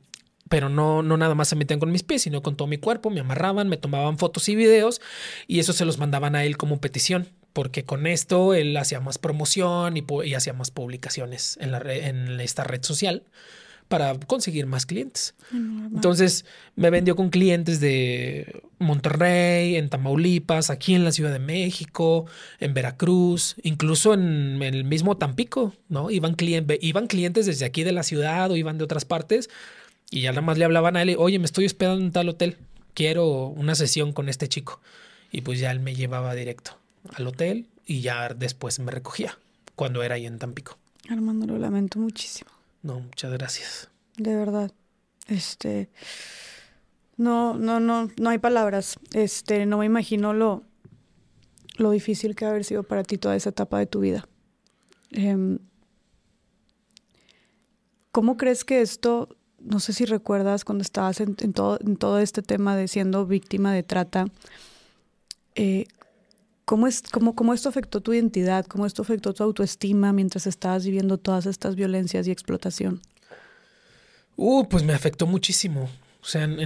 pero 0.48 0.68
no, 0.68 1.02
no 1.02 1.16
nada 1.16 1.34
más 1.34 1.48
se 1.48 1.56
metían 1.56 1.80
con 1.80 1.92
mis 1.92 2.02
pies, 2.02 2.22
sino 2.22 2.42
con 2.42 2.56
todo 2.56 2.68
mi 2.68 2.78
cuerpo, 2.78 3.10
me 3.10 3.20
amarraban, 3.20 3.68
me 3.68 3.76
tomaban 3.76 4.18
fotos 4.18 4.48
y 4.48 4.56
videos 4.56 5.00
y 5.46 5.58
eso 5.58 5.72
se 5.72 5.84
los 5.84 5.98
mandaban 5.98 6.34
a 6.34 6.44
él 6.44 6.56
como 6.56 6.80
petición, 6.80 7.28
porque 7.52 7.84
con 7.84 8.06
esto 8.06 8.54
él 8.54 8.76
hacía 8.76 9.00
más 9.00 9.18
promoción 9.18 9.96
y, 9.96 10.04
y 10.24 10.34
hacía 10.34 10.52
más 10.52 10.70
publicaciones 10.70 11.58
en, 11.60 11.72
la 11.72 11.80
en 11.80 12.40
esta 12.40 12.64
red 12.64 12.82
social 12.82 13.24
para 13.88 14.14
conseguir 14.18 14.66
más 14.66 14.84
clientes. 14.84 15.34
Entonces 15.50 16.44
me 16.76 16.90
vendió 16.90 17.16
con 17.16 17.30
clientes 17.30 17.80
de 17.80 18.62
Monterrey, 18.78 19.76
en 19.76 19.88
Tamaulipas, 19.88 20.68
aquí 20.68 20.94
en 20.94 21.04
la 21.04 21.12
Ciudad 21.12 21.32
de 21.32 21.38
México, 21.38 22.26
en 22.60 22.74
Veracruz, 22.74 23.56
incluso 23.62 24.12
en 24.12 24.62
el 24.62 24.84
mismo 24.84 25.16
Tampico, 25.16 25.72
¿no? 25.88 26.10
Iban, 26.10 26.36
iban 26.80 27.06
clientes 27.06 27.46
desde 27.46 27.64
aquí 27.64 27.82
de 27.82 27.92
la 27.92 28.02
ciudad 28.02 28.50
o 28.50 28.56
iban 28.56 28.76
de 28.76 28.84
otras 28.84 29.06
partes 29.06 29.48
y 30.10 30.22
ya 30.22 30.30
nada 30.30 30.42
más 30.42 30.58
le 30.58 30.64
hablaban 30.64 30.96
a 30.96 31.02
él, 31.02 31.16
oye, 31.18 31.38
me 31.38 31.44
estoy 31.44 31.66
hospedando 31.66 32.04
en 32.04 32.12
tal 32.12 32.28
hotel, 32.28 32.56
quiero 32.94 33.46
una 33.46 33.74
sesión 33.74 34.12
con 34.12 34.28
este 34.28 34.48
chico. 34.48 34.80
Y 35.30 35.42
pues 35.42 35.60
ya 35.60 35.70
él 35.70 35.80
me 35.80 35.94
llevaba 35.94 36.34
directo 36.34 36.78
al 37.14 37.26
hotel 37.26 37.66
y 37.84 38.00
ya 38.00 38.30
después 38.30 38.78
me 38.78 38.90
recogía 38.90 39.38
cuando 39.74 40.02
era 40.02 40.14
ahí 40.14 40.26
en 40.26 40.38
Tampico. 40.38 40.78
Armando, 41.08 41.46
lo 41.46 41.58
lamento 41.58 41.98
muchísimo. 41.98 42.50
No, 42.82 43.00
muchas 43.00 43.32
gracias. 43.32 43.90
De 44.16 44.34
verdad. 44.34 44.72
Este. 45.26 45.90
No, 47.16 47.54
no, 47.54 47.80
no, 47.80 48.10
no 48.18 48.30
hay 48.30 48.38
palabras. 48.38 48.98
Este, 49.12 49.66
no 49.66 49.78
me 49.78 49.86
imagino 49.86 50.32
lo, 50.32 50.64
lo 51.76 51.90
difícil 51.90 52.34
que 52.34 52.44
ha 52.44 52.50
haber 52.50 52.64
sido 52.64 52.82
para 52.82 53.02
ti 53.04 53.18
toda 53.18 53.36
esa 53.36 53.50
etapa 53.50 53.78
de 53.78 53.86
tu 53.86 54.00
vida. 54.00 54.26
Em, 55.10 55.58
¿Cómo 58.12 58.36
crees 58.36 58.64
que 58.64 58.80
esto, 58.80 59.36
no 59.60 59.80
sé 59.80 59.92
si 59.92 60.04
recuerdas 60.04 60.64
cuando 60.64 60.82
estabas 60.82 61.20
en, 61.20 61.34
todo, 61.34 61.78
en 61.80 61.96
todo 61.96 62.18
este 62.18 62.42
tema 62.42 62.76
de 62.76 62.88
siendo 62.88 63.26
víctima 63.26 63.72
de 63.72 63.82
trata, 63.82 64.26
eh, 65.54 65.86
¿Cómo, 66.68 66.86
es, 66.86 67.00
cómo, 67.00 67.34
¿Cómo 67.34 67.54
esto 67.54 67.70
afectó 67.70 68.02
tu 68.02 68.12
identidad? 68.12 68.66
¿Cómo 68.66 68.84
esto 68.84 69.00
afectó 69.00 69.32
tu 69.32 69.42
autoestima 69.42 70.12
mientras 70.12 70.46
estabas 70.46 70.84
viviendo 70.84 71.16
todas 71.16 71.46
estas 71.46 71.76
violencias 71.76 72.28
y 72.28 72.30
explotación? 72.30 73.00
Uh, 74.36 74.68
pues 74.68 74.84
me 74.84 74.92
afectó 74.92 75.26
muchísimo. 75.26 75.88
O 76.20 76.26
sea, 76.26 76.44
en, 76.44 76.60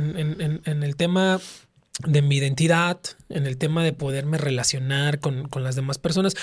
el 0.64 0.96
tema 0.96 1.40
de 2.04 2.20
mi 2.20 2.38
identidad, 2.38 2.98
en 3.28 3.46
el 3.46 3.58
tema 3.58 3.84
de 3.84 3.92
poderme 3.92 4.38
relacionar 4.38 5.20
con, 5.20 5.48
con, 5.48 5.62
las 5.62 5.76
demás 5.76 5.98
personas. 5.98 6.34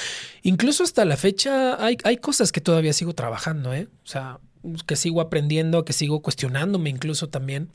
Incluso 0.41 0.86
hasta 0.86 1.04
la 1.04 1.18
fecha 1.18 1.84
hay, 1.84 1.97
hay 2.06 2.16
cosas 2.16 2.54
que 2.54 2.62
todavía 2.62 2.93
sigo 2.93 3.14
trabajando, 3.14 3.74
¿eh? 3.74 3.89
O 4.06 4.08
sea, 4.08 4.39
que 4.86 4.95
sigo 4.95 5.22
aprendiendo, 5.22 5.86
que 5.86 5.93
sigo 5.93 6.22
cuestionándome 6.22 6.89
incluso 6.89 7.30
también, 7.30 7.70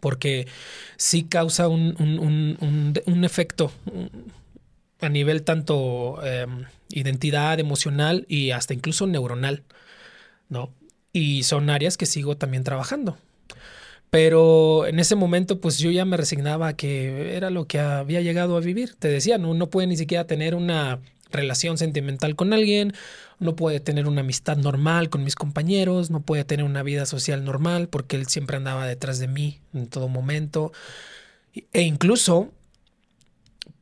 porque 0.00 0.46
sí 0.96 1.24
causa 1.24 1.68
un, 1.68 1.96
un, 1.98 2.56
un, 2.60 2.94
un 3.06 3.24
efecto 3.24 3.72
a 5.00 5.08
nivel 5.08 5.42
tanto 5.42 6.24
em, 6.24 6.64
identidad 6.90 7.60
emocional 7.60 8.24
y 8.28 8.50
hasta 8.50 8.74
incluso 8.74 9.06
neuronal, 9.06 9.62
¿no? 10.48 10.72
Y 11.12 11.42
son 11.44 11.70
áreas 11.70 11.96
que 11.96 12.06
sigo 12.06 12.36
también 12.36 12.64
trabajando. 12.64 13.18
Pero 14.10 14.86
en 14.86 14.98
ese 15.00 15.16
momento, 15.16 15.60
pues 15.60 15.78
yo 15.78 15.90
ya 15.90 16.04
me 16.04 16.16
resignaba 16.16 16.74
que 16.74 17.36
era 17.36 17.50
lo 17.50 17.66
que 17.66 17.80
había 17.80 18.20
llegado 18.20 18.56
a 18.56 18.60
vivir. 18.60 18.94
Te 18.94 19.08
decía, 19.08 19.36
no, 19.38 19.52
no 19.54 19.68
puede 19.68 19.88
ni 19.88 19.96
siquiera 19.96 20.26
tener 20.26 20.54
una 20.54 21.00
relación 21.36 21.78
sentimental 21.78 22.34
con 22.34 22.52
alguien, 22.52 22.92
no 23.38 23.54
puede 23.54 23.80
tener 23.80 24.06
una 24.06 24.22
amistad 24.22 24.56
normal 24.56 25.10
con 25.10 25.24
mis 25.24 25.34
compañeros, 25.34 26.10
no 26.10 26.20
puede 26.20 26.44
tener 26.44 26.64
una 26.64 26.82
vida 26.82 27.06
social 27.06 27.44
normal 27.44 27.88
porque 27.88 28.16
él 28.16 28.26
siempre 28.26 28.56
andaba 28.56 28.86
detrás 28.86 29.18
de 29.18 29.28
mí 29.28 29.60
en 29.74 29.86
todo 29.86 30.08
momento. 30.08 30.72
E 31.72 31.82
incluso 31.82 32.52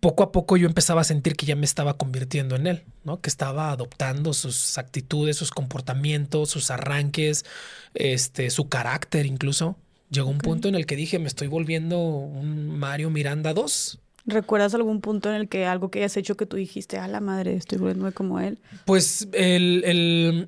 poco 0.05 0.23
a 0.23 0.33
poco 0.33 0.59
yo 0.59 0.67
empezaba 0.67 1.01
a 1.01 1.05
sentir 1.05 1.35
que 1.35 1.47
ya 1.47 1.57
me 1.57 1.65
estaba 1.65 1.97
convirtiendo 1.97 2.57
en 2.57 2.67
él, 2.67 2.85
¿no? 3.05 3.23
Que 3.23 3.31
estaba 3.31 3.71
adoptando 3.71 4.35
sus 4.35 4.77
actitudes, 4.77 5.37
sus 5.39 5.51
comportamientos, 5.51 6.51
sus 6.51 6.71
arranques, 6.71 7.47
este, 7.95 8.51
su 8.51 8.69
carácter 8.69 9.25
incluso. 9.25 9.79
Llegó 10.11 10.29
un 10.29 10.39
punto 10.39 10.69
en 10.69 10.75
el 10.75 10.85
que 10.85 10.97
dije, 10.97 11.19
me 11.19 11.27
estoy 11.27 11.49
volviendo 11.49 11.99
un 11.99 12.69
Mario 12.79 13.09
Miranda 13.09 13.55
2. 13.55 13.99
¿Recuerdas 14.27 14.75
algún 14.75 15.01
punto 15.01 15.29
en 15.29 15.37
el 15.37 15.49
que 15.49 15.67
algo 15.67 15.91
que 15.91 15.99
hayas 16.01 16.17
hecho 16.17 16.37
que 16.37 16.47
tú 16.47 16.57
dijiste, 16.57 16.99
a 16.99 17.09
la 17.09 17.21
madre, 17.21 17.55
estoy 17.55 17.79
volviéndome 17.79 18.13
como 18.13 18.41
él? 18.41 18.59
Pues 18.87 19.29
el, 19.33 19.83
el, 19.85 20.47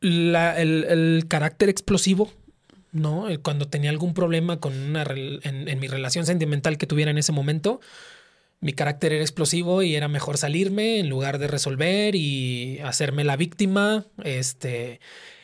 el, 0.00 1.24
carácter 1.28 1.68
explosivo, 1.68 2.30
¿no? 2.92 3.26
Cuando 3.42 3.68
tenía 3.68 3.90
algún 3.90 4.14
problema 4.14 4.58
con 4.58 4.74
una 4.74 5.02
en, 5.02 5.68
en 5.68 5.80
mi 5.80 5.86
relación 5.86 6.24
sentimental 6.24 6.78
que 6.78 6.86
tuviera 6.86 7.10
en 7.10 7.18
ese 7.18 7.32
momento, 7.32 7.80
mi 8.60 8.72
carácter 8.72 9.12
era 9.12 9.22
explosivo 9.22 9.82
y 9.82 9.94
era 9.94 10.08
mejor 10.08 10.38
salirme 10.38 10.98
en 10.98 11.08
lugar 11.08 11.38
de 11.38 11.46
resolver 11.46 12.14
y 12.14 12.80
hacerme 12.80 13.22
la 13.22 13.36
víctima, 13.36 14.06
este, 14.24 15.00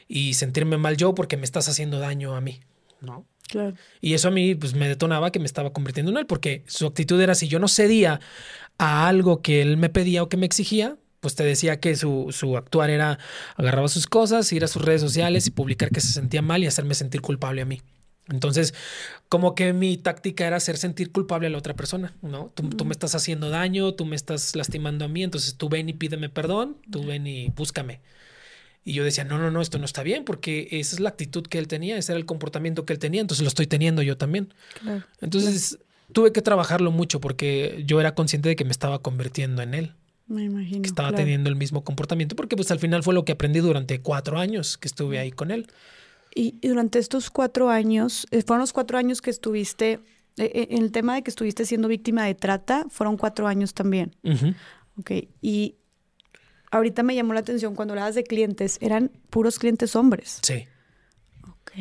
y 0.08 0.34
sentirme 0.34 0.78
mal 0.78 0.96
yo 0.96 1.14
porque 1.14 1.36
me 1.36 1.44
estás 1.44 1.68
haciendo 1.68 1.98
daño 1.98 2.34
a 2.34 2.40
mí, 2.40 2.60
¿no? 3.00 3.26
Claro. 3.48 3.76
Y 4.00 4.14
eso 4.14 4.28
a 4.28 4.30
mí 4.30 4.54
pues 4.54 4.74
me 4.74 4.88
detonaba 4.88 5.30
que 5.30 5.38
me 5.38 5.46
estaba 5.46 5.72
convirtiendo 5.72 6.10
en 6.10 6.18
él 6.18 6.26
porque 6.26 6.64
su 6.66 6.86
actitud 6.86 7.20
era 7.20 7.34
si 7.34 7.48
yo 7.48 7.58
no 7.58 7.68
cedía 7.68 8.20
a 8.78 9.06
algo 9.06 9.42
que 9.42 9.62
él 9.62 9.76
me 9.76 9.90
pedía 9.90 10.22
o 10.22 10.28
que 10.28 10.36
me 10.36 10.46
exigía, 10.46 10.96
pues 11.20 11.34
te 11.34 11.44
decía 11.44 11.80
que 11.80 11.96
su, 11.96 12.28
su 12.30 12.56
actuar 12.56 12.90
era 12.90 13.18
agarraba 13.56 13.88
sus 13.88 14.06
cosas, 14.06 14.52
ir 14.52 14.64
a 14.64 14.68
sus 14.68 14.82
redes 14.82 15.00
sociales 15.00 15.46
y 15.46 15.50
publicar 15.50 15.90
que 15.90 16.00
se 16.00 16.12
sentía 16.12 16.42
mal 16.42 16.62
y 16.62 16.66
hacerme 16.66 16.94
sentir 16.94 17.20
culpable 17.20 17.62
a 17.62 17.64
mí. 17.64 17.80
Entonces, 18.28 18.72
como 19.28 19.54
que 19.54 19.72
mi 19.72 19.96
táctica 19.98 20.46
era 20.46 20.56
hacer 20.56 20.78
sentir 20.78 21.12
culpable 21.12 21.46
a 21.46 21.50
la 21.50 21.58
otra 21.58 21.74
persona, 21.74 22.14
¿no? 22.22 22.52
Tú, 22.54 22.84
me 22.84 22.92
estás 22.92 23.14
haciendo 23.14 23.50
daño, 23.50 23.92
tú 23.94 24.06
me 24.06 24.16
estás 24.16 24.56
lastimando 24.56 25.04
a 25.04 25.08
mí, 25.08 25.22
entonces 25.22 25.56
tú 25.56 25.68
ven 25.68 25.88
y 25.88 25.92
pídeme 25.92 26.30
perdón, 26.30 26.78
tú 26.90 27.04
ven 27.04 27.26
y 27.26 27.48
búscame. 27.50 28.00
Y 28.84 28.92
yo 28.92 29.04
decía, 29.04 29.24
no, 29.24 29.38
no, 29.38 29.50
no, 29.50 29.62
esto 29.62 29.78
no 29.78 29.86
está 29.86 30.02
bien, 30.02 30.24
porque 30.24 30.68
esa 30.70 30.96
es 30.96 31.00
la 31.00 31.08
actitud 31.08 31.46
que 31.46 31.58
él 31.58 31.68
tenía, 31.68 31.96
ese 31.96 32.12
era 32.12 32.18
el 32.18 32.26
comportamiento 32.26 32.84
que 32.84 32.92
él 32.92 32.98
tenía, 32.98 33.22
entonces 33.22 33.42
lo 33.42 33.48
estoy 33.48 33.66
teniendo 33.66 34.02
yo 34.02 34.18
también. 34.18 34.52
entonces, 35.20 35.78
tuve 36.12 36.32
que 36.32 36.42
trabajarlo 36.42 36.90
mucho 36.90 37.20
porque 37.20 37.82
yo 37.86 38.00
era 38.00 38.14
consciente 38.14 38.50
de 38.50 38.56
que 38.56 38.64
me 38.64 38.72
estaba 38.72 39.00
convirtiendo 39.00 39.62
en 39.62 39.74
él. 39.74 39.94
Me 40.26 40.44
imagino. 40.44 40.82
que 40.82 40.88
estaba 40.88 41.10
claro. 41.10 41.24
teniendo 41.24 41.50
el 41.50 41.56
mismo 41.56 41.84
comportamiento, 41.84 42.36
porque 42.36 42.56
pues 42.56 42.70
al 42.70 42.78
final 42.78 43.02
fue 43.02 43.14
lo 43.14 43.24
que 43.24 43.32
aprendí 43.32 43.60
durante 43.60 44.00
cuatro 44.00 44.38
años 44.38 44.78
que 44.78 44.88
estuve 44.88 45.18
ahí 45.18 45.30
con 45.30 45.50
él. 45.50 45.66
Y, 46.34 46.56
y 46.60 46.68
durante 46.68 46.98
estos 46.98 47.30
cuatro 47.30 47.70
años, 47.70 48.26
eh, 48.30 48.42
fueron 48.42 48.60
los 48.60 48.72
cuatro 48.72 48.98
años 48.98 49.20
que 49.20 49.30
estuviste, 49.30 50.00
eh, 50.36 50.50
eh, 50.54 50.68
en 50.70 50.82
el 50.82 50.92
tema 50.92 51.14
de 51.14 51.22
que 51.22 51.30
estuviste 51.30 51.64
siendo 51.64 51.88
víctima 51.88 52.24
de 52.24 52.34
trata, 52.34 52.86
fueron 52.88 53.16
cuatro 53.16 53.46
años 53.46 53.74
también. 53.74 54.16
Ujú. 54.24 54.54
Ok. 54.98 55.10
Y 55.42 55.76
ahorita 56.74 57.02
me 57.02 57.14
llamó 57.14 57.34
la 57.34 57.40
atención 57.40 57.74
cuando 57.74 57.92
hablabas 57.92 58.14
de 58.14 58.24
clientes, 58.24 58.78
eran 58.80 59.10
puros 59.30 59.58
clientes 59.58 59.94
hombres. 59.94 60.40
Sí. 60.42 60.66
Ok. 61.48 61.72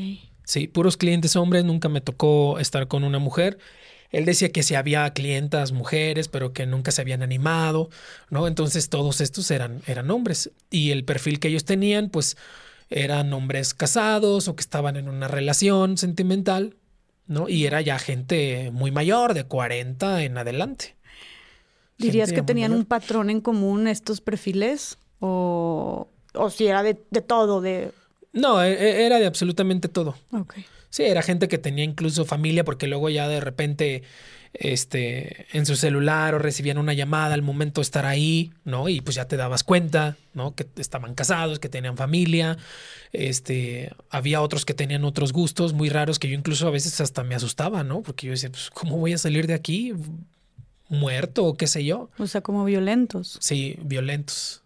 Sí, 0.45 0.67
puros 0.67 0.97
clientes 0.97 1.35
hombres, 1.35 1.63
nunca 1.63 1.89
me 1.89 2.01
tocó 2.01 2.59
estar 2.59 2.87
con 2.87 3.03
una 3.03 3.17
mujer. 3.17 3.57
Él 4.11 4.25
decía 4.25 4.49
que 4.49 4.61
sí 4.61 4.75
había 4.75 5.11
clientas 5.11 5.71
mujeres, 5.71 6.27
pero 6.27 6.53
que 6.53 6.67
nunca 6.67 6.91
se 6.91 7.01
habían 7.01 7.23
animado, 7.23 7.89
¿no? 8.29 8.47
Entonces 8.47 8.89
todos 8.89 9.21
estos 9.21 9.49
eran, 9.49 9.81
eran 9.87 10.11
hombres. 10.11 10.51
Y 10.69 10.91
el 10.91 11.03
perfil 11.05 11.39
que 11.39 11.47
ellos 11.47 11.65
tenían, 11.65 12.09
pues, 12.09 12.37
eran 12.91 13.33
hombres 13.33 13.73
casados 13.73 14.47
o 14.47 14.55
que 14.55 14.61
estaban 14.61 14.97
en 14.97 15.09
una 15.09 15.27
relación 15.27 15.97
sentimental, 15.97 16.75
¿no? 17.25 17.49
Y 17.49 17.65
era 17.65 17.81
ya 17.81 17.97
gente 17.97 18.69
muy 18.71 18.91
mayor, 18.91 19.33
de 19.33 19.45
40 19.45 20.23
en 20.23 20.37
adelante. 20.37 20.95
¿Dirías 21.97 22.31
que 22.33 22.41
tenían 22.41 22.71
mayor. 22.71 22.81
un 22.81 22.85
patrón 22.85 23.29
en 23.29 23.41
común 23.41 23.87
estos 23.87 24.21
perfiles? 24.21 24.97
¿O, 25.19 26.07
o 26.33 26.49
si 26.49 26.67
era 26.67 26.83
de, 26.83 27.01
de 27.11 27.21
todo? 27.21 27.61
De... 27.61 27.91
No, 28.33 28.61
e- 28.63 28.73
e- 28.73 29.05
era 29.05 29.19
de 29.19 29.25
absolutamente 29.25 29.87
todo. 29.87 30.15
Ok. 30.31 30.55
Sí, 30.89 31.03
era 31.03 31.21
gente 31.23 31.47
que 31.47 31.57
tenía 31.57 31.83
incluso 31.85 32.25
familia 32.25 32.63
porque 32.63 32.87
luego 32.87 33.09
ya 33.09 33.27
de 33.27 33.39
repente 33.39 34.03
este 34.53 35.47
en 35.57 35.65
su 35.65 35.75
celular 35.75 36.35
o 36.35 36.39
recibían 36.39 36.77
una 36.77 36.93
llamada 36.93 37.33
al 37.33 37.41
momento 37.41 37.81
de 37.81 37.83
estar 37.83 38.05
ahí, 38.05 38.51
¿no? 38.63 38.87
Y 38.89 39.01
pues 39.01 39.15
ya 39.15 39.27
te 39.27 39.35
dabas 39.35 39.63
cuenta, 39.63 40.17
¿no? 40.35 40.53
Que 40.53 40.67
estaban 40.77 41.15
casados, 41.15 41.57
que 41.59 41.69
tenían 41.69 41.97
familia. 41.97 42.57
Este, 43.11 43.91
había 44.09 44.41
otros 44.41 44.65
que 44.65 44.73
tenían 44.75 45.03
otros 45.05 45.33
gustos 45.33 45.73
muy 45.73 45.89
raros 45.89 46.19
que 46.19 46.27
yo 46.29 46.35
incluso 46.35 46.67
a 46.67 46.71
veces 46.71 47.01
hasta 47.01 47.23
me 47.23 47.33
asustaba, 47.33 47.83
¿no? 47.83 48.01
Porque 48.01 48.27
yo 48.27 48.31
decía, 48.33 48.51
pues 48.51 48.69
¿cómo 48.69 48.97
voy 48.97 49.13
a 49.13 49.17
salir 49.17 49.47
de 49.47 49.55
aquí 49.55 49.93
muerto 50.89 51.45
o 51.45 51.55
qué 51.55 51.67
sé 51.67 51.83
yo? 51.85 52.09
O 52.17 52.27
sea, 52.27 52.41
como 52.41 52.65
violentos. 52.65 53.37
Sí, 53.41 53.77
violentos. 53.83 54.63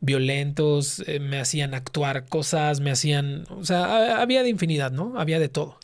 Violentos, 0.00 1.02
eh, 1.06 1.20
me 1.20 1.40
hacían 1.40 1.74
actuar 1.74 2.26
cosas, 2.28 2.80
me 2.80 2.90
hacían, 2.90 3.44
o 3.50 3.64
sea, 3.64 3.84
ha- 3.86 4.22
había 4.22 4.42
de 4.42 4.50
infinidad, 4.50 4.92
¿no? 4.92 5.18
Había 5.18 5.38
de 5.38 5.48
todo. 5.48 5.78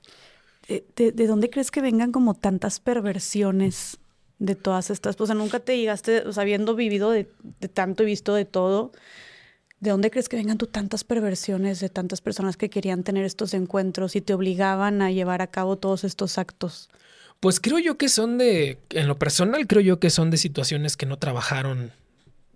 ¿De, 0.68 0.84
de, 0.96 1.12
de 1.12 1.26
dónde 1.26 1.50
crees 1.50 1.70
que 1.70 1.80
vengan 1.80 2.12
como 2.12 2.34
tantas 2.34 2.78
perversiones 2.78 3.98
de 4.38 4.54
todas 4.54 4.90
estas? 4.90 5.20
O 5.20 5.26
sea, 5.26 5.34
nunca 5.34 5.60
te 5.60 5.76
llegaste, 5.78 6.20
o 6.26 6.32
sea, 6.32 6.42
habiendo 6.42 6.74
vivido 6.76 7.10
de, 7.10 7.28
de 7.60 7.68
tanto 7.68 8.02
y 8.02 8.06
visto 8.06 8.34
de 8.34 8.44
todo, 8.44 8.92
¿de 9.80 9.90
dónde 9.90 10.10
crees 10.10 10.28
que 10.28 10.36
vengan 10.36 10.58
tú 10.58 10.66
tantas 10.66 11.04
perversiones 11.04 11.80
de 11.80 11.88
tantas 11.88 12.20
personas 12.20 12.56
que 12.56 12.70
querían 12.70 13.02
tener 13.04 13.24
estos 13.24 13.54
encuentros 13.54 14.16
y 14.16 14.20
te 14.20 14.34
obligaban 14.34 15.02
a 15.02 15.10
llevar 15.10 15.42
a 15.42 15.48
cabo 15.48 15.76
todos 15.78 16.04
estos 16.04 16.38
actos? 16.38 16.88
Pues 17.42 17.58
creo 17.58 17.80
yo 17.80 17.98
que 17.98 18.08
son 18.08 18.38
de, 18.38 18.78
en 18.90 19.08
lo 19.08 19.18
personal, 19.18 19.66
creo 19.66 19.82
yo 19.82 19.98
que 19.98 20.10
son 20.10 20.30
de 20.30 20.36
situaciones 20.36 20.96
que 20.96 21.06
no 21.06 21.18
trabajaron 21.18 21.90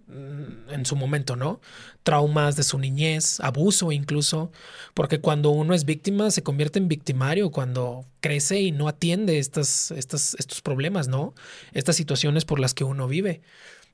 mm, 0.07 0.73
en 0.73 0.87
su 0.87 0.95
momento, 0.95 1.35
¿no? 1.35 1.61
Traumas 2.05 2.55
de 2.55 2.63
su 2.63 2.79
niñez, 2.79 3.41
abuso 3.41 3.91
incluso, 3.91 4.53
porque 4.95 5.21
cuando 5.21 5.51
uno 5.51 5.75
es 5.75 5.87
víctima 5.87 6.31
se 6.31 6.45
convierte 6.45 6.79
en 6.79 6.87
victimario 6.87 7.51
cuando 7.51 8.07
crece 8.21 8.61
y 8.61 8.71
no 8.71 8.87
atiende 8.87 9.41
estas, 9.41 9.91
estas, 9.91 10.37
estos 10.39 10.63
problemas, 10.63 11.09
¿no? 11.09 11.35
Estas 11.73 11.97
situaciones 11.97 12.45
por 12.45 12.61
las 12.61 12.73
que 12.73 12.85
uno 12.85 13.09
vive. 13.09 13.43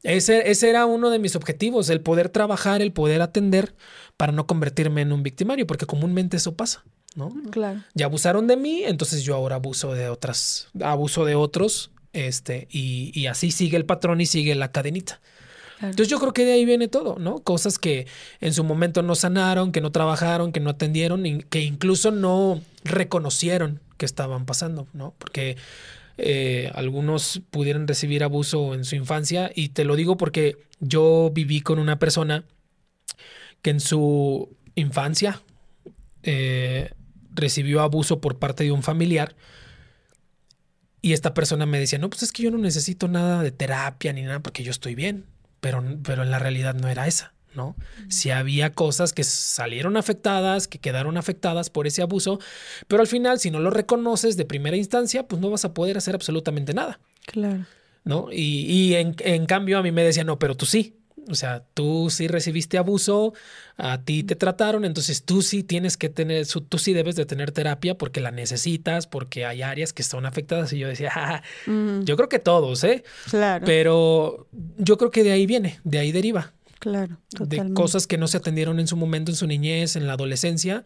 Ese, 0.02 0.50
ese 0.50 0.68
era 0.68 0.84
uno 0.84 1.08
de 1.08 1.18
mis 1.18 1.36
objetivos, 1.36 1.88
el 1.88 2.02
poder 2.02 2.28
trabajar, 2.28 2.82
el 2.82 2.92
poder 2.92 3.22
atender 3.22 3.74
para 4.18 4.32
no 4.32 4.46
convertirme 4.46 5.00
en 5.00 5.12
un 5.14 5.22
victimario, 5.22 5.66
porque 5.66 5.86
comúnmente 5.86 6.36
eso 6.36 6.54
pasa, 6.54 6.84
¿no? 7.16 7.32
Claro. 7.50 7.82
ya 7.94 8.06
abusaron 8.06 8.46
de 8.46 8.56
mí, 8.56 8.82
entonces 8.84 9.22
yo 9.22 9.34
ahora 9.34 9.56
abuso 9.56 9.94
de 9.94 10.08
otras, 10.08 10.68
abuso 10.82 11.24
de 11.24 11.34
otros, 11.34 11.90
este, 12.12 12.68
y, 12.70 13.12
y 13.18 13.26
así 13.26 13.50
sigue 13.50 13.76
el 13.76 13.84
patrón 13.84 14.20
y 14.20 14.26
sigue 14.26 14.54
la 14.54 14.70
cadenita. 14.70 15.20
Claro. 15.78 15.90
Entonces 15.90 16.08
yo 16.08 16.20
creo 16.20 16.32
que 16.32 16.44
de 16.44 16.52
ahí 16.52 16.64
viene 16.64 16.88
todo, 16.88 17.18
¿no? 17.18 17.40
Cosas 17.40 17.78
que 17.78 18.06
en 18.40 18.54
su 18.54 18.62
momento 18.62 19.02
no 19.02 19.14
sanaron, 19.14 19.72
que 19.72 19.80
no 19.80 19.90
trabajaron, 19.90 20.52
que 20.52 20.60
no 20.60 20.70
atendieron, 20.70 21.26
y 21.26 21.42
que 21.42 21.62
incluso 21.62 22.10
no 22.10 22.60
reconocieron 22.84 23.80
que 23.96 24.06
estaban 24.06 24.46
pasando, 24.46 24.86
¿no? 24.92 25.14
Porque 25.18 25.56
eh, 26.18 26.70
algunos 26.74 27.40
pudieron 27.50 27.88
recibir 27.88 28.22
abuso 28.22 28.74
en 28.74 28.84
su 28.84 28.96
infancia 28.96 29.50
y 29.54 29.70
te 29.70 29.84
lo 29.84 29.96
digo 29.96 30.16
porque 30.16 30.56
yo 30.80 31.30
viví 31.32 31.62
con 31.62 31.78
una 31.78 31.98
persona 31.98 32.44
que 33.62 33.70
en 33.70 33.80
su 33.80 34.54
infancia 34.74 35.40
eh, 36.22 36.90
recibió 37.34 37.80
abuso 37.80 38.20
por 38.20 38.38
parte 38.38 38.64
de 38.64 38.72
un 38.72 38.82
familiar 38.82 39.34
y 41.02 41.12
esta 41.12 41.34
persona 41.34 41.66
me 41.66 41.80
decía, 41.80 41.98
no, 41.98 42.08
pues 42.08 42.22
es 42.22 42.32
que 42.32 42.44
yo 42.44 42.50
no 42.52 42.58
necesito 42.58 43.08
nada 43.08 43.42
de 43.42 43.50
terapia 43.50 44.12
ni 44.12 44.22
nada 44.22 44.40
porque 44.40 44.62
yo 44.62 44.70
estoy 44.70 44.94
bien, 44.94 45.26
pero, 45.60 45.82
pero 46.04 46.22
en 46.22 46.30
la 46.30 46.38
realidad 46.38 46.74
no 46.74 46.88
era 46.88 47.08
esa, 47.08 47.34
¿no? 47.56 47.74
Si 48.08 48.30
había 48.30 48.72
cosas 48.72 49.12
que 49.12 49.24
salieron 49.24 49.96
afectadas, 49.96 50.68
que 50.68 50.78
quedaron 50.78 51.16
afectadas 51.16 51.70
por 51.70 51.88
ese 51.88 52.02
abuso, 52.02 52.38
pero 52.86 53.02
al 53.02 53.08
final 53.08 53.40
si 53.40 53.50
no 53.50 53.58
lo 53.58 53.70
reconoces 53.70 54.36
de 54.36 54.44
primera 54.44 54.76
instancia, 54.76 55.26
pues 55.26 55.42
no 55.42 55.50
vas 55.50 55.64
a 55.64 55.74
poder 55.74 55.98
hacer 55.98 56.14
absolutamente 56.14 56.72
nada. 56.72 57.00
Claro. 57.26 57.66
¿no? 58.04 58.28
Y, 58.32 58.66
y 58.70 58.94
en, 58.94 59.16
en, 59.20 59.46
cambio 59.46 59.78
a 59.78 59.82
mí 59.82 59.90
me 59.90 60.04
decían, 60.04 60.26
no, 60.26 60.38
pero 60.38 60.56
tú 60.56 60.66
sí. 60.66 61.01
O 61.28 61.34
sea, 61.34 61.64
tú 61.74 62.08
sí 62.10 62.28
recibiste 62.28 62.78
abuso, 62.78 63.32
a 63.76 64.02
ti 64.02 64.22
te 64.22 64.34
trataron, 64.34 64.84
entonces 64.84 65.24
tú 65.24 65.42
sí 65.42 65.62
tienes 65.62 65.96
que 65.96 66.08
tener, 66.08 66.46
tú 66.46 66.78
sí 66.78 66.92
debes 66.92 67.16
de 67.16 67.26
tener 67.26 67.52
terapia 67.52 67.96
porque 67.96 68.20
la 68.20 68.30
necesitas, 68.30 69.06
porque 69.06 69.44
hay 69.44 69.62
áreas 69.62 69.92
que 69.92 70.02
son 70.02 70.26
afectadas. 70.26 70.72
Y 70.72 70.78
yo 70.78 70.88
decía, 70.88 71.12
ah, 71.14 71.42
yo 72.04 72.16
creo 72.16 72.28
que 72.28 72.38
todos, 72.38 72.82
¿eh? 72.84 73.04
claro. 73.30 73.64
Pero 73.64 74.48
yo 74.78 74.98
creo 74.98 75.10
que 75.10 75.24
de 75.24 75.32
ahí 75.32 75.46
viene, 75.46 75.80
de 75.84 75.98
ahí 75.98 76.12
deriva, 76.12 76.52
claro. 76.78 77.18
de 77.30 77.38
Totalmente. 77.38 77.74
cosas 77.74 78.06
que 78.06 78.18
no 78.18 78.26
se 78.26 78.38
atendieron 78.38 78.80
en 78.80 78.88
su 78.88 78.96
momento, 78.96 79.30
en 79.30 79.36
su 79.36 79.46
niñez, 79.46 79.96
en 79.96 80.06
la 80.06 80.14
adolescencia, 80.14 80.84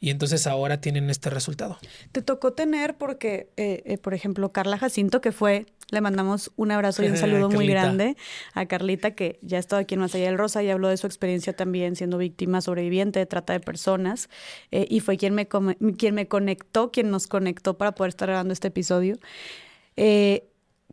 y 0.00 0.10
entonces 0.10 0.46
ahora 0.46 0.80
tienen 0.80 1.10
este 1.10 1.30
resultado. 1.30 1.78
Te 2.12 2.22
tocó 2.22 2.52
tener 2.52 2.96
porque, 2.96 3.50
eh, 3.56 3.82
eh, 3.84 3.98
por 3.98 4.14
ejemplo, 4.14 4.52
Carla 4.52 4.78
Jacinto, 4.78 5.20
que 5.20 5.32
fue, 5.32 5.66
le 5.90 6.00
mandamos 6.00 6.52
un 6.56 6.70
abrazo 6.70 7.02
y 7.04 7.08
un 7.08 7.16
saludo 7.16 7.48
muy 7.48 7.66
grande 7.66 8.16
a 8.54 8.66
Carlita, 8.66 9.12
que 9.12 9.38
ya 9.42 9.56
ha 9.56 9.60
estado 9.60 9.80
aquí 9.80 9.94
en 9.94 10.00
Más 10.00 10.14
Allá 10.14 10.26
del 10.26 10.38
Rosa 10.38 10.62
y 10.62 10.70
habló 10.70 10.88
de 10.88 10.96
su 10.96 11.06
experiencia 11.06 11.54
también 11.54 11.96
siendo 11.96 12.18
víctima 12.18 12.60
sobreviviente 12.60 13.18
de 13.18 13.26
trata 13.26 13.52
de 13.52 13.60
personas. 13.60 14.28
eh, 14.70 14.86
y 14.88 15.00
fue 15.00 15.16
quien 15.16 15.34
me, 15.34 15.46
quien 15.46 16.14
me 16.14 16.28
conectó, 16.28 16.90
quien 16.90 17.10
nos 17.10 17.26
conectó 17.26 17.78
para 17.78 17.92
poder 17.92 18.10
estar 18.10 18.28
grabando 18.28 18.52
este 18.52 18.68
episodio. 18.68 19.18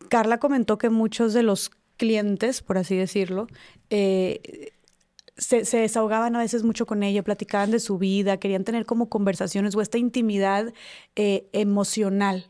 Carla 0.10 0.40
comentó 0.40 0.78
que 0.78 0.90
muchos 0.90 1.34
de 1.34 1.44
los 1.44 1.72
clientes, 1.98 2.62
por 2.62 2.78
así 2.78 2.96
decirlo, 2.96 3.48
eh, 3.90 4.72
se, 5.38 5.66
se 5.66 5.78
desahogaban 5.78 6.36
a 6.36 6.40
veces 6.40 6.64
mucho 6.64 6.86
con 6.86 7.04
ella, 7.04 7.24
platicaban 7.24 7.72
de 7.72 7.80
su 7.80 7.98
vida, 7.98 8.38
querían 8.38 8.64
tener 8.64 8.86
como 8.86 9.10
conversaciones 9.10 9.76
o 9.76 9.82
esta 9.82 9.98
intimidad 9.98 10.74
eh, 11.16 11.48
emocional. 11.54 12.48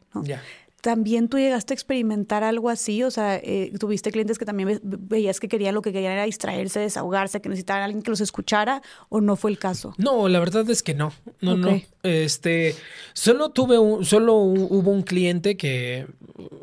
¿También 0.82 1.30
tú 1.30 1.38
llegaste 1.38 1.72
a 1.72 1.76
experimentar 1.76 2.44
algo 2.44 2.70
así? 2.70 3.04
O 3.04 3.10
sea, 3.12 3.38
eh, 3.38 3.72
tuviste 3.80 4.12
clientes 4.12 4.38
que 4.38 4.44
también 4.44 4.68
ve- 4.68 4.80
veías 4.84 5.40
que 5.40 5.48
querían 5.48 5.74
lo 5.76 5.82
que 5.82 5.94
querían 5.94 6.12
era 6.12 6.26
distraerse, 6.26 6.82
desahogarse, 6.82 7.40
que 7.40 7.48
necesitaban 7.48 7.84
a 7.84 7.86
alguien 7.86 8.02
que 8.04 8.10
los 8.12 8.20
escuchara, 8.20 8.82
o 9.08 9.22
no 9.22 9.38
fue 9.38 9.52
el 9.52 9.60
caso? 9.60 9.94
No, 9.98 10.28
la 10.28 10.40
verdad 10.42 10.70
es 10.70 10.84
que 10.84 10.94
no. 10.94 11.14
No, 11.40 11.56
no. 11.56 11.82
Este, 12.04 12.76
solo 13.14 13.52
tuve 13.52 13.80
un, 13.80 14.04
solo 14.04 14.34
hu- 14.44 14.68
hubo 14.70 14.92
un 14.92 15.04
cliente 15.04 15.56
que 15.56 16.06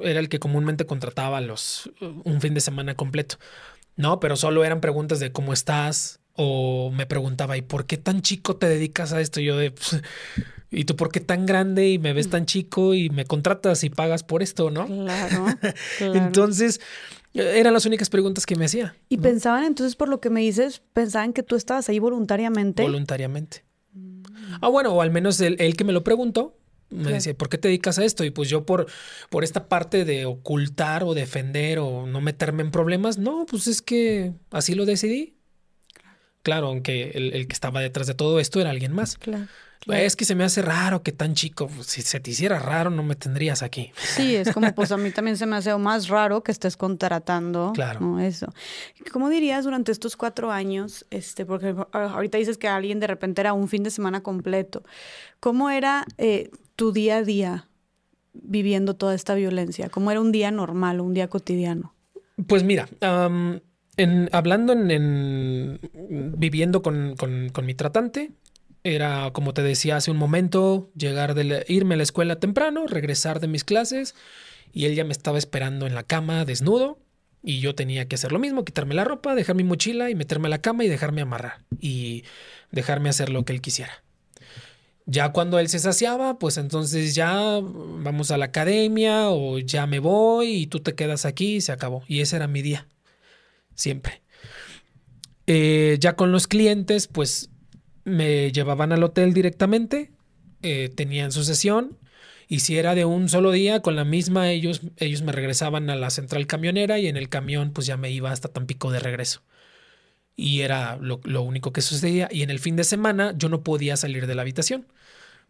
era 0.03 0.21
el 0.21 0.29
que 0.29 0.39
comúnmente 0.39 0.85
contrataba 0.85 1.41
los 1.41 1.91
un 2.25 2.43
fin 2.43 2.53
de 2.53 2.61
semana 2.61 2.95
completo. 2.97 3.37
No, 3.97 4.21
pero 4.21 4.37
solo 4.37 4.65
eran 4.65 4.81
preguntas 4.81 5.21
de 5.21 5.33
cómo 5.33 5.53
estás 5.53 6.21
o 6.35 6.91
me 6.91 7.07
preguntaba, 7.07 7.57
¿y 7.57 7.63
por 7.63 7.87
qué 7.87 7.97
tan 7.99 8.23
chico 8.23 8.57
te 8.57 8.69
dedicas 8.69 9.13
a 9.13 9.21
esto? 9.21 9.41
Y 9.41 9.45
yo 9.47 9.57
de, 9.59 9.73
"Pues, 9.73 10.01
¿y 10.71 10.85
tú 10.85 10.97
por 10.97 11.11
qué 11.13 11.21
tan 11.21 11.45
grande 11.45 11.89
y 11.91 11.99
me 11.99 12.13
ves 12.13 12.31
tan 12.31 12.47
chico 12.47 12.95
y 12.95 13.11
me 13.11 13.25
contratas 13.25 13.85
y 13.85 13.91
pagas 13.91 14.23
por 14.23 14.43
esto, 14.43 14.71
no? 14.71 14.87
Claro. 14.87 15.45
claro. 15.99 16.15
Entonces, 16.15 16.81
eran 17.35 17.75
las 17.75 17.85
únicas 17.87 18.09
preguntas 18.09 18.47
que 18.47 18.57
me 18.57 18.65
hacía. 18.65 18.95
y 19.09 19.17
¿no? 19.17 19.23
pensaban 19.23 19.65
entonces, 19.65 19.97
por 19.97 20.09
lo 20.09 20.21
que 20.21 20.31
me 20.31 20.41
dices, 20.41 20.83
pensaban 20.93 21.33
que 21.33 21.43
tú 21.43 21.57
estabas 21.57 21.89
ahí 21.89 21.99
voluntariamente. 21.99 22.83
voluntariamente. 22.83 23.65
Ah, 24.61 24.69
bueno, 24.69 24.93
o 24.95 25.03
al 25.03 25.11
menos 25.11 25.41
él, 25.41 25.57
él 25.59 25.77
que 25.77 25.85
me 25.85 25.93
lo 25.93 26.03
preguntó, 26.05 26.57
me 26.91 27.03
Claro. 27.03 27.15
decía, 27.15 27.35
¿por 27.35 27.49
qué 27.49 27.57
te 27.59 27.69
dedicas 27.69 27.99
a 27.99 28.05
esto? 28.05 28.25
Y 28.25 28.31
pues 28.31 28.49
yo 28.49 28.65
por, 28.67 28.87
por 29.29 29.45
esta 29.45 29.69
parte 29.69 30.05
de 30.05 30.27
ocultar 30.27 31.05
o 31.05 31.15
defender 31.15 31.79
o 31.79 32.07
no 32.07 32.21
meterme 32.21 32.63
en 32.63 32.71
problemas, 32.71 33.19
no, 33.19 33.47
pues 33.47 33.67
es 33.67 33.81
que 33.83 34.33
así 34.51 34.75
lo 34.75 34.85
decidí. 34.87 35.35
Claro, 36.43 36.69
aunque 36.69 37.11
el, 37.15 37.33
el 37.35 37.47
que 37.47 37.53
estaba 37.53 37.81
detrás 37.81 38.07
de 38.07 38.15
todo 38.15 38.41
esto 38.41 38.61
era 38.61 38.71
alguien 38.71 38.93
más. 38.93 39.17
Claro. 39.19 39.47
Es 39.87 40.15
que 40.15 40.27
se 40.27 40.35
me 40.35 40.45
hace 40.45 40.61
raro 40.61 41.03
que 41.03 41.11
tan 41.11 41.33
chico, 41.35 41.67
pues, 41.69 41.87
si 41.87 42.03
se 42.03 42.21
te 42.21 42.31
hiciera 42.33 42.59
raro 42.59 42.91
no 42.91 43.03
me 43.03 43.15
tendrías 43.15 43.63
aquí. 43.63 43.93
Sí, 43.97 44.37
es 44.37 44.53
como 44.53 44.75
pues 44.75 44.93
a 44.93 44.99
mí 44.99 45.11
también 45.11 45.39
se 45.39 45.47
me 45.47 45.57
hace 45.57 45.75
más 45.79 46.09
raro 46.09 46.43
que 46.43 46.53
estés 46.53 46.77
contratando 46.77 47.73
Claro. 47.75 48.01
¿no? 48.01 48.21
eso. 48.21 48.53
¿Cómo 49.11 49.31
dirías 49.31 49.65
durante 49.65 49.91
estos 49.91 50.17
cuatro 50.19 50.53
años, 50.53 51.07
este, 51.11 51.47
porque 51.47 51.75
ahorita 51.93 52.37
dices 52.37 52.59
que 52.59 52.69
alguien 52.69 53.01
de 53.01 53.07
repente 53.07 53.41
era 53.41 53.55
un 53.55 53.69
fin 53.69 53.83
de 53.83 53.91
semana 53.91 54.23
completo, 54.23 54.83
¿cómo 55.41 55.71
era 55.71 56.05
eh, 56.19 56.51
tu 56.81 56.93
día 56.93 57.19
a 57.19 57.23
día 57.23 57.69
viviendo 58.33 58.97
toda 58.97 59.15
esta 59.15 59.35
violencia? 59.35 59.91
¿Cómo 59.91 60.11
era 60.11 60.19
un 60.19 60.33
día 60.33 60.51
normal, 60.51 61.03
un 61.03 61.13
día 61.13 61.29
cotidiano? 61.29 61.93
Pues 62.47 62.65
mira, 62.65 62.89
am, 63.03 63.61
en, 63.99 64.31
hablando 64.33 64.73
en, 64.73 64.91
en- 64.91 65.79
viviendo 66.39 66.81
con, 66.81 67.17
con- 67.19 67.67
mi 67.67 67.75
tratante, 67.75 68.31
era 68.83 69.31
como 69.35 69.53
te 69.53 69.63
decía 69.63 69.97
hace 69.97 70.11
un 70.11 70.17
momento, 70.17 70.91
llegar 70.97 71.35
de 71.35 71.67
irme 71.69 71.97
a 71.97 71.97
la 71.99 72.03
escuela 72.03 72.37
temprano, 72.41 72.87
regresar 72.87 73.41
de 73.41 73.49
mis 73.49 73.65
clases 73.65 74.15
y 74.73 74.87
él 74.87 74.95
ya 74.95 75.05
me 75.05 75.13
estaba 75.13 75.37
esperando 75.37 75.87
en 75.87 75.95
la 75.95 76.05
cama 76.05 76.47
desnudo 76.47 76.99
y 77.43 77.61
yo 77.61 77.75
tenía 77.75 78.09
que 78.09 78.15
hacer 78.15 78.33
lo 78.33 78.39
mismo, 78.39 78.65
quitarme 78.65 78.95
la 78.95 79.05
ropa, 79.05 79.35
dejar 79.35 79.55
mi 79.55 79.65
mochila 79.65 80.09
y 80.09 80.15
meterme 80.15 80.47
a 80.47 80.51
la 80.51 80.63
cama 80.63 80.83
y 80.85 80.89
dejarme 80.89 81.21
amarrar 81.21 81.59
y 81.79 82.25
dejarme 82.71 83.11
hacer 83.11 83.29
lo 83.29 83.45
que 83.45 83.53
él 83.53 83.61
quisiera. 83.61 84.03
Ya 85.11 85.33
cuando 85.33 85.59
él 85.59 85.69
se 85.69 85.81
saciaba, 85.81 86.39
pues 86.39 86.57
entonces 86.57 87.17
ya 87.17 87.61
vamos 87.61 88.31
a 88.31 88.39
la 88.39 88.45
academia 88.47 89.31
o 89.31 89.59
ya 89.59 89.87
me 89.89 89.99
voy 89.99 90.53
y 90.53 90.67
tú 90.69 90.79
te 90.79 90.95
quedas 90.95 91.25
aquí 91.27 91.57
y 91.57 91.61
se 91.61 91.73
acabó. 91.73 92.05
Y 92.07 92.21
ese 92.21 92.37
era 92.37 92.47
mi 92.47 92.63
día, 92.63 92.87
siempre. 93.75 94.23
Eh, 95.49 95.97
ya 95.99 96.15
con 96.15 96.31
los 96.31 96.47
clientes, 96.47 97.09
pues 97.09 97.51
me 98.05 98.53
llevaban 98.53 98.93
al 98.93 99.03
hotel 99.03 99.35
directamente, 99.35 100.13
eh, 100.63 100.91
tenían 100.95 101.33
su 101.33 101.43
sesión 101.43 101.99
y 102.47 102.61
si 102.61 102.79
era 102.79 102.95
de 102.95 103.05
un 103.05 103.29
solo 103.29 103.51
día, 103.51 103.81
con 103.81 103.97
la 103.97 104.05
misma, 104.05 104.51
ellos, 104.51 104.83
ellos 104.97 105.23
me 105.23 105.33
regresaban 105.33 105.91
a 105.91 105.97
la 105.97 106.11
central 106.11 106.47
camionera 106.47 107.01
y 107.01 107.09
en 107.09 107.17
el 107.17 107.29
camión 107.29 107.73
pues 107.73 107.87
ya 107.89 107.97
me 107.97 108.13
iba 108.13 108.31
hasta 108.31 108.49
Tampico 108.49 108.93
de 108.93 109.01
regreso. 109.01 109.43
Y 110.37 110.61
era 110.61 110.97
lo, 110.97 111.21
lo 111.25 111.43
único 111.43 111.73
que 111.73 111.81
sucedía. 111.83 112.29
Y 112.31 112.43
en 112.43 112.51
el 112.51 112.61
fin 112.61 112.77
de 112.77 112.85
semana 112.85 113.35
yo 113.37 113.49
no 113.49 113.63
podía 113.63 113.97
salir 113.97 114.27
de 114.27 114.35
la 114.35 114.43
habitación. 114.43 114.87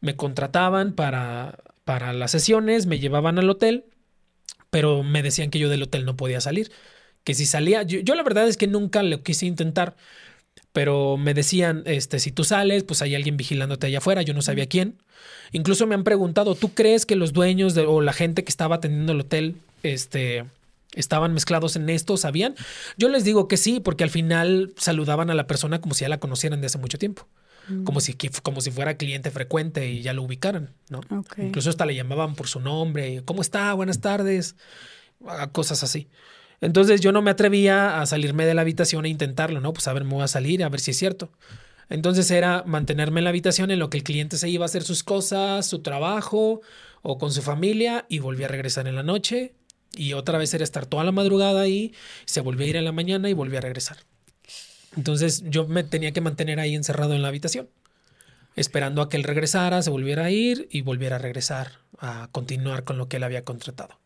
Me 0.01 0.17
contrataban 0.17 0.93
para, 0.95 1.59
para 1.85 2.13
las 2.13 2.31
sesiones, 2.31 2.87
me 2.87 2.99
llevaban 2.99 3.39
al 3.39 3.51
hotel, 3.51 3.85
pero 4.71 5.03
me 5.03 5.23
decían 5.23 5.51
que 5.51 5.59
yo 5.59 5.69
del 5.69 5.83
hotel 5.83 6.05
no 6.05 6.17
podía 6.17 6.41
salir. 6.41 6.71
Que 7.25 7.35
si 7.35 7.47
salía, 7.47 7.83
yo, 7.83 8.01
yo 8.01 8.15
la 8.15 8.23
verdad 8.23 8.49
es 8.49 8.57
que 8.57 8.67
nunca 8.67 9.03
lo 9.03 9.23
quise 9.23 9.47
intentar, 9.47 9.97
pero 10.73 11.17
me 11.17 11.35
decían, 11.35 11.83
este, 11.87 12.19
si 12.21 12.31
tú 12.31 12.45
sales, 12.45 12.85
pues 12.85 13.03
hay 13.03 13.15
alguien 13.15 13.37
vigilándote 13.37 13.89
allá 13.89 13.99
afuera, 13.99 14.23
yo 14.23 14.35
no 14.35 14.43
sabía 14.43 14.67
quién. 14.67 14.99
Incluso 15.53 15.87
me 15.87 15.95
han 15.95 16.05
preguntado, 16.05 16.55
¿tú 16.55 16.75
crees 16.75 17.07
que 17.07 17.17
los 17.17 17.33
dueños 17.33 17.75
de, 17.75 17.83
o 17.83 18.01
la 18.01 18.13
gente 18.13 18.45
que 18.45 18.51
estaba 18.51 18.77
atendiendo 18.77 19.13
el 19.13 19.21
hotel, 19.21 19.57
este, 19.83 20.45
estaban 20.95 21.35
mezclados 21.35 21.77
en 21.77 21.91
esto, 21.91 22.17
sabían? 22.17 22.55
Yo 22.97 23.09
les 23.09 23.25
digo 23.25 23.49
que 23.49 23.57
sí, 23.57 23.81
porque 23.81 24.05
al 24.05 24.11
final 24.11 24.73
saludaban 24.77 25.31
a 25.31 25.35
la 25.35 25.47
persona 25.47 25.81
como 25.81 25.95
si 25.95 26.03
ya 26.03 26.09
la 26.09 26.21
conocieran 26.21 26.61
de 26.61 26.69
hace 26.69 26.79
mucho 26.79 26.99
tiempo. 26.99 27.27
Como 27.85 28.01
si, 28.01 28.15
que- 28.15 28.31
como 28.43 28.61
si 28.61 28.71
fuera 28.71 28.97
cliente 28.97 29.31
frecuente 29.31 29.89
y 29.91 30.03
ya 30.03 30.13
lo 30.13 30.23
ubicaran, 30.23 30.75
¿no? 30.89 31.01
Ok. 31.11 31.39
Incluso 31.39 31.71
hasta 31.71 31.87
le 31.87 31.95
llamaban 31.95 32.35
por 32.35 32.49
su 32.49 32.61
nombre, 32.61 33.23
¿cómo 33.25 33.43
está? 33.43 33.73
Buenas 33.75 34.01
tardes, 34.01 34.57
cosas 35.53 35.83
así. 35.83 36.09
Entonces 36.61 37.01
yo 37.01 37.13
no 37.13 37.23
me 37.23 37.31
atrevía 37.31 38.01
a 38.01 38.07
salirme 38.07 38.45
de 38.45 38.55
la 38.55 38.61
habitación 38.63 39.07
e 39.07 39.09
intentarlo, 39.09 39.61
¿no? 39.61 39.73
Pues 39.73 39.89
a 39.89 39.93
ver, 39.93 40.05
me 40.05 40.15
voy 40.15 40.23
a 40.23 40.29
salir, 40.29 40.63
a 40.63 40.69
ver 40.69 40.81
si 40.81 40.91
es 40.91 40.99
cierto. 40.99 41.31
Entonces 41.89 42.31
era 42.31 42.63
mantenerme 42.67 43.21
en 43.21 43.25
la 43.25 43.31
habitación 43.31 43.71
en 43.71 43.79
lo 43.79 43.91
que 43.91 43.99
el 43.99 44.05
cliente 44.05 44.37
se 44.37 44.49
iba 44.49 44.65
a 44.65 44.67
hacer 44.67 44.83
sus 44.83 45.03
cosas, 45.03 45.67
su 45.67 45.81
trabajo 45.81 46.61
o 47.03 47.19
con 47.19 47.33
su 47.33 47.43
familia 47.43 48.05
y 48.09 48.19
volvía 48.21 48.47
a 48.47 48.51
regresar 48.51 48.87
en 48.87 48.95
la 48.95 49.03
noche 49.03 49.55
y 49.97 50.13
otra 50.13 50.39
vez 50.39 50.55
era 50.55 50.63
estar 50.63 50.87
toda 50.87 51.03
la 51.03 51.13
madrugada 51.13 51.63
ahí, 51.63 51.93
se 52.27 52.41
volvía 52.43 52.67
a 52.67 52.71
ir 52.71 52.77
en 52.77 52.85
la 52.85 52.93
mañana 52.93 53.29
y 53.29 53.33
volvía 53.33 53.59
a 53.59 53.63
regresar. 53.63 53.97
Entonces 54.97 55.45
yo 55.47 55.67
me 55.67 55.85
tenía 55.85 56.13
que 56.13 56.21
mantener 56.21 56.59
ahí 56.61 56.75
encerrado 56.75 57.15
en 57.15 57.23
la 57.23 57.29
habitación, 57.29 57.69
esperando 58.57 59.03
a 59.03 59.09
que 59.09 59.17
él 59.17 59.25
regresara, 59.25 59.83
se 59.83 59.91
volviera 59.91 60.25
a 60.25 60.31
ir 60.31 60.69
y 60.71 60.83
volviera 60.83 61.17
a 61.17 61.19
regresar 61.19 61.79
a 61.99 62.29
continuar 62.33 62.85
con 62.85 62.99
lo 62.99 63.09
que 63.09 63.19
él 63.19 63.23
había 63.23 63.45
contratado. 63.45 63.99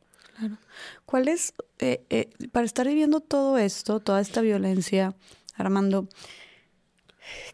¿Cuál 1.06 1.28
es, 1.28 1.55
eh, 1.78 2.02
eh, 2.11 2.28
para 2.51 2.66
estar 2.66 2.86
viviendo 2.86 3.20
todo 3.20 3.56
esto, 3.56 4.01
toda 4.01 4.20
esta 4.20 4.40
violencia, 4.40 5.15
Armando, 5.55 6.09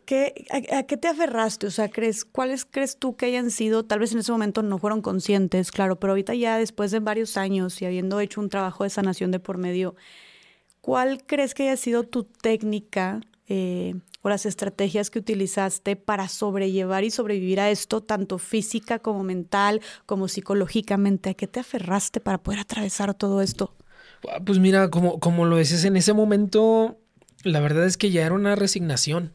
¿qué, 0.07 0.47
a, 0.51 0.79
a 0.79 0.83
qué 0.85 0.97
te 0.97 1.09
aferraste? 1.09 1.67
O 1.67 1.71
sea, 1.71 1.91
¿crees, 1.91 2.25
¿cuáles 2.25 2.65
crees 2.65 2.97
tú 2.99 3.17
que 3.17 3.27
hayan 3.27 3.51
sido, 3.51 3.85
tal 3.85 3.99
vez 3.99 4.13
en 4.13 4.21
ese 4.21 4.33
momento 4.33 4.63
no 4.63 4.79
fueron 4.79 5.03
conscientes, 5.03 5.71
claro, 5.71 6.01
pero 6.01 6.13
ahorita 6.13 6.35
ya 6.35 6.57
después 6.57 6.91
de 6.91 7.01
varios 7.01 7.37
años 7.37 7.81
y 7.83 7.85
habiendo 7.85 8.19
hecho 8.19 8.41
un 8.41 8.49
trabajo 8.49 8.85
de 8.85 8.91
sanación 8.91 9.31
de 9.31 9.41
por 9.41 9.59
medio, 9.59 9.95
¿cuál 10.81 11.25
crees 11.27 11.55
que 11.55 11.65
haya 11.65 11.77
sido 11.77 12.05
tu 12.05 12.25
técnica 12.25 13.21
eh, 13.49 13.95
o 14.23 14.29
las 14.29 14.47
estrategias 14.47 15.11
que 15.11 15.19
utilizaste 15.19 15.97
para 15.97 16.29
sobrellevar 16.29 17.05
y 17.05 17.11
sobrevivir 17.11 17.61
a 17.61 17.71
esto, 17.71 18.03
tanto 18.03 18.39
física 18.39 18.99
como 18.99 19.23
mental, 19.25 19.81
como 20.07 20.29
psicológicamente? 20.29 21.31
¿A 21.31 21.35
qué 21.35 21.47
te 21.47 21.61
aferraste 21.61 22.21
para 22.21 22.39
poder 22.39 22.61
atravesar 22.61 23.15
todo 23.15 23.41
esto? 23.43 23.75
Ah, 24.29 24.41
Pues 24.45 24.59
mira, 24.59 24.91
como, 24.91 25.21
como 25.21 25.45
lo 25.47 25.57
decías 25.57 25.85
en 25.85 25.97
ese 25.97 26.13
momento, 26.13 26.99
la 27.45 27.61
verdad 27.61 27.85
es 27.87 27.97
que 27.97 28.11
ya 28.11 28.25
era 28.27 28.35
una 28.35 28.55
resignación. 28.57 29.35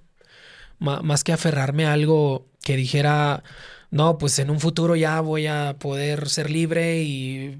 Más 0.80 1.24
que 1.24 1.34
aferrarme 1.34 1.86
a 1.86 1.94
algo 1.94 2.48
que 2.64 2.76
dijera, 2.78 3.44
no, 3.92 4.18
pues 4.18 4.40
en 4.40 4.50
un 4.50 4.60
futuro 4.60 4.96
ya 4.96 5.22
voy 5.22 5.48
a 5.48 5.78
poder 5.80 6.30
ser 6.30 6.52
libre 6.52 7.04
y 7.04 7.60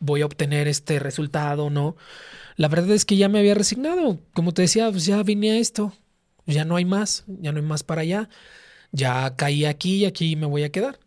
voy 0.00 0.22
a 0.22 0.26
obtener 0.26 0.68
este 0.68 0.98
resultado, 1.00 1.70
¿no? 1.70 1.96
La 2.56 2.68
verdad 2.68 2.90
es 2.90 3.04
que 3.04 3.16
ya 3.16 3.28
me 3.28 3.38
había 3.38 3.54
resignado. 3.54 4.20
Como 4.34 4.52
te 4.52 4.62
decía, 4.62 4.90
pues 4.90 5.06
ya 5.06 5.22
vine 5.22 5.52
a 5.52 5.58
esto. 5.58 5.92
Ya 6.46 6.64
no 6.64 6.76
hay 6.76 6.84
más, 6.84 7.24
ya 7.26 7.52
no 7.52 7.58
hay 7.58 7.64
más 7.64 7.82
para 7.82 8.02
allá. 8.02 8.28
Ya 8.90 9.36
caí 9.36 9.64
aquí 9.64 9.96
y 9.98 10.04
aquí 10.04 10.36
me 10.36 10.46
voy 10.46 10.64
a 10.64 10.72
quedar. 10.72 10.98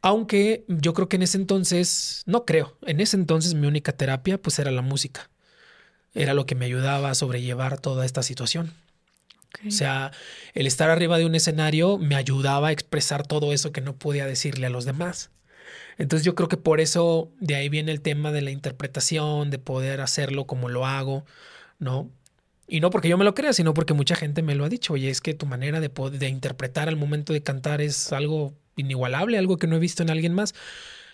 Aunque 0.00 0.64
yo 0.68 0.94
creo 0.94 1.08
que 1.08 1.16
en 1.16 1.22
ese 1.22 1.38
entonces, 1.38 2.22
no 2.26 2.44
creo, 2.44 2.78
en 2.86 3.00
ese 3.00 3.16
entonces 3.16 3.54
mi 3.54 3.66
única 3.66 3.92
terapia 3.92 4.40
pues 4.40 4.58
era 4.58 4.70
la 4.70 4.82
música. 4.82 5.30
Era 6.14 6.34
lo 6.34 6.46
que 6.46 6.54
me 6.54 6.66
ayudaba 6.66 7.10
a 7.10 7.14
sobrellevar 7.14 7.80
toda 7.80 8.06
esta 8.06 8.22
situación. 8.22 8.72
O 9.66 9.70
sea, 9.70 10.12
el 10.54 10.66
estar 10.66 10.90
arriba 10.90 11.18
de 11.18 11.26
un 11.26 11.34
escenario 11.34 11.98
me 11.98 12.14
ayudaba 12.14 12.68
a 12.68 12.72
expresar 12.72 13.26
todo 13.26 13.52
eso 13.52 13.72
que 13.72 13.80
no 13.80 13.96
podía 13.96 14.26
decirle 14.26 14.66
a 14.66 14.70
los 14.70 14.84
demás. 14.84 15.30
Entonces 15.98 16.24
yo 16.24 16.34
creo 16.34 16.48
que 16.48 16.56
por 16.56 16.80
eso 16.80 17.32
de 17.40 17.56
ahí 17.56 17.68
viene 17.68 17.92
el 17.92 18.00
tema 18.00 18.32
de 18.32 18.40
la 18.42 18.52
interpretación, 18.52 19.50
de 19.50 19.58
poder 19.58 20.00
hacerlo 20.00 20.46
como 20.46 20.68
lo 20.68 20.86
hago, 20.86 21.26
¿no? 21.78 22.10
Y 22.68 22.80
no 22.80 22.90
porque 22.90 23.08
yo 23.08 23.18
me 23.18 23.24
lo 23.24 23.34
crea, 23.34 23.52
sino 23.52 23.74
porque 23.74 23.94
mucha 23.94 24.14
gente 24.14 24.42
me 24.42 24.54
lo 24.54 24.64
ha 24.64 24.68
dicho. 24.68 24.92
Oye, 24.94 25.10
es 25.10 25.20
que 25.20 25.34
tu 25.34 25.46
manera 25.46 25.80
de, 25.80 26.28
interpretar 26.28 26.88
al 26.88 26.96
momento 26.96 27.32
de 27.32 27.42
cantar 27.42 27.80
es 27.80 28.12
algo 28.12 28.54
inigualable, 28.76 29.38
algo 29.38 29.56
que 29.58 29.66
no 29.66 29.76
he 29.76 29.78
visto 29.80 30.02
en 30.02 30.10
alguien 30.10 30.34
más. 30.34 30.54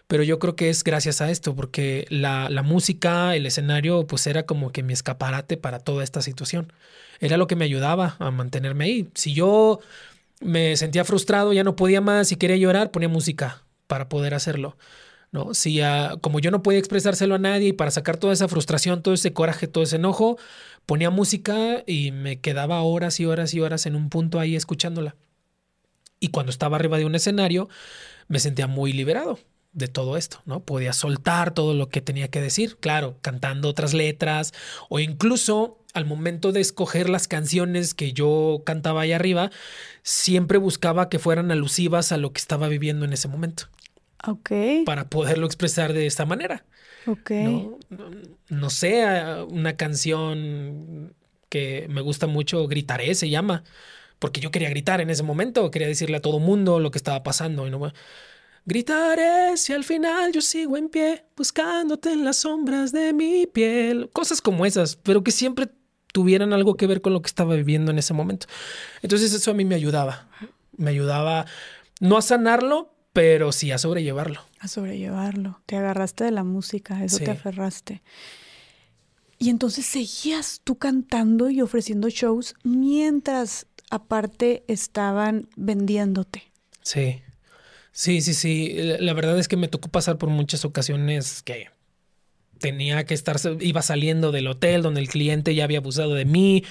Pero 0.07 0.23
yo 0.23 0.39
creo 0.39 0.57
que 0.57 0.69
es 0.69 0.85
gracias 0.85 1.21
a 1.23 1.31
esto, 1.31 1.55
porque 1.57 2.07
la, 2.11 2.51
la 2.51 2.63
música, 2.63 3.37
el 3.37 3.47
escenario, 3.47 4.07
pues 4.07 4.27
era 4.27 4.45
como 4.45 4.71
que 4.73 4.83
mi 4.83 4.93
escaparate 4.93 5.57
para 5.57 5.79
toda 5.79 6.05
esta 6.05 6.23
situación. 6.23 6.73
Era 7.21 7.37
lo 7.39 7.47
que 7.47 7.57
me 7.57 7.65
ayudaba 7.65 8.17
a 8.19 8.31
mantenerme 8.31 8.85
ahí. 8.85 9.09
Si 9.15 9.33
yo 9.35 9.81
me 10.41 10.77
sentía 10.77 11.05
frustrado, 11.05 11.53
ya 11.53 11.65
no 11.65 11.77
podía 11.77 12.01
más 12.01 12.33
y 12.33 12.37
quería 12.37 12.57
llorar, 12.57 12.91
ponía 12.91 13.09
música 13.09 13.64
para 13.87 14.09
poder 14.09 14.35
hacerlo. 14.35 14.77
¿no? 15.33 15.53
Si 15.53 15.81
como 16.21 16.39
yo 16.39 16.51
no 16.51 16.63
podía 16.63 16.79
expresárselo 16.79 17.35
a 17.35 17.39
nadie 17.39 17.69
y 17.69 17.73
para 17.73 17.91
sacar 17.91 18.17
toda 18.19 18.33
esa 18.33 18.47
frustración, 18.47 19.03
todo 19.03 19.15
ese 19.15 19.33
coraje, 19.33 19.67
todo 19.67 19.83
ese 19.83 19.97
enojo, 19.97 20.39
ponía 20.87 21.11
música 21.11 21.83
y 21.87 22.13
me 22.13 22.41
quedaba 22.41 22.81
horas 22.83 23.19
y 23.19 23.27
horas 23.27 23.53
y 23.53 23.61
horas 23.61 23.87
en 23.87 23.97
un 23.97 24.11
punto 24.11 24.39
ahí 24.39 24.55
escuchándola. 24.55 25.17
Y 26.21 26.29
cuando 26.29 26.51
estaba 26.51 26.77
arriba 26.77 26.99
de 26.99 27.05
un 27.05 27.17
escenario, 27.17 27.69
me 28.29 28.39
sentía 28.39 28.67
muy 28.67 28.93
liberado 28.93 29.39
de 29.73 29.89
todo 29.89 30.17
esto, 30.17 30.41
¿no? 30.47 30.61
Podía 30.61 30.93
soltar 30.93 31.53
todo 31.53 31.75
lo 31.75 31.89
que 31.89 32.01
tenía 32.01 32.29
que 32.29 32.41
decir, 32.41 32.77
claro, 32.79 33.19
cantando 33.21 33.69
otras 33.69 33.93
letras 33.93 34.55
o 34.89 35.01
incluso 35.01 35.84
al 35.95 36.07
momento 36.07 36.53
de 36.53 36.61
escoger 36.61 37.09
las 37.09 37.29
canciones 37.29 37.95
que 37.95 38.13
yo 38.13 38.63
cantaba 38.67 39.03
ahí 39.03 39.13
arriba, 39.13 39.51
siempre 40.03 40.59
buscaba 40.59 41.09
que 41.09 41.19
fueran 41.19 41.51
alusivas 41.51 42.13
a 42.13 42.19
lo 42.19 42.33
que 42.33 42.41
estaba 42.41 42.69
viviendo 42.69 43.05
en 43.05 43.13
ese 43.13 43.29
momento 43.29 43.69
Ok, 44.27 44.51
para 44.85 45.09
poderlo 45.09 45.47
expresar 45.47 45.93
de 45.93 46.07
esta 46.07 46.27
manera. 46.27 46.65
ok. 47.07 47.31
¿no? 47.31 47.79
No 48.49 48.71
sé, 48.71 49.05
ah, 49.05 49.45
una 49.49 49.77
canción 49.77 51.15
que 51.49 51.87
me 51.89 52.01
gusta 52.01 52.27
mucho, 52.27 52.67
Gritaré 52.67 53.15
se 53.15 53.31
llama, 53.31 53.65
porque 54.19 54.41
yo 54.41 54.51
quería 54.51 54.71
gritar 54.71 55.01
en 55.01 55.11
ese 55.11 55.23
momento, 55.23 55.71
quería 55.71 55.89
decirle 55.89 56.17
a 56.17 56.23
todo 56.23 56.39
mundo 56.41 56.81
lo 56.81 56.91
que 56.91 56.99
estaba 56.99 57.23
pasando 57.23 57.67
y 57.67 57.71
no 57.71 57.93
Gritaré 58.67 59.57
si 59.59 59.75
al 59.75 59.85
final 59.85 60.33
yo 60.33 60.41
sigo 60.41 60.77
en 60.79 60.89
pie, 60.89 61.27
buscándote 61.37 62.13
en 62.13 62.25
las 62.25 62.39
sombras 62.39 62.93
de 62.93 63.13
mi 63.13 63.47
piel. 63.47 64.09
Cosas 64.13 64.41
como 64.41 64.65
esas, 64.65 64.97
pero 64.97 65.23
que 65.23 65.33
siempre 65.33 65.69
tuvieran 66.15 66.53
algo 66.53 66.77
que 66.77 66.87
ver 66.87 67.01
con 67.01 67.13
lo 67.13 67.23
que 67.23 67.27
estaba 67.27 67.57
viviendo 67.57 67.91
en 67.91 67.99
ese 67.99 68.15
momento. 68.15 68.47
Entonces 69.03 69.33
eso 69.33 69.51
a 69.51 69.55
mí 69.55 69.65
me 69.65 69.75
ayudaba. 69.75 70.29
Me 70.77 70.91
ayudaba 70.91 71.45
no 71.99 72.17
a 72.17 72.23
sanarlo, 72.23 72.95
pero 73.13 73.51
sí 73.51 73.73
a 73.73 73.79
sobrellevarlo. 73.79 74.41
A 74.61 74.69
sobrellevarlo. 74.69 75.61
Te 75.67 75.77
agarraste 75.77 76.23
de 76.23 76.31
la 76.31 76.45
música, 76.45 77.03
eso 77.05 77.19
te 77.19 77.33
aferraste. 77.33 78.01
Y 79.41 79.51
entonces 79.51 79.87
seguías 79.87 80.61
tú 80.63 80.79
cantando 80.79 81.51
y 81.51 81.61
ofreciendo 81.61 82.09
shows 82.09 82.55
mientras 82.63 83.67
aparte 83.91 84.63
estaban 84.69 85.49
vendiéndote. 85.57 86.45
Sí. 86.83 87.23
Sí, 87.91 88.21
sí, 88.21 88.35
sí. 88.35 88.73
La 89.01 89.15
verdad 89.15 89.37
es 89.37 89.49
que 89.49 89.57
me 89.57 89.67
tocó 89.67 89.89
pasar 89.89 90.17
por 90.17 90.29
muchas 90.29 90.65
ocasiones 90.65 91.43
que 91.43 91.74
tenía 92.65 93.05
que 93.05 93.13
estar, 93.13 93.37
iba 93.61 93.83
saliendo 93.83 94.33
del 94.33 94.47
hotel 94.47 94.81
donde 94.81 95.03
el 95.03 95.09
cliente 95.09 95.55
ya 95.55 95.65
había 95.65 95.81
abusado 95.81 96.15
de 96.15 96.25
mí, 96.25 96.65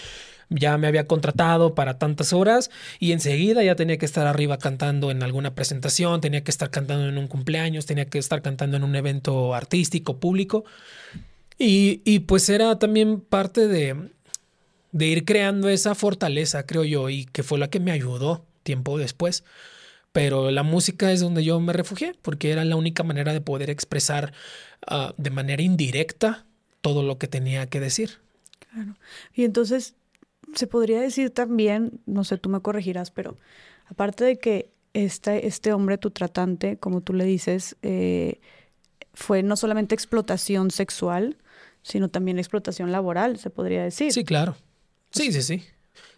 ya 0.50 0.76
me 0.80 0.88
había 0.88 1.06
contratado 1.06 1.76
para 1.76 2.00
tantas 2.00 2.34
horas 2.34 2.72
y 3.00 3.12
enseguida 3.12 3.64
ya 3.64 3.76
tenía 3.76 4.00
que 4.00 4.08
estar 4.08 4.26
arriba 4.26 4.58
cantando 4.58 5.12
en 5.12 5.22
alguna 5.22 5.54
presentación, 5.54 6.20
tenía 6.20 6.44
que 6.44 6.50
estar 6.50 6.72
cantando 6.72 7.08
en 7.08 7.20
un 7.20 7.28
cumpleaños, 7.28 7.86
tenía 7.86 8.06
que 8.06 8.18
estar 8.18 8.42
cantando 8.42 8.76
en 8.76 8.84
un 8.84 8.96
evento 8.96 9.54
artístico, 9.54 10.18
público. 10.20 10.66
Y, 11.60 12.02
y 12.06 12.22
pues 12.22 12.50
era 12.50 12.80
también 12.80 13.22
parte 13.22 13.68
de, 13.68 14.10
de 14.94 15.06
ir 15.06 15.26
creando 15.26 15.70
esa 15.70 15.94
fortaleza, 15.94 16.66
creo 16.66 16.86
yo, 16.86 17.12
y 17.12 17.26
que 17.26 17.44
fue 17.44 17.60
la 17.60 17.70
que 17.70 17.80
me 17.80 17.92
ayudó 17.92 18.48
tiempo 18.64 18.98
después. 18.98 19.44
Pero 20.14 20.52
la 20.52 20.64
música 20.64 21.12
es 21.12 21.20
donde 21.20 21.44
yo 21.44 21.60
me 21.60 21.74
refugié, 21.74 22.16
porque 22.22 22.52
era 22.52 22.64
la 22.64 22.78
única 22.78 23.04
manera 23.04 23.34
de 23.34 23.42
poder 23.42 23.70
expresar 23.70 24.32
ah, 24.88 25.14
de 25.18 25.30
manera 25.32 25.62
indirecta 25.62 26.46
todo 26.80 27.04
lo 27.04 27.18
que 27.18 27.28
tenía 27.28 27.68
que 27.68 27.82
decir. 27.82 28.20
Claro. 28.72 28.96
Y 29.34 29.44
entonces 29.44 29.96
se 30.56 30.68
podría 30.68 31.02
decir 31.02 31.32
también, 31.32 32.00
no 32.06 32.24
sé, 32.24 32.38
tú 32.38 32.50
me 32.50 32.62
corregirás, 32.62 33.12
pero 33.12 33.38
aparte 33.88 34.24
de 34.24 34.38
que 34.38 34.70
este, 34.94 35.48
este 35.48 35.74
hombre, 35.74 35.98
tu 35.98 36.12
tratante, 36.12 36.78
como 36.78 37.02
tú 37.02 37.14
le 37.14 37.26
dices, 37.26 37.76
eh, 37.82 38.40
fue 39.14 39.44
no 39.44 39.56
solamente 39.56 39.96
explotación 39.96 40.72
sexual, 40.72 41.38
sino 41.82 42.10
también 42.10 42.40
explotación 42.40 42.92
laboral, 42.92 43.38
se 43.40 43.50
podría 43.50 43.84
decir. 43.84 44.14
Sí, 44.14 44.24
claro. 44.24 44.56
Sí, 45.12 45.32
sí, 45.32 45.42
sí. 45.42 45.64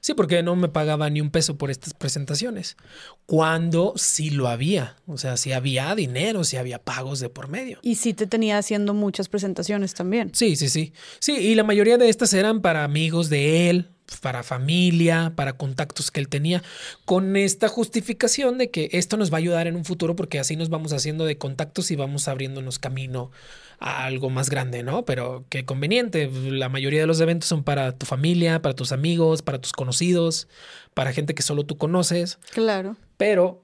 Sí, 0.02 0.14
porque 0.14 0.44
no 0.44 0.56
me 0.56 0.70
pagaba 0.70 1.10
ni 1.10 1.22
un 1.22 1.32
peso 1.32 1.58
por 1.58 1.72
estas 1.72 1.94
presentaciones. 1.94 2.78
Cuando 3.26 3.94
sí 3.96 4.30
lo 4.30 4.48
había. 4.48 4.98
O 5.08 5.18
sea, 5.18 5.38
sí 5.38 5.52
había 5.52 5.96
dinero, 5.96 6.44
sí 6.44 6.58
había 6.58 6.80
pagos 6.80 7.20
de 7.20 7.30
por 7.30 7.48
medio. 7.48 7.80
Y 7.82 7.96
sí 7.96 8.14
te 8.14 8.28
tenía 8.28 8.58
haciendo 8.58 8.94
muchas 8.94 9.30
presentaciones 9.30 9.94
también. 9.94 10.32
Sí, 10.34 10.56
sí, 10.56 10.70
sí. 10.70 10.94
Sí, 11.20 11.34
y 11.34 11.56
la 11.56 11.64
mayoría 11.64 11.98
de 11.98 12.10
estas 12.10 12.34
eran 12.34 12.62
para 12.62 12.84
amigos 12.84 13.30
de 13.30 13.70
él, 13.70 13.90
para 14.22 14.44
familia, 14.44 15.34
para 15.36 15.54
contactos 15.54 16.12
que 16.12 16.20
él 16.20 16.30
tenía, 16.30 16.64
con 17.06 17.36
esta 17.36 17.68
justificación 17.68 18.58
de 18.58 18.70
que 18.70 18.90
esto 18.94 19.18
nos 19.18 19.32
va 19.32 19.38
a 19.38 19.40
ayudar 19.40 19.68
en 19.68 19.76
un 19.76 19.86
futuro 19.86 20.16
porque 20.16 20.40
así 20.40 20.56
nos 20.56 20.70
vamos 20.70 20.94
haciendo 20.94 21.26
de 21.26 21.38
contactos 21.38 21.92
y 21.92 21.96
vamos 21.96 22.28
abriéndonos 22.28 22.80
camino 22.80 23.32
a 23.80 24.06
algo 24.06 24.30
más 24.30 24.50
grande, 24.50 24.84
¿no? 24.84 25.06
Pero 25.06 25.46
qué 25.50 25.66
conveniente, 25.66 26.30
la 26.32 26.70
mayoría 26.70 27.02
de 27.02 27.08
los 27.08 27.20
eventos 27.20 27.50
son 27.50 27.64
para 27.64 27.92
tu 27.94 28.06
familia, 28.06 28.62
para 28.62 28.76
tus 28.76 28.92
amigos, 28.92 29.42
para 29.42 29.60
tus 29.60 29.74
conocidos, 29.74 30.48
para 30.94 31.14
gente 31.14 31.36
que 31.36 31.44
solo 31.44 31.66
tú 31.66 31.78
conoces. 31.78 32.40
Claro. 32.52 32.96
Pero 33.18 33.64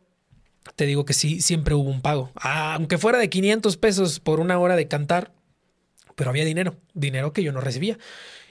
te 0.76 0.86
digo 0.86 1.06
que 1.06 1.14
sí, 1.14 1.42
siempre 1.42 1.76
hubo 1.76 1.90
un 1.90 2.02
pago, 2.02 2.32
aunque 2.36 2.98
fuera 2.98 3.18
de 3.18 3.30
500 3.30 3.78
pesos 3.78 4.20
por 4.20 4.40
una 4.40 4.60
hora 4.60 4.76
de 4.76 4.88
cantar, 4.88 5.32
pero 6.16 6.30
había 6.30 6.46
dinero, 6.46 6.76
dinero 6.94 7.34
que 7.34 7.44
yo 7.44 7.52
no 7.52 7.62
recibía. 7.62 7.98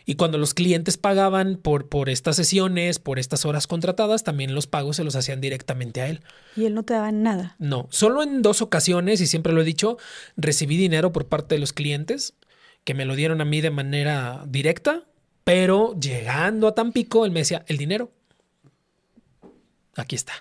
Y 0.06 0.14
cuando 0.14 0.38
los 0.38 0.54
clientes 0.54 0.96
pagaban 0.96 1.56
por, 1.56 1.88
por 1.88 2.08
estas 2.08 2.36
sesiones, 2.36 2.98
por 2.98 3.18
estas 3.18 3.44
horas 3.44 3.66
contratadas, 3.66 4.24
también 4.24 4.54
los 4.54 4.66
pagos 4.66 4.96
se 4.96 5.04
los 5.04 5.16
hacían 5.16 5.40
directamente 5.40 6.00
a 6.00 6.08
él. 6.08 6.20
¿Y 6.56 6.64
él 6.64 6.74
no 6.74 6.82
te 6.82 6.94
daba 6.94 7.12
nada? 7.12 7.56
No, 7.58 7.86
solo 7.90 8.22
en 8.22 8.42
dos 8.42 8.62
ocasiones, 8.62 9.20
y 9.20 9.26
siempre 9.26 9.52
lo 9.52 9.60
he 9.60 9.64
dicho, 9.64 9.98
recibí 10.36 10.76
dinero 10.76 11.12
por 11.12 11.26
parte 11.26 11.54
de 11.54 11.60
los 11.60 11.72
clientes, 11.72 12.34
que 12.84 12.94
me 12.94 13.04
lo 13.04 13.14
dieron 13.14 13.40
a 13.40 13.44
mí 13.44 13.60
de 13.60 13.70
manera 13.70 14.44
directa, 14.48 15.04
pero 15.44 15.98
llegando 15.98 16.68
a 16.68 16.74
Tampico, 16.74 17.24
él 17.24 17.32
me 17.32 17.40
decía, 17.40 17.64
el 17.68 17.76
dinero, 17.76 18.10
aquí 19.96 20.16
está. 20.16 20.32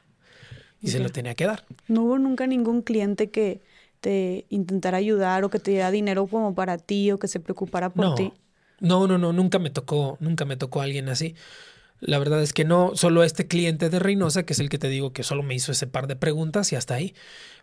Y 0.82 0.90
se 0.90 1.00
lo 1.00 1.10
tenía 1.10 1.36
que 1.36 1.46
dar. 1.46 1.66
No 1.88 2.04
hubo 2.04 2.20
nunca 2.20 2.48
ningún 2.48 2.82
cliente 2.82 3.30
que 3.30 3.62
te 4.00 4.46
intentara 4.50 4.98
ayudar 4.98 5.44
o 5.44 5.50
que 5.50 5.60
te 5.60 5.72
diera 5.72 5.92
dinero 5.92 6.26
como 6.28 6.56
para 6.56 6.78
ti 6.78 7.12
o 7.12 7.20
que 7.20 7.28
se 7.28 7.40
preocupara 7.40 7.90
por 7.90 8.16
ti. 8.16 8.34
No, 8.80 9.08
no, 9.08 9.18
no, 9.18 9.34
nunca 9.34 9.60
me 9.60 9.70
tocó, 9.70 10.18
nunca 10.20 10.46
me 10.46 10.58
tocó 10.58 10.82
alguien 10.82 11.10
así. 11.10 11.36
La 12.00 12.18
verdad 12.20 12.42
es 12.42 12.54
que 12.54 12.64
no, 12.64 12.96
solo 12.96 13.24
este 13.24 13.48
cliente 13.48 13.90
de 13.90 14.00
Reynosa, 14.00 14.44
que 14.44 14.54
es 14.54 14.60
el 14.60 14.70
que 14.70 14.78
te 14.78 14.88
digo 14.88 15.12
que 15.12 15.24
solo 15.24 15.44
me 15.44 15.56
hizo 15.56 15.72
ese 15.72 15.88
par 15.88 16.08
de 16.08 16.16
preguntas 16.16 16.72
y 16.72 16.76
hasta 16.76 16.96
ahí. 16.96 17.14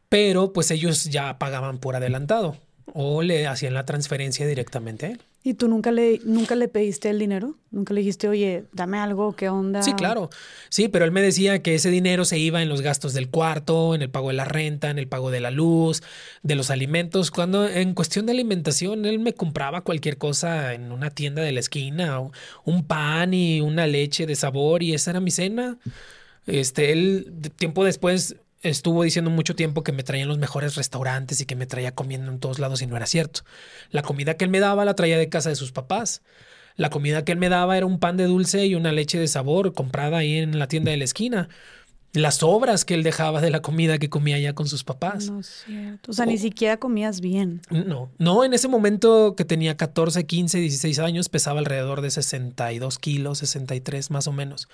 Pero 0.08 0.52
pues 0.52 0.70
ellos 0.70 1.04
ya 1.04 1.38
pagaban 1.38 1.78
por 1.78 1.96
adelantado 1.96 2.56
o 2.92 3.22
le 3.22 3.46
hacían 3.46 3.74
la 3.74 3.84
transferencia 3.84 4.46
directamente 4.46 5.06
a 5.06 5.10
él. 5.10 5.22
¿Y 5.46 5.54
tú 5.54 5.68
nunca 5.68 5.92
le, 5.92 6.20
nunca 6.24 6.56
le 6.56 6.66
pediste 6.66 7.08
el 7.08 7.20
dinero? 7.20 7.54
¿Nunca 7.70 7.94
le 7.94 8.00
dijiste, 8.00 8.26
oye, 8.26 8.64
dame 8.72 8.98
algo, 8.98 9.36
qué 9.36 9.48
onda? 9.48 9.80
Sí, 9.80 9.92
claro. 9.92 10.28
Sí, 10.70 10.88
pero 10.88 11.04
él 11.04 11.12
me 11.12 11.22
decía 11.22 11.62
que 11.62 11.76
ese 11.76 11.88
dinero 11.88 12.24
se 12.24 12.36
iba 12.36 12.62
en 12.62 12.68
los 12.68 12.80
gastos 12.80 13.14
del 13.14 13.30
cuarto, 13.30 13.94
en 13.94 14.02
el 14.02 14.10
pago 14.10 14.26
de 14.26 14.34
la 14.34 14.44
renta, 14.44 14.90
en 14.90 14.98
el 14.98 15.06
pago 15.06 15.30
de 15.30 15.38
la 15.38 15.52
luz, 15.52 16.02
de 16.42 16.56
los 16.56 16.70
alimentos. 16.70 17.30
Cuando 17.30 17.68
en 17.68 17.94
cuestión 17.94 18.26
de 18.26 18.32
alimentación, 18.32 19.06
él 19.06 19.20
me 19.20 19.34
compraba 19.34 19.82
cualquier 19.82 20.18
cosa 20.18 20.74
en 20.74 20.90
una 20.90 21.10
tienda 21.10 21.42
de 21.42 21.52
la 21.52 21.60
esquina, 21.60 22.20
un 22.64 22.84
pan 22.84 23.32
y 23.32 23.60
una 23.60 23.86
leche 23.86 24.26
de 24.26 24.34
sabor, 24.34 24.82
y 24.82 24.94
esa 24.94 25.12
era 25.12 25.20
mi 25.20 25.30
cena. 25.30 25.78
Este, 26.48 26.90
él 26.90 27.32
tiempo 27.54 27.84
después 27.84 28.34
estuvo 28.68 29.02
diciendo 29.02 29.30
mucho 29.30 29.54
tiempo 29.54 29.82
que 29.82 29.92
me 29.92 30.02
traían 30.02 30.28
los 30.28 30.38
mejores 30.38 30.74
restaurantes 30.74 31.40
y 31.40 31.46
que 31.46 31.56
me 31.56 31.66
traía 31.66 31.92
comiendo 31.92 32.30
en 32.30 32.38
todos 32.38 32.58
lados 32.58 32.82
y 32.82 32.86
no 32.86 32.96
era 32.96 33.06
cierto. 33.06 33.40
La 33.90 34.02
comida 34.02 34.34
que 34.34 34.44
él 34.44 34.50
me 34.50 34.60
daba 34.60 34.84
la 34.84 34.94
traía 34.94 35.18
de 35.18 35.28
casa 35.28 35.48
de 35.48 35.56
sus 35.56 35.72
papás. 35.72 36.22
La 36.76 36.90
comida 36.90 37.24
que 37.24 37.32
él 37.32 37.38
me 37.38 37.48
daba 37.48 37.76
era 37.76 37.86
un 37.86 37.98
pan 37.98 38.16
de 38.16 38.24
dulce 38.24 38.66
y 38.66 38.74
una 38.74 38.92
leche 38.92 39.18
de 39.18 39.28
sabor 39.28 39.72
comprada 39.72 40.18
ahí 40.18 40.36
en 40.36 40.58
la 40.58 40.68
tienda 40.68 40.90
de 40.90 40.98
la 40.98 41.04
esquina. 41.04 41.48
Las 42.12 42.42
obras 42.42 42.84
que 42.84 42.94
él 42.94 43.02
dejaba 43.02 43.40
de 43.40 43.50
la 43.50 43.60
comida 43.60 43.98
que 43.98 44.08
comía 44.08 44.38
ya 44.38 44.54
con 44.54 44.68
sus 44.68 44.84
papás. 44.84 45.30
No 45.30 45.40
es 45.40 45.64
cierto. 45.66 46.10
O 46.10 46.14
sea, 46.14 46.24
ni 46.24 46.38
siquiera 46.38 46.78
comías 46.78 47.20
bien. 47.20 47.60
No, 47.70 48.10
no, 48.18 48.44
en 48.44 48.54
ese 48.54 48.68
momento 48.68 49.34
que 49.36 49.44
tenía 49.44 49.76
14, 49.76 50.24
15, 50.24 50.58
16 50.58 50.98
años 50.98 51.28
pesaba 51.28 51.58
alrededor 51.58 52.00
de 52.00 52.10
62 52.10 52.98
kilos, 52.98 53.38
63 53.38 54.10
más 54.10 54.26
o 54.28 54.32
menos. 54.32 54.68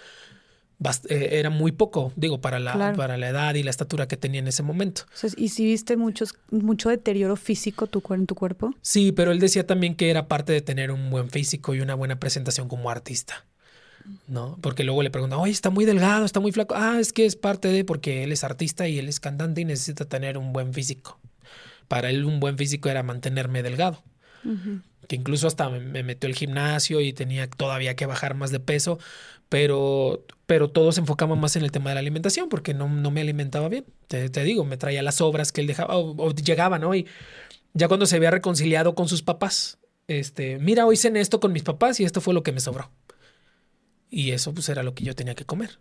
Eh, 1.09 1.29
era 1.33 1.51
muy 1.51 1.73
poco, 1.73 2.13
digo, 2.17 2.41
para 2.41 2.59
la, 2.59 2.93
para 2.95 3.17
la 3.17 3.29
edad 3.29 3.55
y 3.55 3.63
la 3.63 3.71
estatura 3.71 4.09
que 4.09 4.17
tenía 4.17 4.41
en 4.41 4.49
ese 4.49 4.63
momento. 4.63 5.03
¿Y 5.37 5.49
si 5.49 5.65
viste 5.65 5.97
muchos, 5.97 6.35
mucho 6.51 6.89
deterioro 6.89 7.37
físico 7.37 7.87
tu, 7.87 8.03
en 8.13 8.27
tu 8.27 8.35
cuerpo? 8.35 8.75
Sí, 8.83 9.13
pero 9.13 9.33
él 9.33 9.39
decía 9.39 9.67
también 9.67 9.95
que 9.95 10.11
era 10.11 10.29
parte 10.29 10.53
de 10.53 10.61
tener 10.61 10.91
un 10.91 11.11
buen 11.11 11.31
físico 11.31 11.75
y 11.75 11.81
una 11.81 11.95
buena 11.95 12.19
presentación 12.19 12.69
como 12.69 12.91
artista. 12.91 13.47
¿No? 14.27 14.59
Porque 14.61 14.83
luego 14.83 15.05
le 15.05 15.11
preguntan, 15.11 15.39
oye, 15.39 15.53
está 15.53 15.71
muy 15.71 15.85
delgado, 15.85 16.25
está 16.25 16.41
muy 16.41 16.51
flaco. 16.51 16.75
Ah, 16.77 16.99
es 16.99 17.13
que 17.13 17.25
es 17.25 17.37
parte 17.37 17.69
de 17.69 17.85
porque 17.85 18.25
él 18.25 18.33
es 18.33 18.43
artista 18.43 18.89
y 18.89 18.99
él 18.99 19.09
es 19.09 19.21
cantante 19.21 19.61
y 19.61 19.65
necesita 19.65 20.07
tener 20.07 20.39
un 20.39 20.53
buen 20.53 20.75
físico. 20.75 21.21
Para 21.87 22.11
él 22.11 22.25
un 22.25 22.41
buen 22.41 22.59
físico 22.59 22.89
era 22.89 23.05
mantenerme 23.05 23.63
delgado 23.63 24.03
que 25.09 25.17
incluso 25.17 25.47
hasta 25.47 25.69
me, 25.69 26.03
metió 26.03 26.29
el 26.29 26.35
gimnasio 26.35 27.01
y 27.01 27.13
tenía 27.13 27.49
todavía 27.49 27.95
que 27.97 28.07
bajar 28.07 28.35
más 28.35 28.51
de 28.51 28.61
peso, 28.61 28.99
pero, 29.53 30.25
pero 30.47 30.71
todo 30.71 30.93
se 30.93 31.01
enfocaba 31.01 31.37
más 31.37 31.57
en 31.57 31.63
el 31.63 31.71
tema 31.71 31.91
de 31.91 31.97
la 31.97 32.01
alimentación 32.01 32.49
porque 32.49 32.73
no, 32.73 32.89
no 32.89 33.11
me 33.11 33.21
alimentaba 33.21 33.69
bien. 33.69 33.85
Te, 34.09 34.31
digo, 34.45 34.65
me 34.65 34.79
traía 34.79 35.03
las 35.03 35.21
obras 35.21 35.53
que 35.53 35.61
él 35.61 35.67
dejaba 35.67 35.99
o, 35.99 36.31
llegaba, 36.31 36.79
¿no? 36.79 36.95
Y 36.95 37.07
ya 37.75 37.87
cuando 37.87 38.07
se 38.07 38.17
había 38.17 38.31
reconciliado 38.31 38.95
con 38.95 39.09
sus 39.09 39.21
papás, 39.21 39.79
este, 40.09 40.59
mira, 40.59 40.87
hoy 40.87 40.97
cené 40.97 41.21
esto 41.21 41.39
con 41.39 41.53
mis 41.53 41.65
papás 41.65 42.01
y 42.01 42.05
esto 42.05 42.23
fue 42.23 42.33
lo 42.33 42.43
que 42.43 42.53
me 42.53 42.61
sobró. 42.61 42.91
Y 44.09 44.31
eso 44.31 44.55
pues 44.55 44.71
era 44.71 44.83
lo 44.83 44.95
que 44.95 45.05
yo 45.05 45.15
tenía 45.15 45.35
que 45.35 45.45
comer. 45.45 45.79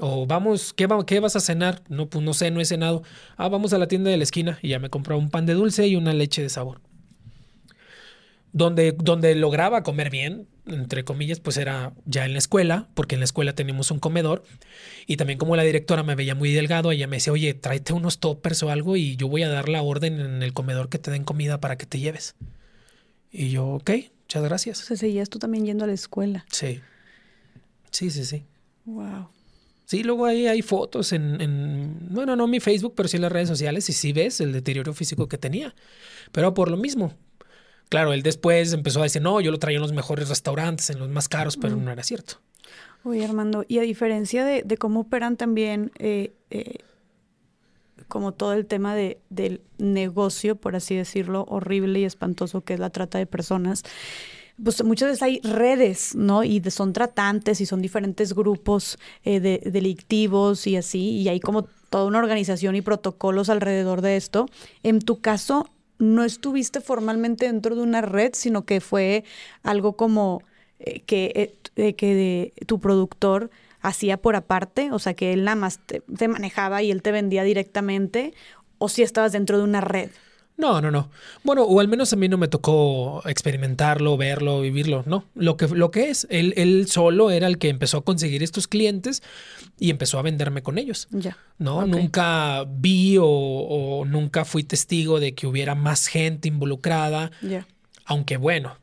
O 0.00 0.24
vamos, 0.24 0.72
¿qué, 0.72 0.88
¿qué, 1.06 1.20
vas 1.20 1.36
a 1.36 1.40
cenar? 1.40 1.82
No, 1.90 2.08
pues 2.08 2.24
no 2.24 2.32
sé, 2.32 2.50
no 2.50 2.62
he 2.62 2.64
cenado. 2.64 3.02
Ah, 3.36 3.50
vamos 3.50 3.74
a 3.74 3.78
la 3.78 3.86
tienda 3.86 4.10
de 4.10 4.16
la 4.16 4.24
esquina 4.24 4.58
y 4.62 4.68
ya 4.68 4.78
me 4.78 4.88
compró 4.88 5.18
un 5.18 5.28
pan 5.28 5.44
de 5.44 5.52
dulce 5.52 5.86
y 5.86 5.96
una 5.96 6.14
leche 6.14 6.40
de 6.40 6.48
sabor 6.48 6.80
donde, 8.54 8.92
donde 8.92 9.34
lograba 9.34 9.82
comer 9.82 10.10
bien, 10.10 10.46
entre 10.66 11.04
comillas, 11.04 11.40
pues 11.40 11.56
era 11.56 11.92
ya 12.06 12.24
en 12.24 12.32
la 12.32 12.38
escuela, 12.38 12.88
porque 12.94 13.16
en 13.16 13.20
la 13.20 13.24
escuela 13.24 13.54
teníamos 13.54 13.90
un 13.90 13.98
comedor. 13.98 14.44
Y 15.06 15.16
también 15.16 15.38
como 15.38 15.56
la 15.56 15.62
directora 15.62 16.02
me 16.02 16.14
veía 16.14 16.34
muy 16.34 16.52
delgado, 16.52 16.90
ella 16.90 17.06
me 17.06 17.16
decía, 17.16 17.32
oye, 17.32 17.54
tráete 17.54 17.92
unos 17.92 18.18
toppers 18.18 18.62
o 18.62 18.70
algo 18.70 18.96
y 18.96 19.16
yo 19.16 19.28
voy 19.28 19.42
a 19.42 19.48
dar 19.48 19.68
la 19.68 19.82
orden 19.82 20.20
en 20.20 20.42
el 20.42 20.52
comedor 20.52 20.88
que 20.88 20.98
te 20.98 21.10
den 21.10 21.24
comida 21.24 21.60
para 21.60 21.76
que 21.76 21.86
te 21.86 21.98
lleves. 21.98 22.34
Y 23.30 23.50
yo, 23.50 23.66
ok, 23.66 23.90
muchas 24.22 24.44
gracias. 24.44 24.82
O 24.82 24.86
sea, 24.86 24.96
seguías 24.96 25.28
tú 25.28 25.38
también 25.38 25.66
yendo 25.66 25.84
a 25.84 25.86
la 25.86 25.92
escuela. 25.92 26.44
Sí. 26.50 26.80
Sí, 27.90 28.10
sí, 28.10 28.24
sí. 28.24 28.44
Wow. 28.84 29.28
Sí, 29.86 30.02
luego 30.02 30.24
ahí 30.24 30.46
hay 30.46 30.62
fotos 30.62 31.12
en, 31.12 31.40
en, 31.40 32.08
bueno, 32.10 32.36
no 32.36 32.46
mi 32.46 32.58
Facebook, 32.58 32.94
pero 32.96 33.08
sí 33.08 33.16
en 33.16 33.22
las 33.22 33.32
redes 33.32 33.48
sociales 33.48 33.88
y 33.90 33.92
sí 33.92 34.12
ves 34.12 34.40
el 34.40 34.52
deterioro 34.52 34.94
físico 34.94 35.28
que 35.28 35.36
tenía. 35.36 35.74
Pero 36.32 36.54
por 36.54 36.70
lo 36.70 36.76
mismo, 36.76 37.12
Claro, 37.94 38.12
él 38.12 38.24
después 38.24 38.72
empezó 38.72 38.98
a 38.98 39.04
decir, 39.04 39.22
no, 39.22 39.40
yo 39.40 39.52
lo 39.52 39.60
traía 39.60 39.76
en 39.76 39.82
los 39.82 39.92
mejores 39.92 40.28
restaurantes, 40.28 40.90
en 40.90 40.98
los 40.98 41.08
más 41.08 41.28
caros, 41.28 41.56
pero 41.56 41.76
no 41.76 41.92
era 41.92 42.02
cierto. 42.02 42.40
Oye, 43.04 43.24
Armando, 43.24 43.64
y 43.68 43.78
a 43.78 43.82
diferencia 43.82 44.44
de, 44.44 44.76
cómo 44.78 45.02
operan 45.02 45.36
también 45.36 45.92
eh, 46.00 46.34
eh, 46.50 46.78
como 48.08 48.32
todo 48.32 48.52
el 48.54 48.66
tema 48.66 48.96
de, 48.96 49.20
del 49.30 49.60
negocio, 49.78 50.56
por 50.56 50.74
así 50.74 50.96
decirlo, 50.96 51.46
horrible 51.48 52.00
y 52.00 52.04
espantoso 52.04 52.62
que 52.62 52.74
es 52.74 52.80
la 52.80 52.90
trata 52.90 53.18
de 53.18 53.26
personas, 53.26 53.84
pues 54.60 54.82
muchas 54.82 55.10
veces 55.10 55.22
hay 55.22 55.40
redes, 55.44 56.16
¿no? 56.16 56.42
Y 56.42 56.60
son 56.72 56.92
tratantes 56.92 57.60
y 57.60 57.66
son 57.66 57.80
diferentes 57.80 58.34
grupos 58.34 58.98
eh, 59.22 59.38
de, 59.38 59.62
delictivos 59.70 60.66
y 60.66 60.74
así, 60.74 61.10
y 61.20 61.28
hay 61.28 61.38
como 61.38 61.62
toda 61.90 62.06
una 62.06 62.18
organización 62.18 62.74
y 62.74 62.82
protocolos 62.82 63.50
alrededor 63.50 64.00
de 64.00 64.16
esto. 64.16 64.48
En 64.82 64.98
tu 64.98 65.20
caso, 65.20 65.70
no 66.04 66.24
estuviste 66.24 66.80
formalmente 66.80 67.46
dentro 67.46 67.74
de 67.74 67.82
una 67.82 68.00
red, 68.00 68.30
sino 68.34 68.64
que 68.64 68.80
fue 68.80 69.24
algo 69.62 69.96
como 69.96 70.42
eh, 70.78 71.00
que, 71.00 71.56
eh, 71.76 71.94
que 71.94 72.14
de, 72.14 72.66
tu 72.66 72.80
productor 72.80 73.50
hacía 73.80 74.16
por 74.16 74.36
aparte, 74.36 74.92
o 74.92 74.98
sea, 74.98 75.14
que 75.14 75.32
él 75.32 75.44
nada 75.44 75.56
más 75.56 75.78
te, 75.78 76.00
te 76.00 76.28
manejaba 76.28 76.82
y 76.82 76.90
él 76.90 77.02
te 77.02 77.12
vendía 77.12 77.42
directamente, 77.42 78.32
o 78.78 78.88
si 78.88 79.02
estabas 79.02 79.32
dentro 79.32 79.58
de 79.58 79.64
una 79.64 79.80
red. 79.80 80.10
No, 80.56 80.80
no, 80.80 80.90
no. 80.90 81.10
Bueno, 81.42 81.64
o 81.64 81.80
al 81.80 81.88
menos 81.88 82.12
a 82.12 82.16
mí 82.16 82.28
no 82.28 82.38
me 82.38 82.46
tocó 82.46 83.22
experimentarlo, 83.26 84.16
verlo, 84.16 84.60
vivirlo, 84.60 85.02
no. 85.04 85.24
Lo 85.34 85.56
que, 85.56 85.66
lo 85.66 85.90
que 85.90 86.10
es, 86.10 86.28
él, 86.30 86.54
él 86.56 86.86
solo 86.88 87.32
era 87.32 87.48
el 87.48 87.58
que 87.58 87.68
empezó 87.68 87.98
a 87.98 88.04
conseguir 88.04 88.42
estos 88.42 88.68
clientes 88.68 89.22
y 89.78 89.90
empezó 89.90 90.18
a 90.18 90.22
venderme 90.22 90.62
con 90.62 90.78
ellos. 90.78 91.08
Ya. 91.10 91.36
No, 91.58 91.86
nunca 91.86 92.64
vi 92.68 93.16
o, 93.20 94.04
nunca 94.06 94.44
fui 94.44 94.62
testigo 94.62 95.18
de 95.18 95.34
que 95.34 95.48
hubiera 95.48 95.74
más 95.74 96.06
gente 96.06 96.46
involucrada. 96.46 97.32
Ya. 97.42 97.66
Aunque 98.04 98.36
bueno, 98.36 98.76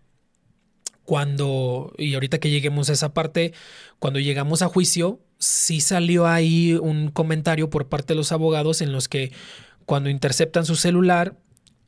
cuando, 1.05 1.93
y 1.97 2.15
ahorita 2.15 2.39
que 2.39 2.49
lleguemos 2.49 2.89
a 2.89 2.93
esa 2.93 3.13
parte, 3.13 3.53
cuando 3.99 4.19
llegamos 4.19 4.61
a 4.61 4.67
juicio, 4.67 5.21
sí 5.37 5.79
salió 5.79 6.27
ahí 6.27 6.73
un 6.73 7.11
comentario 7.11 7.69
por 7.69 7.87
parte 7.87 8.13
de 8.13 8.17
los 8.17 8.33
abogados 8.33 8.81
en 8.81 8.91
los 8.91 9.07
que 9.07 9.31
cuando 9.85 10.09
interceptan 10.09 10.65
su 10.65 10.75
celular 10.75 11.37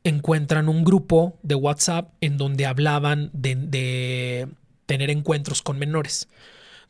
encuentran 0.04 0.68
un 0.68 0.84
grupo 0.84 1.38
de 1.42 1.54
WhatsApp 1.54 2.12
en 2.20 2.36
donde 2.36 2.66
hablaban 2.66 3.30
de, 3.32 4.46
tener 4.86 5.10
encuentros 5.10 5.62
con 5.62 5.78
menores, 5.78 6.28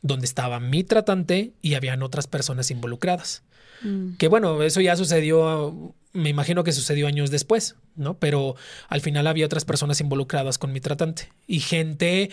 donde 0.01 0.25
estaba 0.25 0.59
mi 0.59 0.83
tratante 0.83 1.53
y 1.61 1.73
habían 1.75 2.03
otras 2.03 2.27
personas 2.27 2.69
involucradas. 2.71 3.43
Mm. 3.81 4.17
Que 4.17 4.27
bueno, 4.27 4.61
eso 4.63 4.81
ya 4.81 4.97
sucedió, 4.97 5.95
me 6.11 6.29
imagino 6.29 6.65
que 6.65 6.73
sucedió 6.73 7.07
años 7.07 7.31
después, 7.31 7.77
¿no? 7.95 8.17
Pero 8.19 8.55
al 8.89 8.99
final 8.99 9.27
había 9.27 9.45
otras 9.45 9.63
personas 9.63 10.01
involucradas 10.01 10.57
con 10.57 10.73
mi 10.73 10.81
tratante 10.81 11.31
y 11.47 11.61
gente 11.61 12.29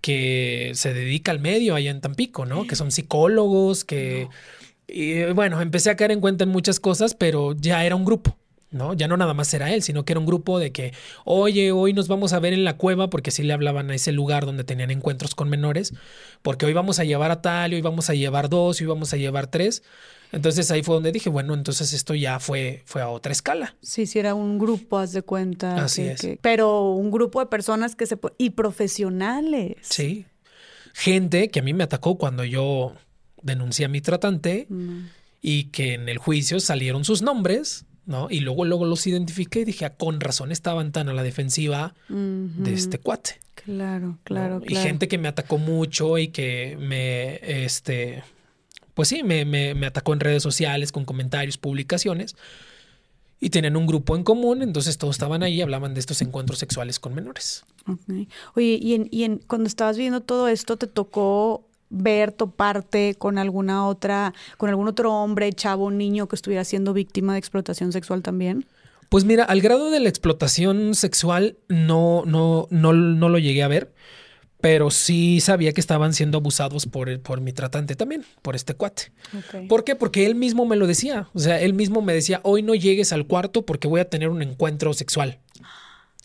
que 0.00 0.72
se 0.74 0.92
dedica 0.92 1.30
al 1.30 1.38
medio 1.38 1.76
allá 1.76 1.92
en 1.92 2.00
Tampico, 2.00 2.44
¿no? 2.44 2.66
Que 2.66 2.76
son 2.76 2.90
psicólogos, 2.90 3.84
que... 3.84 4.28
Y 4.86 5.24
bueno, 5.32 5.62
empecé 5.62 5.90
a 5.90 5.96
caer 5.96 6.10
en 6.10 6.20
cuenta 6.20 6.44
en 6.44 6.50
muchas 6.50 6.78
cosas, 6.78 7.14
pero 7.14 7.54
ya 7.54 7.86
era 7.86 7.96
un 7.96 8.04
grupo. 8.04 8.36
¿No? 8.74 8.92
Ya 8.92 9.08
no 9.08 9.16
nada 9.16 9.32
más 9.32 9.52
era 9.54 9.72
él, 9.72 9.82
sino 9.82 10.04
que 10.04 10.12
era 10.12 10.20
un 10.20 10.26
grupo 10.26 10.58
de 10.58 10.72
que, 10.72 10.92
oye, 11.24 11.72
hoy 11.72 11.92
nos 11.92 12.08
vamos 12.08 12.32
a 12.32 12.40
ver 12.40 12.52
en 12.52 12.64
la 12.64 12.76
cueva, 12.76 13.08
porque 13.08 13.30
sí 13.30 13.42
le 13.42 13.52
hablaban 13.52 13.90
a 13.90 13.94
ese 13.94 14.12
lugar 14.12 14.44
donde 14.44 14.64
tenían 14.64 14.90
encuentros 14.90 15.34
con 15.34 15.48
menores, 15.48 15.94
porque 16.42 16.66
hoy 16.66 16.72
vamos 16.72 16.98
a 16.98 17.04
llevar 17.04 17.30
a 17.30 17.40
tal, 17.40 17.72
y 17.72 17.76
hoy 17.76 17.82
vamos 17.82 18.10
a 18.10 18.14
llevar 18.14 18.48
dos, 18.48 18.80
y 18.80 18.84
hoy 18.84 18.88
vamos 18.88 19.12
a 19.12 19.16
llevar 19.16 19.46
tres. 19.46 19.82
Entonces 20.32 20.70
ahí 20.72 20.82
fue 20.82 20.96
donde 20.96 21.12
dije, 21.12 21.30
bueno, 21.30 21.54
entonces 21.54 21.92
esto 21.92 22.14
ya 22.14 22.40
fue, 22.40 22.82
fue 22.86 23.00
a 23.00 23.08
otra 23.08 23.30
escala. 23.30 23.76
Sí, 23.80 24.06
sí, 24.06 24.18
era 24.18 24.34
un 24.34 24.58
grupo, 24.58 24.98
haz 24.98 25.12
de 25.12 25.22
cuenta. 25.22 25.84
Así 25.84 26.02
es. 26.02 26.26
pero 26.40 26.90
un 26.90 27.12
grupo 27.12 27.38
de 27.38 27.46
personas 27.46 27.94
que 27.94 28.06
se... 28.06 28.18
Y 28.36 28.50
profesionales. 28.50 29.76
Sí. 29.82 30.26
Gente 30.92 31.50
que 31.50 31.60
a 31.60 31.62
mí 31.62 31.72
me 31.72 31.84
atacó 31.84 32.18
cuando 32.18 32.42
yo 32.44 32.94
denuncié 33.42 33.86
a 33.86 33.88
mi 33.88 34.00
tratante 34.00 34.66
mm. 34.68 34.98
y 35.40 35.64
que 35.64 35.94
en 35.94 36.08
el 36.08 36.18
juicio 36.18 36.58
salieron 36.58 37.04
sus 37.04 37.22
nombres 37.22 37.86
¿no? 38.06 38.28
Y 38.30 38.40
luego, 38.40 38.64
luego 38.64 38.84
los 38.84 39.06
identifiqué 39.06 39.60
y 39.60 39.64
dije, 39.64 39.84
ah, 39.84 39.94
con 39.94 40.20
razón 40.20 40.52
estaban 40.52 40.92
tan 40.92 41.08
a 41.08 41.12
la 41.12 41.22
defensiva 41.22 41.94
de 42.08 42.74
este 42.74 42.98
cuate. 42.98 43.40
Claro, 43.54 44.18
claro, 44.24 44.60
Y 44.66 44.74
gente 44.74 45.08
que 45.08 45.16
me 45.16 45.28
atacó 45.28 45.58
mucho 45.58 46.18
y 46.18 46.28
que 46.28 46.76
me, 46.78 47.64
este, 47.64 48.22
pues 48.92 49.08
sí, 49.08 49.22
me, 49.22 49.44
me, 49.44 49.86
atacó 49.86 50.12
en 50.12 50.20
redes 50.20 50.42
sociales 50.42 50.92
con 50.92 51.04
comentarios, 51.04 51.56
publicaciones. 51.56 52.36
Y 53.40 53.50
tenían 53.50 53.76
un 53.76 53.86
grupo 53.86 54.16
en 54.16 54.22
común, 54.22 54.62
entonces 54.62 54.96
todos 54.96 55.16
estaban 55.16 55.42
ahí 55.42 55.54
y 55.54 55.62
hablaban 55.62 55.92
de 55.92 56.00
estos 56.00 56.22
encuentros 56.22 56.58
sexuales 56.58 56.98
con 56.98 57.14
menores. 57.14 57.64
Oye, 58.54 58.78
y, 58.80 58.94
en, 58.94 59.08
y 59.10 59.24
en, 59.24 59.38
cuando 59.38 59.66
estabas 59.66 59.98
viendo 59.98 60.22
todo 60.22 60.48
esto, 60.48 60.76
¿te 60.76 60.86
tocó 60.86 61.66
ver, 61.94 62.32
toparte 62.32 63.14
con 63.16 63.38
alguna 63.38 63.86
otra, 63.86 64.34
con 64.56 64.68
algún 64.68 64.88
otro 64.88 65.12
hombre, 65.12 65.52
chavo, 65.52 65.90
niño 65.90 66.28
que 66.28 66.36
estuviera 66.36 66.64
siendo 66.64 66.92
víctima 66.92 67.34
de 67.34 67.38
explotación 67.38 67.92
sexual 67.92 68.22
también? 68.22 68.66
Pues 69.08 69.24
mira, 69.24 69.44
al 69.44 69.60
grado 69.60 69.90
de 69.90 70.00
la 70.00 70.08
explotación 70.08 70.94
sexual 70.94 71.56
no, 71.68 72.24
no, 72.26 72.66
no, 72.70 72.92
no 72.92 73.28
lo 73.28 73.38
llegué 73.38 73.62
a 73.62 73.68
ver, 73.68 73.92
pero 74.60 74.90
sí 74.90 75.40
sabía 75.40 75.72
que 75.72 75.80
estaban 75.80 76.14
siendo 76.14 76.38
abusados 76.38 76.86
por, 76.86 77.20
por 77.20 77.42
mi 77.42 77.52
tratante 77.52 77.96
también, 77.96 78.24
por 78.40 78.56
este 78.56 78.72
cuate. 78.72 79.12
¿Por 79.68 79.84
qué? 79.84 79.94
Porque 79.94 80.24
él 80.24 80.34
mismo 80.34 80.64
me 80.64 80.76
lo 80.76 80.86
decía. 80.86 81.28
O 81.34 81.38
sea, 81.38 81.60
él 81.60 81.74
mismo 81.74 82.00
me 82.00 82.14
decía, 82.14 82.40
hoy 82.44 82.62
no 82.62 82.74
llegues 82.74 83.12
al 83.12 83.26
cuarto 83.26 83.66
porque 83.66 83.88
voy 83.88 84.00
a 84.00 84.08
tener 84.08 84.30
un 84.30 84.40
encuentro 84.40 84.94
sexual. 84.94 85.38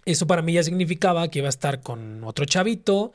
Eso 0.05 0.27
para 0.27 0.41
mí 0.41 0.53
ya 0.53 0.63
significaba 0.63 1.27
que 1.27 1.39
iba 1.39 1.47
a 1.47 1.49
estar 1.49 1.81
con 1.81 2.23
otro 2.23 2.45
chavito, 2.45 3.11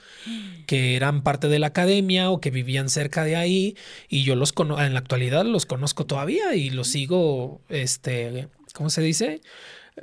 que 0.66 0.97
eran 0.97 1.23
parte 1.23 1.48
de 1.48 1.59
la 1.59 1.69
academia 1.69 2.31
o 2.31 2.40
que 2.40 2.51
vivían 2.51 2.89
cerca 2.89 3.24
de 3.24 3.36
ahí. 3.36 3.77
Y 4.09 4.23
yo 4.23 4.36
los 4.36 4.52
conozco, 4.52 4.82
en 4.82 4.93
la 4.93 5.01
actualidad 5.01 5.44
los 5.44 5.66
conozco 5.66 6.06
todavía 6.06 6.55
y 6.55 6.70
los 6.70 6.89
sigo, 6.89 7.61
este, 7.69 8.48
¿cómo 8.74 8.90
se 8.90 9.02
dice? 9.02 9.40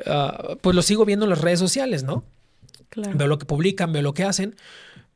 Ah, 0.05 0.55
pues 0.61 0.75
los 0.75 0.85
sigo 0.85 1.05
viendo 1.05 1.25
en 1.25 1.29
las 1.29 1.41
redes 1.41 1.59
sociales, 1.59 2.03
¿no? 2.03 2.23
Veo 2.95 3.27
lo 3.27 3.37
que 3.37 3.45
publican, 3.45 3.93
veo 3.93 4.01
lo 4.01 4.13
que 4.13 4.23
hacen. 4.23 4.55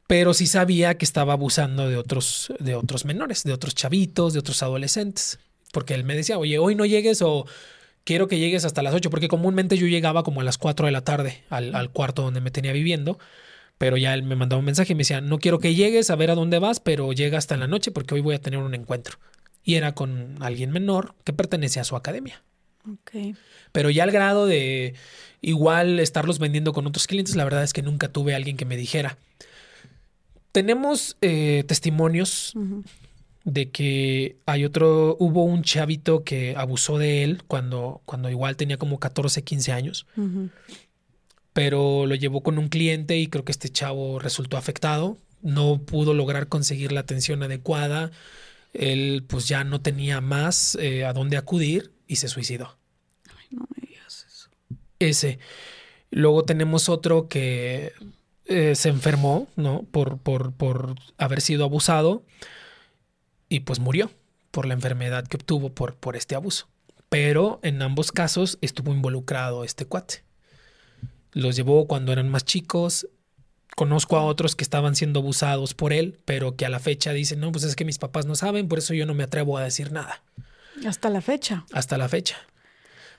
Pero 0.07 0.35
sí 0.35 0.45
sabía 0.45 0.97
que 0.97 1.05
estaba 1.05 1.33
abusando 1.33 1.89
de 1.89 1.97
otros, 1.97 2.53
de 2.59 2.75
otros 2.75 3.05
menores, 3.05 3.43
de 3.43 3.53
otros 3.53 3.73
chavitos, 3.73 4.33
de 4.33 4.39
otros 4.39 4.61
adolescentes. 4.61 5.39
Porque 5.71 5.95
él 5.95 6.03
me 6.03 6.15
decía, 6.15 6.37
oye, 6.37 6.59
hoy 6.59 6.75
no 6.75 6.85
llegues 6.85 7.21
o 7.21 7.47
quiero 8.05 8.27
que 8.27 8.39
llegues 8.39 8.63
hasta 8.63 8.81
las 8.81 8.93
8, 8.93 9.09
porque 9.09 9.27
comúnmente 9.27 9.77
yo 9.77 9.87
llegaba 9.87 10.23
como 10.23 10.39
a 10.39 10.45
las 10.45 10.57
4 10.57 10.85
de 10.85 10.91
la 10.93 11.01
tarde 11.01 11.43
al, 11.49 11.89
cuarto 11.89 12.21
donde 12.21 12.39
me 12.39 12.51
tenía 12.51 12.71
viviendo, 12.71 13.19
pero 13.77 13.97
ya 13.97 14.13
él 14.13 14.23
me 14.23 14.37
mandaba 14.37 14.59
un 14.59 14.65
mensaje 14.65 14.93
y 14.93 14.95
me 14.95 15.01
decía, 15.01 15.19
no 15.19 15.39
quiero 15.39 15.59
que 15.59 15.75
llegues 15.75 16.09
a 16.09 16.15
ver 16.15 16.31
a 16.31 16.35
dónde 16.35 16.59
vas, 16.59 16.79
pero 16.79 17.11
llega 17.11 17.37
hasta 17.37 17.57
la 17.57 17.67
noche 17.67 17.91
porque 17.91 18.15
hoy 18.15 18.21
voy 18.21 18.35
a 18.35 18.41
tener 18.41 18.59
un 18.59 18.73
encuentro. 18.73 19.17
Y 19.63 19.75
era 19.75 19.93
con 19.93 20.37
alguien 20.41 20.71
menor 20.71 21.15
que 21.23 21.33
pertenece 21.33 21.79
a 21.79 21.83
su 21.83 21.95
academia. 21.95 22.43
Okay. 23.01 23.35
Pero 23.71 23.89
ya 23.89 24.03
al 24.03 24.11
grado 24.11 24.45
de 24.45 24.93
igual 25.41 25.99
estarlos 25.99 26.37
vendiendo 26.37 26.71
con 26.71 26.85
otros 26.85 27.07
clientes, 27.07 27.35
la 27.35 27.43
verdad 27.43 27.63
es 27.63 27.73
que 27.73 27.81
nunca 27.81 28.09
tuve 28.09 28.33
a 28.33 28.37
alguien 28.37 28.57
que 28.57 28.65
me 28.65 28.77
dijera. 28.77 29.17
Tenemos 30.51 31.17
eh, 31.21 31.63
testimonios 31.67 32.53
de 33.45 33.69
que 33.69 34.37
hay 34.47 34.65
otro, 34.65 35.15
hubo 35.19 35.43
un 35.43 35.61
chavito 35.61 36.23
que 36.23 36.55
abusó 36.57 36.97
de 36.97 37.23
él 37.23 37.43
cuando, 37.47 38.01
cuando 38.05 38.29
igual 38.29 38.57
tenía 38.57 38.77
como 38.77 38.99
14, 38.99 39.43
15 39.43 39.71
años, 39.71 40.07
pero 41.53 42.07
lo 42.07 42.15
llevó 42.15 42.41
con 42.41 42.57
un 42.57 42.69
cliente 42.69 43.17
y 43.17 43.27
creo 43.27 43.45
que 43.45 43.51
este 43.51 43.69
chavo 43.69 44.17
resultó 44.17 44.57
afectado, 44.57 45.19
no 45.43 45.77
pudo 45.77 46.15
lograr 46.15 46.47
conseguir 46.47 46.91
la 46.91 47.01
atención 47.01 47.43
adecuada, 47.43 48.09
él 48.73 49.23
pues 49.27 49.47
ya 49.47 49.63
no 49.63 49.79
tenía 49.79 50.21
más 50.21 50.75
eh, 50.81 51.05
a 51.05 51.13
dónde 51.13 51.37
acudir 51.37 51.91
y 52.07 52.15
se 52.15 52.27
suicidó. 52.27 52.77
Ay, 53.29 53.45
no 53.51 53.67
me 53.75 53.87
digas 53.87 54.25
eso. 54.27 54.49
Ese. 54.97 55.37
Luego 56.09 56.45
tenemos 56.45 56.89
otro 56.89 57.27
que 57.27 57.93
eh, 58.45 58.73
se 58.75 58.89
enfermó, 58.89 59.47
¿no? 59.55 59.83
Por, 59.91 60.17
por, 60.17 60.51
por 60.53 60.95
haber 61.17 61.41
sido 61.41 61.63
abusado 61.63 62.23
y 63.49 63.61
pues 63.61 63.79
murió 63.79 64.11
por 64.51 64.65
la 64.65 64.73
enfermedad 64.73 65.27
que 65.27 65.37
obtuvo 65.37 65.73
por, 65.73 65.95
por 65.95 66.15
este 66.15 66.35
abuso. 66.35 66.67
Pero 67.09 67.59
en 67.63 67.81
ambos 67.81 68.11
casos 68.11 68.57
estuvo 68.61 68.93
involucrado 68.93 69.63
este 69.63 69.85
cuate. 69.85 70.23
Los 71.31 71.55
llevó 71.55 71.87
cuando 71.87 72.11
eran 72.11 72.29
más 72.29 72.45
chicos. 72.45 73.07
Conozco 73.75 74.17
a 74.17 74.23
otros 74.23 74.55
que 74.55 74.63
estaban 74.63 74.95
siendo 74.95 75.19
abusados 75.19 75.73
por 75.73 75.91
él, 75.91 76.19
pero 76.25 76.55
que 76.55 76.65
a 76.65 76.69
la 76.69 76.79
fecha 76.79 77.11
dicen, 77.11 77.41
no, 77.41 77.51
pues 77.51 77.65
es 77.65 77.75
que 77.75 77.83
mis 77.83 77.97
papás 77.97 78.25
no 78.25 78.35
saben, 78.35 78.69
por 78.69 78.79
eso 78.79 78.93
yo 78.93 79.05
no 79.05 79.13
me 79.13 79.23
atrevo 79.23 79.57
a 79.57 79.63
decir 79.63 79.91
nada. 79.91 80.23
Hasta 80.87 81.09
la 81.09 81.21
fecha. 81.21 81.65
Hasta 81.73 81.97
la 81.97 82.07
fecha. 82.07 82.37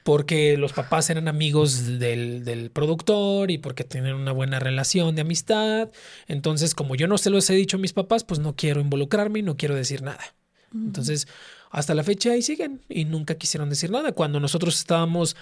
Porque 0.07 0.57
los 0.57 0.73
papás 0.73 1.11
eran 1.11 1.27
amigos 1.27 1.99
del, 1.99 2.45
del 2.45 2.71
productor 2.71 3.51
y 3.51 3.59
porque 3.59 3.83
tienen 3.83 4.15
una 4.15 4.31
buena 4.31 4.61
relación 4.61 5.17
de 5.17 5.23
amistad. 5.23 5.91
Entonces, 6.29 6.77
como 6.77 6.95
yo 6.95 7.09
no 7.09 7.19
se 7.19 7.29
los 7.29 7.51
he 7.51 7.55
dicho 7.55 7.77
a 7.77 7.81
mis 7.81 7.93
papás, 7.93 8.23
pues 8.23 8.39
no 8.39 8.55
quiero 8.55 8.81
involucrarme 8.81 9.41
y 9.41 9.43
no 9.43 9.57
quiero 9.57 9.75
decir 9.75 10.03
nada. 10.03 10.23
Entonces, 10.73 11.27
hasta 11.73 11.93
la 11.97 12.05
fecha 12.05 12.31
ahí 12.31 12.41
siguen 12.41 12.83
y 12.89 13.05
nunca 13.05 13.35
quisieron 13.35 13.69
decir 13.69 13.91
nada. 13.91 14.13
Cuando 14.13 14.39
nosotros 14.39 14.79
estábamos 14.79 15.35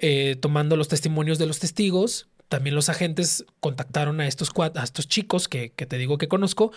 eh, 0.00 0.36
tomando 0.40 0.76
los 0.76 0.86
testimonios 0.86 1.38
de 1.38 1.46
los 1.46 1.58
testigos, 1.58 2.28
también 2.48 2.76
los 2.76 2.88
agentes 2.88 3.44
contactaron 3.58 4.20
a 4.20 4.28
estos, 4.28 4.52
a 4.56 4.84
estos 4.84 5.08
chicos 5.08 5.48
que, 5.48 5.72
que 5.72 5.84
te 5.84 5.98
digo 5.98 6.16
que 6.16 6.28
conozco. 6.28 6.70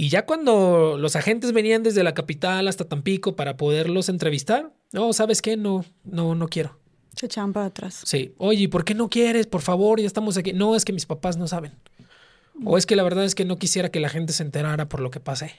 Y 0.00 0.10
ya 0.10 0.26
cuando 0.26 0.96
los 0.96 1.16
agentes 1.16 1.52
venían 1.52 1.82
desde 1.82 2.04
la 2.04 2.14
capital 2.14 2.68
hasta 2.68 2.84
Tampico 2.84 3.34
para 3.34 3.56
poderlos 3.56 4.08
entrevistar, 4.08 4.72
no, 4.92 5.12
¿sabes 5.12 5.42
qué? 5.42 5.56
No, 5.56 5.84
no, 6.04 6.36
no 6.36 6.46
quiero. 6.46 6.78
Se 7.16 7.26
echaban 7.26 7.52
para 7.52 7.66
atrás. 7.66 8.02
Sí. 8.04 8.32
Oye, 8.38 8.68
¿por 8.68 8.84
qué 8.84 8.94
no 8.94 9.10
quieres? 9.10 9.48
Por 9.48 9.60
favor, 9.60 10.00
ya 10.00 10.06
estamos 10.06 10.36
aquí. 10.36 10.52
No, 10.52 10.76
es 10.76 10.84
que 10.84 10.92
mis 10.92 11.04
papás 11.04 11.36
no 11.36 11.48
saben. 11.48 11.72
O 12.64 12.78
es 12.78 12.86
que 12.86 12.94
la 12.94 13.02
verdad 13.02 13.24
es 13.24 13.34
que 13.34 13.44
no 13.44 13.58
quisiera 13.58 13.88
que 13.88 13.98
la 13.98 14.08
gente 14.08 14.32
se 14.32 14.44
enterara 14.44 14.88
por 14.88 15.00
lo 15.00 15.10
que 15.10 15.18
pasé. 15.18 15.56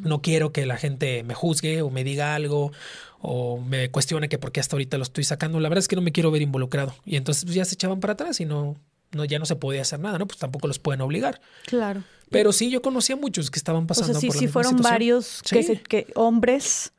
No 0.00 0.20
quiero 0.20 0.50
que 0.50 0.66
la 0.66 0.76
gente 0.76 1.22
me 1.22 1.34
juzgue 1.34 1.80
o 1.82 1.90
me 1.90 2.02
diga 2.02 2.34
algo 2.34 2.72
o 3.20 3.60
me 3.60 3.88
cuestione 3.88 4.28
que 4.28 4.38
por 4.38 4.50
qué 4.50 4.58
hasta 4.58 4.74
ahorita 4.74 4.98
lo 4.98 5.04
estoy 5.04 5.22
sacando. 5.22 5.60
La 5.60 5.68
verdad 5.68 5.78
es 5.78 5.88
que 5.88 5.94
no 5.94 6.02
me 6.02 6.10
quiero 6.10 6.32
ver 6.32 6.42
involucrado. 6.42 6.96
Y 7.04 7.14
entonces 7.14 7.44
pues, 7.44 7.54
ya 7.54 7.64
se 7.64 7.74
echaban 7.74 8.00
para 8.00 8.14
atrás 8.14 8.40
y 8.40 8.46
no, 8.46 8.80
no, 9.14 9.24
ya 9.24 9.38
no 9.38 9.46
se 9.46 9.56
podía 9.56 9.82
hacer 9.82 10.00
nada, 10.00 10.18
¿no? 10.18 10.26
Pues 10.26 10.38
tampoco 10.38 10.66
los 10.68 10.78
pueden 10.78 11.00
obligar. 11.00 11.40
Claro. 11.66 12.02
Pero 12.30 12.52
sí, 12.52 12.70
yo 12.70 12.82
conocía 12.82 13.16
muchos 13.16 13.50
que 13.50 13.58
estaban 13.58 13.86
pasando 13.86 14.10
o 14.10 14.14
sea, 14.14 14.20
sí, 14.20 14.26
por 14.28 14.36
la 14.36 14.38
sí 14.40 14.44
misma 14.46 14.52
fueron 14.52 14.70
situación. 14.72 14.92
varios 14.94 15.42
que, 15.42 15.62
Sí. 15.62 15.74
se- 15.76 15.82
que 15.82 16.06
hombres 16.16 16.92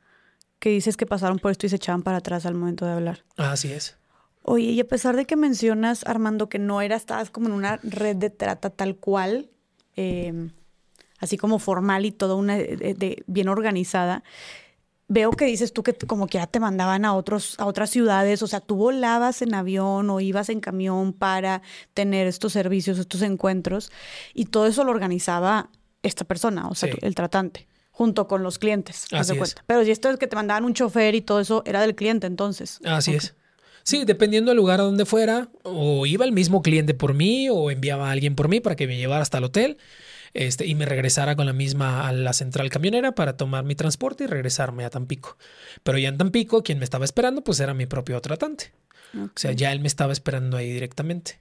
que 0.58 0.70
dices 0.70 0.96
que 0.96 1.04
pasaron 1.06 1.38
por 1.38 1.50
esto 1.52 1.66
y 1.66 1.68
se 1.68 1.76
echaban 1.76 2.02
para 2.02 2.18
atrás 2.18 2.46
al 2.46 2.54
momento 2.54 2.86
de 2.86 2.92
hablar. 2.92 3.24
Así 3.36 3.70
es. 3.72 3.96
Oye, 4.42 4.66
y 4.70 4.80
a 4.80 4.86
pesar 4.88 5.16
de 5.16 5.24
que 5.26 5.36
mencionas, 5.36 6.04
Armando, 6.06 6.48
que 6.48 6.58
no 6.58 6.80
era, 6.80 6.96
estabas 6.96 7.30
como 7.30 7.48
en 7.48 7.52
una 7.52 7.78
red 7.82 8.16
de 8.16 8.30
trata 8.30 8.70
tal 8.70 8.96
cual, 8.96 9.50
eh, 9.96 10.48
así 11.18 11.36
como 11.36 11.58
formal 11.58 12.06
y 12.06 12.12
toda 12.12 12.34
una 12.36 12.56
de- 12.56 12.94
de- 12.94 13.22
bien 13.26 13.48
organizada, 13.48 14.22
veo 15.08 15.30
que 15.30 15.44
dices 15.44 15.72
tú 15.72 15.82
que 15.82 15.94
como 15.94 16.26
que 16.26 16.38
ya 16.38 16.46
te 16.46 16.58
mandaban 16.60 17.04
a 17.04 17.14
otros, 17.14 17.54
a 17.58 17.66
otras 17.66 17.90
ciudades, 17.90 18.42
o 18.42 18.46
sea, 18.46 18.60
tú 18.60 18.74
volabas 18.76 19.40
en 19.42 19.54
avión 19.54 20.10
o 20.10 20.20
ibas 20.20 20.48
en 20.48 20.60
camión 20.60 21.12
para 21.12 21.62
tener 21.94 22.26
estos 22.26 22.52
servicios, 22.52 22.98
estos 22.98 23.22
encuentros, 23.22 23.92
y 24.34 24.46
todo 24.46 24.66
eso 24.66 24.82
lo 24.84 24.90
organizaba 24.90 25.70
esta 26.02 26.24
persona, 26.24 26.68
o 26.68 26.74
sea, 26.74 26.90
Sí. 26.90 26.98
tú- 26.98 27.06
el 27.06 27.14
tratante, 27.14 27.68
junto 27.92 28.26
con 28.26 28.42
los 28.42 28.58
clientes, 28.58 29.06
Así 29.12 29.28
de 29.28 29.32
es. 29.34 29.38
cuenta. 29.38 29.64
Pero 29.66 29.84
si 29.84 29.90
esto 29.92 30.10
es 30.10 30.18
que 30.18 30.26
te 30.26 30.36
mandaban 30.36 30.64
un 30.64 30.74
chofer 30.74 31.14
y 31.14 31.20
todo 31.20 31.40
eso, 31.40 31.62
era 31.66 31.80
del 31.80 31.94
cliente 31.94 32.26
entonces. 32.26 32.80
Así 32.84 33.14
es. 33.14 33.34
Sí, 33.84 34.04
dependiendo 34.04 34.50
del 34.50 34.56
lugar 34.56 34.80
a 34.80 34.82
donde 34.82 35.04
fuera, 35.06 35.48
o 35.62 36.06
iba 36.06 36.24
el 36.24 36.32
mismo 36.32 36.60
cliente 36.62 36.92
por 36.92 37.14
mí, 37.14 37.48
o 37.48 37.70
enviaba 37.70 38.08
a 38.08 38.10
alguien 38.10 38.34
por 38.34 38.48
mí 38.48 38.58
para 38.58 38.74
que 38.74 38.88
me 38.88 38.96
llevara 38.96 39.22
hasta 39.22 39.38
el 39.38 39.44
hotel, 39.44 39.78
este, 40.36 40.66
y 40.66 40.74
me 40.74 40.86
regresara 40.86 41.34
con 41.36 41.46
la 41.46 41.52
misma 41.52 42.06
a 42.06 42.12
la 42.12 42.32
central 42.32 42.70
camionera 42.70 43.12
para 43.12 43.36
tomar 43.36 43.64
mi 43.64 43.74
transporte 43.74 44.24
y 44.24 44.26
regresarme 44.26 44.84
a 44.84 44.90
Tampico. 44.90 45.36
Pero 45.82 45.98
ya 45.98 46.08
en 46.08 46.18
Tampico, 46.18 46.62
quien 46.62 46.78
me 46.78 46.84
estaba 46.84 47.04
esperando, 47.04 47.42
pues 47.42 47.60
era 47.60 47.74
mi 47.74 47.86
propio 47.86 48.20
tratante. 48.20 48.72
O 49.14 49.30
sea, 49.34 49.52
ya 49.52 49.72
él 49.72 49.80
me 49.80 49.86
estaba 49.88 50.12
esperando 50.12 50.56
ahí 50.56 50.70
directamente. 50.70 51.40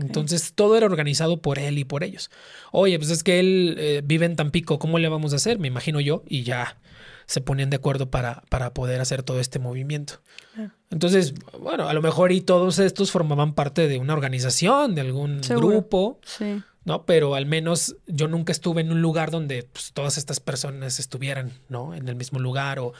Entonces 0.00 0.54
todo 0.54 0.76
era 0.76 0.86
organizado 0.86 1.42
por 1.42 1.58
él 1.58 1.78
y 1.78 1.84
por 1.84 2.02
ellos. 2.02 2.30
Oye, 2.72 2.98
pues 2.98 3.10
es 3.10 3.22
que 3.22 3.38
él 3.40 3.76
eh, 3.78 4.02
vive 4.04 4.26
en 4.26 4.36
Tampico, 4.36 4.78
¿cómo 4.78 4.98
le 4.98 5.08
vamos 5.08 5.32
a 5.32 5.36
hacer? 5.36 5.58
Me 5.58 5.68
imagino 5.68 6.00
yo, 6.00 6.22
y 6.26 6.42
ya 6.44 6.78
se 7.26 7.40
ponían 7.40 7.70
de 7.70 7.76
acuerdo 7.76 8.10
para, 8.10 8.42
para 8.48 8.72
poder 8.74 9.00
hacer 9.00 9.22
todo 9.22 9.38
este 9.38 9.58
movimiento. 9.58 10.14
Entonces, 10.90 11.34
bueno, 11.60 11.88
a 11.88 11.92
lo 11.94 12.02
mejor 12.02 12.32
y 12.32 12.40
todos 12.40 12.78
estos 12.78 13.12
formaban 13.12 13.54
parte 13.54 13.86
de 13.86 13.98
una 13.98 14.14
organización, 14.14 14.94
de 14.94 15.02
algún 15.02 15.44
Seguro. 15.44 15.68
grupo, 15.68 16.20
Sí. 16.24 16.62
¿No? 16.84 17.04
Pero 17.04 17.34
al 17.34 17.46
menos 17.46 17.96
yo 18.06 18.28
nunca 18.28 18.52
estuve 18.52 18.80
en 18.80 18.90
un 18.90 19.02
lugar 19.02 19.30
donde 19.30 19.64
pues, 19.64 19.92
todas 19.92 20.18
estas 20.18 20.40
personas 20.40 20.98
estuvieran, 20.98 21.52
¿no? 21.68 21.94
En 21.94 22.08
el 22.08 22.16
mismo 22.16 22.38
lugar 22.38 22.78
o 22.78 22.92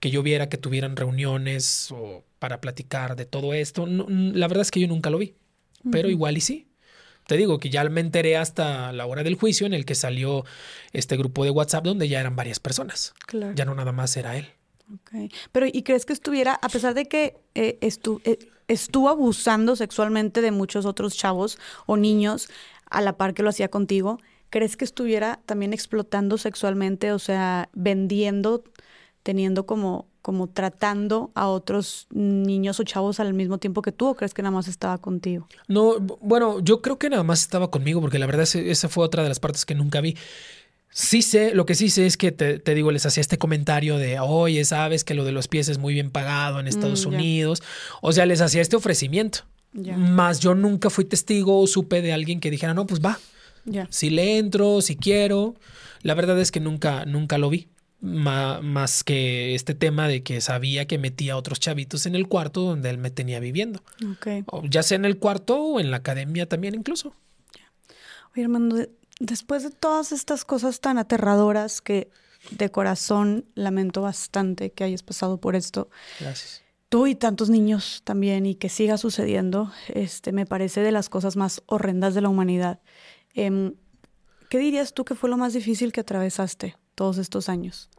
que 0.00 0.10
yo 0.10 0.22
viera 0.22 0.48
que 0.48 0.56
tuvieran 0.58 0.96
reuniones 0.96 1.90
o 1.92 2.24
para 2.38 2.60
platicar 2.60 3.16
de 3.16 3.26
todo 3.26 3.54
esto. 3.54 3.86
No, 3.86 4.06
la 4.08 4.48
verdad 4.48 4.62
es 4.62 4.70
que 4.70 4.80
yo 4.80 4.88
nunca 4.88 5.10
lo 5.10 5.18
vi, 5.18 5.34
pero 5.90 6.08
igual 6.08 6.36
y 6.36 6.40
sí. 6.40 6.64
Te 7.26 7.36
digo 7.36 7.58
que 7.58 7.68
ya 7.68 7.84
me 7.84 8.00
enteré 8.00 8.38
hasta 8.38 8.90
la 8.92 9.04
hora 9.04 9.22
del 9.22 9.34
juicio 9.34 9.66
en 9.66 9.74
el 9.74 9.84
que 9.84 9.94
salió 9.94 10.44
este 10.92 11.16
grupo 11.18 11.44
de 11.44 11.50
WhatsApp 11.50 11.84
donde 11.84 12.08
ya 12.08 12.20
eran 12.20 12.36
varias 12.36 12.58
personas. 12.58 13.12
Claro. 13.26 13.52
Ya 13.54 13.66
no 13.66 13.74
nada 13.74 13.92
más 13.92 14.16
era 14.16 14.36
él. 14.36 14.48
Pero, 15.52 15.66
¿y 15.70 15.82
crees 15.82 16.06
que 16.06 16.14
estuviera, 16.14 16.54
a 16.54 16.68
pesar 16.70 16.94
de 16.94 17.04
que 17.04 17.36
eh, 17.54 17.76
estu- 17.82 18.22
eh, 18.24 18.38
estuvo 18.68 19.10
abusando 19.10 19.76
sexualmente 19.76 20.40
de 20.40 20.50
muchos 20.50 20.86
otros 20.86 21.14
chavos 21.14 21.58
o 21.84 21.98
niños 21.98 22.48
a 22.90 23.00
la 23.00 23.16
par 23.16 23.34
que 23.34 23.42
lo 23.42 23.50
hacía 23.50 23.68
contigo, 23.68 24.18
¿crees 24.50 24.76
que 24.76 24.84
estuviera 24.84 25.40
también 25.46 25.72
explotando 25.72 26.38
sexualmente, 26.38 27.12
o 27.12 27.18
sea, 27.18 27.68
vendiendo, 27.74 28.64
teniendo 29.22 29.66
como, 29.66 30.06
como 30.22 30.46
tratando 30.48 31.30
a 31.34 31.48
otros 31.48 32.06
niños 32.10 32.80
o 32.80 32.84
chavos 32.84 33.20
al 33.20 33.34
mismo 33.34 33.58
tiempo 33.58 33.82
que 33.82 33.92
tú, 33.92 34.06
o 34.08 34.14
crees 34.14 34.32
que 34.34 34.42
nada 34.42 34.54
más 34.54 34.68
estaba 34.68 34.98
contigo? 34.98 35.46
No, 35.68 35.98
bueno, 36.00 36.60
yo 36.60 36.80
creo 36.82 36.98
que 36.98 37.10
nada 37.10 37.22
más 37.24 37.40
estaba 37.42 37.70
conmigo 37.70 38.00
porque 38.00 38.18
la 38.18 38.26
verdad 38.26 38.42
es- 38.44 38.54
esa 38.54 38.88
fue 38.88 39.04
otra 39.04 39.22
de 39.22 39.28
las 39.28 39.40
partes 39.40 39.64
que 39.66 39.74
nunca 39.74 40.00
vi. 40.00 40.16
Sí 40.90 41.20
sé, 41.20 41.54
lo 41.54 41.66
que 41.66 41.74
sí 41.74 41.90
sé 41.90 42.06
es 42.06 42.16
que 42.16 42.32
te, 42.32 42.58
te 42.58 42.74
digo, 42.74 42.90
les 42.90 43.04
hacía 43.04 43.20
este 43.20 43.36
comentario 43.36 43.98
de, 43.98 44.18
oye, 44.20 44.64
sabes 44.64 45.04
que 45.04 45.12
lo 45.14 45.24
de 45.24 45.32
los 45.32 45.46
pies 45.46 45.68
es 45.68 45.76
muy 45.78 45.92
bien 45.92 46.10
pagado 46.10 46.58
en 46.60 46.66
Estados 46.66 47.06
Mm, 47.06 47.10
ya. 47.10 47.18
Unidos. 47.18 47.62
O 48.00 48.12
sea, 48.12 48.24
les 48.24 48.40
hacía 48.40 48.62
este 48.62 48.76
ofrecimiento. 48.76 49.40
Ya. 49.72 49.96
Más 49.96 50.40
yo 50.40 50.54
nunca 50.54 50.90
fui 50.90 51.04
testigo 51.04 51.60
o 51.60 51.66
supe 51.66 52.02
de 52.02 52.12
alguien 52.12 52.40
que 52.40 52.50
dijera, 52.50 52.74
no, 52.74 52.86
pues 52.86 53.00
va, 53.04 53.18
Ya. 53.64 53.86
si 53.90 54.10
le 54.10 54.38
entro, 54.38 54.80
si 54.80 54.96
quiero. 54.96 55.54
La 56.02 56.14
verdad 56.14 56.38
es 56.40 56.50
que 56.52 56.60
nunca, 56.60 57.04
nunca 57.04 57.38
lo 57.38 57.50
vi. 57.50 57.68
Ma- 58.00 58.60
más 58.62 59.02
que 59.02 59.56
este 59.56 59.74
tema 59.74 60.06
de 60.06 60.22
que 60.22 60.40
sabía 60.40 60.86
que 60.86 60.98
metía 60.98 61.32
a 61.32 61.36
otros 61.36 61.58
chavitos 61.58 62.06
en 62.06 62.14
el 62.14 62.28
cuarto 62.28 62.60
donde 62.62 62.90
él 62.90 62.98
me 62.98 63.10
tenía 63.10 63.40
viviendo. 63.40 63.82
Ok. 64.12 64.26
O 64.46 64.62
ya 64.64 64.84
sea 64.84 64.94
en 64.96 65.04
el 65.04 65.18
cuarto 65.18 65.60
o 65.60 65.80
en 65.80 65.90
la 65.90 65.96
academia 65.96 66.48
también 66.48 66.74
incluso. 66.76 67.14
Oye, 68.36 68.46
de- 68.48 68.90
después 69.18 69.64
de 69.64 69.70
todas 69.70 70.12
estas 70.12 70.44
cosas 70.44 70.80
tan 70.80 70.96
aterradoras 70.98 71.80
que 71.80 72.08
de 72.52 72.70
corazón 72.70 73.46
lamento 73.56 74.00
bastante 74.02 74.70
que 74.70 74.84
hayas 74.84 75.02
pasado 75.02 75.38
por 75.40 75.56
esto, 75.56 75.90
Gracias. 76.20 76.62
Tú 76.88 77.06
y 77.06 77.14
tantos 77.14 77.50
niños 77.50 78.02
también 78.04 78.46
y 78.46 78.54
que 78.54 78.68
siga 78.68 78.96
sucediendo, 78.98 79.70
este, 79.88 80.32
me 80.32 80.46
parece 80.46 80.80
de 80.80 80.92
las 80.92 81.08
cosas 81.08 81.36
más 81.36 81.62
horrendas 81.66 82.14
de 82.14 82.20
la 82.22 82.28
humanidad. 82.28 82.80
Em, 83.34 83.74
¿Qué 84.48 84.58
dirías 84.58 84.94
tú 84.94 85.04
que 85.04 85.14
fue 85.14 85.28
lo 85.28 85.36
más 85.36 85.52
difícil 85.52 85.92
que 85.92 86.00
atravesaste 86.00 86.76
todos 86.94 87.18
estos 87.18 87.50
años? 87.50 87.90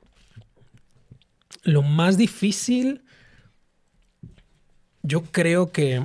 Lo 1.64 1.84
más 1.84 2.18
difícil, 2.18 3.04
yo 5.04 5.22
creo 5.24 5.72
que, 5.72 6.04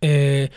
eh, 0.00 0.50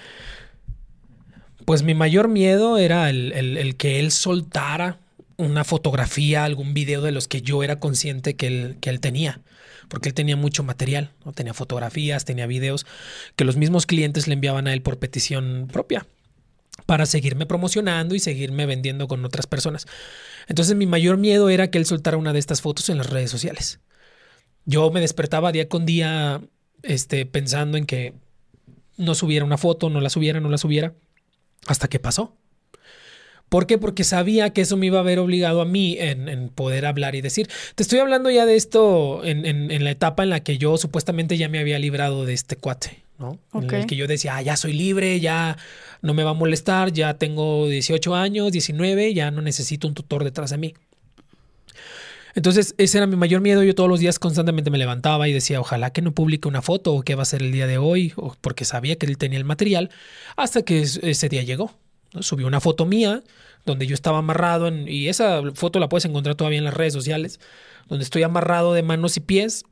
pues 1.66 1.84
mi 1.84 1.94
mayor 1.94 2.28
miedo 2.28 2.78
era 2.78 3.10
el, 3.10 3.32
el- 3.34 3.58
el 3.58 3.76
que 3.78 4.00
él 4.00 4.12
soltara 4.12 5.00
una 5.38 5.64
fotografía, 5.64 6.44
algún 6.44 6.74
video 6.74 7.02
de 7.02 7.12
los 7.12 7.28
que 7.28 7.42
yo 7.42 7.64
era 7.64 7.80
consciente 7.80 8.36
que 8.36 8.48
él, 8.48 8.78
que 8.82 8.90
él 8.90 9.00
tenía. 9.00 9.42
Porque 9.94 10.10
él 10.10 10.16
tenía 10.16 10.36
mucho 10.36 10.64
material. 10.64 11.12
Tenía 11.36 11.54
fotografías, 11.54 12.26
tenía 12.26 12.48
videos 12.48 12.88
que 13.36 13.46
los 13.46 13.58
mismos 13.58 13.86
clientes 13.86 14.28
le 14.28 14.34
enviaban 14.34 14.66
a 14.66 14.74
él 14.74 14.82
por 14.82 14.98
petición 14.98 15.68
propia 15.72 16.08
para 16.88 17.06
seguirme 17.06 17.46
promocionando 17.46 18.16
y 18.16 18.20
seguirme 18.20 18.66
vendiendo 18.66 19.08
con 19.08 19.24
otras 19.24 19.46
personas. 19.46 19.86
Entonces 20.48 20.76
mi 20.76 20.88
mayor 20.88 21.18
miedo 21.18 21.48
era 21.50 21.70
que 21.70 21.78
él 21.78 21.86
soltara 21.86 22.18
una 22.18 22.34
de 22.34 22.40
estas 22.40 22.62
fotos 22.62 22.90
en 22.90 22.98
las 22.98 23.12
redes 23.12 23.30
sociales. 23.30 23.82
Yo 24.66 24.90
me 24.90 25.00
despertaba 25.00 25.52
día 25.52 25.70
con 25.70 25.86
día 25.86 26.42
este, 26.82 27.28
pensando 27.28 27.78
en 27.78 27.86
que 27.86 28.16
no 28.98 29.14
subiera 29.14 29.46
una 29.46 29.60
foto, 29.60 29.92
no 29.92 30.02
la 30.02 30.10
subiera, 30.10 30.40
no 30.40 30.50
la 30.50 30.58
subiera, 30.58 30.96
hasta 31.68 31.88
que 31.88 32.00
pasó. 32.00 32.36
¿Por 33.54 33.68
qué? 33.68 33.78
Porque 33.78 34.04
sabía 34.04 34.50
que 34.50 34.62
eso 34.62 34.78
me 34.78 34.88
iba 34.88 34.98
a 34.98 35.02
haber 35.02 35.20
obligado 35.20 35.62
a 35.62 35.66
mí 35.66 35.96
en, 36.00 36.28
en 36.28 36.50
poder 36.50 36.88
hablar 36.88 37.14
y 37.14 37.22
decir. 37.22 37.48
Te 37.76 37.84
estoy 37.84 38.00
hablando 38.00 38.32
ya 38.32 38.48
de 38.48 38.56
esto 38.56 39.24
en, 39.24 39.46
en- 39.46 39.70
en 39.70 39.84
la 39.84 39.92
etapa 39.92 40.24
en 40.24 40.32
la 40.32 40.40
que 40.40 40.58
yo 40.58 40.76
supuestamente 40.78 41.38
ya 41.38 41.50
me 41.50 41.60
había 41.60 41.78
librado 41.78 42.26
de 42.26 42.34
este 42.34 42.56
cuate, 42.56 43.04
¿no? 43.20 43.38
En 43.54 43.66
el 43.82 43.86
que 43.86 43.96
yo 43.96 44.08
decía, 44.08 44.38
ah, 44.38 44.42
ya 44.42 44.56
soy 44.58 44.74
libre, 44.74 45.20
ya 45.20 45.56
no 46.02 46.16
me 46.16 46.24
va 46.24 46.32
a 46.32 46.34
molestar, 46.34 46.92
ya 46.94 47.14
tengo 47.20 47.68
18 47.68 48.16
años, 48.16 48.52
19, 48.52 49.14
ya 49.14 49.30
no 49.30 49.44
necesito 49.44 49.88
un 49.88 49.94
tutor 49.94 50.24
detrás 50.24 50.50
de 50.50 50.58
mí. 50.58 50.74
Entonces, 52.36 52.74
ese 52.80 52.98
era 52.98 53.06
mi 53.06 53.16
mayor 53.16 53.42
miedo. 53.42 53.62
Yo 53.64 53.76
todos 53.76 53.88
los 53.90 54.00
días 54.00 54.18
constantemente 54.18 54.72
me 54.72 54.80
levantaba 54.80 55.28
y 55.28 55.34
decía, 55.34 55.60
ojalá 55.62 55.92
que 55.92 56.02
no 56.02 56.12
publique 56.14 56.48
una 56.48 56.64
foto 56.64 56.92
o 56.94 57.04
qué 57.04 57.14
va 57.14 57.22
a 57.22 57.26
ser 57.26 57.44
el 57.44 57.52
día 57.52 57.68
de 57.68 57.78
hoy, 57.78 58.14
o 58.16 58.36
porque 58.42 58.66
sabía 58.66 58.96
que 58.96 59.06
él 59.06 59.20
tenía 59.20 59.38
el 59.38 59.46
material, 59.46 59.92
hasta 60.36 60.64
que 60.64 60.82
es- 60.82 61.00
ese 61.04 61.30
día 61.30 61.44
llegó. 61.44 61.72
¿No? 62.14 62.24
Subí 62.24 62.44
una 62.44 62.60
foto 62.60 62.86
mía 62.86 63.24
donde 63.66 63.88
yo 63.88 63.94
estaba 63.94 64.18
amarrado 64.20 64.68
en- 64.68 64.88
y 64.88 65.08
esa 65.08 65.42
foto 65.54 65.80
la 65.80 65.90
puedes 65.90 66.06
encontrar 66.06 66.36
todavía 66.36 66.60
en 66.60 66.66
las 66.66 66.74
redes 66.74 66.94
sociales, 66.94 67.40
donde 67.88 68.04
estoy 68.04 68.24
amarrado 68.24 68.74
de 68.74 68.84
manos 68.84 69.18
y 69.18 69.22
pies 69.22 69.64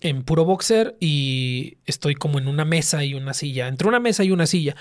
en 0.00 0.22
puro 0.22 0.44
boxer 0.44 0.96
y 1.00 1.78
estoy 1.86 2.14
como 2.14 2.38
en 2.38 2.48
una 2.48 2.64
mesa 2.64 3.04
y 3.04 3.14
una 3.14 3.34
silla, 3.34 3.68
entre 3.68 3.88
una 3.88 4.00
mesa 4.00 4.24
y 4.24 4.30
una 4.30 4.46
silla. 4.46 4.76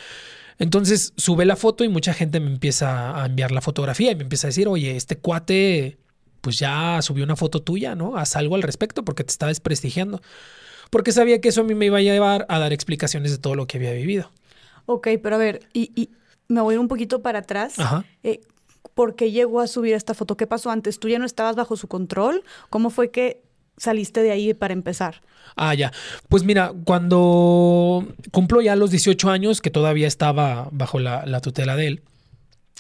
Entonces 0.60 1.14
sube 1.18 1.46
la 1.46 1.56
foto 1.56 1.84
y 1.84 1.90
mucha 1.90 2.14
gente 2.14 2.40
me 2.40 2.52
empieza 2.52 3.22
a 3.22 3.26
enviar 3.26 3.52
la 3.52 3.62
fotografía 3.62 4.12
y 4.12 4.16
me 4.16 4.24
empieza 4.24 4.48
a 4.48 4.50
decir, 4.50 4.68
oye, 4.68 4.96
este 4.96 5.18
cuate 5.18 5.98
pues 6.42 6.58
ya 6.58 7.02
subió 7.02 7.24
una 7.26 7.36
foto 7.36 7.62
tuya, 7.62 7.96
¿no? 7.96 8.16
Haz 8.18 8.36
algo 8.36 8.56
al 8.56 8.62
respecto 8.62 9.04
porque 9.04 9.24
te 9.24 9.32
está 9.32 9.48
desprestigiando. 9.48 10.22
Porque 10.90 11.12
sabía 11.12 11.42
que 11.42 11.50
eso 11.50 11.62
a 11.62 11.64
mí 11.64 11.76
me 11.76 11.86
iba 11.86 11.98
a 11.98 12.02
llevar 12.02 12.46
a 12.50 12.60
dar 12.60 12.74
explicaciones 12.74 13.32
de 13.32 13.38
todo 13.38 13.56
lo 13.56 13.68
que 13.68 13.78
había 13.78 13.92
vivido. 13.92 14.32
Ok, 14.86 15.08
pero 15.22 15.36
a 15.36 15.40
ver, 15.40 15.62
y, 15.74 15.92
y 15.96 16.10
me 16.50 16.62
voy 16.62 16.76
un 16.76 16.88
poquito 16.88 17.22
para 17.22 17.40
atrás. 17.40 17.80
Ajá. 17.80 18.04
Eh, 18.24 18.42
¿Por 18.96 19.16
qué 19.16 19.32
llegó 19.32 19.62
a 19.62 19.68
subir 19.68 19.94
esta 19.94 20.14
foto? 20.14 20.36
¿Qué 20.36 20.48
pasó 20.48 20.72
antes? 20.72 21.00
¿Tú 21.00 21.08
ya 21.08 21.20
no 21.20 21.26
estabas 21.26 21.56
bajo 21.56 21.78
su 21.78 21.88
control? 21.88 22.44
¿Cómo 22.70 22.90
fue 22.90 23.12
que 23.12 23.42
saliste 23.78 24.22
de 24.22 24.32
ahí 24.32 24.54
para 24.54 24.74
empezar? 24.74 25.22
Ah, 25.56 25.74
ya. 25.74 25.94
Pues 26.28 26.44
mira, 26.44 26.74
cuando 26.84 28.06
cumplo 28.32 28.62
ya 28.62 28.76
los 28.76 28.92
18 28.92 29.30
años, 29.30 29.62
que 29.62 29.70
todavía 29.70 30.08
estaba 30.08 30.68
bajo 30.72 31.00
la, 31.00 31.26
la 31.26 31.40
tutela 31.40 31.76
de 31.76 31.88
él, 31.88 32.04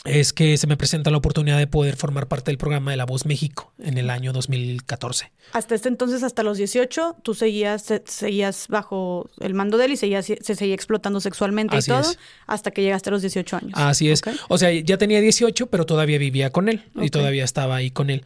es 0.05 0.31
que 0.33 0.57
se 0.57 0.65
me 0.67 0.77
presenta 0.77 1.11
la 1.11 1.17
oportunidad 1.17 1.57
de 1.57 1.67
poder 1.67 1.95
formar 1.97 2.27
parte 2.27 2.51
del 2.51 2.57
programa 2.57 2.91
de 2.91 2.97
La 2.97 3.05
Voz 3.05 3.25
México 3.25 3.73
en 3.79 3.97
el 3.97 4.09
año 4.09 4.31
2014. 4.31 5.31
Hasta 5.53 5.75
este 5.75 5.89
entonces, 5.89 6.23
hasta 6.23 6.43
los 6.43 6.57
18, 6.57 7.17
tú 7.23 7.33
seguías, 7.33 7.81
se- 7.83 8.03
seguías 8.05 8.67
bajo 8.69 9.29
el 9.39 9.53
mando 9.53 9.77
de 9.77 9.85
él 9.85 9.91
y 9.93 9.97
seguías, 9.97 10.25
se 10.25 10.55
seguía 10.55 10.73
explotando 10.75 11.19
sexualmente 11.19 11.75
Así 11.75 11.91
y 11.91 11.93
todo, 11.93 12.11
es. 12.11 12.19
hasta 12.47 12.71
que 12.71 12.81
llegaste 12.81 13.09
a 13.09 13.11
los 13.11 13.21
18 13.21 13.57
años. 13.57 13.71
Así 13.75 14.09
es. 14.09 14.21
O 14.47 14.57
sea, 14.57 14.71
ya 14.71 14.97
tenía 14.97 15.19
18, 15.21 15.67
pero 15.67 15.85
todavía 15.85 16.17
vivía 16.17 16.49
con 16.51 16.69
él 16.69 16.83
y 17.01 17.09
todavía 17.09 17.43
estaba 17.43 17.75
ahí 17.75 17.91
con 17.91 18.09
él. 18.09 18.23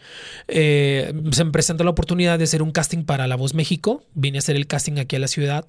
Eh, 0.48 1.14
se 1.32 1.44
me 1.44 1.52
presentó 1.52 1.84
la 1.84 1.90
oportunidad 1.92 2.38
de 2.38 2.44
hacer 2.46 2.62
un 2.62 2.72
casting 2.72 3.04
para 3.04 3.28
La 3.28 3.36
Voz 3.36 3.54
México. 3.54 4.04
Vine 4.14 4.38
a 4.38 4.40
hacer 4.40 4.56
el 4.56 4.68
casting 4.68 5.00
aquí 5.00 5.16
a 5.16 5.20
la 5.20 5.28
ciudad 5.28 5.66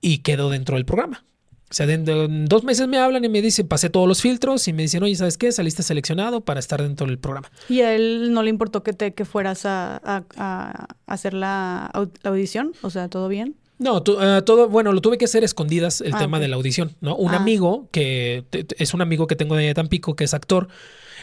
y 0.00 0.18
quedo 0.18 0.50
dentro 0.50 0.76
del 0.76 0.84
programa. 0.84 1.24
O 1.72 1.74
sea, 1.74 1.86
dentro- 1.86 2.24
en 2.26 2.44
dos 2.44 2.64
meses 2.64 2.86
me 2.86 2.98
hablan 2.98 3.24
y 3.24 3.30
me 3.30 3.40
dicen, 3.40 3.66
pasé 3.66 3.88
todos 3.88 4.06
los 4.06 4.20
filtros 4.20 4.68
y 4.68 4.74
me 4.74 4.82
dicen, 4.82 5.02
oye, 5.02 5.16
¿sabes 5.16 5.38
qué? 5.38 5.50
Saliste 5.52 5.82
seleccionado 5.82 6.42
para 6.42 6.60
estar 6.60 6.82
dentro 6.82 7.06
del 7.06 7.18
programa. 7.18 7.50
¿Y 7.70 7.80
a 7.80 7.94
él 7.94 8.30
no 8.34 8.42
le 8.42 8.50
importó 8.50 8.82
que, 8.82 8.92
te, 8.92 9.14
que 9.14 9.24
fueras 9.24 9.64
a, 9.64 9.96
a- 10.04 10.22
a 10.36 10.86
hacer 11.06 11.32
la, 11.32 11.90
la 12.22 12.30
audición? 12.30 12.72
O 12.82 12.90
sea, 12.90 13.08
¿todo 13.08 13.26
bien? 13.28 13.56
No, 13.78 14.02
tu- 14.02 14.20
eh, 14.20 14.42
todo, 14.42 14.68
bueno, 14.68 14.92
lo 14.92 15.00
tuve 15.00 15.16
que 15.16 15.24
hacer 15.24 15.42
escondidas 15.44 16.02
el 16.02 16.14
Ah, 16.14 16.18
tema 16.18 16.38
de 16.38 16.46
la 16.48 16.56
audición, 16.56 16.92
¿no? 17.00 17.16
Un 17.16 17.32
Ah. 17.32 17.38
amigo 17.38 17.88
que 17.90 18.44
te- 18.50 18.66
es 18.78 18.92
un 18.94 19.00
amigo 19.00 19.26
que 19.26 19.34
tengo 19.34 19.56
de 19.56 19.72
Tampico, 19.74 20.14
que 20.14 20.24
es 20.24 20.34
actor, 20.34 20.68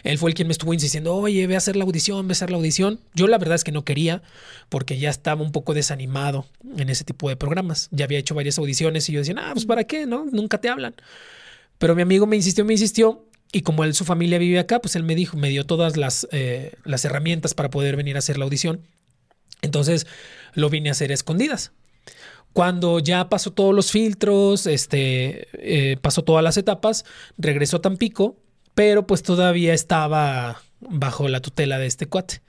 él 0.03 0.17
fue 0.17 0.30
el 0.30 0.35
quien 0.35 0.47
me 0.47 0.51
estuvo 0.51 0.73
insistiendo, 0.73 1.15
oye, 1.15 1.45
ve 1.47 1.55
a 1.55 1.57
hacer 1.57 1.76
la 1.76 1.84
audición, 1.84 2.27
ve 2.27 2.31
a 2.31 2.34
hacer 2.34 2.51
la 2.51 2.57
audición. 2.57 2.99
Yo 3.13 3.27
la 3.27 3.38
verdad 3.38 3.55
es 3.55 3.63
que 3.63 3.71
no 3.71 3.84
quería, 3.84 4.21
porque 4.69 4.97
ya 4.97 5.09
estaba 5.09 5.41
un 5.41 5.51
poco 5.51 5.73
desanimado 5.73 6.45
en 6.77 6.89
ese 6.89 7.03
tipo 7.03 7.30
de 7.30 7.35
programas. 7.35 7.89
Ya 7.91 8.05
había 8.05 8.19
hecho 8.19 8.35
varias 8.35 8.57
audiciones 8.57 9.09
y 9.09 9.13
yo 9.13 9.19
decía, 9.19 9.35
ah, 9.38 9.51
pues 9.53 9.65
¿para 9.65 9.84
qué? 9.84 10.05
¿No? 10.05 10.26
Nunca 10.31 10.59
te 10.59 10.69
hablan. 10.69 10.95
Pero 11.77 11.95
mi 11.95 12.01
amigo 12.01 12.27
me 12.27 12.35
insistió, 12.35 12.65
me 12.65 12.73
insistió. 12.73 13.26
Y 13.51 13.61
como 13.61 13.84
él, 13.84 13.95
su 13.95 14.05
familia 14.05 14.38
vive 14.38 14.59
acá, 14.59 14.80
pues 14.80 14.95
él 14.95 15.03
me 15.03 15.15
dijo, 15.15 15.35
me 15.35 15.49
dio 15.49 15.65
todas 15.65 15.97
las, 15.97 16.27
eh, 16.31 16.73
las 16.84 17.03
herramientas 17.05 17.55
para 17.55 17.69
poder 17.69 17.95
venir 17.95 18.15
a 18.15 18.19
hacer 18.19 18.38
la 18.38 18.45
audición. 18.45 18.81
Entonces 19.61 20.05
lo 20.53 20.69
vine 20.69 20.89
a 20.89 20.91
hacer 20.91 21.11
a 21.11 21.15
escondidas. 21.15 21.71
Cuando 22.53 22.99
ya 22.99 23.30
pasó 23.30 23.51
todos 23.51 23.76
los 23.76 23.91
filtros, 23.91 24.65
este, 24.65 25.47
eh, 25.53 25.97
pasó 25.97 26.23
todas 26.23 26.43
las 26.43 26.57
etapas, 26.57 27.05
regresó 27.38 27.77
a 27.77 27.81
Tampico, 27.81 28.38
pero 28.80 29.06
pues 29.06 29.23
todavía 29.23 29.73
estaba 29.73 30.61
bajo 30.80 31.27
la 31.27 31.41
tutela 31.41 31.77
de 31.80 31.85
este 31.85 32.06
cuate. 32.06 32.41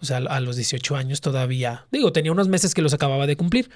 O 0.00 0.04
sea, 0.04 0.18
a 0.18 0.38
los 0.38 0.54
18 0.54 0.94
años 0.94 1.20
todavía, 1.20 1.86
digo, 1.90 2.12
tenía 2.12 2.30
unos 2.30 2.46
meses 2.46 2.72
que 2.72 2.82
los 2.82 2.94
acababa 2.94 3.26
de 3.26 3.36
cumplir, 3.36 3.68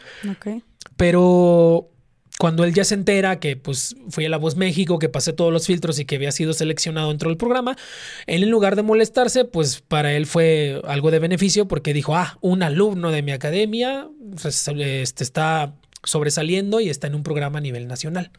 pero 0.97 1.91
cuando 2.39 2.63
él 2.65 2.75
ya 2.75 2.85
se 2.85 2.95
entera 2.95 3.41
que 3.41 3.57
pues 3.57 3.97
fui 4.11 4.25
a 4.25 4.29
La 4.29 4.37
Voz 4.37 4.55
México, 4.57 4.99
que 5.01 5.09
pasé 5.09 5.33
todos 5.33 5.53
los 5.53 5.67
filtros 5.67 5.99
y 5.99 6.05
que 6.05 6.15
había 6.17 6.31
sido 6.33 6.53
seleccionado 6.53 7.09
dentro 7.09 7.29
del 7.31 7.39
programa, 7.39 7.77
él 8.27 8.43
en 8.45 8.51
lugar 8.51 8.77
de 8.77 8.83
molestarse, 8.83 9.45
pues 9.45 9.81
para 9.81 10.13
él 10.13 10.27
fue 10.27 10.81
algo 10.87 11.11
de 11.11 11.19
beneficio 11.19 11.67
porque 11.67 11.93
dijo, 11.93 12.15
ah, 12.15 12.39
un 12.41 12.63
alumno 12.63 13.11
de 13.11 13.23
mi 13.23 13.33
academia 13.33 14.09
res- 14.45 14.69
este, 14.69 15.25
está 15.25 15.75
sobresaliendo 16.05 16.79
y 16.81 16.89
está 16.89 17.09
en 17.09 17.15
un 17.17 17.23
programa 17.25 17.59
a 17.59 17.63
nivel 17.63 17.89
nacional. 17.89 18.31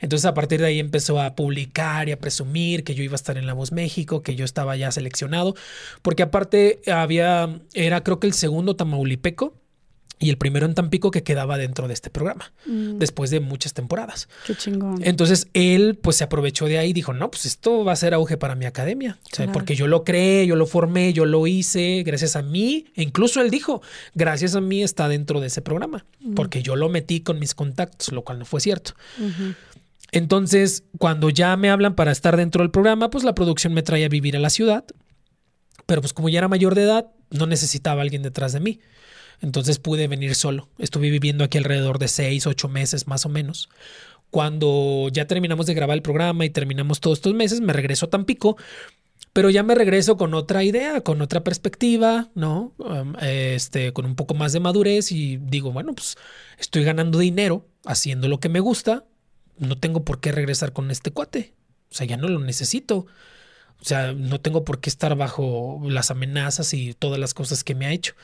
Entonces 0.00 0.24
a 0.26 0.34
partir 0.34 0.60
de 0.60 0.66
ahí 0.66 0.78
empezó 0.80 1.20
a 1.20 1.34
publicar 1.34 2.08
y 2.08 2.12
a 2.12 2.18
presumir 2.18 2.84
que 2.84 2.94
yo 2.94 3.02
iba 3.02 3.14
a 3.14 3.16
estar 3.16 3.36
en 3.38 3.46
La 3.46 3.52
Voz 3.54 3.72
México, 3.72 4.22
que 4.22 4.34
yo 4.36 4.44
estaba 4.44 4.76
ya 4.76 4.90
seleccionado, 4.92 5.54
porque 6.02 6.22
aparte 6.22 6.80
había, 6.90 7.60
era 7.74 8.02
creo 8.02 8.20
que 8.20 8.26
el 8.26 8.32
segundo 8.32 8.76
tamaulipeco 8.76 9.54
y 10.18 10.30
el 10.30 10.38
primero 10.38 10.64
en 10.64 10.74
Tampico 10.74 11.10
que 11.10 11.22
quedaba 11.22 11.58
dentro 11.58 11.88
de 11.88 11.92
este 11.94 12.08
programa, 12.08 12.50
Mm, 12.64 12.96
después 12.96 13.28
de 13.28 13.40
muchas 13.40 13.74
temporadas. 13.74 14.30
qué 14.46 14.54
chingón. 14.54 14.98
Entonces 15.04 15.48
él 15.52 15.98
pues 16.00 16.16
se 16.16 16.24
aprovechó 16.24 16.64
de 16.64 16.78
ahí 16.78 16.88
y 16.88 16.92
dijo, 16.94 17.12
no, 17.12 17.30
pues 17.30 17.44
esto 17.44 17.84
va 17.84 17.92
a 17.92 17.96
ser 17.96 18.14
auge 18.14 18.38
para 18.38 18.54
mi 18.54 18.64
academia, 18.64 19.18
O 19.24 19.28
sea, 19.28 19.44
Claro. 19.44 19.52
porque 19.52 19.74
yo 19.76 19.86
lo 19.88 20.04
creé, 20.04 20.46
yo 20.46 20.56
lo 20.56 20.64
formé, 20.64 21.12
yo 21.12 21.26
lo 21.26 21.46
hice, 21.46 22.02
gracias 22.02 22.34
a 22.34 22.40
mí, 22.40 22.86
e 22.94 23.02
incluso 23.02 23.42
él 23.42 23.50
dijo, 23.50 23.82
gracias 24.14 24.54
a 24.54 24.62
mí 24.62 24.82
está 24.82 25.06
dentro 25.08 25.40
de 25.40 25.48
ese 25.48 25.60
programa, 25.60 26.06
porque 26.34 26.62
yo 26.62 26.76
lo 26.76 26.88
metí 26.88 27.20
con 27.20 27.38
mis 27.38 27.54
contactos, 27.54 28.10
lo 28.10 28.22
cual 28.24 28.38
no 28.38 28.46
fue 28.46 28.60
cierto. 28.62 28.92
Entonces, 30.12 30.84
cuando 30.98 31.30
ya 31.30 31.56
me 31.56 31.70
hablan 31.70 31.94
para 31.94 32.12
estar 32.12 32.36
dentro 32.36 32.62
del 32.62 32.70
programa, 32.70 33.10
pues 33.10 33.24
la 33.24 33.34
producción 33.34 33.74
me 33.74 33.82
trae 33.82 34.04
a 34.04 34.08
vivir 34.08 34.36
a 34.36 34.40
la 34.40 34.50
ciudad. 34.50 34.84
Pero 35.86 36.00
pues 36.00 36.12
como 36.12 36.28
ya 36.28 36.38
era 36.38 36.48
mayor 36.48 36.74
de 36.74 36.82
edad, 36.82 37.12
no 37.30 37.46
necesitaba 37.46 38.00
a 38.00 38.02
alguien 38.02 38.22
detrás 38.22 38.52
de 38.52 38.60
mí. 38.60 38.80
Entonces 39.40 39.78
pude 39.78 40.08
venir 40.08 40.34
solo. 40.34 40.68
Estuve 40.78 41.10
viviendo 41.10 41.44
aquí 41.44 41.58
alrededor 41.58 41.98
de 41.98 42.08
seis, 42.08 42.46
ocho 42.46 42.68
meses 42.68 43.06
más 43.06 43.26
o 43.26 43.28
menos. 43.28 43.68
Cuando 44.30 45.08
ya 45.12 45.26
terminamos 45.26 45.66
de 45.66 45.74
grabar 45.74 45.96
el 45.96 46.02
programa 46.02 46.44
y 46.44 46.50
terminamos 46.50 47.00
todos 47.00 47.18
estos 47.18 47.34
meses, 47.34 47.60
me 47.60 47.72
regreso 47.72 48.06
a 48.06 48.10
Tampico, 48.10 48.56
pero 49.32 49.50
ya 49.50 49.62
me 49.62 49.74
regreso 49.74 50.16
con 50.16 50.34
otra 50.34 50.64
idea, 50.64 51.02
con 51.02 51.20
otra 51.22 51.44
perspectiva, 51.44 52.30
¿no? 52.34 52.72
Um, 52.78 53.14
este, 53.20 53.92
con 53.92 54.04
un 54.04 54.16
poco 54.16 54.34
más 54.34 54.52
de 54.52 54.60
madurez 54.60 55.12
y 55.12 55.36
digo, 55.36 55.72
bueno, 55.72 55.94
pues 55.94 56.16
estoy 56.58 56.84
ganando 56.84 57.18
dinero 57.18 57.66
haciendo 57.84 58.28
lo 58.28 58.40
que 58.40 58.48
me 58.48 58.60
gusta, 58.60 59.04
no 59.58 59.78
tengo 59.78 60.04
por 60.04 60.20
qué 60.20 60.32
regresar 60.32 60.72
con 60.72 60.90
este 60.90 61.10
cuate. 61.10 61.54
O 61.90 61.94
sea, 61.94 62.06
ya 62.06 62.16
no 62.16 62.28
lo 62.28 62.40
necesito. 62.40 63.06
O 63.80 63.84
sea, 63.84 64.12
no 64.12 64.40
tengo 64.40 64.64
por 64.64 64.80
qué 64.80 64.90
estar 64.90 65.16
bajo 65.16 65.80
las 65.84 66.10
amenazas 66.10 66.72
y 66.74 66.94
todas 66.94 67.18
las 67.18 67.34
cosas 67.34 67.64
que 67.64 67.74
me 67.74 67.86
ha 67.86 67.92
hecho. 67.92 68.14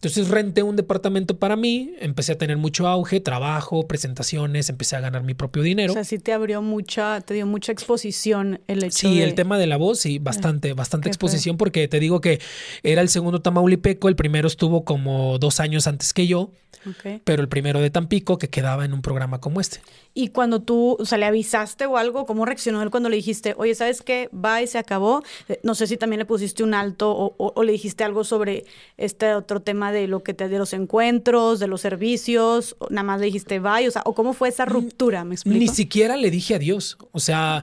Entonces 0.00 0.28
renté 0.28 0.62
un 0.62 0.76
departamento 0.76 1.38
para 1.40 1.56
mí, 1.56 1.92
empecé 1.98 2.30
a 2.30 2.38
tener 2.38 2.56
mucho 2.56 2.86
auge, 2.86 3.18
trabajo, 3.18 3.88
presentaciones, 3.88 4.68
empecé 4.68 4.94
a 4.94 5.00
ganar 5.00 5.24
mi 5.24 5.34
propio 5.34 5.60
dinero. 5.64 5.92
O 5.92 5.94
sea, 5.94 6.04
sí 6.04 6.20
te 6.20 6.32
abrió 6.32 6.62
mucha, 6.62 7.20
te 7.20 7.34
dio 7.34 7.46
mucha 7.46 7.72
exposición 7.72 8.60
el 8.68 8.84
hecho 8.84 9.08
Sí, 9.08 9.18
de... 9.18 9.24
el 9.24 9.34
tema 9.34 9.58
de 9.58 9.66
la 9.66 9.76
voz, 9.76 9.98
sí, 9.98 10.20
bastante, 10.20 10.72
bastante 10.72 11.06
qué 11.06 11.10
exposición, 11.10 11.56
porque 11.56 11.88
te 11.88 11.98
digo 11.98 12.20
que 12.20 12.40
era 12.84 13.02
el 13.02 13.08
segundo 13.08 13.42
Tamaulipeco, 13.42 14.06
el 14.08 14.14
primero 14.14 14.46
estuvo 14.46 14.84
como 14.84 15.36
dos 15.40 15.58
años 15.58 15.88
antes 15.88 16.14
que 16.14 16.28
yo, 16.28 16.52
Ok. 16.88 17.20
pero 17.24 17.42
el 17.42 17.48
primero 17.48 17.80
de 17.80 17.90
Tampico 17.90 18.38
que 18.38 18.48
quedaba 18.48 18.84
en 18.84 18.92
un 18.92 19.02
programa 19.02 19.40
como 19.40 19.60
este. 19.60 19.80
Y 20.14 20.28
cuando 20.28 20.60
tú, 20.62 20.96
o 20.98 21.04
sea, 21.06 21.18
le 21.18 21.26
avisaste 21.26 21.86
o 21.86 21.96
algo, 21.96 22.24
¿cómo 22.24 22.44
reaccionó 22.44 22.82
él 22.82 22.90
cuando 22.90 23.08
le 23.08 23.16
dijiste, 23.16 23.54
oye, 23.58 23.74
¿sabes 23.74 24.00
qué? 24.02 24.28
Va 24.32 24.62
y 24.62 24.66
se 24.68 24.78
acabó? 24.78 25.22
Eh, 25.48 25.58
No 25.64 25.74
sé 25.74 25.86
si 25.88 25.96
también 25.96 26.18
le 26.18 26.24
pusiste 26.24 26.62
un 26.62 26.74
alto 26.74 27.10
o, 27.10 27.34
o- 27.36 27.52
o 27.54 27.62
le 27.64 27.72
dijiste 27.72 28.04
algo 28.04 28.22
sobre 28.24 28.64
este 28.96 29.34
otro 29.34 29.60
tema 29.60 29.87
de 29.92 30.08
lo 30.08 30.22
que 30.22 30.34
te, 30.34 30.48
de 30.48 30.58
los 30.58 30.72
encuentros, 30.72 31.58
de 31.60 31.66
los 31.68 31.80
servicios, 31.80 32.76
nada 32.90 33.02
más 33.04 33.20
le 33.20 33.26
dijiste 33.26 33.58
bye, 33.60 33.86
o 33.88 33.90
sea, 33.90 34.02
o 34.04 34.14
cómo 34.14 34.32
fue 34.32 34.48
esa 34.48 34.64
ruptura, 34.64 35.24
¿me 35.24 35.34
explico? 35.34 35.58
Ni 35.58 35.68
siquiera 35.68 36.16
le 36.16 36.30
dije 36.30 36.54
adiós. 36.54 36.96
O 37.12 37.20
sea, 37.20 37.62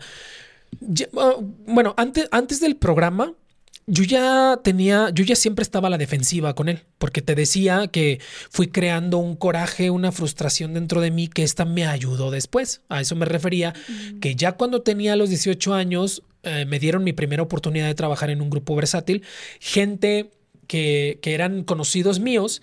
ya- 0.79 1.07
ah, 1.17 1.35
bueno, 1.65 1.93
antes, 1.97 2.27
antes 2.31 2.59
del 2.59 2.75
programa, 2.75 3.33
yo 3.87 4.03
ya 4.03 4.59
tenía, 4.63 5.11
yo 5.13 5.23
ya 5.23 5.35
siempre 5.35 5.61
estaba 5.61 5.89
a 5.89 5.91
la 5.91 5.99
defensiva 5.99 6.55
con 6.55 6.69
él, 6.69 6.79
porque 6.97 7.21
te 7.21 7.35
decía 7.35 7.87
que 7.87 8.19
fui 8.49 8.67
creando 8.67 9.19
un 9.19 9.35
coraje, 9.35 9.91
una 9.91 10.11
frustración 10.11 10.73
dentro 10.73 11.01
de 11.01 11.11
mí 11.11 11.27
que 11.27 11.43
esta 11.43 11.65
me 11.65 11.85
ayudó 11.85 12.31
después. 12.31 12.81
A 12.89 13.01
eso 13.01 13.15
me 13.15 13.25
refería, 13.25 13.73
que 14.21 14.35
ya 14.35 14.53
cuando 14.53 14.81
tenía 14.81 15.15
los 15.15 15.29
18 15.29 15.75
años, 15.75 16.23
eh, 16.41 16.65
me 16.67 16.79
dieron 16.79 17.03
mi 17.03 17.13
primera 17.13 17.43
oportunidad 17.43 17.85
de 17.85 17.93
trabajar 17.93 18.31
en 18.31 18.41
un 18.41 18.49
grupo 18.49 18.75
versátil, 18.75 19.21
gente 19.59 20.31
que, 20.67 21.19
que 21.21 21.33
eran 21.33 21.63
conocidos 21.63 22.19
míos 22.19 22.61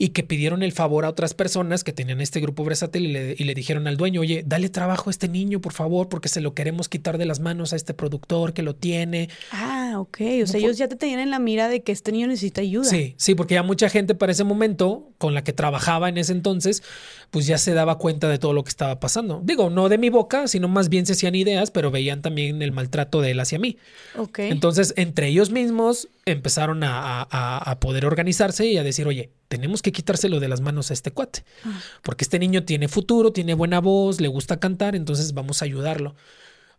y 0.00 0.10
que 0.10 0.22
pidieron 0.22 0.62
el 0.62 0.70
favor 0.70 1.04
a 1.04 1.08
otras 1.08 1.34
personas 1.34 1.82
que 1.82 1.92
tenían 1.92 2.20
este 2.20 2.38
grupo 2.38 2.64
versátil 2.64 3.06
y 3.06 3.12
le, 3.12 3.34
y 3.36 3.42
le 3.42 3.54
dijeron 3.54 3.88
al 3.88 3.96
dueño, 3.96 4.20
oye, 4.20 4.44
dale 4.46 4.68
trabajo 4.68 5.10
a 5.10 5.12
este 5.12 5.26
niño, 5.28 5.60
por 5.60 5.72
favor, 5.72 6.08
porque 6.08 6.28
se 6.28 6.40
lo 6.40 6.54
queremos 6.54 6.88
quitar 6.88 7.18
de 7.18 7.24
las 7.26 7.40
manos 7.40 7.72
a 7.72 7.76
este 7.76 7.94
productor 7.94 8.52
que 8.52 8.62
lo 8.62 8.76
tiene. 8.76 9.28
Ah, 9.50 9.94
ok. 9.98 10.20
O 10.44 10.46
sea, 10.46 10.60
ellos 10.60 10.78
ya 10.78 10.86
te 10.86 10.94
tenían 10.94 11.18
en 11.18 11.30
la 11.30 11.40
mira 11.40 11.68
de 11.68 11.82
que 11.82 11.90
este 11.90 12.12
niño 12.12 12.28
necesita 12.28 12.60
ayuda. 12.60 12.84
Sí, 12.84 13.14
sí, 13.18 13.34
porque 13.34 13.54
ya 13.54 13.64
mucha 13.64 13.88
gente 13.88 14.14
para 14.14 14.30
ese 14.30 14.44
momento, 14.44 15.10
con 15.18 15.34
la 15.34 15.42
que 15.42 15.52
trabajaba 15.52 16.08
en 16.08 16.16
ese 16.16 16.30
entonces, 16.32 16.84
pues 17.32 17.46
ya 17.48 17.58
se 17.58 17.74
daba 17.74 17.98
cuenta 17.98 18.28
de 18.28 18.38
todo 18.38 18.52
lo 18.52 18.62
que 18.62 18.70
estaba 18.70 19.00
pasando. 19.00 19.40
Digo, 19.44 19.68
no 19.68 19.88
de 19.88 19.98
mi 19.98 20.10
boca, 20.10 20.46
sino 20.46 20.68
más 20.68 20.90
bien 20.90 21.06
se 21.06 21.14
hacían 21.14 21.34
ideas, 21.34 21.72
pero 21.72 21.90
veían 21.90 22.22
también 22.22 22.62
el 22.62 22.70
maltrato 22.70 23.20
de 23.20 23.32
él 23.32 23.40
hacia 23.40 23.58
mí. 23.58 23.78
Ok. 24.16 24.38
Entonces, 24.38 24.94
entre 24.96 25.26
ellos 25.26 25.50
mismos 25.50 26.08
empezaron 26.24 26.84
a, 26.84 27.22
a- 27.28 27.70
a 27.70 27.80
poder 27.80 28.06
organizarse 28.06 28.64
y 28.66 28.78
a 28.78 28.84
decir, 28.84 29.06
oye, 29.08 29.30
tenemos 29.48 29.82
que 29.82 29.92
quitárselo 29.92 30.40
de 30.40 30.48
las 30.48 30.60
manos 30.60 30.90
a 30.90 30.94
este 30.94 31.10
cuate, 31.10 31.44
Ah. 31.64 31.80
porque 32.02 32.24
este 32.24 32.38
niño 32.38 32.64
tiene 32.64 32.88
futuro, 32.88 33.32
tiene 33.32 33.54
buena 33.54 33.80
voz, 33.80 34.20
le 34.20 34.28
gusta 34.28 34.60
cantar, 34.60 34.94
entonces 34.94 35.32
vamos 35.34 35.62
a 35.62 35.64
ayudarlo. 35.64 36.14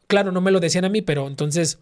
Claro, 0.08 0.32
no 0.32 0.42
me 0.42 0.52
lo 0.52 0.60
decían 0.60 0.86
a 0.86 0.90
mí, 0.90 1.02
pero 1.02 1.28
entonces 1.28 1.80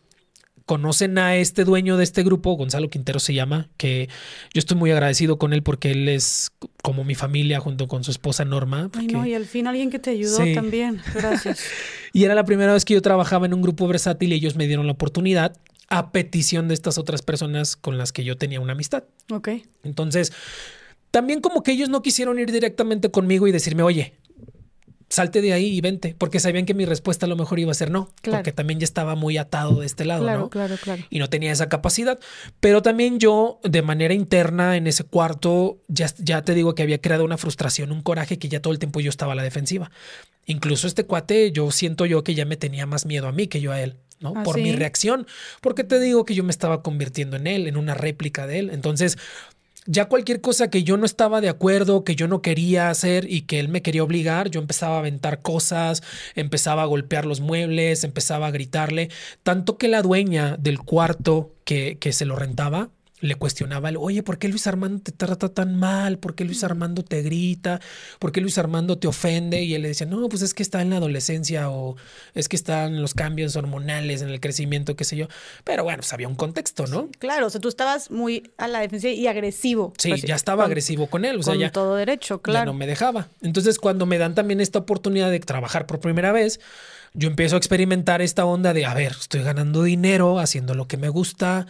conocen 0.66 1.18
a 1.18 1.38
este 1.38 1.64
dueño 1.64 1.96
de 1.96 2.04
este 2.04 2.24
grupo, 2.24 2.54
Gonzalo 2.58 2.90
Quintero 2.90 3.20
se 3.20 3.34
llama, 3.34 3.70
que 3.78 4.10
yo 4.54 4.60
estoy 4.60 4.76
muy 4.76 4.92
agradecido 4.92 5.38
con 5.38 5.54
él 5.54 5.64
porque 5.64 5.92
él 5.92 6.10
es 6.10 6.52
como 6.84 7.06
mi 7.06 7.16
familia 7.16 7.62
junto 7.62 7.88
con 7.88 8.04
su 8.04 8.12
esposa 8.12 8.44
Norma. 8.44 8.90
Ay, 8.98 9.08
no, 9.08 9.26
y 9.26 9.34
al 9.34 9.46
fin 9.46 9.68
alguien 9.68 9.90
que 9.90 10.00
te 10.00 10.10
ayudó 10.10 10.40
también. 10.54 11.02
Gracias. 11.14 11.62
y 12.14 12.26
era 12.26 12.36
la 12.36 12.44
primera 12.44 12.74
vez 12.74 12.84
que 12.84 12.96
yo 12.96 13.02
trabajaba 13.02 13.46
en 13.46 13.54
un 13.54 13.62
grupo 13.62 13.88
versátil 13.88 14.34
y 14.34 14.36
ellos 14.36 14.58
me 14.58 14.68
dieron 14.68 14.88
la 14.88 14.92
oportunidad 14.94 15.56
a 15.90 16.12
petición 16.12 16.68
de 16.68 16.74
estas 16.74 16.98
otras 16.98 17.22
personas 17.22 17.78
con 17.78 17.98
las 17.98 18.12
que 18.12 18.26
yo 18.26 18.38
tenía 18.38 18.60
una 18.60 18.74
amistad. 18.74 19.06
Ok. 19.32 19.50
Entonces, 19.84 20.34
también 21.12 21.42
como 21.42 21.64
que 21.64 21.72
ellos 21.72 21.90
no 21.90 22.02
quisieron 22.02 22.40
ir 22.40 22.52
directamente 22.52 23.12
conmigo 23.12 23.48
y 23.48 23.52
decirme, 23.52 23.84
oye, 23.84 24.14
salte 25.10 25.42
de 25.42 25.54
ahí 25.54 25.68
y 25.68 25.82
vente, 25.82 26.16
porque 26.18 26.40
sabían 26.40 26.66
que 26.66 26.74
mi 26.74 26.86
respuesta 26.86 27.26
a 27.26 27.30
lo 27.30 27.38
mejor 27.38 27.60
iba 27.60 27.72
a 27.72 27.76
ser 27.76 27.92
no, 27.92 28.12
porque 28.22 28.52
también 28.52 28.80
ya 28.80 28.84
estaba 28.84 29.16
muy 29.16 29.38
atado 29.38 29.80
de 29.80 29.86
este 29.86 30.04
lado, 30.06 30.24
claro, 30.24 30.50
Claro, 30.50 30.76
claro. 30.82 31.04
Y 31.10 31.20
no 31.20 31.30
tenía 31.30 31.52
esa 31.52 31.70
capacidad. 31.70 32.20
Pero 32.60 32.82
también 32.82 33.20
yo, 33.20 33.60
de 33.64 33.82
manera 33.82 34.14
interna, 34.14 34.76
en 34.76 34.88
ese 34.88 35.04
cuarto, 35.06 35.80
ya, 35.88 36.08
ya 36.18 36.42
te 36.42 36.54
digo 36.54 36.76
que 36.76 36.84
había 36.84 37.00
creado 37.00 37.24
una 37.24 37.38
frustración, 37.38 37.92
un 37.92 38.02
coraje 38.02 38.38
que 38.38 38.50
ya 38.50 38.62
todo 38.62 38.74
el 38.74 38.80
tiempo 38.80 39.00
yo 39.00 39.10
estaba 39.10 39.32
a 39.32 39.36
la 39.36 39.44
defensiva. 39.44 39.92
Incluso 40.46 40.88
este 40.88 41.06
cuate, 41.06 41.52
yo 41.52 41.72
siento 41.72 42.06
yo 42.06 42.24
que 42.24 42.36
ya 42.36 42.46
me 42.46 42.58
tenía 42.58 42.86
más 42.86 43.06
miedo 43.06 43.28
a 43.28 43.32
mí 43.32 43.48
que 43.48 43.62
yo 43.62 43.72
a 43.72 43.82
él. 43.82 43.98
¿no? 44.20 44.34
¿Ah, 44.36 44.44
Por 44.44 44.60
mi 44.60 44.72
reacción, 44.72 45.28
porque 45.62 45.84
te 45.84 46.00
digo 46.00 46.26
que 46.26 46.34
yo 46.34 46.44
me 46.44 46.52
estaba 46.52 46.82
convirtiendo 46.82 47.38
en 47.38 47.46
él, 47.46 47.68
en 47.68 47.78
una 47.78 47.94
réplica 47.94 48.48
de 48.48 48.60
él. 48.60 48.70
Entonces, 48.72 49.18
ya 49.88 50.06
cualquier 50.06 50.42
cosa 50.42 50.70
que 50.70 50.84
yo 50.84 50.98
no 50.98 51.06
estaba 51.06 51.42
de 51.42 51.50
acuerdo, 51.50 52.04
que 52.04 52.16
yo 52.16 52.28
no 52.28 52.42
quería 52.42 52.90
hacer 52.90 53.30
y 53.32 53.42
que 53.44 53.60
él 53.60 53.70
me 53.70 53.82
quería 53.82 54.04
obligar, 54.04 54.50
yo 54.50 54.60
empezaba 54.60 54.96
a 54.96 55.00
aventar 55.00 55.42
cosas, 55.42 56.04
empezaba 56.36 56.84
a 56.84 56.86
golpear 56.86 57.26
los 57.26 57.40
muebles, 57.40 58.04
empezaba 58.04 58.48
a 58.48 58.52
gritarle, 58.52 59.10
tanto 59.44 59.78
que 59.78 59.88
la 59.88 60.02
dueña 60.02 60.58
del 60.58 60.80
cuarto 60.80 61.56
que, 61.64 61.98
que 62.00 62.14
se 62.14 62.26
lo 62.26 62.36
rentaba 62.36 62.92
le 63.20 63.36
cuestionaba, 63.36 63.90
oye, 63.98 64.22
¿por 64.22 64.38
qué 64.38 64.48
Luis 64.48 64.68
Armando 64.68 65.02
te 65.02 65.12
trata 65.12 65.50
tan 65.50 65.76
mal? 65.76 66.20
¿Por 66.20 66.36
qué 66.36 66.46
Luis 66.46 66.64
Armando 66.64 67.04
te 67.04 67.24
grita? 67.24 67.80
¿Por 68.20 68.32
qué 68.32 68.42
Luis 68.42 68.58
Armando 68.60 69.00
te 69.00 69.08
ofende? 69.08 69.64
Y 69.64 69.74
él 69.74 69.82
le 69.82 69.88
decía, 69.90 70.06
no, 70.06 70.30
pues 70.30 70.44
es 70.44 70.54
que 70.54 70.62
está 70.62 70.82
en 70.82 70.92
la 70.92 70.98
adolescencia 70.98 71.70
o 71.70 71.96
es 72.36 72.48
que 72.48 72.56
están 72.56 73.02
los 73.02 73.16
cambios 73.16 73.56
hormonales, 73.56 74.22
en 74.22 74.30
el 74.30 74.40
crecimiento, 74.40 74.96
qué 74.96 75.04
sé 75.04 75.18
yo. 75.18 75.28
Pero 75.64 75.84
bueno, 75.84 76.00
pues 76.00 76.14
había 76.14 76.28
un 76.28 76.36
contexto, 76.36 76.86
¿no? 76.86 77.10
claro, 77.18 77.48
o 77.48 77.50
sea, 77.50 77.60
tú 77.60 77.70
estabas 77.70 78.12
muy 78.12 78.52
a 78.58 78.68
la 78.68 78.82
defensiva 78.82 79.14
y 79.14 79.28
agresivo. 79.28 79.94
Sí, 79.98 80.14
ya 80.22 80.36
estaba 80.36 80.66
agresivo 80.66 81.08
con 81.08 81.26
él, 81.26 81.40
o 81.40 81.44
sea, 81.44 81.54
con 81.54 81.62
ya. 81.62 81.72
todo 81.72 81.96
derecho, 81.96 82.42
claro. 82.42 82.62
Ya 82.62 82.66
no 82.66 82.74
me 82.74 82.86
dejaba. 82.86 83.30
Entonces, 83.42 83.80
cuando 83.80 84.06
me 84.06 84.20
dan 84.20 84.36
también 84.36 84.62
esta 84.62 84.80
oportunidad 84.80 85.32
de 85.32 85.40
trabajar 85.40 85.88
por 85.88 86.00
primera 86.00 86.32
vez, 86.32 86.60
yo 87.14 87.28
empiezo 87.28 87.56
a 87.56 87.58
experimentar 87.58 88.22
esta 88.22 88.46
onda 88.46 88.74
de, 88.74 88.86
a 88.86 88.94
ver, 88.94 89.14
estoy 89.20 89.42
ganando 89.42 89.82
dinero, 89.82 90.40
haciendo 90.40 90.76
lo 90.76 90.88
que 90.88 90.98
me 90.98 91.10
gusta 91.10 91.66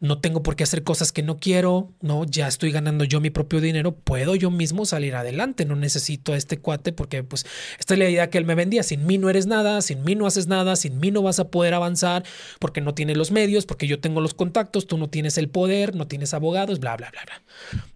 no 0.00 0.18
tengo 0.18 0.42
por 0.42 0.56
qué 0.56 0.64
hacer 0.64 0.82
cosas 0.82 1.12
que 1.12 1.22
no 1.22 1.36
quiero, 1.36 1.90
no, 2.00 2.24
ya 2.24 2.48
estoy 2.48 2.72
ganando 2.72 3.04
yo 3.04 3.20
mi 3.20 3.28
propio 3.28 3.60
dinero, 3.60 3.92
puedo 3.92 4.34
yo 4.34 4.50
mismo 4.50 4.86
salir 4.86 5.14
adelante, 5.14 5.66
no 5.66 5.76
necesito 5.76 6.32
a 6.32 6.36
este 6.38 6.58
cuate 6.58 6.92
porque 6.92 7.22
pues 7.22 7.44
esta 7.78 7.94
es 7.94 7.98
la 7.98 8.08
idea 8.08 8.30
que 8.30 8.38
él 8.38 8.46
me 8.46 8.54
vendía, 8.54 8.82
sin 8.82 9.06
mí 9.06 9.18
no 9.18 9.28
eres 9.28 9.46
nada, 9.46 9.82
sin 9.82 10.02
mí 10.02 10.14
no 10.14 10.26
haces 10.26 10.46
nada, 10.46 10.74
sin 10.76 10.98
mí 10.98 11.10
no 11.10 11.20
vas 11.20 11.38
a 11.38 11.48
poder 11.48 11.74
avanzar 11.74 12.24
porque 12.58 12.80
no 12.80 12.94
tienes 12.94 13.18
los 13.18 13.30
medios, 13.30 13.66
porque 13.66 13.86
yo 13.86 14.00
tengo 14.00 14.22
los 14.22 14.32
contactos, 14.32 14.86
tú 14.86 14.96
no 14.96 15.10
tienes 15.10 15.36
el 15.36 15.50
poder, 15.50 15.94
no 15.94 16.06
tienes 16.06 16.32
abogados, 16.32 16.80
bla, 16.80 16.96
bla, 16.96 17.10
bla, 17.10 17.22
bla. 17.26 17.42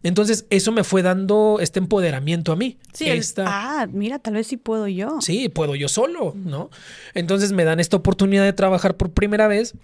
Entonces 0.03 0.45
eso 0.51 0.73
me 0.73 0.85
fue 0.85 1.01
dando 1.01 1.57
este 1.61 1.79
empoderamiento 1.79 2.53
a 2.53 2.57
mí. 2.57 2.77
Sí, 2.93 3.09
ah, 3.39 3.89
mira, 3.91 4.19
tal 4.19 4.35
vez 4.35 4.47
sí 4.47 4.59
puedo 4.59 4.89
yo. 4.89 5.23
Sí, 5.23 5.49
puedo 5.49 5.75
yo 5.75 5.89
solo, 5.89 6.35
¿no? 6.37 6.71
Entonces 7.15 7.53
me 7.53 7.65
dan 7.65 7.81
esta 7.81 7.97
oportunidad 7.97 8.45
de 8.45 8.53
trabajar 8.53 8.99
por 8.99 9.11
primera 9.11 9.49
vez. 9.49 9.75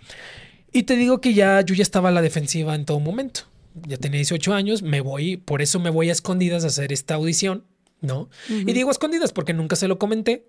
Y 0.73 0.85
te 0.85 0.97
digo 0.97 1.21
que 1.21 1.35
ya 1.35 1.61
yo 1.63 1.75
ya 1.75 1.83
estaba 1.83 2.11
a 2.11 2.13
la 2.13 2.23
defensiva 2.23 2.75
en 2.75 2.85
todo 2.85 3.01
momento. 3.01 3.43
Ya 3.87 3.97
tenía 3.97 4.19
18 4.19 4.53
años, 4.55 4.83
me 4.83 5.01
voy, 5.01 5.37
por 5.37 5.63
eso 5.63 5.79
me 5.79 5.91
voy 5.91 6.09
a 6.09 6.13
escondidas 6.13 6.65
a 6.65 6.69
hacer 6.69 6.93
esta 6.93 7.15
audición, 7.15 7.65
¿no? 8.01 8.29
Y 8.49 8.73
digo 8.73 8.91
escondidas 8.91 9.33
porque 9.33 9.53
nunca 9.53 9.77
se 9.77 9.89
lo 9.89 9.99
comenté. 9.99 10.47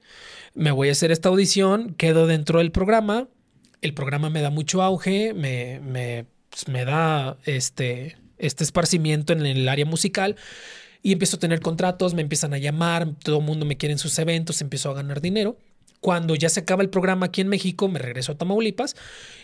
Me 0.53 0.71
voy 0.71 0.89
a 0.89 0.91
hacer 0.91 1.11
esta 1.11 1.29
audición, 1.29 1.93
quedo 1.93 2.27
dentro 2.27 2.59
del 2.59 2.71
programa. 2.71 3.27
El 3.81 3.93
programa 3.93 4.29
me 4.29 4.41
da 4.41 4.49
mucho 4.49 4.81
auge, 4.81 5.33
me, 5.33 5.79
me, 5.81 6.25
pues, 6.49 6.67
me 6.67 6.83
da 6.85 7.37
este, 7.45 8.17
este 8.37 8.63
esparcimiento 8.63 9.33
en 9.33 9.45
el 9.45 9.67
área 9.69 9.85
musical 9.85 10.35
y 11.03 11.13
empiezo 11.13 11.37
a 11.37 11.39
tener 11.39 11.61
contratos, 11.61 12.13
me 12.13 12.21
empiezan 12.21 12.53
a 12.53 12.57
llamar, 12.57 13.15
todo 13.23 13.39
el 13.39 13.45
mundo 13.45 13.65
me 13.65 13.77
quiere 13.77 13.93
en 13.93 13.99
sus 13.99 14.17
eventos, 14.19 14.61
empiezo 14.61 14.91
a 14.91 14.93
ganar 14.93 15.21
dinero. 15.21 15.57
Cuando 16.01 16.35
ya 16.35 16.49
se 16.49 16.59
acaba 16.59 16.83
el 16.83 16.89
programa 16.89 17.27
aquí 17.27 17.41
en 17.41 17.47
México, 17.47 17.87
me 17.87 17.99
regreso 17.99 18.31
a 18.31 18.37
Tamaulipas 18.37 18.95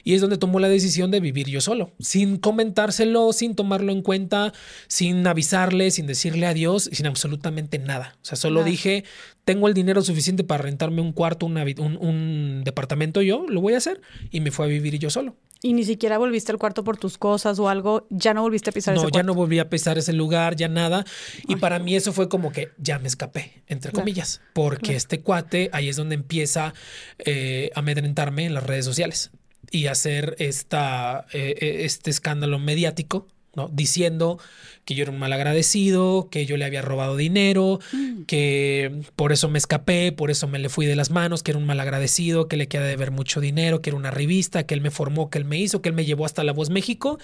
y 0.03 0.15
es 0.15 0.21
donde 0.21 0.37
tomo 0.37 0.59
la 0.59 0.67
decisión 0.67 1.11
de 1.11 1.19
vivir 1.19 1.47
yo 1.47 1.61
solo, 1.61 1.93
sin 1.99 2.37
comentárselo, 2.37 3.31
sin 3.31 3.55
tomarlo 3.55 3.91
en 3.91 4.01
cuenta, 4.01 4.53
sin 4.87 5.25
avisarle, 5.27 5.91
sin 5.91 6.07
decirle 6.07 6.47
adiós, 6.47 6.89
sin 6.91 7.05
absolutamente 7.05 7.77
nada. 7.79 8.17
O 8.21 8.25
sea, 8.25 8.37
solo 8.37 8.63
dije, 8.63 9.05
tengo 9.45 9.67
el 9.67 9.73
dinero 9.73 10.01
suficiente 10.01 10.43
para 10.43 10.63
rentarme 10.63 11.01
un 11.01 11.13
cuarto, 11.13 11.45
un, 11.45 11.57
un 11.57 12.63
departamento 12.65 13.21
yo, 13.21 13.45
lo 13.47 13.61
voy 13.61 13.75
a 13.75 13.77
hacer 13.77 14.01
y 14.31 14.41
me 14.41 14.51
fue 14.51 14.65
a 14.65 14.69
vivir 14.69 14.97
yo 14.97 15.09
solo. 15.09 15.35
Y 15.61 15.73
ni 15.73 15.83
siquiera 15.83 16.17
volviste 16.17 16.51
al 16.51 16.57
cuarto 16.57 16.83
por 16.83 16.97
tus 16.97 17.17
cosas 17.17 17.59
o 17.59 17.69
algo, 17.69 18.07
ya 18.09 18.33
no 18.33 18.41
volviste 18.41 18.69
a 18.69 18.73
pisar 18.73 18.93
no, 18.93 19.01
ese 19.01 19.05
cuarto. 19.05 19.19
ya 19.19 19.23
no 19.23 19.33
volví 19.33 19.59
a 19.59 19.69
pisar 19.69 19.97
ese 19.97 20.13
lugar, 20.13 20.55
ya 20.55 20.67
nada. 20.67 21.05
Y 21.47 21.55
para 21.55 21.79
mí 21.79 21.95
eso 21.95 22.13
fue 22.13 22.29
como 22.29 22.51
que 22.51 22.69
ya 22.77 22.99
me 22.99 23.07
escapé, 23.07 23.63
entre 23.67 23.91
comillas, 23.91 24.41
porque 24.53 24.95
este 24.95 25.21
cuate 25.21 25.69
ahí 25.73 25.89
es 25.89 25.95
donde 25.95 26.15
empieza 26.15 26.73
eh, 27.19 27.71
a 27.75 27.79
amedrentarme 27.79 28.45
en 28.45 28.53
las 28.53 28.63
redes 28.63 28.85
sociales 28.85 29.31
y 29.71 29.87
hacer 29.87 30.35
esta, 30.39 31.25
eh, 31.33 31.55
eh, 31.59 31.85
este 31.85 32.09
escándalo 32.09 32.59
mediático 32.59 33.27
¿no? 33.57 33.69
Diciendo 33.73 34.39
que 34.85 34.95
yo 34.95 35.03
era 35.03 35.11
un 35.11 35.19
mal 35.19 35.33
agradecido, 35.33 36.29
que 36.31 36.45
yo 36.45 36.55
le 36.55 36.63
había 36.63 36.81
robado 36.81 37.17
dinero, 37.17 37.79
mm. 37.91 38.21
que 38.23 39.01
por 39.17 39.33
eso 39.33 39.49
me 39.49 39.57
escapé, 39.57 40.13
por 40.13 40.31
eso 40.31 40.47
me 40.47 40.59
le 40.59 40.69
fui 40.69 40.85
de 40.85 40.95
las 40.95 41.11
manos, 41.11 41.43
que 41.43 41.51
era 41.51 41.57
un 41.57 41.65
mal 41.65 41.79
agradecido, 41.81 42.47
que 42.47 42.55
le 42.55 42.69
queda 42.69 42.85
de 42.85 42.95
ver 42.95 43.11
mucho 43.11 43.41
dinero, 43.41 43.81
que 43.81 43.89
era 43.89 43.97
una 43.97 44.11
revista, 44.11 44.65
que 44.65 44.75
él 44.75 44.81
me 44.81 44.91
formó, 44.91 45.29
que 45.29 45.39
él 45.39 45.45
me 45.45 45.57
hizo, 45.57 45.81
que 45.81 45.89
él 45.89 45.95
me 45.95 46.05
llevó 46.05 46.25
hasta 46.25 46.45
La 46.45 46.53
Voz 46.53 46.69
México 46.69 47.19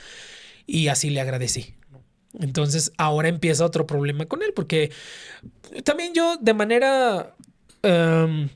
y 0.68 0.90
así 0.90 1.10
le 1.10 1.22
agradecí. 1.22 1.76
Entonces 2.40 2.92
ahora 2.98 3.30
empieza 3.30 3.64
otro 3.64 3.86
problema 3.86 4.26
con 4.26 4.42
él, 4.42 4.52
porque 4.54 4.92
también 5.86 6.14
yo 6.14 6.38
de 6.38 6.54
manera... 6.54 7.36
Em, 7.84 8.50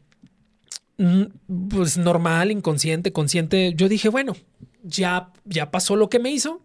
pues 1.69 1.97
normal, 1.99 2.49
inconsciente, 2.49 3.13
consciente, 3.13 3.73
yo 3.75 3.87
dije, 3.87 4.09
bueno, 4.09 4.35
ya, 4.83 5.31
ya 5.45 5.69
pasó 5.69 5.95
lo 5.95 6.09
que 6.09 6.17
me 6.17 6.31
hizo, 6.31 6.61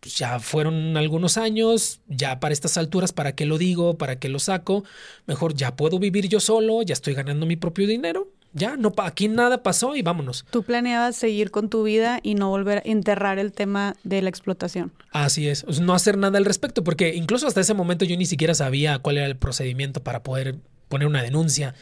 pues 0.00 0.16
ya 0.16 0.40
fueron 0.40 0.96
algunos 0.96 1.36
años, 1.36 2.00
ya 2.08 2.40
para 2.40 2.54
estas 2.54 2.78
alturas, 2.78 3.12
¿para 3.12 3.34
qué 3.34 3.44
lo 3.44 3.58
digo? 3.58 3.98
¿Para 3.98 4.18
qué 4.18 4.28
lo 4.28 4.38
saco? 4.38 4.82
Mejor 5.26 5.54
ya 5.54 5.76
puedo 5.76 5.98
vivir 5.98 6.28
yo 6.28 6.40
solo, 6.40 6.82
ya 6.82 6.94
estoy 6.94 7.14
ganando 7.14 7.44
mi 7.46 7.56
propio 7.56 7.86
dinero. 7.86 8.28
Ya, 8.52 8.76
no, 8.76 8.92
aquí 8.96 9.28
nada 9.28 9.62
pasó 9.62 9.94
y 9.94 10.02
vámonos. 10.02 10.44
Tú 10.50 10.64
planeabas 10.64 11.14
seguir 11.14 11.52
con 11.52 11.68
tu 11.68 11.84
vida 11.84 12.18
y 12.22 12.34
no 12.34 12.48
volver 12.48 12.78
a 12.78 12.82
enterrar 12.84 13.38
el 13.38 13.52
tema 13.52 13.94
de 14.02 14.22
la 14.22 14.28
explotación. 14.28 14.90
Así 15.12 15.46
es, 15.46 15.64
no 15.80 15.94
hacer 15.94 16.18
nada 16.18 16.38
al 16.38 16.44
respecto, 16.44 16.82
porque 16.82 17.14
incluso 17.14 17.46
hasta 17.46 17.60
ese 17.60 17.74
momento 17.74 18.04
yo 18.04 18.16
ni 18.16 18.26
siquiera 18.26 18.54
sabía 18.54 18.98
cuál 18.98 19.18
era 19.18 19.26
el 19.26 19.36
procedimiento 19.36 20.02
para 20.02 20.24
poder 20.24 20.56
poner 20.88 21.06
una 21.06 21.22
denuncia. 21.22 21.74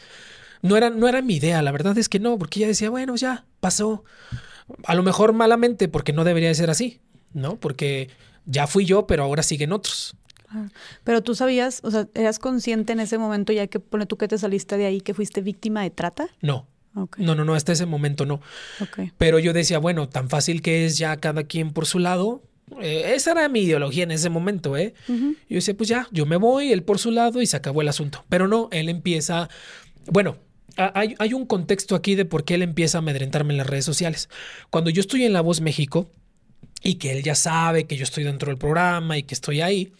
No 0.61 0.77
era, 0.77 0.91
no 0.91 1.07
era 1.07 1.21
mi 1.21 1.37
idea, 1.37 1.61
la 1.63 1.71
verdad 1.71 1.97
es 1.97 2.09
que 2.09 2.19
no, 2.19 2.37
porque 2.37 2.59
ella 2.59 2.67
decía, 2.67 2.89
bueno, 2.89 3.15
ya 3.15 3.45
pasó. 3.61 4.03
A 4.85 4.93
lo 4.93 5.01
mejor 5.01 5.33
malamente, 5.33 5.87
porque 5.87 6.13
no 6.13 6.23
debería 6.23 6.49
de 6.49 6.55
ser 6.55 6.69
así. 6.69 6.99
¿No? 7.33 7.59
Porque 7.59 8.09
ya 8.45 8.67
fui 8.67 8.85
yo, 8.85 9.07
pero 9.07 9.23
ahora 9.23 9.43
siguen 9.43 9.73
otros. 9.73 10.15
Pero 11.03 11.21
tú 11.21 11.35
sabías, 11.35 11.81
o 11.83 11.91
sea, 11.91 12.07
¿eras 12.15 12.39
consciente 12.39 12.93
en 12.93 12.99
ese 12.99 13.17
momento 13.17 13.53
ya 13.53 13.67
que 13.67 13.79
pone 13.79 14.05
tú 14.05 14.17
que 14.17 14.27
te 14.27 14.37
saliste 14.37 14.77
de 14.77 14.85
ahí 14.85 15.01
que 15.01 15.13
fuiste 15.13 15.41
víctima 15.41 15.83
de 15.83 15.91
trata? 15.91 16.27
No. 16.41 16.67
No, 17.17 17.35
no, 17.35 17.45
no, 17.45 17.53
hasta 17.53 17.71
ese 17.71 17.85
momento 17.85 18.25
no. 18.25 18.41
Pero 19.17 19.39
yo 19.39 19.53
decía, 19.53 19.79
bueno, 19.79 20.09
tan 20.09 20.29
fácil 20.29 20.61
que 20.61 20.85
es 20.85 20.97
ya 20.97 21.15
cada 21.17 21.43
quien 21.43 21.71
por 21.71 21.85
su 21.85 21.99
lado. 21.99 22.41
Eh, 22.81 23.13
esa 23.15 23.31
era 23.31 23.47
mi 23.47 23.61
ideología 23.61 24.03
en 24.03 24.11
ese 24.11 24.29
momento, 24.29 24.75
¿eh? 24.75 24.93
Yo 25.07 25.35
decía, 25.49 25.75
pues 25.77 25.87
ya, 25.87 26.07
yo 26.11 26.25
me 26.25 26.35
voy, 26.35 26.71
él 26.71 26.83
por 26.83 26.99
su 26.99 27.11
lado 27.11 27.41
y 27.41 27.45
se 27.45 27.55
acabó 27.55 27.81
el 27.81 27.87
asunto. 27.87 28.25
Pero 28.27 28.47
no, 28.47 28.69
él 28.71 28.89
empieza, 28.89 29.49
bueno, 30.07 30.37
hay, 30.75 31.15
hay 31.19 31.33
un 31.33 31.45
contexto 31.45 31.95
aquí 31.95 32.15
de 32.15 32.25
por 32.25 32.43
qué 32.43 32.55
él 32.55 32.63
empieza 32.63 32.97
a 32.97 32.99
amedrentarme 32.99 33.53
en 33.53 33.57
las 33.57 33.67
redes 33.67 33.85
sociales. 33.85 34.29
Cuando 34.69 34.89
yo 34.89 34.99
estoy 34.99 35.23
en 35.23 35.33
La 35.33 35.41
Voz 35.41 35.61
México, 35.61 36.09
y 36.81 36.95
que 36.95 37.11
él 37.11 37.23
ya 37.23 37.35
sabe 37.35 37.85
que 37.85 37.97
yo 37.97 38.03
estoy 38.03 38.23
dentro 38.23 38.49
del 38.49 38.57
programa 38.57 39.17
y 39.17 39.23
que 39.23 39.33
estoy 39.33 39.61
ahí, 39.61 39.93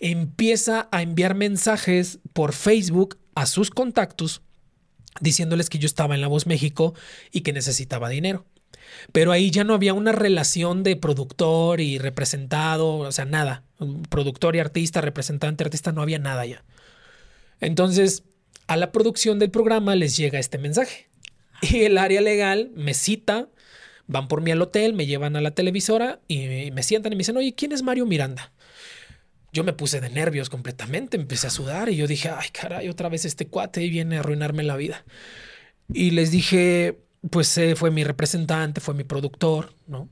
empieza 0.00 0.88
a 0.90 1.02
enviar 1.02 1.34
mensajes 1.34 2.18
por 2.32 2.52
Facebook 2.52 3.18
a 3.34 3.46
sus 3.46 3.70
contactos 3.70 4.42
diciéndoles 5.20 5.70
que 5.70 5.78
yo 5.78 5.86
estaba 5.86 6.14
en 6.14 6.20
La 6.20 6.28
Voz 6.28 6.46
México 6.46 6.94
y 7.30 7.42
que 7.42 7.52
necesitaba 7.52 8.08
dinero. 8.08 8.44
Pero 9.12 9.32
ahí 9.32 9.50
ya 9.50 9.64
no 9.64 9.74
había 9.74 9.94
una 9.94 10.12
relación 10.12 10.82
de 10.82 10.96
productor 10.96 11.80
y 11.80 11.98
representado, 11.98 12.96
o 12.98 13.12
sea, 13.12 13.24
nada. 13.24 13.64
Productor 14.10 14.56
y 14.56 14.60
artista, 14.60 15.00
representante, 15.00 15.64
artista, 15.64 15.92
no 15.92 16.02
había 16.02 16.18
nada 16.18 16.44
ya. 16.44 16.64
Entonces, 17.60 18.24
a 18.66 18.76
la 18.76 18.92
producción 18.92 19.38
del 19.38 19.50
programa 19.50 19.94
les 19.94 20.16
llega 20.16 20.38
este 20.38 20.58
mensaje. 20.58 21.08
Y 21.62 21.82
el 21.82 21.98
área 21.98 22.20
legal 22.20 22.70
me 22.74 22.94
cita 22.94 23.48
Van 24.06 24.28
por 24.28 24.42
mí 24.42 24.50
al 24.50 24.60
hotel, 24.60 24.92
me 24.92 25.06
llevan 25.06 25.36
a 25.36 25.40
la 25.40 25.52
televisora 25.52 26.20
y 26.28 26.70
me 26.72 26.82
sientan 26.82 27.12
y 27.12 27.16
me 27.16 27.20
dicen, 27.20 27.36
oye, 27.36 27.54
¿quién 27.54 27.72
es 27.72 27.82
Mario 27.82 28.06
Miranda? 28.06 28.52
Yo 29.52 29.64
me 29.64 29.72
puse 29.72 30.00
de 30.00 30.10
nervios 30.10 30.50
completamente, 30.50 31.16
empecé 31.16 31.46
a 31.46 31.50
sudar 31.50 31.88
y 31.88 31.96
yo 31.96 32.06
dije, 32.06 32.28
ay, 32.28 32.48
caray, 32.52 32.88
otra 32.88 33.08
vez 33.08 33.24
este 33.24 33.46
cuate 33.46 33.88
viene 33.88 34.16
a 34.16 34.20
arruinarme 34.20 34.62
la 34.64 34.76
vida. 34.76 35.04
Y 35.92 36.10
les 36.10 36.30
dije, 36.30 36.98
pues 37.30 37.56
eh, 37.58 37.76
fue 37.76 37.90
mi 37.90 38.04
representante, 38.04 38.80
fue 38.80 38.94
mi 38.94 39.04
productor, 39.04 39.74
¿no? 39.86 40.08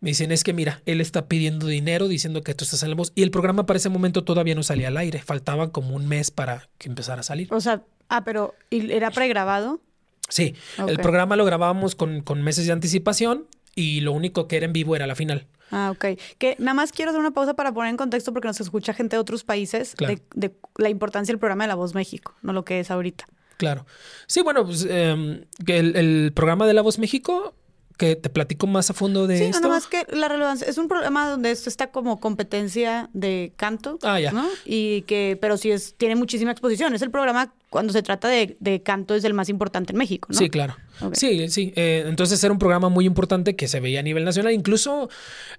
Me 0.00 0.10
dicen, 0.10 0.30
es 0.30 0.44
que 0.44 0.52
mira, 0.52 0.80
él 0.86 1.00
está 1.00 1.26
pidiendo 1.26 1.66
dinero 1.66 2.06
diciendo 2.06 2.42
que 2.42 2.54
tú 2.54 2.64
estás 2.64 2.82
en. 2.84 2.96
Y 3.14 3.22
el 3.22 3.30
programa 3.32 3.66
para 3.66 3.78
ese 3.78 3.88
momento 3.88 4.22
todavía 4.22 4.54
no 4.54 4.62
salía 4.62 4.88
al 4.88 4.96
aire. 4.96 5.20
Faltaba 5.20 5.72
como 5.72 5.96
un 5.96 6.06
mes 6.06 6.30
para 6.30 6.68
que 6.78 6.88
empezara 6.88 7.20
a 7.20 7.24
salir. 7.24 7.52
O 7.52 7.60
sea, 7.60 7.82
ah, 8.08 8.22
pero 8.22 8.54
¿era 8.70 9.10
pregrabado? 9.10 9.80
Sí, 10.28 10.54
el 10.86 10.98
programa 10.98 11.36
lo 11.36 11.44
grabábamos 11.44 11.94
con, 11.94 12.20
con 12.20 12.42
meses 12.42 12.66
de 12.66 12.72
anticipación 12.72 13.46
y 13.74 14.00
lo 14.00 14.12
único 14.12 14.48
que 14.48 14.56
era 14.56 14.66
en 14.66 14.72
vivo 14.72 14.96
era 14.96 15.06
la 15.06 15.14
final. 15.14 15.46
Ah, 15.70 15.92
ok. 15.92 16.18
Que 16.38 16.56
nada 16.58 16.74
más 16.74 16.92
quiero 16.92 17.10
hacer 17.10 17.20
una 17.20 17.30
pausa 17.30 17.54
para 17.54 17.72
poner 17.72 17.90
en 17.90 17.96
contexto 17.96 18.32
porque 18.32 18.48
nos 18.48 18.60
escucha 18.60 18.94
gente 18.94 19.16
de 19.16 19.20
otros 19.20 19.44
países 19.44 19.94
de, 19.96 20.52
la 20.76 20.88
importancia 20.88 21.32
del 21.32 21.38
programa 21.38 21.64
de 21.64 21.68
La 21.68 21.74
Voz 21.74 21.94
México, 21.94 22.34
no 22.42 22.52
lo 22.52 22.64
que 22.64 22.80
es 22.80 22.90
ahorita. 22.90 23.26
Claro. 23.56 23.86
Sí, 24.26 24.42
bueno, 24.42 24.64
pues 24.64 24.86
em, 24.88 25.44
el, 25.66 25.96
el, 25.96 26.32
programa 26.34 26.66
de 26.66 26.74
La 26.74 26.82
Voz 26.82 26.98
México 26.98 27.54
que 27.98 28.16
te 28.16 28.30
platico 28.30 28.66
más 28.66 28.88
a 28.90 28.94
fondo 28.94 29.26
de 29.26 29.36
sí, 29.36 29.44
esto. 29.44 29.58
Sí, 29.58 29.62
nada 29.62 29.74
más 29.74 29.86
que 29.86 30.06
la 30.10 30.28
relevancia. 30.28 30.66
Es 30.66 30.78
un 30.78 30.88
programa 30.88 31.28
donde 31.28 31.50
esto 31.50 31.68
está 31.68 31.90
como 31.90 32.20
competencia 32.20 33.10
de 33.12 33.52
canto. 33.56 33.98
Ah, 34.02 34.20
ya. 34.20 34.30
¿no? 34.30 34.46
Y 34.64 35.02
que, 35.02 35.36
pero 35.40 35.56
sí 35.56 35.72
es, 35.72 35.94
tiene 35.98 36.14
muchísima 36.14 36.52
exposición. 36.52 36.94
Es 36.94 37.02
el 37.02 37.10
programa, 37.10 37.52
cuando 37.70 37.92
se 37.92 38.02
trata 38.02 38.28
de, 38.28 38.56
de 38.60 38.82
canto, 38.82 39.16
es 39.16 39.24
el 39.24 39.34
más 39.34 39.48
importante 39.48 39.92
en 39.92 39.98
México, 39.98 40.28
¿no? 40.30 40.38
Sí, 40.38 40.48
claro. 40.48 40.76
Sí, 41.12 41.48
sí. 41.48 41.72
Eh, 41.76 42.04
entonces 42.06 42.42
era 42.42 42.52
un 42.52 42.58
programa 42.58 42.88
muy 42.88 43.04
importante 43.04 43.56
que 43.56 43.66
se 43.66 43.80
veía 43.80 44.00
a 44.00 44.02
nivel 44.04 44.24
nacional. 44.24 44.52
Incluso 44.52 45.10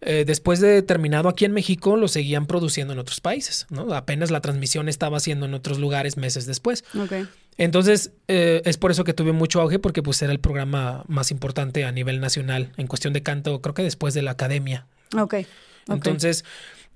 eh, 0.01 0.23
después 0.25 0.61
de 0.61 0.81
terminado 0.81 1.27
aquí 1.27 1.43
en 1.43 1.51
México, 1.51 1.97
lo 1.97 2.07
seguían 2.07 2.45
produciendo 2.45 2.93
en 2.93 2.99
otros 2.99 3.19
países, 3.19 3.67
¿no? 3.69 3.93
Apenas 3.93 4.31
la 4.31 4.39
transmisión 4.39 4.87
estaba 4.87 5.17
haciendo 5.17 5.45
en 5.45 5.53
otros 5.53 5.77
lugares 5.77 6.15
meses 6.15 6.45
después. 6.45 6.85
Ok. 6.97 7.27
Entonces, 7.59 8.13
eh, 8.29 8.61
es 8.63 8.77
por 8.77 8.89
eso 8.89 9.03
que 9.03 9.13
tuve 9.13 9.33
mucho 9.33 9.59
auge, 9.59 9.79
porque 9.79 10.01
pues 10.01 10.21
era 10.21 10.31
el 10.31 10.39
programa 10.39 11.03
más 11.09 11.29
importante 11.29 11.83
a 11.83 11.91
nivel 11.91 12.21
nacional 12.21 12.71
en 12.77 12.87
cuestión 12.87 13.11
de 13.11 13.21
canto, 13.21 13.61
creo 13.61 13.73
que 13.73 13.83
después 13.83 14.13
de 14.13 14.21
la 14.21 14.31
academia. 14.31 14.87
Ok. 15.13 15.19
okay. 15.21 15.45
Entonces, 15.89 16.45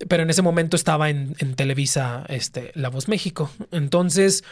pero 0.08 0.24
en 0.24 0.30
ese 0.30 0.42
momento 0.42 0.78
estaba 0.78 1.10
en, 1.10 1.36
en 1.40 1.56
Televisa, 1.56 2.26
este, 2.30 2.72
La 2.76 2.90
Voz 2.90 3.10
México. 3.10 3.52
Entonces, 3.72 4.46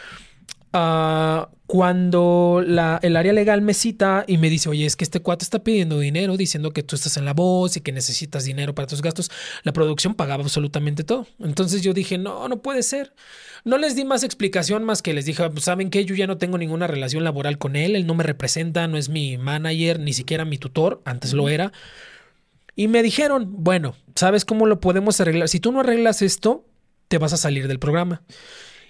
Uh, 0.74 1.48
cuando 1.72 2.62
la, 2.66 3.00
el 3.02 3.16
área 3.16 3.32
legal 3.32 3.62
me 3.62 3.74
cita 3.74 4.26
y 4.28 4.38
me 4.38 4.50
dice, 4.50 4.68
oye, 4.68 4.86
es 4.86 4.98
que 4.98 5.06
este 5.06 5.22
cuate 5.22 5.44
está 5.44 5.64
pidiendo 5.64 6.00
dinero, 6.00 6.36
diciendo 6.36 6.72
que 6.72 6.84
tú 6.84 6.98
estás 6.98 7.16
en 7.16 7.24
la 7.24 7.34
voz 7.34 7.78
y 7.78 7.82
que 7.82 7.94
necesitas 7.94 8.44
dinero 8.44 8.76
para 8.76 8.88
tus 8.88 9.02
gastos, 9.02 9.32
la 9.64 9.72
producción 9.72 10.16
pagaba 10.16 10.44
absolutamente 10.44 11.06
todo. 11.06 11.28
Entonces 11.40 11.82
yo 11.82 11.94
dije, 11.94 12.18
no, 12.18 12.48
no 12.50 12.62
puede 12.62 12.84
ser. 12.84 13.14
No 13.64 13.78
les 13.78 13.96
di 13.96 14.04
más 14.04 14.24
explicación 14.24 14.84
más 14.84 15.02
que 15.02 15.14
les 15.14 15.26
dije, 15.26 15.50
pues, 15.50 15.64
¿saben 15.64 15.90
qué? 15.90 16.04
Yo 16.04 16.16
ya 16.16 16.28
no 16.28 16.38
tengo 16.38 16.58
ninguna 16.58 16.88
relación 16.88 17.24
laboral 17.24 17.58
con 17.58 17.78
él, 17.78 17.96
él 17.96 18.06
no 18.06 18.16
me 18.16 18.24
representa, 18.24 18.88
no 18.88 18.98
es 18.98 19.08
mi 19.08 19.38
manager, 19.38 20.00
ni 20.00 20.14
siquiera 20.14 20.44
mi 20.44 20.58
tutor, 20.58 21.02
antes 21.06 21.32
lo 21.32 21.48
era. 21.48 21.72
Y 22.76 22.88
me 22.88 23.04
dijeron, 23.04 23.48
bueno, 23.64 23.96
¿sabes 24.16 24.46
cómo 24.46 24.66
lo 24.66 24.80
podemos 24.80 25.22
arreglar? 25.22 25.48
Si 25.48 25.60
tú 25.60 25.72
no 25.72 25.82
arreglas 25.82 26.22
esto, 26.22 26.66
te 27.08 27.18
vas 27.18 27.34
a 27.34 27.38
salir 27.38 27.68
del 27.68 27.80
programa. 27.80 28.24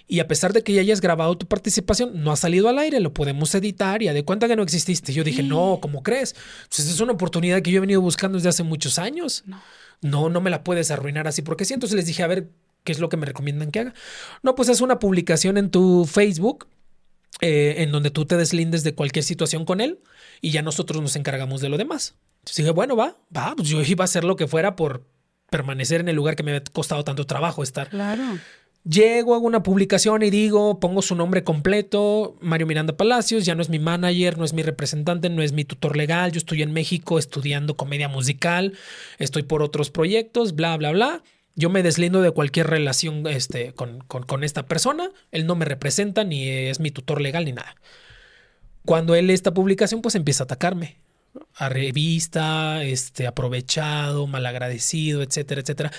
Y 0.06 0.20
a 0.20 0.28
pesar 0.28 0.52
de 0.52 0.62
que 0.62 0.72
ya 0.72 0.80
hayas 0.80 1.00
grabado 1.00 1.36
tu 1.36 1.46
participación, 1.46 2.22
no 2.22 2.32
ha 2.32 2.36
salido 2.36 2.68
al 2.68 2.78
aire, 2.78 3.00
lo 3.00 3.12
podemos 3.12 3.54
editar 3.54 4.02
y 4.02 4.08
a 4.08 4.12
de 4.12 4.24
cuenta 4.24 4.48
que 4.48 4.56
no 4.56 4.62
exististe. 4.62 5.12
Yo 5.12 5.24
dije, 5.24 5.42
no, 5.42 5.78
¿cómo 5.80 6.02
crees? 6.02 6.34
Pues 6.68 6.80
es 6.80 7.00
una 7.00 7.12
oportunidad 7.12 7.62
que 7.62 7.70
yo 7.70 7.78
he 7.78 7.80
venido 7.80 8.00
buscando 8.00 8.36
desde 8.36 8.50
hace 8.50 8.62
muchos 8.62 8.98
años. 8.98 9.44
No. 9.46 9.62
no, 10.00 10.28
no 10.28 10.40
me 10.40 10.50
la 10.50 10.64
puedes 10.64 10.90
arruinar 10.90 11.28
así 11.28 11.42
porque 11.42 11.64
sí. 11.64 11.74
Entonces 11.74 11.96
les 11.96 12.06
dije, 12.06 12.22
a 12.22 12.26
ver, 12.26 12.50
¿qué 12.84 12.92
es 12.92 12.98
lo 12.98 13.08
que 13.08 13.16
me 13.16 13.26
recomiendan 13.26 13.70
que 13.70 13.80
haga? 13.80 13.94
No, 14.42 14.54
pues 14.54 14.68
es 14.68 14.80
una 14.80 14.98
publicación 14.98 15.56
en 15.56 15.70
tu 15.70 16.04
Facebook 16.04 16.66
eh, 17.40 17.76
en 17.78 17.90
donde 17.90 18.10
tú 18.10 18.24
te 18.24 18.36
deslindes 18.36 18.84
de 18.84 18.94
cualquier 18.94 19.24
situación 19.24 19.64
con 19.64 19.80
él 19.80 20.00
y 20.40 20.50
ya 20.50 20.62
nosotros 20.62 21.00
nos 21.02 21.16
encargamos 21.16 21.60
de 21.60 21.68
lo 21.68 21.78
demás. 21.78 22.14
Entonces 22.40 22.56
dije, 22.56 22.70
bueno, 22.70 22.96
va, 22.96 23.16
va, 23.36 23.54
pues 23.56 23.68
yo 23.68 23.80
iba 23.82 24.04
a 24.04 24.06
hacer 24.06 24.24
lo 24.24 24.36
que 24.36 24.46
fuera 24.46 24.76
por 24.76 25.06
permanecer 25.50 26.00
en 26.00 26.08
el 26.08 26.16
lugar 26.16 26.36
que 26.36 26.42
me 26.42 26.50
había 26.52 26.64
costado 26.64 27.04
tanto 27.04 27.26
trabajo 27.26 27.62
estar. 27.62 27.88
Claro. 27.88 28.38
Llego, 28.84 29.36
hago 29.36 29.46
una 29.46 29.62
publicación 29.62 30.24
y 30.24 30.30
digo, 30.30 30.80
pongo 30.80 31.02
su 31.02 31.14
nombre 31.14 31.44
completo, 31.44 32.36
Mario 32.40 32.66
Miranda 32.66 32.96
Palacios, 32.96 33.44
ya 33.44 33.54
no 33.54 33.62
es 33.62 33.68
mi 33.68 33.78
manager, 33.78 34.38
no 34.38 34.44
es 34.44 34.54
mi 34.54 34.62
representante, 34.64 35.30
no 35.30 35.40
es 35.40 35.52
mi 35.52 35.64
tutor 35.64 35.96
legal, 35.96 36.32
yo 36.32 36.38
estoy 36.38 36.62
en 36.62 36.72
México 36.72 37.16
estudiando 37.20 37.76
comedia 37.76 38.08
musical, 38.08 38.72
estoy 39.20 39.44
por 39.44 39.62
otros 39.62 39.90
proyectos, 39.90 40.56
bla, 40.56 40.76
bla, 40.76 40.90
bla. 40.90 41.22
Yo 41.54 41.70
me 41.70 41.84
deslindo 41.84 42.22
de 42.22 42.32
cualquier 42.32 42.66
relación 42.66 43.24
este, 43.28 43.72
con, 43.72 44.00
con, 44.00 44.42
esta 44.42 44.66
persona, 44.66 45.10
él 45.30 45.46
no 45.46 45.54
me 45.54 45.64
representa, 45.64 46.24
ni 46.24 46.48
es 46.48 46.80
mi 46.80 46.90
tutor 46.90 47.20
legal, 47.20 47.44
ni 47.44 47.52
nada. 47.52 47.76
Cuando 48.84 49.14
él 49.14 49.30
esta 49.30 49.54
publicación, 49.54 50.02
pues 50.02 50.16
empieza 50.16 50.42
a 50.42 50.46
atacarme 50.46 50.96
a 51.54 51.68
revista, 51.68 52.82
este, 52.82 53.28
aprovechado, 53.28 54.26
malagradecido, 54.26 55.22
etcétera, 55.22 55.60
etcétera 55.60 55.92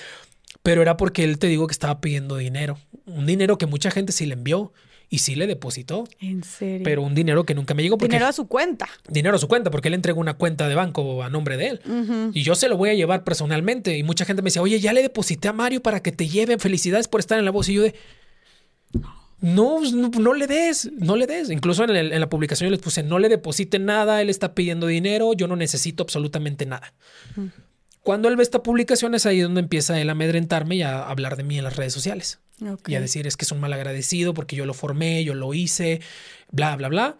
pero 0.64 0.82
era 0.82 0.98
porque 0.98 1.24
él 1.24 1.38
te 1.38 1.48
digo 1.48 1.68
que 1.68 1.74
estaba 1.74 2.02
pidiendo 2.02 2.38
dinero, 2.38 2.80
un 3.06 3.26
dinero 3.26 3.58
que 3.58 3.66
mucha 3.66 3.92
gente 3.92 4.14
sí 4.14 4.26
le 4.26 4.34
envió 4.34 4.74
y 5.10 5.20
sí 5.20 5.36
le 5.36 5.46
depositó. 5.46 6.06
En 6.20 6.44
serio. 6.44 6.82
Pero 6.84 7.04
un 7.04 7.14
dinero 7.14 7.44
que 7.44 7.54
nunca 7.54 7.76
me 7.76 7.84
llegó. 7.84 8.00
Porque, 8.00 8.16
dinero 8.16 8.30
a 8.30 8.34
su 8.34 8.48
cuenta. 8.48 8.88
Dinero 9.08 9.36
a 9.36 9.40
su 9.40 9.48
cuenta, 9.48 9.70
porque 9.70 9.90
él 9.90 9.94
entregó 9.94 10.20
una 10.20 10.34
cuenta 10.34 10.68
de 10.68 10.74
banco 10.74 11.22
a 11.22 11.30
nombre 11.30 11.56
de 11.56 11.68
él. 11.68 12.32
Y 12.34 12.42
yo 12.42 12.56
se 12.56 12.68
lo 12.68 12.78
voy 12.78 12.90
a 12.90 12.94
llevar 12.96 13.24
personalmente. 13.24 13.96
Y 13.96 14.02
mucha 14.02 14.26
gente 14.26 14.42
me 14.42 14.48
decía, 14.48 14.64
oye, 14.64 14.80
ya 14.80 14.92
le 14.92 15.04
deposité 15.04 15.50
a 15.50 15.54
Mario 15.54 15.84
para 15.84 16.02
que 16.02 16.12
te 16.12 16.28
lleve. 16.28 16.58
Felicidades 16.58 17.08
por 17.08 17.20
estar 17.20 17.38
en 17.38 17.46
la 17.46 17.52
voz. 17.52 17.70
Y 17.70 17.76
yo 17.76 17.84
de. 17.84 17.94
No, 19.40 19.82
no, 19.82 20.34
le 20.34 20.48
des, 20.48 20.90
no 20.94 21.16
le 21.16 21.28
des. 21.28 21.52
Incluso 21.52 21.84
en, 21.84 21.96
en, 21.96 22.20
la 22.20 22.30
publicación 22.30 22.70
yo 22.70 22.72
les 22.72 22.80
puse, 22.80 23.04
no 23.04 23.20
le 23.20 23.28
deposite 23.28 23.78
nada, 23.78 24.22
él 24.22 24.30
está 24.30 24.56
pidiendo 24.56 24.88
dinero, 24.88 25.34
yo 25.34 25.48
no 25.48 25.58
necesito 25.58 26.02
absolutamente 26.02 26.66
nada. 26.66 26.94
Cuando 28.04 28.28
él 28.28 28.36
ve 28.36 28.44
esta 28.44 28.62
publicación 28.62 29.16
es 29.16 29.26
ahí 29.26 29.40
donde 29.40 29.62
empieza 29.62 30.00
él 30.00 30.10
a 30.10 30.12
amedrentarme 30.12 30.76
y 30.76 30.82
a 30.84 31.04
hablar 31.04 31.38
de 31.38 31.44
mí 31.44 31.58
en 31.58 31.64
las 31.64 31.78
redes 31.78 31.94
sociales. 31.94 32.40
Y 32.88 32.96
a 32.96 33.02
decir 33.02 33.28
es 33.28 33.36
que 33.38 33.46
es 33.46 33.52
un 33.52 33.60
mal 33.60 33.74
agradecido 33.74 34.34
porque 34.34 34.56
yo 34.56 34.66
lo 34.66 34.74
formé, 34.74 35.24
yo 35.24 35.34
lo 35.34 35.54
hice, 35.54 36.02
bla, 36.52 36.76
bla, 36.76 36.90
bla. 36.90 37.18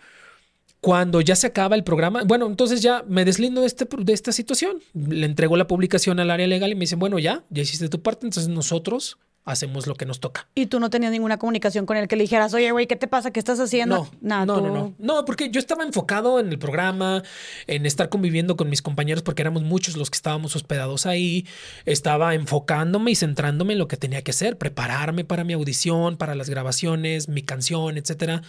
Cuando 0.82 1.22
ya 1.22 1.38
se 1.38 1.48
acaba 1.48 1.76
el 1.76 1.86
programa, 1.86 2.24
bueno, 2.26 2.46
entonces 2.46 2.82
ya 2.82 3.04
me 3.08 3.24
deslindo 3.24 3.62
de, 3.62 3.68
este, 3.68 3.88
de 3.98 4.14
esta 4.14 4.34
situación. 4.34 4.82
Le 4.94 5.26
entrego 5.26 5.56
la 5.56 5.68
publicación 5.68 6.20
al 6.20 6.30
área 6.30 6.48
legal 6.48 6.72
y 6.72 6.76
me 6.76 6.82
dicen, 6.82 7.00
bueno, 7.00 7.18
ya, 7.20 7.46
ya 7.50 7.62
hiciste 7.62 7.88
tu 7.88 8.02
parte, 8.02 8.26
entonces 8.26 8.50
nosotros 8.50 9.18
hacemos 9.46 9.88
lo 9.88 9.96
que 9.96 10.06
nos 10.06 10.20
toca. 10.20 10.48
¿Y 10.56 10.68
tú 10.68 10.80
no 10.80 10.90
tenías 10.90 11.12
ninguna 11.12 11.38
comunicación 11.38 11.86
con 11.86 11.98
él 11.98 12.08
que 12.08 12.16
le 12.16 12.24
dijeras, 12.24 12.54
oye, 12.54 12.72
güey, 12.72 12.88
¿qué 12.88 12.96
te 12.96 13.08
pasa? 13.08 13.32
¿Qué 13.32 13.40
estás 13.40 13.60
haciendo? 13.60 14.10
No, 14.22 14.46
no, 14.46 14.62
no, 14.62 14.70
no. 14.70 14.94
No, 14.98 15.26
porque 15.26 15.50
yo 15.50 15.60
estaba 15.60 15.84
enfocado 15.84 16.40
en 16.40 16.50
el 16.50 16.60
programa, 16.60 17.24
en 17.68 17.86
estar 17.86 18.10
conviviendo 18.10 18.56
con 18.56 18.70
mis 18.70 18.82
compañeros, 18.82 19.24
porque 19.24 19.42
éramos 19.42 19.64
muchos 19.64 19.98
los 19.98 20.10
que 20.10 20.16
estábamos 20.16 20.56
hospedados 20.56 21.06
ahí. 21.06 21.46
Estaba 21.86 22.36
enfocándome 22.36 23.12
y 23.12 23.16
centrándome 23.16 23.74
en 23.74 23.80
lo 23.80 23.88
que 23.88 23.98
tenía 23.98 24.22
que 24.22 24.32
hacer, 24.32 24.58
prepararme 24.58 25.26
para 25.26 25.44
mi 25.44 25.54
audición, 25.54 26.18
para 26.18 26.36
las 26.36 26.50
grabaciones, 26.50 27.28
mi 27.28 27.44
canción, 27.44 27.98
etcétera. 27.98 28.44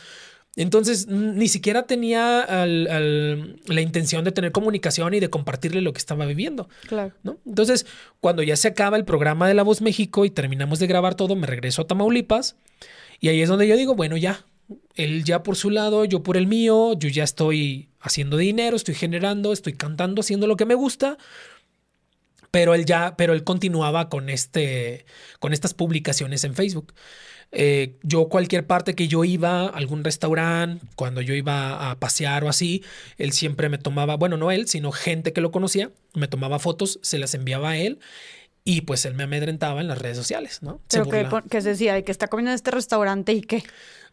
Entonces, 0.57 1.09
ni 1.09 1.49
siquiera 1.49 1.85
tenía 1.85 2.47
la 2.47 3.81
intención 3.81 4.25
de 4.25 4.31
tener 4.31 4.53
comunicación 4.53 5.13
y 5.15 5.21
de 5.21 5.29
compartirle 5.29 5.81
lo 5.81 5.93
que 5.93 5.99
estaba 5.99 6.27
viviendo. 6.27 6.69
Claro. 6.87 7.13
¿no? 7.25 7.39
Entonces, 7.45 7.87
cuando 8.21 8.43
ya 8.43 8.57
se 8.57 8.69
acaba 8.69 8.97
el 8.97 9.05
programa 9.05 9.49
de 9.49 9.55
La 9.55 9.65
Voz 9.65 9.81
México 9.81 10.25
y 10.25 10.31
terminamos 10.31 10.79
de 10.79 10.87
grabar 10.87 11.17
todo, 11.17 11.35
me 11.35 11.47
regreso 11.47 11.83
a 11.83 11.87
Tamaulipas 11.87 12.57
y 13.21 13.29
ahí 13.29 13.41
es 13.41 13.49
donde 13.49 13.67
yo 13.67 13.77
digo, 13.77 13.95
bueno, 13.95 14.17
ya, 14.17 14.45
él 14.95 15.25
ya 15.25 15.43
por 15.43 15.57
su 15.57 15.71
lado, 15.71 16.05
yo 16.05 16.23
por 16.23 16.37
el 16.37 16.47
mío, 16.47 16.93
yo 16.99 17.09
ya 17.09 17.25
estoy 17.25 17.89
haciendo 18.01 18.37
dinero, 18.37 18.77
estoy 18.77 18.95
generando, 18.95 19.53
estoy 19.53 19.73
cantando, 19.73 20.21
haciendo 20.21 20.47
lo 20.47 20.57
que 20.57 20.67
me 20.67 20.75
gusta. 20.75 21.19
Pero 22.51 22.75
él 22.75 22.85
ya, 22.85 23.17
pero 23.17 23.33
él 23.33 23.43
continuaba 23.43 24.09
con 24.09 24.29
este, 24.29 25.07
con 25.41 25.53
estas 25.53 25.75
publicaciones 25.75 26.45
en 26.45 26.55
Facebook. 26.55 26.95
Eh, 27.55 27.95
yo 28.03 28.29
cualquier 28.29 28.67
parte 28.67 28.95
que 28.95 29.09
yo 29.09 29.25
iba, 29.25 29.67
algún 29.69 30.03
restaurante, 30.03 30.85
cuando 30.97 31.21
yo 31.21 31.35
iba 31.35 31.91
a 31.91 31.99
pasear 31.99 32.45
o 32.45 32.49
así, 32.49 32.83
él 33.17 33.33
siempre 33.33 33.69
me 33.69 33.79
tomaba, 33.79 34.17
bueno, 34.17 34.37
no 34.37 34.51
él, 34.51 34.67
sino 34.69 34.91
gente 34.93 35.33
que 35.33 35.41
lo 35.41 35.53
conocía, 35.53 35.91
me 36.15 36.29
tomaba 36.29 36.59
fotos, 36.59 36.99
se 37.03 37.19
las 37.19 37.35
enviaba 37.35 37.71
a 37.71 37.77
él 37.77 38.01
y 38.65 38.81
pues 38.81 39.05
él 39.05 39.15
me 39.15 39.25
amedrentaba 39.25 39.81
en 39.81 39.89
las 39.89 39.99
redes 39.99 40.17
sociales, 40.17 40.63
¿no? 40.63 40.81
Pero 40.89 41.09
que, 41.09 41.29
que 41.51 41.61
decía, 41.61 42.01
que 42.03 42.11
está 42.11 42.29
comiendo 42.29 42.51
en 42.51 42.55
este 42.57 42.71
restaurante 42.71 43.33
y 43.33 43.43
qué. 43.43 43.63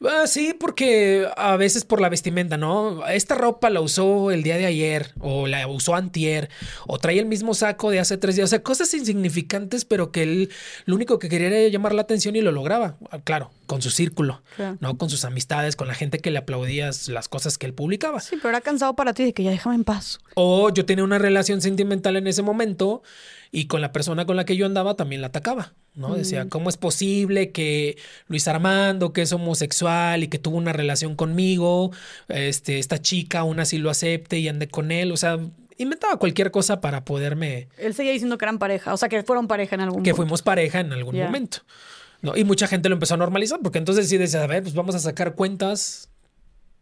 Ah, 0.03 0.25
sí, 0.25 0.55
porque 0.59 1.27
a 1.37 1.57
veces 1.57 1.85
por 1.85 2.01
la 2.01 2.09
vestimenta, 2.09 2.57
¿no? 2.57 3.05
Esta 3.07 3.35
ropa 3.35 3.69
la 3.69 3.81
usó 3.81 4.31
el 4.31 4.41
día 4.41 4.57
de 4.57 4.65
ayer, 4.65 5.11
o 5.19 5.45
la 5.45 5.67
usó 5.67 5.93
antier, 5.95 6.49
o 6.87 6.97
trae 6.97 7.19
el 7.19 7.27
mismo 7.27 7.53
saco 7.53 7.91
de 7.91 7.99
hace 7.99 8.17
tres 8.17 8.35
días. 8.35 8.45
O 8.45 8.49
sea, 8.49 8.63
cosas 8.63 8.91
insignificantes, 8.95 9.85
pero 9.85 10.11
que 10.11 10.23
él 10.23 10.49
lo 10.85 10.95
único 10.95 11.19
que 11.19 11.29
quería 11.29 11.47
era 11.49 11.67
llamar 11.69 11.93
la 11.93 12.01
atención 12.01 12.35
y 12.35 12.41
lo 12.41 12.51
lograba. 12.51 12.95
Ah, 13.11 13.19
claro, 13.23 13.51
con 13.67 13.81
su 13.83 13.91
círculo, 13.91 14.41
Claro. 14.55 14.77
¿no? 14.79 14.97
Con 14.97 15.09
sus 15.09 15.23
amistades, 15.23 15.75
con 15.75 15.87
la 15.87 15.93
gente 15.93 16.17
que 16.19 16.31
le 16.31 16.39
aplaudía 16.39 16.89
las 17.07 17.27
cosas 17.27 17.57
que 17.59 17.67
él 17.67 17.73
publicaba. 17.73 18.19
Sí, 18.21 18.37
pero 18.37 18.49
era 18.49 18.61
cansado 18.61 18.95
para 18.95 19.13
ti 19.13 19.23
de 19.25 19.33
que 19.33 19.43
ya 19.43 19.51
déjame 19.51 19.75
en 19.75 19.83
paz. 19.83 20.19
O 20.33 20.71
yo 20.73 20.85
tenía 20.85 21.03
una 21.03 21.19
relación 21.19 21.61
sentimental 21.61 22.15
en 22.17 22.25
ese 22.25 22.41
momento 22.41 23.03
y 23.51 23.65
con 23.67 23.81
la 23.81 23.91
persona 23.91 24.25
con 24.25 24.37
la 24.37 24.45
que 24.45 24.55
yo 24.55 24.65
andaba 24.65 24.95
también 24.95 25.21
la 25.21 25.27
atacaba, 25.27 25.73
¿no? 25.93 26.15
Decía, 26.15 26.47
¿cómo 26.47 26.69
es 26.69 26.77
posible 26.77 27.51
que 27.51 27.97
Luis 28.27 28.47
Armando, 28.47 29.11
que 29.11 29.23
es 29.23 29.33
homosexual 29.33 30.23
y 30.23 30.27
que 30.29 30.39
tuvo 30.39 30.57
una 30.57 30.71
relación 30.71 31.15
conmigo, 31.15 31.91
este, 32.29 32.79
esta 32.79 33.01
chica 33.01 33.39
aún 33.39 33.59
así 33.59 33.77
lo 33.77 33.89
acepte 33.89 34.39
y 34.39 34.47
ande 34.47 34.69
con 34.69 34.91
él? 34.91 35.11
O 35.11 35.17
sea, 35.17 35.37
inventaba 35.77 36.17
cualquier 36.17 36.51
cosa 36.51 36.79
para 36.79 37.03
poderme, 37.03 37.67
Él 37.77 37.93
seguía 37.93 38.13
diciendo 38.13 38.37
que 38.37 38.45
eran 38.45 38.59
pareja, 38.59 38.93
o 38.93 38.97
sea, 38.97 39.09
que 39.09 39.21
fueron 39.23 39.47
pareja 39.47 39.75
en 39.75 39.81
algún 39.81 40.03
que 40.03 40.11
punto. 40.11 40.23
fuimos 40.23 40.41
pareja 40.41 40.79
en 40.79 40.93
algún 40.93 41.17
momento. 41.17 41.59
¿no? 42.21 42.37
Y 42.37 42.43
mucha 42.43 42.67
gente 42.67 42.87
lo 42.87 42.93
empezó 42.93 43.15
a 43.15 43.17
normalizar, 43.17 43.59
porque 43.61 43.79
entonces 43.79 44.07
sí 44.07 44.17
decía, 44.17 44.43
a 44.43 44.47
ver, 44.47 44.61
pues 44.63 44.75
vamos 44.75 44.95
a 44.95 44.99
sacar 44.99 45.33
cuentas. 45.35 46.10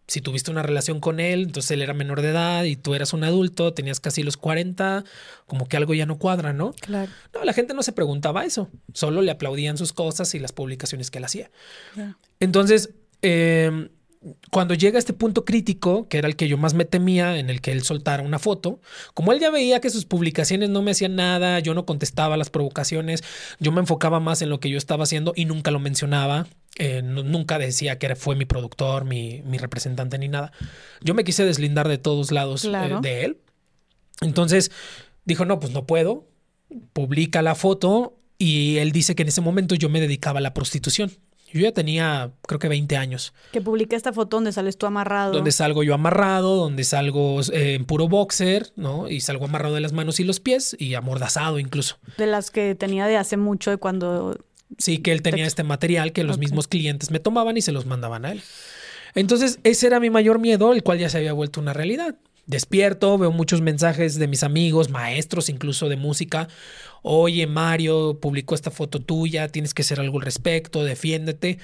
Si 0.09 0.21
tuviste 0.21 0.51
una 0.51 0.63
relación 0.63 0.99
con 0.99 1.19
él, 1.19 1.43
entonces 1.43 1.71
él 1.71 1.81
era 1.81 1.93
menor 1.93 2.21
de 2.21 2.29
edad 2.29 2.63
y 2.65 2.75
tú 2.75 2.95
eras 2.95 3.13
un 3.13 3.23
adulto, 3.23 3.73
tenías 3.73 3.99
casi 3.99 4.23
los 4.23 4.37
40, 4.37 5.05
como 5.45 5.67
que 5.67 5.77
algo 5.77 5.93
ya 5.93 6.05
no 6.05 6.17
cuadra, 6.17 6.51
¿no? 6.51 6.73
Claro, 6.81 7.11
No, 7.33 7.43
la 7.45 7.53
gente 7.53 7.73
no 7.73 7.83
se 7.83 7.93
preguntaba 7.93 8.43
eso, 8.43 8.69
solo 8.93 9.21
le 9.21 9.31
aplaudían 9.31 9.77
sus 9.77 9.93
cosas 9.93 10.33
y 10.35 10.39
las 10.39 10.51
publicaciones 10.51 11.11
que 11.11 11.19
él 11.19 11.25
hacía. 11.25 11.51
Entonces, 12.39 12.89
eh, 13.21 13.89
cuando 14.51 14.73
llega 14.73 14.99
este 14.99 15.13
punto 15.13 15.45
crítico, 15.45 16.07
que 16.09 16.17
era 16.17 16.27
el 16.27 16.35
que 16.35 16.47
yo 16.47 16.57
más 16.57 16.73
me 16.73 16.85
temía, 16.85 17.37
en 17.37 17.49
el 17.49 17.61
que 17.61 17.71
él 17.71 17.83
soltara 17.83 18.21
una 18.21 18.39
foto, 18.39 18.81
como 19.13 19.31
él 19.31 19.39
ya 19.39 19.49
veía 19.49 19.79
que 19.79 19.89
sus 19.89 20.05
publicaciones 20.05 20.69
no 20.69 20.81
me 20.81 20.91
hacían 20.91 21.15
nada, 21.15 21.59
yo 21.59 21.73
no 21.73 21.85
contestaba 21.85 22.35
las 22.35 22.49
provocaciones, 22.49 23.23
yo 23.59 23.71
me 23.71 23.79
enfocaba 23.79 24.19
más 24.19 24.41
en 24.41 24.49
lo 24.49 24.59
que 24.59 24.69
yo 24.69 24.77
estaba 24.77 25.03
haciendo 25.03 25.33
y 25.35 25.45
nunca 25.45 25.71
lo 25.71 25.79
mencionaba. 25.79 26.47
Eh, 26.77 27.01
nu- 27.03 27.23
nunca 27.23 27.57
decía 27.59 27.97
que 27.99 28.15
fue 28.15 28.35
mi 28.35 28.45
productor, 28.45 29.05
mi, 29.05 29.41
mi 29.45 29.57
representante 29.57 30.17
ni 30.17 30.27
nada. 30.27 30.51
Yo 31.01 31.13
me 31.13 31.23
quise 31.23 31.45
deslindar 31.45 31.87
de 31.87 31.97
todos 31.97 32.31
lados 32.31 32.65
eh, 32.65 32.71
de 33.01 33.25
él. 33.25 33.37
Entonces 34.21 34.71
dijo, 35.25 35.45
no, 35.45 35.59
pues 35.59 35.73
no 35.73 35.85
puedo. 35.85 36.27
Publica 36.93 37.41
la 37.41 37.55
foto 37.55 38.17
y 38.37 38.77
él 38.77 38.91
dice 38.91 39.15
que 39.15 39.23
en 39.23 39.29
ese 39.29 39.41
momento 39.41 39.75
yo 39.75 39.89
me 39.89 39.99
dedicaba 40.01 40.39
a 40.39 40.41
la 40.41 40.53
prostitución. 40.53 41.11
Yo 41.51 41.61
ya 41.61 41.71
tenía, 41.71 42.31
creo 42.45 42.59
que 42.59 42.67
20 42.67 42.95
años, 42.95 43.33
Que 43.51 43.59
publiqué 43.59 43.95
esta 43.95 44.13
foto 44.13 44.37
donde 44.37 44.51
sales 44.51 44.77
tú 44.77 44.85
amarrado. 44.85 45.33
donde 45.33 45.51
salgo 45.51 45.81
yo 45.81 45.95
amarrado, 45.95 46.55
donde 46.57 46.83
salgo 46.83 47.41
eh, 47.51 47.73
en 47.73 47.85
puro 47.85 48.07
boxer, 48.07 48.71
¿no? 48.75 49.09
Y 49.09 49.21
salgo 49.21 49.45
amarrado 49.45 49.73
de 49.73 49.81
las 49.81 49.91
manos 49.91 50.19
y 50.19 50.25
los 50.25 50.39
pies 50.39 50.75
y 50.77 50.93
amordazado 50.93 51.57
incluso. 51.57 51.97
De 52.19 52.27
las 52.27 52.51
que 52.51 52.75
tenía 52.75 53.07
de 53.07 53.17
hace 53.17 53.35
mucho, 53.35 53.71
de 53.71 53.77
cuando... 53.77 54.37
Sí, 54.77 54.99
que 54.99 55.11
él 55.11 55.21
tenía 55.21 55.43
Te- 55.45 55.47
este 55.47 55.63
material 55.63 56.13
que 56.13 56.23
los 56.23 56.37
mismos 56.37 56.67
clientes 56.67 57.11
me 57.11 57.19
tomaban 57.19 57.57
y 57.57 57.61
se 57.61 57.71
los 57.71 57.85
mandaban 57.85 58.25
a 58.25 58.31
él. 58.31 58.41
Entonces, 59.15 59.59
ese 59.63 59.87
era 59.87 59.99
mi 59.99 60.09
mayor 60.09 60.39
miedo, 60.39 60.71
el 60.73 60.83
cual 60.83 60.99
ya 60.99 61.09
se 61.09 61.17
había 61.17 61.33
vuelto 61.33 61.59
una 61.59 61.73
realidad. 61.73 62.15
Despierto, 62.45 63.17
veo 63.17 63.31
muchos 63.31 63.61
mensajes 63.61 64.17
de 64.17 64.27
mis 64.27 64.43
amigos, 64.43 64.89
maestros 64.89 65.49
incluso 65.49 65.89
de 65.89 65.97
música. 65.97 66.47
Oye, 67.01 67.45
Mario, 67.47 68.19
publicó 68.19 68.55
esta 68.55 68.71
foto 68.71 68.99
tuya, 68.99 69.47
tienes 69.49 69.73
que 69.73 69.81
hacer 69.83 69.99
algo 69.99 70.19
al 70.19 70.25
respecto, 70.25 70.83
defiéndete. 70.83 71.59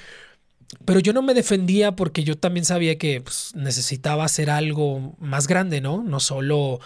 Pero 0.84 1.00
yo 1.00 1.14
no 1.14 1.22
me 1.22 1.34
defendía 1.34 1.96
porque 1.96 2.24
yo 2.24 2.38
también 2.38 2.66
sabía 2.66 2.98
que 2.98 3.22
pues, 3.22 3.52
necesitaba 3.56 4.26
hacer 4.26 4.50
algo 4.50 5.16
más 5.20 5.48
grande, 5.48 5.80
¿no? 5.80 6.04
No 6.04 6.20
solo 6.20 6.80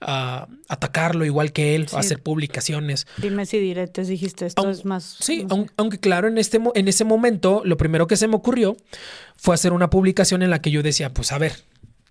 ah, 0.00 0.48
atacarlo 0.68 1.24
igual 1.24 1.52
que 1.52 1.74
él, 1.74 1.88
Sí. 1.88 1.96
hacer 1.96 2.22
publicaciones. 2.22 3.06
Dime 3.18 3.44
si 3.46 3.58
diretes 3.58 4.08
dijiste, 4.08 4.46
esto 4.46 4.62
Aun- 4.62 4.70
es 4.70 4.84
más... 4.84 5.16
Sí, 5.20 5.42
no 5.44 5.48
sé. 5.48 5.54
aun- 5.54 5.70
aunque 5.76 5.98
claro, 6.00 6.28
en, 6.28 6.38
este, 6.38 6.60
en 6.74 6.88
ese 6.88 7.04
momento 7.04 7.62
lo 7.64 7.76
primero 7.76 8.06
que 8.06 8.16
se 8.16 8.26
me 8.26 8.36
ocurrió 8.36 8.76
fue 9.36 9.54
hacer 9.54 9.72
una 9.72 9.90
publicación 9.90 10.42
en 10.42 10.50
la 10.50 10.60
que 10.60 10.70
yo 10.70 10.82
decía, 10.82 11.12
pues 11.12 11.30
a 11.32 11.38
ver, 11.38 11.52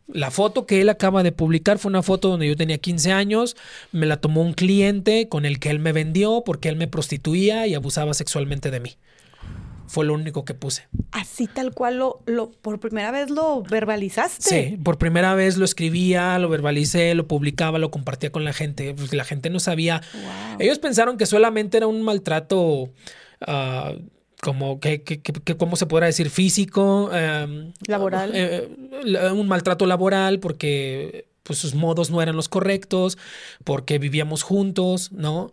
la 0.07 0.29
foto 0.29 0.67
que 0.67 0.81
él 0.81 0.89
acaba 0.89 1.23
de 1.23 1.31
publicar 1.31 1.79
fue 1.79 1.89
una 1.89 2.03
foto 2.03 2.29
donde 2.29 2.47
yo 2.47 2.55
tenía 2.55 2.77
15 2.77 3.11
años, 3.11 3.55
me 3.91 4.05
la 4.05 4.17
tomó 4.17 4.41
un 4.43 4.53
cliente 4.53 5.27
con 5.27 5.45
el 5.45 5.59
que 5.59 5.71
él 5.71 5.79
me 5.79 5.91
vendió 5.91 6.43
porque 6.45 6.69
él 6.69 6.75
me 6.75 6.87
prostituía 6.87 7.65
y 7.65 7.73
abusaba 7.73 8.13
sexualmente 8.13 8.69
de 8.69 8.79
mí. 8.79 8.91
Fue 9.87 10.05
lo 10.05 10.13
único 10.13 10.45
que 10.45 10.53
puse. 10.53 10.87
Así 11.11 11.47
tal 11.47 11.73
cual 11.73 11.97
lo, 11.99 12.21
lo 12.25 12.51
por 12.51 12.79
primera 12.79 13.11
vez 13.11 13.29
lo 13.29 13.61
verbalizaste. 13.61 14.41
Sí, 14.71 14.77
por 14.77 14.97
primera 14.97 15.35
vez 15.35 15.57
lo 15.57 15.65
escribía, 15.65 16.37
lo 16.39 16.49
verbalicé, 16.49 17.13
lo 17.15 17.27
publicaba, 17.27 17.77
lo 17.79 17.91
compartía 17.91 18.31
con 18.31 18.43
la 18.43 18.53
gente. 18.53 18.93
Pues 18.95 19.13
la 19.13 19.23
gente 19.23 19.49
no 19.49 19.59
sabía. 19.59 20.01
Wow. 20.13 20.57
Ellos 20.59 20.79
pensaron 20.79 21.17
que 21.17 21.25
solamente 21.25 21.77
era 21.77 21.87
un 21.87 22.01
maltrato, 22.01 22.89
ah, 23.45 23.93
como 24.41 24.79
que, 24.79 25.03
que, 25.03 25.21
que- 25.21 25.55
¿cómo 25.57 25.75
se 25.75 25.85
podrá 25.85 26.07
decir? 26.07 26.29
Físico. 26.29 27.09
em, 27.13 27.71
Laboral. 27.87 28.31
eh, 28.33 28.69
la- 29.03 29.33
un 29.33 29.47
maltrato 29.47 29.85
laboral 29.85 30.39
porque 30.39 31.27
pues 31.43 31.59
sus 31.59 31.75
modos 31.75 32.09
no 32.09 32.21
eran 32.23 32.35
los 32.35 32.49
correctos, 32.49 33.17
porque 33.63 33.99
vivíamos 33.99 34.41
juntos, 34.41 35.11
¿no? 35.11 35.51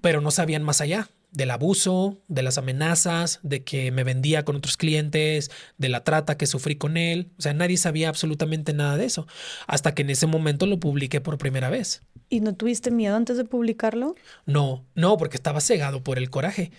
Pero 0.00 0.20
no 0.20 0.30
sabían 0.30 0.62
más 0.62 0.80
allá 0.80 1.08
del 1.36 1.50
abuso, 1.50 2.18
de 2.28 2.42
las 2.42 2.56
amenazas, 2.56 3.40
de 3.42 3.62
que 3.62 3.92
me 3.92 4.04
vendía 4.04 4.44
con 4.44 4.56
otros 4.56 4.78
clientes, 4.78 5.50
de 5.76 5.88
la 5.90 6.02
trata 6.02 6.38
que 6.38 6.46
sufrí 6.46 6.76
con 6.76 6.96
él. 6.96 7.28
O 7.38 7.42
sea, 7.42 7.52
nadie 7.52 7.76
sabía 7.76 8.08
absolutamente 8.08 8.72
nada 8.72 8.96
de 8.96 9.04
eso. 9.04 9.26
Hasta 9.66 9.94
que 9.94 10.00
en 10.00 10.10
ese 10.10 10.26
momento 10.26 10.64
lo 10.64 10.80
publiqué 10.80 11.20
por 11.20 11.36
primera 11.36 11.68
vez. 11.68 12.02
¿Y 12.30 12.40
no 12.40 12.54
tuviste 12.54 12.90
miedo 12.90 13.16
antes 13.16 13.36
de 13.36 13.44
publicarlo? 13.44 14.14
No, 14.46 14.86
no, 14.94 15.18
porque 15.18 15.36
estaba 15.36 15.60
cegado 15.60 16.02
por 16.02 16.16
el 16.16 16.30
coraje. 16.30 16.72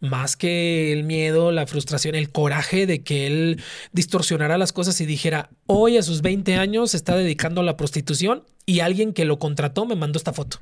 Más 0.00 0.36
que 0.36 0.92
el 0.92 1.04
miedo, 1.04 1.52
la 1.52 1.68
frustración, 1.68 2.16
el 2.16 2.32
coraje 2.32 2.86
de 2.86 3.04
que 3.04 3.28
él 3.28 3.62
distorsionara 3.92 4.58
las 4.58 4.72
cosas 4.72 5.00
y 5.00 5.06
dijera, 5.06 5.50
hoy 5.66 5.96
a 5.96 6.02
sus 6.02 6.22
20 6.22 6.56
años 6.56 6.90
se 6.90 6.96
está 6.96 7.16
dedicando 7.16 7.60
a 7.60 7.64
la 7.64 7.76
prostitución 7.76 8.42
y 8.66 8.80
alguien 8.80 9.12
que 9.12 9.24
lo 9.24 9.38
contrató 9.38 9.86
me 9.86 9.94
mandó 9.94 10.18
esta 10.18 10.32
foto. 10.32 10.58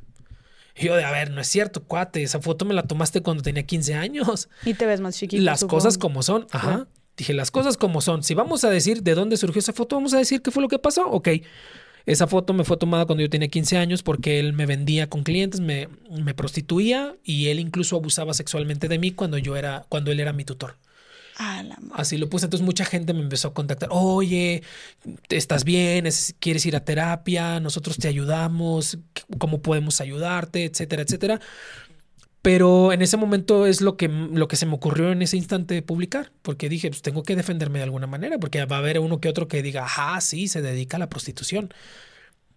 Y 0.80 0.86
yo 0.86 0.96
de, 0.96 1.04
a 1.04 1.10
ver, 1.10 1.30
no 1.30 1.40
es 1.40 1.46
cierto, 1.46 1.84
cuate, 1.84 2.22
esa 2.22 2.40
foto 2.40 2.64
me 2.64 2.74
la 2.74 2.84
tomaste 2.84 3.20
cuando 3.22 3.42
tenía 3.42 3.64
15 3.64 3.94
años. 3.94 4.48
Y 4.64 4.74
te 4.74 4.86
ves 4.86 5.00
más 5.00 5.16
chiquito. 5.16 5.42
las 5.42 5.60
supongo. 5.60 5.76
cosas 5.76 5.98
como 5.98 6.22
son, 6.22 6.46
ajá. 6.50 6.86
Dije, 7.16 7.34
las 7.34 7.50
cosas 7.50 7.76
como 7.76 8.00
son. 8.00 8.22
Si 8.22 8.34
vamos 8.34 8.64
a 8.64 8.70
decir 8.70 9.02
de 9.02 9.14
dónde 9.14 9.36
surgió 9.36 9.58
esa 9.58 9.74
foto, 9.74 9.96
vamos 9.96 10.14
a 10.14 10.18
decir 10.18 10.40
qué 10.40 10.50
fue 10.50 10.62
lo 10.62 10.68
que 10.68 10.78
pasó. 10.78 11.06
Ok, 11.10 11.28
esa 12.06 12.26
foto 12.26 12.54
me 12.54 12.64
fue 12.64 12.78
tomada 12.78 13.04
cuando 13.04 13.22
yo 13.22 13.28
tenía 13.28 13.48
15 13.48 13.76
años 13.76 14.02
porque 14.02 14.40
él 14.40 14.54
me 14.54 14.64
vendía 14.64 15.08
con 15.08 15.22
clientes, 15.22 15.60
me, 15.60 15.88
me 16.10 16.32
prostituía 16.34 17.16
y 17.22 17.48
él 17.48 17.60
incluso 17.60 17.96
abusaba 17.96 18.32
sexualmente 18.32 18.88
de 18.88 18.98
mí 18.98 19.10
cuando 19.10 19.36
yo 19.36 19.56
era, 19.56 19.84
cuando 19.88 20.10
él 20.12 20.20
era 20.20 20.32
mi 20.32 20.44
tutor. 20.44 20.76
Ah, 21.42 21.62
la 21.62 21.76
madre. 21.80 21.94
Así 22.02 22.18
lo 22.18 22.28
puse. 22.28 22.44
Entonces 22.44 22.66
mucha 22.66 22.84
gente 22.84 23.14
me 23.14 23.22
empezó 23.22 23.48
a 23.48 23.54
contactar. 23.54 23.88
Oye, 23.92 24.62
¿estás 25.30 25.64
bien? 25.64 26.06
¿Es- 26.06 26.34
¿Quieres 26.38 26.66
ir 26.66 26.76
a 26.76 26.84
terapia? 26.84 27.60
Nosotros 27.60 27.96
te 27.96 28.08
ayudamos. 28.08 28.98
¿Cómo 29.38 29.62
podemos 29.62 30.02
ayudarte? 30.02 30.64
Etcétera, 30.66 31.00
etcétera. 31.02 31.40
Pero 32.42 32.92
en 32.92 33.00
ese 33.02 33.16
momento 33.16 33.66
es 33.66 33.80
lo 33.80 33.96
que, 33.96 34.08
lo 34.08 34.48
que 34.48 34.56
se 34.56 34.66
me 34.66 34.74
ocurrió 34.74 35.12
en 35.12 35.22
ese 35.22 35.36
instante 35.38 35.74
de 35.74 35.82
publicar, 35.82 36.30
porque 36.42 36.68
dije, 36.68 36.88
pues 36.88 37.00
tengo 37.02 37.22
que 37.22 37.36
defenderme 37.36 37.78
de 37.78 37.84
alguna 37.84 38.06
manera, 38.06 38.38
porque 38.38 38.64
va 38.64 38.76
a 38.76 38.78
haber 38.78 38.98
uno 38.98 39.20
que 39.20 39.28
otro 39.28 39.46
que 39.48 39.62
diga, 39.62 39.84
ajá, 39.84 40.20
sí, 40.22 40.46
se 40.48 40.60
dedica 40.62 40.96
a 40.96 41.00
la 41.00 41.08
prostitución. 41.10 41.72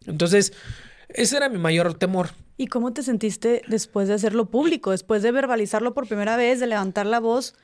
Entonces, 0.05 0.53
ese 1.09 1.35
era 1.37 1.49
mi 1.49 1.57
mayor 1.57 1.93
temor. 1.95 2.29
¿Y 2.55 2.67
cómo 2.67 2.93
te 2.93 3.03
sentiste 3.03 3.61
después 3.67 4.07
de 4.07 4.13
hacerlo 4.13 4.45
público, 4.49 4.91
después 4.91 5.21
de 5.21 5.31
verbalizarlo 5.31 5.93
por 5.93 6.07
primera 6.07 6.37
vez, 6.37 6.59
de 6.61 6.67
levantar 6.67 7.05
la 7.05 7.19
voz? 7.19 7.55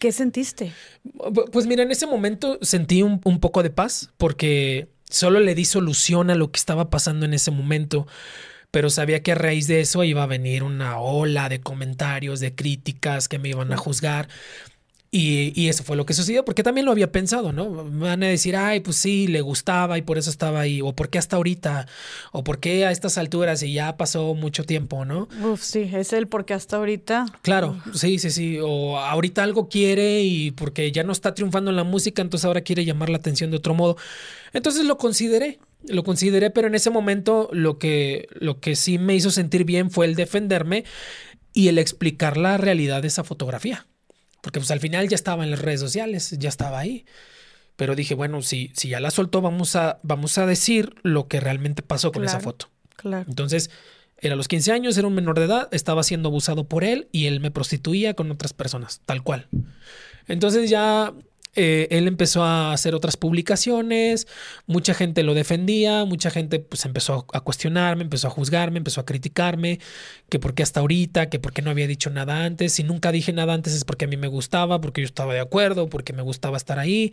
¿Qué 0.00 0.12
sentiste? 0.12 0.72
Pues 1.52 1.66
mira, 1.66 1.82
en 1.82 1.90
ese 1.90 2.06
momento 2.06 2.58
sentí 2.62 3.02
un, 3.02 3.20
poco 3.20 3.62
de 3.62 3.68
paz 3.68 4.08
porque 4.16 4.88
solo 5.10 5.40
le 5.40 5.54
di 5.54 5.66
solución 5.66 6.30
a 6.30 6.34
lo 6.34 6.50
que 6.50 6.58
estaba 6.58 6.88
pasando 6.88 7.26
en 7.26 7.34
ese 7.34 7.50
momento, 7.50 8.06
pero 8.70 8.88
sabía 8.88 9.22
que 9.22 9.32
a 9.32 9.34
raíz 9.34 9.66
de 9.66 9.82
eso 9.82 10.02
iba 10.02 10.22
a 10.22 10.26
venir 10.26 10.62
una 10.62 10.98
ola 10.98 11.50
de 11.50 11.60
comentarios, 11.60 12.40
de 12.40 12.54
críticas 12.54 13.28
que 13.28 13.38
me 13.38 13.50
iban 13.50 13.74
a 13.74 13.76
juzgar. 13.76 14.28
Y, 15.12 15.52
y 15.60 15.68
eso 15.68 15.82
fue 15.82 15.96
lo 15.96 16.06
que 16.06 16.14
sucedió, 16.14 16.44
porque 16.44 16.62
también 16.62 16.84
lo 16.84 16.92
había 16.92 17.10
pensado, 17.10 17.52
¿no? 17.52 17.68
Me 17.84 18.06
van 18.06 18.22
a 18.22 18.28
decir, 18.28 18.54
ay, 18.54 18.78
pues 18.78 18.96
sí, 18.96 19.26
le 19.26 19.40
gustaba 19.40 19.98
y 19.98 20.02
por 20.02 20.18
eso 20.18 20.30
estaba 20.30 20.60
ahí, 20.60 20.80
o 20.82 20.92
por 20.94 21.08
qué 21.08 21.18
hasta 21.18 21.34
ahorita, 21.34 21.88
o 22.30 22.44
por 22.44 22.60
qué 22.60 22.86
a 22.86 22.92
estas 22.92 23.18
alturas 23.18 23.60
y 23.64 23.72
ya 23.72 23.96
pasó 23.96 24.34
mucho 24.34 24.62
tiempo, 24.62 25.04
¿no? 25.04 25.28
Uf, 25.42 25.62
sí, 25.62 25.90
es 25.92 26.12
el 26.12 26.28
porque 26.28 26.54
hasta 26.54 26.76
ahorita. 26.76 27.26
Claro, 27.42 27.82
sí, 27.92 28.20
sí, 28.20 28.30
sí. 28.30 28.58
O 28.62 28.98
ahorita 28.98 29.42
algo 29.42 29.68
quiere 29.68 30.22
y 30.22 30.52
porque 30.52 30.92
ya 30.92 31.02
no 31.02 31.10
está 31.10 31.34
triunfando 31.34 31.70
en 31.70 31.76
la 31.76 31.84
música, 31.84 32.22
entonces 32.22 32.44
ahora 32.44 32.60
quiere 32.60 32.84
llamar 32.84 33.10
la 33.10 33.16
atención 33.16 33.50
de 33.50 33.56
otro 33.56 33.74
modo. 33.74 33.96
Entonces 34.52 34.84
lo 34.84 34.96
consideré, 34.96 35.58
lo 35.88 36.04
consideré, 36.04 36.50
pero 36.50 36.68
en 36.68 36.76
ese 36.76 36.90
momento 36.90 37.48
lo 37.52 37.78
que, 37.78 38.28
lo 38.38 38.60
que 38.60 38.76
sí 38.76 38.98
me 38.98 39.16
hizo 39.16 39.32
sentir 39.32 39.64
bien 39.64 39.90
fue 39.90 40.06
el 40.06 40.14
defenderme 40.14 40.84
y 41.52 41.66
el 41.66 41.78
explicar 41.78 42.36
la 42.36 42.58
realidad 42.58 43.02
de 43.02 43.08
esa 43.08 43.24
fotografía. 43.24 43.86
Porque 44.42 44.60
pues 44.60 44.70
al 44.70 44.80
final 44.80 45.08
ya 45.08 45.14
estaba 45.14 45.44
en 45.44 45.50
las 45.50 45.60
redes 45.60 45.80
sociales, 45.80 46.34
ya 46.38 46.48
estaba 46.48 46.78
ahí. 46.78 47.04
Pero 47.76 47.94
dije, 47.94 48.14
bueno, 48.14 48.42
si, 48.42 48.70
si 48.74 48.88
ya 48.88 49.00
la 49.00 49.10
soltó, 49.10 49.40
vamos 49.40 49.76
a, 49.76 50.00
vamos 50.02 50.36
a 50.38 50.46
decir 50.46 50.94
lo 51.02 51.28
que 51.28 51.40
realmente 51.40 51.82
pasó 51.82 52.12
con 52.12 52.24
esa 52.24 52.40
foto. 52.40 52.68
Claro. 52.96 53.24
Entonces, 53.28 53.70
era 54.18 54.34
a 54.34 54.36
los 54.36 54.48
15 54.48 54.72
años, 54.72 54.98
era 54.98 55.06
un 55.06 55.14
menor 55.14 55.38
de 55.38 55.46
edad, 55.46 55.68
estaba 55.72 56.02
siendo 56.02 56.28
abusado 56.28 56.64
por 56.64 56.84
él 56.84 57.08
y 57.10 57.26
él 57.26 57.40
me 57.40 57.50
prostituía 57.50 58.14
con 58.14 58.30
otras 58.30 58.52
personas, 58.52 59.00
tal 59.06 59.22
cual. 59.22 59.48
Entonces 60.28 60.68
ya 60.68 61.14
eh, 61.56 61.88
él 61.90 62.06
empezó 62.06 62.44
a 62.44 62.72
hacer 62.72 62.94
otras 62.94 63.16
publicaciones, 63.16 64.28
mucha 64.66 64.94
gente 64.94 65.24
lo 65.24 65.34
defendía, 65.34 66.04
mucha 66.04 66.30
gente 66.30 66.60
pues 66.60 66.84
empezó 66.84 67.26
a 67.32 67.40
cuestionarme, 67.40 68.04
empezó 68.04 68.28
a 68.28 68.30
juzgarme, 68.30 68.78
empezó 68.78 69.00
a 69.00 69.04
criticarme, 69.04 69.80
que 70.28 70.38
por 70.38 70.54
qué 70.54 70.62
hasta 70.62 70.80
ahorita, 70.80 71.28
que 71.28 71.40
por 71.40 71.52
qué 71.52 71.62
no 71.62 71.70
había 71.70 71.88
dicho 71.88 72.08
nada 72.10 72.44
antes, 72.44 72.72
si 72.74 72.84
nunca 72.84 73.10
dije 73.10 73.32
nada 73.32 73.52
antes 73.52 73.74
es 73.74 73.84
porque 73.84 74.04
a 74.04 74.08
mí 74.08 74.16
me 74.16 74.28
gustaba, 74.28 74.80
porque 74.80 75.00
yo 75.00 75.06
estaba 75.06 75.34
de 75.34 75.40
acuerdo, 75.40 75.88
porque 75.88 76.12
me 76.12 76.22
gustaba 76.22 76.56
estar 76.56 76.78
ahí, 76.78 77.12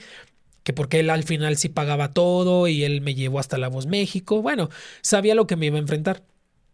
que 0.63 0.73
porque 0.73 0.99
él 0.99 1.09
al 1.09 1.23
final 1.23 1.57
sí 1.57 1.69
pagaba 1.69 2.13
todo 2.13 2.67
y 2.67 2.83
él 2.83 3.01
me 3.01 3.15
llevó 3.15 3.39
hasta 3.39 3.57
La 3.57 3.69
Voz 3.69 3.87
México, 3.87 4.41
bueno, 4.43 4.69
sabía 5.01 5.33
lo 5.33 5.47
que 5.47 5.55
me 5.55 5.65
iba 5.65 5.77
a 5.77 5.81
enfrentar. 5.81 6.23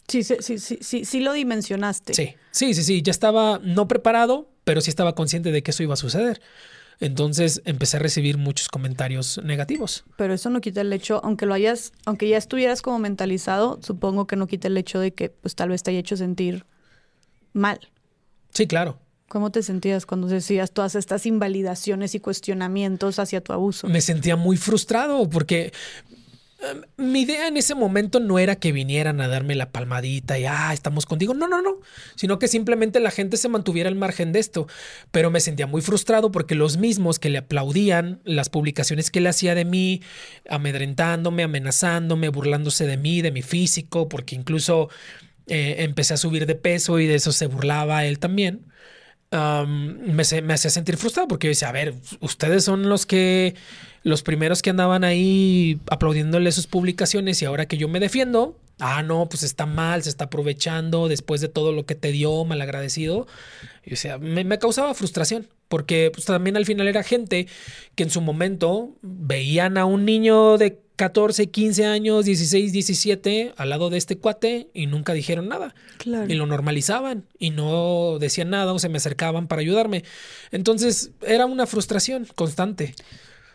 Sí, 0.08 0.24
sí, 0.24 0.36
sí, 0.42 0.60
sí, 0.60 0.80
sí, 0.82 1.06
sí 1.06 1.20
lo 1.22 1.32
dimensionaste. 1.32 2.14
Sí, 2.14 2.36
sí, 2.52 2.74
sí, 2.74 2.84
sí, 2.84 3.02
ya 3.02 3.12
estaba 3.12 3.60
no 3.64 3.88
preparado, 3.88 4.50
pero 4.66 4.82
sí 4.82 4.90
estaba 4.90 5.16
consciente 5.16 5.52
de 5.52 5.64
que 5.64 5.72
eso 5.72 5.82
iba 5.82 5.94
a 5.94 5.98
suceder. 5.98 6.42
Entonces 7.04 7.62
empecé 7.66 7.98
a 7.98 8.00
recibir 8.00 8.38
muchos 8.38 8.70
comentarios 8.70 9.42
negativos. 9.44 10.06
Pero 10.16 10.34
eso 10.34 10.50
no 10.50 10.62
quita 10.62 10.80
el 10.80 10.94
hecho, 10.94 11.20
aunque 11.22 11.46
lo 11.46 11.54
hayas, 11.54 11.92
aunque 12.06 12.30
ya 12.30 12.38
estuvieras 12.38 12.82
como 12.82 12.98
mentalizado, 12.98 13.78
supongo 13.82 14.26
que 14.26 14.38
no 14.38 14.48
quita 14.48 14.70
el 14.70 14.78
hecho 14.78 15.02
de 15.02 15.14
que 15.14 15.30
pues 15.30 15.54
tal 15.56 15.68
vez 15.68 15.84
te 15.84 15.92
haya 15.92 16.00
hecho 16.00 16.16
sentir 16.16 16.66
mal. 17.52 17.80
Sí, 18.54 18.68
claro. 18.68 19.00
¿Cómo 19.28 19.52
te 19.52 19.64
sentías 19.64 20.06
cuando 20.06 20.28
decías 20.28 20.72
todas 20.72 20.96
estas 20.96 21.26
invalidaciones 21.26 22.16
y 22.16 22.22
cuestionamientos 22.22 23.20
hacia 23.20 23.42
tu 23.42 23.52
abuso? 23.52 23.90
Me 23.90 24.00
sentía 24.00 24.38
muy 24.38 24.56
frustrado 24.56 25.30
porque 25.30 25.74
mi 26.98 27.22
idea 27.22 27.48
en 27.48 27.58
ese 27.58 27.76
momento 27.76 28.20
no 28.20 28.40
era 28.40 28.56
que 28.56 28.72
vinieran 28.72 29.22
a 29.22 29.28
darme 29.28 29.56
la 29.56 29.72
palmadita 29.72 30.38
y, 30.40 30.46
ah, 30.46 30.72
estamos 30.74 31.06
contigo. 31.06 31.34
No, 31.34 31.48
no, 31.48 31.62
no. 31.62 31.80
Sino 32.16 32.40
que 32.40 32.48
simplemente 32.48 33.00
la 33.00 33.12
gente 33.12 33.38
se 33.38 33.50
mantuviera 33.50 33.90
al 33.90 33.96
margen 33.96 34.32
de 34.32 34.40
esto. 34.40 34.68
Pero 35.12 35.32
me 35.32 35.40
sentía 35.40 35.68
muy 35.68 35.82
frustrado 35.82 36.32
porque 36.32 36.56
los 36.56 36.78
mismos 36.78 37.20
que 37.20 37.30
le 37.30 37.40
aplaudían 37.40 38.22
las 38.24 38.50
publicaciones 38.50 39.12
que 39.12 39.22
le 39.22 39.30
hacía 39.30 39.56
de 39.56 39.66
mí, 39.66 40.02
amedrentándome, 40.50 41.44
amenazándome, 41.44 42.30
burlándose 42.30 42.88
de 42.88 42.98
mí, 42.98 43.22
de 43.22 43.32
mi 43.32 43.42
físico, 43.42 44.10
porque 44.10 44.36
incluso 44.36 44.90
eh, 45.48 45.76
empecé 45.80 46.14
a 46.14 46.18
subir 46.18 46.46
de 46.46 46.56
peso 46.56 47.00
y 47.00 47.08
de 47.08 47.16
eso 47.16 47.32
se 47.32 47.48
burlaba 47.48 48.06
él 48.06 48.20
también. 48.20 48.66
me, 49.32 50.42
me 50.42 50.54
hacía 50.54 50.70
sentir 50.70 50.98
frustrado 50.98 51.28
porque 51.28 51.48
yo 51.48 51.52
decía, 51.52 51.70
a 51.70 51.72
ver, 51.72 51.96
ustedes 52.22 52.64
son 52.64 52.90
los 52.90 53.06
que 53.06 53.56
los 54.04 54.22
primeros 54.22 54.62
que 54.62 54.70
andaban 54.70 55.04
ahí 55.04 55.80
aplaudiéndole 55.90 56.52
sus 56.52 56.68
publicaciones 56.68 57.42
y 57.42 57.46
ahora 57.46 57.66
que 57.66 57.78
yo 57.78 57.88
me 57.88 58.00
defiendo, 58.00 58.58
ah, 58.80 59.02
no, 59.02 59.28
pues 59.30 59.44
está 59.44 59.66
mal, 59.66 60.04
se 60.04 60.10
está 60.10 60.26
aprovechando 60.26 61.08
después 61.08 61.42
de 61.42 61.48
todo 61.48 61.72
lo 61.72 61.86
que 61.86 61.96
te 61.96 62.12
dio, 62.12 62.44
malagradecido. 62.44 63.28
Y, 63.86 63.94
o 63.94 63.98
sea, 63.98 64.18
me, 64.18 64.44
me, 64.44 64.60
causaba 64.60 64.94
frustración, 64.94 65.48
porque 65.70 66.12
pues, 66.14 66.26
también 66.26 66.58
al 66.58 66.66
final 66.66 66.88
era 66.88 67.04
gente 67.04 67.48
que 67.96 68.04
en 68.04 68.10
su 68.10 68.22
momento 68.22 68.96
veían 69.02 69.78
a 69.78 69.86
un 69.86 70.06
niño 70.06 70.58
de 70.58 70.84
14, 70.96 71.50
15 71.50 71.86
años, 71.86 72.26
16, 72.26 72.72
17 72.72 73.54
al 73.58 73.70
lado 73.70 73.90
de 73.90 73.98
este 73.98 74.18
cuate 74.18 74.70
y 74.74 74.86
nunca 74.88 75.14
dijeron 75.14 75.48
nada. 75.48 75.74
Claro. 75.98 76.32
Y 76.32 76.36
lo 76.36 76.46
normalizaban 76.46 77.26
y 77.40 77.50
no 77.50 78.18
decían 78.20 78.52
nada 78.52 78.74
o 78.74 78.80
se 78.80 78.90
me 78.90 78.98
acercaban 78.98 79.48
para 79.48 79.62
ayudarme. 79.62 80.04
Entonces 80.52 81.12
era 81.26 81.46
una 81.46 81.66
frustración 81.66 82.28
constante. 82.36 82.94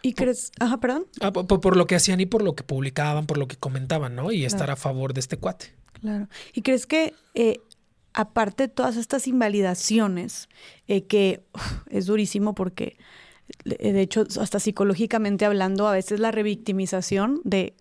¿Y 0.02 0.14
crees? 0.14 0.52
Ajá, 0.60 0.78
perdón. 0.78 1.06
Ah, 1.20 1.32
por, 1.32 1.76
lo 1.76 1.86
que 1.86 1.96
hacían 1.96 2.20
y 2.20 2.26
por 2.26 2.42
lo 2.42 2.54
que 2.54 2.62
publicaban, 2.62 3.26
por 3.26 3.38
lo 3.38 3.48
que 3.48 3.56
comentaban, 3.56 4.14
¿no? 4.14 4.30
Y 4.32 4.44
estar 4.44 4.70
a 4.70 4.76
favor 4.76 5.12
de 5.12 5.20
este 5.20 5.36
cuate. 5.36 5.74
Claro. 6.00 6.28
¿Y 6.52 6.62
crees 6.62 6.86
que, 6.86 7.14
eh, 7.34 7.60
aparte 8.14 8.64
de 8.64 8.68
todas 8.68 8.96
estas 8.96 9.26
invalidaciones, 9.26 10.48
eh, 10.86 11.04
que 11.04 11.42
es 11.90 12.06
durísimo 12.06 12.54
porque, 12.54 12.96
eh, 13.64 13.92
de 13.92 14.00
hecho, 14.00 14.24
hasta 14.40 14.60
psicológicamente 14.60 15.44
hablando, 15.44 15.88
a 15.88 15.92
veces 15.92 16.20
la 16.20 16.30
revictimización 16.30 17.40
de 17.44 17.74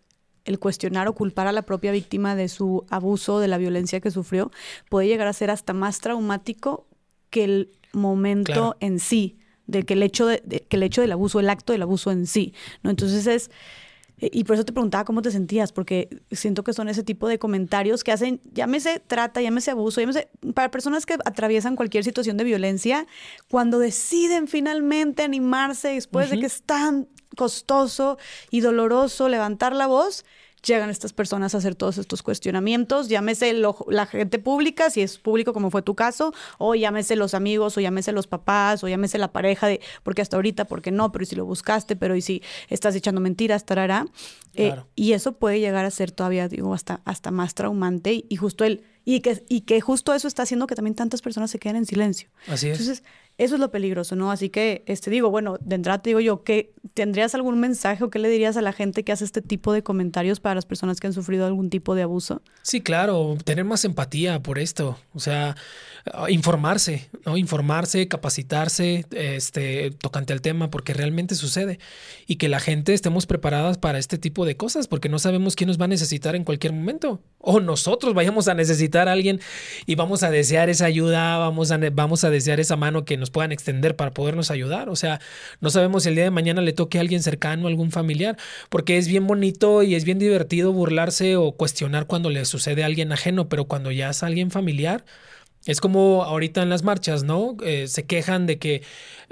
el 0.45 0.59
cuestionar 0.59 1.07
o 1.09 1.13
culpar 1.13 1.47
a 1.47 1.51
la 1.51 1.63
propia 1.63 1.91
víctima 1.91 2.33
de 2.35 2.47
su 2.47 2.85
abuso, 2.89 3.39
de 3.39 3.49
la 3.49 3.57
violencia 3.57 3.99
que 3.99 4.11
sufrió, 4.11 4.49
puede 4.89 5.07
llegar 5.07 5.27
a 5.27 5.33
ser 5.33 5.51
hasta 5.51 5.73
más 5.73 5.99
traumático 5.99 6.87
que 7.29 7.43
el 7.43 7.71
momento 7.91 8.77
en 8.79 8.99
sí 8.99 9.37
de 9.67 9.83
que 9.83 9.93
el 9.93 10.03
hecho 10.03 10.25
de, 10.25 10.39
que 10.39 10.77
el 10.77 10.83
hecho 10.83 11.01
del 11.01 11.11
abuso, 11.11 11.39
el 11.39 11.49
acto 11.49 11.73
del 11.73 11.83
abuso 11.83 12.11
en 12.11 12.25
sí, 12.25 12.53
¿no? 12.83 12.89
Entonces 12.89 13.27
es 13.27 13.51
y 14.19 14.45
por 14.45 14.55
eso 14.55 14.65
te 14.65 14.73
preguntaba 14.73 15.05
cómo 15.05 15.21
te 15.21 15.29
sentías, 15.29 15.71
porque 15.71 16.09
siento 16.31 16.63
que 16.63 16.73
son 16.73 16.89
ese 16.89 17.03
tipo 17.03 17.27
de 17.27 17.37
comentarios 17.37 18.03
que 18.03 18.11
hacen, 18.11 18.41
llámese 18.51 18.99
trata, 18.99 19.41
llámese 19.41 19.69
abuso, 19.69 20.01
llámese, 20.01 20.27
para 20.55 20.71
personas 20.71 21.05
que 21.05 21.17
atraviesan 21.23 21.75
cualquier 21.75 22.03
situación 22.03 22.35
de 22.35 22.43
violencia, 22.43 23.05
cuando 23.47 23.77
deciden 23.77 24.47
finalmente 24.47 25.21
animarse 25.21 25.89
después 25.89 26.31
de 26.31 26.39
que 26.39 26.47
es 26.47 26.63
tan 26.63 27.07
costoso 27.35 28.17
y 28.49 28.61
doloroso 28.61 29.29
levantar 29.29 29.75
la 29.75 29.85
voz, 29.85 30.25
llegan 30.65 30.89
estas 30.89 31.13
personas 31.13 31.55
a 31.55 31.59
hacer 31.59 31.75
todos 31.75 31.97
estos 31.97 32.23
cuestionamientos, 32.23 33.09
llámese 33.09 33.53
la 33.53 34.05
gente 34.05 34.39
pública, 34.39 34.89
si 34.89 35.01
es 35.01 35.17
público 35.17 35.53
como 35.53 35.69
fue 35.69 35.81
tu 35.81 35.95
caso, 35.95 36.33
o 36.57 36.75
llámese 36.75 37.15
los 37.15 37.33
amigos, 37.33 37.77
o 37.77 37.81
llámese 37.81 38.11
los 38.11 38.27
papás, 38.27 38.83
o 38.83 38.87
llámese 38.87 39.17
la 39.17 39.31
pareja, 39.31 39.67
de 39.67 39.81
porque 40.03 40.21
hasta 40.21 40.37
ahorita, 40.37 40.65
porque 40.65 40.91
no, 40.91 41.11
pero 41.11 41.25
si 41.25 41.35
lo 41.35 41.45
buscaste, 41.45 41.95
pero 41.95 42.15
y 42.15 42.21
si 42.21 42.41
estás 42.69 42.95
echando 42.95 43.21
mentiras, 43.21 43.65
tarará. 43.65 44.07
Eh, 44.55 44.75
y 44.95 45.13
eso 45.13 45.33
puede 45.33 45.59
llegar 45.59 45.85
a 45.85 45.91
ser 45.91 46.11
todavía, 46.11 46.47
digo, 46.47 46.73
hasta, 46.73 47.01
hasta 47.05 47.29
más 47.29 47.53
traumante 47.53 48.25
y, 48.27 48.35
justo 48.35 48.65
el... 48.65 48.83
Y 49.05 49.21
que, 49.21 49.45
y 49.47 49.61
que 49.61 49.79
justo 49.79 50.13
eso 50.13 50.27
está 50.27 50.43
haciendo 50.43 50.67
que 50.67 50.75
también 50.75 50.93
tantas 50.93 51.21
personas 51.21 51.49
se 51.49 51.59
queden 51.59 51.77
en 51.77 51.85
silencio. 51.85 52.27
Así 52.47 52.67
es. 52.67 52.77
Entonces, 52.77 53.03
eso 53.37 53.55
es 53.55 53.61
lo 53.61 53.69
peligroso, 53.69 54.15
¿no? 54.15 54.31
Así 54.31 54.49
que, 54.49 54.83
este, 54.87 55.11
digo, 55.11 55.29
bueno, 55.29 55.57
de 55.61 55.75
entrada 55.75 56.01
te 56.01 56.09
digo 56.09 56.19
yo, 56.19 56.43
que 56.43 56.73
¿tendrías 56.93 57.35
algún 57.35 57.59
mensaje 57.59 58.03
o 58.03 58.09
qué 58.09 58.17
le 58.17 58.29
dirías 58.29 58.57
a 58.57 58.61
la 58.61 58.73
gente 58.73 59.03
que 59.03 59.11
hace 59.11 59.25
este 59.25 59.41
tipo 59.41 59.73
de 59.73 59.83
comentarios 59.83 60.39
para 60.39 60.55
las 60.55 60.65
personas 60.65 60.99
que 60.99 61.07
han 61.07 61.13
sufrido 61.13 61.45
algún 61.45 61.69
tipo 61.69 61.93
de 61.93 62.01
abuso? 62.01 62.41
Sí, 62.63 62.81
claro, 62.81 63.37
tener 63.43 63.65
más 63.65 63.85
empatía 63.85 64.41
por 64.41 64.57
esto, 64.57 64.97
o 65.13 65.19
sea, 65.19 65.55
informarse, 66.29 67.09
¿no? 67.25 67.37
Informarse, 67.37 68.07
capacitarse, 68.07 69.05
este, 69.11 69.91
tocante 69.91 70.33
al 70.33 70.41
tema, 70.41 70.69
porque 70.69 70.93
realmente 70.93 71.35
sucede. 71.35 71.79
Y 72.25 72.35
que 72.35 72.49
la 72.49 72.59
gente 72.59 72.93
estemos 72.93 73.25
preparadas 73.25 73.77
para 73.77 73.99
este 73.99 74.17
tipo 74.17 74.45
de 74.45 74.57
cosas, 74.57 74.87
porque 74.87 75.09
no 75.09 75.19
sabemos 75.19 75.55
quién 75.55 75.67
nos 75.67 75.79
va 75.79 75.85
a 75.85 75.89
necesitar 75.89 76.35
en 76.35 76.43
cualquier 76.43 76.73
momento. 76.73 77.21
O 77.39 77.59
nosotros 77.59 78.13
vayamos 78.13 78.47
a 78.47 78.53
necesitar 78.53 79.07
a 79.07 79.11
alguien 79.11 79.39
y 79.85 79.95
vamos 79.95 80.23
a 80.23 80.31
desear 80.31 80.69
esa 80.69 80.85
ayuda, 80.85 81.37
vamos 81.37 81.71
a, 81.71 81.79
vamos 81.91 82.23
a 82.23 82.29
desear 82.29 82.59
esa 82.59 82.75
mano 82.75 83.05
que 83.05 83.17
nos 83.17 83.29
puedan 83.29 83.51
extender 83.51 83.95
para 83.95 84.13
podernos 84.13 84.51
ayudar. 84.51 84.89
O 84.89 84.95
sea, 84.95 85.19
no 85.61 85.69
sabemos 85.69 86.03
si 86.03 86.09
el 86.09 86.15
día 86.15 86.25
de 86.25 86.31
mañana 86.31 86.61
le 86.61 86.73
toque 86.73 86.97
a 86.97 87.01
alguien 87.01 87.23
cercano, 87.23 87.67
algún 87.67 87.91
familiar, 87.91 88.37
porque 88.69 88.97
es 88.97 89.07
bien 89.07 89.27
bonito 89.27 89.83
y 89.83 89.95
es 89.95 90.03
bien 90.03 90.19
divertido 90.19 90.73
burlarse 90.73 91.35
o 91.35 91.53
cuestionar 91.53 92.07
cuando 92.07 92.29
le 92.29 92.43
sucede 92.45 92.83
a 92.83 92.85
alguien 92.85 93.11
ajeno, 93.11 93.49
pero 93.49 93.65
cuando 93.65 93.91
ya 93.91 94.09
es 94.09 94.23
alguien 94.23 94.51
familiar, 94.51 95.05
es 95.67 95.81
como 95.81 96.23
ahorita 96.23 96.63
en 96.63 96.69
las 96.69 96.83
marchas, 96.83 97.23
¿no? 97.23 97.57
Eh, 97.63 97.87
se 97.87 98.05
quejan 98.05 98.47
de 98.47 98.57
que, 98.57 98.83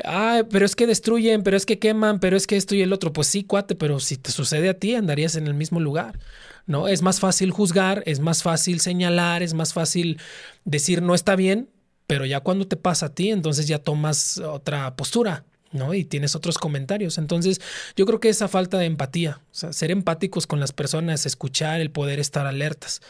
ah, 0.04 0.44
pero 0.50 0.66
es 0.66 0.76
que 0.76 0.86
destruyen, 0.86 1.44
pero 1.44 1.58
es 1.58 1.66
que 1.66 1.80
queman, 1.80 2.20
pero 2.20 2.38
es 2.38 2.46
que 2.46 2.58
esto 2.58 2.76
y 2.76 2.82
el 2.82 2.94
otro. 2.94 3.14
Pues 3.14 3.28
sí, 3.28 3.44
cuate, 3.44 3.76
pero 3.76 4.00
si 4.00 4.18
te 4.18 4.32
sucede 4.32 4.70
a 4.70 4.78
ti, 4.78 4.96
andarías 4.96 5.36
en 5.36 5.48
el 5.48 5.54
mismo 5.54 5.80
lugar, 5.80 6.20
¿no? 6.68 6.88
Es 6.88 7.02
más 7.02 7.20
fácil 7.20 7.52
juzgar, 7.52 8.04
es 8.06 8.20
más 8.20 8.44
fácil 8.44 8.82
señalar, 8.82 9.42
es 9.44 9.54
más 9.54 9.74
fácil 9.74 10.20
decir 10.66 11.02
no 11.02 11.16
está 11.16 11.36
bien, 11.36 11.70
pero 12.08 12.26
ya 12.26 12.42
cuando 12.42 12.68
te 12.68 12.76
pasa 12.76 13.08
a 13.08 13.14
ti, 13.16 13.32
entonces 13.32 13.68
ya 13.68 13.80
tomas 13.80 14.38
otra 14.38 14.96
postura, 14.96 15.46
¿no? 15.76 15.94
Y 15.94 16.04
tienes 16.04 16.36
otros 16.36 16.58
comentarios. 16.58 17.18
Entonces, 17.18 17.62
yo 17.96 18.06
creo 18.06 18.20
que 18.20 18.30
esa 18.30 18.48
falta 18.48 18.78
de 18.78 18.86
empatía, 18.86 19.40
o 19.52 19.56
sea, 19.56 19.74
ser 19.74 19.92
empáticos 19.92 20.48
con 20.48 20.60
las 20.60 20.72
personas, 20.72 21.26
escuchar, 21.26 21.82
el 21.82 21.92
poder 21.92 22.20
estar 22.20 22.48
alertas 22.48 23.02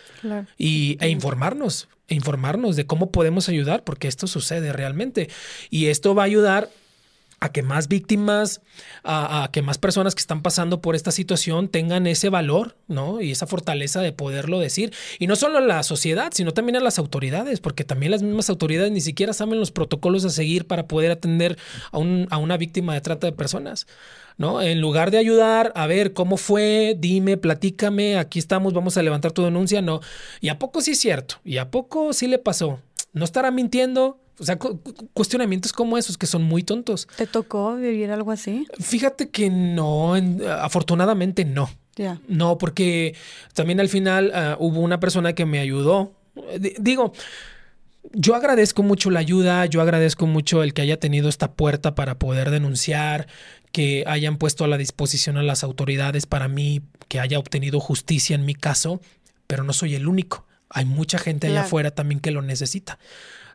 y, 0.58 0.98
e 1.00 1.10
informarnos, 1.10 1.88
e 2.08 2.16
informarnos 2.16 2.76
de 2.76 2.86
cómo 2.86 3.12
podemos 3.12 3.48
ayudar, 3.50 3.84
porque 3.84 4.08
esto 4.08 4.28
sucede 4.28 4.74
realmente. 4.74 5.30
Y 5.70 5.88
esto 5.88 6.16
va 6.16 6.24
a 6.24 6.26
ayudar 6.26 6.70
a 7.40 7.52
que 7.52 7.64
más 7.64 7.88
víctimas, 7.88 8.62
a, 9.04 9.50
que 9.52 9.62
más 9.62 9.78
personas 9.78 10.16
que 10.16 10.22
están 10.22 10.42
pasando 10.42 10.82
por 10.82 10.96
esta 10.96 11.12
situación 11.12 11.68
tengan 11.68 12.08
ese 12.08 12.30
valor, 12.30 12.76
¿no? 12.88 13.22
Y 13.22 13.32
esa 13.32 13.48
fortaleza 13.48 14.02
de 14.02 14.14
poderlo 14.14 14.60
decir. 14.60 14.94
Y 15.20 15.28
no 15.28 15.36
solo 15.36 15.58
a 15.58 15.62
la 15.62 15.84
sociedad, 15.84 16.32
sino 16.34 16.54
también 16.54 16.78
a 16.78 16.80
las 16.80 17.00
autoridades, 17.00 17.60
porque 17.60 17.84
también 17.84 18.12
las 18.12 18.24
mismas 18.24 18.50
autoridades 18.50 18.92
ni 18.92 19.02
siquiera 19.02 19.34
saben 19.34 19.60
los 19.60 19.72
protocolos 19.72 20.26
a 20.26 20.30
seguir 20.30 20.66
para 20.66 20.88
poder 20.88 21.12
atender 21.12 21.58
a, 21.92 21.98
a 21.98 22.38
una 22.38 22.58
víctima 22.58 22.94
de 22.94 23.02
trata 23.02 23.28
de 23.28 23.34
personas. 23.34 23.88
¿No? 24.38 24.62
En 24.62 24.82
lugar 24.82 25.12
de 25.12 25.18
ayudar, 25.18 25.72
a 25.76 25.88
ver 25.88 26.12
cómo 26.12 26.36
fue, 26.36 26.98
dime, 27.00 27.38
platícame, 27.38 28.18
aquí 28.18 28.38
estamos, 28.38 28.74
vamos 28.74 28.98
a 28.98 29.02
levantar 29.02 29.32
tu 29.32 29.44
denuncia, 29.44 29.82
no. 29.82 30.02
¿Y 30.42 30.50
a 30.50 30.60
poco 30.60 30.82
sí 30.82 30.92
es 30.92 31.00
cierto? 31.00 31.36
¿Y 31.46 31.58
a 31.58 31.72
poco 31.72 32.12
sí 32.12 32.28
le 32.28 32.38
pasó? 32.38 32.82
¿No 33.16 33.24
estará 33.24 33.50
mintiendo? 33.50 34.20
O 34.38 34.44
sea, 34.44 34.60
cuestionamientos 35.14 35.72
como 35.72 35.98
esos 35.98 36.18
que 36.18 36.28
son 36.28 36.44
muy 36.44 36.64
tontos. 36.64 37.08
¿Te 37.16 37.26
tocó 37.26 37.78
vivir 37.78 38.12
algo 38.12 38.32
así? 38.32 38.68
Fíjate 38.78 39.30
que 39.30 39.50
no, 39.50 40.16
afortunadamente 40.60 41.46
no. 41.46 41.70
Ya. 41.96 42.20
No, 42.28 42.58
porque 42.58 43.16
también 43.54 43.80
al 43.80 43.88
final 43.88 44.34
ah, 44.36 44.58
hubo 44.60 44.82
una 44.82 45.00
persona 45.00 45.32
que 45.32 45.46
me 45.46 45.60
ayudó. 45.60 46.12
digo, 46.78 47.14
yo 48.12 48.36
agradezco 48.36 48.84
mucho 48.84 49.10
la 49.10 49.22
ayuda, 49.22 49.66
yo 49.66 49.82
agradezco 49.82 50.28
mucho 50.28 50.62
el 50.62 50.74
que 50.74 50.82
haya 50.82 51.00
tenido 51.00 51.30
esta 51.30 51.54
puerta 51.54 51.96
para 51.96 52.20
poder 52.20 52.52
denunciar, 52.52 53.28
que 53.72 54.04
hayan 54.08 54.36
puesto 54.36 54.66
a 54.66 54.68
la 54.68 54.78
disposición 54.78 55.38
a 55.38 55.44
las 55.44 55.64
autoridades 55.64 56.26
para 56.26 56.50
mí, 56.50 56.82
que 57.08 57.22
haya 57.22 57.40
obtenido 57.40 57.80
justicia 57.80 58.36
en 58.36 58.46
mi 58.46 58.56
caso, 58.56 59.00
pero 59.48 59.64
no 59.64 59.72
soy 59.72 59.96
el 59.96 60.06
único. 60.06 60.46
Hay 60.76 60.86
mucha 60.86 61.18
gente 61.18 61.48
allá 61.48 61.62
afuera 61.62 61.92
también 61.92 62.20
que 62.20 62.32
lo 62.32 62.42
necesita. 62.42 63.00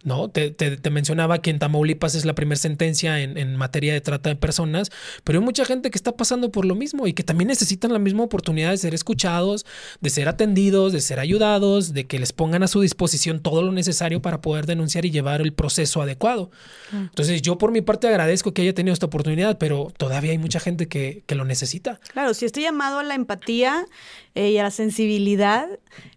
¿no? 0.03 0.31
Te, 0.31 0.51
te, 0.51 0.91
mencionaba 0.91 1.41
que 1.41 1.51
en 1.51 1.59
Tamaulipas 1.59 2.15
es 2.15 2.25
la 2.25 2.35
primera 2.35 2.59
sentencia 2.59 3.21
en, 3.21 3.37
en, 3.37 3.57
materia 3.57 3.93
de 3.93 4.01
trata 4.01 4.31
de 4.31 4.37
personas, 4.37 4.91
pero 5.25 5.39
hay 5.39 5.45
mucha 5.45 5.65
gente 5.65 5.91
que 5.91 5.99
está 5.99 6.13
pasando 6.13 6.51
por 6.51 6.65
lo 6.65 6.75
mismo 6.75 7.07
y 7.07 7.13
que 7.13 7.23
también 7.23 7.49
necesitan 7.49 7.93
la 7.93 7.99
misma 7.99 8.23
oportunidad 8.23 8.71
de 8.71 8.79
ser 8.79 8.95
escuchados, 8.95 9.67
de 10.01 10.11
ser 10.11 10.29
atendidos, 10.29 10.93
de 10.93 11.01
ser 11.01 11.21
ayudados, 11.21 11.93
de 11.93 12.07
que 12.07 12.19
les 12.19 12.33
pongan 12.33 12.63
a 12.63 12.69
su 12.69 12.81
disposición 12.81 13.41
todo 13.41 13.63
lo 13.63 13.73
necesario 13.73 14.23
para 14.23 14.41
poder 14.41 14.67
denunciar 14.67 15.05
y 15.05 15.11
llevar 15.11 15.43
el 15.43 15.53
proceso 15.53 16.01
adecuado. 16.01 16.51
Entonces 16.93 17.43
yo 17.43 17.59
por 17.59 17.71
mi 17.71 17.83
parte 17.83 18.09
agradezco 18.09 18.53
que 18.53 18.63
haya 18.63 18.75
tenido 18.75 18.95
esta 18.95 19.07
oportunidad, 19.07 19.59
pero 19.59 19.93
todavía 19.97 20.33
hay 20.33 20.39
mucha 20.39 20.61
gente 20.61 20.89
que, 20.89 21.23
que 21.27 21.35
lo 21.35 21.45
necesita. 21.45 22.01
Claro, 22.13 22.35
si 22.35 22.47
estoy 22.47 22.63
llamado 22.63 23.01
a 23.01 23.03
la 23.03 23.15
empatía 23.15 23.87
eh, 24.35 24.51
y 24.51 24.59
a 24.59 24.63
la 24.63 24.71
sensibilidad 24.71 25.69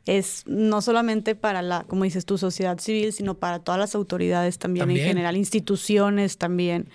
es 0.06 0.44
no 0.45 0.81
solamente 0.81 1.35
para 1.35 1.61
la, 1.61 1.84
como 1.84 2.03
dices 2.03 2.26
tu 2.26 2.38
sociedad 2.38 2.77
civil, 2.80 3.11
sino 3.14 3.35
para 3.35 3.60
todas 3.60 3.80
las 3.80 3.95
autoridades 3.95 4.60
también, 4.60 4.90
en 4.91 4.98
general, 4.98 5.35
instituciones 5.35 6.38
también. 6.38 6.90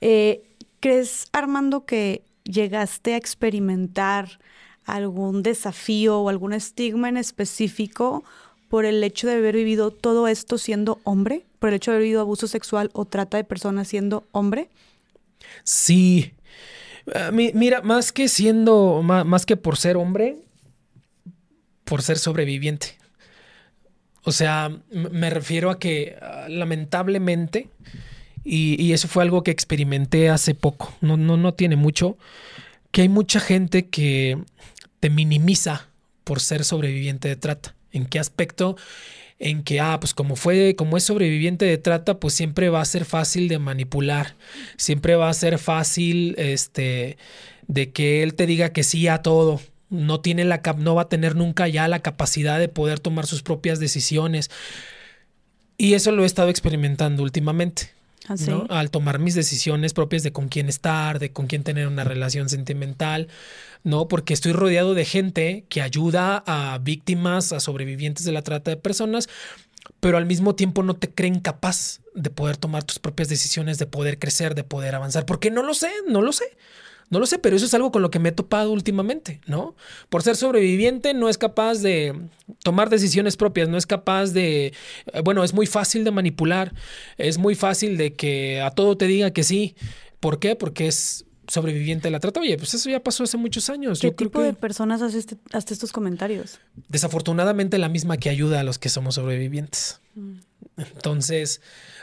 Eh, 0.00 0.42
¿Crees, 0.80 1.28
Armando, 1.32 1.84
que 1.84 2.22
llegaste 2.44 3.14
a 3.14 3.16
experimentar 3.16 4.40
algún 4.84 5.42
desafío 5.42 6.18
o 6.20 6.28
algún 6.28 6.52
estigma 6.52 7.08
en 7.08 7.16
específico 7.16 8.24
por 8.68 8.84
el 8.84 9.04
hecho 9.04 9.26
de 9.26 9.34
haber 9.34 9.54
vivido 9.54 9.90
todo 9.90 10.26
esto 10.26 10.58
siendo 10.58 11.00
hombre? 11.04 11.44
¿Por 11.58 11.68
el 11.68 11.76
hecho 11.76 11.90
de 11.90 11.96
haber 11.96 12.04
vivido 12.04 12.22
abuso 12.22 12.46
sexual 12.48 12.90
o 12.94 13.04
trata 13.04 13.36
de 13.36 13.44
personas 13.44 13.88
siendo 13.88 14.24
hombre? 14.32 14.70
Sí. 15.64 16.32
Ah, 17.14 17.30
mira, 17.32 17.82
más 17.82 18.12
que 18.12 18.28
siendo, 18.28 19.02
más 19.02 19.44
que 19.44 19.56
por 19.56 19.76
ser 19.76 19.96
hombre, 19.96 20.38
por 21.92 22.00
ser 22.00 22.16
sobreviviente. 22.16 22.96
O 24.24 24.32
sea, 24.32 24.70
me 24.90 25.28
refiero 25.28 25.68
a 25.68 25.78
que 25.78 26.16
ah, 26.22 26.46
lamentablemente, 26.48 27.68
y, 28.42 28.94
eso 28.94 29.08
fue 29.08 29.22
algo 29.22 29.42
que 29.42 29.50
experimenté 29.50 30.30
hace 30.30 30.54
poco, 30.54 30.94
no, 31.02 31.18
no, 31.18 31.36
no 31.36 31.52
tiene 31.52 31.76
mucho, 31.76 32.16
que 32.92 33.02
hay 33.02 33.10
mucha 33.10 33.40
gente 33.40 33.90
que 33.90 34.38
te 35.00 35.10
minimiza 35.10 35.86
por 36.24 36.40
ser 36.40 36.64
sobreviviente 36.64 37.28
de 37.28 37.36
trata. 37.36 37.74
¿En 37.90 38.06
qué 38.06 38.18
aspecto? 38.18 38.78
En 39.38 39.62
que, 39.62 39.78
ah, 39.80 40.00
pues 40.00 40.14
como 40.14 40.34
fue, 40.34 40.74
como 40.76 40.96
es 40.96 41.04
sobreviviente 41.04 41.66
de 41.66 41.76
trata, 41.76 42.18
pues 42.18 42.32
siempre 42.32 42.70
va 42.70 42.80
a 42.80 42.86
ser 42.86 43.04
fácil 43.04 43.48
de 43.48 43.58
manipular, 43.58 44.34
siempre 44.78 45.14
va 45.14 45.28
a 45.28 45.34
ser 45.34 45.58
fácil, 45.58 46.36
este, 46.38 47.18
de 47.66 47.92
que 47.92 48.22
él 48.22 48.32
te 48.32 48.46
diga 48.46 48.72
que 48.72 48.82
sí 48.82 49.08
a 49.08 49.18
todo, 49.18 49.60
no 49.92 50.20
tiene 50.20 50.44
la 50.44 50.62
no 50.78 50.94
va 50.94 51.02
a 51.02 51.08
tener 51.08 51.36
nunca 51.36 51.68
ya 51.68 51.86
la 51.86 52.00
capacidad 52.00 52.58
de 52.58 52.68
poder 52.68 52.98
tomar 52.98 53.26
sus 53.26 53.42
propias 53.42 53.78
decisiones. 53.78 54.50
Y 55.76 55.94
eso 55.94 56.12
lo 56.12 56.22
he 56.22 56.26
estado 56.26 56.48
experimentando 56.48 57.22
últimamente. 57.22 57.90
¿Ah, 58.28 58.36
Al 58.68 58.90
tomar 58.90 59.18
mis 59.18 59.34
decisiones 59.34 59.94
propias 59.94 60.22
de 60.22 60.32
con 60.32 60.48
quién 60.48 60.68
estar, 60.68 61.18
de 61.18 61.32
con 61.32 61.46
quién 61.48 61.64
tener 61.64 61.88
una 61.88 62.04
relación 62.04 62.48
sentimental, 62.48 63.28
¿no? 63.82 64.06
Porque 64.06 64.32
estoy 64.32 64.52
rodeado 64.52 64.94
de 64.94 65.04
gente 65.04 65.64
que 65.68 65.82
ayuda 65.82 66.42
a 66.46 66.78
víctimas, 66.78 67.52
a 67.52 67.58
sobrevivientes 67.58 68.24
de 68.24 68.32
la 68.32 68.42
trata 68.42 68.70
de 68.70 68.76
personas, 68.76 69.28
pero 69.98 70.18
al 70.18 70.26
mismo 70.26 70.54
tiempo 70.54 70.84
no 70.84 70.94
te 70.94 71.10
creen 71.10 71.40
capaz 71.40 72.00
de 72.14 72.30
poder 72.30 72.56
tomar 72.56 72.84
tus 72.84 73.00
propias 73.00 73.28
decisiones, 73.28 73.78
de 73.78 73.86
poder 73.86 74.20
crecer, 74.20 74.54
de 74.54 74.64
poder 74.64 74.94
avanzar, 74.94 75.26
porque 75.26 75.50
no 75.50 75.62
lo 75.62 75.74
sé, 75.74 75.90
no 76.08 76.22
lo 76.22 76.32
sé. 76.32 76.44
No 77.12 77.20
lo 77.20 77.26
sé, 77.26 77.38
pero 77.38 77.54
eso 77.54 77.66
es 77.66 77.74
algo 77.74 77.92
con 77.92 78.00
lo 78.00 78.10
que 78.10 78.18
me 78.18 78.30
he 78.30 78.32
topado 78.32 78.72
últimamente, 78.72 79.42
¿no? 79.46 79.76
Por 80.08 80.22
ser 80.22 80.34
sobreviviente 80.34 81.12
no 81.12 81.28
es 81.28 81.36
capaz 81.36 81.82
de 81.82 82.18
tomar 82.64 82.88
decisiones 82.88 83.36
propias, 83.36 83.68
no 83.68 83.76
es 83.76 83.84
capaz 83.84 84.30
de, 84.30 84.72
eh, 85.12 85.20
bueno, 85.22 85.44
es 85.44 85.52
muy 85.52 85.66
fácil 85.66 86.04
de 86.04 86.10
manipular, 86.10 86.72
es 87.18 87.36
muy 87.36 87.54
fácil 87.54 87.98
de 87.98 88.14
que 88.14 88.62
a 88.62 88.70
todo 88.70 88.96
te 88.96 89.06
diga 89.06 89.30
que 89.30 89.42
sí. 89.42 89.76
¿Por 90.20 90.38
qué? 90.38 90.56
Porque 90.56 90.86
es 90.86 91.26
sobreviviente 91.48 92.04
de 92.04 92.12
la 92.12 92.18
trata. 92.18 92.40
Oye, 92.40 92.56
pues 92.56 92.72
eso 92.72 92.88
ya 92.88 93.02
pasó 93.02 93.24
hace 93.24 93.36
muchos 93.36 93.68
años. 93.68 94.00
¿Qué 94.00 94.10
tipo 94.10 94.40
de 94.40 94.54
personas 94.54 95.02
hace 95.02 95.18
este, 95.18 95.36
estos 95.52 95.92
comentarios? 95.92 96.60
Desafortunadamente 96.88 97.76
la 97.76 97.90
misma 97.90 98.16
que 98.16 98.30
ayuda 98.30 98.60
a 98.60 98.64
los 98.64 98.78
que 98.78 98.88
somos 98.88 99.16
sobrevivientes. 99.16 100.00
Mm. 100.14 100.38
Entonces, 100.78 101.60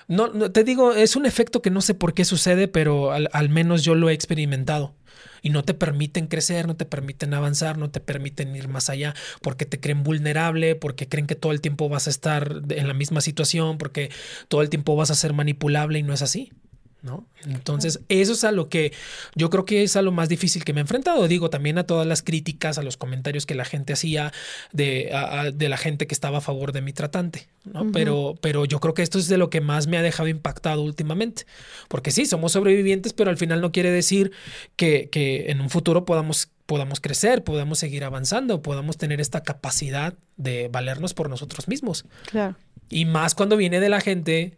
no, 0.10 0.52
te 0.52 0.64
digo, 0.64 0.94
es 0.94 1.16
un 1.16 1.28
efecto 1.28 1.62
que 1.62 1.70
no 1.70 1.82
sé 1.82 1.94
por 1.94 2.16
qué 2.16 2.26
sucede, 2.26 2.68
pero 2.68 3.12
al, 3.12 3.50
menos 3.50 3.84
yo 3.84 3.94
lo 3.94 4.10
he 4.10 4.14
experimentado. 4.14 4.96
Y 5.42 5.50
no 5.50 5.64
te 5.64 5.74
permiten 5.74 6.28
crecer, 6.28 6.68
no 6.68 6.76
te 6.76 6.86
permiten 6.86 7.34
avanzar, 7.34 7.78
no 7.78 7.90
te 7.90 8.00
permiten 8.00 8.56
ir 8.56 8.68
más 8.68 8.90
allá, 8.90 9.14
porque 9.42 9.66
te 9.66 9.80
creen 9.80 10.04
vulnerable, 10.04 10.76
porque 10.76 11.08
creen 11.08 11.28
que 11.28 11.36
todo 11.36 11.52
el 11.52 11.62
tiempo 11.62 11.90
vas 11.90 12.08
a 12.08 12.10
estar 12.10 12.62
en 12.70 12.88
la 12.88 12.94
misma 12.94 13.22
situación, 13.22 13.78
porque 13.78 14.12
todo 14.48 14.62
el 14.62 14.70
tiempo 14.70 14.96
vas 14.96 15.12
a 15.12 15.16
ser 15.16 15.34
manipulable 15.34 16.00
y 16.00 16.04
no 16.04 16.14
es 16.14 16.22
así. 16.22 16.52
¿No? 17.02 17.28
Entonces, 17.46 18.02
eso 18.10 18.34
es 18.34 18.44
a 18.44 18.52
lo 18.52 18.70
que 18.70 18.92
yo 19.36 19.50
creo 19.50 19.66
que 19.66 19.84
es 19.84 19.96
a 19.96 20.02
lo 20.02 20.12
más 20.12 20.30
difícil 20.30 20.64
que 20.64 20.74
me 20.74 20.80
he 20.80 20.82
enfrentado. 20.82 21.28
Digo, 21.28 21.50
también 21.50 21.78
a 21.78 21.86
todas 21.86 22.06
las 22.06 22.22
críticas, 22.22 22.78
a 22.78 22.84
los 22.84 22.98
comentarios 22.98 23.46
que 23.46 23.56
la 23.56 23.66
gente 23.66 23.94
hacía 23.94 24.34
de, 24.72 25.12
de 25.54 25.70
la 25.70 25.78
gente 25.78 26.08
que 26.08 26.14
estaba 26.14 26.40
a 26.40 26.42
favor 26.42 26.72
de 26.72 26.82
mi 26.82 26.94
tratante, 26.94 27.48
¿no? 27.64 27.92
pero, 27.92 28.36
pero 28.42 28.66
yo 28.66 28.80
creo 28.80 28.94
que 28.94 29.02
esto 29.02 29.20
es 29.20 29.28
de 29.28 29.38
lo 29.38 29.50
que 29.50 29.62
más 29.62 29.88
me 29.88 29.98
ha 29.98 30.02
dejado 30.02 30.28
impactado 30.30 30.82
últimamente. 30.82 31.46
Porque 31.88 32.12
sí, 32.12 32.26
somos 32.26 32.52
sobrevivientes, 32.52 33.14
pero 33.14 33.30
al 33.30 33.38
final 33.38 33.62
no 33.62 33.72
quiere 33.72 33.92
decir 33.92 34.32
que, 34.76 35.10
que 35.10 35.52
en 35.52 35.62
un 35.62 35.70
futuro 35.70 36.06
podamos 36.06 36.50
podamos 36.66 37.00
crecer, 37.00 37.44
podamos 37.44 37.80
seguir 37.80 38.04
avanzando, 38.04 38.62
podamos 38.62 38.96
tener 38.96 39.20
esta 39.20 39.42
capacidad 39.42 40.14
de 40.38 40.68
valernos 40.68 41.16
por 41.16 41.28
nosotros 41.28 41.68
mismos. 41.68 42.06
Claro. 42.30 42.58
Y 42.92 43.06
más 43.06 43.34
cuando 43.34 43.58
viene 43.58 43.80
de 43.80 43.90
la 43.90 44.02
gente 44.02 44.56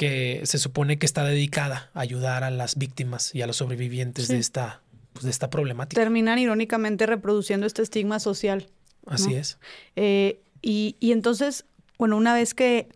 que 0.00 0.40
se 0.44 0.56
supone 0.56 0.98
que 0.98 1.04
está 1.04 1.24
dedicada 1.24 1.90
a 1.92 2.00
ayudar 2.00 2.42
a 2.42 2.50
las 2.50 2.76
víctimas 2.78 3.34
y 3.34 3.42
a 3.42 3.46
los 3.46 3.56
sobrevivientes 3.56 4.28
de, 4.28 4.38
esta, 4.38 4.80
pues, 5.12 5.26
de 5.26 5.30
esta 5.30 5.50
problemática. 5.50 6.00
Terminan 6.00 6.38
irónicamente 6.38 7.04
reproduciendo 7.04 7.66
este 7.66 7.82
estigma 7.82 8.18
social. 8.18 8.66
Así 9.04 9.34
es. 9.34 9.58
Eh, 9.96 10.40
y, 10.62 10.96
y 11.00 11.12
entonces, 11.12 11.66
bueno, 11.98 12.16
una 12.16 12.32
vez 12.32 12.54
que 12.54 12.88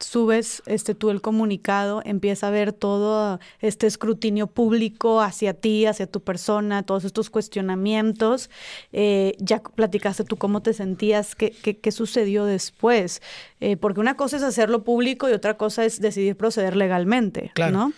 subes 0.00 0.62
este 0.66 0.94
tú 0.94 1.10
el 1.10 1.20
comunicado, 1.20 2.02
empieza 2.04 2.48
a 2.48 2.50
ver 2.50 2.72
todo 2.72 3.38
este 3.60 3.86
escrutinio 3.86 4.46
público 4.46 5.20
hacia 5.20 5.54
ti, 5.54 5.86
hacia 5.86 6.06
tu 6.06 6.20
persona, 6.20 6.82
todos 6.82 7.04
estos 7.04 7.30
cuestionamientos. 7.30 8.50
Eh, 8.92 9.34
ya 9.38 9.62
platicaste 9.62 10.24
tú 10.24 10.36
cómo 10.36 10.62
te 10.62 10.72
sentías, 10.72 11.34
qué, 11.34 11.50
qué, 11.50 11.92
sucedió 11.92 12.44
después. 12.44 13.22
Eh, 13.60 13.76
porque 13.76 14.00
una 14.00 14.16
cosa 14.16 14.36
es 14.36 14.42
hacerlo 14.42 14.84
público 14.84 15.28
y 15.28 15.32
otra 15.32 15.56
cosa 15.56 15.84
es 15.84 16.00
decidir 16.00 16.36
proceder 16.36 16.76
legalmente, 16.76 17.50
claro. 17.54 17.72
¿no? 17.72 17.92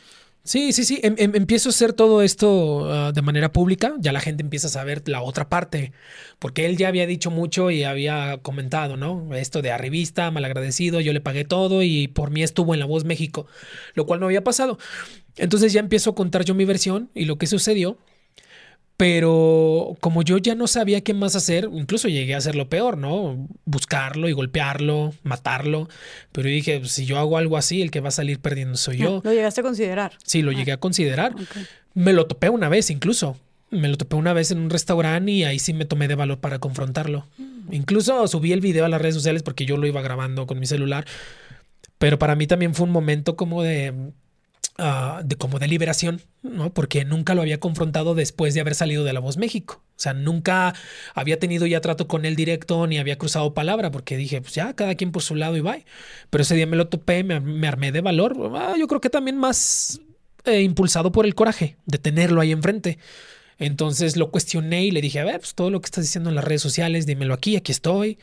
Sí, 0.47 0.73
sí, 0.73 0.85
sí. 0.85 1.01
Em, 1.03 1.17
em, 1.19 1.35
empiezo 1.35 1.69
a 1.69 1.71
hacer 1.71 1.93
todo 1.93 2.23
esto 2.23 2.89
ah, 2.89 3.11
de 3.13 3.21
manera 3.21 3.53
pública. 3.53 3.95
Ya 3.99 4.13
la 4.13 4.21
gente 4.21 4.45
empieza 4.45 4.69
a 4.69 4.71
saber 4.71 5.03
la 5.09 5.21
otra 5.21 5.49
parte. 5.49 5.93
Porque 6.39 6.67
él 6.67 6.77
ya 6.77 6.87
había 6.87 7.07
dicho 7.07 7.33
mucho 7.33 7.73
y 7.73 7.83
había 7.83 8.39
comentado, 8.43 8.97
¿no? 8.97 9.35
Esto 9.35 9.61
de 9.61 9.73
arribista, 9.73 10.31
malagradecido, 10.31 11.01
yo 11.01 11.13
le 11.13 11.21
pagué 11.21 11.45
todo 11.45 11.83
y 11.83 12.07
por 12.07 12.31
mí 12.31 12.45
estuvo 12.45 12.75
en 12.75 12.81
La 12.81 12.87
Voz 12.87 13.05
México, 13.05 13.47
lo 13.95 14.07
cual 14.07 14.21
no 14.21 14.27
había 14.27 14.45
pasado. 14.45 14.79
Entonces 15.37 15.73
ya 15.73 15.81
empiezo 15.81 16.11
a 16.11 16.15
contar 16.15 16.45
yo 16.45 16.55
mi 16.55 16.65
versión 16.65 17.11
y 17.13 17.25
lo 17.25 17.39
que 17.39 17.49
sucedió. 17.49 17.99
Pero 18.97 19.95
como 20.01 20.23
yo 20.23 20.39
ya 20.39 20.55
no 20.55 20.67
sabía 20.67 21.03
qué 21.03 21.13
más 21.13 21.37
hacer, 21.37 21.69
incluso 21.71 22.09
llegué 22.09 22.35
a 22.35 22.39
hacerlo 22.39 22.71
peor, 22.71 22.97
¿no? 22.97 23.47
Buscarlo 23.67 24.29
y 24.29 24.33
golpearlo, 24.33 25.13
matarlo. 25.23 25.89
Pero 26.33 26.49
dije, 26.49 26.83
si 26.87 27.05
yo 27.05 27.19
hago 27.19 27.37
algo 27.37 27.59
así, 27.59 27.83
el 27.83 27.91
que 27.91 28.01
va 28.01 28.09
a 28.09 28.13
salir 28.13 28.41
perdiendo 28.41 28.77
soy 28.79 28.99
yo. 28.99 29.21
¿Lo 29.23 29.33
llegaste 29.33 29.61
a 29.61 29.65
considerar? 29.65 30.13
Sí, 30.25 30.41
lo 30.41 30.51
ah. 30.51 30.55
llegué 30.55 30.73
a 30.73 30.81
considerar. 30.81 31.35
Me 31.93 32.15
lo 32.15 32.27
topé 32.27 32.49
una 32.49 32.71
vez 32.71 32.89
incluso. 32.91 33.37
Me 33.71 33.89
lo 33.89 33.99
topé 33.99 34.17
una 34.17 34.33
vez 34.33 34.51
en 34.51 34.59
un 34.59 34.71
restaurante 34.71 35.31
y 35.31 35.45
ahí 35.45 35.59
sí 35.59 35.75
me 35.75 35.85
tomé 35.85 36.09
de 36.09 36.15
valor 36.15 36.39
para 36.39 36.59
confrontarlo. 36.59 37.27
Mm. 37.37 37.75
Incluso 37.75 38.27
subí 38.29 38.53
el 38.53 38.61
video 38.61 38.87
a 38.87 38.89
las 38.89 39.03
redes 39.03 39.17
sociales 39.17 39.43
porque 39.43 39.67
yo 39.67 39.77
lo 39.77 39.87
iba 39.87 40.01
grabando 40.01 40.47
con 40.47 40.59
mi 40.59 40.67
celular. 40.67 41.05
Pero 41.99 42.19
para 42.19 42.35
mí 42.35 42.47
también 42.47 42.75
fue 42.75 42.87
un 42.87 42.93
momento 42.93 43.37
como 43.37 43.63
de 43.63 43.93
Ah, 44.79 45.23
de 45.25 45.37
como 45.37 45.59
de 45.59 45.69
liberación, 45.69 46.21
¿no? 46.43 46.71
Porque 46.71 47.07
nunca 47.07 47.35
lo 47.35 47.41
había 47.41 47.59
confrontado 47.59 48.15
después 48.15 48.53
de 48.53 48.61
haber 48.61 48.75
salido 48.75 49.05
de 49.05 49.15
La 49.15 49.21
Voz 49.21 49.39
México. 49.39 49.83
O 49.97 49.99
sea, 49.99 50.13
nunca 50.13 50.75
había 51.15 51.39
tenido 51.39 51.65
ya 51.67 51.81
trato 51.81 52.07
con 52.07 52.27
él 52.27 52.37
directo 52.37 52.87
ni 52.87 52.99
había 52.99 53.17
cruzado 53.17 53.55
palabra 53.55 53.91
porque 53.91 54.19
dije, 54.19 54.43
pues 54.43 54.55
ya, 54.55 54.75
cada 54.75 54.95
quien 54.95 55.13
por 55.13 55.23
su 55.23 55.35
lado 55.35 55.57
y 55.57 55.63
bye. 55.63 55.87
Pero 56.29 56.43
ese 56.43 56.55
día 56.55 56.67
me 56.67 56.77
lo 56.77 56.89
topé, 56.89 57.25
me, 57.25 57.67
armé 57.67 57.91
de 57.91 58.03
valor. 58.03 58.37
Ah, 58.55 58.75
yo 58.79 58.87
creo 58.87 59.01
que 59.01 59.09
también 59.09 59.39
más 59.39 60.01
eh, 60.45 60.61
impulsado 60.61 61.11
por 61.11 61.25
el 61.25 61.35
coraje 61.35 61.79
de 61.87 61.97
tenerlo 61.97 62.43
ahí 62.43 62.53
enfrente. 62.53 62.99
Entonces 63.59 64.19
lo 64.19 64.31
cuestioné 64.31 64.85
y 64.85 64.91
le 64.91 65.01
dije, 65.01 65.21
a 65.21 65.25
ver, 65.25 65.41
pues 65.41 65.55
todo 65.55 65.71
lo 65.71 65.81
que 65.81 65.87
estás 65.87 66.05
diciendo 66.05 66.29
en 66.29 66.37
las 66.37 66.45
redes 66.45 66.61
sociales, 66.61 67.07
dímelo 67.07 67.33
aquí, 67.33 67.57
aquí 67.57 67.73
estoy. 67.73 68.19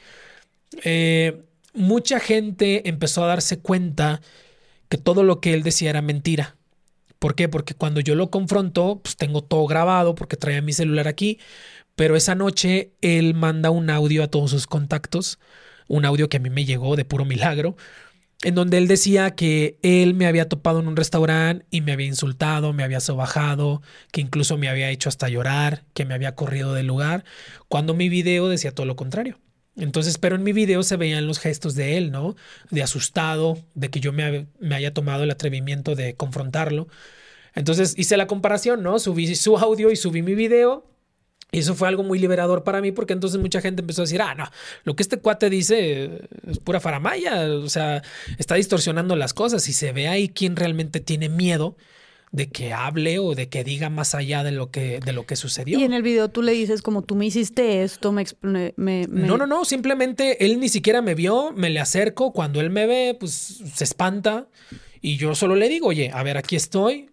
Eh, 0.84 1.41
mucha 1.73 2.19
gente 2.19 2.88
empezó 2.88 3.23
a 3.23 3.27
darse 3.27 3.57
cuenta 3.57 4.21
que 4.89 4.97
todo 4.97 5.23
lo 5.23 5.41
que 5.41 5.53
él 5.53 5.64
decía 5.64 5.89
era 5.89 6.01
mentira. 6.01 6.57
¿Por 7.19 7.35
qué? 7.35 7.47
Porque 7.49 7.73
cuando 7.73 8.01
yo 8.01 8.15
lo 8.15 8.30
confronto, 8.30 8.99
pues 9.03 9.15
tengo 9.15 9.43
todo 9.43 9.65
grabado 9.65 10.15
porque 10.15 10.35
traía 10.38 10.61
mi 10.61 10.73
celular 10.73 11.07
aquí, 11.07 11.39
pero 11.95 12.15
esa 12.15 12.35
noche 12.35 12.93
él 13.01 13.34
manda 13.34 13.69
un 13.69 13.89
audio 13.89 14.23
a 14.23 14.27
todos 14.27 14.51
sus 14.51 14.68
contactos, 14.68 15.39
un 15.88 16.05
audio 16.05 16.30
que 16.30 16.38
a 16.38 16.39
mí 16.39 16.49
me 16.49 16.65
llegó 16.65 16.95
de 16.95 17.05
puro 17.05 17.26
milagro, 17.26 17.77
en 18.43 18.55
donde 18.55 18.77
él 18.77 18.88
decía 18.88 19.35
que 19.35 19.80
él 19.84 20.15
me 20.15 20.27
había 20.27 20.49
topado 20.49 20.80
en 20.80 20.88
un 20.88 20.95
restaurante 20.97 21.65
y 21.69 21.81
me 21.81 21.93
había 21.93 22.07
insultado, 22.07 22.73
me 22.73 22.84
había 22.84 22.99
sobajado, 22.99 23.81
que 24.11 24.22
incluso 24.22 24.57
me 24.57 24.68
había 24.68 24.89
hecho 24.89 25.10
hasta 25.10 25.30
llorar, 25.30 25.85
que 25.93 26.05
me 26.05 26.14
había 26.14 26.35
corrido 26.35 26.73
del 26.73 26.88
lugar, 26.88 27.23
cuando 27.69 27.93
mi 27.93 28.10
video 28.10 28.49
decía 28.49 28.73
todo 28.73 28.85
lo 28.85 28.95
contrario. 28.95 29.39
Entonces, 29.76 30.18
pero 30.18 30.36
en 30.36 30.44
mi 30.44 30.54
video 30.54 30.84
se 30.84 30.98
veían 30.98 31.26
los 31.26 31.40
gestos 31.40 31.76
de 31.76 31.98
él, 31.98 32.12
¿no? 32.12 32.36
De 32.70 32.84
asustado, 32.84 33.58
de 33.74 33.90
que 33.90 34.00
yo 34.00 34.14
me, 34.14 34.48
haya 34.72 34.94
tomado 34.94 35.24
el 35.24 35.32
atrevimiento 35.32 35.95
de 35.95 36.16
confrontarlo. 36.16 36.88
Entonces 37.56 37.95
hice 37.98 38.18
la 38.18 38.28
comparación, 38.28 38.84
¿no? 38.84 39.00
Subí 39.00 39.36
su 39.36 39.58
audio 39.58 39.91
y 39.91 39.95
subí 39.95 40.22
mi 40.22 40.36
video. 40.36 40.86
Y 41.52 41.60
eso 41.60 41.76
fue 41.76 41.88
algo 41.88 42.02
muy 42.02 42.18
liberador 42.18 42.64
para 42.64 42.82
mí 42.82 42.91
porque 42.91 43.14
entonces 43.14 43.40
mucha 43.40 43.62
gente 43.62 43.82
empezó 43.82 44.02
a 44.02 44.06
decir, 44.06 44.22
ah, 44.24 44.34
no, 44.34 44.50
lo 44.86 44.95
que 44.95 45.04
este 45.04 45.18
cuate 45.18 45.52
dice 45.52 46.28
es 46.48 46.58
pura 46.58 46.80
faramaya, 46.80 47.45
o 47.54 47.70
sea, 47.70 48.02
está 48.40 48.56
distorsionando 48.56 49.16
las 49.16 49.36
cosas 49.36 49.68
y 49.70 49.74
se 49.74 49.91
ve 49.91 50.08
ahí 50.08 50.30
quién 50.30 50.56
realmente 50.56 51.00
tiene 51.00 51.30
miedo 51.30 51.78
de 52.34 52.49
que 52.49 52.73
hable 52.73 53.19
o 53.19 53.35
de 53.35 53.47
que 53.47 53.64
diga 53.64 53.91
más 53.91 54.15
allá 54.15 54.43
de 54.43 54.51
lo 54.51 54.72
que, 54.72 54.99
de 54.99 55.14
lo 55.14 55.27
que 55.27 55.35
sucedió. 55.35 55.77
Y 55.80 55.84
en 55.84 55.93
el 55.93 56.01
video 56.01 56.30
tú 56.30 56.41
le 56.41 56.51
dices 56.51 56.81
como 56.81 57.03
tú 57.03 57.14
me 57.14 57.27
hiciste 57.27 57.84
esto, 57.84 58.11
me, 58.11 58.26
me, 58.76 59.05
No, 59.07 59.38
no, 59.38 59.45
no, 59.45 59.64
simplemente 59.65 60.43
él 60.43 60.60
ni 60.60 60.68
siquiera 60.68 61.03
me 61.03 61.14
vio, 61.14 61.51
me 61.51 61.69
le 61.69 61.80
acerco, 61.80 62.34
cuando 62.34 62.60
él 62.60 62.72
me 62.72 62.88
ve, 62.88 63.15
pues 63.19 63.61
se 63.76 63.84
espanta 63.84 64.47
y 64.99 65.18
yo 65.18 65.35
solo 65.35 65.55
le 65.55 65.69
digo, 65.69 65.89
oye, 65.89 66.10
a 66.11 66.23
ver, 66.23 66.38
aquí 66.38 66.55
estoy, 66.55 67.11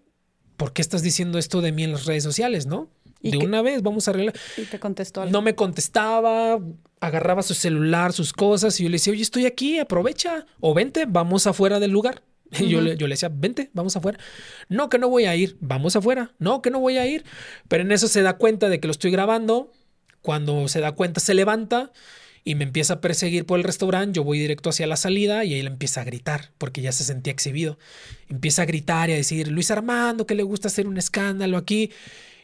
¿por 0.57 0.73
qué 0.73 0.81
estás 0.81 1.03
diciendo 1.03 1.39
esto 1.39 1.61
de 1.61 1.73
mí 1.73 1.85
en 1.85 1.93
las 1.93 2.07
redes 2.07 2.25
sociales, 2.25 2.65
no? 2.65 2.89
De 3.21 3.37
una 3.37 3.61
vez, 3.61 3.83
vamos 3.83 4.09
a 4.09 4.13
arreglar. 4.13 4.35
Y 4.57 4.63
te 4.63 4.81
contestó 4.81 5.21
algo. 5.21 5.33
No 5.33 5.43
me 5.43 5.55
contestaba, 5.55 6.59
agarraba 6.99 7.43
su 7.43 7.53
celular, 7.53 8.15
sus 8.15 8.33
cosas 8.33 8.81
y 8.81 8.85
yo 8.85 8.89
le 8.89 8.95
decía, 8.95 9.13
oye, 9.13 9.21
estoy 9.21 9.45
aquí, 9.45 9.79
aprovecha 9.79 10.47
o 10.61 10.73
vente, 10.73 11.05
vamos 11.07 11.47
afuera 11.47 11.79
del 11.79 11.91
lugar. 11.91 12.23
Yo, 12.69 12.81
le, 12.81 12.97
yo 12.97 13.07
le 13.07 13.13
decía, 13.13 13.31
vente, 13.33 13.71
vamos 13.75 13.97
afuera. 13.97 14.19
No, 14.69 14.89
que 14.89 14.99
no 14.99 15.09
voy 15.09 15.27
a 15.27 15.37
ir, 15.37 15.57
vamos 15.61 15.95
afuera. 15.95 16.33
No, 16.39 16.63
que 16.63 16.71
no 16.71 16.81
voy 16.81 16.99
a 16.99 17.07
ir. 17.07 17.25
Pero 17.69 17.83
en 17.83 17.93
eso 17.93 18.09
se 18.09 18.23
da 18.23 18.39
cuenta 18.39 18.69
de 18.69 18.81
que 18.81 18.89
lo 18.89 18.93
estoy 18.93 19.11
grabando. 19.11 19.73
Cuando 20.21 20.67
se 20.69 20.81
da 20.81 20.93
cuenta, 20.93 21.21
se 21.21 21.35
levanta 21.35 21.93
y 22.45 22.55
me 22.55 22.65
empieza 22.65 22.95
a 22.95 23.01
perseguir 23.01 23.47
por 23.47 23.59
el 23.59 23.65
restaurante. 23.65 24.17
Yo 24.17 24.25
voy 24.25 24.39
directo 24.39 24.71
hacia 24.71 24.87
la 24.87 24.97
salida 24.97 25.45
y 25.45 25.55
él 25.55 25.67
empieza 25.67 26.01
a 26.01 26.05
gritar 26.05 26.51
porque 26.59 26.83
ya 26.83 26.93
se 26.93 27.05
sentía 27.05 27.33
exhibido. 27.33 27.79
Empieza 28.29 28.63
a 28.63 28.67
gritar 28.67 29.11
y 29.11 29.13
a 29.13 29.17
decir, 29.17 29.49
Luis 29.49 29.71
Armando, 29.71 30.27
que 30.27 30.35
le 30.35 30.43
gusta 30.43 30.69
hacer 30.69 30.87
un 30.87 30.99
escándalo 30.99 31.57
aquí. 31.57 31.91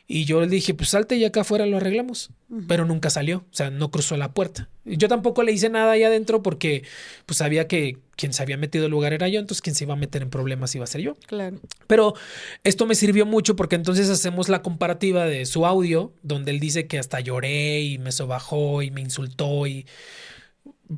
Y 0.08 0.24
yo 0.24 0.40
le 0.40 0.46
dije, 0.46 0.72
pues 0.72 0.90
salte 0.90 1.16
y 1.16 1.24
acá 1.24 1.40
afuera 1.40 1.66
lo 1.66 1.78
arreglamos. 1.78 2.30
Pero 2.68 2.84
nunca 2.84 3.10
salió, 3.10 3.38
o 3.38 3.54
sea, 3.54 3.70
no 3.70 3.90
cruzó 3.90 4.16
la 4.16 4.32
puerta. 4.32 4.68
Yo 4.84 5.08
tampoco 5.08 5.42
le 5.42 5.50
hice 5.50 5.68
nada 5.68 5.92
ahí 5.92 6.04
adentro 6.04 6.44
porque 6.44 6.84
pues 7.26 7.38
sabía 7.38 7.66
que 7.66 7.98
quien 8.14 8.32
se 8.32 8.40
había 8.40 8.56
metido 8.56 8.84
el 8.84 8.92
lugar 8.92 9.12
era 9.12 9.26
yo, 9.26 9.40
entonces 9.40 9.62
quien 9.62 9.74
se 9.74 9.82
iba 9.82 9.94
a 9.94 9.96
meter 9.96 10.22
en 10.22 10.30
problemas 10.30 10.72
iba 10.76 10.84
a 10.84 10.86
ser 10.86 11.00
yo. 11.00 11.16
Claro. 11.26 11.58
Pero 11.88 12.14
esto 12.62 12.86
me 12.86 12.94
sirvió 12.94 13.26
mucho 13.26 13.56
porque 13.56 13.74
entonces 13.74 14.08
hacemos 14.08 14.48
la 14.48 14.62
comparativa 14.62 15.24
de 15.24 15.44
su 15.44 15.66
audio, 15.66 16.12
donde 16.22 16.52
él 16.52 16.60
dice 16.60 16.86
que 16.86 17.00
hasta 17.00 17.18
lloré 17.18 17.80
y 17.80 17.98
me 17.98 18.12
sobajó 18.12 18.82
y 18.82 18.92
me 18.92 19.00
insultó 19.00 19.66
y 19.66 19.86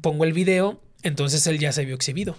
pongo 0.03 0.25
el 0.25 0.35
video, 0.35 0.83
entonces 1.03 1.47
él 1.47 1.59
ya 1.59 1.73
se 1.73 1.87
vio 1.87 1.95
exhibido. 1.95 2.37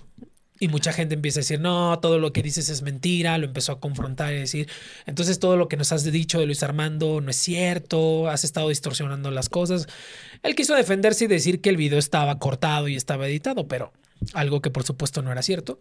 Y 0.60 0.68
mucha 0.68 0.92
gente 0.92 1.16
empieza 1.16 1.40
a 1.40 1.42
decir, 1.42 1.62
no, 1.62 1.98
todo 2.00 2.20
lo 2.20 2.34
que 2.34 2.44
dices 2.44 2.68
es 2.68 2.82
mentira, 2.82 3.38
lo 3.38 3.46
empezó 3.46 3.72
a 3.72 3.80
confrontar 3.80 4.34
y 4.34 4.40
decir, 4.40 4.70
entonces 5.06 5.40
todo 5.40 5.56
lo 5.56 5.70
que 5.70 5.78
nos 5.78 5.94
has 5.94 6.04
dicho 6.04 6.38
de 6.38 6.46
Luis 6.46 6.64
Armando 6.64 7.22
no 7.22 7.32
es 7.32 7.38
cierto, 7.38 8.28
has 8.28 8.44
estado 8.44 8.68
distorsionando 8.68 9.32
las 9.32 9.48
cosas. 9.48 9.88
Él 10.44 10.56
quiso 10.56 10.76
defenderse 10.76 11.26
y 11.26 11.28
decir 11.28 11.62
que 11.62 11.70
el 11.70 11.78
video 11.78 11.98
estaba 11.98 12.40
cortado 12.40 12.90
y 12.90 12.96
estaba 12.98 13.28
editado, 13.28 13.70
pero 13.70 13.94
algo 14.34 14.62
que 14.62 14.70
por 14.70 14.84
supuesto 14.84 15.22
no 15.22 15.32
era 15.32 15.42
cierto. 15.42 15.80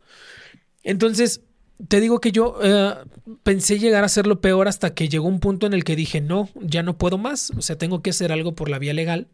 Entonces, 0.85 1.41
te 1.87 2.01
digo 2.01 2.21
que 2.21 2.33
yo 2.33 2.59
eh, 2.63 2.95
pensé 3.43 3.79
llegar 3.79 4.03
a 4.03 4.07
hacerlo 4.07 4.41
peor 4.41 4.69
hasta 4.69 4.95
que 4.95 5.09
llegó 5.09 5.29
un 5.29 5.41
punto 5.41 5.67
en 5.67 5.75
el 5.75 5.85
que 5.85 5.97
dije, 5.97 6.21
no, 6.21 6.49
ya 6.55 6.83
no 6.83 6.99
puedo 6.99 7.19
más, 7.19 7.51
o 7.57 7.63
sea, 7.63 7.77
tengo 7.77 8.03
que 8.03 8.11
hacer 8.11 8.33
algo 8.33 8.55
por 8.55 8.69
la 8.69 8.79
vía 8.79 8.95
legal, 8.95 9.29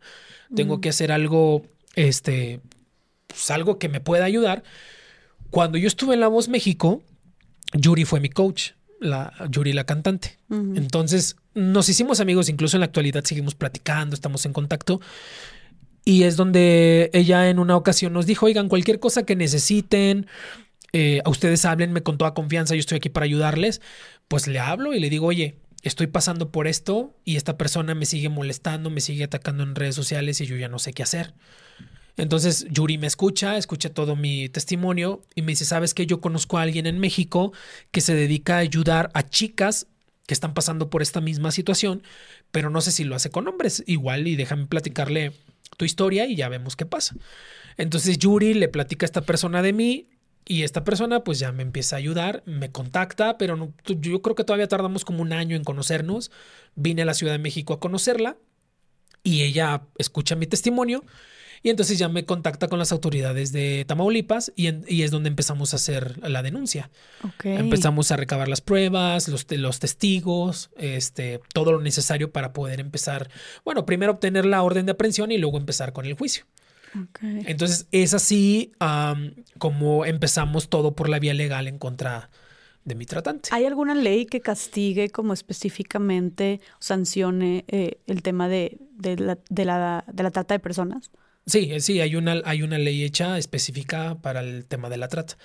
tengo 0.54 0.80
que 0.80 0.90
hacer 0.90 1.10
algo, 1.10 1.62
este, 1.96 2.60
pues 3.26 3.50
algo 3.50 3.78
que 3.78 3.88
me 3.88 4.00
pueda 4.00 4.24
ayudar. 4.24 4.62
Cuando 5.54 5.78
yo 5.78 5.86
estuve 5.86 6.14
en 6.14 6.20
La 6.20 6.26
Voz 6.26 6.48
México, 6.48 7.00
Yuri 7.74 8.04
fue 8.04 8.18
mi 8.18 8.28
coach, 8.28 8.72
la 8.98 9.32
Yuri 9.48 9.72
la 9.72 9.86
cantante. 9.86 10.40
Entonces 10.50 11.36
nos 11.54 11.88
hicimos 11.88 12.18
amigos, 12.18 12.48
incluso 12.48 12.76
en 12.76 12.80
la 12.80 12.86
actualidad 12.86 13.22
seguimos 13.22 13.54
platicando, 13.54 14.14
estamos 14.14 14.44
en 14.46 14.52
contacto. 14.52 15.00
Y 16.04 16.24
es 16.24 16.36
donde 16.36 17.08
ella 17.12 17.48
en 17.50 17.60
una 17.60 17.76
ocasión 17.76 18.12
nos 18.12 18.26
dijo, 18.26 18.46
oigan, 18.46 18.68
cualquier 18.68 18.98
cosa 18.98 19.24
que 19.24 19.36
necesiten, 19.36 20.26
eh, 20.92 21.20
a 21.24 21.30
ustedes 21.30 21.64
háblenme 21.64 22.02
con 22.02 22.18
toda 22.18 22.34
confianza, 22.34 22.74
yo 22.74 22.80
estoy 22.80 22.96
aquí 22.96 23.08
para 23.08 23.22
ayudarles. 23.22 23.80
Pues 24.26 24.48
le 24.48 24.58
hablo 24.58 24.92
y 24.92 24.98
le 24.98 25.08
digo, 25.08 25.28
oye, 25.28 25.54
estoy 25.82 26.08
pasando 26.08 26.50
por 26.50 26.66
esto 26.66 27.14
y 27.24 27.36
esta 27.36 27.56
persona 27.56 27.94
me 27.94 28.06
sigue 28.06 28.28
molestando, 28.28 28.90
me 28.90 29.00
sigue 29.00 29.22
atacando 29.22 29.62
en 29.62 29.76
redes 29.76 29.94
sociales 29.94 30.40
y 30.40 30.46
yo 30.46 30.56
ya 30.56 30.66
no 30.66 30.80
sé 30.80 30.92
qué 30.92 31.04
hacer. 31.04 31.32
Entonces 32.16 32.66
Yuri 32.70 32.98
me 32.98 33.06
escucha, 33.06 33.56
escucha 33.56 33.90
todo 33.90 34.14
mi 34.14 34.48
testimonio 34.48 35.22
y 35.34 35.42
me 35.42 35.52
dice, 35.52 35.64
¿sabes 35.64 35.94
que 35.94 36.06
Yo 36.06 36.20
conozco 36.20 36.58
a 36.58 36.62
alguien 36.62 36.86
en 36.86 36.98
México 36.98 37.52
que 37.90 38.00
se 38.00 38.14
dedica 38.14 38.56
a 38.56 38.58
ayudar 38.58 39.10
a 39.14 39.28
chicas 39.28 39.88
que 40.26 40.34
están 40.34 40.54
pasando 40.54 40.90
por 40.90 41.02
esta 41.02 41.20
misma 41.20 41.50
situación, 41.50 42.02
pero 42.50 42.70
no 42.70 42.80
sé 42.80 42.92
si 42.92 43.04
lo 43.04 43.14
hace 43.14 43.30
con 43.30 43.46
hombres. 43.48 43.82
Igual 43.86 44.26
y 44.26 44.36
déjame 44.36 44.66
platicarle 44.66 45.32
tu 45.76 45.84
historia 45.84 46.26
y 46.26 46.36
ya 46.36 46.48
vemos 46.48 46.76
qué 46.76 46.86
pasa. 46.86 47.16
Entonces 47.76 48.18
Yuri 48.18 48.54
le 48.54 48.68
platica 48.68 49.04
a 49.04 49.08
esta 49.08 49.22
persona 49.22 49.60
de 49.60 49.72
mí 49.72 50.08
y 50.46 50.62
esta 50.62 50.84
persona 50.84 51.24
pues 51.24 51.38
ya 51.38 51.52
me 51.52 51.62
empieza 51.62 51.96
a 51.96 51.98
ayudar, 51.98 52.42
me 52.46 52.70
contacta, 52.70 53.38
pero 53.38 53.72
yo 53.86 54.22
creo 54.22 54.34
que 54.36 54.44
todavía 54.44 54.68
tardamos 54.68 55.04
como 55.04 55.22
un 55.22 55.32
año 55.32 55.56
en 55.56 55.64
conocernos. 55.64 56.30
Vine 56.74 57.02
a 57.02 57.06
la 57.06 57.14
Ciudad 57.14 57.32
de 57.32 57.38
México 57.38 57.74
a 57.74 57.80
conocerla 57.80 58.36
y 59.22 59.42
ella 59.42 59.82
escucha 59.98 60.36
mi 60.36 60.46
testimonio 60.46 61.04
y 61.64 61.70
entonces 61.70 61.98
ya 61.98 62.10
me 62.10 62.26
contacta 62.26 62.68
con 62.68 62.78
las 62.78 62.92
autoridades 62.92 63.50
de 63.50 63.86
Tamaulipas 63.88 64.52
y, 64.54 64.66
es 65.02 65.10
donde 65.10 65.30
empezamos 65.30 65.72
a 65.72 65.76
hacer 65.76 66.18
la 66.28 66.42
denuncia. 66.42 66.90
Empezamos 67.42 68.12
a 68.12 68.16
recabar 68.16 68.48
las 68.48 68.60
pruebas, 68.60 69.28
los, 69.28 69.46
los 69.50 69.78
testigos, 69.78 70.68
este, 70.76 71.40
todo 71.54 71.72
lo 71.72 71.80
necesario 71.80 72.30
para 72.30 72.52
poder 72.52 72.80
empezar, 72.80 73.30
bueno, 73.64 73.86
primero 73.86 74.12
obtener 74.12 74.44
la 74.44 74.62
orden 74.62 74.84
de 74.84 74.92
aprehensión 74.92 75.32
y 75.32 75.38
luego 75.38 75.56
empezar 75.56 75.94
con 75.94 76.04
el 76.04 76.12
juicio. 76.12 76.44
Entonces 77.22 77.88
es 77.92 78.12
así 78.12 78.72
como 79.56 80.04
empezamos 80.04 80.68
todo 80.68 80.94
por 80.94 81.08
la 81.08 81.18
vía 81.18 81.32
legal 81.32 81.66
en 81.66 81.78
contra 81.78 82.28
de 82.84 82.94
mi 82.94 83.06
tratante. 83.06 83.48
¿Hay 83.52 83.64
alguna 83.64 83.94
ley 83.94 84.26
que 84.26 84.42
castigue 84.42 85.08
como 85.08 85.32
específicamente 85.32 86.60
sancione 86.78 87.64
eh, 87.68 87.96
el 88.06 88.20
tema 88.20 88.48
de, 88.48 88.76
la, 89.00 89.38
de, 89.48 89.64
la, 89.64 90.04
de 90.12 90.22
la 90.22 90.30
trata 90.30 90.52
de 90.52 90.60
personas? 90.60 91.10
Sí, 91.46 91.68
eh, 91.72 91.80
sí, 91.80 92.00
hay 92.00 92.16
una, 92.16 92.40
hay 92.44 92.62
una 92.62 92.78
ley 92.78 93.04
hecha 93.04 93.36
específica 93.36 94.16
para 94.22 94.40
el 94.40 94.64
tema 94.64 94.88
de 94.88 94.96
la 94.96 95.08
trata, 95.08 95.36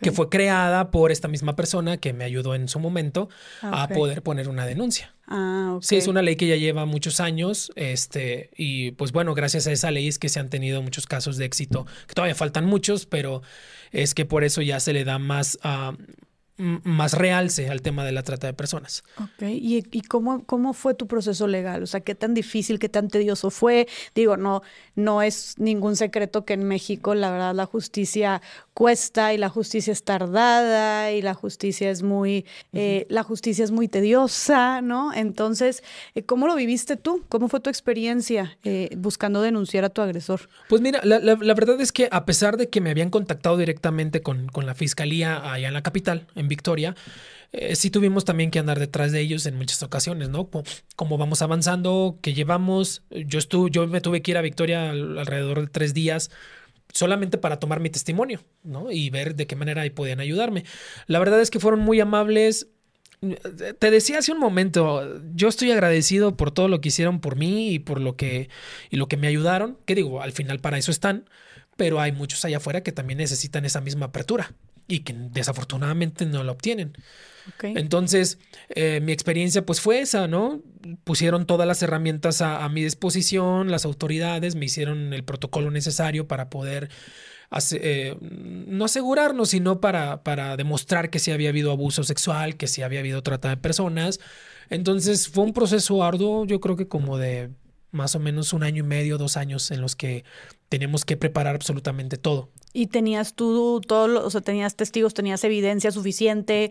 que 0.00 0.12
fue 0.12 0.28
creada 0.28 0.90
por 0.92 1.10
esta 1.10 1.26
misma 1.26 1.56
persona 1.56 1.96
que 1.96 2.12
me 2.12 2.24
ayudó 2.24 2.54
en 2.54 2.68
su 2.68 2.78
momento 2.78 3.28
a 3.60 3.88
poder 3.88 4.22
poner 4.22 4.48
una 4.48 4.64
denuncia. 4.64 5.14
Ah, 5.26 5.78
Sí, 5.80 5.96
es 5.96 6.06
una 6.06 6.22
ley 6.22 6.36
que 6.36 6.46
ya 6.46 6.56
lleva 6.56 6.86
muchos 6.86 7.18
años, 7.20 7.72
este, 7.74 8.50
y 8.56 8.92
pues 8.92 9.10
bueno, 9.12 9.34
gracias 9.34 9.66
a 9.66 9.72
esa 9.72 9.90
ley 9.90 10.06
es 10.08 10.18
que 10.18 10.28
se 10.28 10.38
han 10.38 10.50
tenido 10.50 10.82
muchos 10.82 11.06
casos 11.06 11.36
de 11.36 11.46
éxito, 11.46 11.86
que 12.06 12.14
todavía 12.14 12.34
faltan 12.34 12.64
muchos, 12.66 13.06
pero 13.06 13.42
es 13.90 14.14
que 14.14 14.24
por 14.24 14.44
eso 14.44 14.62
ya 14.62 14.78
se 14.78 14.92
le 14.92 15.04
da 15.04 15.18
más, 15.18 15.58
uh, 15.64 15.96
más 16.60 17.14
realce 17.14 17.70
al 17.70 17.82
tema 17.82 18.04
de 18.04 18.12
la 18.12 18.22
trata 18.22 18.46
de 18.46 18.52
personas. 18.52 19.02
Ok, 19.18 19.42
¿y, 19.42 19.84
y 19.90 20.02
cómo, 20.02 20.44
cómo 20.44 20.72
fue 20.72 20.94
tu 20.94 21.06
proceso 21.06 21.46
legal? 21.46 21.82
O 21.82 21.86
sea, 21.86 22.00
¿qué 22.00 22.14
tan 22.14 22.34
difícil, 22.34 22.78
qué 22.78 22.88
tan 22.88 23.08
tedioso 23.08 23.50
fue? 23.50 23.88
Digo, 24.14 24.36
no, 24.36 24.62
no 24.94 25.22
es 25.22 25.54
ningún 25.58 25.96
secreto 25.96 26.44
que 26.44 26.54
en 26.54 26.64
México, 26.64 27.14
la 27.14 27.30
verdad, 27.30 27.54
la 27.54 27.66
justicia 27.66 28.42
cuesta 28.80 29.34
y 29.34 29.36
la 29.36 29.50
justicia 29.50 29.92
es 29.92 30.04
tardada 30.04 31.12
y 31.12 31.20
la 31.20 31.34
justicia 31.34 31.90
es 31.90 32.02
muy, 32.02 32.46
eh, 32.72 33.04
la 33.10 33.22
justicia 33.22 33.62
es 33.62 33.72
muy 33.72 33.88
tediosa, 33.88 34.80
¿no? 34.80 35.12
Entonces, 35.12 35.82
eh, 36.14 36.22
¿cómo 36.22 36.46
lo 36.46 36.56
viviste 36.56 36.96
tú? 36.96 37.22
¿Cómo 37.28 37.48
fue 37.48 37.60
tu 37.60 37.68
experiencia 37.68 38.56
eh, 38.64 38.88
buscando 38.96 39.42
denunciar 39.42 39.84
a 39.84 39.90
tu 39.90 40.00
agresor? 40.00 40.48
Pues 40.70 40.80
mira, 40.80 40.98
la, 41.04 41.18
la, 41.18 41.36
la, 41.38 41.52
verdad 41.52 41.78
es 41.78 41.92
que 41.92 42.08
a 42.10 42.24
pesar 42.24 42.56
de 42.56 42.70
que 42.70 42.80
me 42.80 42.88
habían 42.88 43.10
contactado 43.10 43.58
directamente 43.58 44.22
con, 44.22 44.48
con 44.48 44.64
la 44.64 44.74
fiscalía 44.74 45.52
allá 45.52 45.68
en 45.68 45.74
la 45.74 45.82
capital, 45.82 46.26
en 46.34 46.48
Victoria, 46.48 46.94
eh, 47.52 47.74
sí 47.74 47.90
tuvimos 47.90 48.24
también 48.24 48.50
que 48.50 48.60
andar 48.60 48.78
detrás 48.78 49.10
de 49.10 49.20
ellos 49.20 49.44
en 49.46 49.56
muchas 49.56 49.82
ocasiones, 49.82 50.28
¿no? 50.28 50.48
Como, 50.94 51.18
vamos 51.18 51.42
avanzando, 51.42 52.16
que 52.22 52.32
llevamos, 52.32 53.02
yo 53.10 53.38
estuve, 53.40 53.70
yo 53.70 53.86
me 53.88 54.00
tuve 54.00 54.22
que 54.22 54.30
ir 54.30 54.38
a 54.38 54.42
Victoria 54.42 54.90
alrededor 54.90 55.62
de 55.62 55.66
tres 55.66 55.92
días 55.92 56.30
solamente 56.92 57.38
para 57.38 57.58
tomar 57.58 57.80
mi 57.80 57.90
testimonio, 57.90 58.40
¿no? 58.62 58.90
Y 58.90 59.10
ver 59.10 59.34
de 59.34 59.46
qué 59.46 59.56
manera 59.56 59.82
ahí 59.82 59.90
podían 59.90 60.20
ayudarme. 60.20 60.64
La 61.06 61.18
verdad 61.18 61.40
es 61.40 61.50
que 61.50 61.60
fueron 61.60 61.80
muy 61.80 62.00
amables. 62.00 62.68
Te 63.78 63.90
decía 63.90 64.18
hace 64.18 64.32
un 64.32 64.38
momento, 64.38 65.20
yo 65.34 65.48
estoy 65.48 65.70
agradecido 65.72 66.36
por 66.36 66.52
todo 66.52 66.68
lo 66.68 66.80
que 66.80 66.88
hicieron 66.88 67.20
por 67.20 67.36
mí 67.36 67.70
y 67.72 67.78
por 67.78 68.00
lo 68.00 68.16
que, 68.16 68.48
y 68.88 68.96
lo 68.96 69.08
que 69.08 69.18
me 69.18 69.26
ayudaron, 69.26 69.76
que 69.84 69.94
digo, 69.94 70.22
al 70.22 70.32
final 70.32 70.60
para 70.60 70.78
eso 70.78 70.90
están, 70.90 71.28
pero 71.76 72.00
hay 72.00 72.12
muchos 72.12 72.44
allá 72.44 72.58
afuera 72.58 72.82
que 72.82 72.92
también 72.92 73.18
necesitan 73.18 73.66
esa 73.66 73.80
misma 73.82 74.06
apertura 74.06 74.54
y 74.90 75.00
que 75.00 75.14
desafortunadamente 75.14 76.26
no 76.26 76.42
la 76.42 76.52
obtienen. 76.52 76.92
Entonces, 77.62 78.38
eh, 78.68 79.00
mi 79.00 79.12
experiencia 79.12 79.64
pues 79.64 79.80
fue 79.80 80.00
esa, 80.00 80.28
¿no? 80.28 80.62
Pusieron 81.04 81.46
todas 81.46 81.66
las 81.66 81.82
herramientas 81.82 82.42
a, 82.42 82.68
mi 82.68 82.82
disposición, 82.82 83.70
las 83.70 83.84
autoridades 83.84 84.56
me 84.56 84.66
hicieron 84.66 85.12
el 85.12 85.24
protocolo 85.24 85.70
necesario 85.70 86.28
para 86.28 86.50
poder 86.50 86.90
eh, 87.72 88.16
no 88.20 88.84
asegurarnos, 88.84 89.50
sino 89.50 89.80
para, 89.80 90.22
para 90.22 90.56
demostrar 90.56 91.10
que 91.10 91.18
sí 91.18 91.30
había 91.30 91.48
habido 91.48 91.72
abuso 91.72 92.04
sexual, 92.04 92.56
que 92.56 92.66
sí 92.66 92.82
había 92.82 93.00
habido 93.00 93.22
trata 93.22 93.48
de 93.48 93.56
personas. 93.56 94.20
Entonces 94.68 95.28
fue 95.28 95.44
un 95.44 95.52
proceso 95.52 96.02
arduo, 96.04 96.44
yo 96.46 96.60
creo 96.60 96.76
que 96.76 96.88
como 96.88 97.16
de 97.16 97.50
más 97.90 98.14
o 98.14 98.20
menos 98.20 98.52
un 98.52 98.62
año 98.62 98.84
y 98.84 98.86
medio, 98.86 99.18
dos 99.18 99.36
años 99.36 99.70
en 99.70 99.80
los 99.80 99.96
que 99.96 100.24
tenemos 100.68 101.04
que 101.04 101.16
preparar 101.16 101.54
absolutamente 101.54 102.16
todo. 102.16 102.50
¿Y 102.72 102.86
tenías 102.86 103.34
tú 103.34 103.80
todo, 103.80 104.24
o 104.24 104.30
sea, 104.30 104.40
tenías 104.40 104.76
testigos, 104.76 105.14
tenías 105.14 105.42
evidencia 105.42 105.90
suficiente? 105.90 106.70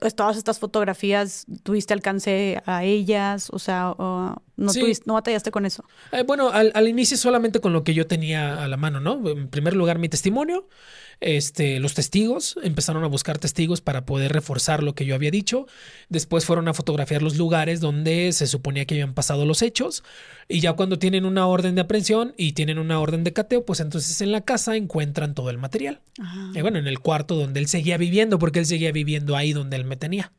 Pues, 0.00 0.14
todas 0.14 0.36
estas 0.36 0.58
fotografías, 0.58 1.46
¿tuviste 1.62 1.94
alcance 1.94 2.62
a 2.66 2.84
ellas? 2.84 3.48
O 3.50 3.58
sea, 3.58 3.94
no, 3.98 4.36
no 4.56 5.14
batallaste 5.14 5.50
con 5.50 5.64
eso. 5.64 5.84
Eh, 6.12 6.22
bueno, 6.22 6.50
al, 6.50 6.72
al, 6.74 6.88
inicio 6.88 7.16
solamente 7.16 7.60
con 7.60 7.72
lo 7.72 7.82
que 7.82 7.94
yo 7.94 8.06
tenía 8.06 8.62
a 8.62 8.68
la 8.68 8.76
mano, 8.76 9.00
¿no? 9.00 9.26
En 9.28 9.48
primer 9.48 9.74
lugar, 9.74 9.98
mi 9.98 10.08
testimonio 10.08 10.68
este, 11.20 11.80
los 11.80 11.94
testigos, 11.94 12.58
empezaron 12.62 13.02
a 13.02 13.08
buscar 13.08 13.38
testigos 13.38 13.80
para 13.80 14.06
poder 14.06 14.32
reforzar 14.32 14.82
lo 14.82 14.94
que 14.94 15.04
yo 15.04 15.14
había 15.14 15.30
dicho. 15.30 15.66
Después 16.08 16.44
fueron 16.44 16.68
a 16.68 16.74
fotografiar 16.74 17.22
los 17.22 17.36
lugares 17.36 17.80
donde 17.80 18.32
se 18.32 18.46
suponía 18.46 18.84
que 18.84 18.94
habían 18.94 19.14
pasado 19.14 19.44
los 19.44 19.62
hechos. 19.62 20.04
Y 20.48 20.60
ya 20.60 20.74
cuando 20.74 20.98
tienen 20.98 21.24
una 21.24 21.46
orden 21.46 21.74
de 21.74 21.80
aprehensión 21.80 22.34
y 22.36 22.52
tienen 22.52 22.78
una 22.78 23.00
orden 23.00 23.24
de 23.24 23.32
cateo, 23.32 23.64
pues 23.64 23.80
entonces 23.80 24.20
en 24.20 24.32
la 24.32 24.42
casa 24.42 24.76
encuentran 24.76 25.34
todo 25.34 25.50
el 25.50 25.58
material. 25.58 26.00
Y 26.54 26.60
bueno, 26.60 26.78
en 26.78 26.86
el 26.86 27.00
cuarto 27.00 27.34
donde 27.34 27.60
él 27.60 27.66
seguía 27.66 27.98
viviendo, 27.98 28.38
porque 28.38 28.60
él 28.60 28.66
seguía 28.66 28.92
viviendo 28.92 29.36
ahí 29.36 29.52
donde 29.52 29.76
él 29.76 29.84
me 29.84 29.96
tenía. 29.96 30.32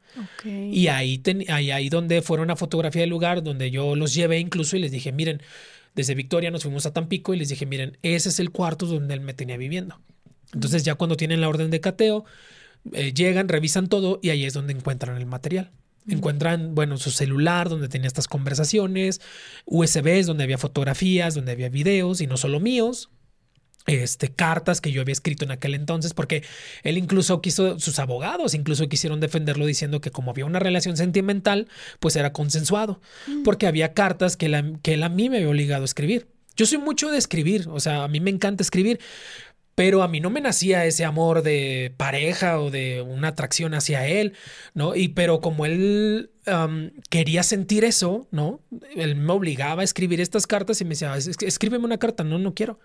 Y 0.45 0.87
ahí, 0.87 1.21
ahí, 1.49 1.71
ahí 1.71 1.89
donde 1.89 2.21
fueron 2.21 2.51
a 2.51 2.55
fotografiar 2.55 3.03
el 3.03 3.09
lugar, 3.09 3.43
donde 3.43 3.69
yo 3.69 3.95
los 3.95 4.13
llevé 4.13 4.39
incluso 4.39 4.77
y 4.77 4.79
les 4.79 4.91
dije, 4.91 5.11
miren, 5.11 5.41
desde 5.93 6.15
Victoria 6.15 6.51
nos 6.51 6.63
fuimos 6.63 6.85
a 6.85 6.93
Tampico 6.93 7.33
y 7.33 7.37
les 7.37 7.49
dije, 7.49 7.65
miren, 7.65 7.97
ese 8.01 8.29
es 8.29 8.39
el 8.39 8.51
cuarto 8.51 8.85
donde 8.85 9.13
él 9.13 9.21
me 9.21 9.33
tenía 9.33 9.57
viviendo. 9.57 9.99
Entonces 10.53 10.83
ya 10.83 10.95
cuando 10.95 11.15
tienen 11.15 11.41
la 11.41 11.49
orden 11.49 11.69
de 11.69 11.79
cateo, 11.79 12.25
eh, 12.93 13.13
llegan, 13.13 13.49
revisan 13.49 13.87
todo 13.87 14.19
y 14.21 14.29
ahí 14.29 14.45
es 14.45 14.53
donde 14.53 14.73
encuentran 14.73 15.17
el 15.17 15.25
material. 15.25 15.71
Encuentran, 16.07 16.73
bueno, 16.73 16.97
su 16.97 17.11
celular 17.11 17.69
donde 17.69 17.87
tenía 17.87 18.07
estas 18.07 18.27
conversaciones, 18.27 19.21
USBs 19.65 20.25
donde 20.25 20.43
había 20.43 20.57
fotografías, 20.57 21.35
donde 21.35 21.51
había 21.51 21.69
videos 21.69 22.21
y 22.21 22.27
no 22.27 22.37
solo 22.37 22.59
míos, 22.59 23.09
este, 23.85 24.29
cartas 24.29 24.81
que 24.81 24.91
yo 24.91 25.01
había 25.01 25.13
escrito 25.13 25.45
en 25.45 25.51
aquel 25.51 25.73
entonces, 25.73 26.13
porque 26.13 26.43
él 26.83 26.97
incluso 26.97 27.41
quiso, 27.41 27.79
sus 27.79 27.99
abogados 27.99 28.53
incluso 28.53 28.87
quisieron 28.87 29.19
defenderlo 29.19 29.65
diciendo 29.65 30.01
que 30.01 30.11
como 30.11 30.31
había 30.31 30.45
una 30.45 30.59
relación 30.59 30.97
sentimental, 30.97 31.67
pues 31.99 32.15
era 32.15 32.33
consensuado, 32.33 33.01
porque 33.43 33.67
había 33.67 33.93
cartas 33.93 34.37
que, 34.37 34.77
que 34.81 34.93
él 34.93 35.03
a 35.03 35.09
mí 35.09 35.29
me 35.29 35.37
había 35.37 35.49
obligado 35.49 35.83
a 35.83 35.85
escribir. 35.85 36.27
Yo 36.55 36.65
soy 36.65 36.77
mucho 36.77 37.09
de 37.09 37.17
escribir, 37.17 37.67
o 37.69 37.79
sea, 37.79 38.03
a 38.03 38.07
mí 38.09 38.19
me 38.19 38.29
encanta 38.29 38.63
escribir, 38.63 38.99
pero 39.79 40.03
a 40.03 40.09
mí 40.09 40.19
no 40.19 40.29
me 40.29 40.41
nacía 40.41 40.83
ese 40.83 41.05
amor 41.05 41.41
de 41.41 41.93
pareja 41.95 42.59
o 42.59 42.69
de 42.69 43.01
una 43.01 43.29
atracción 43.29 43.73
hacia 43.73 44.05
él, 44.05 44.33
¿no? 44.73 44.93
Y 44.93 45.07
pero 45.07 45.39
como 45.39 45.65
él 45.65 46.31
quería 47.09 47.43
sentir 47.43 47.85
eso, 47.85 48.27
¿no? 48.29 48.59
Él 48.93 49.15
me 49.15 49.31
obligaba 49.31 49.81
a 49.81 49.85
escribir 49.85 50.19
estas 50.19 50.47
cartas 50.47 50.81
y 50.81 50.83
me 50.83 50.89
decía, 50.89 51.15
escríbeme 51.15 51.85
una 51.85 51.97
carta, 51.97 52.25
no, 52.25 52.39
no 52.39 52.53
quiero. 52.53 52.77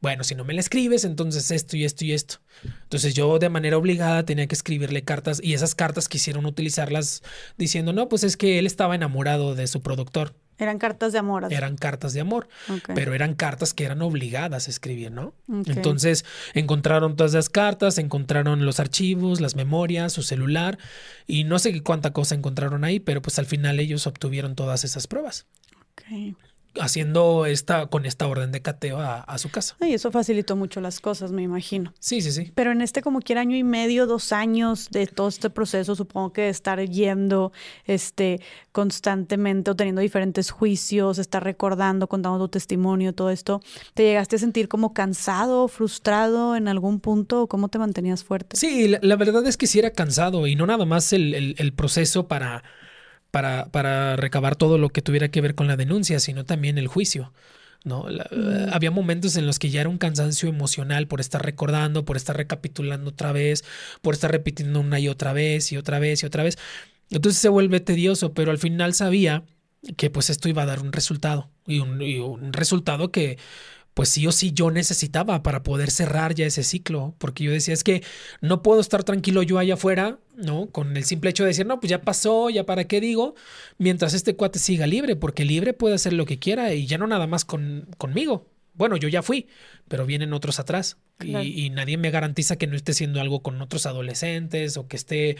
Bueno, 0.00 0.22
si 0.22 0.36
no 0.36 0.44
me 0.44 0.54
la 0.54 0.60
escribes, 0.60 1.04
entonces 1.04 1.50
esto 1.50 1.76
y 1.76 1.84
esto 1.84 2.04
y 2.04 2.12
esto. 2.12 2.36
Entonces 2.84 3.12
yo 3.12 3.40
de 3.40 3.48
manera 3.48 3.76
obligada 3.76 4.24
tenía 4.24 4.46
que 4.46 4.54
escribirle 4.54 5.02
cartas 5.02 5.40
y 5.42 5.54
esas 5.54 5.74
cartas 5.74 6.08
quisieron 6.08 6.46
utilizarlas 6.46 7.24
diciendo, 7.58 7.92
no, 7.92 8.08
pues 8.08 8.22
es 8.22 8.36
que 8.36 8.60
él 8.60 8.66
estaba 8.66 8.94
enamorado 8.94 9.56
de 9.56 9.66
su 9.66 9.82
productor. 9.82 10.36
Eran 10.60 10.78
cartas 10.78 11.12
de 11.12 11.18
amor. 11.18 11.50
Eran 11.50 11.76
cartas 11.76 12.12
de 12.12 12.20
amor, 12.20 12.48
pero 12.94 13.14
eran 13.14 13.34
cartas 13.34 13.74
que 13.74 13.84
eran 13.84 14.02
obligadas 14.02 14.68
a 14.68 14.70
escribir, 14.70 15.10
¿no? 15.10 15.34
Entonces 15.48 16.24
encontraron 16.54 17.16
todas 17.16 17.32
las 17.32 17.48
cartas, 17.48 17.98
encontraron 17.98 18.64
los 18.64 18.78
archivos, 18.78 19.40
las 19.40 19.56
memorias, 19.56 20.12
su 20.12 20.22
celular 20.22 20.78
y 21.26 21.44
no 21.44 21.58
sé 21.58 21.82
cuánta 21.82 22.12
cosa 22.12 22.34
encontraron 22.34 22.84
ahí, 22.84 23.00
pero 23.00 23.22
pues 23.22 23.38
al 23.38 23.46
final 23.46 23.80
ellos 23.80 24.06
obtuvieron 24.06 24.54
todas 24.54 24.84
esas 24.84 25.06
pruebas. 25.06 25.46
Okay 25.92 26.36
haciendo 26.78 27.46
esta, 27.46 27.86
con 27.86 28.06
esta 28.06 28.26
orden 28.26 28.52
de 28.52 28.62
cateo 28.62 28.98
a, 29.00 29.38
su 29.38 29.50
casa. 29.50 29.76
Y 29.80 29.94
eso 29.94 30.10
facilitó 30.10 30.56
mucho 30.56 30.80
las 30.80 31.00
cosas, 31.00 31.32
me 31.32 31.42
imagino. 31.42 31.92
Sí, 31.98 32.20
sí, 32.20 32.30
sí. 32.30 32.52
Pero 32.54 32.72
en 32.72 32.80
este 32.82 33.02
como 33.02 33.20
quiera 33.20 33.40
año 33.40 33.56
y 33.56 33.64
medio, 33.64 34.06
dos 34.06 34.32
años 34.32 34.90
de 34.90 35.06
todo 35.06 35.28
este 35.28 35.50
proceso, 35.50 35.96
supongo 35.96 36.32
que 36.32 36.48
estar 36.48 36.80
yendo 36.80 37.52
este, 37.86 38.40
constantemente 38.72 39.70
o 39.70 39.76
teniendo 39.76 40.00
diferentes 40.00 40.50
juicios, 40.50 41.18
estar 41.18 41.42
recordando, 41.42 42.08
contando 42.08 42.38
tu 42.38 42.48
testimonio, 42.48 43.14
todo 43.14 43.30
esto, 43.30 43.60
¿te 43.94 44.04
llegaste 44.04 44.36
a 44.36 44.38
sentir 44.38 44.68
como 44.68 44.92
cansado, 44.92 45.68
frustrado 45.68 46.56
en 46.56 46.68
algún 46.68 47.00
punto 47.00 47.42
o 47.42 47.46
cómo 47.48 47.68
te 47.68 47.78
mantenías 47.78 48.22
fuerte? 48.22 48.56
Sí, 48.56 48.88
la, 49.00 49.16
verdad 49.16 49.46
es 49.46 49.56
que 49.56 49.66
sí 49.66 49.78
era 49.78 49.90
cansado 49.90 50.46
y 50.46 50.54
no 50.54 50.66
nada 50.66 50.84
más 50.84 51.12
el 51.12 51.72
proceso 51.74 52.28
para 52.28 52.62
para, 53.30 53.66
para 53.66 54.16
recabar 54.16 54.56
todo 54.56 54.78
lo 54.78 54.90
que 54.90 55.02
tuviera 55.02 55.30
que 55.30 55.40
ver 55.40 55.54
con 55.54 55.66
la 55.66 55.76
denuncia, 55.76 56.20
sino 56.20 56.44
también 56.44 56.78
el 56.78 56.88
juicio. 56.88 57.32
¿no? 57.84 58.06
Había 58.72 58.90
momentos 58.90 59.36
en 59.36 59.46
los 59.46 59.58
que 59.58 59.70
ya 59.70 59.80
era 59.80 59.88
un 59.88 59.98
cansancio 59.98 60.48
emocional 60.48 61.06
por 61.06 61.20
estar 61.20 61.44
recordando, 61.44 62.04
por 62.04 62.16
estar 62.16 62.36
recapitulando 62.36 63.10
otra 63.10 63.32
vez, 63.32 63.64
por 64.02 64.14
estar 64.14 64.30
repitiendo 64.30 64.80
una 64.80 65.00
y 65.00 65.08
otra 65.08 65.32
vez 65.32 65.72
y 65.72 65.76
otra 65.76 65.98
vez 65.98 66.22
y 66.22 66.26
otra 66.26 66.42
vez. 66.42 66.58
Entonces 67.10 67.40
se 67.40 67.48
vuelve 67.48 67.80
tedioso, 67.80 68.34
pero 68.34 68.50
al 68.50 68.58
final 68.58 68.94
sabía 68.94 69.44
que 69.96 70.10
pues 70.10 70.30
esto 70.30 70.48
iba 70.48 70.62
a 70.62 70.66
dar 70.66 70.80
un 70.80 70.92
resultado 70.92 71.50
y 71.66 71.80
un, 71.80 72.02
y 72.02 72.18
un 72.18 72.52
resultado 72.52 73.10
que 73.10 73.38
pues 73.94 74.08
sí 74.08 74.26
o 74.26 74.32
sí 74.32 74.52
yo 74.52 74.70
necesitaba 74.70 75.42
para 75.42 75.62
poder 75.62 75.90
cerrar 75.90 76.34
ya 76.34 76.46
ese 76.46 76.62
ciclo, 76.62 77.14
porque 77.18 77.44
yo 77.44 77.52
decía, 77.52 77.74
es 77.74 77.84
que 77.84 78.02
no 78.40 78.62
puedo 78.62 78.80
estar 78.80 79.04
tranquilo 79.04 79.42
yo 79.42 79.58
allá 79.58 79.74
afuera, 79.74 80.18
¿no? 80.36 80.66
Con 80.66 80.96
el 80.96 81.04
simple 81.04 81.30
hecho 81.30 81.44
de 81.44 81.48
decir, 81.48 81.66
no, 81.66 81.80
pues 81.80 81.90
ya 81.90 82.02
pasó, 82.02 82.50
ya 82.50 82.64
para 82.64 82.84
qué 82.84 83.00
digo, 83.00 83.34
mientras 83.78 84.14
este 84.14 84.36
cuate 84.36 84.58
siga 84.58 84.86
libre, 84.86 85.16
porque 85.16 85.44
libre 85.44 85.72
puede 85.72 85.94
hacer 85.96 86.12
lo 86.12 86.26
que 86.26 86.38
quiera 86.38 86.72
y 86.74 86.86
ya 86.86 86.98
no 86.98 87.06
nada 87.06 87.26
más 87.26 87.44
con, 87.44 87.88
conmigo. 87.98 88.46
Bueno, 88.74 88.96
yo 88.96 89.08
ya 89.08 89.22
fui, 89.22 89.48
pero 89.88 90.06
vienen 90.06 90.32
otros 90.32 90.58
atrás 90.60 90.96
y, 91.20 91.36
y, 91.36 91.70
nadie 91.70 91.98
me 91.98 92.10
garantiza 92.10 92.56
que 92.56 92.66
no 92.66 92.76
esté 92.76 92.92
haciendo 92.92 93.20
algo 93.20 93.42
con 93.42 93.60
otros 93.60 93.84
adolescentes 93.84 94.78
o 94.78 94.88
que 94.88 94.96
esté 94.96 95.36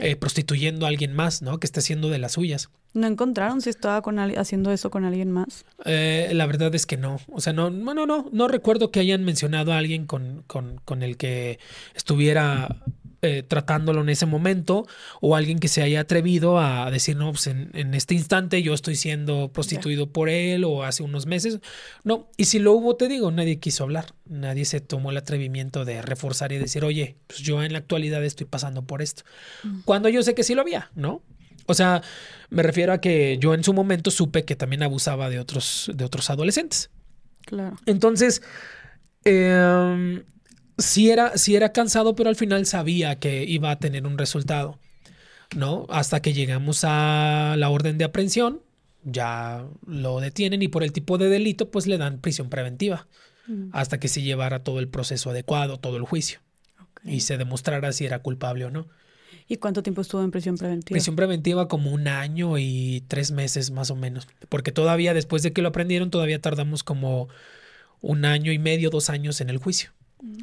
eh, 0.00 0.16
prostituyendo 0.16 0.86
a 0.86 0.88
alguien 0.88 1.14
más, 1.14 1.42
¿no? 1.42 1.60
Que 1.60 1.66
esté 1.66 1.80
haciendo 1.80 2.08
de 2.08 2.18
las 2.18 2.32
suyas. 2.32 2.70
¿No 2.94 3.06
encontraron 3.06 3.60
si 3.60 3.70
estaba 3.70 4.02
con 4.02 4.18
haciendo 4.18 4.72
eso 4.72 4.90
con 4.90 5.04
alguien 5.04 5.30
más? 5.30 5.64
Eh, 5.84 6.30
la 6.32 6.46
verdad 6.46 6.74
es 6.74 6.86
que 6.86 6.96
no. 6.96 7.20
O 7.28 7.40
sea, 7.40 7.52
no, 7.52 7.70
no, 7.70 7.94
no, 7.94 8.06
no, 8.06 8.28
no 8.32 8.48
recuerdo 8.48 8.90
que 8.90 9.00
hayan 9.00 9.24
mencionado 9.24 9.72
a 9.72 9.78
alguien 9.78 10.06
con, 10.06 10.42
con, 10.46 10.80
con 10.84 11.02
el 11.02 11.16
que 11.16 11.58
estuviera 11.94 12.82
eh, 13.22 13.42
tratándolo 13.46 14.00
en 14.00 14.08
ese 14.08 14.24
momento 14.24 14.86
o 15.20 15.36
alguien 15.36 15.58
que 15.58 15.68
se 15.68 15.82
haya 15.82 16.00
atrevido 16.00 16.58
a 16.58 16.90
decir, 16.90 17.16
no, 17.16 17.30
pues 17.30 17.48
en, 17.48 17.94
este 17.94 18.14
instante 18.14 18.62
yo 18.62 18.72
estoy 18.72 18.96
siendo 18.96 19.52
prostituido 19.52 20.10
por 20.10 20.30
él 20.30 20.64
o 20.64 20.84
hace 20.84 21.02
unos 21.02 21.26
meses. 21.26 21.60
No, 22.02 22.30
y 22.38 22.46
si 22.46 22.58
lo 22.58 22.72
hubo, 22.72 22.96
te 22.96 23.08
digo, 23.08 23.30
nadie 23.30 23.58
quiso 23.58 23.84
hablar, 23.84 24.14
nadie 24.24 24.64
se 24.64 24.80
tomó 24.80 25.10
el 25.10 25.18
atrevimiento 25.18 25.84
de 25.84 26.00
reforzar 26.00 26.52
y 26.52 26.56
decir, 26.56 26.82
oye, 26.82 27.16
pues 27.26 27.40
yo 27.40 27.62
en 27.62 27.72
la 27.72 27.80
actualidad 27.80 28.24
estoy 28.24 28.46
pasando 28.46 28.86
por 28.86 29.02
esto. 29.02 29.24
Mm. 29.64 29.80
Cuando 29.84 30.08
yo 30.08 30.22
sé 30.22 30.34
que 30.34 30.42
sí 30.42 30.54
lo 30.54 30.62
había, 30.62 30.90
¿no? 30.94 31.22
O 31.66 31.74
sea, 31.74 32.00
me 32.48 32.62
refiero 32.62 32.94
a 32.94 33.02
que 33.02 33.36
yo 33.38 33.52
en 33.52 33.64
su 33.64 33.74
momento 33.74 34.10
supe 34.10 34.46
que 34.46 34.56
también 34.56 34.82
abusaba 34.82 35.28
de 35.28 35.40
otros, 35.40 35.90
de 35.94 36.06
otros 36.06 36.30
adolescentes. 36.30 36.88
Claro. 37.44 37.76
Entonces, 37.84 38.40
eh, 39.26 40.22
sí 40.80 41.10
era, 41.10 41.32
era 41.48 41.72
cansado, 41.72 42.14
pero 42.14 42.28
al 42.28 42.36
final 42.36 42.66
sabía 42.66 43.18
que 43.18 43.44
iba 43.44 43.70
a 43.70 43.78
tener 43.78 44.06
un 44.06 44.18
resultado, 44.18 44.78
¿no? 45.56 45.86
Hasta 45.88 46.20
que 46.20 46.32
llegamos 46.32 46.84
a 46.84 47.54
la 47.58 47.70
orden 47.70 47.98
de 47.98 48.04
aprehensión, 48.04 48.60
ya 49.04 49.64
lo 49.86 50.20
detienen 50.20 50.62
y 50.62 50.68
por 50.68 50.82
el 50.82 50.92
tipo 50.92 51.18
de 51.18 51.28
delito, 51.28 51.70
pues 51.70 51.86
le 51.86 51.98
dan 51.98 52.18
prisión 52.18 52.50
preventiva, 52.50 53.06
mm. 53.46 53.70
hasta 53.72 53.98
que 53.98 54.08
se 54.08 54.22
llevara 54.22 54.62
todo 54.62 54.80
el 54.80 54.88
proceso 54.88 55.30
adecuado, 55.30 55.78
todo 55.78 55.96
el 55.96 56.04
juicio, 56.04 56.40
y 57.04 57.20
se 57.20 57.38
demostrara 57.38 57.92
si 57.92 58.04
era 58.04 58.20
culpable 58.20 58.64
o 58.64 58.70
no. 58.70 58.88
¿Y 59.48 59.56
cuánto 59.56 59.82
tiempo 59.82 60.02
estuvo 60.02 60.22
en 60.22 60.30
prisión 60.30 60.56
preventiva? 60.56 60.94
Prisión 60.94 61.16
preventiva 61.16 61.66
como 61.66 61.90
un 61.90 62.06
año 62.06 62.56
y 62.58 63.02
tres 63.08 63.32
meses 63.32 63.70
más 63.70 63.90
o 63.90 63.96
menos, 63.96 64.28
porque 64.48 64.70
todavía 64.70 65.14
después 65.14 65.42
de 65.42 65.52
que 65.52 65.62
lo 65.62 65.68
aprendieron, 65.68 66.10
todavía 66.10 66.40
tardamos 66.40 66.84
como 66.84 67.28
un 68.00 68.24
año 68.24 68.52
y 68.52 68.58
medio, 68.58 68.90
dos 68.90 69.10
años 69.10 69.40
en 69.40 69.50
el 69.50 69.58
juicio. 69.58 69.90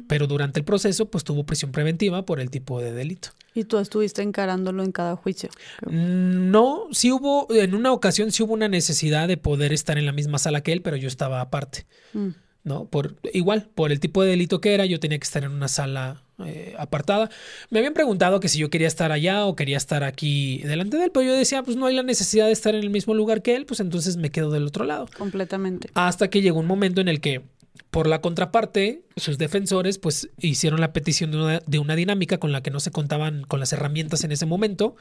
Pero 0.06 0.26
durante 0.26 0.58
el 0.60 0.64
proceso, 0.64 1.10
pues 1.10 1.24
tuvo 1.24 1.44
prisión 1.44 1.72
preventiva 1.72 2.24
por 2.24 2.40
el 2.40 2.50
tipo 2.50 2.80
de 2.80 2.92
delito. 2.92 3.30
¿Y 3.54 3.64
tú 3.64 3.78
estuviste 3.78 4.22
encarándolo 4.22 4.82
en 4.82 4.92
cada 4.92 5.16
juicio? 5.16 5.50
No, 5.88 6.86
sí 6.92 7.10
hubo, 7.12 7.46
en 7.52 7.74
una 7.74 7.92
ocasión 7.92 8.30
sí 8.32 8.42
hubo 8.42 8.54
una 8.54 8.68
necesidad 8.68 9.28
de 9.28 9.36
poder 9.36 9.72
estar 9.72 9.98
en 9.98 10.06
la 10.06 10.12
misma 10.12 10.38
sala 10.38 10.62
que 10.62 10.72
él, 10.72 10.82
pero 10.82 10.96
yo 10.96 11.08
estaba 11.08 11.40
aparte. 11.40 11.86
Mm. 12.12 12.28
¿No? 12.64 12.84
Por, 12.86 13.16
igual, 13.32 13.68
por 13.74 13.92
el 13.92 14.00
tipo 14.00 14.22
de 14.22 14.30
delito 14.30 14.60
que 14.60 14.74
era, 14.74 14.84
yo 14.84 15.00
tenía 15.00 15.18
que 15.18 15.24
estar 15.24 15.42
en 15.42 15.52
una 15.52 15.68
sala 15.68 16.22
eh, 16.44 16.74
apartada. 16.78 17.30
Me 17.70 17.78
habían 17.78 17.94
preguntado 17.94 18.40
que 18.40 18.48
si 18.48 18.58
yo 18.58 18.70
quería 18.70 18.86
estar 18.86 19.10
allá 19.10 19.46
o 19.46 19.56
quería 19.56 19.76
estar 19.76 20.04
aquí 20.04 20.58
delante 20.58 20.96
de 20.96 21.04
él, 21.04 21.10
pero 21.12 21.24
yo 21.24 21.34
decía, 21.34 21.62
pues 21.62 21.76
no 21.76 21.86
hay 21.86 21.94
la 21.94 22.02
necesidad 22.02 22.46
de 22.46 22.52
estar 22.52 22.74
en 22.74 22.82
el 22.82 22.90
mismo 22.90 23.14
lugar 23.14 23.42
que 23.42 23.56
él, 23.56 23.66
pues 23.66 23.80
entonces 23.80 24.18
me 24.18 24.30
quedo 24.30 24.50
del 24.50 24.66
otro 24.66 24.84
lado. 24.84 25.08
Completamente. 25.16 25.88
Hasta 25.94 26.28
que 26.28 26.42
llegó 26.42 26.60
un 26.60 26.66
momento 26.66 27.00
en 27.00 27.08
el 27.08 27.20
que 27.20 27.42
por 27.90 28.06
la 28.06 28.20
contraparte, 28.20 29.02
sus 29.16 29.38
defensores 29.38 29.98
pues 29.98 30.30
hicieron 30.38 30.80
la 30.80 30.92
petición 30.92 31.30
de 31.30 31.78
una, 31.78 31.96
dinámica 31.96 32.38
con 32.38 32.52
la 32.52 32.62
que 32.62 32.70
no 32.70 32.80
se 32.80 32.90
contaban 32.90 33.44
con 33.44 33.60
las 33.60 33.72
herramientas 33.72 34.24
en 34.24 34.32
ese 34.32 34.46
momento. 34.46 34.96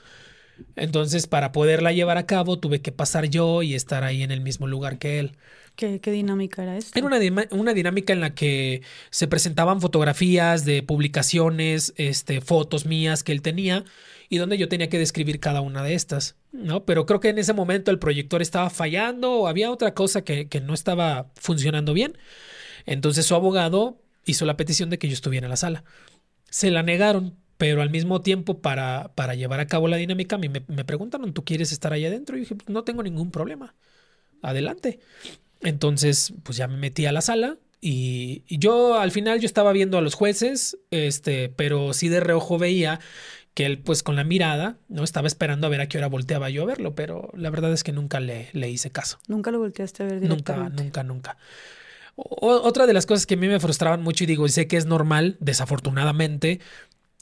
Entonces, 0.76 1.28
para 1.28 1.52
poderla 1.52 1.92
llevar 1.92 2.18
a 2.18 2.26
cabo, 2.26 2.58
tuve 2.58 2.82
que 2.82 2.92
pasar 2.92 3.26
yo 3.26 3.62
y 3.62 3.76
estar 3.76 4.04
ahí 4.04 4.24
en 4.24 4.32
el 4.32 4.42
mismo 4.42 4.68
lugar 4.68 4.98
que 4.98 5.20
él. 5.20 5.38
¿Qué, 5.76 6.00
dinámica 6.00 6.64
era 6.64 6.76
esta? 6.76 6.98
Era 6.98 7.08
una, 7.08 7.20
una, 7.52 7.74
dinámica 7.76 8.12
en 8.12 8.20
la 8.20 8.34
que 8.34 8.82
se 9.12 9.28
presentaban 9.28 9.80
fotografías 9.80 10.66
de 10.66 10.82
publicaciones, 10.82 11.94
este, 11.98 12.42
fotos 12.42 12.88
mías 12.88 13.24
que 13.24 13.32
él 13.32 13.44
tenía 13.44 13.86
y 14.28 14.38
donde 14.38 14.58
yo 14.58 14.68
tenía 14.70 14.90
que 14.90 14.98
describir 14.98 15.40
cada 15.40 15.62
una 15.62 15.84
de 15.84 15.94
estas, 15.94 16.36
¿no? 16.52 16.84
Pero 16.86 17.06
creo 17.06 17.20
que 17.20 17.30
en 17.30 17.38
ese 17.38 17.54
momento 17.54 17.92
el 17.92 18.00
proyector 18.00 18.42
estaba 18.42 18.72
fallando 18.72 19.34
o 19.34 19.48
había 19.48 19.70
otra 19.70 19.94
cosa 19.94 20.24
que, 20.24 20.48
que 20.48 20.62
no 20.62 20.74
estaba 20.74 21.28
funcionando 21.36 21.94
bien. 21.94 22.18
Entonces 22.88 23.28
su 23.28 23.36
abogado 23.36 24.02
hizo 24.26 24.46
la 24.46 24.58
petición 24.58 24.90
de 24.90 24.98
que 24.98 25.08
yo 25.08 25.14
estuviera 25.14 25.46
en 25.46 25.52
la 25.52 25.58
sala. 25.58 25.84
Se 26.50 26.72
la 26.72 26.82
negaron, 26.82 27.36
pero 27.58 27.82
al 27.84 27.92
mismo 27.92 28.22
tiempo 28.22 28.62
para, 28.62 29.12
para 29.14 29.36
llevar 29.36 29.60
a 29.60 29.68
cabo 29.68 29.88
la 29.88 29.98
dinámica 29.98 30.38
me, 30.38 30.50
me 30.50 30.86
preguntaron, 30.86 31.34
¿tú 31.34 31.44
quieres 31.44 31.72
estar 31.72 31.94
ahí 31.94 32.06
adentro? 32.06 32.38
Y 32.38 32.42
dije, 32.42 32.56
pues, 32.56 32.70
no 32.70 32.84
tengo 32.84 33.04
ningún 33.04 33.30
problema. 33.30 33.76
Adelante. 34.42 35.00
Entonces, 35.62 36.34
pues 36.44 36.58
ya 36.58 36.68
me 36.68 36.78
metí 36.78 37.06
a 37.06 37.12
la 37.12 37.22
sala 37.22 37.58
y, 37.82 38.44
yo 38.48 39.00
al 39.00 39.12
final 39.12 39.40
yo 39.40 39.46
estaba 39.46 39.72
viendo 39.74 39.98
a 39.98 40.02
los 40.02 40.14
jueces, 40.14 40.78
este, 40.92 41.50
pero 41.50 41.94
sí 41.94 42.10
de 42.10 42.20
reojo 42.20 42.58
veía 42.58 43.00
que 43.54 43.66
él 43.66 43.80
pues 43.80 44.04
con 44.04 44.16
la 44.16 44.24
mirada, 44.24 44.78
¿no? 44.88 45.04
Estaba 45.04 45.28
esperando 45.28 45.66
a 45.66 45.70
ver 45.72 45.82
a 45.82 45.88
qué 45.88 45.98
hora 45.98 46.08
volteaba 46.08 46.50
yo 46.50 46.62
a 46.64 46.68
verlo, 46.68 46.94
pero 46.94 47.32
la 47.36 47.50
verdad 47.50 47.74
es 47.74 47.84
que 47.84 47.92
nunca 47.92 48.20
le, 48.20 48.50
le 48.54 48.70
hice 48.70 48.92
caso. 48.92 49.18
¿Nunca 49.28 49.50
lo 49.50 49.58
volteaste 49.58 50.04
a 50.04 50.06
ver 50.06 50.20
directamente? 50.20 50.84
Nunca, 50.84 51.04
nunca, 51.04 51.04
nunca 51.04 51.38
otra 52.18 52.88
de 52.88 52.94
las 52.94 53.06
cosas 53.06 53.26
que 53.26 53.36
a 53.36 53.38
mí 53.38 53.48
me 53.48 53.60
frustraban 53.60 54.02
mucho 54.02 54.24
y 54.24 54.28
digo, 54.28 54.48
sé 54.48 54.68
que 54.68 54.78
es 54.78 54.88
normal, 54.88 55.38
desafortunadamente, 55.40 56.60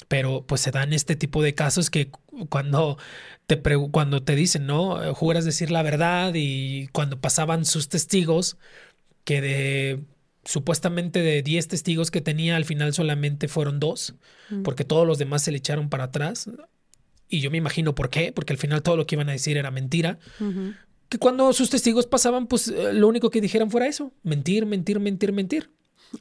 pero 0.08 0.46
pues 0.48 0.62
se 0.62 0.72
dan 0.72 0.94
este 0.94 1.16
tipo 1.16 1.44
de 1.44 1.54
casos 1.54 1.90
que 1.90 2.10
cuando 2.50 2.98
te, 3.48 3.62
cuando 3.92 4.24
te 4.24 4.36
dicen, 4.36 4.66
¿no? 4.66 5.14
Juras 5.14 5.46
decir 5.46 5.70
la 5.70 5.84
verdad 5.84 6.34
y 6.36 6.88
cuando 6.88 7.20
pasaban 7.20 7.66
sus 7.66 7.90
testigos, 7.90 8.58
que 9.26 9.42
de 9.42 10.04
supuestamente 10.46 11.22
de 11.22 11.42
10 11.42 11.68
testigos 11.68 12.12
que 12.12 12.22
tenía, 12.22 12.56
al 12.56 12.66
final 12.66 12.94
solamente 12.94 13.48
fueron 13.48 13.80
dos, 13.80 14.16
mm. 14.50 14.62
porque 14.62 14.86
todos 14.86 15.06
los 15.06 15.18
demás 15.18 15.42
se 15.42 15.52
le 15.52 15.58
echaron 15.58 15.90
para 15.90 16.06
atrás. 16.06 16.50
Y 17.28 17.40
yo 17.40 17.50
me 17.50 17.58
imagino 17.58 17.96
por 17.96 18.12
qué, 18.12 18.32
porque 18.32 18.54
al 18.54 18.60
final 18.60 18.84
todo 18.84 18.96
lo 18.96 19.08
que 19.08 19.16
iban 19.16 19.30
a 19.30 19.32
decir 19.32 19.58
era 19.58 19.72
mentira 19.72 20.20
que 21.10 21.18
cuando 21.18 21.52
sus 21.54 21.70
testigos 21.70 22.08
pasaban, 22.08 22.48
pues 22.48 22.68
eh, 22.68 22.94
lo 22.94 23.08
único 23.08 23.30
que 23.30 23.42
dijeran 23.42 23.72
fuera 23.72 23.88
eso, 23.88 24.12
mentir, 24.24 24.66
mentir, 24.66 25.00
mentir, 25.00 25.32
mentir. 25.32 25.70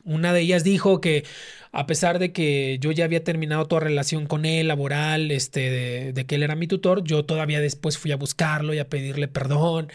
Una 0.05 0.33
de 0.33 0.41
ellas 0.41 0.65
dijo 0.65 1.01
que 1.01 1.25
a 1.71 1.87
pesar 1.87 2.19
de 2.19 2.33
que 2.33 2.79
yo 2.81 2.93
ya 2.93 3.05
había 3.05 3.25
terminado 3.25 3.67
toda 3.67 3.81
relación 3.81 4.27
con 4.27 4.45
él, 4.45 4.69
laboral, 4.69 5.31
este, 5.31 6.13
de, 6.13 6.27
que 6.27 6.37
él 6.37 6.43
era 6.43 6.55
mi 6.55 6.67
tutor, 6.67 7.03
yo 7.05 7.25
todavía 7.25 7.61
después 7.61 7.99
fui 7.99 8.13
a 8.13 8.17
buscarlo 8.17 8.75
y 8.75 8.79
a 8.79 8.89
pedirle 8.89 9.29
perdón 9.29 9.89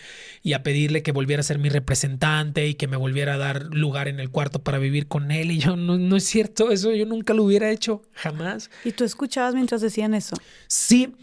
y 0.44 0.54
a 0.54 0.64
pedirle 0.64 1.04
que 1.04 1.12
volviera 1.12 1.40
a 1.40 1.44
ser 1.44 1.58
mi 1.58 1.70
representante 1.70 2.68
y 2.68 2.76
que 2.76 2.88
me 2.88 2.98
volviera 2.98 3.36
a 3.36 3.38
dar 3.38 3.64
lugar 3.74 4.08
en 4.08 4.20
el 4.20 4.30
cuarto 4.30 4.62
para 4.62 4.78
vivir 4.78 5.08
con 5.08 5.32
él. 5.32 5.52
Y 5.52 5.60
yo, 5.60 5.76
no, 5.76 5.98
no 5.98 6.16
es 6.18 6.26
cierto, 6.26 6.72
eso 6.72 6.94
yo 6.94 7.06
nunca 7.06 7.34
lo 7.34 7.44
hubiera 7.44 7.72
hecho, 7.72 8.02
jamás. 8.14 8.70
¿Y 8.84 8.92
tú 8.92 9.06
escuchabas 9.06 9.54
mientras 9.56 9.82
decían 9.82 10.14
eso? 10.14 10.36
Sí 10.68 11.14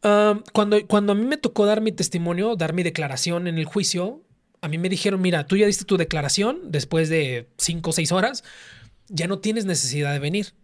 cuando, 0.00 0.86
cuando 0.86 1.12
a 1.12 1.14
mí 1.14 1.24
me 1.26 1.36
tocó 1.36 1.66
dar 1.66 1.80
mi 1.80 1.92
testimonio, 1.92 2.56
dar 2.56 2.72
mi 2.72 2.82
declaración 2.82 3.46
en 3.46 3.58
el 3.58 3.64
juicio, 3.64 4.22
a 4.60 4.68
mí 4.68 4.78
me 4.78 4.88
dijeron, 4.88 5.20
mira, 5.20 5.46
tú 5.46 5.56
ya 5.56 5.66
diste 5.66 5.84
tu 5.84 5.96
declaración 5.96 6.70
después 6.70 7.08
de 7.08 7.48
cinco 7.58 7.90
o 7.90 7.92
seis 7.92 8.12
horas, 8.12 8.44
ya 9.08 9.26
no 9.26 9.38
tienes 9.38 9.64
necesidad 9.64 10.12
de 10.12 10.18
venir. 10.18 10.54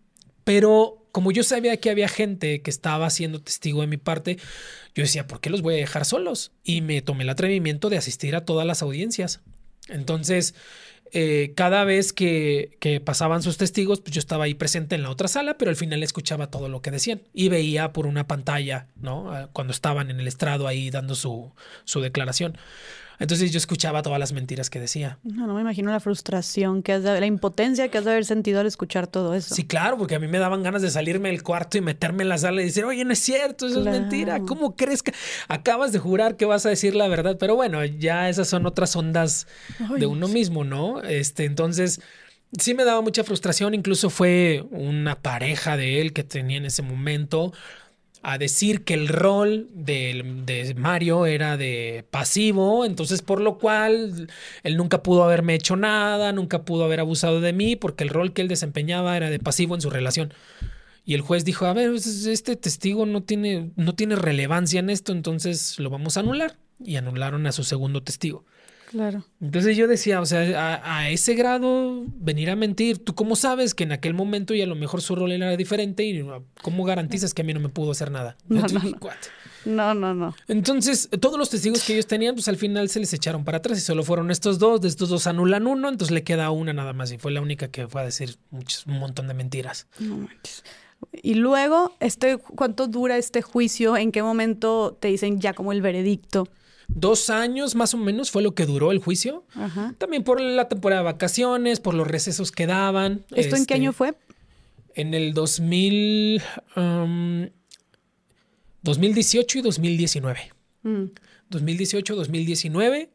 Pero 0.44 1.06
como 1.12 1.32
yo 1.32 1.42
sabía 1.42 1.78
que 1.78 1.90
había 1.90 2.08
gente 2.08 2.62
que 2.62 2.70
estaba 2.70 3.08
siendo 3.10 3.40
testigo 3.40 3.80
de 3.80 3.86
mi 3.86 3.96
parte, 3.96 4.38
yo 4.94 5.02
decía, 5.02 5.26
¿por 5.26 5.40
qué 5.40 5.50
los 5.50 5.62
voy 5.62 5.74
a 5.74 5.78
dejar 5.78 6.04
solos? 6.04 6.52
Y 6.62 6.82
me 6.82 7.02
tomé 7.02 7.24
el 7.24 7.30
atrevimiento 7.30 7.90
de 7.90 7.96
asistir 7.96 8.36
a 8.36 8.44
todas 8.44 8.66
las 8.66 8.82
audiencias. 8.82 9.40
Entonces, 9.88 10.54
eh, 11.12 11.52
cada 11.56 11.84
vez 11.84 12.12
que, 12.12 12.76
que, 12.80 13.00
pasaban 13.00 13.42
sus 13.42 13.56
testigos, 13.56 14.00
pues 14.00 14.12
yo 14.12 14.18
estaba 14.18 14.44
ahí 14.44 14.54
presente 14.54 14.94
en 14.94 15.02
la 15.02 15.10
otra 15.10 15.28
sala, 15.28 15.56
pero 15.58 15.70
al 15.70 15.76
final 15.76 16.02
escuchaba 16.02 16.50
todo 16.50 16.68
lo 16.68 16.82
que 16.82 16.90
decían 16.90 17.22
y 17.32 17.48
veía 17.48 17.92
por 17.92 18.06
una 18.06 18.26
pantalla, 18.26 18.88
¿no? 18.96 19.32
Ah, 19.32 19.48
cuando 19.52 19.72
estaban 19.72 20.10
en 20.10 20.20
el 20.20 20.28
estrado 20.28 20.66
ahí 20.66 20.90
dando 20.90 21.14
su, 21.14 21.52
su 21.84 22.00
declaración. 22.00 22.56
Entonces 23.18 23.51
yo 23.51 23.59
escuchaba 23.59 24.02
todas 24.02 24.18
las 24.18 24.32
mentiras 24.32 24.70
que 24.70 24.80
decía. 24.80 25.18
No, 25.22 25.47
no 25.47 25.55
me 25.55 25.60
imagino 25.60 25.90
la 25.90 26.01
frustración, 26.01 26.82
que 26.82 26.93
has 26.93 27.02
de, 27.02 27.18
la 27.18 27.26
impotencia 27.26 27.88
que 27.88 27.98
has 27.98 28.05
de 28.05 28.10
haber 28.10 28.24
sentido 28.24 28.60
al 28.60 28.66
escuchar 28.66 29.06
todo 29.06 29.34
eso. 29.34 29.55
Sí, 29.55 29.64
claro, 29.64 29.97
porque 29.97 30.16
a 30.16 30.18
mí 30.18 30.28
me 30.28 30.38
daban 30.38 30.62
ganas 30.62 30.82
de 30.82 30.90
salirme 30.90 31.30
del 31.30 31.43
cuarto 31.43 31.78
y 31.78 31.80
meterme 31.80 32.22
en 32.22 32.28
la 32.28 32.38
sala 32.38 32.62
y 32.62 32.66
decir, 32.66 32.84
oye, 32.84 33.05
no 33.05 33.12
es 33.12 33.18
cierto, 33.18 33.66
eso 33.66 33.80
es 33.80 33.84
mentira. 33.84 34.40
¿Cómo 34.40 34.76
crees 34.76 35.02
que 35.02 35.12
acabas 35.48 35.93
de 35.93 35.98
jurar 35.98 36.36
que 36.36 36.44
vas 36.44 36.66
a 36.66 36.68
decir 36.68 36.94
la 36.94 37.09
verdad? 37.09 37.36
Pero 37.38 37.56
bueno, 37.56 37.84
ya 37.84 38.28
esas 38.28 38.48
son 38.48 38.66
otras 38.66 38.94
ondas 38.97 39.47
de 39.98 40.06
uno 40.06 40.28
mismo, 40.28 40.64
¿no? 40.64 41.02
Este, 41.02 41.44
entonces 41.44 42.01
sí 42.59 42.74
me 42.74 42.84
daba 42.84 43.01
mucha 43.01 43.24
frustración. 43.24 43.74
Incluso 43.74 44.10
fue 44.10 44.64
una 44.70 45.20
pareja 45.20 45.76
de 45.76 46.01
él 46.01 46.12
que 46.12 46.24
tenía 46.24 46.59
en 46.59 46.66
ese 46.66 46.82
momento 46.82 47.52
a 48.28 48.38
decir 48.38 48.82
que 48.82 48.94
el 48.94 49.06
rol 49.06 49.68
de, 49.72 50.74
Mario 50.76 51.26
era 51.26 51.56
de 51.56 52.04
pasivo, 52.10 52.84
entonces 52.84 53.22
por 53.22 53.40
lo 53.40 53.56
cual 53.56 54.28
él 54.64 54.76
nunca 54.76 55.00
pudo 55.04 55.22
haberme 55.22 55.54
hecho 55.54 55.76
nada, 55.76 56.32
nunca 56.32 56.64
pudo 56.64 56.84
haber 56.84 56.98
abusado 56.98 57.40
de 57.40 57.52
mí, 57.52 57.76
porque 57.76 58.02
el 58.02 58.10
rol 58.10 58.32
que 58.32 58.42
él 58.42 58.48
desempeñaba 58.48 59.16
era 59.16 59.30
de 59.30 59.38
pasivo 59.38 59.76
en 59.76 59.80
su 59.80 59.90
relación. 59.90 60.34
Y 61.04 61.14
el 61.14 61.20
juez 61.20 61.44
dijo, 61.44 61.66
a 61.66 61.72
ver, 61.72 61.90
pues, 61.90 62.26
este 62.26 62.56
testigo 62.56 63.06
no 63.06 63.22
tiene, 63.22 63.70
no 63.76 63.94
tiene 63.94 64.16
relevancia 64.16 64.80
en 64.80 64.90
esto, 64.90 65.12
entonces 65.12 65.78
lo 65.78 65.88
vamos 65.88 66.16
a 66.16 66.20
anular. 66.20 66.56
Y 66.84 66.96
anularon 66.96 67.46
a 67.46 67.52
su 67.52 67.62
segundo 67.62 68.02
testigo. 68.02 68.44
Claro. 68.90 69.24
Entonces 69.40 69.76
yo 69.76 69.88
decía, 69.88 70.20
o 70.20 70.26
sea, 70.26 70.80
a, 70.84 71.10
ese 71.10 71.34
grado 71.34 72.04
venir 72.06 72.50
a 72.50 72.56
mentir, 72.56 72.98
¿tú 72.98 73.14
cómo 73.14 73.34
sabes 73.34 73.74
que 73.74 73.84
en 73.84 73.92
aquel 73.92 74.14
momento 74.14 74.54
y 74.54 74.62
a 74.62 74.66
lo 74.66 74.76
mejor 74.76 75.02
su 75.02 75.16
rol 75.16 75.32
era 75.32 75.56
diferente 75.56 76.04
y 76.04 76.24
cómo 76.62 76.84
garantizas 76.84 77.34
que 77.34 77.42
a 77.42 77.44
mí 77.44 77.52
no 77.52 77.60
me 77.60 77.68
pudo 77.68 77.90
hacer 77.90 78.10
nada? 78.10 78.36
No, 78.48 79.94
no, 79.94 80.14
no. 80.14 80.14
no, 80.14 80.34
Entonces, 80.46 81.08
todos 81.20 81.38
los 81.38 81.50
testigos 81.50 81.82
que 81.82 81.94
ellos 81.94 82.06
tenían, 82.06 82.36
pues 82.36 82.46
al 82.46 82.56
final 82.56 82.88
se 82.88 83.00
les 83.00 83.12
echaron 83.12 83.44
para 83.44 83.58
atrás 83.58 83.76
y 83.78 83.80
solo 83.80 84.04
fueron 84.04 84.30
estos 84.30 84.60
dos, 84.60 84.80
de 84.80 84.88
estos 84.88 85.08
dos 85.08 85.26
anulan 85.26 85.66
uno, 85.66 85.88
entonces 85.88 86.14
le 86.14 86.22
queda 86.22 86.50
una 86.50 86.72
nada 86.72 86.92
más 86.92 87.10
y 87.10 87.18
fue 87.18 87.32
la 87.32 87.40
única 87.40 87.68
que 87.68 87.88
fue 87.88 88.02
a 88.02 88.04
decir 88.04 88.36
un 88.52 88.98
montón 88.98 89.26
de 89.26 89.34
mentiras. 89.34 89.88
No 89.98 90.18
manches. 90.18 90.62
Y 91.12 91.34
luego, 91.34 91.94
este, 92.00 92.38
¿cuánto 92.38 92.86
dura 92.86 93.16
este 93.16 93.42
juicio? 93.42 93.96
¿En 93.96 94.12
qué 94.12 94.22
momento 94.22 94.96
te 94.98 95.08
dicen 95.08 95.40
ya 95.40 95.52
como 95.52 95.72
el 95.72 95.82
veredicto? 95.82 96.48
Dos 96.88 97.30
años 97.30 97.74
más 97.74 97.94
o 97.94 97.96
menos 97.98 98.30
fue 98.30 98.42
lo 98.42 98.54
que 98.54 98.66
duró 98.66 98.92
el 98.92 98.98
juicio. 98.98 99.44
También 99.98 100.22
por 100.22 100.40
la 100.40 100.68
temporada 100.68 101.02
de 101.02 101.04
vacaciones, 101.04 101.80
por 101.80 101.94
los 101.94 102.06
recesos 102.06 102.52
que 102.52 102.66
daban. 102.66 103.24
¿Esto 103.34 103.56
en 103.56 103.66
qué 103.66 103.74
año 103.74 103.90
este, 103.90 103.98
fue? 103.98 104.14
En 104.94 105.12
el 105.12 105.34
2000, 105.34 106.42
2018 108.82 109.58
um, 109.58 109.60
y 109.60 109.62
2019. 109.62 110.52
2018, 111.50 112.16
2019. 112.16 113.10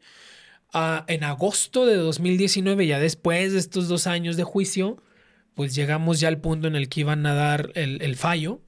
en 1.08 1.24
agosto 1.24 1.86
de 1.86 1.96
2019, 1.96 2.86
ya 2.86 2.98
después 2.98 3.52
de 3.52 3.58
estos 3.58 3.88
dos 3.88 4.06
años 4.06 4.36
de 4.36 4.44
juicio, 4.44 5.02
pues 5.54 5.74
llegamos 5.74 6.20
ya 6.20 6.28
al 6.28 6.38
punto 6.38 6.68
en 6.68 6.76
el 6.76 6.88
que 6.88 7.00
iban 7.00 7.26
a 7.26 7.34
dar 7.34 7.72
el 7.74 8.16
fallo. 8.16 8.60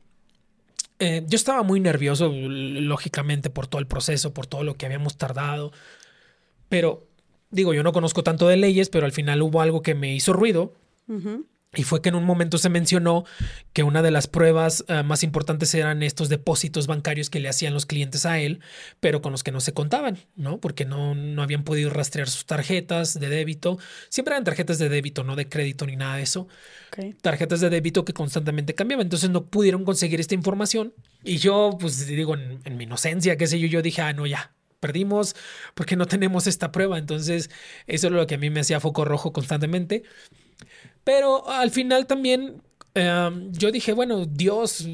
Eh, 1.05 1.22
yo 1.26 1.36
estaba 1.36 1.62
muy 1.62 1.81
nervioso, 1.81 2.32
lógicamente, 2.32 3.51
por 3.51 3.66
todo 3.66 3.78
el 3.78 3.86
proceso, 3.86 4.32
por 4.32 4.47
todo 4.47 4.64
lo 4.64 4.74
que 4.74 4.86
habíamos 4.86 5.18
tardado. 5.18 5.70
Pero, 6.70 7.06
digo, 7.51 7.74
yo 7.74 7.82
no 7.82 7.93
conozco 7.93 8.22
tanto 8.22 8.48
de 8.48 8.56
leyes, 8.56 8.89
pero 8.89 9.05
al 9.05 9.12
final 9.12 9.43
hubo 9.43 9.60
algo 9.60 9.82
que 9.82 9.94
me 9.94 10.14
hizo 10.14 10.32
ruido. 10.32 10.72
Y 11.76 11.84
fue 11.84 12.02
que 12.02 12.09
en 12.09 12.14
un 12.14 12.24
momento 12.24 12.59
se 12.59 12.68
mencionó 12.68 13.24
que 13.72 13.82
una 13.82 14.02
de 14.02 14.10
las 14.10 14.26
pruebas 14.26 14.84
uh, 14.88 15.02
más 15.05 15.22
importantes 15.22 15.74
eran 15.74 16.02
estos 16.02 16.28
depósitos 16.28 16.86
bancarios 16.86 17.30
que 17.30 17.40
le 17.40 17.48
hacían 17.48 17.74
los 17.74 17.86
clientes 17.86 18.26
a 18.26 18.38
él, 18.38 18.60
pero 19.01 19.22
con 19.22 19.32
los 19.32 19.42
que 19.42 19.52
no 19.52 19.60
se 19.60 19.72
contaban, 19.72 20.18
¿no? 20.36 20.59
Porque 20.60 20.84
no, 20.84 21.14
no 21.14 21.42
habían 21.42 21.64
podido 21.64 21.90
rastrear 21.90 22.28
sus 22.28 22.46
tarjetas 22.46 23.18
de 23.18 23.28
débito. 23.28 23.78
Siempre 24.09 24.34
eran 24.34 24.44
tarjetas 24.44 24.78
de 24.78 24.88
débito, 24.88 25.24
no 25.24 25.36
de 25.36 25.48
crédito 25.48 25.86
ni 25.86 25.96
nada 25.96 26.16
de 26.16 26.22
eso. 26.22 26.48
Okay. 26.88 27.14
Tarjetas 27.14 27.60
de 27.60 27.70
débito 27.70 28.05
que 28.05 28.12
constantemente 28.12 28.74
cambiaban. 28.74 29.06
Entonces 29.06 29.30
no 29.30 29.46
pudieron 29.46 29.84
conseguir 29.84 30.20
esta 30.20 30.34
información. 30.34 30.94
Y 31.22 31.38
yo, 31.38 31.76
pues 31.80 32.06
digo, 32.06 32.34
en, 32.34 32.60
en 32.64 32.76
mi 32.76 32.84
inocencia, 32.84 33.36
qué 33.36 33.46
sé 33.46 33.59
yo, 33.59 33.66
yo 33.66 33.82
dije, 33.82 34.02
ah, 34.02 34.12
no, 34.12 34.26
ya, 34.26 34.52
perdimos 34.84 35.34
porque 35.74 35.96
no 35.96 36.05
tenemos 36.05 36.46
esta 36.46 36.70
prueba. 36.70 36.98
Entonces, 36.98 37.48
eso 37.86 38.09
es 38.09 38.12
lo 38.12 38.26
que 38.26 38.34
a 38.34 38.38
mí 38.38 38.51
me 38.51 38.60
hacía 38.60 38.80
foco 38.80 39.06
rojo 39.06 39.32
constantemente. 39.32 40.02
Pero 41.05 41.48
al 41.48 41.70
final 41.70 42.06
también 42.06 42.62
eh, 42.94 43.31
yo 43.51 43.70
dije, 43.70 43.93
bueno, 43.93 44.26
Dios, 44.26 44.86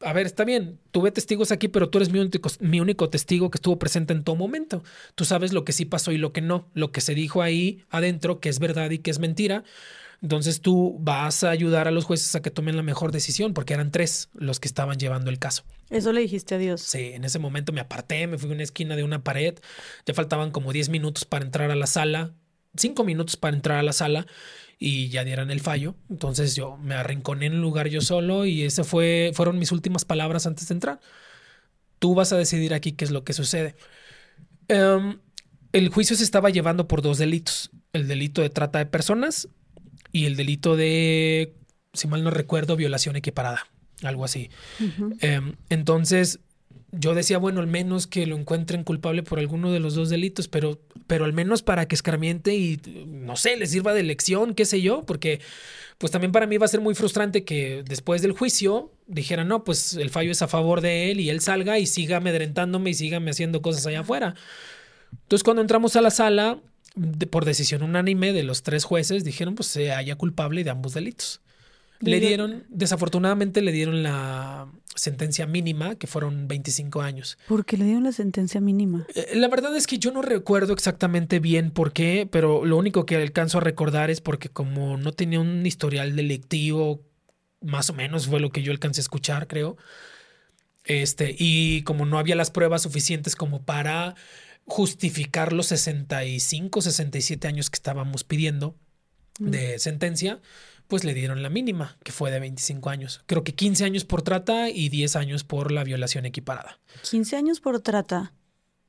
a 0.00 0.12
ver, 0.12 0.26
está 0.26 0.44
bien, 0.44 0.78
tuve 0.90 1.10
testigos 1.10 1.52
aquí, 1.52 1.68
pero 1.68 1.88
tú 1.88 1.98
eres 1.98 2.10
mi 2.10 2.18
único, 2.18 2.48
mi 2.60 2.80
único, 2.80 3.08
testigo 3.08 3.50
que 3.50 3.56
estuvo 3.56 3.78
presente 3.78 4.12
en 4.12 4.24
todo 4.24 4.36
momento. 4.36 4.82
Tú 5.14 5.24
sabes 5.24 5.52
lo 5.52 5.64
que 5.64 5.72
sí 5.72 5.84
pasó 5.84 6.12
y 6.12 6.18
lo 6.18 6.32
que 6.32 6.40
no, 6.40 6.68
lo 6.74 6.92
que 6.92 7.00
se 7.00 7.14
dijo 7.14 7.42
ahí 7.42 7.84
adentro, 7.90 8.40
que 8.40 8.48
es 8.48 8.58
verdad 8.58 8.90
y 8.90 8.98
que 8.98 9.10
es 9.10 9.18
mentira. 9.18 9.64
Entonces 10.20 10.60
tú 10.60 10.96
vas 11.00 11.42
a 11.42 11.50
ayudar 11.50 11.88
a 11.88 11.90
los 11.90 12.04
jueces 12.04 12.32
a 12.36 12.42
que 12.42 12.52
tomen 12.52 12.76
la 12.76 12.84
mejor 12.84 13.10
decisión, 13.10 13.54
porque 13.54 13.74
eran 13.74 13.90
tres 13.90 14.28
los 14.34 14.60
que 14.60 14.68
estaban 14.68 14.96
llevando 14.96 15.30
el 15.30 15.40
caso. 15.40 15.64
Eso 15.90 16.12
le 16.12 16.20
dijiste 16.20 16.54
a 16.54 16.58
Dios. 16.58 16.80
Sí, 16.80 17.10
en 17.12 17.24
ese 17.24 17.40
momento 17.40 17.72
me 17.72 17.80
aparté, 17.80 18.28
me 18.28 18.38
fui 18.38 18.48
a 18.50 18.54
una 18.54 18.62
esquina 18.62 18.94
de 18.94 19.02
una 19.02 19.24
pared, 19.24 19.58
ya 20.06 20.14
faltaban 20.14 20.52
como 20.52 20.72
10 20.72 20.90
minutos 20.90 21.24
para 21.24 21.44
entrar 21.44 21.72
a 21.72 21.74
la 21.74 21.88
sala, 21.88 22.34
cinco 22.76 23.04
minutos 23.04 23.36
para 23.36 23.56
entrar 23.56 23.78
a 23.78 23.82
la 23.82 23.92
sala 23.92 24.26
y 24.82 25.08
ya 25.10 25.22
dieran 25.22 25.52
el 25.52 25.60
fallo. 25.60 25.94
Entonces 26.10 26.56
yo 26.56 26.76
me 26.76 26.94
arrinconé 26.94 27.46
en 27.46 27.52
el 27.52 27.60
lugar 27.60 27.88
yo 27.88 28.00
solo 28.00 28.44
y 28.44 28.62
ese 28.62 28.82
fue, 28.82 29.30
fueron 29.32 29.58
mis 29.58 29.70
últimas 29.70 30.04
palabras 30.04 30.44
antes 30.46 30.66
de 30.68 30.74
entrar. 30.74 31.00
Tú 32.00 32.16
vas 32.16 32.32
a 32.32 32.36
decidir 32.36 32.74
aquí 32.74 32.90
qué 32.90 33.04
es 33.04 33.12
lo 33.12 33.22
que 33.22 33.32
sucede. 33.32 33.76
Um, 34.68 35.20
el 35.72 35.88
juicio 35.88 36.16
se 36.16 36.24
estaba 36.24 36.50
llevando 36.50 36.88
por 36.88 37.00
dos 37.00 37.18
delitos. 37.18 37.70
El 37.92 38.08
delito 38.08 38.42
de 38.42 38.50
trata 38.50 38.80
de 38.80 38.86
personas 38.86 39.48
y 40.10 40.26
el 40.26 40.34
delito 40.34 40.74
de, 40.74 41.54
si 41.92 42.08
mal 42.08 42.24
no 42.24 42.30
recuerdo, 42.30 42.74
violación 42.74 43.14
equiparada. 43.14 43.68
Algo 44.02 44.24
así. 44.24 44.50
Uh 44.80 44.84
-huh. 44.84 45.38
um, 45.38 45.54
entonces 45.68 46.40
yo 46.92 47.14
decía, 47.14 47.38
bueno, 47.38 47.60
al 47.60 47.66
menos 47.66 48.06
que 48.06 48.26
lo 48.26 48.36
encuentren 48.36 48.84
culpable 48.84 49.22
por 49.22 49.38
alguno 49.38 49.72
de 49.72 49.80
los 49.80 49.94
dos 49.94 50.10
delitos, 50.10 50.46
pero, 50.46 50.78
pero 51.06 51.24
al 51.24 51.32
menos 51.32 51.62
para 51.62 51.88
que 51.88 51.94
escarmiente 51.94 52.54
y, 52.54 52.78
no 53.06 53.36
sé, 53.36 53.56
le 53.56 53.66
sirva 53.66 53.94
de 53.94 54.02
lección, 54.02 54.54
qué 54.54 54.66
sé 54.66 54.82
yo, 54.82 55.04
porque 55.06 55.40
pues 55.96 56.12
también 56.12 56.32
para 56.32 56.46
mí 56.46 56.58
va 56.58 56.66
a 56.66 56.68
ser 56.68 56.82
muy 56.82 56.94
frustrante 56.94 57.44
que 57.44 57.82
después 57.86 58.20
del 58.20 58.32
juicio 58.32 58.92
dijera, 59.06 59.42
no, 59.44 59.64
pues 59.64 59.94
el 59.94 60.10
fallo 60.10 60.32
es 60.32 60.42
a 60.42 60.48
favor 60.48 60.82
de 60.82 61.10
él 61.10 61.20
y 61.20 61.30
él 61.30 61.40
salga 61.40 61.78
y 61.78 61.86
siga 61.86 62.18
amedrentándome 62.18 62.90
y 62.90 62.94
siga 62.94 63.18
haciendo 63.26 63.62
cosas 63.62 63.86
allá 63.86 64.00
afuera. 64.00 64.34
Entonces 65.12 65.44
cuando 65.44 65.62
entramos 65.62 65.96
a 65.96 66.02
la 66.02 66.10
sala, 66.10 66.60
de, 66.94 67.26
por 67.26 67.46
decisión 67.46 67.82
unánime 67.82 68.34
de 68.34 68.42
los 68.42 68.62
tres 68.62 68.84
jueces, 68.84 69.24
dijeron, 69.24 69.54
pues 69.54 69.68
se 69.68 69.92
culpable 70.18 70.62
de 70.62 70.70
ambos 70.70 70.92
delitos. 70.92 71.40
Le 72.00 72.18
dieron, 72.18 72.64
desafortunadamente 72.68 73.62
le 73.62 73.70
dieron 73.70 74.02
la 74.02 74.66
sentencia 74.94 75.46
mínima, 75.46 75.94
que 75.96 76.06
fueron 76.06 76.48
25 76.48 77.00
años. 77.00 77.38
¿Por 77.48 77.64
qué 77.64 77.76
le 77.76 77.84
dieron 77.84 78.04
la 78.04 78.12
sentencia 78.12 78.60
mínima? 78.60 79.06
Eh, 79.14 79.32
la 79.34 79.48
verdad 79.48 79.74
es 79.76 79.86
que 79.86 79.98
yo 79.98 80.10
no 80.12 80.22
recuerdo 80.22 80.72
exactamente 80.72 81.40
bien 81.40 81.70
por 81.70 81.92
qué, 81.92 82.28
pero 82.30 82.64
lo 82.64 82.76
único 82.76 83.06
que 83.06 83.16
alcanzo 83.16 83.58
a 83.58 83.62
recordar 83.62 84.10
es 84.10 84.20
porque 84.20 84.48
como 84.48 84.96
no 84.96 85.12
tenía 85.12 85.40
un 85.40 85.64
historial 85.66 86.16
delictivo, 86.16 87.02
más 87.60 87.90
o 87.90 87.94
menos 87.94 88.26
fue 88.26 88.40
lo 88.40 88.50
que 88.50 88.62
yo 88.62 88.72
alcancé 88.72 89.00
a 89.00 89.02
escuchar, 89.02 89.46
creo. 89.46 89.76
Este, 90.84 91.34
y 91.38 91.82
como 91.82 92.06
no 92.06 92.18
había 92.18 92.34
las 92.34 92.50
pruebas 92.50 92.82
suficientes 92.82 93.36
como 93.36 93.62
para 93.62 94.14
justificar 94.64 95.52
los 95.52 95.66
65, 95.66 96.82
67 96.82 97.48
años 97.48 97.70
que 97.70 97.76
estábamos 97.76 98.24
pidiendo 98.24 98.76
de 99.38 99.78
sentencia, 99.78 100.40
pues 100.92 101.04
le 101.04 101.14
dieron 101.14 101.42
la 101.42 101.48
mínima, 101.48 101.96
que 102.04 102.12
fue 102.12 102.30
de 102.30 102.38
25 102.38 102.90
años. 102.90 103.22
Creo 103.24 103.44
que 103.44 103.54
15 103.54 103.86
años 103.86 104.04
por 104.04 104.20
trata 104.20 104.68
y 104.68 104.90
10 104.90 105.16
años 105.16 105.42
por 105.42 105.72
la 105.72 105.84
violación 105.84 106.26
equiparada. 106.26 106.80
15 107.08 107.34
años 107.34 107.60
por 107.60 107.80
trata. 107.80 108.34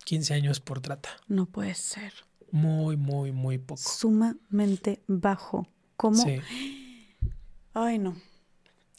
15 0.04 0.34
años 0.34 0.60
por 0.60 0.82
trata. 0.82 1.08
No 1.30 1.46
puede 1.46 1.74
ser. 1.76 2.12
Muy, 2.52 2.98
muy, 2.98 3.32
muy 3.32 3.58
poco. 3.58 3.82
Sumamente 3.82 5.02
bajo. 5.08 5.66
¿Cómo? 5.96 6.22
Sí. 6.22 6.42
Ay, 7.74 8.00
no. 8.00 8.18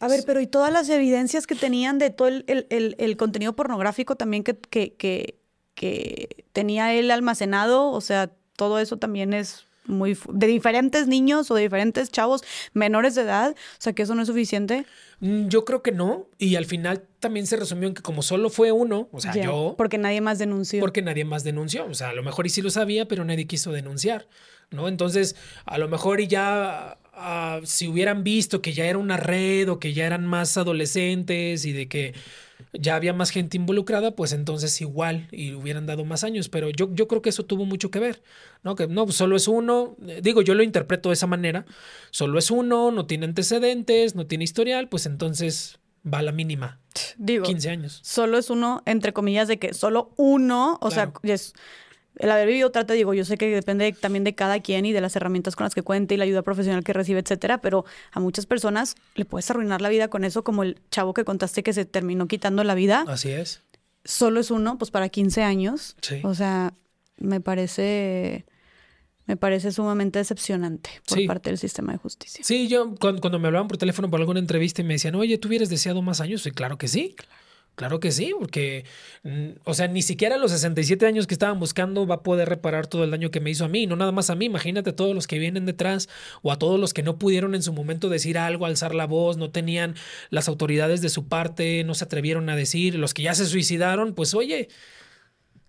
A 0.00 0.08
ver, 0.08 0.24
pero 0.24 0.40
¿y 0.40 0.46
todas 0.46 0.72
las 0.72 0.88
evidencias 0.88 1.46
que 1.46 1.56
tenían 1.56 1.98
de 1.98 2.08
todo 2.08 2.28
el, 2.28 2.46
el, 2.48 2.66
el, 2.70 2.96
el 2.98 3.18
contenido 3.18 3.54
pornográfico 3.54 4.16
también 4.16 4.44
que, 4.44 4.56
que, 4.56 4.94
que, 4.94 5.38
que 5.74 6.46
tenía 6.54 6.94
él 6.94 7.10
almacenado? 7.10 7.90
O 7.90 8.00
sea, 8.00 8.32
todo 8.56 8.78
eso 8.78 8.96
también 8.96 9.34
es 9.34 9.66
muy 9.86 10.16
de 10.32 10.46
diferentes 10.46 11.06
niños 11.08 11.50
o 11.50 11.54
de 11.54 11.62
diferentes 11.62 12.10
chavos 12.10 12.42
menores 12.72 13.14
de 13.14 13.22
edad, 13.22 13.52
o 13.52 13.80
sea 13.80 13.92
que 13.92 14.02
eso 14.02 14.14
no 14.14 14.22
es 14.22 14.28
suficiente. 14.28 14.86
Yo 15.20 15.64
creo 15.64 15.82
que 15.82 15.92
no, 15.92 16.28
y 16.38 16.56
al 16.56 16.66
final 16.66 17.04
también 17.20 17.46
se 17.46 17.56
resumió 17.56 17.88
en 17.88 17.94
que 17.94 18.02
como 18.02 18.22
solo 18.22 18.50
fue 18.50 18.72
uno, 18.72 19.08
o 19.12 19.20
sea, 19.20 19.34
yo 19.34 19.74
Porque 19.78 19.96
nadie 19.98 20.20
más 20.20 20.38
denunció. 20.38 20.80
porque 20.80 21.02
nadie 21.02 21.24
más 21.24 21.44
denunció, 21.44 21.86
o 21.86 21.94
sea, 21.94 22.10
a 22.10 22.14
lo 22.14 22.22
mejor 22.22 22.46
y 22.46 22.50
sí 22.50 22.62
lo 22.62 22.70
sabía, 22.70 23.06
pero 23.08 23.24
nadie 23.24 23.46
quiso 23.46 23.72
denunciar, 23.72 24.26
¿no? 24.70 24.88
Entonces, 24.88 25.36
a 25.64 25.78
lo 25.78 25.88
mejor 25.88 26.20
y 26.20 26.26
ya 26.26 26.98
uh, 27.16 27.64
si 27.64 27.88
hubieran 27.88 28.24
visto 28.24 28.60
que 28.60 28.72
ya 28.72 28.84
era 28.86 28.98
una 28.98 29.16
red 29.16 29.70
o 29.70 29.78
que 29.78 29.92
ya 29.94 30.04
eran 30.06 30.26
más 30.26 30.56
adolescentes 30.56 31.64
y 31.64 31.72
de 31.72 31.88
que 31.88 32.14
ya 32.78 32.96
había 32.96 33.12
más 33.12 33.30
gente 33.30 33.56
involucrada, 33.56 34.14
pues 34.14 34.32
entonces 34.32 34.80
igual 34.80 35.28
y 35.30 35.52
hubieran 35.54 35.86
dado 35.86 36.04
más 36.04 36.24
años, 36.24 36.48
pero 36.48 36.70
yo, 36.70 36.92
yo 36.92 37.08
creo 37.08 37.22
que 37.22 37.30
eso 37.30 37.44
tuvo 37.44 37.64
mucho 37.64 37.90
que 37.90 37.98
ver, 38.00 38.22
¿no? 38.62 38.74
Que 38.74 38.86
no, 38.86 39.04
pues 39.04 39.16
solo 39.16 39.36
es 39.36 39.48
uno, 39.48 39.96
digo, 40.22 40.42
yo 40.42 40.54
lo 40.54 40.62
interpreto 40.62 41.10
de 41.10 41.14
esa 41.14 41.26
manera, 41.26 41.66
solo 42.10 42.38
es 42.38 42.50
uno, 42.50 42.90
no 42.90 43.06
tiene 43.06 43.26
antecedentes, 43.26 44.14
no 44.14 44.26
tiene 44.26 44.44
historial, 44.44 44.88
pues 44.88 45.06
entonces 45.06 45.78
va 46.06 46.18
a 46.18 46.22
la 46.22 46.32
mínima. 46.32 46.80
Digo, 47.16 47.44
15 47.44 47.70
años. 47.70 48.00
Solo 48.02 48.38
es 48.38 48.50
uno, 48.50 48.82
entre 48.86 49.12
comillas, 49.12 49.48
de 49.48 49.58
que 49.58 49.74
solo 49.74 50.12
uno, 50.16 50.78
o 50.80 50.88
claro. 50.90 51.12
sea, 51.22 51.32
es, 51.32 51.54
el 52.16 52.30
haber 52.30 52.46
vivido 52.46 52.70
trata, 52.70 52.94
digo, 52.94 53.12
yo 53.14 53.24
sé 53.24 53.36
que 53.36 53.48
depende 53.48 53.92
también 53.92 54.24
de 54.24 54.34
cada 54.34 54.60
quien 54.60 54.86
y 54.86 54.92
de 54.92 55.00
las 55.00 55.16
herramientas 55.16 55.56
con 55.56 55.64
las 55.64 55.74
que 55.74 55.82
cuente 55.82 56.14
y 56.14 56.16
la 56.16 56.24
ayuda 56.24 56.42
profesional 56.42 56.84
que 56.84 56.92
recibe, 56.92 57.20
etcétera, 57.20 57.58
pero 57.58 57.84
a 58.12 58.20
muchas 58.20 58.46
personas 58.46 58.94
le 59.14 59.24
puedes 59.24 59.50
arruinar 59.50 59.80
la 59.80 59.88
vida 59.88 60.08
con 60.08 60.24
eso, 60.24 60.44
como 60.44 60.62
el 60.62 60.78
chavo 60.90 61.12
que 61.14 61.24
contaste 61.24 61.62
que 61.62 61.72
se 61.72 61.84
terminó 61.84 62.26
quitando 62.28 62.62
la 62.64 62.74
vida. 62.74 63.04
Así 63.08 63.30
es. 63.30 63.62
Solo 64.04 64.40
es 64.40 64.50
uno, 64.50 64.78
pues 64.78 64.90
para 64.90 65.08
15 65.08 65.42
años. 65.42 65.96
Sí. 66.02 66.20
O 66.24 66.34
sea, 66.34 66.74
me 67.16 67.40
parece 67.40 68.44
me 69.26 69.38
parece 69.38 69.72
sumamente 69.72 70.18
decepcionante 70.18 70.90
por 71.08 71.16
Sí. 71.18 71.26
parte 71.26 71.48
del 71.48 71.58
sistema 71.58 71.92
de 71.92 71.98
justicia. 71.98 72.44
Sí, 72.44 72.68
yo 72.68 72.94
cuando, 73.00 73.22
cuando 73.22 73.38
me 73.38 73.46
hablaban 73.48 73.68
por 73.68 73.78
teléfono 73.78 74.10
por 74.10 74.20
alguna 74.20 74.38
entrevista 74.38 74.82
y 74.82 74.84
me 74.84 74.92
decían, 74.94 75.14
oye, 75.14 75.38
¿tú 75.38 75.48
hubieras 75.48 75.70
deseado 75.70 76.02
más 76.02 76.20
años? 76.20 76.46
Y 76.46 76.50
claro 76.50 76.76
que 76.76 76.88
sí. 76.88 77.14
Claro 77.16 77.32
que 78.00 78.12
sí, 78.12 78.32
porque, 78.38 78.84
mm, 79.22 79.50
o 79.64 79.74
sea, 79.74 79.88
ni 79.88 80.02
siquiera 80.02 80.36
a 80.36 80.38
los 80.38 80.50
67 80.52 81.06
años 81.06 81.26
que 81.26 81.34
estaban 81.34 81.58
buscando 81.58 82.06
va 82.06 82.16
a 82.16 82.22
poder 82.22 82.48
reparar 82.48 82.86
todo 82.86 83.04
el 83.04 83.10
daño 83.10 83.30
que 83.30 83.40
me 83.40 83.50
hizo 83.50 83.64
a 83.64 83.68
mí, 83.68 83.86
no 83.86 83.96
nada 83.96 84.12
más 84.12 84.30
a 84.30 84.34
mí, 84.34 84.46
imagínate 84.46 84.90
a 84.90 84.96
todos 84.96 85.14
los 85.14 85.26
que 85.26 85.38
vienen 85.38 85.66
detrás 85.66 86.08
o 86.42 86.52
a 86.52 86.58
todos 86.58 86.78
los 86.78 86.94
que 86.94 87.02
no 87.02 87.18
pudieron 87.18 87.54
en 87.54 87.62
su 87.62 87.72
momento 87.72 88.08
decir 88.08 88.38
algo, 88.38 88.66
alzar 88.66 88.94
la 88.94 89.06
voz, 89.06 89.36
no 89.36 89.50
tenían 89.50 89.94
las 90.30 90.48
autoridades 90.48 91.00
de 91.00 91.08
su 91.08 91.26
parte, 91.28 91.82
no 91.84 91.94
se 91.94 92.04
atrevieron 92.04 92.48
a 92.48 92.56
decir, 92.56 92.94
los 92.96 93.12
que 93.14 93.22
ya 93.22 93.34
se 93.34 93.46
suicidaron, 93.46 94.14
pues 94.14 94.34
oye, 94.34 94.68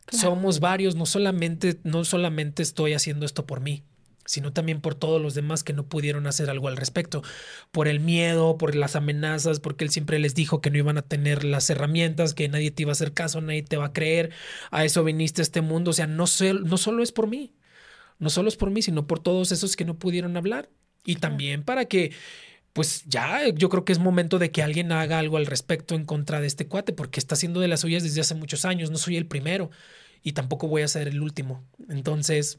Claro. 0.05 0.29
somos 0.29 0.59
varios, 0.59 0.95
no 0.95 1.07
solamente, 1.07 1.79
no 1.83 2.05
solamente 2.05 2.61
estoy 2.61 2.93
haciendo 2.93 3.25
esto 3.25 3.47
por 3.47 3.59
mí, 3.59 3.83
sino 4.25 4.51
también 4.51 4.81
por 4.81 4.95
todos 4.95 5.21
los 5.21 5.35
demás 5.35 5.63
que 5.63 5.73
no 5.73 5.85
pudieron 5.87 6.27
hacer 6.27 6.49
algo 6.49 6.67
al 6.67 6.77
respecto, 6.77 7.23
por 7.71 7.87
el 7.87 7.99
miedo, 7.99 8.57
por 8.57 8.75
las 8.75 8.95
amenazas, 8.95 9.59
porque 9.59 9.85
él 9.85 9.91
siempre 9.91 10.19
les 10.19 10.35
dijo 10.35 10.61
que 10.61 10.71
no 10.71 10.77
iban 10.77 10.97
a 10.97 11.03
tener 11.03 11.43
las 11.43 11.69
herramientas, 11.69 12.33
que 12.33 12.49
nadie 12.49 12.71
te 12.71 12.83
iba 12.83 12.91
a 12.91 12.93
hacer 12.93 13.13
caso, 13.13 13.41
nadie 13.41 13.63
te 13.63 13.77
va 13.77 13.85
a 13.85 13.93
creer, 13.93 14.31
a 14.71 14.83
eso 14.83 15.03
viniste 15.03 15.41
a 15.41 15.43
este 15.43 15.61
mundo, 15.61 15.91
o 15.91 15.93
sea, 15.93 16.07
no, 16.07 16.27
sé, 16.27 16.53
no 16.53 16.77
solo 16.77 17.03
es 17.03 17.11
por 17.11 17.27
mí, 17.27 17.53
no 18.19 18.29
solo 18.29 18.49
es 18.49 18.55
por 18.55 18.71
mí, 18.71 18.81
sino 18.81 19.07
por 19.07 19.19
todos 19.19 19.51
esos 19.51 19.75
que 19.75 19.85
no 19.85 19.99
pudieron 19.99 20.37
hablar, 20.37 20.69
y 21.05 21.17
también 21.17 21.63
para 21.63 21.85
que 21.85 22.11
pues 22.73 23.05
ya 23.05 23.47
yo 23.53 23.69
creo 23.69 23.85
que 23.85 23.93
es 23.93 23.99
momento 23.99 24.37
de 24.37 24.51
que 24.51 24.61
alguien 24.61 24.91
haga 24.91 25.17
algo 25.17 25.37
al 25.37 25.45
respecto 25.45 25.95
en 25.95 26.03
contra 26.03 26.41
de 26.41 26.47
este 26.47 26.67
cuate, 26.67 26.91
porque 26.91 27.21
está 27.21 27.35
haciendo 27.35 27.61
de 27.61 27.69
las 27.69 27.79
suyas 27.79 28.03
desde 28.03 28.19
hace 28.19 28.35
muchos 28.35 28.65
años, 28.65 28.91
no 28.91 28.97
soy 28.97 29.15
el 29.15 29.27
primero 29.27 29.69
y 30.21 30.33
tampoco 30.33 30.67
voy 30.67 30.81
a 30.81 30.87
ser 30.89 31.07
el 31.07 31.21
último. 31.21 31.63
Entonces. 31.87 32.57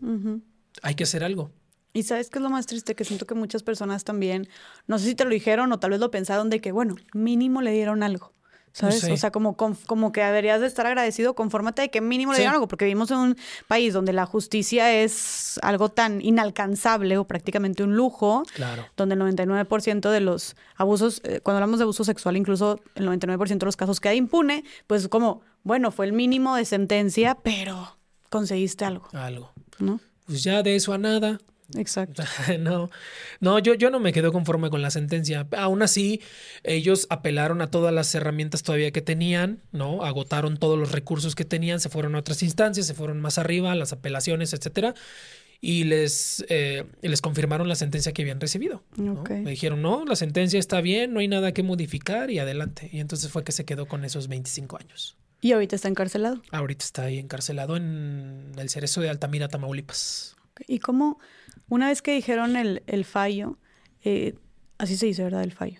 Hay 0.82 0.94
que 0.94 1.04
hacer 1.04 1.24
algo. 1.24 1.50
Y 1.92 2.02
sabes 2.02 2.28
qué 2.28 2.38
es 2.38 2.42
lo 2.42 2.50
más 2.50 2.66
triste, 2.66 2.94
que 2.94 3.04
siento 3.04 3.26
que 3.26 3.34
muchas 3.34 3.62
personas 3.62 4.04
también, 4.04 4.48
no 4.86 4.98
sé 4.98 5.06
si 5.06 5.14
te 5.14 5.24
lo 5.24 5.30
dijeron 5.30 5.72
o 5.72 5.78
tal 5.78 5.92
vez 5.92 6.00
lo 6.00 6.10
pensaron 6.10 6.50
de 6.50 6.60
que, 6.60 6.70
bueno, 6.70 6.96
mínimo 7.14 7.62
le 7.62 7.72
dieron 7.72 8.02
algo. 8.02 8.32
¿Sabes? 8.72 9.04
O 9.04 9.16
sea, 9.16 9.30
como, 9.30 9.56
como 9.56 10.12
que 10.12 10.22
deberías 10.22 10.60
de 10.60 10.66
estar 10.66 10.84
agradecido, 10.84 11.34
confórmate 11.34 11.80
de 11.80 11.90
que 11.90 12.02
mínimo 12.02 12.32
le 12.34 12.40
digan 12.40 12.52
algo, 12.52 12.68
porque 12.68 12.84
vivimos 12.84 13.10
en 13.10 13.16
un 13.16 13.36
país 13.68 13.94
donde 13.94 14.12
la 14.12 14.26
justicia 14.26 14.92
es 14.92 15.58
algo 15.62 15.88
tan 15.88 16.20
inalcanzable 16.20 17.16
o 17.16 17.24
prácticamente 17.24 17.82
un 17.82 17.96
lujo, 17.96 18.42
claro. 18.54 18.84
donde 18.94 19.14
el 19.14 19.22
99% 19.22 20.10
de 20.10 20.20
los 20.20 20.56
abusos, 20.76 21.22
eh, 21.24 21.40
cuando 21.42 21.56
hablamos 21.56 21.78
de 21.78 21.84
abuso 21.84 22.04
sexual, 22.04 22.36
incluso 22.36 22.78
el 22.96 23.08
99% 23.08 23.60
de 23.60 23.64
los 23.64 23.78
casos 23.78 23.98
queda 23.98 24.12
impune, 24.12 24.62
pues 24.86 25.08
como, 25.08 25.40
bueno, 25.62 25.90
fue 25.90 26.04
el 26.04 26.12
mínimo 26.12 26.54
de 26.54 26.66
sentencia, 26.66 27.38
pero 27.42 27.96
conseguiste 28.28 28.84
algo. 28.84 29.08
Algo. 29.14 29.52
¿No? 29.78 30.00
Pues 30.26 30.42
ya 30.42 30.62
de 30.62 30.76
eso 30.76 30.92
a 30.92 30.98
nada. 30.98 31.38
Exacto. 31.74 32.22
No, 32.60 32.90
no, 33.40 33.58
yo, 33.58 33.74
yo 33.74 33.90
no 33.90 34.00
me 34.00 34.12
quedo 34.12 34.32
conforme 34.32 34.70
con 34.70 34.82
la 34.82 34.90
sentencia. 34.90 35.46
Aún 35.56 35.82
así, 35.82 36.20
ellos 36.62 37.06
apelaron 37.10 37.60
a 37.60 37.70
todas 37.70 37.92
las 37.92 38.14
herramientas 38.14 38.62
todavía 38.62 38.90
que 38.92 39.02
tenían, 39.02 39.62
¿no? 39.72 40.04
Agotaron 40.04 40.56
todos 40.58 40.78
los 40.78 40.92
recursos 40.92 41.34
que 41.34 41.44
tenían, 41.44 41.80
se 41.80 41.88
fueron 41.88 42.14
a 42.14 42.18
otras 42.18 42.42
instancias, 42.42 42.86
se 42.86 42.94
fueron 42.94 43.20
más 43.20 43.38
arriba, 43.38 43.74
las 43.74 43.92
apelaciones, 43.92 44.52
etcétera, 44.52 44.94
y 45.60 45.84
les, 45.84 46.44
eh, 46.48 46.84
les 47.02 47.20
confirmaron 47.20 47.68
la 47.68 47.74
sentencia 47.74 48.12
que 48.12 48.22
habían 48.22 48.40
recibido. 48.40 48.82
Me 48.96 49.50
dijeron, 49.50 49.82
no, 49.82 50.04
la 50.04 50.16
sentencia 50.16 50.58
está 50.58 50.80
bien, 50.80 51.12
no 51.12 51.20
hay 51.20 51.28
nada 51.28 51.52
que 51.52 51.62
modificar 51.62 52.30
y 52.30 52.38
adelante. 52.38 52.88
Y 52.92 53.00
entonces 53.00 53.30
fue 53.30 53.44
que 53.44 53.52
se 53.52 53.64
quedó 53.64 53.86
con 53.86 54.04
esos 54.04 54.28
25 54.28 54.78
años. 54.78 55.16
¿Y 55.40 55.52
ahorita 55.52 55.76
está 55.76 55.88
encarcelado? 55.88 56.42
Ahorita 56.50 56.84
está 56.84 57.02
ahí 57.02 57.18
encarcelado 57.18 57.76
en 57.76 58.52
el 58.58 58.68
Cerezo 58.68 59.00
de 59.00 59.10
Altamira, 59.10 59.48
Tamaulipas. 59.48 60.36
¿Y 60.66 60.78
cómo, 60.78 61.18
una 61.68 61.88
vez 61.88 62.02
que 62.02 62.14
dijeron 62.14 62.56
el, 62.56 62.82
el 62.86 63.04
fallo, 63.04 63.58
eh, 64.04 64.34
así 64.78 64.96
se 64.96 65.06
dice, 65.06 65.22
¿verdad? 65.24 65.42
El 65.42 65.52
fallo. 65.52 65.78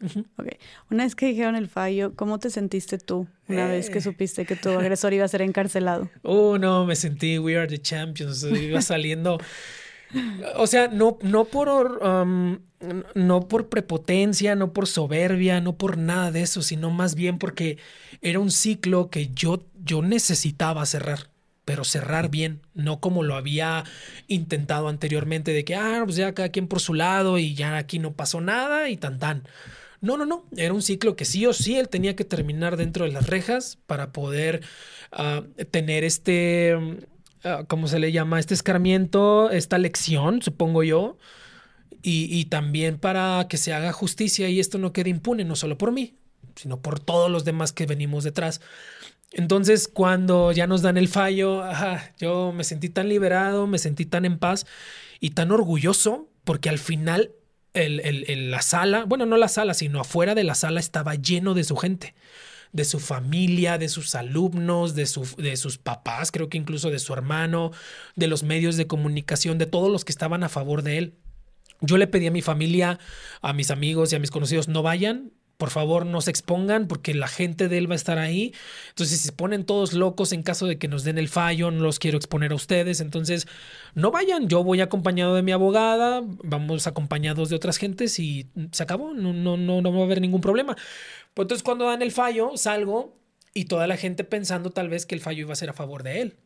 Una 0.91 1.05
vez 1.05 1.15
que 1.15 1.26
dijeron 1.26 1.57
el 1.57 1.68
fallo, 1.68 2.15
¿cómo 2.15 2.39
te 2.39 2.51
sentiste 2.51 2.99
tú 2.99 3.26
una 3.49 3.67
vez 3.67 3.91
que 3.91 3.99
eh. 3.99 4.02
supiste 4.02 4.44
que 4.47 4.57
tu 4.57 4.70
agresor 4.70 5.12
iba 5.12 5.25
a 5.25 5.28
ser 5.28 5.43
encarcelado? 5.43 6.10
Oh, 6.23 6.59
no, 6.59 6.85
me 6.86 6.97
sentí, 6.97 7.39
we 7.39 7.57
are 7.57 7.67
the 7.67 7.78
champions. 7.78 8.43
Iba 8.43 8.83
saliendo. 8.83 9.39
O 10.57 10.67
sea, 10.67 10.89
no, 10.89 11.18
no 11.23 11.44
por 11.47 12.01
no 13.15 13.49
por 13.49 13.68
prepotencia, 13.68 14.55
no 14.55 14.73
por 14.73 14.86
soberbia, 14.86 15.60
no 15.60 15.76
por 15.76 15.97
nada 15.99 16.31
de 16.31 16.43
eso, 16.43 16.62
sino 16.62 16.91
más 16.91 17.15
bien 17.15 17.39
porque 17.39 17.78
era 18.20 18.39
un 18.39 18.51
ciclo 18.51 19.10
que 19.10 19.28
yo, 19.28 19.65
yo 19.83 20.02
necesitaba 20.02 20.85
cerrar 20.86 21.31
pero 21.65 21.83
cerrar 21.83 22.31
bien, 22.31 22.60
no 22.75 23.01
como 23.01 23.25
lo 23.25 23.35
había 23.35 23.83
intentado 24.28 24.86
anteriormente 24.86 25.52
de 25.52 25.65
que, 25.65 25.75
ah, 25.75 26.02
pues 26.05 26.15
ya 26.17 26.33
cada 26.33 26.51
quien 26.51 26.68
por 26.68 26.81
su 26.81 26.94
lado 26.94 27.39
y 27.39 27.55
ya 27.57 27.76
aquí 27.76 27.99
no 27.99 28.12
pasó 28.15 28.41
nada 28.41 28.89
y 28.89 28.97
tan 28.97 29.18
tan. 29.18 29.43
No, 30.01 30.17
no, 30.17 30.26
no, 30.26 30.44
era 30.57 30.73
un 30.73 30.83
ciclo 30.83 31.17
que 31.17 31.25
sí 31.25 31.44
o 31.44 31.52
sí 31.52 31.76
él 31.76 31.89
tenía 31.89 32.15
que 32.15 32.25
terminar 32.25 32.76
dentro 32.76 33.05
de 33.05 33.10
las 33.10 33.26
rejas 33.26 33.78
para 33.86 34.12
poder 34.12 34.62
ah, 35.10 35.43
tener 35.73 36.05
este, 36.05 36.76
uh, 37.44 37.65
¿cómo 37.66 37.89
se 37.89 37.98
le 37.98 38.12
llama? 38.12 38.39
Este 38.39 38.55
escarmiento, 38.55 39.50
esta 39.50 39.78
lección, 39.78 40.42
supongo 40.42 40.82
yo, 40.82 41.18
y, 42.02 42.28
y 42.31 42.47
también 42.47 42.98
para 42.98 43.47
que 43.48 43.56
se 43.56 43.73
haga 43.73 43.92
justicia 43.92 44.48
y 44.48 44.60
esto 44.60 44.78
no 44.78 44.92
quede 44.92 45.10
impune, 45.10 45.44
no 45.44 45.56
solo 45.56 45.76
por 45.76 45.92
mí, 45.92 46.15
sino 46.55 46.81
por 46.81 47.00
todos 47.00 47.31
los 47.31 47.44
demás 47.44 47.73
que 47.73 47.86
venimos 47.86 48.24
detrás. 48.24 48.60
Entonces, 49.32 49.89
cuando 49.89 50.52
ya 50.52 50.66
nos 50.66 50.82
dan 50.82 50.97
el 50.97 51.08
fallo, 51.08 51.65
yo 52.18 52.52
me 52.52 52.65
sentí 52.65 52.89
tan 52.89 53.08
liberado, 53.08 53.66
me 53.66 53.78
sentí 53.78 54.06
tan 54.06 54.24
en 54.24 54.39
paz 54.39 54.66
y 55.20 55.31
tan 55.31 55.50
orgulloso, 55.50 56.28
porque 56.44 56.68
al 56.68 56.78
final 56.78 57.32
el, 57.74 58.50
la 58.50 58.62
sala, 58.62 59.05
bueno, 59.05 59.26
no 59.26 59.36
la 59.36 59.48
sala, 59.48 59.74
sino 59.74 60.00
afuera 60.00 60.34
de 60.34 60.44
la 60.44 60.55
sala 60.55 60.81
estaba 60.81 61.16
lleno 61.16 61.55
de 61.55 61.65
su 61.65 61.76
gente, 61.76 62.15
de 62.76 62.84
su 62.84 63.00
familia, 63.00 63.78
de 63.78 63.88
sus 63.88 64.14
alumnos, 64.14 64.94
de, 64.94 65.06
su, 65.06 65.26
de 65.36 65.56
sus 65.56 65.78
papás, 65.78 66.30
creo 66.30 66.48
que 66.48 66.58
incluso 66.58 66.90
de 66.90 66.98
su 66.98 67.12
hermano, 67.12 67.72
de 68.14 68.26
los 68.26 68.42
medios 68.42 68.76
de 68.76 68.86
comunicación, 68.86 69.58
de 69.58 69.66
todos 69.66 69.90
los 69.90 70.05
que 70.05 70.12
estaban 70.12 70.44
a 70.44 70.48
favor 70.48 70.82
de 70.82 70.98
él. 70.98 71.14
Yo 71.80 71.96
le 71.96 72.06
pedí 72.06 72.26
a 72.26 72.30
mi 72.30 72.42
familia, 72.42 72.98
a 73.42 73.52
mis 73.52 73.70
amigos 73.70 74.12
y 74.12 74.16
a 74.16 74.18
mis 74.18 74.30
conocidos, 74.30 74.68
no 74.68 74.82
vayan, 74.82 75.32
por 75.56 75.70
favor 75.70 76.05
no 76.05 76.20
se 76.20 76.30
expongan 76.30 76.86
porque 76.86 77.14
la 77.14 77.28
gente 77.28 77.68
de 77.68 77.78
él 77.78 77.90
va 77.90 77.94
a 77.94 77.96
estar 77.96 78.18
ahí. 78.18 78.52
Entonces, 78.90 79.18
si 79.18 79.26
se 79.26 79.32
ponen 79.32 79.64
todos 79.64 79.94
locos 79.94 80.32
en 80.32 80.42
caso 80.42 80.66
de 80.66 80.78
que 80.78 80.88
nos 80.88 81.05
den 81.05 81.18
el 81.18 81.28
fallo, 81.28 81.70
no 81.70 81.82
los 81.82 81.98
quiero 81.98 82.18
exponer 82.18 82.52
a 82.52 82.56
ustedes. 82.56 83.00
Entonces, 83.00 83.46
no 83.94 84.10
vayan. 84.10 84.48
Yo 84.48 84.62
voy 84.62 84.80
acompañado 84.80 85.34
de 85.34 85.42
mi 85.42 85.52
abogada, 85.52 86.22
vamos 86.42 86.86
acompañados 86.86 87.48
de 87.48 87.56
otras 87.56 87.78
gentes 87.78 88.18
y 88.18 88.48
se 88.72 88.82
acabó. 88.82 89.14
No, 89.14 89.32
no, 89.32 89.56
no, 89.56 89.80
no 89.80 89.92
va 89.92 90.00
a 90.00 90.05
haber 90.05 90.20
ningún 90.20 90.40
problema. 90.40 90.76
Pues 91.36 91.44
entonces, 91.44 91.62
cuando 91.62 91.84
dan 91.84 92.00
el 92.00 92.12
fallo, 92.12 92.56
salgo 92.56 93.15
y 93.52 93.66
toda 93.66 93.86
la 93.86 93.98
gente 93.98 94.24
pensando 94.24 94.70
tal 94.70 94.89
vez 94.89 95.05
que 95.05 95.15
el 95.15 95.20
fallo 95.20 95.40
iba 95.40 95.52
a 95.52 95.56
ser 95.56 95.68
a 95.68 95.74
favor 95.74 96.02
de 96.02 96.23
él. 96.23 96.39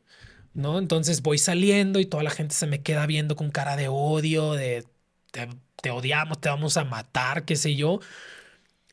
¿No? 0.53 0.81
Entonces 0.81 1.23
voy 1.23 1.39
saliendo 1.39 2.01
y 2.01 2.07
toda 2.07 2.25
la 2.25 2.31
gente 2.31 2.57
se 2.57 2.67
me 2.67 2.83
queda 2.83 3.07
viendo 3.07 3.37
con 3.37 3.53
cara 3.53 3.77
de 3.77 3.87
odio, 3.87 4.55
de 4.55 4.85
te, 5.31 5.91
odiamos, 5.93 6.41
te 6.41 6.49
vamos 6.49 6.77
a 6.77 6.83
matar, 6.83 7.45
qué 7.45 7.55
sé 7.55 7.77
yo. 7.77 8.01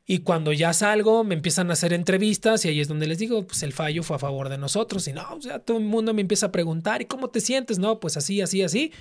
Y 0.05 0.19
cuando 0.19 0.53
ya 0.53 0.71
salgo, 0.71 1.23
me 1.23 1.33
empiezan 1.33 1.71
a 1.71 1.73
hacer 1.73 1.93
entrevistas 1.93 2.63
y 2.63 2.69
ahí 2.69 2.79
es 2.79 2.87
donde 2.87 3.07
les 3.07 3.17
digo, 3.17 3.47
pues 3.47 3.63
el 3.63 3.73
fallo 3.73 4.03
fue 4.03 4.17
a 4.17 4.19
favor 4.19 4.49
de 4.49 4.59
nosotros. 4.59 5.07
Y 5.07 5.13
no, 5.13 5.27
o 5.33 5.41
sea, 5.41 5.57
todo 5.57 5.79
el 5.79 5.83
mundo 5.85 6.13
me 6.13 6.21
empieza 6.21 6.45
a 6.45 6.51
preguntar, 6.51 7.01
¿y 7.01 7.05
cómo 7.05 7.31
te 7.31 7.41
sientes? 7.41 7.79
No, 7.79 7.99
pues 7.99 8.17
así, 8.17 8.39
así, 8.39 8.61
así. 8.61 8.93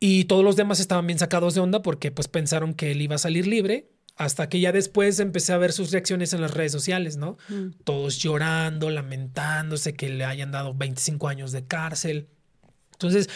Y 0.00 0.24
todos 0.24 0.42
los 0.42 0.56
demás 0.56 0.80
estaban 0.80 1.06
bien 1.06 1.20
sacados 1.20 1.54
de 1.54 1.60
onda 1.60 1.82
porque 1.82 2.10
pues 2.10 2.26
pensaron 2.26 2.74
que 2.74 2.90
él 2.90 3.00
iba 3.00 3.14
a 3.14 3.18
salir 3.18 3.46
libre. 3.46 3.91
Hasta 4.16 4.48
que 4.48 4.60
ya 4.60 4.72
después 4.72 5.18
empecé 5.20 5.52
a 5.52 5.58
ver 5.58 5.72
sus 5.72 5.90
reacciones 5.90 6.32
en 6.32 6.40
las 6.40 6.52
redes 6.52 6.72
sociales, 6.72 7.16
¿no? 7.16 7.38
Mm. 7.48 7.70
Todos 7.84 8.18
llorando, 8.18 8.90
lamentándose 8.90 9.94
que 9.94 10.10
le 10.10 10.24
hayan 10.24 10.50
dado 10.50 10.74
25 10.74 11.28
años 11.28 11.52
de 11.52 11.66
cárcel. 11.66 12.28
Entonces, 12.92 13.28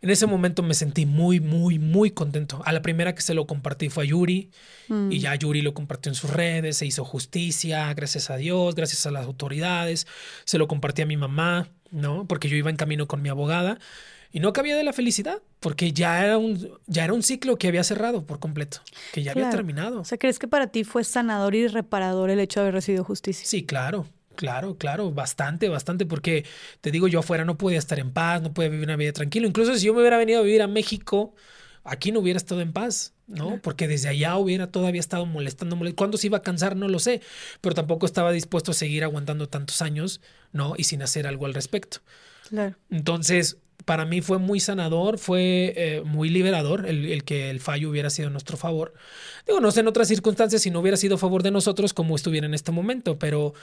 en 0.00 0.10
ese 0.10 0.26
momento 0.26 0.62
me 0.62 0.74
sentí 0.74 1.06
muy, 1.06 1.40
muy, 1.40 1.78
muy 1.78 2.10
contento. 2.10 2.62
A 2.64 2.72
la 2.72 2.82
primera 2.82 3.14
que 3.14 3.22
se 3.22 3.34
lo 3.34 3.46
compartí 3.46 3.88
fue 3.88 4.04
a 4.04 4.06
Yuri 4.06 4.50
y 4.88 4.92
mm. 4.92 5.10
ya 5.10 5.34
Yuri 5.34 5.62
lo 5.62 5.74
compartió 5.74 6.10
en 6.10 6.14
sus 6.14 6.30
redes, 6.30 6.76
se 6.76 6.86
hizo 6.86 7.04
justicia, 7.04 7.92
gracias 7.94 8.30
a 8.30 8.36
Dios, 8.36 8.74
gracias 8.74 9.06
a 9.06 9.10
las 9.10 9.24
autoridades. 9.24 10.06
Se 10.44 10.58
lo 10.58 10.68
compartí 10.68 11.02
a 11.02 11.06
mi 11.06 11.16
mamá, 11.16 11.68
¿no? 11.90 12.26
Porque 12.26 12.48
yo 12.48 12.56
iba 12.56 12.70
en 12.70 12.76
camino 12.76 13.08
con 13.08 13.22
mi 13.22 13.28
abogada 13.28 13.78
y 14.30 14.40
no 14.40 14.52
cabía 14.52 14.76
de 14.76 14.84
la 14.84 14.92
felicidad, 14.92 15.42
porque 15.60 15.92
ya 15.92 16.24
era 16.24 16.38
un, 16.38 16.78
ya 16.86 17.04
era 17.04 17.12
un 17.12 17.22
ciclo 17.22 17.56
que 17.56 17.68
había 17.68 17.84
cerrado 17.84 18.26
por 18.26 18.38
completo, 18.38 18.80
que 19.12 19.22
ya 19.22 19.32
había 19.32 19.50
terminado. 19.50 20.00
O 20.00 20.04
sea, 20.04 20.18
¿crees 20.18 20.38
que 20.38 20.48
para 20.48 20.66
ti 20.68 20.84
fue 20.84 21.04
sanador 21.04 21.54
y 21.54 21.66
reparador 21.66 22.30
el 22.30 22.40
hecho 22.40 22.60
de 22.60 22.64
haber 22.64 22.74
recibido 22.74 23.04
justicia? 23.04 23.46
Sí, 23.46 23.64
claro, 23.64 24.06
Claro, 24.38 24.78
claro, 24.78 25.10
bastante, 25.10 25.68
bastante, 25.68 26.06
porque 26.06 26.44
te 26.80 26.92
digo, 26.92 27.08
yo 27.08 27.18
afuera 27.18 27.44
no 27.44 27.58
podía 27.58 27.76
estar 27.76 27.98
en 27.98 28.12
paz, 28.12 28.40
no 28.40 28.54
podía 28.54 28.68
vivir 28.68 28.86
una 28.86 28.94
vida 28.94 29.12
tranquila. 29.12 29.48
Incluso 29.48 29.74
si 29.74 29.84
yo 29.86 29.92
me 29.92 29.98
hubiera 29.98 30.16
venido 30.16 30.38
a 30.38 30.42
vivir 30.44 30.62
a 30.62 30.68
México, 30.68 31.34
aquí 31.82 32.12
no 32.12 32.20
hubiera 32.20 32.36
estado 32.36 32.60
en 32.60 32.72
paz, 32.72 33.14
¿no? 33.26 33.60
Porque 33.60 33.88
desde 33.88 34.08
allá 34.08 34.36
hubiera 34.36 34.70
todavía 34.70 35.00
estado 35.00 35.26
molestando. 35.26 35.76
¿Cuándo 35.96 36.18
se 36.18 36.28
iba 36.28 36.38
a 36.38 36.42
cansar? 36.42 36.76
No 36.76 36.86
lo 36.86 37.00
sé, 37.00 37.20
pero 37.60 37.74
tampoco 37.74 38.06
estaba 38.06 38.30
dispuesto 38.30 38.70
a 38.70 38.74
seguir 38.74 39.02
aguantando 39.02 39.48
tantos 39.48 39.82
años, 39.82 40.20
¿no? 40.52 40.74
Y 40.76 40.84
sin 40.84 41.02
hacer 41.02 41.26
algo 41.26 41.46
al 41.46 41.54
respecto. 41.54 41.98
Claro. 42.48 42.76
Entonces, 42.90 43.56
para 43.88 44.04
mí 44.04 44.20
fue 44.20 44.36
muy 44.36 44.60
sanador, 44.60 45.16
fue 45.16 45.72
eh, 45.74 46.02
muy 46.04 46.28
liberador 46.28 46.84
el, 46.86 47.06
el, 47.06 47.24
que 47.24 47.48
el 47.48 47.58
fallo 47.58 47.88
hubiera 47.88 48.10
sido 48.10 48.28
nuestro 48.28 48.58
favor. 48.58 48.92
Digo, 49.46 49.60
no 49.60 49.70
sé 49.70 49.80
en 49.80 49.88
otras 49.88 50.08
circunstancias 50.08 50.60
si 50.60 50.70
no 50.70 50.80
hubiera 50.80 50.98
sido 50.98 51.14
a 51.14 51.18
favor 51.18 51.42
de 51.42 51.50
nosotros 51.50 51.94
como 51.94 52.14
estuviera 52.14 52.46
en 52.46 52.52
este 52.52 52.70
momento, 52.70 53.18
pero 53.18 53.54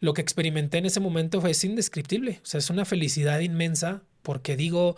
lo 0.00 0.12
que 0.12 0.20
experimenté 0.20 0.76
en 0.76 0.84
ese 0.84 1.00
momento 1.00 1.40
fue 1.40 1.52
indescriptible. 1.62 2.40
O 2.42 2.46
sea, 2.46 2.58
es 2.58 2.68
una 2.68 2.84
felicidad 2.84 3.40
inmensa 3.40 4.02
porque 4.20 4.54
digo, 4.54 4.96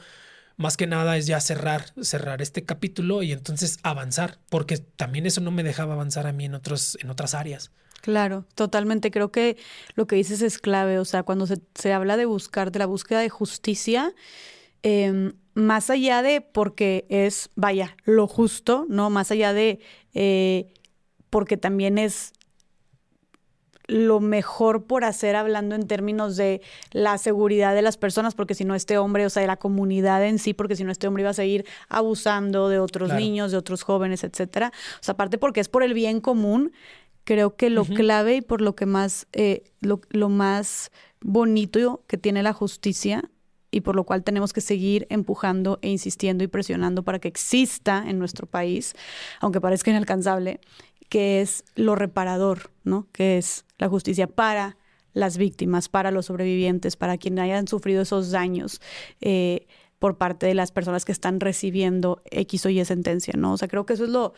más 0.56 0.76
que 0.76 0.88
nada 0.88 1.16
es 1.16 1.28
ya 1.28 1.38
cerrar, 1.38 1.84
cerrar 2.00 2.42
este 2.42 2.64
capítulo 2.64 3.22
y 3.22 3.30
entonces 3.30 3.78
avanzar, 3.84 4.40
porque 4.50 4.78
también 4.78 5.26
eso 5.26 5.40
no 5.40 5.52
me 5.52 5.62
dejaba 5.62 5.94
avanzar 5.94 6.26
a 6.26 6.32
mí 6.32 6.46
en, 6.46 6.56
otros, 6.56 6.98
en 7.00 7.08
otras 7.08 7.34
áreas. 7.34 7.70
Claro, 8.00 8.46
totalmente. 8.56 9.12
Creo 9.12 9.30
que 9.30 9.56
lo 9.94 10.08
que 10.08 10.16
dices 10.16 10.42
es 10.42 10.58
clave. 10.58 10.98
O 10.98 11.04
sea, 11.04 11.22
cuando 11.22 11.46
se, 11.46 11.60
se 11.76 11.92
habla 11.92 12.16
de 12.16 12.24
buscar, 12.24 12.72
de 12.72 12.80
la 12.80 12.86
búsqueda 12.86 13.20
de 13.20 13.28
justicia, 13.28 14.12
em, 14.82 15.32
más 15.54 15.90
allá 15.90 16.22
de 16.22 16.40
porque 16.40 17.06
es, 17.08 17.50
vaya, 17.56 17.96
lo 18.04 18.26
justo, 18.26 18.86
¿no? 18.88 19.10
Más 19.10 19.30
allá 19.30 19.52
de 19.52 19.80
eh, 20.14 20.72
porque 21.30 21.56
también 21.56 21.98
es 21.98 22.32
lo 23.86 24.20
mejor 24.20 24.84
por 24.84 25.04
hacer 25.04 25.36
hablando 25.36 25.74
en 25.74 25.86
términos 25.86 26.36
de 26.36 26.62
la 26.92 27.18
seguridad 27.18 27.74
de 27.74 27.82
las 27.82 27.96
personas, 27.96 28.34
porque 28.34 28.54
si 28.54 28.64
no 28.64 28.74
este 28.74 28.96
hombre, 28.98 29.26
o 29.26 29.30
sea, 29.30 29.42
de 29.42 29.46
la 29.46 29.56
comunidad 29.56 30.24
en 30.24 30.38
sí, 30.38 30.54
porque 30.54 30.76
si 30.76 30.84
no 30.84 30.92
este 30.92 31.06
hombre 31.06 31.22
iba 31.22 31.30
a 31.30 31.34
seguir 31.34 31.66
abusando 31.88 32.68
de 32.68 32.78
otros 32.78 33.12
niños, 33.12 33.50
de 33.50 33.58
otros 33.58 33.82
jóvenes, 33.82 34.24
etcétera. 34.24 34.72
O 35.00 35.02
sea, 35.02 35.12
aparte 35.12 35.38
porque 35.38 35.60
es 35.60 35.68
por 35.68 35.82
el 35.82 35.94
bien 35.94 36.20
común, 36.20 36.72
creo 37.24 37.56
que 37.56 37.70
lo 37.70 37.84
clave 37.84 38.36
y 38.36 38.40
por 38.40 38.60
lo 38.60 38.74
que 38.74 38.86
más, 38.86 39.26
eh, 39.32 39.64
lo, 39.80 40.00
lo 40.10 40.28
más 40.28 40.90
bonito 41.20 42.04
que 42.06 42.18
tiene 42.18 42.42
la 42.42 42.52
justicia 42.52 43.24
y 43.72 43.80
por 43.80 43.96
lo 43.96 44.04
cual 44.04 44.22
tenemos 44.22 44.52
que 44.52 44.60
seguir 44.60 45.08
empujando 45.10 45.80
e 45.82 45.88
insistiendo 45.88 46.44
y 46.44 46.46
presionando 46.46 47.02
para 47.02 47.18
que 47.18 47.26
exista 47.26 48.04
en 48.06 48.20
nuestro 48.20 48.46
país, 48.46 48.94
aunque 49.40 49.60
parezca 49.60 49.90
inalcanzable, 49.90 50.60
que 51.08 51.40
es 51.40 51.64
lo 51.74 51.96
reparador, 51.96 52.70
¿no? 52.84 53.08
Que 53.10 53.38
es 53.38 53.64
la 53.78 53.88
justicia 53.88 54.28
para 54.28 54.76
las 55.14 55.36
víctimas, 55.36 55.88
para 55.88 56.10
los 56.10 56.26
sobrevivientes, 56.26 56.96
para 56.96 57.18
quienes 57.18 57.44
hayan 57.44 57.66
sufrido 57.66 58.02
esos 58.02 58.30
daños. 58.30 58.80
Eh, 59.20 59.66
por 59.98 60.18
parte 60.18 60.46
de 60.46 60.54
las 60.54 60.72
personas 60.72 61.04
que 61.04 61.12
están 61.12 61.38
recibiendo 61.38 62.22
X 62.32 62.66
o 62.66 62.70
Y 62.70 62.84
sentencia, 62.84 63.34
¿no? 63.36 63.52
O 63.52 63.56
sea, 63.56 63.68
creo 63.68 63.86
que 63.86 63.92
eso 63.92 64.02
es 64.02 64.10
lo, 64.10 64.34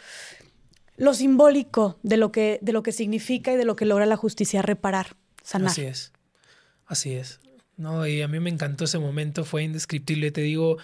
lo 0.98 1.14
simbólico 1.14 1.98
de 2.02 2.18
lo, 2.18 2.32
que, 2.32 2.58
de 2.60 2.72
lo 2.72 2.82
que 2.82 2.92
significa 2.92 3.50
y 3.50 3.56
de 3.56 3.64
lo 3.64 3.74
que 3.74 3.86
logra 3.86 4.04
la 4.04 4.16
justicia 4.16 4.60
reparar, 4.60 5.16
sanar. 5.42 5.70
Así 5.70 5.82
es, 5.82 6.12
así 6.86 7.14
es. 7.14 7.40
No, 7.76 8.06
y 8.06 8.22
a 8.22 8.28
mí 8.28 8.40
me 8.40 8.50
encantó 8.50 8.84
ese 8.84 8.98
momento, 8.98 9.44
fue 9.44 9.64
indescriptible, 9.64 10.30
te 10.30 10.42
digo, 10.42 10.78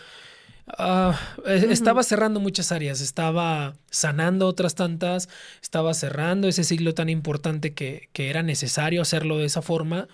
ah, 0.66 1.18
estaba 1.46 2.02
cerrando 2.02 2.40
muchas 2.40 2.72
áreas, 2.72 3.00
estaba 3.00 3.74
sanando 3.90 4.46
otras 4.48 4.74
tantas, 4.74 5.28
estaba 5.62 5.94
cerrando 5.94 6.48
ese 6.48 6.64
siglo 6.64 6.94
tan 6.94 7.08
importante 7.08 7.74
que, 7.74 8.08
que 8.12 8.30
era 8.30 8.42
necesario 8.42 9.02
hacerlo 9.02 9.38
de 9.38 9.46
esa 9.46 9.62
forma 9.62 10.08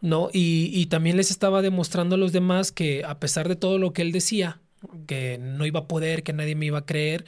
¿no? 0.00 0.30
Y, 0.32 0.86
también 0.86 1.16
les 1.16 1.30
estaba 1.30 1.62
demostrando 1.62 2.14
a 2.16 2.18
los 2.18 2.32
demás 2.32 2.72
que 2.72 3.04
a 3.04 3.18
pesar 3.20 3.48
de 3.48 3.56
todo 3.56 3.78
lo 3.78 3.92
que 3.92 4.02
él 4.02 4.12
decía, 4.12 4.60
que 5.06 5.38
no 5.38 5.66
iba 5.66 5.80
a 5.80 5.88
poder, 5.88 6.22
que 6.22 6.32
nadie 6.32 6.54
me 6.54 6.66
iba 6.66 6.78
a 6.78 6.86
creer, 6.86 7.26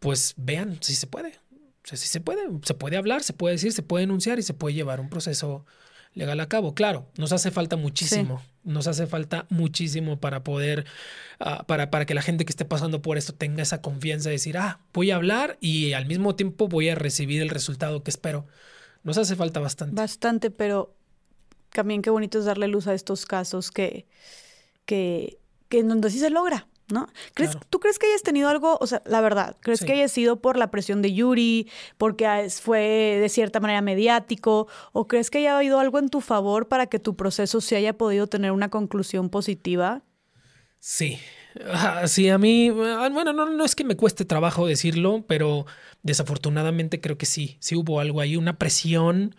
pues 0.00 0.34
vean, 0.36 0.78
si 0.82 0.94
se 0.94 1.06
puede. 1.06 1.38
O 1.84 1.88
sea, 1.88 1.96
se 1.98 2.20
puede, 2.20 2.42
se 2.62 2.74
puede 2.74 2.96
hablar, 2.96 3.22
se 3.22 3.32
puede 3.32 3.54
decir, 3.54 3.72
se 3.72 3.82
puede 3.82 4.02
denunciar 4.02 4.38
y 4.38 4.42
se 4.42 4.54
puede 4.54 4.74
llevar 4.74 5.00
un 5.00 5.08
proceso 5.08 5.64
legal 6.16 6.40
a 6.40 6.48
cabo. 6.48 6.74
Claro, 6.74 7.06
nos 7.16 7.32
hace 7.32 7.50
falta 7.52 7.76
muchísimo, 7.76 8.42
nos 8.64 8.88
hace 8.88 9.06
falta 9.06 9.46
muchísimo 9.50 10.18
para 10.18 10.42
poder, 10.42 10.86
ah, 11.38 11.64
para, 11.68 11.90
para 11.90 12.06
que 12.06 12.14
la 12.14 12.22
gente 12.22 12.44
que 12.44 12.50
esté 12.50 12.64
pasando 12.64 13.02
por 13.02 13.18
esto 13.18 13.34
tenga 13.34 13.62
esa 13.62 13.82
confianza 13.82 14.30
de 14.30 14.34
decir, 14.34 14.56
ah, 14.56 14.80
voy 14.92 15.10
a 15.10 15.16
hablar 15.16 15.58
y 15.60 15.92
al 15.92 16.06
mismo 16.06 16.34
tiempo 16.34 16.68
voy 16.68 16.88
a 16.88 16.94
recibir 16.94 17.42
el 17.42 17.50
resultado 17.50 18.02
que 18.02 18.10
espero. 18.10 18.46
Nos 19.04 19.18
hace 19.18 19.36
falta 19.36 19.60
bastante. 19.60 19.94
Bastante, 19.94 20.50
pero 20.50 20.96
también 21.70 22.00
qué 22.00 22.10
bonito 22.10 22.38
es 22.38 22.46
darle 22.46 22.66
luz 22.66 22.86
a 22.86 22.94
estos 22.94 23.26
casos 23.26 23.70
que, 23.70 24.06
que, 24.86 25.38
que 25.68 25.80
en 25.80 25.88
donde 25.88 26.10
sí 26.10 26.18
se 26.18 26.30
logra, 26.30 26.66
¿no? 26.88 27.08
¿Crees, 27.34 27.56
¿Tú 27.70 27.80
crees 27.80 27.98
que 27.98 28.06
hayas 28.06 28.22
tenido 28.22 28.48
algo, 28.48 28.78
o 28.80 28.86
sea, 28.86 29.02
la 29.06 29.20
verdad, 29.20 29.56
crees 29.60 29.84
que 29.84 29.92
haya 29.92 30.08
sido 30.08 30.40
por 30.40 30.56
la 30.56 30.70
presión 30.70 31.02
de 31.02 31.12
Yuri, 31.12 31.68
porque 31.98 32.48
fue 32.62 33.18
de 33.20 33.28
cierta 33.28 33.60
manera 33.60 33.80
mediático, 33.80 34.68
o 34.92 35.08
crees 35.08 35.30
que 35.30 35.38
haya 35.38 35.56
habido 35.56 35.80
algo 35.80 35.98
en 35.98 36.08
tu 36.08 36.20
favor 36.20 36.68
para 36.68 36.86
que 36.86 36.98
tu 36.98 37.16
proceso 37.16 37.60
se 37.60 37.76
haya 37.76 37.96
podido 37.96 38.26
tener 38.26 38.52
una 38.52 38.70
conclusión 38.70 39.30
positiva? 39.30 40.02
Sí, 40.78 41.18
sí, 42.06 42.28
a 42.28 42.38
mí, 42.38 42.68
ah, 42.68 43.08
bueno, 43.12 43.32
no, 43.32 43.50
no 43.50 43.64
es 43.64 43.74
que 43.74 43.84
me 43.84 43.96
cueste 43.96 44.24
trabajo 44.24 44.66
decirlo, 44.66 45.24
pero 45.26 45.66
desafortunadamente 46.02 47.00
creo 47.00 47.18
que 47.18 47.26
sí, 47.26 47.56
sí 47.60 47.74
hubo 47.74 47.98
algo 48.00 48.20
ahí, 48.20 48.36
una 48.36 48.58
presión 48.58 49.34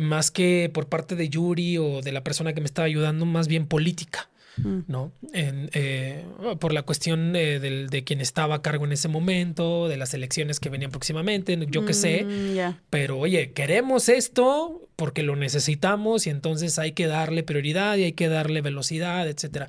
más 0.00 0.30
que 0.30 0.70
por 0.72 0.88
parte 0.88 1.14
de 1.14 1.28
Yuri 1.28 1.78
o 1.78 2.00
de 2.00 2.12
la 2.12 2.24
persona 2.24 2.54
que 2.54 2.60
me 2.60 2.66
estaba 2.66 2.86
ayudando, 2.86 3.26
más 3.26 3.48
bien 3.48 3.66
política. 3.66 4.28
Mm. 4.56 4.80
¿no? 4.86 5.12
Eh, 5.32 6.24
por 6.60 6.72
la 6.72 6.82
cuestión 6.82 7.32
de, 7.32 8.02
quien 8.06 8.20
estaba 8.20 8.56
a 8.56 8.62
cargo 8.62 8.84
en 8.84 8.92
ese 8.92 9.08
momento, 9.08 9.88
de 9.88 9.96
las 9.96 10.14
elecciones 10.14 10.60
que 10.60 10.68
venían 10.70 10.90
próximamente, 10.90 11.58
yo 11.70 11.84
qué 11.84 11.94
sé. 11.94 12.24
Mm, 12.24 12.76
pero 12.90 13.18
oye, 13.18 13.52
queremos 13.52 14.08
esto 14.08 14.88
porque 14.96 15.22
lo 15.22 15.36
necesitamos 15.36 16.26
y 16.26 16.30
entonces 16.30 16.78
hay 16.78 16.92
que 16.92 17.06
darle 17.06 17.42
prioridad 17.42 17.96
y 17.96 18.04
hay 18.04 18.12
que 18.12 18.28
darle 18.28 18.60
velocidad, 18.60 19.28
etcétera. 19.28 19.68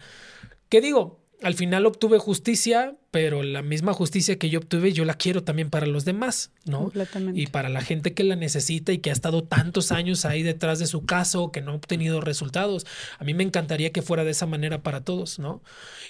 ¿Qué 0.70 0.82
digo? 0.82 1.20
Al 1.46 1.54
final 1.54 1.86
obtuve 1.86 2.18
justicia, 2.18 2.96
pero 3.12 3.44
la 3.44 3.62
misma 3.62 3.94
justicia 3.94 4.40
que 4.40 4.50
yo 4.50 4.58
obtuve 4.58 4.94
yo 4.94 5.06
la 5.06 5.14
quiero 5.14 5.44
también 5.44 5.70
para 5.70 5.86
los 5.86 6.04
demás, 6.04 6.50
¿no? 6.66 6.80
Completamente. 6.80 7.40
Y 7.40 7.46
para 7.46 7.70
la 7.70 7.82
gente 7.82 8.16
que 8.16 8.24
la 8.24 8.36
necesita 8.36 8.92
y 8.92 8.98
que 8.98 9.12
ha 9.12 9.14
estado 9.14 9.44
tantos 9.44 9.92
años 9.92 10.26
ahí 10.26 10.42
detrás 10.42 10.80
de 10.80 10.88
su 10.88 11.06
caso, 11.06 11.52
que 11.52 11.62
no 11.62 11.74
ha 11.74 11.76
obtenido 11.76 12.20
resultados. 12.20 12.88
A 13.20 13.24
mí 13.24 13.36
me 13.36 13.44
encantaría 13.44 13.92
que 13.92 14.02
fuera 14.02 14.24
de 14.24 14.32
esa 14.32 14.48
manera 14.48 14.82
para 14.82 15.02
todos, 15.02 15.38
¿no? 15.38 15.62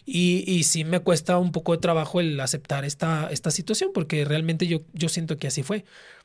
Y, 0.05 0.49
y 0.49 0.63
sí 0.63 0.85
me 0.85 1.01
cuesta 1.01 1.37
un 1.37 1.51
poco 1.51 1.73
de 1.73 1.79
trabajo 1.79 2.21
el 2.21 2.39
aceptar 2.39 2.85
esta, 2.85 3.27
esta 3.29 3.51
situación, 3.51 3.91
porque 3.93 4.23
realmente 4.23 4.67
yo, 4.67 4.83
yo 4.93 5.09
siento 5.09 5.35
que 5.35 5.47
así 5.47 5.63
fue. 5.63 5.83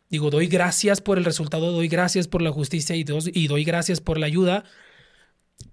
Digo, 0.09 0.31
doy 0.31 0.47
gracias 0.47 1.01
por 1.01 1.19
el 1.19 1.25
resultado, 1.25 1.73
doy 1.73 1.89
gracias 1.89 2.29
por 2.29 2.43
la 2.43 2.53
justicia 2.53 2.95
y, 2.95 3.05
y 3.35 3.49
doy 3.49 3.65
gracias 3.65 4.01
por 4.01 4.19
la 4.19 4.27
ayuda 4.27 4.63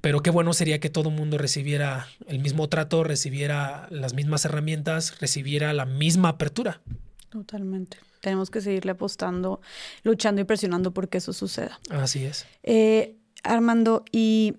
pero 0.01 0.21
qué 0.21 0.29
bueno 0.29 0.53
sería 0.53 0.79
que 0.79 0.89
todo 0.89 1.09
el 1.09 1.15
mundo 1.15 1.37
recibiera 1.37 2.07
el 2.27 2.39
mismo 2.39 2.69
trato, 2.69 3.03
recibiera 3.03 3.87
las 3.89 4.13
mismas 4.13 4.45
herramientas, 4.45 5.19
recibiera 5.19 5.73
la 5.73 5.85
misma 5.85 6.29
apertura. 6.29 6.81
Totalmente. 7.29 7.97
Tenemos 8.21 8.49
que 8.49 8.61
seguirle 8.61 8.91
apostando, 8.91 9.61
luchando 10.03 10.41
y 10.41 10.43
presionando 10.43 10.91
porque 10.91 11.19
eso 11.19 11.33
suceda. 11.33 11.79
Así 11.89 12.25
es. 12.25 12.45
Eh, 12.63 13.15
Armando, 13.43 14.03
y 14.11 14.55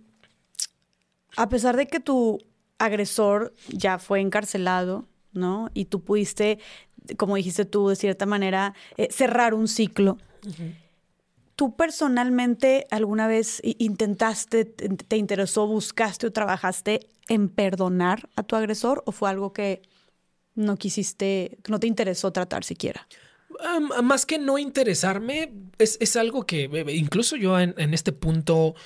a 1.36 1.49
pesar 1.49 1.76
de 1.76 1.86
que 1.86 2.00
tu 2.00 2.39
agresor 2.78 3.55
ya 3.68 3.99
fue 3.99 4.20
encarcelado, 4.20 5.07
¿no? 5.33 5.70
Y 5.75 5.86
tú 5.86 6.02
pudiste, 6.02 6.58
como 7.17 7.36
dijiste 7.36 7.65
tú, 7.65 7.89
de 7.89 7.97
cierta 7.97 8.26
manera, 8.26 8.75
eh, 8.97 9.08
cerrar 9.10 9.55
un 9.55 9.68
ciclo. 9.68 10.18
¿Tú 11.58 11.74
personalmente 11.74 12.86
alguna 12.88 13.26
vez 13.26 13.60
intentaste, 13.64 14.64
te 14.64 15.16
interesó, 15.16 15.66
buscaste 15.66 16.28
o 16.28 16.32
trabajaste 16.32 17.08
en 17.26 17.48
perdonar 17.48 18.28
a 18.36 18.44
tu 18.44 18.54
agresor 18.54 19.02
o 19.06 19.10
fue 19.10 19.28
algo 19.28 19.52
que 19.52 19.82
no 20.54 20.76
quisiste, 20.76 21.58
no 21.66 21.80
te 21.80 21.88
interesó 21.88 22.30
tratar 22.30 22.62
siquiera? 22.62 23.08
más 24.04 24.24
que 24.24 24.38
no 24.38 24.56
interesarme, 24.56 25.52
es, 25.80 26.14
algo 26.14 26.46
que 26.46 26.70
incluso 26.94 27.34
yo 27.34 27.58
en, 27.58 27.74
en, 27.76 27.92
este 27.92 28.12
punto 28.12 28.76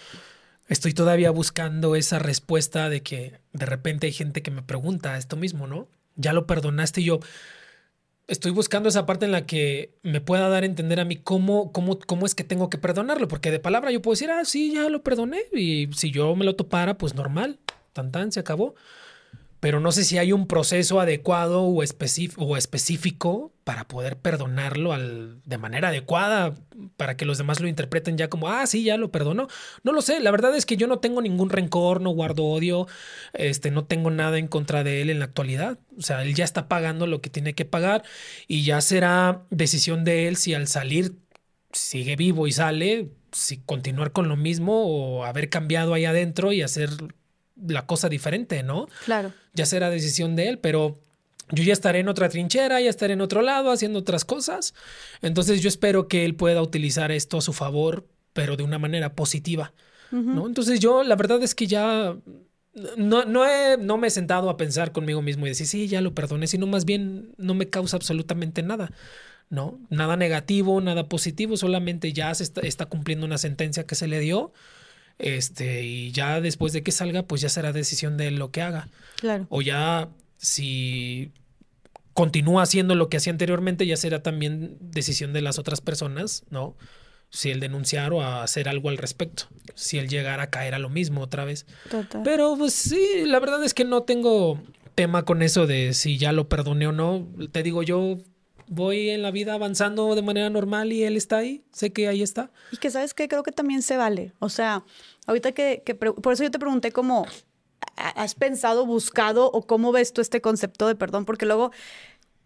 estoy 0.66 0.94
todavía 0.94 1.30
buscando 1.30 1.94
esa 1.94 2.20
respuesta 2.20 2.88
de 2.88 3.02
que 3.02 3.38
de 3.52 3.66
repente 3.66 4.06
hay 4.06 4.14
gente 4.14 4.40
que 4.40 4.50
me 4.50 4.62
pregunta 4.62 5.18
esto 5.18 5.36
mismo, 5.36 5.66
¿no? 5.66 5.88
Ya 6.16 6.32
lo 6.32 6.46
perdonaste 6.46 7.02
y 7.02 7.04
yo 7.04 7.20
estoy 8.32 8.50
buscando 8.50 8.88
esa 8.88 9.06
parte 9.06 9.26
en 9.26 9.32
la 9.32 9.46
que 9.46 9.94
me 10.02 10.20
pueda 10.20 10.48
dar 10.48 10.62
a 10.62 10.66
entender 10.66 10.98
a 11.00 11.04
mí 11.04 11.16
cómo, 11.16 11.70
cómo, 11.70 11.98
cómo 11.98 12.26
es 12.26 12.34
que 12.34 12.44
tengo 12.44 12.70
que 12.70 12.78
perdonarlo, 12.78 13.28
porque 13.28 13.50
de 13.50 13.60
palabra 13.60 13.90
yo 13.90 14.00
puedo 14.02 14.14
decir, 14.14 14.30
ah, 14.30 14.44
sí, 14.44 14.72
ya 14.72 14.88
lo 14.88 15.02
perdoné, 15.02 15.42
y 15.52 15.88
si 15.94 16.10
yo 16.10 16.34
me 16.34 16.44
lo 16.44 16.56
topara, 16.56 16.96
pues 16.96 17.14
normal, 17.14 17.58
tan 17.92 18.10
tan, 18.10 18.32
se 18.32 18.40
acabó 18.40 18.74
pero 19.62 19.78
no 19.78 19.92
sé 19.92 20.02
si 20.02 20.18
hay 20.18 20.32
un 20.32 20.48
proceso 20.48 20.98
adecuado 20.98 21.62
o, 21.62 21.84
específico 21.84 23.52
para 23.62 23.86
poder 23.86 24.18
perdonarlo 24.18 24.92
al, 24.92 25.40
de 25.44 25.56
manera 25.56 25.90
adecuada, 25.90 26.52
para 26.96 27.16
que 27.16 27.24
los 27.24 27.38
demás 27.38 27.60
lo 27.60 27.68
interpreten 27.68 28.18
ya 28.18 28.28
como, 28.28 28.48
ah, 28.48 28.66
sí, 28.66 28.82
ya 28.82 28.96
lo 28.96 29.12
perdonó. 29.12 29.46
No 29.84 29.92
lo 29.92 30.02
sé, 30.02 30.18
la 30.18 30.32
verdad 30.32 30.56
es 30.56 30.66
que 30.66 30.76
yo 30.76 30.88
no 30.88 30.98
tengo 30.98 31.22
ningún 31.22 31.48
rencor, 31.48 32.00
no 32.00 32.10
guardo 32.10 32.42
odio, 32.44 32.88
este, 33.34 33.70
no 33.70 33.84
tengo 33.84 34.10
nada 34.10 34.36
en 34.36 34.48
contra 34.48 34.82
de 34.82 35.00
él 35.00 35.10
en 35.10 35.20
la 35.20 35.26
actualidad. 35.26 35.78
O 35.96 36.02
sea, 36.02 36.24
él 36.24 36.34
ya 36.34 36.42
está 36.42 36.66
pagando 36.66 37.06
lo 37.06 37.20
que 37.20 37.30
tiene 37.30 37.54
que 37.54 37.64
pagar 37.64 38.02
y 38.48 38.64
ya 38.64 38.80
será 38.80 39.44
decisión 39.50 40.02
de 40.02 40.26
él 40.26 40.36
si 40.38 40.54
al 40.54 40.66
salir 40.66 41.14
sigue 41.72 42.16
vivo 42.16 42.48
y 42.48 42.52
sale, 42.52 43.12
si 43.30 43.58
continuar 43.58 44.10
con 44.10 44.28
lo 44.28 44.36
mismo 44.36 44.86
o 44.86 45.24
haber 45.24 45.50
cambiado 45.50 45.94
ahí 45.94 46.04
adentro 46.04 46.52
y 46.52 46.62
hacer 46.62 46.90
la 47.56 47.86
cosa 47.86 48.08
diferente, 48.08 48.62
¿no? 48.62 48.88
Claro. 49.04 49.32
Ya 49.54 49.66
será 49.66 49.90
decisión 49.90 50.36
de 50.36 50.48
él, 50.48 50.58
pero 50.58 50.98
yo 51.50 51.62
ya 51.64 51.72
estaré 51.72 52.00
en 52.00 52.08
otra 52.08 52.28
trinchera, 52.28 52.80
ya 52.80 52.90
estaré 52.90 53.12
en 53.14 53.20
otro 53.20 53.42
lado 53.42 53.70
haciendo 53.70 53.98
otras 53.98 54.24
cosas. 54.24 54.74
Entonces 55.20 55.60
yo 55.60 55.68
espero 55.68 56.08
que 56.08 56.24
él 56.24 56.34
pueda 56.34 56.62
utilizar 56.62 57.12
esto 57.12 57.38
a 57.38 57.42
su 57.42 57.52
favor, 57.52 58.06
pero 58.32 58.56
de 58.56 58.62
una 58.62 58.78
manera 58.78 59.14
positiva, 59.14 59.72
¿no? 60.10 60.46
Entonces 60.46 60.78
yo 60.80 61.02
la 61.04 61.16
verdad 61.16 61.42
es 61.42 61.54
que 61.54 61.66
ya 61.66 62.14
no, 62.96 63.24
no, 63.24 63.46
he, 63.46 63.78
no 63.78 63.96
me 63.96 64.08
he 64.08 64.10
sentado 64.10 64.50
a 64.50 64.58
pensar 64.58 64.92
conmigo 64.92 65.22
mismo 65.22 65.46
y 65.46 65.50
decir, 65.50 65.66
sí, 65.66 65.88
ya 65.88 66.00
lo 66.00 66.14
perdoné, 66.14 66.46
sino 66.46 66.66
más 66.66 66.84
bien 66.84 67.34
no 67.38 67.54
me 67.54 67.68
causa 67.68 67.96
absolutamente 67.96 68.62
nada. 68.62 68.90
¿no? 69.50 69.78
Nada 69.90 70.16
negativo, 70.16 70.80
nada 70.80 71.10
positivo, 71.10 71.58
solamente 71.58 72.14
ya 72.14 72.34
se 72.34 72.42
está, 72.42 72.62
está 72.62 72.86
cumpliendo 72.86 73.26
una 73.26 73.36
sentencia 73.36 73.84
que 73.84 73.94
se 73.94 74.06
le 74.06 74.18
dio 74.18 74.52
este, 75.18 75.82
y 75.82 76.12
ya 76.12 76.40
después 76.40 76.72
de 76.72 76.82
que 76.82 76.92
salga, 76.92 77.22
pues 77.22 77.40
ya 77.40 77.48
será 77.48 77.72
decisión 77.72 78.16
de 78.16 78.30
lo 78.30 78.50
que 78.50 78.62
haga. 78.62 78.88
Claro. 79.16 79.46
O 79.50 79.62
ya 79.62 80.08
si 80.36 81.32
continúa 82.14 82.62
haciendo 82.62 82.94
lo 82.94 83.08
que 83.08 83.16
hacía 83.16 83.32
anteriormente, 83.32 83.86
ya 83.86 83.96
será 83.96 84.22
también 84.22 84.76
decisión 84.80 85.32
de 85.32 85.42
las 85.42 85.58
otras 85.58 85.80
personas, 85.80 86.44
¿no? 86.50 86.76
Si 87.30 87.50
el 87.50 87.60
denunciar 87.60 88.12
o 88.12 88.22
hacer 88.22 88.68
algo 88.68 88.90
al 88.90 88.98
respecto. 88.98 89.44
Si 89.74 89.98
él 89.98 90.08
llegara 90.08 90.44
a 90.44 90.50
caer 90.50 90.74
a 90.74 90.78
lo 90.78 90.90
mismo 90.90 91.22
otra 91.22 91.44
vez. 91.44 91.66
Total. 91.90 92.22
Pero 92.24 92.56
pues 92.58 92.74
sí, 92.74 93.22
la 93.24 93.40
verdad 93.40 93.64
es 93.64 93.72
que 93.72 93.84
no 93.84 94.02
tengo 94.02 94.62
tema 94.94 95.24
con 95.24 95.42
eso 95.42 95.66
de 95.66 95.94
si 95.94 96.18
ya 96.18 96.32
lo 96.32 96.48
perdoné 96.48 96.88
o 96.88 96.92
no. 96.92 97.26
Te 97.52 97.62
digo, 97.62 97.82
yo 97.82 98.18
voy 98.74 99.10
en 99.10 99.22
la 99.22 99.30
vida 99.30 99.54
avanzando 99.54 100.14
de 100.14 100.22
manera 100.22 100.48
normal 100.48 100.92
y 100.92 101.04
él 101.04 101.16
está 101.16 101.38
ahí, 101.38 101.62
sé 101.72 101.92
que 101.92 102.08
ahí 102.08 102.22
está. 102.22 102.50
Y 102.70 102.78
que 102.78 102.90
sabes 102.90 103.12
que 103.12 103.28
creo 103.28 103.42
que 103.42 103.52
también 103.52 103.82
se 103.82 103.98
vale. 103.98 104.32
O 104.38 104.48
sea, 104.48 104.84
ahorita 105.26 105.52
que, 105.52 105.82
por 106.00 106.32
eso 106.32 106.42
yo 106.42 106.50
te 106.50 106.58
pregunté 106.58 106.90
cómo 106.90 107.26
has 107.96 108.34
pensado, 108.34 108.86
buscado 108.86 109.50
o 109.50 109.66
cómo 109.66 109.92
ves 109.92 110.14
tú 110.14 110.22
este 110.22 110.40
concepto 110.40 110.86
de 110.86 110.94
perdón, 110.94 111.26
porque 111.26 111.44
luego 111.44 111.70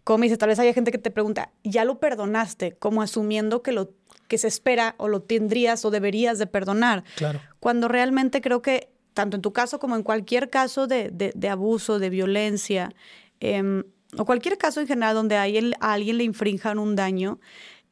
como 0.03 0.23
dice, 0.23 0.37
tal 0.37 0.49
vez 0.49 0.59
haya 0.61 0.73
gente 0.73 0.93
que 0.93 0.99
te 0.99 1.11
pregunta, 1.11 1.51
¿ya 1.65 1.85
lo 1.85 1.99
perdonaste? 1.99 2.77
Como 2.77 3.03
asumiendo 3.03 3.63
que 3.63 3.73
lo 3.73 3.91
que 4.29 4.39
se 4.39 4.47
espera 4.47 4.95
o 4.99 5.09
lo 5.09 5.23
tendrías 5.23 5.85
o 5.85 5.91
deberías 5.91 6.39
de 6.39 6.47
perdonar. 6.47 7.03
Claro. 7.17 7.41
Cuando 7.59 7.89
realmente 7.89 8.41
creo 8.41 8.63
que, 8.63 8.89
tanto 9.15 9.37
en 9.37 9.43
tu 9.43 9.53
caso 9.53 9.81
como 9.81 9.97
en 9.97 10.05
cualquier 10.05 10.49
caso 10.49 10.87
de, 10.87 11.11
de, 11.11 11.49
abuso, 11.49 11.99
de 11.99 12.11
violencia, 12.11 12.95
em, 13.41 13.83
o 14.19 14.25
cualquier 14.25 14.59
caso 14.59 14.81
en 14.81 14.87
general 14.87 15.15
donde 15.15 15.37
a 15.37 15.43
alguien, 15.43 15.73
alguien 15.81 16.19
le 16.19 16.25
infrinjan 16.25 16.79
un 16.79 16.97
daño, 16.97 17.41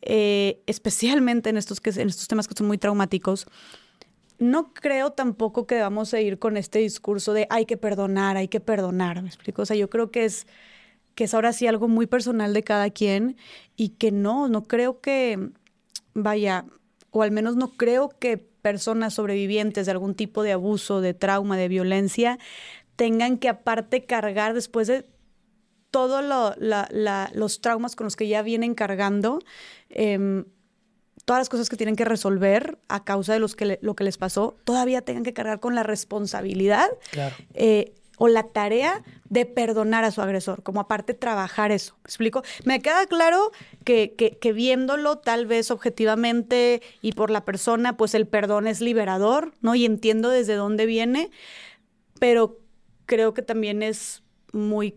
eh, 0.02 0.62
especialmente 0.66 1.50
en 1.50 1.56
estos, 1.56 1.80
que, 1.80 1.90
en 1.90 2.08
estos 2.08 2.28
temas 2.28 2.48
que 2.48 2.54
son 2.56 2.66
muy 2.66 2.78
traumáticos, 2.78 3.46
no 4.38 4.74
creo 4.74 5.12
tampoco 5.12 5.66
que 5.66 5.76
debamos 5.76 6.08
seguir 6.08 6.38
con 6.38 6.56
este 6.56 6.80
discurso 6.80 7.32
de 7.32 7.46
hay 7.50 7.66
que 7.66 7.76
perdonar, 7.76 8.36
hay 8.36 8.48
que 8.48 8.60
perdonar, 8.60 9.22
¿me 9.22 9.28
explico? 9.28 9.62
O 9.62 9.66
sea, 9.66 9.76
yo 9.76 9.88
creo 9.88 10.10
que 10.10 10.24
es, 10.24 10.46
que 11.14 11.24
es 11.24 11.34
ahora 11.34 11.52
sí 11.52 11.66
algo 11.66 11.88
muy 11.88 12.06
personal 12.06 12.52
de 12.52 12.62
cada 12.62 12.90
quien 12.90 13.36
y 13.76 13.90
que 13.90 14.10
no, 14.10 14.48
no 14.48 14.64
creo 14.64 15.00
que, 15.00 15.50
vaya, 16.14 16.66
o 17.10 17.22
al 17.22 17.30
menos 17.30 17.56
no 17.56 17.76
creo 17.76 18.10
que 18.18 18.36
personas 18.36 19.14
sobrevivientes 19.14 19.86
de 19.86 19.92
algún 19.92 20.14
tipo 20.14 20.42
de 20.42 20.52
abuso, 20.52 21.00
de 21.00 21.14
trauma, 21.14 21.56
de 21.56 21.68
violencia, 21.68 22.38
tengan 22.96 23.38
que 23.38 23.48
aparte 23.48 24.04
cargar 24.04 24.54
después 24.54 24.86
de 24.88 25.06
todos 25.94 26.24
los 27.34 27.60
traumas 27.60 27.94
con 27.94 28.06
los 28.06 28.16
que 28.16 28.26
ya 28.26 28.42
vienen 28.42 28.74
cargando, 28.74 29.38
em, 29.90 30.44
todas 31.24 31.38
las 31.38 31.48
cosas 31.48 31.68
que 31.68 31.76
tienen 31.76 31.94
que 31.94 32.04
resolver 32.04 32.78
a 32.88 33.04
causa 33.04 33.32
de 33.32 33.38
los 33.38 33.54
que 33.54 33.78
lo 33.80 33.94
que 33.94 34.02
les 34.02 34.18
pasó, 34.18 34.56
todavía 34.64 35.02
tengan 35.02 35.22
que 35.22 35.32
cargar 35.32 35.60
con 35.60 35.76
la 35.76 35.84
responsabilidad 35.84 36.88
eh, 37.54 37.94
o 38.18 38.26
la 38.26 38.42
tarea 38.42 39.04
de 39.28 39.46
perdonar 39.46 40.02
a 40.02 40.10
su 40.10 40.20
agresor, 40.20 40.64
como 40.64 40.80
aparte 40.80 41.14
trabajar 41.14 41.70
eso. 41.70 41.94
¿Me 42.02 42.08
explico? 42.08 42.42
Me 42.64 42.80
queda 42.80 43.06
claro 43.06 43.52
que, 43.84 44.16
que, 44.16 44.52
viéndolo 44.52 45.18
tal 45.18 45.46
vez 45.46 45.70
objetivamente 45.70 46.82
y 47.02 47.12
por 47.12 47.30
la 47.30 47.44
persona, 47.44 47.96
pues 47.96 48.16
el 48.16 48.26
perdón 48.26 48.66
es 48.66 48.80
liberador, 48.80 49.54
¿no? 49.60 49.76
Y 49.76 49.84
entiendo 49.84 50.28
desde 50.28 50.54
dónde 50.54 50.86
viene, 50.86 51.30
pero 52.18 52.58
creo 53.06 53.32
que 53.32 53.42
también 53.42 53.84
es 53.84 54.24
muy 54.52 54.92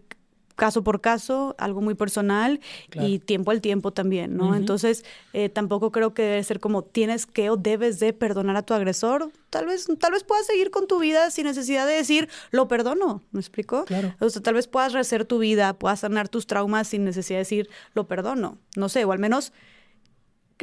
caso 0.58 0.84
por 0.84 1.00
caso, 1.00 1.56
algo 1.60 1.82
muy 1.82 1.94
personal 1.94 2.60
y 2.94 3.20
tiempo 3.20 3.52
al 3.52 3.62
tiempo 3.62 3.94
también, 3.94 4.36
¿no? 4.36 4.56
Entonces, 4.56 5.06
eh, 5.32 5.50
tampoco 5.50 5.92
creo 5.92 6.14
que 6.14 6.24
debe 6.24 6.44
ser 6.44 6.60
como 6.60 6.84
tienes 6.84 7.28
que 7.28 7.50
o 7.52 7.58
debes 7.58 8.00
de 8.00 8.12
perdonar 8.12 8.58
a 8.58 8.64
tu 8.64 8.74
agresor. 8.74 9.32
Tal 9.52 9.68
vez, 9.68 9.88
tal 10.00 10.12
vez 10.12 10.24
puedas 10.24 10.48
seguir 10.48 10.72
con 10.72 10.88
tu 10.88 11.00
vida 11.00 11.30
sin 11.32 11.46
necesidad 11.46 11.86
de 11.88 11.94
decir, 11.94 12.28
lo 12.50 12.68
perdono, 12.68 13.22
¿me 13.32 13.40
explico? 13.40 13.86
Claro. 13.86 14.16
O 14.20 14.30
sea, 14.30 14.42
tal 14.42 14.56
vez 14.56 14.68
puedas 14.68 14.94
rehacer 14.94 15.26
tu 15.26 15.38
vida, 15.38 15.78
puedas 15.78 16.00
sanar 16.00 16.28
tus 16.28 16.48
traumas 16.48 16.88
sin 16.88 17.06
necesidad 17.06 17.38
de 17.38 17.42
decir, 17.42 17.70
lo 17.94 18.08
perdono. 18.08 18.58
No 18.76 18.90
sé, 18.90 19.06
o 19.06 19.12
al 19.12 19.20
menos 19.20 19.54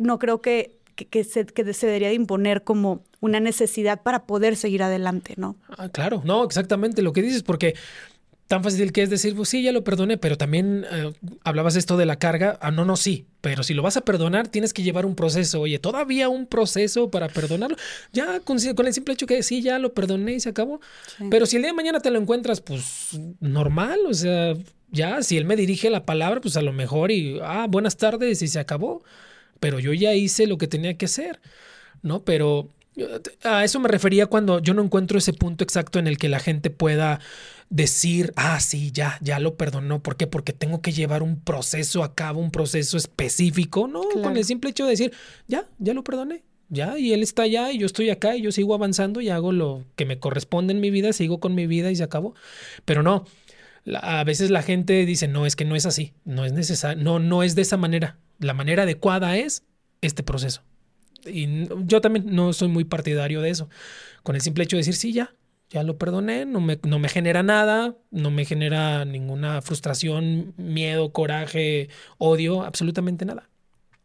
no 0.02 0.18
creo 0.18 0.42
que 0.42 0.80
que, 0.94 1.24
se, 1.24 1.44
que, 1.46 1.74
se, 1.74 1.86
debería 1.86 2.08
de 2.08 2.14
imponer 2.14 2.62
como 2.62 3.02
una 3.20 3.40
necesidad 3.40 4.02
para 4.02 4.26
poder 4.26 4.56
seguir 4.56 4.82
adelante, 4.82 5.34
¿no? 5.36 5.56
Ah, 5.76 5.88
claro, 5.88 6.22
no, 6.24 6.44
exactamente 6.44 7.02
lo 7.02 7.12
que 7.12 7.20
dices, 7.20 7.42
porque 7.42 7.74
tan 8.46 8.62
fácil 8.62 8.92
que 8.92 9.02
es 9.02 9.10
decir, 9.10 9.34
pues 9.34 9.48
sí, 9.48 9.62
ya 9.62 9.72
lo 9.72 9.84
perdoné, 9.84 10.18
pero 10.18 10.36
también 10.36 10.84
eh, 10.90 11.12
hablabas 11.44 11.76
esto 11.76 11.96
de 11.96 12.04
la 12.04 12.18
carga. 12.18 12.58
Ah, 12.60 12.70
no, 12.70 12.84
no, 12.84 12.96
sí, 12.96 13.26
pero 13.40 13.62
si 13.62 13.72
lo 13.72 13.82
vas 13.82 13.96
a 13.96 14.02
perdonar, 14.02 14.48
tienes 14.48 14.74
que 14.74 14.82
llevar 14.82 15.06
un 15.06 15.14
proceso. 15.14 15.62
Oye, 15.62 15.78
todavía 15.78 16.28
un 16.28 16.46
proceso 16.46 17.10
para 17.10 17.28
perdonarlo. 17.28 17.76
Ya 18.12 18.40
con, 18.40 18.58
el 18.58 18.92
simple 18.92 19.14
hecho 19.14 19.26
que 19.26 19.42
sí, 19.42 19.62
ya 19.62 19.78
lo 19.78 19.94
perdoné 19.94 20.34
y 20.34 20.40
se 20.40 20.50
acabó. 20.50 20.80
Pero 21.30 21.46
si 21.46 21.56
el 21.56 21.62
día 21.62 21.70
de 21.70 21.76
mañana 21.76 22.00
te 22.00 22.10
lo 22.10 22.20
encuentras, 22.20 22.60
pues 22.60 23.18
normal, 23.40 24.00
o 24.06 24.14
sea, 24.14 24.54
ya, 24.90 25.22
si 25.22 25.38
él 25.38 25.46
me 25.46 25.56
dirige 25.56 25.88
la 25.88 26.04
palabra, 26.04 26.40
pues 26.40 26.56
a 26.56 26.62
lo 26.62 26.72
mejor 26.72 27.10
y, 27.10 27.38
ah, 27.42 27.66
buenas 27.68 27.96
tardes 27.96 28.42
y 28.42 28.48
se 28.48 28.60
acabó. 28.60 29.02
Pero 29.58 29.78
yo 29.78 29.94
ya 29.94 30.12
hice 30.12 30.46
lo 30.46 30.58
que 30.58 30.68
tenía 30.68 30.98
que 30.98 31.06
hacer, 31.06 31.40
¿no? 32.02 32.24
Pero 32.24 32.68
a 33.42 33.64
eso 33.64 33.80
me 33.80 33.88
refería 33.88 34.26
cuando 34.26 34.60
yo 34.60 34.74
no 34.74 34.82
encuentro 34.82 35.18
ese 35.18 35.32
punto 35.32 35.64
exacto 35.64 35.98
en 35.98 36.06
el 36.06 36.18
que 36.18 36.28
la 36.28 36.38
gente 36.38 36.70
pueda 36.70 37.20
decir, 37.70 38.32
ah, 38.36 38.60
sí, 38.60 38.90
ya, 38.92 39.18
ya 39.20 39.38
lo 39.38 39.56
perdonó. 39.56 40.02
¿Por 40.02 40.16
qué? 40.16 40.26
Porque 40.26 40.52
tengo 40.52 40.80
que 40.80 40.92
llevar 40.92 41.22
un 41.22 41.40
proceso 41.40 42.04
a 42.04 42.14
cabo, 42.14 42.40
un 42.40 42.50
proceso 42.50 42.96
específico. 42.96 43.88
No, 43.88 44.02
con 44.22 44.36
el 44.36 44.44
simple 44.44 44.70
hecho 44.70 44.84
de 44.84 44.90
decir, 44.90 45.12
ya, 45.48 45.68
ya 45.78 45.94
lo 45.94 46.04
perdoné. 46.04 46.42
Ya, 46.70 46.98
y 46.98 47.12
él 47.12 47.22
está 47.22 47.42
allá 47.42 47.70
y 47.72 47.78
yo 47.78 47.86
estoy 47.86 48.10
acá 48.10 48.36
y 48.36 48.42
yo 48.42 48.50
sigo 48.50 48.74
avanzando 48.74 49.20
y 49.20 49.28
hago 49.28 49.52
lo 49.52 49.84
que 49.96 50.06
me 50.06 50.18
corresponde 50.18 50.72
en 50.72 50.80
mi 50.80 50.90
vida, 50.90 51.12
sigo 51.12 51.38
con 51.38 51.54
mi 51.54 51.66
vida 51.66 51.90
y 51.90 51.96
se 51.96 52.02
acabó. 52.02 52.34
Pero 52.84 53.02
no, 53.02 53.26
a 54.00 54.24
veces 54.24 54.50
la 54.50 54.62
gente 54.62 55.04
dice, 55.04 55.28
no, 55.28 55.46
es 55.46 55.56
que 55.56 55.64
no 55.64 55.76
es 55.76 55.86
así, 55.86 56.14
no 56.24 56.44
es 56.44 56.52
necesario, 56.52 57.02
no, 57.02 57.18
no 57.18 57.42
es 57.42 57.54
de 57.54 57.62
esa 57.62 57.76
manera. 57.76 58.18
La 58.38 58.54
manera 58.54 58.84
adecuada 58.84 59.36
es 59.36 59.62
este 60.00 60.22
proceso. 60.22 60.62
Y 61.26 61.68
yo 61.84 62.00
también 62.00 62.26
no 62.34 62.52
soy 62.52 62.68
muy 62.68 62.84
partidario 62.84 63.40
de 63.40 63.50
eso. 63.50 63.68
Con 64.22 64.34
el 64.34 64.40
simple 64.40 64.64
hecho 64.64 64.76
de 64.76 64.80
decir, 64.80 64.94
sí, 64.94 65.12
ya, 65.12 65.34
ya 65.70 65.82
lo 65.82 65.98
perdoné, 65.98 66.46
no 66.46 66.60
me, 66.60 66.78
no 66.82 66.98
me 66.98 67.08
genera 67.08 67.42
nada, 67.42 67.96
no 68.10 68.30
me 68.30 68.44
genera 68.44 69.04
ninguna 69.04 69.62
frustración, 69.62 70.54
miedo, 70.56 71.12
coraje, 71.12 71.88
odio, 72.18 72.62
absolutamente 72.62 73.24
nada. 73.24 73.48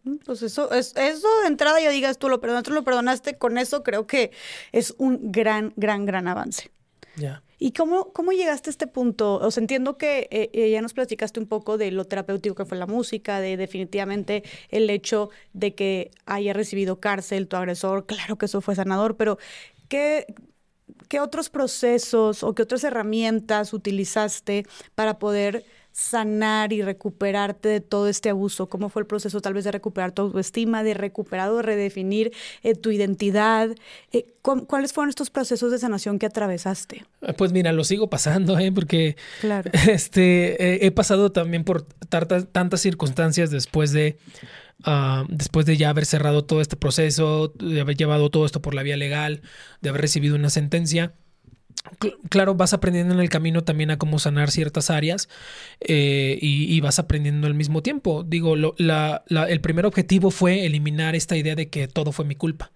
Mm, 0.03 0.15
pues 0.25 0.41
eso, 0.41 0.71
es, 0.71 0.95
eso 0.95 1.27
de 1.41 1.47
entrada 1.47 1.79
ya 1.81 1.89
digas 1.89 2.17
tú 2.17 2.29
lo 2.29 2.41
perdonaste, 2.41 2.71
lo 2.71 2.83
perdonaste, 2.83 3.37
con 3.37 3.57
eso 3.57 3.83
creo 3.83 4.07
que 4.07 4.31
es 4.71 4.95
un 4.97 5.31
gran, 5.31 5.73
gran, 5.75 6.05
gran 6.05 6.27
avance. 6.27 6.71
Ya. 7.15 7.43
¿Y 7.61 7.73
cómo, 7.73 8.13
cómo 8.13 8.31
llegaste 8.31 8.69
a 8.69 8.71
este 8.71 8.87
punto? 8.87 9.35
O 9.35 9.51
sea, 9.51 9.59
entiendo 9.59 9.97
que 9.97 10.29
eh, 10.31 10.49
eh, 10.53 10.71
ya 10.71 10.81
nos 10.81 10.93
platicaste 10.93 11.41
un 11.41 11.45
poco 11.45 11.77
de 11.77 11.91
lo 11.91 12.05
terapéutico 12.05 12.55
que 12.55 12.65
fue 12.65 12.77
la 12.77 12.87
música, 12.87 13.41
de 13.41 13.57
definitivamente 13.57 14.43
el 14.69 14.89
hecho 14.89 15.29
de 15.51 15.75
que 15.75 16.11
haya 16.25 16.53
recibido 16.53 17.01
cárcel 17.01 17.49
tu 17.49 17.57
agresor, 17.57 18.05
claro 18.05 18.37
que 18.37 18.45
eso 18.45 18.61
fue 18.61 18.75
sanador, 18.75 19.17
pero 19.17 19.37
¿qué, 19.89 20.33
qué 21.07 21.19
otros 21.19 21.49
procesos 21.49 22.43
o 22.43 22.53
qué 22.53 22.63
otras 22.63 22.83
herramientas 22.83 23.73
utilizaste 23.73 24.65
para 24.95 25.19
poder 25.19 25.65
sanar 25.91 26.71
y 26.71 26.81
recuperarte 26.81 27.67
de 27.67 27.81
todo 27.81 28.07
este 28.07 28.29
abuso? 28.29 28.69
¿Cómo 28.69 28.89
fue 28.89 29.01
el 29.01 29.05
proceso 29.05 29.41
tal 29.41 29.53
vez 29.53 29.65
de 29.65 29.71
recuperar 29.71 30.11
tu 30.11 30.23
autoestima, 30.23 30.83
de 30.83 30.93
recuperar 30.93 31.49
o 31.49 31.57
de 31.57 31.63
redefinir 31.63 32.31
eh, 32.63 32.75
tu 32.75 32.91
identidad? 32.91 33.69
Eh, 34.11 34.27
¿Cuáles 34.41 34.93
fueron 34.93 35.09
estos 35.09 35.29
procesos 35.29 35.71
de 35.71 35.79
sanación 35.79 36.17
que 36.17 36.25
atravesaste? 36.25 37.05
Ah, 37.21 37.33
pues 37.33 37.51
mira, 37.51 37.71
lo 37.71 37.83
sigo 37.83 38.09
pasando, 38.09 38.57
¿eh? 38.57 38.71
porque 38.71 39.17
claro. 39.41 39.69
este, 39.87 40.85
he 40.85 40.91
pasado 40.91 41.31
también 41.31 41.63
por 41.63 41.83
tantas 41.83 42.81
circunstancias 42.81 43.51
después 43.51 43.91
de... 43.91 44.17
Ah, 44.85 45.25
después 45.27 45.65
de 45.65 45.75
ya 45.77 45.89
haber 45.89 46.05
cerrado 46.05 46.45
todo 46.45 46.61
este 46.61 46.77
proceso, 46.77 47.53
de 47.59 47.81
haber 47.81 47.97
llevado 47.97 48.29
todo 48.29 48.45
esto 48.45 48.61
por 48.61 48.73
la 48.73 48.83
vía 48.83 48.97
legal, 48.97 49.41
de 49.81 49.89
haber 49.89 50.01
recibido 50.01 50.35
una 50.35 50.49
sentencia, 50.49 51.13
claro, 52.29 52.55
vas 52.55 52.73
aprendiendo 52.73 53.13
en 53.13 53.19
el 53.19 53.29
camino 53.29 53.63
también 53.63 53.91
a 53.91 53.97
cómo 53.97 54.19
sanar 54.19 54.51
ciertas 54.51 54.89
áreas 54.89 55.29
eh, 55.81 56.37
y, 56.41 56.79
vas 56.81 56.99
aprendiendo 56.99 57.47
al 57.47 57.53
mismo 57.55 57.81
tiempo. 57.81 58.23
Digo, 58.23 58.55
el 58.55 59.61
primer 59.61 59.85
objetivo 59.85 60.31
fue 60.31 60.65
eliminar 60.65 61.15
esta 61.15 61.37
idea 61.37 61.55
de 61.55 61.69
que 61.69 61.87
todo 61.87 62.11
fue 62.11 62.25
mi 62.25 62.35
culpa. 62.35 62.71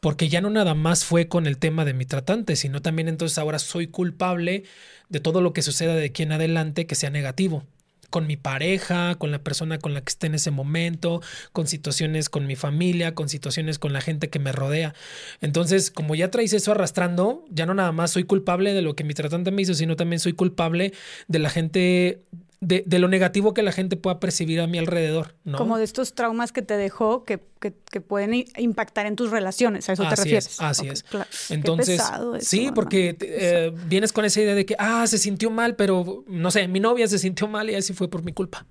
Porque 0.00 0.28
ya 0.28 0.40
no 0.40 0.50
nada 0.50 0.74
más 0.74 1.04
fue 1.04 1.28
con 1.28 1.46
el 1.46 1.58
tema 1.58 1.84
de 1.84 1.92
mi 1.94 2.06
tratante, 2.06 2.56
sino 2.56 2.80
también 2.82 3.08
entonces 3.08 3.36
ahora 3.38 3.58
soy 3.58 3.86
culpable 3.88 4.64
de 5.10 5.20
todo 5.20 5.42
lo 5.42 5.52
que 5.52 5.62
suceda 5.62 5.94
de 5.94 6.06
aquí 6.06 6.22
en 6.22 6.32
adelante 6.32 6.86
que 6.86 6.94
sea 6.94 7.10
negativo 7.10 7.66
con 8.10 8.26
mi 8.26 8.36
pareja, 8.36 9.14
con 9.14 9.30
la 9.30 9.38
persona 9.38 9.78
con 9.78 9.94
la 9.94 10.00
que 10.02 10.10
esté 10.10 10.26
en 10.26 10.34
ese 10.34 10.50
momento, 10.50 11.22
con 11.52 11.66
situaciones 11.66 12.28
con 12.28 12.46
mi 12.46 12.56
familia, 12.56 13.14
con 13.14 13.28
situaciones 13.28 13.78
con 13.78 13.92
la 13.92 14.00
gente 14.00 14.28
que 14.28 14.38
me 14.38 14.52
rodea. 14.52 14.94
Entonces, 15.40 15.90
como 15.90 16.14
ya 16.14 16.30
traes 16.30 16.52
eso 16.52 16.72
arrastrando, 16.72 17.44
ya 17.50 17.66
no 17.66 17.74
nada 17.74 17.92
más 17.92 18.10
soy 18.10 18.24
culpable 18.24 18.74
de 18.74 18.82
lo 18.82 18.94
que 18.94 19.04
mi 19.04 19.14
tratante 19.14 19.50
me 19.50 19.62
hizo, 19.62 19.74
sino 19.74 19.96
también 19.96 20.20
soy 20.20 20.32
culpable 20.32 20.92
de 21.28 21.38
la 21.38 21.50
gente 21.50 22.20
de, 22.60 22.82
de, 22.86 22.98
lo 22.98 23.08
negativo 23.08 23.54
que 23.54 23.62
la 23.62 23.72
gente 23.72 23.96
pueda 23.96 24.20
percibir 24.20 24.60
a 24.60 24.66
mi 24.66 24.78
alrededor, 24.78 25.34
¿no? 25.44 25.56
Como 25.56 25.78
de 25.78 25.84
estos 25.84 26.14
traumas 26.14 26.52
que 26.52 26.60
te 26.60 26.76
dejó 26.76 27.24
que, 27.24 27.40
que, 27.58 27.72
que 27.90 28.02
pueden 28.02 28.44
impactar 28.58 29.06
en 29.06 29.16
tus 29.16 29.30
relaciones, 29.30 29.88
¿a 29.88 29.94
eso 29.94 30.06
te 30.06 30.14
refieres? 30.14 30.60
así 30.60 30.88
es. 30.88 31.04
Entonces, 31.48 32.02
sí, 32.40 32.70
porque 32.74 33.16
eh, 33.20 33.72
vienes 33.88 34.12
con 34.12 34.26
esa 34.26 34.42
idea 34.42 34.54
de 34.54 34.66
que, 34.66 34.76
ah, 34.78 35.06
se 35.06 35.16
sintió 35.16 35.50
mal, 35.50 35.74
pero 35.74 36.24
no 36.28 36.50
sé, 36.50 36.68
mi 36.68 36.80
novia 36.80 37.08
se 37.08 37.18
sintió 37.18 37.48
mal 37.48 37.70
y 37.70 37.74
así 37.74 37.94
fue 37.94 38.10
por 38.10 38.22
mi 38.22 38.32
culpa. 38.32 38.66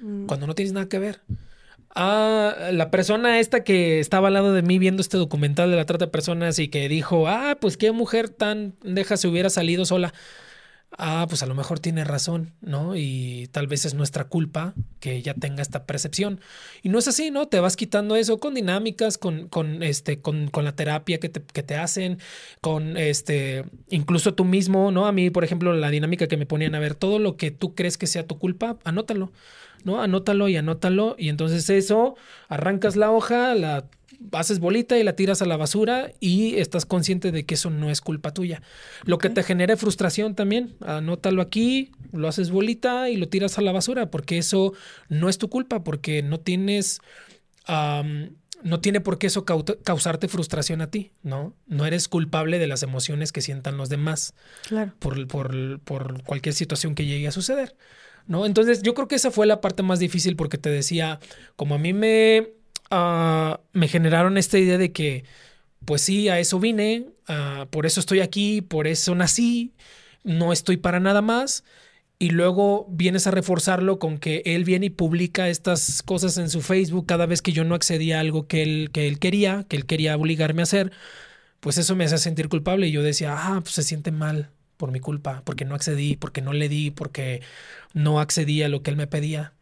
Mm. 0.00 0.26
Cuando 0.26 0.46
no 0.46 0.54
tienes 0.54 0.74
nada 0.74 0.88
que 0.88 0.98
ver. 0.98 1.22
Ah, 1.94 2.70
la 2.70 2.90
persona 2.90 3.38
esta 3.38 3.64
que 3.64 4.00
estaba 4.00 4.28
al 4.28 4.34
lado 4.34 4.54
de 4.54 4.62
mí 4.62 4.78
viendo 4.78 5.02
este 5.02 5.18
documental 5.18 5.70
de 5.70 5.76
la 5.76 5.84
trata 5.84 6.06
de 6.06 6.10
personas 6.10 6.58
y 6.58 6.68
que 6.68 6.88
dijo, 6.88 7.28
ah, 7.28 7.56
pues 7.60 7.76
qué 7.76 7.92
mujer 7.92 8.28
tan 8.30 8.74
deja 8.82 9.16
se 9.16 9.28
hubiera 9.28 9.50
salido 9.50 9.84
sola 9.84 10.14
ah, 10.98 11.26
pues 11.28 11.42
a 11.42 11.46
lo 11.46 11.54
mejor 11.54 11.80
tiene 11.80 12.04
razón, 12.04 12.52
¿no? 12.60 12.96
Y 12.96 13.48
tal 13.52 13.66
vez 13.66 13.84
es 13.84 13.94
nuestra 13.94 14.24
culpa 14.24 14.74
que 15.00 15.16
ella 15.16 15.34
tenga 15.34 15.62
esta 15.62 15.84
percepción. 15.84 16.40
Y 16.82 16.88
no 16.88 16.98
es 16.98 17.08
así, 17.08 17.30
¿no? 17.30 17.48
Te 17.48 17.60
vas 17.60 17.76
quitando 17.76 18.16
eso 18.16 18.38
con 18.38 18.54
dinámicas, 18.54 19.18
con, 19.18 19.48
con, 19.48 19.82
este, 19.82 20.20
con, 20.20 20.48
con 20.48 20.64
la 20.64 20.76
terapia 20.76 21.18
que 21.18 21.28
te, 21.28 21.42
que 21.42 21.62
te, 21.62 21.76
hacen, 21.76 22.18
con 22.60 22.96
este, 22.96 23.64
incluso 23.88 24.34
tú 24.34 24.44
mismo, 24.44 24.90
¿no? 24.90 25.06
A 25.06 25.12
mí, 25.12 25.30
por 25.30 25.44
ejemplo, 25.44 25.72
la 25.72 25.90
dinámica 25.90 26.28
que 26.28 26.36
me 26.36 26.46
ponían 26.46 26.74
a 26.74 26.80
ver, 26.80 26.94
todo 26.94 27.18
lo 27.18 27.36
que 27.36 27.50
tú 27.50 27.74
crees 27.74 27.98
que 27.98 28.06
sea 28.06 28.26
tu 28.26 28.38
culpa, 28.38 28.78
anótalo. 28.84 29.32
¿no? 29.84 30.00
Anótalo 30.00 30.48
y 30.48 30.56
anótalo. 30.56 31.16
Y 31.18 31.28
entonces 31.28 31.68
eso, 31.70 32.16
arrancas 32.48 32.96
la 32.96 33.10
hoja, 33.10 33.54
la 33.54 33.84
haces 34.32 34.60
bolita 34.60 34.98
y 34.98 35.02
la 35.02 35.16
tiras 35.16 35.42
a 35.42 35.46
la 35.46 35.56
basura 35.56 36.12
y 36.20 36.56
estás 36.56 36.86
consciente 36.86 37.32
de 37.32 37.44
que 37.44 37.54
eso 37.54 37.70
no 37.70 37.90
es 37.90 38.00
culpa 38.00 38.32
tuya. 38.32 38.62
Lo 39.04 39.18
que 39.18 39.30
te 39.30 39.42
genere 39.42 39.76
frustración 39.76 40.34
también, 40.34 40.74
anótalo 40.80 41.42
aquí, 41.42 41.90
lo 42.12 42.28
haces 42.28 42.50
bolita 42.50 43.10
y 43.10 43.16
lo 43.16 43.28
tiras 43.28 43.58
a 43.58 43.62
la 43.62 43.72
basura, 43.72 44.10
porque 44.10 44.38
eso 44.38 44.72
no 45.08 45.28
es 45.28 45.38
tu 45.38 45.48
culpa, 45.48 45.82
porque 45.82 46.22
no 46.22 46.40
tienes... 46.40 47.00
no 48.62 48.80
tiene 48.80 49.00
por 49.00 49.18
qué 49.18 49.26
eso 49.26 49.44
causarte 49.44 50.28
frustración 50.28 50.82
a 50.82 50.90
ti, 50.90 51.10
¿no? 51.22 51.52
No 51.66 51.84
eres 51.84 52.06
culpable 52.06 52.60
de 52.60 52.68
las 52.68 52.84
emociones 52.84 53.32
que 53.32 53.40
sientan 53.40 53.76
los 53.76 53.88
demás 53.88 54.34
claro. 54.68 54.92
por, 55.00 55.26
por, 55.26 55.80
por 55.80 56.22
cualquier 56.22 56.54
situación 56.54 56.94
que 56.94 57.04
llegue 57.04 57.26
a 57.26 57.32
suceder, 57.32 57.74
¿no? 58.28 58.46
Entonces 58.46 58.82
yo 58.82 58.94
creo 58.94 59.08
que 59.08 59.16
esa 59.16 59.32
fue 59.32 59.46
la 59.46 59.60
parte 59.60 59.82
más 59.82 59.98
difícil 59.98 60.36
porque 60.36 60.58
te 60.58 60.70
decía, 60.70 61.18
como 61.56 61.74
a 61.74 61.78
mí 61.78 61.92
me 61.92 62.52
Ah, 62.94 63.60
me 63.72 63.88
generaron 63.88 64.36
esta 64.36 64.58
idea 64.58 64.76
de 64.78 64.92
que, 64.92 65.24
pues 65.86 66.02
sí, 66.02 66.28
a 66.28 66.38
eso 66.40 66.60
vine, 66.60 67.06
ah, 67.28 67.66
por 67.70 67.86
eso 67.86 68.00
estoy 68.00 68.20
aquí, 68.20 68.60
por 68.62 68.86
eso 68.86 69.14
nací, 69.14 69.74
no 70.24 70.52
estoy 70.52 70.76
para 70.76 71.00
nada 71.00 71.22
más. 71.22 71.64
Y 72.18 72.30
luego 72.30 72.86
vienes 72.90 73.26
a 73.26 73.32
reforzarlo 73.32 73.98
con 73.98 74.18
que 74.18 74.42
él 74.46 74.64
viene 74.64 74.86
y 74.86 74.90
publica 74.90 75.48
estas 75.48 76.02
cosas 76.02 76.38
en 76.38 76.50
su 76.50 76.62
Facebook 76.62 77.06
cada 77.06 77.26
vez 77.26 77.42
que 77.42 77.52
yo 77.52 77.64
no 77.64 77.74
accedía 77.74 78.18
a 78.18 78.20
algo 78.20 78.46
que 78.46 78.62
él, 78.62 78.90
que 78.92 79.08
él 79.08 79.18
quería, 79.18 79.64
que 79.68 79.76
él 79.76 79.86
quería 79.86 80.16
obligarme 80.16 80.62
a 80.62 80.64
hacer. 80.64 80.92
Pues 81.60 81.78
eso 81.78 81.96
me 81.96 82.04
hace 82.04 82.18
sentir 82.18 82.48
culpable. 82.48 82.88
Y 82.88 82.92
yo 82.92 83.02
decía, 83.02 83.34
ah, 83.38 83.60
pues 83.62 83.74
se 83.74 83.82
siente 83.84 84.12
mal 84.12 84.50
por 84.76 84.92
mi 84.92 85.00
culpa, 85.00 85.42
porque 85.44 85.64
no 85.64 85.74
accedí, 85.76 86.16
porque 86.16 86.42
no 86.42 86.52
le 86.52 86.68
di, 86.68 86.90
porque 86.92 87.42
no 87.94 88.20
accedí 88.20 88.62
a 88.62 88.68
lo 88.68 88.82
que 88.82 88.90
él 88.90 88.96
me 88.96 89.06
pedía. 89.08 89.54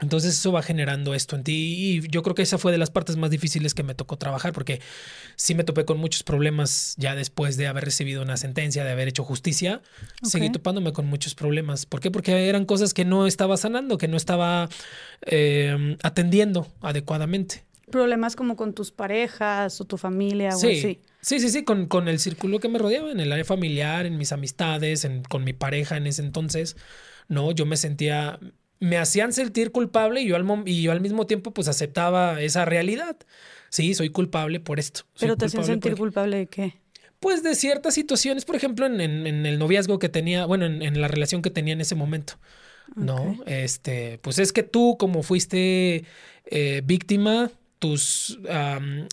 Entonces 0.00 0.34
eso 0.34 0.52
va 0.52 0.62
generando 0.62 1.14
esto 1.14 1.36
en 1.36 1.44
ti 1.44 1.52
y 1.54 2.08
yo 2.08 2.22
creo 2.22 2.34
que 2.34 2.42
esa 2.42 2.58
fue 2.58 2.72
de 2.72 2.78
las 2.78 2.90
partes 2.90 3.16
más 3.16 3.30
difíciles 3.30 3.74
que 3.74 3.82
me 3.82 3.94
tocó 3.94 4.16
trabajar 4.16 4.52
porque 4.52 4.80
sí 5.36 5.54
me 5.54 5.64
topé 5.64 5.84
con 5.84 5.98
muchos 5.98 6.22
problemas 6.22 6.94
ya 6.98 7.14
después 7.14 7.56
de 7.56 7.66
haber 7.66 7.84
recibido 7.84 8.22
una 8.22 8.36
sentencia, 8.36 8.84
de 8.84 8.90
haber 8.90 9.08
hecho 9.08 9.24
justicia, 9.24 9.82
seguí 10.22 10.50
topándome 10.50 10.92
con 10.92 11.06
muchos 11.06 11.34
problemas. 11.34 11.86
¿Por 11.86 12.00
qué? 12.00 12.10
Porque 12.10 12.48
eran 12.48 12.64
cosas 12.64 12.94
que 12.94 13.04
no 13.04 13.26
estaba 13.26 13.56
sanando, 13.56 13.98
que 13.98 14.08
no 14.08 14.16
estaba 14.16 14.68
eh, 15.22 15.96
atendiendo 16.02 16.66
adecuadamente. 16.80 17.64
Problemas 17.90 18.36
como 18.36 18.56
con 18.56 18.72
tus 18.72 18.90
parejas 18.90 19.80
o 19.80 19.84
tu 19.84 19.98
familia 19.98 20.56
o 20.56 20.58
sí. 20.58 20.78
así. 20.78 21.00
Sí, 21.20 21.38
sí, 21.38 21.50
sí, 21.50 21.62
con, 21.62 21.86
con, 21.86 22.08
el 22.08 22.18
círculo 22.18 22.58
que 22.58 22.68
me 22.68 22.78
rodeaba, 22.78 23.12
en 23.12 23.20
el 23.20 23.30
área 23.30 23.44
familiar, 23.44 24.06
en 24.06 24.18
mis 24.18 24.32
amistades, 24.32 25.04
en, 25.04 25.22
con 25.22 25.44
mi 25.44 25.52
pareja 25.52 25.96
en 25.96 26.08
ese 26.08 26.22
entonces. 26.22 26.76
No, 27.28 27.52
yo 27.52 27.64
me 27.64 27.76
sentía, 27.76 28.40
me 28.82 28.98
hacían 28.98 29.32
sentir 29.32 29.70
culpable 29.70 30.22
y 30.22 30.26
yo 30.26 30.34
al, 30.34 30.44
y 30.66 30.82
yo 30.82 30.90
al 30.90 31.00
mismo 31.00 31.24
tiempo 31.24 31.52
pues 31.52 31.68
aceptaba 31.68 32.42
esa 32.42 32.64
realidad. 32.64 33.16
Sí, 33.68 33.94
soy 33.94 34.10
culpable 34.10 34.58
por 34.58 34.80
esto. 34.80 35.02
¿Pero 35.20 35.36
te 35.36 35.44
hacían 35.44 35.64
sentir 35.64 35.94
culpable 35.94 36.38
de 36.38 36.46
qué? 36.48 36.74
Pues 37.20 37.44
de 37.44 37.54
ciertas 37.54 37.94
situaciones, 37.94 38.44
por 38.44 38.56
ejemplo, 38.56 38.84
en, 38.86 39.00
el 39.00 39.58
noviazgo 39.60 40.00
que 40.00 40.08
tenía, 40.08 40.46
bueno, 40.46 40.66
en, 40.66 41.00
la 41.00 41.06
relación 41.06 41.42
que 41.42 41.50
tenía 41.50 41.74
en 41.74 41.80
ese 41.80 41.94
momento. 41.94 42.34
¿No? 42.96 43.38
Este, 43.46 44.18
pues 44.20 44.40
es 44.40 44.52
que 44.52 44.64
tú, 44.64 44.96
como 44.98 45.22
fuiste 45.22 46.04
eh, 46.46 46.82
víctima, 46.84 47.52
tus, 47.78 48.40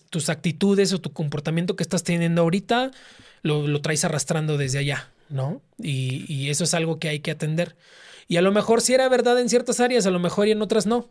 tus 0.09 0.29
actitudes 0.29 0.93
o 0.93 0.99
tu 0.99 1.13
comportamiento 1.13 1.75
que 1.75 1.83
estás 1.83 2.03
teniendo 2.03 2.41
ahorita, 2.41 2.89
lo, 3.43 3.67
lo 3.67 3.81
traes 3.81 4.03
arrastrando 4.03 4.57
desde 4.57 4.79
allá, 4.79 5.11
¿no? 5.29 5.61
Y, 5.77 6.25
y, 6.27 6.49
eso 6.49 6.63
es 6.63 6.73
algo 6.73 6.97
que 6.97 7.09
hay 7.09 7.19
que 7.19 7.29
atender. 7.29 7.75
Y 8.29 8.37
a 8.37 8.41
lo 8.41 8.51
mejor 8.51 8.79
sí 8.79 8.93
era 8.93 9.09
verdad 9.09 9.39
en 9.39 9.49
ciertas 9.49 9.79
áreas, 9.81 10.05
a 10.05 10.11
lo 10.11 10.19
mejor 10.19 10.47
y 10.47 10.51
en 10.51 10.61
otras 10.61 10.85
no. 10.85 11.09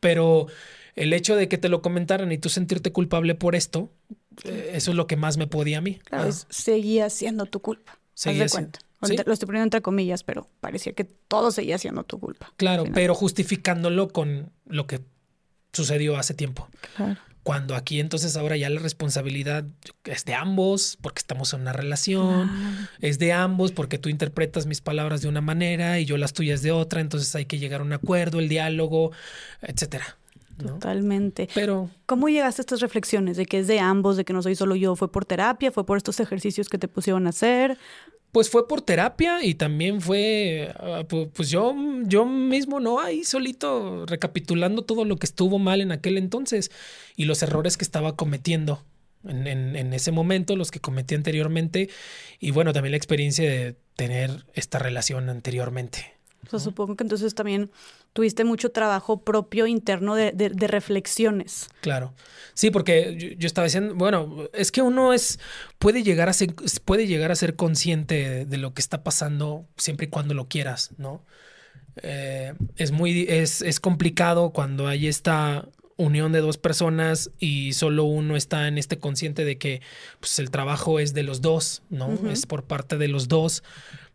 Pero 0.00 0.48
el 0.96 1.12
hecho 1.12 1.36
de 1.36 1.48
que 1.48 1.56
te 1.56 1.68
lo 1.68 1.80
comentaran 1.82 2.32
y 2.32 2.36
tú 2.36 2.48
sentirte 2.48 2.92
culpable 2.92 3.36
por 3.36 3.54
esto, 3.54 3.90
eh, 4.44 4.72
eso 4.74 4.90
es 4.90 4.96
lo 4.96 5.06
que 5.06 5.16
más 5.16 5.36
me 5.36 5.46
podía 5.46 5.78
a 5.78 5.80
mí. 5.80 6.00
Claro, 6.04 6.30
seguía 6.50 7.08
siendo 7.10 7.46
tu 7.46 7.60
culpa. 7.60 7.98
Seguía 8.14 8.48
siendo. 8.48 8.78
Lo 9.00 9.32
estoy 9.32 9.46
poniendo 9.46 9.64
entre 9.64 9.82
comillas, 9.82 10.24
pero 10.24 10.48
parecía 10.60 10.92
que 10.92 11.04
todo 11.04 11.52
seguía 11.52 11.78
siendo 11.78 12.02
tu 12.02 12.18
culpa. 12.18 12.52
Claro, 12.56 12.84
pero 12.92 13.14
justificándolo 13.14 14.08
con 14.08 14.50
lo 14.66 14.88
que 14.88 15.00
sucedió 15.72 16.16
hace 16.16 16.34
tiempo. 16.34 16.68
Claro. 16.96 17.20
Cuando 17.42 17.74
aquí 17.74 17.98
entonces 17.98 18.36
ahora 18.36 18.56
ya 18.56 18.70
la 18.70 18.80
responsabilidad 18.80 19.64
es 20.04 20.24
de 20.24 20.34
ambos, 20.34 20.96
porque 21.00 21.18
estamos 21.18 21.52
en 21.52 21.62
una 21.62 21.72
relación, 21.72 22.50
es 23.00 23.18
de 23.18 23.32
ambos, 23.32 23.72
porque 23.72 23.98
tú 23.98 24.08
interpretas 24.08 24.66
mis 24.66 24.80
palabras 24.80 25.22
de 25.22 25.28
una 25.28 25.40
manera 25.40 25.98
y 25.98 26.04
yo 26.04 26.16
las 26.16 26.32
tuyas 26.32 26.62
de 26.62 26.70
otra, 26.70 27.00
entonces 27.00 27.34
hay 27.34 27.46
que 27.46 27.58
llegar 27.58 27.80
a 27.80 27.84
un 27.84 27.92
acuerdo, 27.92 28.38
el 28.38 28.48
diálogo, 28.48 29.10
etcétera. 29.60 30.16
Totalmente. 30.56 31.48
Pero. 31.54 31.90
¿Cómo 32.06 32.28
llegaste 32.28 32.60
a 32.60 32.62
estas 32.62 32.80
reflexiones 32.80 33.36
de 33.36 33.46
que 33.46 33.58
es 33.58 33.66
de 33.66 33.80
ambos, 33.80 34.16
de 34.16 34.24
que 34.24 34.32
no 34.32 34.42
soy 34.42 34.54
solo 34.54 34.76
yo? 34.76 34.94
¿Fue 34.96 35.10
por 35.10 35.24
terapia? 35.24 35.72
¿Fue 35.72 35.84
por 35.84 35.96
estos 35.96 36.20
ejercicios 36.20 36.68
que 36.68 36.78
te 36.78 36.88
pusieron 36.88 37.26
a 37.26 37.30
hacer? 37.30 37.78
Pues 38.32 38.48
fue 38.48 38.66
por 38.66 38.80
terapia 38.80 39.44
y 39.44 39.54
también 39.54 40.00
fue, 40.00 40.72
ah, 40.78 41.04
pues 41.06 41.50
yo, 41.50 41.74
yo 42.06 42.24
mismo, 42.24 42.80
¿no? 42.80 42.98
Ahí 42.98 43.24
solito 43.24 44.06
recapitulando 44.06 44.82
todo 44.82 45.04
lo 45.04 45.16
que 45.16 45.26
estuvo 45.26 45.58
mal 45.58 45.82
en 45.82 45.92
aquel 45.92 46.16
entonces 46.16 46.70
y 47.14 47.26
los 47.26 47.42
errores 47.42 47.76
que 47.76 47.84
estaba 47.84 48.16
cometiendo 48.16 48.82
en, 49.24 49.46
en, 49.46 49.92
ese 49.92 50.12
momento, 50.12 50.56
los 50.56 50.70
que 50.70 50.80
cometí 50.80 51.14
anteriormente 51.14 51.90
y 52.40 52.50
bueno, 52.50 52.72
también 52.72 52.92
la 52.92 52.96
experiencia 52.96 53.48
de 53.48 53.76
tener 53.96 54.46
esta 54.54 54.78
relación 54.78 55.28
anteriormente. 55.28 56.14
O 56.50 56.58
supongo 56.58 56.96
que 56.96 57.04
entonces 57.04 57.34
también 57.34 57.70
tuviste 58.12 58.44
mucho 58.44 58.70
trabajo 58.70 59.22
propio 59.22 59.66
interno 59.66 60.14
de, 60.14 60.32
de, 60.32 60.66
reflexiones. 60.66 61.68
Claro. 61.80 62.14
Sí, 62.54 62.70
porque 62.70 63.36
yo, 63.38 63.46
estaba 63.46 63.66
diciendo, 63.66 63.94
bueno, 63.94 64.48
es 64.52 64.70
que 64.70 64.82
uno 64.82 65.12
es, 65.12 65.38
puede 65.78 66.02
llegar 66.02 66.28
a 66.28 66.32
ser, 66.32 66.54
puede 66.84 67.06
llegar 67.06 67.30
a 67.32 67.36
ser 67.36 67.56
consciente 67.56 68.44
de, 68.44 68.56
lo 68.58 68.74
que 68.74 68.82
está 68.82 69.02
pasando 69.02 69.66
siempre 69.76 70.06
y 70.06 70.10
cuando 70.10 70.34
lo 70.34 70.48
quieras, 70.48 70.90
¿no? 70.98 71.24
Eh, 72.02 72.54
es 72.76 72.90
muy, 72.90 73.26
es, 73.28 73.62
es 73.62 73.80
complicado 73.80 74.50
cuando 74.50 74.86
hay 74.86 75.08
esta 75.08 75.68
unión 75.96 76.32
de 76.32 76.40
dos 76.40 76.58
personas 76.58 77.30
y 77.38 77.72
solo 77.74 78.04
uno 78.04 78.36
está 78.36 78.66
en 78.68 78.78
este 78.78 78.98
consciente 78.98 79.44
de 79.44 79.58
que 79.58 79.82
pues, 80.20 80.38
el 80.38 80.50
trabajo 80.50 80.98
es 80.98 81.14
de 81.14 81.22
los 81.22 81.40
dos, 81.40 81.82
¿no? 81.90 82.18
Es 82.30 82.46
por 82.46 82.64
parte 82.64 82.98
de 82.98 83.08
los 83.08 83.28
dos. 83.28 83.62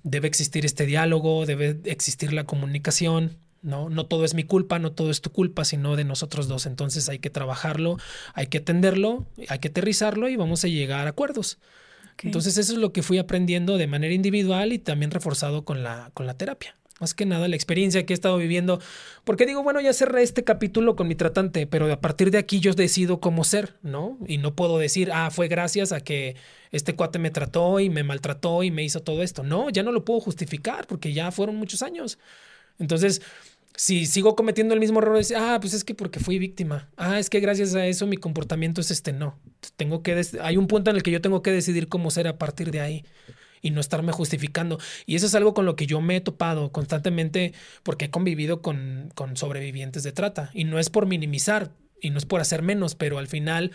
Debe 0.03 0.27
existir 0.27 0.65
este 0.65 0.85
diálogo, 0.85 1.45
debe 1.45 1.79
existir 1.85 2.33
la 2.33 2.45
comunicación, 2.45 3.37
¿no? 3.67 3.89
No 3.89 4.05
todo 4.05 4.25
es 4.25 4.33
mi 4.33 4.43
culpa, 4.43 4.79
no 4.79 4.91
todo 4.93 5.11
es 5.11 5.21
tu 5.21 5.29
culpa, 5.31 5.65
sino 5.65 5.95
de 5.95 6.05
nosotros 6.05 6.47
dos. 6.47 6.65
Entonces 6.65 7.09
hay 7.09 7.19
que 7.19 7.29
trabajarlo, 7.29 7.97
hay 8.33 8.47
que 8.47 8.59
atenderlo, 8.59 9.27
hay 9.49 9.59
que 9.59 9.67
aterrizarlo 9.67 10.29
y 10.29 10.35
vamos 10.35 10.63
a 10.63 10.67
llegar 10.67 11.05
a 11.05 11.11
acuerdos. 11.11 11.59
Entonces 12.23 12.57
eso 12.57 12.73
es 12.73 12.79
lo 12.79 12.93
que 12.93 13.03
fui 13.03 13.19
aprendiendo 13.19 13.77
de 13.77 13.85
manera 13.85 14.13
individual 14.13 14.73
y 14.73 14.79
también 14.79 15.11
reforzado 15.11 15.65
con 15.65 15.83
la, 15.83 16.09
con 16.15 16.25
la 16.25 16.33
terapia. 16.33 16.75
Más 16.99 17.13
que 17.13 17.27
nada 17.27 17.47
la 17.47 17.55
experiencia 17.55 18.03
que 18.07 18.13
he 18.13 18.15
estado 18.15 18.37
viviendo. 18.37 18.81
Porque 19.23 19.45
digo, 19.45 19.61
bueno, 19.61 19.79
ya 19.81 19.93
cerré 19.93 20.23
este 20.23 20.43
capítulo 20.43 20.95
con 20.95 21.07
mi 21.07 21.13
tratante, 21.13 21.67
pero 21.67 21.91
a 21.91 22.01
partir 22.01 22.31
de 22.31 22.39
aquí 22.39 22.59
yo 22.59 22.73
decido 22.73 23.19
cómo 23.19 23.43
ser, 23.43 23.75
¿no? 23.83 24.17
Y 24.25 24.39
no 24.39 24.55
puedo 24.55 24.79
decir, 24.79 25.11
ah, 25.13 25.29
fue 25.29 25.47
gracias 25.47 25.91
a 25.91 26.01
que 26.01 26.35
este 26.71 26.95
cuate 26.95 27.19
me 27.19 27.29
trató 27.29 27.79
y 27.79 27.91
me 27.91 28.03
maltrató 28.03 28.63
y 28.63 28.71
me 28.71 28.83
hizo 28.83 29.01
todo 29.01 29.21
esto. 29.21 29.43
No, 29.43 29.69
ya 29.69 29.83
no 29.83 29.91
lo 29.91 30.05
puedo 30.05 30.21
justificar 30.21 30.87
porque 30.87 31.13
ya 31.13 31.31
fueron 31.31 31.57
muchos 31.57 31.83
años. 31.83 32.17
Entonces, 32.79 33.21
si 33.77 34.07
sigo 34.07 34.35
cometiendo 34.35 34.73
el 34.73 34.79
mismo 34.79 34.99
error, 34.99 35.21
ah, 35.35 35.59
pues 35.61 35.75
es 35.75 35.83
que 35.83 35.93
porque 35.93 36.19
fui 36.19 36.39
víctima. 36.39 36.89
Ah, 36.97 37.19
es 37.19 37.29
que 37.29 37.39
gracias 37.39 37.75
a 37.75 37.85
eso 37.85 38.07
mi 38.07 38.17
comportamiento 38.17 38.81
es 38.81 38.89
este. 38.89 39.13
No, 39.13 39.39
tengo 39.75 40.01
que, 40.01 40.19
hay 40.41 40.57
un 40.57 40.65
punto 40.65 40.89
en 40.89 40.97
el 40.97 41.03
que 41.03 41.11
yo 41.11 41.21
tengo 41.21 41.43
que 41.43 41.51
decidir 41.51 41.87
cómo 41.87 42.09
ser 42.09 42.27
a 42.27 42.39
partir 42.39 42.71
de 42.71 42.81
ahí 42.81 43.05
y 43.61 43.69
no 43.69 43.79
estarme 43.79 44.11
justificando. 44.11 44.79
Y 45.05 45.15
eso 45.15 45.27
es 45.27 45.35
algo 45.35 45.53
con 45.53 45.65
lo 45.65 45.75
que 45.75 45.85
yo 45.85 46.01
me 46.01 46.15
he 46.15 46.21
topado 46.21 46.71
constantemente 46.71 47.53
porque 47.83 48.05
he 48.05 48.09
convivido 48.09 48.63
con, 48.63 49.11
con 49.13 49.37
sobrevivientes 49.37 50.01
de 50.01 50.11
trata. 50.11 50.49
Y 50.55 50.63
no 50.63 50.79
es 50.79 50.89
por 50.89 51.05
minimizar 51.05 51.71
y 52.01 52.09
no 52.09 52.17
es 52.17 52.25
por 52.25 52.41
hacer 52.41 52.63
menos, 52.63 52.95
pero 52.95 53.19
al 53.19 53.27
final 53.27 53.73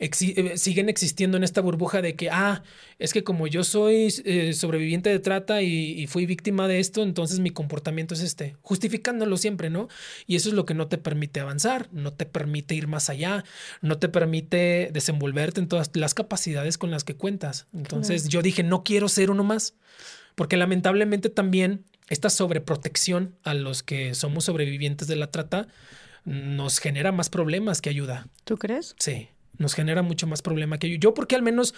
eh, 0.00 0.58
siguen 0.58 0.88
existiendo 0.88 1.36
en 1.36 1.44
esta 1.44 1.60
burbuja 1.60 2.02
de 2.02 2.16
que, 2.16 2.28
ah, 2.28 2.64
es 2.98 3.12
que 3.12 3.22
como 3.22 3.46
yo 3.46 3.62
soy 3.62 4.12
eh, 4.24 4.52
sobreviviente 4.52 5.08
de 5.08 5.20
trata 5.20 5.62
y, 5.62 6.06
fui 6.08 6.26
víctima 6.26 6.66
de 6.66 6.80
esto, 6.80 7.02
entonces 7.02 7.38
mi 7.38 7.50
comportamiento 7.50 8.14
es 8.14 8.20
este, 8.20 8.56
justificándolo 8.60 9.36
siempre, 9.36 9.70
¿no? 9.70 9.88
Y 10.26 10.34
eso 10.34 10.48
es 10.48 10.54
lo 10.54 10.66
que 10.66 10.74
no 10.74 10.88
te 10.88 10.98
permite 10.98 11.40
avanzar, 11.40 11.88
no 11.92 12.12
te 12.12 12.26
permite 12.26 12.74
ir 12.74 12.88
más 12.88 13.08
allá, 13.08 13.44
no 13.82 13.98
te 13.98 14.08
permite 14.08 14.90
desenvolverte 14.92 15.60
en 15.60 15.68
todas 15.68 15.90
las 15.94 16.12
capacidades 16.12 16.76
con 16.76 16.90
las 16.90 17.04
que 17.04 17.16
cuentas. 17.16 17.68
Entonces 17.72 18.28
yo 18.28 18.42
dije, 18.42 18.64
no 18.64 18.82
quiero 18.82 19.08
ser 19.08 19.30
uno 19.30 19.44
más, 19.44 19.74
porque 20.34 20.56
lamentablemente 20.56 21.30
también 21.30 21.84
esta 22.08 22.30
sobreprotección 22.30 23.36
a 23.44 23.54
los 23.54 23.82
que 23.84 24.14
somos 24.14 24.44
sobrevivientes 24.44 25.06
de 25.06 25.16
la 25.16 25.30
trata 25.30 25.68
nos 26.24 26.78
genera 26.78 27.12
más 27.12 27.30
problemas 27.30 27.80
que 27.80 27.90
ayuda. 27.90 28.26
¿Tú 28.44 28.56
crees? 28.56 28.96
Sí 28.98 29.28
nos 29.58 29.74
genera 29.74 30.02
mucho 30.02 30.26
más 30.26 30.42
problema 30.42 30.78
que 30.78 30.90
yo. 30.90 30.96
Yo 30.96 31.14
porque 31.14 31.34
al 31.34 31.42
menos 31.42 31.74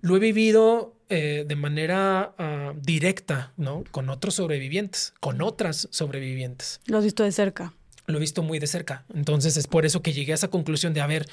lo 0.00 0.16
he 0.16 0.20
vivido 0.20 0.94
eh, 1.08 1.44
de 1.46 1.56
manera 1.56 2.34
ah, 2.38 2.72
directa, 2.80 3.52
¿no? 3.56 3.84
Con 3.90 4.10
otros 4.10 4.34
sobrevivientes, 4.34 5.14
con 5.20 5.42
otras 5.42 5.88
sobrevivientes. 5.90 6.80
Lo 6.86 6.98
has 6.98 7.04
visto 7.04 7.24
de 7.24 7.32
cerca. 7.32 7.74
Lo 8.06 8.16
he 8.16 8.20
visto 8.20 8.42
muy 8.42 8.58
de 8.58 8.66
cerca. 8.66 9.04
Entonces 9.14 9.56
es 9.56 9.66
por 9.66 9.86
eso 9.86 10.02
que 10.02 10.12
llegué 10.12 10.32
a 10.32 10.34
esa 10.34 10.48
conclusión 10.48 10.94
de, 10.94 11.00
a 11.00 11.06
ver, 11.06 11.26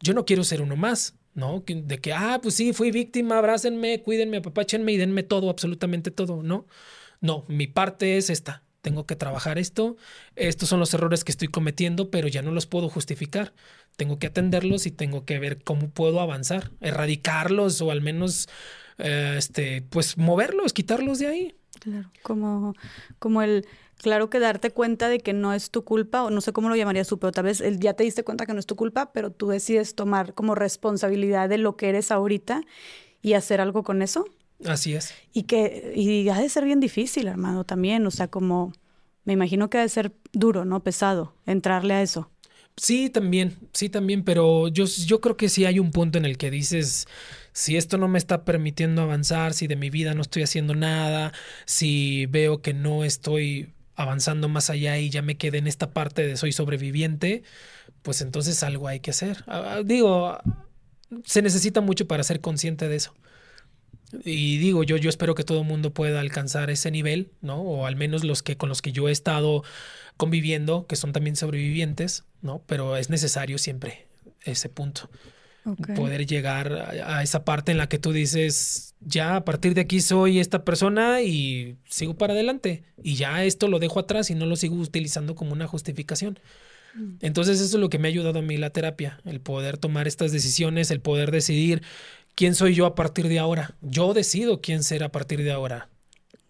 yo 0.00 0.14
no 0.14 0.24
quiero 0.24 0.44
ser 0.44 0.62
uno 0.62 0.76
más, 0.76 1.14
¿no? 1.34 1.62
De 1.66 1.98
que, 1.98 2.12
ah, 2.12 2.40
pues 2.42 2.54
sí, 2.54 2.72
fui 2.72 2.90
víctima, 2.90 3.38
abrácenme, 3.38 4.02
cuídenme, 4.02 4.38
apapáchenme 4.38 4.92
y 4.92 4.96
denme 4.96 5.22
todo, 5.22 5.50
absolutamente 5.50 6.10
todo, 6.10 6.42
¿no? 6.42 6.66
No, 7.20 7.44
mi 7.48 7.66
parte 7.66 8.16
es 8.16 8.30
esta. 8.30 8.62
Tengo 8.82 9.06
que 9.06 9.14
trabajar 9.14 9.58
esto. 9.58 9.96
Estos 10.34 10.68
son 10.68 10.80
los 10.80 10.92
errores 10.92 11.22
que 11.22 11.30
estoy 11.30 11.48
cometiendo, 11.48 12.10
pero 12.10 12.26
ya 12.26 12.42
no 12.42 12.50
los 12.50 12.66
puedo 12.66 12.88
justificar. 12.88 13.54
Tengo 13.96 14.18
que 14.18 14.28
atenderlos 14.28 14.86
y 14.86 14.90
tengo 14.90 15.24
que 15.24 15.38
ver 15.38 15.62
cómo 15.62 15.90
puedo 15.90 16.20
avanzar, 16.20 16.70
erradicarlos 16.80 17.80
o 17.82 17.90
al 17.90 18.00
menos, 18.00 18.48
eh, 18.98 19.34
este, 19.36 19.82
pues 19.82 20.16
moverlos, 20.18 20.72
quitarlos 20.72 21.18
de 21.18 21.26
ahí. 21.26 21.54
Claro, 21.80 22.10
como, 22.22 22.74
como 23.18 23.42
el, 23.42 23.66
claro 23.96 24.30
que 24.30 24.38
darte 24.38 24.70
cuenta 24.70 25.08
de 25.08 25.20
que 25.20 25.32
no 25.32 25.52
es 25.52 25.70
tu 25.70 25.84
culpa, 25.84 26.24
o 26.24 26.30
no 26.30 26.40
sé 26.40 26.52
cómo 26.52 26.68
lo 26.68 26.76
llamarías 26.76 27.08
tú, 27.08 27.18
pero 27.18 27.32
tal 27.32 27.44
vez 27.44 27.60
el, 27.60 27.80
ya 27.80 27.94
te 27.94 28.04
diste 28.04 28.24
cuenta 28.24 28.46
que 28.46 28.52
no 28.52 28.60
es 28.60 28.66
tu 28.66 28.76
culpa, 28.76 29.12
pero 29.12 29.30
tú 29.30 29.48
decides 29.48 29.94
tomar 29.94 30.34
como 30.34 30.54
responsabilidad 30.54 31.48
de 31.48 31.58
lo 31.58 31.76
que 31.76 31.88
eres 31.88 32.10
ahorita 32.10 32.62
y 33.22 33.34
hacer 33.34 33.60
algo 33.60 33.82
con 33.82 34.02
eso. 34.02 34.26
Así 34.64 34.94
es. 34.94 35.14
Y 35.32 35.44
que 35.44 35.92
y 35.96 36.28
ha 36.28 36.38
de 36.38 36.48
ser 36.48 36.64
bien 36.64 36.80
difícil, 36.80 37.26
hermano, 37.26 37.64
también, 37.64 38.06
o 38.06 38.10
sea, 38.10 38.28
como 38.28 38.72
me 39.24 39.32
imagino 39.32 39.70
que 39.70 39.78
ha 39.78 39.82
de 39.82 39.88
ser 39.88 40.12
duro, 40.32 40.64
¿no? 40.64 40.82
Pesado, 40.82 41.34
entrarle 41.46 41.94
a 41.94 42.02
eso. 42.02 42.30
Sí, 42.76 43.10
también, 43.10 43.58
sí, 43.72 43.88
también, 43.90 44.24
pero 44.24 44.68
yo, 44.68 44.86
yo 44.86 45.20
creo 45.20 45.36
que 45.36 45.48
sí 45.48 45.66
hay 45.66 45.78
un 45.78 45.90
punto 45.90 46.18
en 46.18 46.24
el 46.24 46.38
que 46.38 46.50
dices, 46.50 47.06
si 47.52 47.76
esto 47.76 47.98
no 47.98 48.08
me 48.08 48.18
está 48.18 48.44
permitiendo 48.44 49.02
avanzar, 49.02 49.52
si 49.54 49.66
de 49.66 49.76
mi 49.76 49.90
vida 49.90 50.14
no 50.14 50.22
estoy 50.22 50.42
haciendo 50.42 50.74
nada, 50.74 51.32
si 51.66 52.26
veo 52.26 52.62
que 52.62 52.72
no 52.74 53.04
estoy 53.04 53.72
avanzando 53.94 54.48
más 54.48 54.70
allá 54.70 54.98
y 54.98 55.10
ya 55.10 55.20
me 55.22 55.36
quedé 55.36 55.58
en 55.58 55.66
esta 55.66 55.92
parte 55.92 56.26
de 56.26 56.36
soy 56.36 56.52
sobreviviente, 56.52 57.42
pues 58.02 58.22
entonces 58.22 58.62
algo 58.62 58.88
hay 58.88 59.00
que 59.00 59.10
hacer. 59.12 59.44
Ah, 59.48 59.76
ah, 59.78 59.82
digo, 59.84 60.38
se 61.24 61.42
necesita 61.42 61.80
mucho 61.82 62.06
para 62.08 62.24
ser 62.24 62.40
consciente 62.40 62.88
de 62.88 62.96
eso. 62.96 63.14
Y 64.24 64.58
digo, 64.58 64.82
yo, 64.84 64.96
yo 64.96 65.08
espero 65.08 65.34
que 65.34 65.44
todo 65.44 65.60
el 65.62 65.66
mundo 65.66 65.92
pueda 65.92 66.20
alcanzar 66.20 66.70
ese 66.70 66.90
nivel, 66.90 67.30
¿no? 67.40 67.60
O 67.62 67.86
al 67.86 67.96
menos 67.96 68.24
los 68.24 68.42
que 68.42 68.56
con 68.56 68.68
los 68.68 68.82
que 68.82 68.92
yo 68.92 69.08
he 69.08 69.12
estado 69.12 69.64
conviviendo, 70.16 70.86
que 70.86 70.96
son 70.96 71.12
también 71.12 71.36
sobrevivientes, 71.36 72.24
¿no? 72.42 72.62
Pero 72.66 72.96
es 72.96 73.10
necesario 73.10 73.58
siempre 73.58 74.06
ese 74.44 74.68
punto. 74.68 75.08
Poder 75.94 76.26
llegar 76.26 76.72
a, 76.72 77.22
esa 77.22 77.44
parte 77.44 77.70
en 77.70 77.78
la 77.78 77.88
que 77.88 77.98
tú 77.98 78.12
dices, 78.12 78.94
ya 79.00 79.36
a 79.36 79.44
partir 79.44 79.74
de 79.74 79.82
aquí 79.82 80.00
soy 80.00 80.40
esta 80.40 80.64
persona 80.64 81.22
y 81.22 81.76
sigo 81.88 82.14
para 82.14 82.32
adelante. 82.32 82.82
Y 83.00 83.14
ya 83.14 83.44
esto 83.44 83.68
lo 83.68 83.78
dejo 83.78 84.00
atrás 84.00 84.30
y 84.30 84.34
no 84.34 84.46
lo 84.46 84.56
sigo 84.56 84.74
utilizando 84.74 85.36
como 85.36 85.52
una 85.52 85.68
justificación. 85.68 86.40
Mm. 86.94 87.14
Entonces 87.20 87.60
eso 87.60 87.76
es 87.76 87.80
lo 87.80 87.90
que 87.90 88.00
me 88.00 88.08
ha 88.08 88.10
ayudado 88.10 88.40
a 88.40 88.42
mí 88.42 88.56
la 88.56 88.70
terapia, 88.70 89.20
el 89.24 89.40
poder 89.40 89.78
tomar 89.78 90.08
estas 90.08 90.32
decisiones, 90.32 90.90
el 90.90 91.00
poder 91.00 91.30
decidir 91.30 91.82
quién 92.34 92.54
soy 92.54 92.74
yo 92.74 92.86
a 92.86 92.94
partir 92.94 93.28
de 93.28 93.38
ahora. 93.38 93.74
Yo 93.80 94.14
decido 94.14 94.60
quién 94.60 94.82
ser 94.82 95.04
a 95.04 95.12
partir 95.12 95.42
de 95.42 95.52
ahora. 95.52 95.88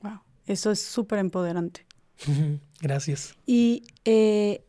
Wow, 0.01 0.20
eso 0.47 0.70
es 0.70 0.81
súper 0.81 1.19
empoderante. 1.19 1.86
Gracias. 2.81 3.35
Y 3.47 3.85
eh, 4.05 4.65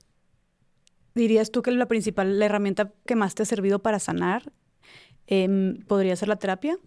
dirías 1.15 1.51
tú 1.51 1.61
que 1.61 1.71
la 1.71 1.87
principal, 1.87 2.39
la 2.39 2.45
herramienta 2.45 2.91
que 3.05 3.15
más 3.15 3.35
te 3.35 3.43
ha 3.43 3.45
servido 3.45 3.79
para 3.79 3.99
sanar, 3.99 4.51
em, 5.27 5.77
podría 5.87 6.15
ser 6.15 6.27
la 6.27 6.35
terapia. 6.35 6.77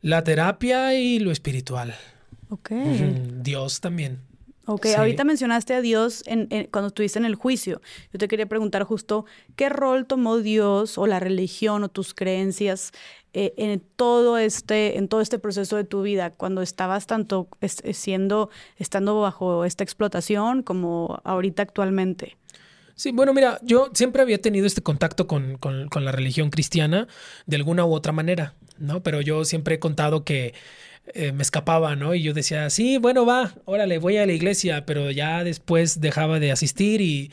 La 0.00 0.22
terapia 0.22 0.94
y 0.94 1.18
lo 1.18 1.30
espiritual. 1.30 1.94
Ok. 2.50 2.70
Dios 3.40 3.80
también. 3.80 4.20
Ok, 4.66 4.86
ahorita 4.96 5.24
mencionaste 5.24 5.74
a 5.74 5.82
Dios 5.82 6.22
en, 6.26 6.48
cuando 6.70 6.88
estuviste 6.88 7.18
en 7.18 7.26
el 7.26 7.34
juicio. 7.34 7.82
Yo 8.12 8.18
te 8.18 8.28
quería 8.28 8.46
preguntar 8.46 8.82
justo, 8.84 9.26
¿qué 9.56 9.68
rol 9.68 10.06
tomó 10.06 10.38
Dios 10.38 10.96
o 10.96 11.06
la 11.06 11.20
religión 11.20 11.84
o 11.84 11.88
tus 11.88 12.14
creencias 12.14 12.92
eh, 13.34 13.52
en, 13.58 13.82
todo 13.96 14.38
este, 14.38 14.96
en 14.96 15.08
todo 15.08 15.20
este 15.20 15.38
proceso 15.38 15.76
de 15.76 15.84
tu 15.84 16.02
vida, 16.02 16.30
cuando 16.30 16.62
estabas 16.62 17.06
tanto 17.06 17.48
siendo, 17.92 18.48
estando 18.78 19.20
bajo 19.20 19.64
esta 19.64 19.84
explotación 19.84 20.62
como 20.62 21.20
ahorita 21.24 21.62
actualmente? 21.62 22.36
Sí, 22.94 23.10
bueno, 23.10 23.34
mira, 23.34 23.58
yo 23.62 23.90
siempre 23.92 24.22
había 24.22 24.40
tenido 24.40 24.66
este 24.66 24.82
contacto 24.82 25.26
con, 25.26 25.58
con, 25.58 25.88
con 25.88 26.04
la 26.04 26.12
religión 26.12 26.50
cristiana 26.50 27.08
de 27.44 27.56
alguna 27.56 27.84
u 27.84 27.92
otra 27.92 28.12
manera, 28.12 28.54
¿no? 28.78 29.02
Pero 29.02 29.20
yo 29.20 29.44
siempre 29.44 29.74
he 29.74 29.78
contado 29.80 30.24
que 30.24 30.54
eh, 31.12 31.32
me 31.32 31.42
escapaba, 31.42 31.96
¿no? 31.96 32.14
Y 32.14 32.22
yo 32.22 32.32
decía, 32.32 32.70
sí, 32.70 32.96
bueno, 32.96 33.26
va, 33.26 33.52
órale, 33.66 33.98
voy 33.98 34.16
a 34.16 34.26
la 34.26 34.32
iglesia, 34.32 34.86
pero 34.86 35.10
ya 35.10 35.44
después 35.44 36.00
dejaba 36.00 36.40
de 36.40 36.50
asistir 36.50 37.02
y, 37.02 37.30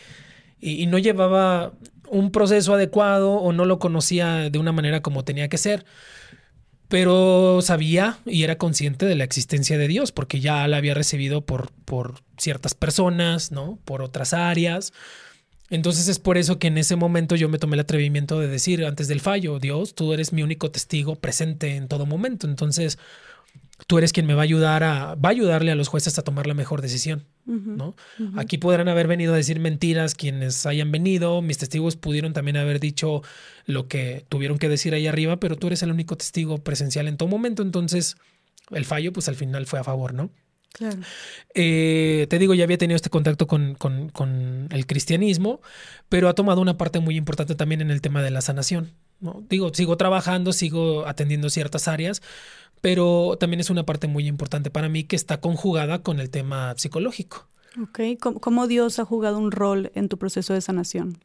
y, 0.60 0.88
no 0.88 0.98
llevaba 0.98 1.72
un 2.10 2.32
proceso 2.32 2.74
adecuado 2.74 3.32
o 3.34 3.54
no 3.54 3.64
lo 3.64 3.80
conocía 3.80 4.50
de 4.50 4.60
una 4.60 4.74
manera 4.74 5.02
como 5.02 5.24
tenía 5.24 5.48
que 5.48 5.58
ser. 5.58 5.86
Pero 6.90 7.62
sabía 7.62 8.20
y 8.26 8.44
era 8.44 8.58
consciente 8.58 9.06
de 9.06 9.16
la 9.16 9.24
existencia 9.24 9.78
de 9.78 9.88
Dios, 9.88 10.12
porque 10.12 10.42
ya 10.42 10.68
la 10.68 10.76
había 10.78 10.94
recibido 10.94 11.46
por, 11.46 11.72
por 11.86 12.16
ciertas 12.38 12.74
personas, 12.74 13.54
¿no? 13.54 13.80
Por 13.86 14.02
otras 14.02 14.34
áreas. 14.34 14.92
Entonces 15.70 16.10
es 16.10 16.20
por 16.20 16.38
eso 16.38 16.60
que 16.60 16.68
en 16.68 16.78
ese 16.78 16.98
momento 16.98 17.38
yo 17.38 17.48
me 17.48 17.58
tomé 17.58 17.76
el 17.78 17.80
atrevimiento 17.80 18.42
de 18.42 18.50
decir 18.50 18.84
antes 18.86 19.08
del 19.08 19.22
fallo, 19.22 19.58
Dios, 19.58 19.96
tú 19.96 20.14
eres 20.14 20.34
mi 20.34 20.44
único 20.44 20.70
testigo 20.70 21.16
presente 21.16 21.78
en 21.78 21.88
todo 21.88 22.06
momento. 22.06 22.46
Entonces, 22.46 23.00
tú 23.88 23.98
eres 23.98 24.14
quien 24.14 24.26
me 24.26 24.34
va 24.34 24.42
a 24.42 24.44
ayudar 24.44 24.84
a, 24.84 25.16
va 25.16 25.30
a 25.30 25.32
ayudarle 25.32 25.72
a 25.72 25.76
los 25.76 25.88
jueces 25.88 26.18
a 26.18 26.22
tomar 26.22 26.48
la 26.48 26.54
mejor 26.54 26.82
decisión, 26.82 27.26
¿no? 27.46 27.96
Aquí 28.38 28.58
podrán 28.58 28.88
haber 28.88 29.08
venido 29.08 29.34
a 29.34 29.38
decir 29.38 29.60
mentiras 29.60 30.16
quienes 30.16 30.66
hayan 30.66 30.92
venido, 30.92 31.42
mis 31.42 31.58
testigos 31.58 31.96
pudieron 31.96 32.34
también 32.34 32.58
haber 32.58 32.80
dicho 32.80 33.22
lo 33.66 33.88
que 33.88 34.26
tuvieron 34.30 34.58
que 34.58 34.70
decir 34.70 34.94
ahí 34.94 35.08
arriba, 35.08 35.40
pero 35.40 35.58
tú 35.58 35.68
eres 35.68 35.84
el 35.84 35.92
único 35.92 36.16
testigo 36.16 36.60
presencial 36.60 37.08
en 37.08 37.18
todo 37.18 37.30
momento, 37.30 37.64
entonces 37.64 38.18
el 38.70 38.86
fallo 38.86 39.12
pues 39.14 39.28
al 39.28 39.36
final 39.36 39.66
fue 39.66 39.80
a 39.80 39.84
favor, 39.84 40.14
¿no? 40.14 40.32
Claro. 40.74 41.00
Eh, 41.54 42.28
te 42.30 42.40
digo, 42.40 42.54
ya 42.54 42.64
había 42.64 42.78
tenido 42.78 42.96
este 42.96 43.10
contacto 43.10 43.46
con, 43.46 43.76
con, 43.76 44.10
con, 44.10 44.70
el 44.72 44.86
cristianismo, 44.86 45.60
pero 46.08 46.30
ha 46.30 46.34
tomado 46.34 46.62
una 46.62 46.78
parte 46.78 47.00
muy 47.00 47.18
importante 47.18 47.56
también 47.56 47.82
en 47.82 47.92
el 47.92 48.00
tema 48.00 48.24
de 48.24 48.32
la 48.32 48.40
sanación. 48.40 48.94
¿no? 49.20 49.44
Digo, 49.50 49.74
sigo 49.74 49.98
trabajando, 49.98 50.54
sigo 50.54 51.06
atendiendo 51.08 51.50
ciertas 51.50 51.90
áreas, 51.90 52.22
pero 52.82 53.38
también 53.40 53.60
es 53.60 53.70
una 53.70 53.86
parte 53.86 54.08
muy 54.08 54.28
importante 54.28 54.72
para 54.72 54.90
mí 54.90 55.04
que 55.04 55.16
está 55.16 55.40
conjugada 55.40 56.02
con 56.02 56.20
el 56.20 56.30
tema 56.30 56.74
psicológico. 56.78 57.48
Ok, 57.82 58.00
¿cómo 58.20 58.68
Dios 58.68 59.00
ha 59.00 59.06
jugado 59.06 59.38
un 59.38 59.52
rol 59.52 59.92
en 59.96 60.10
tu 60.10 60.18
proceso 60.18 60.54
de 60.54 60.62
sanación? 60.62 61.20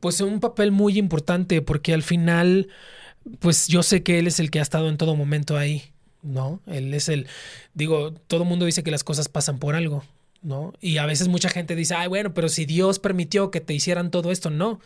Pues 0.00 0.20
un 0.20 0.40
papel 0.40 0.72
muy 0.72 0.98
importante 0.98 1.60
porque 1.60 1.92
al 1.92 2.02
final, 2.02 2.68
pues 3.40 3.66
yo 3.68 3.82
sé 3.82 4.02
que 4.02 4.18
Él 4.18 4.26
es 4.26 4.40
el 4.40 4.50
que 4.50 4.60
ha 4.60 4.62
estado 4.62 4.88
en 4.88 4.96
todo 4.96 5.16
momento 5.16 5.56
ahí, 5.56 5.82
¿no? 6.22 6.60
Él 6.66 6.94
es 6.94 7.08
el, 7.08 7.26
digo, 7.74 8.12
todo 8.12 8.42
el 8.42 8.48
mundo 8.48 8.64
dice 8.64 8.82
que 8.82 8.90
las 8.90 9.04
cosas 9.04 9.28
pasan 9.28 9.58
por 9.58 9.74
algo, 9.74 10.04
¿no? 10.40 10.72
Y 10.80 10.98
a 10.98 11.06
veces 11.06 11.28
mucha 11.28 11.50
gente 11.50 11.74
dice, 11.74 11.94
ay, 11.94 12.08
bueno, 12.08 12.32
pero 12.32 12.48
si 12.48 12.64
Dios 12.64 12.98
permitió 12.98 13.50
que 13.50 13.60
te 13.60 13.74
hicieran 13.74 14.10
todo 14.10 14.30
esto, 14.30 14.50
no. 14.50 14.80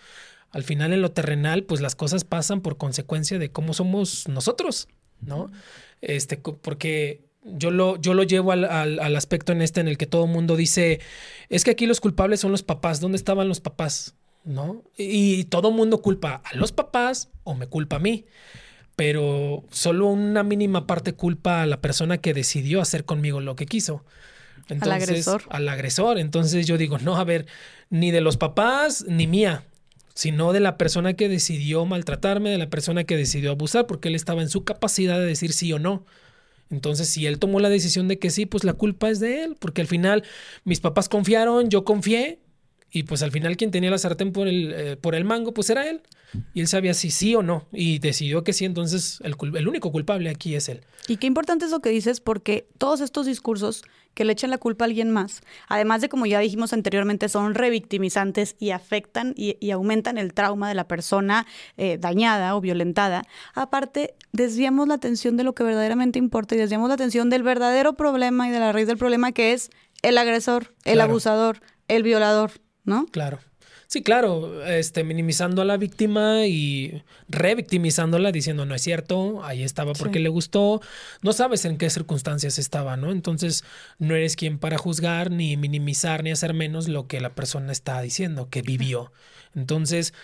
Al 0.50 0.64
final 0.64 0.92
en 0.92 1.02
lo 1.02 1.12
terrenal, 1.12 1.62
pues 1.62 1.80
las 1.80 1.94
cosas 1.94 2.24
pasan 2.24 2.60
por 2.60 2.76
consecuencia 2.76 3.38
de 3.38 3.52
cómo 3.52 3.74
somos 3.74 4.26
nosotros, 4.28 4.88
¿no? 5.20 5.50
Este, 6.00 6.36
porque 6.36 7.20
yo 7.44 7.70
lo, 7.70 7.96
yo 8.00 8.14
lo 8.14 8.22
llevo 8.22 8.52
al, 8.52 8.64
al, 8.64 9.16
aspecto 9.16 9.52
en 9.52 9.62
este 9.62 9.80
en 9.80 9.88
el 9.88 9.96
que 9.96 10.06
todo 10.06 10.24
el 10.24 10.30
mundo 10.30 10.56
dice, 10.56 11.00
es 11.48 11.64
que 11.64 11.70
aquí 11.70 11.86
los 11.86 12.00
culpables 12.00 12.40
son 12.40 12.52
los 12.52 12.62
papás, 12.62 13.00
¿dónde 13.00 13.16
estaban 13.16 13.48
los 13.48 13.60
papás? 13.60 14.14
¿No? 14.44 14.82
Y, 14.96 15.44
todo 15.44 15.68
el 15.68 15.74
mundo 15.74 16.00
culpa 16.00 16.42
a 16.44 16.56
los 16.56 16.72
papás 16.72 17.30
o 17.44 17.54
me 17.54 17.66
culpa 17.66 17.96
a 17.96 17.98
mí, 17.98 18.24
pero 18.96 19.64
solo 19.70 20.08
una 20.08 20.42
mínima 20.42 20.86
parte 20.86 21.14
culpa 21.14 21.62
a 21.62 21.66
la 21.66 21.80
persona 21.80 22.18
que 22.18 22.34
decidió 22.34 22.80
hacer 22.80 23.04
conmigo 23.04 23.40
lo 23.40 23.56
que 23.56 23.66
quiso. 23.66 24.04
Entonces, 24.68 24.82
al 24.82 24.92
agresor. 24.92 25.42
Al 25.48 25.68
agresor. 25.68 26.18
Entonces 26.18 26.66
yo 26.66 26.78
digo, 26.78 26.98
no, 26.98 27.16
a 27.16 27.24
ver, 27.24 27.46
ni 27.88 28.10
de 28.12 28.20
los 28.20 28.36
papás 28.36 29.04
ni 29.08 29.26
mía 29.26 29.64
sino 30.14 30.52
de 30.52 30.60
la 30.60 30.76
persona 30.76 31.14
que 31.14 31.28
decidió 31.28 31.84
maltratarme, 31.86 32.50
de 32.50 32.58
la 32.58 32.70
persona 32.70 33.05
que 33.05 33.16
decidió 33.16 33.50
abusar, 33.52 33.86
porque 33.86 34.08
él 34.08 34.14
estaba 34.14 34.42
en 34.42 34.48
su 34.50 34.64
capacidad 34.64 35.18
de 35.18 35.26
decir 35.26 35.52
sí 35.52 35.72
o 35.72 35.78
no. 35.78 36.05
Entonces, 36.70 37.08
si 37.08 37.26
él 37.26 37.39
tomó 37.39 37.60
la 37.60 37.68
decisión 37.68 38.08
de 38.08 38.18
que 38.18 38.30
sí, 38.30 38.47
pues 38.47 38.64
la 38.64 38.74
culpa 38.74 39.10
es 39.10 39.20
de 39.20 39.44
él, 39.44 39.56
porque 39.58 39.80
al 39.82 39.89
final 39.89 40.24
mis 40.64 40.80
papás 40.80 41.08
confiaron, 41.08 41.68
yo 41.70 41.84
confié 41.84 42.40
Y 42.92 43.05
pues 43.05 43.22
al 43.22 43.32
final 43.32 43.56
quien 43.56 43.70
tenía 43.70 43.90
la 43.90 43.98
sartén 43.98 44.32
por 44.32 44.48
el, 44.48 44.72
eh, 44.74 44.97
por 44.97 45.14
el 45.14 45.24
mango, 45.24 45.55
pues 45.55 45.70
era 45.70 45.89
él. 45.89 46.02
Y 46.55 46.60
él 46.60 46.68
sabía 46.68 46.94
si 46.94 47.10
sí 47.10 47.34
o 47.34 47.42
no. 47.42 47.67
Y 47.73 47.99
decidió 47.99 48.44
que 48.44 48.52
sí, 48.52 48.65
entonces 48.65 49.20
el, 49.23 49.34
el, 49.57 49.68
único 49.68 49.92
culpable 49.92 50.31
aquí 50.31 50.55
es 50.55 50.68
él. 50.68 50.83
Y 51.09 51.17
qué 51.17 51.26
importante 51.26 51.65
es 51.65 51.70
lo 51.70 51.81
que 51.81 51.91
dices, 51.91 52.20
porque 52.20 52.68
todos 52.78 53.00
estos 53.00 53.26
discursos 53.26 53.83
que 54.15 54.25
le 54.25 54.33
echan 54.33 54.50
la 54.50 54.59
culpa 54.59 54.84
a 54.84 54.86
alguien 54.86 55.10
más, 55.10 55.41
además 55.68 56.00
de 56.00 56.09
como 56.09 56.26
ya 56.26 56.41
dijimos 56.41 56.73
anteriormente, 56.73 57.28
son 57.28 57.55
revictimizantes 57.55 58.57
y 58.59 58.70
afectan 58.70 59.34
y, 59.36 59.70
aumentan 59.70 60.18
el 60.18 60.34
trauma 60.34 60.68
de 60.68 60.75
la 60.75 60.89
persona 60.89 61.47
eh, 61.76 61.97
dañada 61.99 62.57
o 62.57 62.60
violentada. 62.60 63.23
Aparte, 63.55 64.15
desviamos 64.33 64.89
la 64.89 64.94
atención 64.94 65.36
de 65.36 65.44
lo 65.44 65.55
que 65.55 65.62
verdaderamente 65.62 66.18
importa 66.18 66.55
y 66.55 66.59
desviamos 66.59 66.89
la 66.89 66.94
atención 66.94 67.31
del 67.31 67.42
verdadero 67.42 67.94
problema 67.94 68.49
y 68.49 68.50
de 68.50 68.59
la 68.59 68.73
raíz 68.73 68.86
del 68.86 68.99
problema 68.99 69.33
que 69.33 69.52
es 69.52 69.70
el 70.02 70.18
agresor, 70.18 70.75
el 70.84 71.00
abusador, 71.00 71.60
el 71.89 72.02
violador, 72.02 72.52
¿no? 72.84 73.07
Claro. 73.07 73.39
Sí, 73.92 74.04
claro, 74.04 74.64
este, 74.66 75.02
minimizando 75.02 75.62
a 75.62 75.64
la 75.64 75.76
víctima 75.76 76.46
y 76.46 77.02
revictimizándola, 77.28 78.30
diciendo 78.30 78.64
no 78.64 78.76
es 78.76 78.82
cierto, 78.82 79.42
ahí 79.42 79.64
estaba 79.64 79.94
porque 79.94 80.20
le 80.20 80.28
gustó, 80.28 80.80
no 81.22 81.32
sabes 81.32 81.64
en 81.64 81.76
qué 81.76 81.90
circunstancias 81.90 82.60
estaba, 82.60 82.96
¿no? 82.96 83.10
Entonces 83.10 83.64
no 83.98 84.14
eres 84.14 84.36
quien 84.36 84.60
para 84.60 84.78
juzgar, 84.78 85.32
ni 85.32 85.56
minimizar, 85.56 86.22
ni 86.22 86.30
hacer 86.30 86.54
menos 86.54 86.86
lo 86.86 87.08
que 87.08 87.18
la 87.18 87.34
persona 87.34 87.72
está 87.72 88.00
diciendo, 88.00 88.48
que 88.48 88.62
vivió. 88.62 89.10
Entonces, 89.56 90.14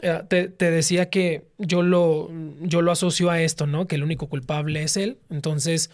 eh, 0.00 0.22
te, 0.26 0.48
decía 0.70 1.10
que 1.10 1.44
yo 1.58 1.82
lo, 1.82 2.30
yo 2.62 2.80
lo 2.80 2.92
asocio 2.92 3.28
a 3.28 3.42
esto, 3.42 3.66
¿no? 3.66 3.86
Que 3.86 3.96
el 3.96 4.04
único 4.04 4.30
culpable 4.30 4.82
es 4.84 4.96
él. 4.96 5.18
Entonces, 5.28 5.90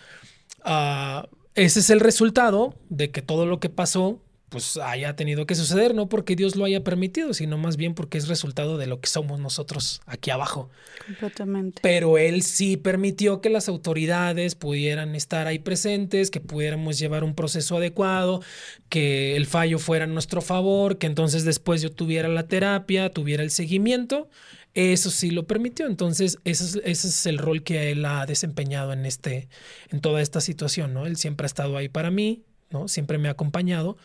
uh, 0.64 1.26
ese 1.56 1.80
es 1.80 1.90
el 1.90 1.98
resultado 1.98 2.76
de 2.90 3.10
que 3.10 3.22
todo 3.22 3.44
lo 3.44 3.58
que 3.58 3.70
pasó 3.70 4.22
pues 4.48 4.78
haya 4.78 5.14
tenido 5.14 5.46
que 5.46 5.54
suceder, 5.54 5.94
no 5.94 6.08
porque 6.08 6.34
Dios 6.34 6.56
lo 6.56 6.64
haya 6.64 6.82
permitido, 6.82 7.34
sino 7.34 7.58
más 7.58 7.76
bien 7.76 7.94
porque 7.94 8.16
es 8.16 8.28
resultado 8.28 8.78
de 8.78 8.86
lo 8.86 9.00
que 9.00 9.08
somos 9.08 9.40
nosotros 9.40 10.00
aquí 10.06 10.30
abajo. 10.30 10.70
Completamente. 11.04 11.80
Pero 11.82 12.16
Él 12.16 12.42
sí 12.42 12.76
permitió 12.76 13.42
que 13.42 13.50
las 13.50 13.68
autoridades 13.68 14.54
pudieran 14.54 15.14
estar 15.14 15.46
ahí 15.46 15.58
presentes, 15.58 16.30
que 16.30 16.40
pudiéramos 16.40 16.98
llevar 16.98 17.24
un 17.24 17.34
proceso 17.34 17.76
adecuado, 17.76 18.42
que 18.88 19.36
el 19.36 19.46
fallo 19.46 19.78
fuera 19.78 20.04
a 20.04 20.08
nuestro 20.08 20.40
favor, 20.40 20.96
que 20.96 21.06
entonces 21.06 21.44
después 21.44 21.82
yo 21.82 21.90
tuviera 21.90 22.28
la 22.28 22.48
terapia, 22.48 23.10
tuviera 23.10 23.42
el 23.42 23.50
seguimiento. 23.50 24.30
Eso 24.72 25.10
sí 25.10 25.30
lo 25.30 25.46
permitió. 25.46 25.86
Entonces, 25.86 26.38
ese 26.44 26.64
es, 26.64 26.80
ese 26.84 27.08
es 27.08 27.26
el 27.26 27.38
rol 27.38 27.62
que 27.62 27.90
él 27.90 28.04
ha 28.04 28.24
desempeñado 28.24 28.92
en, 28.92 29.04
este, 29.04 29.48
en 29.90 30.00
toda 30.00 30.22
esta 30.22 30.40
situación, 30.40 30.94
¿no? 30.94 31.04
Él 31.04 31.16
siempre 31.16 31.44
ha 31.44 31.48
estado 31.48 31.76
ahí 31.76 31.88
para 31.88 32.10
mí, 32.10 32.44
¿no? 32.70 32.88
Siempre 32.88 33.18
me 33.18 33.28
ha 33.28 33.32
acompañado 33.32 33.98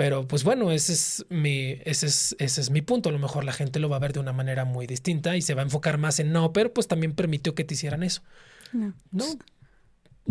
pero 0.00 0.26
pues 0.26 0.44
bueno, 0.44 0.70
ese 0.70 0.94
es 0.94 1.26
mi, 1.28 1.76
ese 1.84 2.06
es, 2.06 2.34
ese 2.38 2.62
es 2.62 2.70
mi 2.70 2.80
punto. 2.80 3.10
A 3.10 3.12
lo 3.12 3.18
mejor 3.18 3.44
la 3.44 3.52
gente 3.52 3.78
lo 3.80 3.90
va 3.90 3.96
a 3.96 3.98
ver 3.98 4.14
de 4.14 4.20
una 4.20 4.32
manera 4.32 4.64
muy 4.64 4.86
distinta 4.86 5.36
y 5.36 5.42
se 5.42 5.52
va 5.52 5.60
a 5.60 5.64
enfocar 5.64 5.98
más 5.98 6.18
en 6.20 6.32
no, 6.32 6.54
pero 6.54 6.72
pues 6.72 6.88
también 6.88 7.12
permitió 7.12 7.54
que 7.54 7.64
te 7.64 7.74
hicieran 7.74 8.02
eso. 8.02 8.22
No. 8.72 8.94
no. 9.12 9.26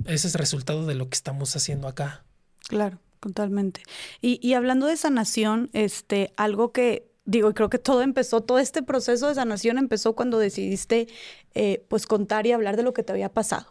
Ese 0.06 0.28
es 0.28 0.34
el 0.34 0.40
resultado 0.40 0.88
de 0.88 0.96
lo 0.96 1.08
que 1.08 1.14
estamos 1.14 1.56
haciendo 1.56 1.88
acá. 1.88 2.24
Claro, 2.68 2.98
totalmente. 3.20 3.84
Y, 4.22 4.40
y 4.42 4.56
hablando 4.56 4.88
de 4.88 4.98
sanación, 4.98 5.70
este, 5.74 6.34
algo 6.36 6.72
que 6.72 7.12
digo, 7.26 7.54
creo 7.54 7.70
que 7.70 7.78
todo 7.78 8.02
empezó, 8.02 8.42
todo 8.42 8.58
este 8.58 8.82
proceso 8.82 9.28
de 9.28 9.36
sanación 9.36 9.78
empezó 9.78 10.16
cuando 10.16 10.40
decidiste 10.40 11.08
eh, 11.54 11.86
pues 11.90 12.08
contar 12.08 12.48
y 12.48 12.54
hablar 12.54 12.76
de 12.76 12.82
lo 12.82 12.94
que 12.94 13.04
te 13.04 13.12
había 13.12 13.30
pasado. 13.30 13.68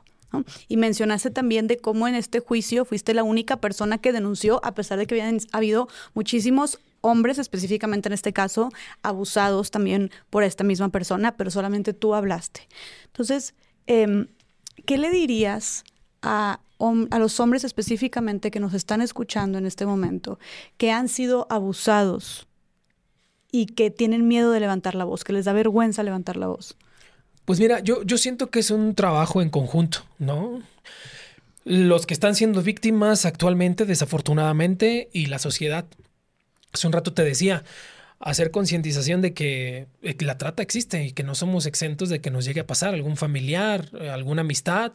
Y 0.68 0.76
mencionaste 0.76 1.30
también 1.30 1.66
de 1.66 1.78
cómo 1.78 2.06
en 2.06 2.14
este 2.14 2.40
juicio 2.40 2.84
fuiste 2.84 3.14
la 3.14 3.22
única 3.22 3.56
persona 3.56 3.98
que 3.98 4.12
denunció, 4.12 4.60
a 4.64 4.74
pesar 4.74 4.98
de 4.98 5.06
que 5.06 5.14
habían 5.14 5.38
habido 5.52 5.88
muchísimos 6.14 6.78
hombres, 7.00 7.38
específicamente 7.38 8.08
en 8.08 8.12
este 8.12 8.32
caso, 8.32 8.70
abusados 9.02 9.70
también 9.70 10.10
por 10.30 10.42
esta 10.42 10.64
misma 10.64 10.90
persona, 10.90 11.36
pero 11.36 11.50
solamente 11.50 11.92
tú 11.92 12.14
hablaste. 12.14 12.68
Entonces, 13.06 13.54
em, 13.86 14.26
¿qué 14.84 14.98
le 14.98 15.10
dirías 15.10 15.84
a, 16.22 16.60
a 17.10 17.18
los 17.18 17.40
hombres 17.40 17.64
específicamente 17.64 18.50
que 18.50 18.60
nos 18.60 18.74
están 18.74 19.00
escuchando 19.00 19.58
en 19.58 19.66
este 19.66 19.86
momento, 19.86 20.38
que 20.76 20.90
han 20.90 21.08
sido 21.08 21.46
abusados 21.50 22.48
y 23.50 23.66
que 23.66 23.90
tienen 23.90 24.28
miedo 24.28 24.50
de 24.50 24.60
levantar 24.60 24.94
la 24.94 25.04
voz, 25.04 25.24
que 25.24 25.32
les 25.32 25.44
da 25.44 25.52
vergüenza 25.52 26.02
levantar 26.02 26.36
la 26.36 26.48
voz? 26.48 26.76
Pues 27.48 27.60
mira, 27.60 27.80
yo, 27.80 28.02
yo 28.02 28.18
siento 28.18 28.50
que 28.50 28.58
es 28.58 28.70
un 28.70 28.94
trabajo 28.94 29.40
en 29.40 29.48
conjunto, 29.48 30.04
¿no? 30.18 30.62
Los 31.64 32.04
que 32.04 32.12
están 32.12 32.34
siendo 32.34 32.62
víctimas 32.62 33.24
actualmente, 33.24 33.86
desafortunadamente, 33.86 35.08
y 35.14 35.26
la 35.28 35.38
sociedad. 35.38 35.86
Hace 36.74 36.86
un 36.86 36.92
rato 36.92 37.14
te 37.14 37.24
decía, 37.24 37.64
hacer 38.20 38.50
concientización 38.50 39.22
de 39.22 39.32
que 39.32 39.86
eh, 40.02 40.16
la 40.20 40.36
trata 40.36 40.62
existe 40.62 41.02
y 41.02 41.12
que 41.12 41.22
no 41.22 41.34
somos 41.34 41.64
exentos 41.64 42.10
de 42.10 42.20
que 42.20 42.30
nos 42.30 42.44
llegue 42.44 42.60
a 42.60 42.66
pasar 42.66 42.92
algún 42.92 43.16
familiar, 43.16 43.88
eh, 43.98 44.10
alguna 44.10 44.42
amistad, 44.42 44.92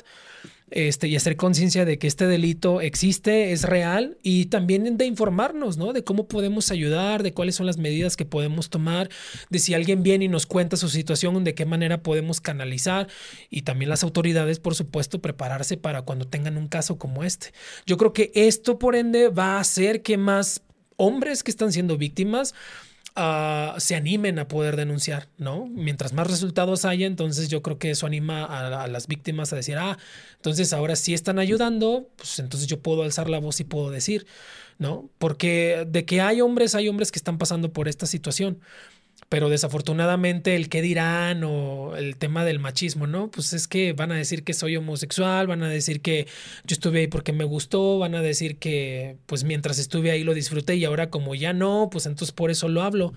este, 0.73 1.07
y 1.07 1.15
hacer 1.15 1.35
conciencia 1.35 1.85
de 1.85 1.99
que 1.99 2.07
este 2.07 2.25
delito 2.25 2.81
existe, 2.81 3.51
es 3.51 3.61
real, 3.61 4.17
y 4.23 4.45
también 4.45 4.97
de 4.97 5.05
informarnos, 5.05 5.77
¿no? 5.77 5.93
De 5.93 6.03
cómo 6.03 6.27
podemos 6.27 6.71
ayudar, 6.71 7.21
de 7.21 7.31
cuáles 7.31 7.55
son 7.55 7.67
las 7.67 7.77
medidas 7.77 8.17
que 8.17 8.25
podemos 8.25 8.71
tomar, 8.71 9.09
de 9.51 9.59
si 9.59 9.75
alguien 9.75 10.01
viene 10.01 10.25
y 10.25 10.29
nos 10.29 10.47
cuenta 10.47 10.75
su 10.75 10.89
situación, 10.89 11.43
de 11.43 11.53
qué 11.53 11.65
manera 11.65 12.01
podemos 12.01 12.41
canalizar, 12.41 13.07
y 13.51 13.61
también 13.61 13.89
las 13.89 14.03
autoridades, 14.03 14.59
por 14.59 14.73
supuesto, 14.73 15.21
prepararse 15.21 15.77
para 15.77 16.01
cuando 16.01 16.27
tengan 16.27 16.57
un 16.57 16.67
caso 16.67 16.97
como 16.97 17.23
este. 17.23 17.53
Yo 17.85 17.97
creo 17.97 18.11
que 18.11 18.31
esto, 18.33 18.79
por 18.79 18.95
ende, 18.95 19.29
va 19.29 19.57
a 19.57 19.59
hacer 19.59 20.01
que 20.01 20.17
más 20.17 20.63
hombres 20.97 21.43
que 21.43 21.51
están 21.51 21.71
siendo 21.71 21.97
víctimas 21.97 22.55
se 23.15 23.95
animen 23.95 24.39
a 24.39 24.47
poder 24.47 24.75
denunciar, 24.75 25.27
¿no? 25.37 25.67
Mientras 25.67 26.13
más 26.13 26.27
resultados 26.27 26.85
haya, 26.85 27.05
entonces 27.05 27.47
yo 27.47 27.61
creo 27.61 27.77
que 27.77 27.91
eso 27.91 28.07
anima 28.07 28.43
a, 28.45 28.87
las 28.87 29.07
víctimas 29.07 29.53
a 29.53 29.55
decir, 29.55 29.77
ah, 29.77 29.97
entonces 30.35 30.73
ahora 30.73 30.95
sí 30.95 31.13
están 31.13 31.37
ayudando, 31.37 32.09
pues 32.15 32.39
entonces 32.39 32.67
yo 32.67 32.79
puedo 32.79 33.03
alzar 33.03 33.29
la 33.29 33.39
voz 33.39 33.59
y 33.59 33.65
puedo 33.65 33.91
decir, 33.91 34.25
¿no? 34.79 35.09
Porque 35.19 35.85
de 35.87 36.05
que 36.05 36.21
hay 36.21 36.41
hombres, 36.41 36.73
hay 36.75 36.89
hombres 36.89 37.11
que 37.11 37.19
están 37.19 37.37
pasando 37.37 37.71
por 37.71 37.87
esta 37.87 38.07
situación 38.07 38.59
pero 39.29 39.49
desafortunadamente 39.49 40.55
el 40.55 40.69
qué 40.69 40.81
dirán 40.81 41.43
o 41.43 41.95
el 41.95 42.17
tema 42.17 42.45
del 42.45 42.59
machismo, 42.59 43.07
¿no? 43.07 43.31
Pues 43.31 43.53
es 43.53 43.67
que 43.67 43.93
van 43.93 44.11
a 44.11 44.15
decir 44.15 44.43
que 44.43 44.53
soy 44.53 44.75
homosexual, 44.75 45.47
van 45.47 45.63
a 45.63 45.69
decir 45.69 46.01
que 46.01 46.27
yo 46.65 46.73
estuve 46.73 46.99
ahí 46.99 47.07
porque 47.07 47.33
me 47.33 47.43
gustó, 47.43 47.99
van 47.99 48.15
a 48.15 48.21
decir 48.21 48.57
que 48.57 49.17
pues 49.25 49.43
mientras 49.43 49.79
estuve 49.79 50.11
ahí 50.11 50.23
lo 50.23 50.33
disfruté 50.33 50.75
y 50.75 50.85
ahora 50.85 51.09
como 51.09 51.35
ya 51.35 51.53
no, 51.53 51.89
pues 51.91 52.05
entonces 52.05 52.31
por 52.31 52.51
eso 52.51 52.67
lo 52.67 52.83
hablo. 52.83 53.13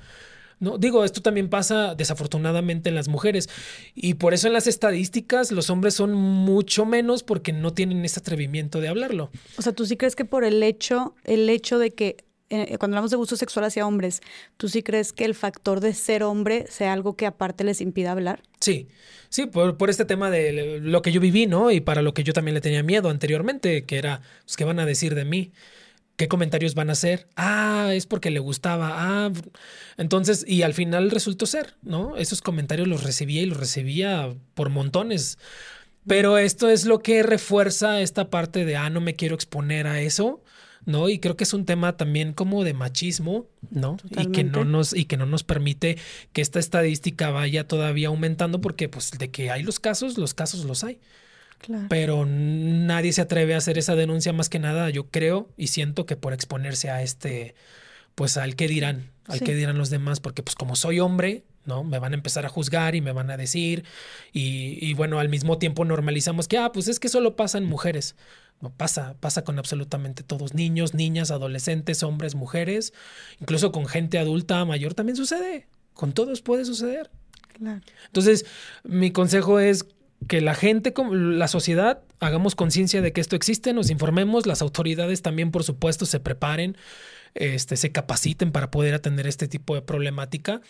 No, 0.59 0.79
digo, 0.79 1.05
esto 1.05 1.21
también 1.21 1.51
pasa 1.51 1.95
desafortunadamente 1.95 2.89
en 2.89 2.95
las 2.95 3.09
mujeres 3.09 3.51
y 3.95 4.15
por 4.15 4.33
eso 4.33 4.47
en 4.47 4.55
las 4.55 4.67
estadísticas 4.67 5.53
los 5.53 5.69
hombres 5.69 5.95
son 5.95 6.15
mucho 6.15 6.87
menos 6.87 7.23
porque 7.23 7.53
no 7.53 7.75
tienen 7.75 8.05
ese 8.07 8.21
atrevimiento 8.21 8.81
de 8.81 8.89
hablarlo. 8.89 9.31
O 9.59 9.63
sea, 9.63 9.75
tú 9.75 9.85
sí 9.85 9.99
crees 9.99 10.17
que 10.17 10.25
por 10.25 10.45
el 10.45 10.63
hecho, 10.63 11.15
el 11.25 11.51
hecho 11.51 11.79
de 11.79 11.91
que 11.91 12.25
eh, 12.49 12.79
cuando 12.79 12.95
hablamos 12.97 13.11
de 13.11 13.17
abuso 13.17 13.37
sexual 13.37 13.65
hacia 13.65 13.87
hombres, 13.87 14.21
¿tú 14.57 14.69
sí 14.69 14.83
crees 14.83 15.13
que 15.13 15.25
el 15.25 15.35
factor 15.35 15.81
de 15.81 15.95
ser 15.95 16.23
hombre 16.23 16.67
sea 16.69 16.93
algo 16.93 17.17
que 17.17 17.27
aparte 17.27 17.65
les 17.65 17.81
impida 17.81 18.13
hablar? 18.13 18.43
Sí, 18.61 18.89
sí, 19.29 19.47
por, 19.47 19.77
por, 19.77 19.91
este 19.91 20.05
tema 20.05 20.31
de 20.31 20.79
lo 20.81 21.03
que 21.03 21.11
yo 21.11 21.21
viví, 21.21 21.47
¿no? 21.47 21.73
Y 21.73 21.81
para 21.81 22.03
lo 22.03 22.15
que 22.15 22.23
yo 22.23 22.33
también 22.33 22.55
le 22.55 22.61
tenía 22.61 22.85
miedo 22.85 23.11
anteriormente, 23.11 23.85
que 23.85 23.99
era, 23.99 24.23
pues, 24.45 24.57
¿qué 24.57 24.65
van 24.65 24.79
a 24.79 24.87
decir 24.87 25.17
de 25.17 25.25
mí? 25.25 25.53
¿Qué 26.17 26.29
comentarios 26.29 26.75
van 26.75 26.89
a 26.89 26.93
hacer? 26.93 27.29
Ah, 27.35 27.91
es 27.93 28.07
porque 28.07 28.31
le 28.31 28.39
gustaba. 28.39 28.91
Ah, 28.93 29.33
entonces, 29.97 30.45
y 30.47 30.63
al 30.63 30.73
final 30.73 31.11
resultó 31.11 31.47
ser, 31.47 31.75
¿no? 31.83 32.17
Esos 32.17 32.43
comentarios 32.43 32.87
los 32.87 33.03
recibía 33.03 33.43
y 33.43 33.47
los 33.47 33.59
recibía 33.59 34.35
por 34.55 34.71
montones. 34.71 35.37
Pero 36.07 36.39
esto 36.39 36.69
es 36.71 36.87
lo 36.87 37.01
que 37.01 37.25
refuerza 37.25 38.01
esta 38.01 38.31
parte 38.31 38.65
de, 38.65 38.77
ah, 38.77 38.89
no 38.89 39.01
me 39.01 39.17
quiero 39.17 39.35
exponer 39.35 39.89
a 39.89 40.01
eso 40.01 40.43
¿no? 40.87 41.09
Y 41.09 41.19
creo 41.19 41.37
que 41.37 41.45
es 41.45 41.53
un 41.53 41.67
tema 41.67 41.97
también 41.97 42.33
como 42.33 42.65
de 42.65 42.73
machismo, 42.73 43.47
¿no? 43.71 43.99
Y 44.11 44.31
que 44.31 44.45
no 44.45 44.65
nos 44.65 44.95
y 44.95 45.05
que 45.05 45.17
no 45.17 45.27
nos 45.27 45.43
permite 45.43 45.99
que 46.33 46.41
esta 46.41 46.61
estadística 46.61 47.31
vaya 47.31 47.67
todavía 47.67 48.09
aumentando 48.09 48.61
porque 48.61 48.89
pues 48.89 49.11
de 49.11 49.31
que 49.31 49.51
hay 49.51 49.63
los 49.63 49.81
casos, 49.81 50.17
los 50.17 50.33
casos 50.33 50.65
los 50.65 50.85
hay. 50.85 51.01
Claro. 51.59 51.87
Pero 51.89 52.25
nadie 52.27 53.13
se 53.13 53.23
atreve 53.23 53.55
a 53.55 53.59
hacer 53.59 53.79
esa 53.79 53.97
denuncia 53.97 54.33
más 54.33 54.49
que 54.49 54.59
nada, 54.59 54.89
yo 54.91 55.09
creo 55.09 55.49
y 55.57 55.69
siento 55.69 56.07
que 56.07 56.17
por 56.17 56.33
exponerse 56.33 56.89
a 56.91 57.03
este 57.03 57.55
pues 58.15 58.37
al 58.39 58.57
que 58.57 58.69
dirán, 58.69 59.11
al 59.27 59.41
que 59.41 59.55
dirán 59.55 59.77
los 59.77 59.91
demás, 59.91 60.21
porque 60.21 60.43
pues 60.43 60.55
como 60.55 60.75
soy 60.75 61.01
hombre, 61.01 61.45
¿no? 61.67 61.85
Me 61.85 61.99
van 61.99 62.13
a 62.13 62.17
empezar 62.17 62.47
a 62.47 62.49
juzgar 62.49 62.95
y 62.95 63.03
me 63.03 63.13
van 63.13 63.31
a 63.31 63.37
decir, 63.37 63.85
y, 64.33 64.79
y, 64.81 64.95
bueno, 64.95 65.19
al 65.19 65.29
mismo 65.29 65.59
tiempo 65.59 65.85
normalizamos 65.85 66.49
que, 66.49 66.57
ah, 66.57 66.73
pues 66.73 66.89
es 66.89 66.99
que 66.99 67.11
solo 67.11 67.37
pasan 67.37 67.65
mujeres. 67.65 68.17
No 68.61 68.71
pasa, 68.71 69.15
pasa 69.21 69.45
con 69.45 69.59
absolutamente 69.59 70.23
todos, 70.23 70.55
niños, 70.55 70.95
niñas, 70.95 71.31
adolescentes, 71.31 72.03
hombres, 72.03 72.35
mujeres, 72.35 72.93
incluso 73.41 73.71
con 73.71 73.87
gente 73.87 74.19
adulta, 74.19 74.65
mayor 74.65 74.95
también 74.95 75.17
sucede, 75.17 75.67
con 75.95 76.13
todos 76.13 76.41
puede 76.43 76.65
suceder. 76.65 77.11
Claro. 77.53 77.81
Entonces, 78.07 78.47
mi 78.85 79.11
consejo 79.11 79.61
es 79.61 79.87
que 80.27 80.41
la 80.41 80.55
gente, 80.55 80.95
la 81.11 81.49
sociedad, 81.49 82.03
hagamos 82.21 82.55
conciencia 82.55 83.03
de 83.03 83.13
que 83.13 83.21
esto 83.21 83.37
existe, 83.37 83.73
nos 83.75 83.91
informemos, 83.91 84.47
las 84.47 84.63
autoridades 84.63 85.21
también, 85.23 85.51
por 85.51 85.63
supuesto, 85.63 86.07
se 86.07 86.21
preparen 86.21 86.77
este, 87.37 87.77
se 87.77 87.93
capaciten 87.93 88.51
para 88.51 88.71
poder 88.71 88.95
atender 88.95 89.27
este 89.27 89.47
tipo 89.47 89.75
de 89.75 89.83
problemática. 89.83 90.61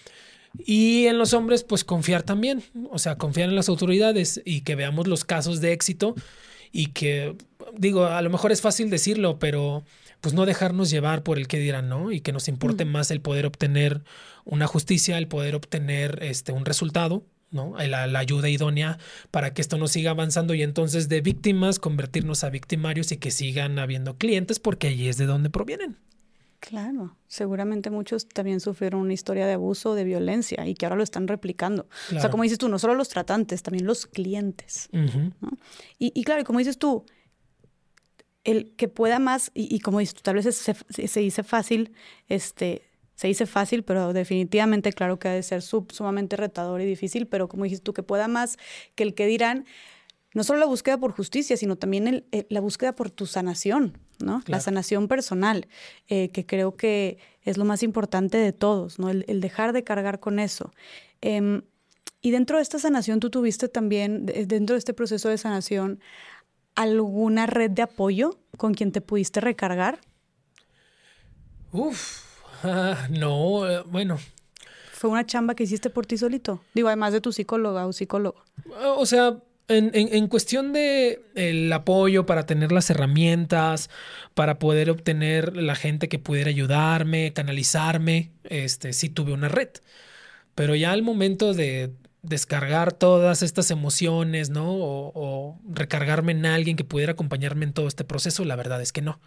Y 0.59 1.07
en 1.07 1.19
los 1.19 1.33
hombres, 1.33 1.65
pues 1.65 1.85
confiar 1.85 2.23
también, 2.23 2.63
o 2.91 2.99
sea, 2.99 3.17
confiar 3.17 3.49
en 3.49 3.57
las 3.57 3.69
autoridades 3.69 4.41
y 4.45 4.63
que 4.63 4.75
veamos 4.75 5.07
los 5.07 5.25
casos 5.25 5.61
de 5.61 5.73
éxito 5.73 6.15
y 6.73 6.89
que, 6.89 7.37
digo, 7.77 8.07
a 8.07 8.23
lo 8.23 8.31
mejor 8.31 8.53
es 8.53 8.61
fácil 8.61 8.91
decirlo, 8.91 9.39
pero 9.39 9.85
pues 10.21 10.35
no 10.35 10.47
dejarnos 10.47 10.91
llevar 10.91 11.23
por 11.23 11.39
el 11.39 11.47
que 11.47 11.59
dirán, 11.59 11.89
¿no? 11.89 12.13
Y 12.13 12.21
que 12.21 12.33
nos 12.33 12.49
importe 12.49 12.85
más 12.85 13.11
el 13.11 13.21
poder 13.21 13.47
obtener 13.47 14.03
una 14.45 14.67
justicia, 14.67 15.19
el 15.19 15.29
poder 15.29 15.55
obtener 15.55 16.19
este, 16.23 16.53
un 16.53 16.65
resultado, 16.65 17.25
¿no? 17.51 17.77
La, 17.79 18.07
la, 18.07 18.19
ayuda 18.19 18.49
idónea 18.49 18.99
para 19.31 19.53
que 19.55 19.63
esto 19.63 19.79
no 19.79 19.89
siga 19.89 20.11
avanzando 20.13 20.55
y 20.55 20.63
entonces 20.63 21.09
de 21.09 21.21
víctimas 21.21 21.79
convertirnos 21.79 22.45
a 22.45 22.51
victimarios 22.51 23.13
y 23.13 23.19
que 23.19 23.31
sigan 23.31 23.79
habiendo 23.79 24.17
clientes 24.17 24.59
porque 24.59 24.89
allí 24.89 25.09
es 25.09 25.17
de 25.17 25.27
donde 25.27 25.51
provienen. 25.51 25.97
Claro, 26.67 27.17
seguramente 27.29 27.91
muchos 27.91 28.29
también 28.29 28.59
sufrieron 28.59 29.01
una 29.01 29.13
historia 29.13 29.47
de 29.47 29.53
abuso, 29.53 29.95
de 29.95 30.03
violencia 30.03 30.67
y 30.67 30.75
que 30.75 30.85
ahora 30.85 30.97
lo 30.97 31.05
están 31.05 31.29
replicando. 31.29 31.87
O 32.13 32.19
sea, 32.19 32.29
como 32.29 32.43
dices 32.43 32.59
tú, 32.59 32.69
no 32.69 32.81
solo 32.81 32.97
los 32.97 33.09
tratantes, 33.09 33.63
también 33.63 33.87
los 33.87 34.07
clientes. 34.07 34.89
y, 36.01 36.11
y, 36.13 36.25
claro, 36.25 36.43
como 36.43 36.59
dices 36.59 36.77
tú, 36.77 37.07
el 38.43 38.75
que 38.75 38.89
pueda 38.89 39.21
más, 39.21 39.53
y, 39.55 39.79
como 39.79 40.01
dices 40.01 40.17
tú, 40.17 40.23
tal 40.23 40.35
vez 40.35 40.57
se, 40.57 40.75
se, 40.75 41.21
dice 41.21 41.45
fácil, 41.45 41.93
este, 42.29 42.83
se 43.15 43.29
dice 43.29 43.47
fácil, 43.47 43.85
pero 43.85 44.13
definitivamente 44.13 44.93
claro 44.93 45.21
que 45.21 45.29
ha 45.29 45.33
de 45.35 45.45
ser 45.45 45.63
sumamente 45.63 46.35
retador 46.35 46.81
y 46.81 46.85
difícil, 46.85 47.29
pero 47.29 47.49
como 47.49 47.63
dices 47.63 47.81
tú, 47.81 47.93
que 47.93 48.03
pueda 48.03 48.27
más 48.27 48.59
que 48.97 49.05
el 49.05 49.15
que 49.15 49.27
dirán, 49.27 49.67
no 50.35 50.43
solo 50.43 50.59
la 50.59 50.67
búsqueda 50.67 50.99
por 50.99 51.13
justicia, 51.13 51.57
sino 51.57 51.77
también 51.77 52.27
la 52.49 52.61
búsqueda 52.61 52.93
por 52.93 53.11
tu 53.11 53.27
sanación, 53.27 53.99
¿no? 54.19 54.43
La 54.47 54.61
sanación 54.61 55.09
personal, 55.09 55.69
eh, 56.09 56.31
que 56.31 56.47
creo 56.47 56.77
que 56.77 57.19
es 57.43 57.57
lo 57.57 57.65
más 57.65 57.83
importante 57.83 58.39
de 58.39 58.53
todos, 58.53 58.99
¿no? 58.99 59.11
El, 59.11 59.41
dejar 59.41 59.73
de 59.73 59.85
cargar 59.85 60.21
con 60.21 60.39
eso. 60.39 60.73
Em, 61.21 61.63
y 62.21 62.31
dentro 62.31 62.57
de 62.57 62.63
esta 62.63 62.79
sanación, 62.79 63.21
tú 63.21 63.31
tuviste 63.31 63.69
también, 63.69 64.27
dentro 64.27 64.75
de 64.75 64.79
este 64.79 64.95
proceso 64.95 65.29
de 65.29 65.39
sanación, 65.39 66.01
alguna 66.77 67.47
red 67.47 67.71
de 67.71 67.83
apoyo 67.83 68.39
con 68.57 68.75
quien 68.75 68.93
te 68.93 69.01
pudiste 69.01 69.41
recargar? 69.41 69.99
Uf, 71.73 72.23
ah, 72.63 73.09
no, 73.11 73.69
eh, 73.69 73.83
bueno. 73.87 74.19
¿Fue 74.93 75.11
una 75.11 75.27
chamba 75.27 75.55
que 75.55 75.65
hiciste 75.65 75.91
por 75.91 76.07
ti 76.07 76.17
solito? 76.17 76.63
Digo, 76.75 76.89
además 76.89 77.13
de 77.13 77.21
tu 77.21 77.33
psicóloga 77.33 77.87
o 77.87 77.93
psicólogo. 77.93 78.43
O 78.97 79.05
sea, 79.05 79.37
en, 79.69 80.29
cuestión 80.29 80.73
de 80.73 81.23
el 81.35 81.73
apoyo 81.73 82.27
para 82.27 82.47
tener 82.47 82.73
las 82.73 82.91
herramientas, 82.91 83.91
para 84.35 84.59
poder 84.59 84.91
obtener 84.91 85.57
la 85.57 85.75
gente 85.75 86.09
que 86.09 86.19
pudiera 86.19 86.51
ayudarme, 86.51 87.33
canalizarme, 87.33 88.31
este, 88.45 88.93
sí 88.93 89.09
tuve 89.09 89.33
una 89.33 89.49
red. 89.49 89.71
Pero 90.55 90.75
ya 90.75 90.93
al 90.93 91.03
momento 91.03 91.53
de 91.53 91.93
descargar 92.23 92.93
todas 92.93 93.43
estas 93.43 93.71
emociones, 93.71 94.51
¿no? 94.51 94.67
O, 94.69 95.59
recargarme 95.69 96.33
en 96.33 96.47
alguien 96.47 96.77
que 96.77 96.85
pudiera 96.85 97.13
acompañarme 97.13 97.65
en 97.65 97.73
todo 97.73 97.89
este 97.89 98.05
proceso, 98.05 98.45
la 98.45 98.57
verdad 98.57 98.81
es 98.81 98.93
que 98.93 99.03
no. 99.03 99.21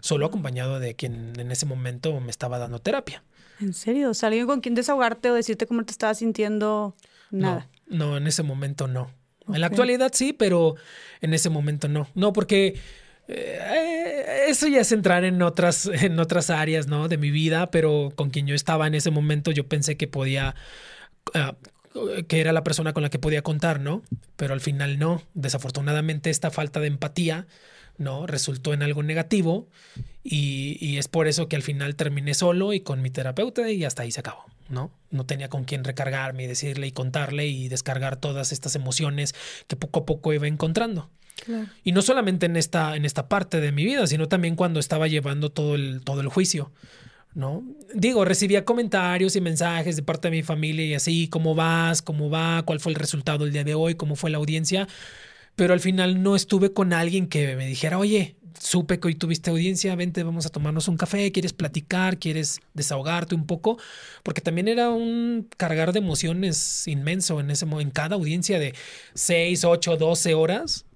Solo 0.00 0.26
acompañado 0.26 0.80
de 0.80 0.94
quien 0.94 1.38
en 1.38 1.50
ese 1.50 1.66
momento 1.66 2.20
me 2.20 2.30
estaba 2.30 2.58
dando 2.58 2.78
terapia. 2.78 3.22
¿En 3.60 3.72
serio? 3.72 4.10
¿O 4.10 4.26
alguien 4.26 4.46
con 4.46 4.60
quien 4.60 4.74
desahogarte 4.74 5.30
o 5.30 5.34
decirte 5.34 5.66
cómo 5.66 5.84
te 5.84 5.92
estabas 5.92 6.18
sintiendo? 6.18 6.96
Nada. 7.30 7.68
no 7.86 8.16
en 8.16 8.26
ese 8.26 8.42
momento 8.42 8.86
no. 8.86 9.10
En 9.48 9.60
la 9.60 9.66
actualidad 9.66 10.10
sí, 10.14 10.32
pero 10.32 10.76
en 11.20 11.34
ese 11.34 11.50
momento 11.50 11.88
no. 11.88 12.08
No, 12.14 12.32
porque 12.32 12.80
eh, 13.28 14.46
eso 14.48 14.66
ya 14.68 14.80
es 14.80 14.92
entrar 14.92 15.24
en 15.24 15.42
otras, 15.42 15.86
en 15.92 16.18
otras 16.18 16.50
áreas, 16.50 16.86
¿no? 16.86 17.08
De 17.08 17.18
mi 17.18 17.30
vida, 17.30 17.70
pero 17.70 18.12
con 18.14 18.30
quien 18.30 18.46
yo 18.46 18.54
estaba 18.54 18.86
en 18.86 18.94
ese 18.94 19.10
momento 19.10 19.50
yo 19.50 19.66
pensé 19.66 19.96
que 19.96 20.08
podía, 20.08 20.54
ah, 21.34 21.56
que 22.28 22.40
era 22.40 22.52
la 22.52 22.64
persona 22.64 22.92
con 22.92 23.02
la 23.02 23.10
que 23.10 23.18
podía 23.18 23.42
contar, 23.42 23.80
¿no? 23.80 24.02
Pero 24.36 24.54
al 24.54 24.60
final 24.60 24.98
no. 24.98 25.22
Desafortunadamente 25.34 26.30
esta 26.30 26.50
falta 26.50 26.80
de 26.80 26.88
empatía 26.88 27.46
¿no? 27.98 28.26
Resultó 28.26 28.72
en 28.72 28.82
algo 28.82 29.02
negativo 29.02 29.68
y, 30.22 30.96
es 30.96 31.08
por 31.08 31.28
eso 31.28 31.48
que 31.48 31.56
al 31.56 31.62
final 31.62 31.96
terminé 31.96 32.34
solo 32.34 32.72
y 32.72 32.80
con 32.80 33.02
mi 33.02 33.10
terapeuta 33.10 33.70
y 33.70 33.84
hasta 33.84 34.02
ahí 34.02 34.10
se 34.10 34.20
acabó, 34.20 34.44
¿no? 34.68 34.90
No 35.10 35.26
tenía 35.26 35.48
con 35.48 35.64
quién 35.64 35.84
recargarme 35.84 36.44
y 36.44 36.46
decirle 36.46 36.86
y 36.86 36.92
contarle 36.92 37.46
y 37.46 37.68
descargar 37.68 38.16
todas 38.16 38.52
estas 38.52 38.74
emociones 38.74 39.34
que 39.66 39.76
poco 39.76 40.00
a 40.00 40.06
poco 40.06 40.32
iba 40.32 40.46
encontrando. 40.46 41.10
Y 41.82 41.92
no 41.92 42.00
solamente 42.00 42.46
en 42.46 42.56
esta, 42.56 42.96
en 42.96 43.04
esta 43.04 43.28
parte 43.28 43.60
de 43.60 43.72
mi 43.72 43.84
vida, 43.84 44.06
sino 44.06 44.28
también 44.28 44.56
cuando 44.56 44.80
estaba 44.80 45.08
llevando 45.08 45.50
todo 45.50 45.74
el, 45.74 46.00
todo 46.02 46.20
el 46.20 46.28
juicio. 46.28 46.72
¿no? 47.34 47.64
Digo, 47.92 48.24
recibía 48.24 48.64
comentarios 48.64 49.34
y 49.34 49.40
mensajes 49.40 49.96
de 49.96 50.02
parte 50.02 50.28
de 50.28 50.36
mi 50.36 50.42
familia 50.42 50.84
y 50.84 50.94
así, 50.94 51.28
¿cómo 51.28 51.54
vas? 51.54 52.02
¿Cómo 52.02 52.30
va? 52.30 52.62
¿Cuál 52.62 52.80
fue 52.80 52.92
el 52.92 52.96
resultado 52.96 53.44
el 53.44 53.52
día 53.52 53.64
de 53.64 53.74
hoy? 53.74 53.96
¿Cómo 53.96 54.14
fue 54.14 54.30
la 54.30 54.38
audiencia? 54.38 54.86
pero 55.56 55.72
al 55.72 55.80
final 55.80 56.22
no 56.22 56.34
estuve 56.36 56.72
con 56.72 56.92
alguien 56.92 57.28
que 57.28 57.56
me 57.56 57.66
dijera, 57.66 57.98
oye, 57.98 58.36
supe 58.58 59.00
que 59.00 59.08
hoy 59.08 59.14
tuviste 59.14 59.50
audiencia, 59.50 59.94
vente, 59.96 60.22
vamos 60.22 60.46
a 60.46 60.48
tomarnos 60.48 60.88
un 60.88 60.96
café, 60.96 61.30
quieres 61.32 61.52
platicar, 61.52 62.18
quieres 62.18 62.60
desahogarte 62.74 63.34
un 63.34 63.46
poco, 63.46 63.78
porque 64.22 64.40
también 64.40 64.68
era 64.68 64.90
un 64.90 65.48
cargar 65.56 65.92
de 65.92 65.98
emociones 65.98 66.86
inmenso 66.88 67.40
en 67.40 67.50
ese 67.50 67.64
en 67.64 67.90
cada 67.90 68.16
audiencia 68.16 68.58
de 68.58 68.74
6, 69.14 69.64
8, 69.64 69.96
12 69.96 70.34
horas. 70.34 70.86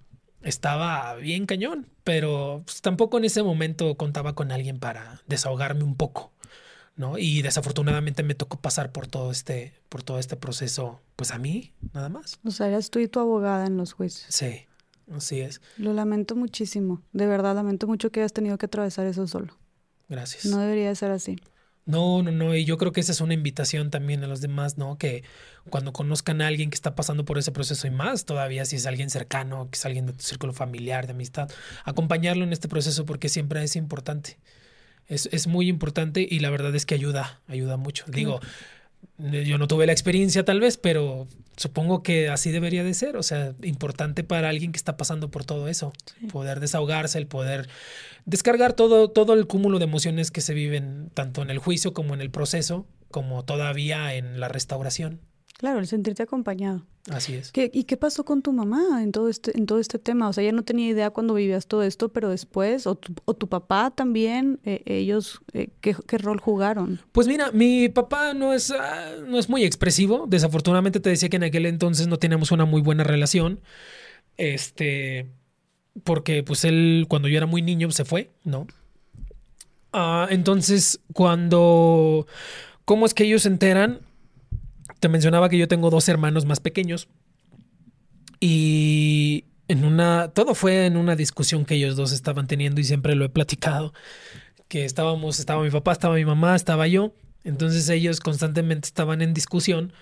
Estaba 0.42 1.16
bien 1.16 1.46
cañón, 1.46 1.86
pero 2.04 2.62
pues, 2.64 2.80
tampoco 2.80 3.18
en 3.18 3.24
ese 3.24 3.42
momento 3.42 3.96
contaba 3.96 4.34
con 4.34 4.52
alguien 4.52 4.78
para 4.78 5.22
desahogarme 5.26 5.84
un 5.84 5.96
poco. 5.96 6.32
¿no? 6.98 7.16
Y 7.16 7.42
desafortunadamente 7.42 8.24
me 8.24 8.34
tocó 8.34 8.60
pasar 8.60 8.90
por 8.90 9.06
todo 9.06 9.30
este, 9.30 9.72
por 9.88 10.02
todo 10.02 10.18
este 10.18 10.36
proceso, 10.36 11.00
pues 11.16 11.30
a 11.30 11.38
mí, 11.38 11.72
nada 11.94 12.08
más. 12.08 12.40
O 12.44 12.50
sea, 12.50 12.66
eras 12.66 12.90
tú 12.90 12.98
y 12.98 13.06
tu 13.06 13.20
abogada 13.20 13.66
en 13.66 13.76
los 13.76 13.92
juicios. 13.92 14.26
Sí, 14.28 14.66
así 15.14 15.40
es. 15.40 15.60
Lo 15.76 15.92
lamento 15.92 16.36
muchísimo. 16.36 17.02
De 17.12 17.26
verdad, 17.26 17.54
lamento 17.54 17.86
mucho 17.86 18.10
que 18.10 18.20
hayas 18.20 18.32
tenido 18.32 18.58
que 18.58 18.66
atravesar 18.66 19.06
eso 19.06 19.26
solo. 19.26 19.56
Gracias. 20.08 20.46
No 20.46 20.58
debería 20.58 20.94
ser 20.94 21.10
así. 21.10 21.38
No, 21.88 22.22
no, 22.22 22.30
no. 22.30 22.54
Y 22.54 22.66
yo 22.66 22.76
creo 22.76 22.92
que 22.92 23.00
esa 23.00 23.12
es 23.12 23.22
una 23.22 23.32
invitación 23.32 23.90
también 23.90 24.22
a 24.22 24.26
los 24.26 24.42
demás, 24.42 24.76
¿no? 24.76 24.98
Que 24.98 25.24
cuando 25.70 25.94
conozcan 25.94 26.42
a 26.42 26.46
alguien 26.46 26.68
que 26.68 26.74
está 26.74 26.94
pasando 26.94 27.24
por 27.24 27.38
ese 27.38 27.50
proceso 27.50 27.86
y 27.86 27.90
más, 27.90 28.26
todavía 28.26 28.66
si 28.66 28.76
es 28.76 28.84
alguien 28.84 29.08
cercano, 29.08 29.70
que 29.70 29.76
es 29.78 29.86
alguien 29.86 30.04
de 30.04 30.12
tu 30.12 30.22
círculo 30.22 30.52
familiar, 30.52 31.06
de 31.06 31.12
amistad, 31.12 31.50
acompañarlo 31.84 32.44
en 32.44 32.52
este 32.52 32.68
proceso 32.68 33.06
porque 33.06 33.30
siempre 33.30 33.62
es 33.62 33.74
importante. 33.74 34.36
Es, 35.06 35.46
muy 35.46 35.68
importante 35.68 36.26
y 36.28 36.40
la 36.40 36.50
verdad 36.50 36.74
es 36.74 36.84
que 36.84 36.94
ayuda, 36.94 37.40
ayuda 37.46 37.78
mucho. 37.78 38.04
Digo, 38.08 38.40
yo 39.18 39.58
no 39.58 39.66
tuve 39.66 39.86
la 39.86 39.92
experiencia 39.92 40.44
tal 40.44 40.60
vez, 40.60 40.76
pero 40.76 41.26
supongo 41.56 42.02
que 42.02 42.28
así 42.28 42.50
debería 42.50 42.84
de 42.84 42.94
ser. 42.94 43.16
O 43.16 43.22
sea, 43.22 43.54
importante 43.62 44.24
para 44.24 44.48
alguien 44.48 44.72
que 44.72 44.76
está 44.76 44.96
pasando 44.96 45.30
por 45.30 45.44
todo 45.44 45.68
eso. 45.68 45.92
Poder 46.32 46.60
desahogarse, 46.60 47.18
el 47.18 47.26
poder 47.26 47.68
descargar 48.24 48.74
todo, 48.74 49.10
todo 49.10 49.34
el 49.34 49.46
cúmulo 49.46 49.78
de 49.78 49.84
emociones 49.84 50.30
que 50.30 50.40
se 50.40 50.54
viven 50.54 51.10
tanto 51.14 51.42
en 51.42 51.50
el 51.50 51.58
juicio 51.58 51.92
como 51.92 52.14
en 52.14 52.20
el 52.20 52.30
proceso, 52.30 52.86
como 53.10 53.44
todavía 53.44 54.14
en 54.14 54.38
la 54.38 54.48
restauración. 54.48 55.20
Claro, 55.58 55.80
el 55.80 55.88
sentirte 55.88 56.22
acompañado. 56.22 56.86
Así 57.10 57.34
es. 57.34 57.52
¿Y 57.72 57.82
qué 57.82 57.96
pasó 57.96 58.24
con 58.24 58.42
tu 58.42 58.52
mamá 58.52 59.02
en 59.02 59.10
todo 59.10 59.28
este, 59.28 59.58
en 59.58 59.66
todo 59.66 59.80
este 59.80 59.98
tema? 59.98 60.28
O 60.28 60.32
sea, 60.32 60.44
ella 60.44 60.52
no 60.52 60.62
tenía 60.62 60.88
idea 60.88 61.10
cuando 61.10 61.34
vivías 61.34 61.66
todo 61.66 61.82
esto, 61.82 62.10
pero 62.10 62.28
después, 62.28 62.86
o 62.86 62.94
tu, 62.94 63.12
o 63.24 63.34
tu 63.34 63.48
papá 63.48 63.90
también, 63.90 64.60
eh, 64.64 64.82
ellos, 64.86 65.40
eh, 65.54 65.68
¿qué, 65.80 65.96
rol 66.18 66.38
jugaron? 66.38 67.00
Pues 67.10 67.26
mira, 67.26 67.50
mi 67.50 67.88
papá 67.88 68.34
no 68.34 68.52
es, 68.52 68.70
ah, 68.70 69.16
no 69.26 69.36
es 69.36 69.48
muy 69.48 69.64
expresivo. 69.64 70.26
Desafortunadamente 70.28 71.00
te 71.00 71.10
decía 71.10 71.28
que 71.28 71.38
en 71.38 71.44
aquel 71.44 71.66
entonces 71.66 72.06
no 72.06 72.18
teníamos 72.18 72.52
una 72.52 72.64
muy 72.64 72.80
buena 72.80 73.02
relación. 73.02 73.58
Este, 74.36 75.26
porque 76.04 76.44
pues 76.44 76.64
él, 76.64 77.06
cuando 77.08 77.26
yo 77.26 77.36
era 77.36 77.46
muy 77.46 77.62
niño, 77.62 77.90
se 77.90 78.04
fue, 78.04 78.30
¿no? 78.44 78.68
Ah, 79.92 80.28
entonces, 80.30 81.00
cuando, 81.12 82.28
¿cómo 82.84 83.06
es 83.06 83.14
que 83.14 83.24
ellos 83.24 83.42
se 83.42 83.48
enteran? 83.48 84.02
Te 85.00 85.08
mencionaba 85.08 85.48
que 85.48 85.58
yo 85.58 85.68
tengo 85.68 85.90
dos 85.90 86.08
hermanos 86.08 86.44
más 86.44 86.60
pequeños 86.60 87.08
y 88.40 89.44
en 89.68 89.84
una, 89.84 90.28
todo 90.28 90.54
fue 90.54 90.86
en 90.86 90.96
una 90.96 91.16
discusión 91.16 91.64
que 91.64 91.74
ellos 91.74 91.96
dos 91.96 92.12
estaban 92.12 92.46
teniendo 92.46 92.80
y 92.80 92.84
siempre 92.84 93.14
lo 93.14 93.24
he 93.24 93.28
platicado, 93.28 93.92
que 94.68 94.84
estábamos, 94.84 95.38
estaba 95.38 95.62
mi 95.62 95.70
papá, 95.70 95.92
estaba 95.92 96.14
mi 96.14 96.24
mamá, 96.24 96.56
estaba 96.56 96.86
yo, 96.86 97.12
entonces 97.44 97.88
ellos 97.88 98.20
constantemente 98.20 98.86
estaban 98.86 99.22
en 99.22 99.34
discusión, 99.34 99.92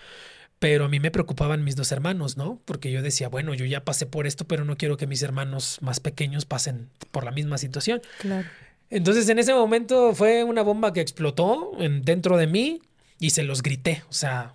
pero 0.59 0.87
a 0.87 0.89
mí 0.89 1.01
me 1.01 1.11
preocupaban 1.11 1.65
mis 1.65 1.77
dos 1.77 1.93
hermanos, 1.93 2.37
¿no? 2.37 2.61
Porque 2.65 2.91
yo 2.91 3.03
decía, 3.03 3.29
bueno, 3.29 3.55
yo 3.55 3.67
ya 3.67 3.85
pasé 3.85 4.07
por 4.07 4.27
esto, 4.27 4.47
pero 4.47 4.65
no 4.65 4.77
quiero 4.77 4.97
que 4.97 5.07
mis 5.07 5.23
hermanos 5.23 5.79
más 5.83 6.01
pequeños 6.01 6.47
pasen 6.47 6.89
por 7.11 7.25
la 7.25 7.31
misma 7.31 7.59
situación. 7.59 8.01
Claro. 8.21 8.49
Entonces 8.89 9.29
en 9.29 9.39
ese 9.39 9.53
momento 9.53 10.15
fue 10.15 10.45
una 10.45 10.63
bomba 10.63 10.93
que 10.93 11.01
explotó 11.01 11.73
en, 11.79 12.03
dentro 12.03 12.37
de 12.37 12.47
mí 12.47 12.81
y 13.19 13.31
se 13.31 13.43
los 13.43 13.63
grité, 13.63 14.03
o 14.09 14.13
sea, 14.13 14.55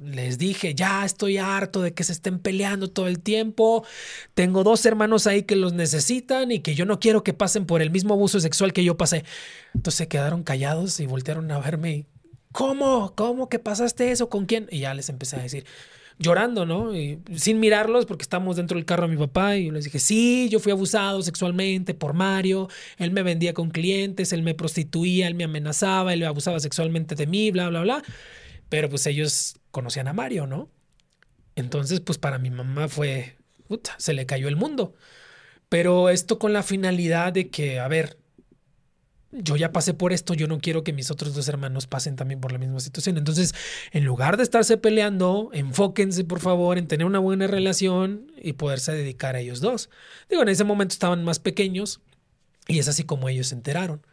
les 0.00 0.38
dije, 0.38 0.74
ya 0.74 1.04
estoy 1.04 1.38
harto 1.38 1.82
de 1.82 1.94
que 1.94 2.04
se 2.04 2.12
estén 2.12 2.38
peleando 2.38 2.88
todo 2.88 3.08
el 3.08 3.20
tiempo. 3.20 3.84
Tengo 4.34 4.64
dos 4.64 4.84
hermanos 4.86 5.26
ahí 5.26 5.42
que 5.42 5.56
los 5.56 5.72
necesitan 5.72 6.52
y 6.52 6.60
que 6.60 6.74
yo 6.74 6.86
no 6.86 7.00
quiero 7.00 7.24
que 7.24 7.32
pasen 7.32 7.66
por 7.66 7.82
el 7.82 7.90
mismo 7.90 8.14
abuso 8.14 8.40
sexual 8.40 8.72
que 8.72 8.84
yo 8.84 8.96
pasé. 8.96 9.24
Entonces 9.74 9.98
se 9.98 10.08
quedaron 10.08 10.42
callados 10.42 11.00
y 11.00 11.06
voltearon 11.06 11.50
a 11.50 11.58
verme 11.58 12.06
¿cómo? 12.52 13.14
¿Cómo 13.16 13.48
que 13.48 13.58
pasaste 13.58 14.10
eso? 14.10 14.28
¿Con 14.28 14.46
quién? 14.46 14.68
Y 14.70 14.80
ya 14.80 14.94
les 14.94 15.08
empecé 15.08 15.36
a 15.36 15.42
decir, 15.42 15.64
llorando, 16.18 16.66
¿no? 16.66 16.94
Y 16.94 17.20
sin 17.34 17.60
mirarlos 17.60 18.06
porque 18.06 18.22
estamos 18.22 18.56
dentro 18.56 18.76
del 18.76 18.84
carro 18.84 19.08
de 19.08 19.16
mi 19.16 19.20
papá 19.20 19.56
y 19.56 19.70
les 19.70 19.84
dije, 19.84 19.98
sí, 19.98 20.48
yo 20.50 20.60
fui 20.60 20.72
abusado 20.72 21.22
sexualmente 21.22 21.94
por 21.94 22.12
Mario, 22.14 22.68
él 22.98 23.10
me 23.10 23.22
vendía 23.22 23.54
con 23.54 23.70
clientes, 23.70 24.32
él 24.32 24.42
me 24.42 24.54
prostituía, 24.54 25.26
él 25.26 25.34
me 25.34 25.44
amenazaba, 25.44 26.12
él 26.12 26.20
me 26.20 26.26
abusaba 26.26 26.60
sexualmente 26.60 27.14
de 27.14 27.26
mí, 27.26 27.50
bla, 27.50 27.68
bla, 27.68 27.82
bla. 27.82 28.02
Pero 28.68 28.88
pues 28.88 29.06
ellos 29.06 29.56
conocían 29.72 30.06
a 30.06 30.12
Mario, 30.12 30.46
¿no? 30.46 30.70
Entonces, 31.56 32.00
pues 32.00 32.18
para 32.18 32.38
mi 32.38 32.50
mamá 32.50 32.88
fue, 32.88 33.36
se 33.98 34.12
le 34.14 34.26
cayó 34.26 34.46
el 34.46 34.56
mundo. 34.56 34.94
Pero 35.68 36.10
esto 36.10 36.38
con 36.38 36.52
la 36.52 36.62
finalidad 36.62 37.32
de 37.32 37.48
que, 37.50 37.80
a 37.80 37.88
ver, 37.88 38.18
yo 39.32 39.56
ya 39.56 39.72
pasé 39.72 39.94
por 39.94 40.12
esto, 40.12 40.34
yo 40.34 40.46
no 40.46 40.60
quiero 40.60 40.84
que 40.84 40.92
mis 40.92 41.10
otros 41.10 41.34
dos 41.34 41.48
hermanos 41.48 41.86
pasen 41.86 42.16
también 42.16 42.40
por 42.40 42.52
la 42.52 42.58
misma 42.58 42.80
situación. 42.80 43.16
Entonces, 43.16 43.54
en 43.90 44.04
lugar 44.04 44.36
de 44.36 44.42
estarse 44.42 44.76
peleando, 44.76 45.48
enfóquense 45.54 46.24
por 46.24 46.40
favor 46.40 46.76
en 46.76 46.86
tener 46.86 47.06
una 47.06 47.18
buena 47.18 47.46
relación 47.46 48.30
y 48.40 48.52
poderse 48.52 48.92
dedicar 48.92 49.34
a 49.34 49.40
ellos 49.40 49.60
dos. 49.60 49.88
Digo, 50.28 50.42
en 50.42 50.50
ese 50.50 50.64
momento 50.64 50.92
estaban 50.92 51.24
más 51.24 51.38
pequeños 51.38 52.00
y 52.68 52.78
es 52.78 52.88
así 52.88 53.04
como 53.04 53.28
ellos 53.30 53.48
se 53.48 53.54
enteraron. 53.54 54.06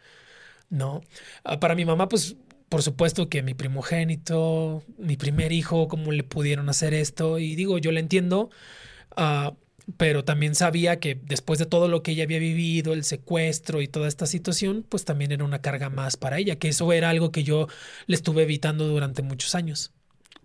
¿No? 0.69 1.01
Ah, 1.43 1.59
para 1.59 1.75
mi 1.75 1.83
mamá, 1.83 2.07
pues 2.07 2.38
por 2.69 2.83
supuesto 2.83 3.30
que 3.30 3.41
mi 3.41 3.56
primogénito, 3.56 4.83
mi 4.98 5.17
primer 5.17 5.51
hijo, 5.51 5.88
cómo 5.88 6.11
le 6.11 6.23
pudieron 6.23 6.69
hacer 6.69 6.93
esto. 6.93 7.39
Y 7.39 7.56
digo, 7.56 7.80
yo 7.80 7.91
le 7.91 7.99
entiendo, 7.99 8.49
uh, 9.17 9.56
pero 9.98 10.23
también 10.23 10.56
sabía 10.56 10.99
que 10.99 11.19
después 11.23 11.59
de 11.59 11.65
todo 11.65 11.88
lo 11.88 12.03
que 12.03 12.11
ella 12.11 12.23
había 12.23 12.39
vivido, 12.39 12.93
el 12.93 13.03
secuestro 13.03 13.81
y 13.81 13.88
toda 13.88 14.07
esta 14.07 14.27
situación, 14.27 14.85
pues 14.88 15.03
también 15.03 15.31
era 15.31 15.43
una 15.43 15.61
carga 15.61 15.89
más 15.89 16.15
para 16.15 16.38
ella, 16.38 16.57
que 16.57 16.69
eso 16.69 16.91
era 16.93 17.09
algo 17.09 17.31
que 17.31 17.43
yo 17.43 17.67
le 18.06 18.15
estuve 18.15 18.43
evitando 18.43 18.88
durante 18.88 19.23
muchos 19.23 19.56
años. 19.56 19.91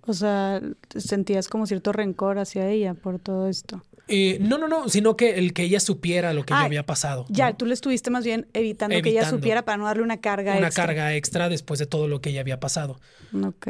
O 0.07 0.15
sea, 0.15 0.61
sentías 0.97 1.49
como 1.49 1.67
cierto 1.67 1.93
rencor 1.93 2.39
hacia 2.39 2.69
ella 2.69 2.95
por 2.95 3.19
todo 3.19 3.49
esto. 3.49 3.83
Eh, 4.07 4.39
no, 4.41 4.59
no, 4.59 4.69
no, 4.69 4.89
sino 4.89 5.17
que 5.17 5.39
el 5.39 5.53
que 5.55 5.63
ella 5.63 5.81
supiera 5.81 6.33
lo 6.35 6.45
que 6.45 6.53
le 6.53 6.61
había 6.61 6.85
pasado. 6.85 7.25
Ya, 7.29 7.55
tú 7.55 7.67
le 7.67 7.75
estuviste 7.75 8.11
más 8.11 8.25
bien 8.25 8.47
evitando, 8.53 9.01
que 9.01 9.11
ella 9.11 9.29
supiera 9.29 9.65
para 9.65 9.79
no 9.79 9.87
darle 9.87 10.03
una 10.03 10.21
carga 10.21 10.57
una 10.57 10.71
carga 10.71 11.15
extra 11.15 11.49
después 11.49 11.81
de 11.81 11.87
todo 11.87 12.09
lo 12.09 12.21
que 12.21 12.31
ella 12.31 12.41
había 12.41 12.61
pasado. 12.61 13.01
Ok. 13.43 13.69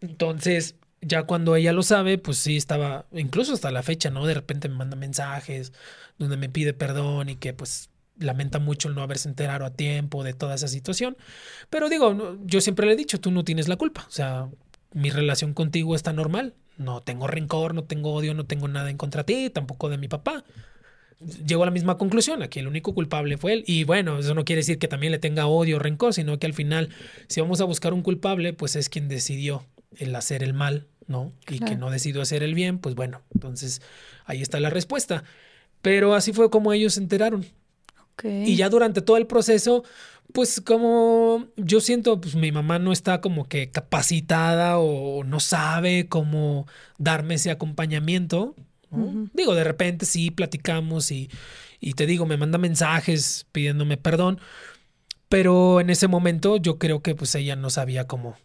Entonces, 0.00 0.76
ya 1.00 1.24
cuando 1.24 1.56
ella 1.56 1.72
lo 1.72 1.82
sabe, 1.82 2.18
pues 2.18 2.38
sí 2.38 2.56
estaba, 2.56 3.06
incluso 3.12 3.52
hasta 3.52 3.70
la 3.70 3.82
fecha, 3.82 4.10
¿no? 4.10 4.24
De 4.26 4.34
repente 4.34 4.68
me 4.68 4.76
manda 4.76 4.96
mensajes 4.96 5.72
donde 6.18 6.36
me 6.36 6.48
pide 6.48 6.74
perdón 6.74 7.28
y 7.28 7.36
que 7.36 7.52
pues 7.52 7.90
lamenta 8.18 8.58
mucho 8.60 8.88
el 8.88 8.94
no 8.94 9.02
haberse 9.02 9.28
enterado 9.28 9.64
a 9.64 9.70
tiempo 9.70 10.22
de 10.22 10.32
toda 10.32 10.54
esa 10.54 10.68
situación. 10.68 11.16
Pero 11.70 11.88
digo, 11.88 12.38
yo 12.44 12.60
siempre 12.60 12.86
le 12.86 12.92
he 12.92 12.96
dicho, 12.96 13.20
tú 13.20 13.30
no 13.30 13.42
tienes 13.44 13.68
la 13.68 13.76
culpa. 13.76 14.04
O 14.06 14.12
sea, 14.12 14.48
mi 14.92 15.10
relación 15.10 15.54
contigo 15.54 15.96
está 15.96 16.12
normal. 16.12 16.54
No 16.78 17.02
tengo 17.02 17.26
rencor, 17.26 17.74
no 17.74 17.84
tengo 17.84 18.12
odio, 18.12 18.34
no 18.34 18.44
tengo 18.44 18.68
nada 18.68 18.90
en 18.90 18.96
contra 18.96 19.22
de 19.22 19.34
ti, 19.34 19.50
tampoco 19.50 19.88
de 19.88 19.98
mi 19.98 20.08
papá. 20.08 20.44
Llego 21.46 21.62
a 21.62 21.66
la 21.66 21.72
misma 21.72 21.98
conclusión, 21.98 22.42
aquí 22.42 22.58
el 22.58 22.66
único 22.66 22.94
culpable 22.94 23.36
fue 23.36 23.52
él. 23.52 23.64
Y 23.66 23.84
bueno, 23.84 24.18
eso 24.18 24.34
no 24.34 24.44
quiere 24.44 24.60
decir 24.60 24.78
que 24.78 24.88
también 24.88 25.12
le 25.12 25.18
tenga 25.18 25.46
odio 25.46 25.76
o 25.76 25.78
rencor, 25.78 26.14
sino 26.14 26.38
que 26.38 26.46
al 26.46 26.54
final, 26.54 26.88
si 27.28 27.40
vamos 27.40 27.60
a 27.60 27.64
buscar 27.64 27.94
un 27.94 28.02
culpable, 28.02 28.52
pues 28.52 28.74
es 28.74 28.88
quien 28.88 29.08
decidió 29.08 29.64
el 29.98 30.14
hacer 30.16 30.42
el 30.42 30.54
mal, 30.54 30.88
¿no? 31.06 31.32
Y 31.48 31.60
que 31.60 31.76
no 31.76 31.90
decidió 31.90 32.22
hacer 32.22 32.42
el 32.42 32.54
bien, 32.54 32.78
pues 32.78 32.94
bueno, 32.94 33.22
entonces 33.34 33.82
ahí 34.24 34.42
está 34.42 34.58
la 34.58 34.70
respuesta. 34.70 35.22
Pero 35.80 36.14
así 36.14 36.32
fue 36.32 36.50
como 36.50 36.72
ellos 36.72 36.94
se 36.94 37.00
enteraron. 37.00 37.44
Y 38.24 38.56
ya 38.56 38.68
durante 38.68 39.02
todo 39.02 39.16
el 39.16 39.26
proceso, 39.26 39.84
pues 40.32 40.60
como 40.60 41.46
yo 41.56 41.80
siento, 41.80 42.20
pues 42.20 42.34
mi 42.34 42.52
mamá 42.52 42.78
no 42.78 42.92
está 42.92 43.20
como 43.20 43.48
que 43.48 43.70
capacitada 43.70 44.78
o 44.78 45.24
no 45.24 45.40
sabe 45.40 46.08
cómo 46.08 46.66
darme 46.98 47.34
ese 47.34 47.50
acompañamiento. 47.50 48.54
Digo, 49.32 49.54
de 49.54 49.64
repente 49.64 50.04
sí 50.04 50.30
platicamos 50.30 51.10
y, 51.10 51.30
y 51.80 51.94
te 51.94 52.04
digo, 52.04 52.26
me 52.26 52.36
manda 52.36 52.58
mensajes 52.58 53.46
pidiéndome 53.50 53.96
perdón, 53.96 54.38
pero 55.30 55.80
en 55.80 55.88
ese 55.88 56.08
momento 56.08 56.58
yo 56.58 56.78
creo 56.78 57.00
que 57.00 57.14
pues 57.14 57.34
ella 57.34 57.56
no 57.56 57.70
sabía 57.70 58.06
cómo 58.06 58.36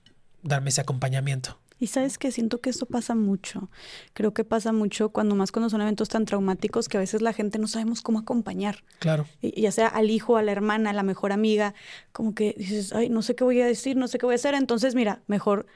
darme 0.44 0.70
ese 0.70 0.80
acompañamiento. 0.80 1.60
Y 1.80 1.88
sabes 1.88 2.18
que 2.18 2.32
siento 2.32 2.60
que 2.60 2.70
esto 2.70 2.86
pasa 2.86 3.14
mucho. 3.14 3.70
Creo 4.14 4.34
que 4.34 4.44
pasa 4.44 4.72
mucho 4.72 5.10
cuando 5.10 5.36
más 5.36 5.52
cuando 5.52 5.70
son 5.70 5.82
eventos 5.82 6.10
tan 6.10 6.26
traumáticos 6.26 6.90
que 6.90 6.98
a 6.98 7.00
veces 7.00 7.22
la 7.22 7.34
gente 7.34 7.60
no 7.60 7.68
sabemos 7.68 8.02
cómo 8.02 8.20
acompañar. 8.20 8.84
Claro. 9.00 9.28
ya 9.42 9.72
sea 9.72 9.88
al 9.88 10.10
hijo, 10.10 10.38
a 10.38 10.42
la 10.42 10.52
hermana, 10.52 10.90
a 10.90 10.94
la 10.94 11.04
mejor 11.04 11.32
amiga, 11.32 11.76
como 12.12 12.34
que 12.34 12.56
dices, 12.58 12.94
ay, 12.94 13.10
no 13.10 13.22
sé 13.22 13.36
qué 13.36 13.44
voy 13.44 13.62
a 13.62 13.68
decir, 13.68 13.96
no 13.96 14.08
sé 14.08 14.18
qué 14.18 14.26
voy 14.26 14.34
a 14.34 14.38
hacer. 14.38 14.56
Entonces, 14.56 14.96
mira, 14.96 15.22
mejor 15.28 15.68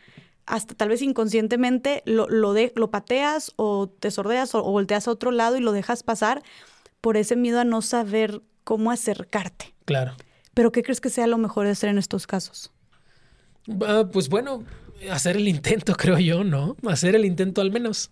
hasta 0.46 0.76
tal 0.76 0.90
vez 0.90 1.02
inconscientemente 1.02 2.04
lo, 2.06 2.28
lo, 2.28 2.54
de, 2.54 2.74
lo 2.76 2.90
pateas 2.90 3.54
o 3.56 3.88
te 3.88 4.12
sordeas 4.12 4.56
o, 4.56 4.64
volteas 4.64 5.08
a 5.08 5.12
otro 5.12 5.32
lado 5.32 5.58
y 5.58 5.62
lo 5.62 5.72
dejas 5.72 6.04
pasar 6.04 6.42
por 7.00 7.18
ese 7.18 7.36
miedo 7.36 7.60
a 7.60 7.64
no 7.64 7.82
saber 7.82 8.42
cómo 8.64 8.92
acercarte. 8.92 9.74
Claro. 9.86 10.16
Pero 10.54 10.72
¿qué 10.72 10.84
crees 10.84 11.02
que 11.02 11.10
sea 11.10 11.28
lo 11.28 11.38
mejor 11.38 11.66
de 11.66 11.72
hacer 11.72 11.90
en 11.90 11.98
estos 11.98 12.28
casos? 12.28 12.72
Ah, 13.88 14.06
pues 14.12 14.28
bueno, 14.28 14.64
hacer 15.10 15.38
el 15.38 15.48
intento, 15.48 15.96
creo 15.98 16.20
yo, 16.20 16.44
¿no? 16.44 16.76
Hacer 16.88 17.16
el 17.16 17.26
intento 17.26 17.62
al 17.62 17.72
menos. 17.72 18.12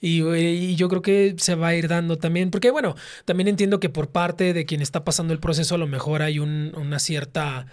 Y, 0.00 0.76
yo 0.76 0.88
creo 0.88 1.02
que 1.02 1.34
se 1.38 1.54
va 1.54 1.68
a 1.68 1.74
ir 1.74 1.88
dando 1.88 2.18
también, 2.18 2.50
porque 2.50 2.70
bueno, 2.70 2.94
también 3.24 3.48
entiendo 3.48 3.80
que 3.80 3.88
por 3.88 4.10
parte 4.10 4.52
de 4.52 4.64
quien 4.64 4.80
está 4.80 5.04
pasando 5.04 5.32
el 5.32 5.40
proceso 5.40 5.74
a 5.74 5.78
lo 5.78 5.86
mejor 5.86 6.22
hay 6.22 6.38
una 6.38 6.98
cierta, 6.98 7.66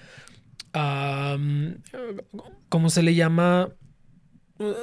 ¿cómo 2.70 2.90
se 2.90 3.04
le 3.04 3.14
llama? 3.14 3.70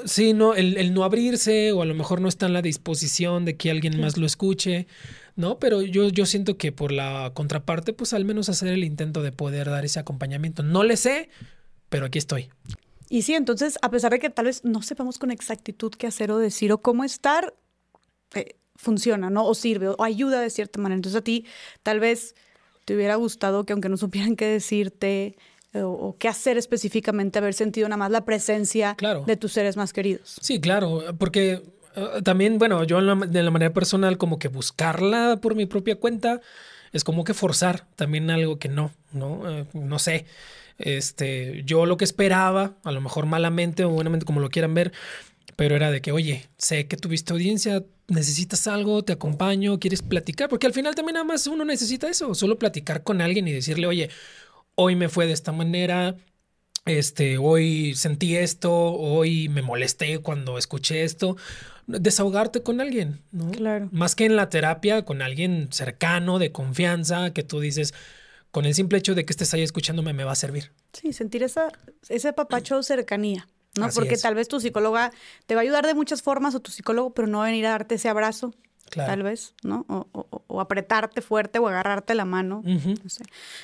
Sí, 0.04 0.34
no, 0.34 0.54
el, 0.54 0.92
no 0.92 1.02
abrirse 1.02 1.72
o 1.72 1.82
a 1.82 1.86
lo 1.86 1.94
mejor 1.94 2.20
no 2.20 2.28
está 2.28 2.46
en 2.46 2.52
la 2.52 2.62
disposición 2.62 3.44
de 3.44 3.56
que 3.56 3.70
alguien 3.70 3.98
más 4.00 4.18
lo 4.18 4.26
escuche, 4.26 4.86
¿no? 5.34 5.58
Pero 5.58 5.80
yo, 5.80 6.10
yo 6.10 6.26
siento 6.26 6.58
que 6.58 6.72
por 6.72 6.92
la 6.92 7.32
contraparte, 7.34 7.94
pues 7.94 8.12
al 8.12 8.26
menos 8.26 8.50
hacer 8.50 8.68
el 8.68 8.84
intento 8.84 9.22
de 9.22 9.32
poder 9.32 9.70
dar 9.70 9.84
ese 9.84 9.98
acompañamiento. 9.98 10.62
No 10.62 10.84
le 10.84 10.98
sé, 10.98 11.30
pero 11.88 12.06
aquí 12.06 12.18
estoy. 12.18 12.50
Y 13.12 13.20
sí, 13.20 13.34
entonces, 13.34 13.78
a 13.82 13.90
pesar 13.90 14.10
de 14.10 14.18
que 14.18 14.30
tal 14.30 14.46
vez 14.46 14.64
no 14.64 14.80
sepamos 14.80 15.18
con 15.18 15.30
exactitud 15.30 15.92
qué 15.92 16.06
hacer 16.06 16.30
o 16.30 16.38
decir 16.38 16.72
o 16.72 16.80
cómo 16.80 17.04
estar, 17.04 17.52
eh, 18.34 18.56
funciona, 18.74 19.28
¿no? 19.28 19.44
O 19.44 19.54
sirve, 19.54 19.88
o 19.88 20.02
ayuda 20.02 20.40
de 20.40 20.48
cierta 20.48 20.80
manera. 20.80 20.96
Entonces 20.96 21.20
a 21.20 21.22
ti 21.22 21.44
tal 21.82 22.00
vez 22.00 22.34
te 22.86 22.96
hubiera 22.96 23.16
gustado 23.16 23.66
que 23.66 23.74
aunque 23.74 23.90
no 23.90 23.98
supieran 23.98 24.34
qué 24.34 24.46
decirte 24.46 25.36
eh, 25.74 25.82
o, 25.82 26.16
qué 26.18 26.26
hacer 26.26 26.56
específicamente, 26.56 27.38
haber 27.38 27.52
sentido 27.52 27.86
nada 27.86 27.98
más 27.98 28.10
la 28.10 28.24
presencia 28.24 28.96
de 29.26 29.36
tus 29.36 29.52
seres 29.52 29.76
más 29.76 29.92
queridos. 29.92 30.38
Sí, 30.40 30.58
claro, 30.58 31.02
porque 31.18 31.62
eh, 31.94 32.22
también, 32.24 32.56
bueno, 32.56 32.82
yo 32.84 32.98
de 33.14 33.42
la 33.42 33.50
manera 33.50 33.74
personal 33.74 34.16
como 34.16 34.38
que 34.38 34.48
buscarla 34.48 35.38
por 35.42 35.54
mi 35.54 35.66
propia 35.66 35.96
cuenta 35.96 36.40
es 36.92 37.04
como 37.04 37.24
que 37.24 37.34
forzar 37.34 37.86
también 37.94 38.30
algo 38.30 38.58
que 38.58 38.70
no, 38.70 38.90
¿no? 39.12 39.42
no 39.74 39.98
sé. 39.98 40.24
Este, 40.78 41.62
yo 41.64 41.86
lo 41.86 41.96
que 41.96 42.04
esperaba, 42.04 42.76
a 42.84 42.92
lo 42.92 43.00
mejor 43.00 43.26
malamente 43.26 43.84
o 43.84 43.90
buenamente, 43.90 44.26
como 44.26 44.40
lo 44.40 44.50
quieran 44.50 44.74
ver, 44.74 44.92
pero 45.56 45.76
era 45.76 45.90
de 45.90 46.00
que, 46.00 46.12
oye, 46.12 46.48
sé 46.56 46.86
que 46.86 46.96
tuviste 46.96 47.32
audiencia, 47.32 47.84
necesitas 48.08 48.66
algo, 48.66 49.04
te 49.04 49.12
acompaño, 49.12 49.78
quieres 49.78 50.02
platicar, 50.02 50.48
porque 50.48 50.66
al 50.66 50.72
final 50.72 50.94
también 50.94 51.14
nada 51.14 51.24
más 51.24 51.46
uno 51.46 51.64
necesita 51.64 52.08
eso, 52.08 52.34
solo 52.34 52.58
platicar 52.58 53.02
con 53.02 53.20
alguien 53.20 53.46
y 53.48 53.52
decirle, 53.52 53.86
oye, 53.86 54.10
hoy 54.74 54.96
me 54.96 55.08
fue 55.08 55.26
de 55.26 55.32
esta 55.32 55.52
manera, 55.52 56.16
este, 56.84 57.38
hoy 57.38 57.94
sentí 57.94 58.36
esto, 58.36 58.72
hoy 58.72 59.48
me 59.48 59.62
molesté 59.62 60.18
cuando 60.18 60.58
escuché 60.58 61.04
esto, 61.04 61.36
desahogarte 61.86 62.62
con 62.62 62.80
alguien, 62.80 63.20
¿no? 63.30 63.50
Claro. 63.50 63.88
Más 63.92 64.14
que 64.14 64.24
en 64.24 64.36
la 64.36 64.48
terapia, 64.48 65.04
con 65.04 65.22
alguien 65.22 65.68
cercano, 65.70 66.38
de 66.38 66.52
confianza, 66.52 67.32
que 67.32 67.42
tú 67.42 67.60
dices, 67.60 67.94
con 68.52 68.66
el 68.66 68.74
simple 68.74 68.98
hecho 68.98 69.14
de 69.14 69.24
que 69.24 69.32
estés 69.32 69.52
ahí 69.54 69.62
escuchándome 69.62 70.12
me 70.12 70.24
va 70.24 70.32
a 70.32 70.36
servir. 70.36 70.72
Sí, 70.92 71.12
sentir 71.12 71.42
esa, 71.42 71.72
ese 72.08 72.32
papacho 72.34 72.82
cercanía, 72.82 73.48
¿no? 73.76 73.88
Porque 73.88 74.16
tal 74.18 74.34
vez 74.34 74.46
tu 74.46 74.60
psicóloga 74.60 75.10
te 75.46 75.54
va 75.54 75.62
a 75.62 75.64
ayudar 75.64 75.86
de 75.86 75.94
muchas 75.94 76.22
formas 76.22 76.54
o 76.54 76.60
tu 76.60 76.70
psicólogo, 76.70 77.14
pero 77.14 77.26
no 77.26 77.38
va 77.38 77.44
a 77.44 77.46
venir 77.48 77.66
a 77.66 77.70
darte 77.70 77.94
ese 77.94 78.10
abrazo, 78.10 78.54
tal 78.90 79.22
vez, 79.22 79.54
¿no? 79.62 79.86
O, 79.88 80.60
apretarte 80.60 81.22
fuerte 81.22 81.58
o 81.58 81.66
agarrarte 81.66 82.14
la 82.14 82.26
mano. 82.26 82.62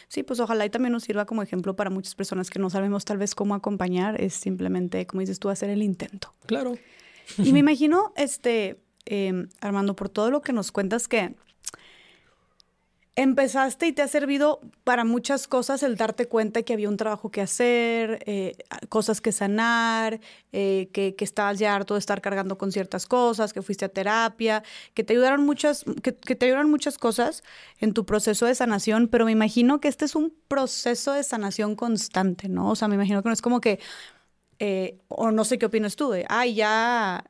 Sí, 0.09 0.23
pues 0.23 0.41
ojalá 0.41 0.65
y 0.65 0.71
también 0.71 0.93
nos 0.93 1.05
sirva 1.05 1.27
como 1.27 1.43
ejemplo 1.43 1.77
para 1.77 1.91
muchas 1.91 2.15
personas 2.15 2.49
que 2.49 2.59
no 2.59 2.71
sabemos 2.71 3.05
tal 3.05 3.19
vez 3.19 3.35
cómo 3.35 3.55
acompañar, 3.55 4.19
es 4.19 4.33
simplemente, 4.33 5.07
como 5.07 5.21
dices 5.21 5.39
tú, 5.39 5.51
hacer 5.51 5.69
el 5.69 5.83
intento. 5.83 6.33
Claro. 6.47 6.79
Y 7.37 7.53
me 7.53 7.59
imagino, 7.61 8.15
este, 8.17 8.81
em, 9.05 9.51
Armando, 9.61 9.95
por 9.95 10.09
todo 10.09 10.31
lo 10.31 10.41
que 10.41 10.55
nos 10.55 10.73
cuentas 10.73 11.09
que 11.09 11.35
empezaste 13.19 13.89
y 13.89 13.93
te 13.93 14.03
ha 14.03 14.07
servido 14.07 14.61
para 14.85 15.05
muchas 15.05 15.49
cosas 15.49 15.83
el 15.83 15.97
darte 15.97 16.27
cuenta 16.29 16.63
que 16.63 16.73
había 16.73 16.89
un 16.89 16.97
trabajo 16.97 17.33
que 17.33 17.41
hacer, 17.41 18.23
eh, 18.27 18.57
cosas 18.89 19.21
que 19.21 19.33
sanar, 19.33 20.21
eh, 20.53 20.89
que, 20.93 21.17
estabas 21.19 21.59
ya 21.59 21.75
harto 21.75 21.95
de 21.95 22.01
estar 22.01 22.21
cargando 22.21 22.57
con 22.59 22.71
ciertas 22.71 23.07
cosas, 23.07 23.53
que 23.53 23.61
fuiste 23.61 23.85
a 23.85 23.89
terapia, 23.89 24.63
que 24.95 25.03
te 25.03 25.15
ayudaron 25.15 25.45
muchas, 25.45 25.85
que, 26.01 26.13
te 26.13 26.47
ayudaron 26.47 26.71
muchas 26.71 26.97
cosas 26.97 27.43
en 27.81 27.93
tu 27.93 28.07
proceso 28.07 28.47
de 28.47 28.55
sanación, 28.55 29.09
pero 29.09 29.25
me 29.25 29.33
imagino 29.33 29.81
que 29.81 29.89
este 29.89 30.05
es 30.05 30.15
un 30.15 30.33
proceso 30.47 31.13
de 31.13 31.25
sanación 31.25 31.75
constante, 31.75 32.49
¿no? 32.49 32.71
O 32.71 32.77
sea, 32.77 32.87
me 32.87 32.95
imagino 32.95 33.21
que 33.25 33.31
no 33.31 33.33
es 33.33 33.43
como 33.43 33.61
que, 33.61 33.81
eh, 34.61 35.01
o 35.09 35.33
no 35.33 35.45
sé 35.45 35.59
qué 35.59 35.67
opinas 35.67 35.97
tú, 35.97 36.11
de, 36.11 36.25
ay, 36.29 36.55
ya 36.55 37.25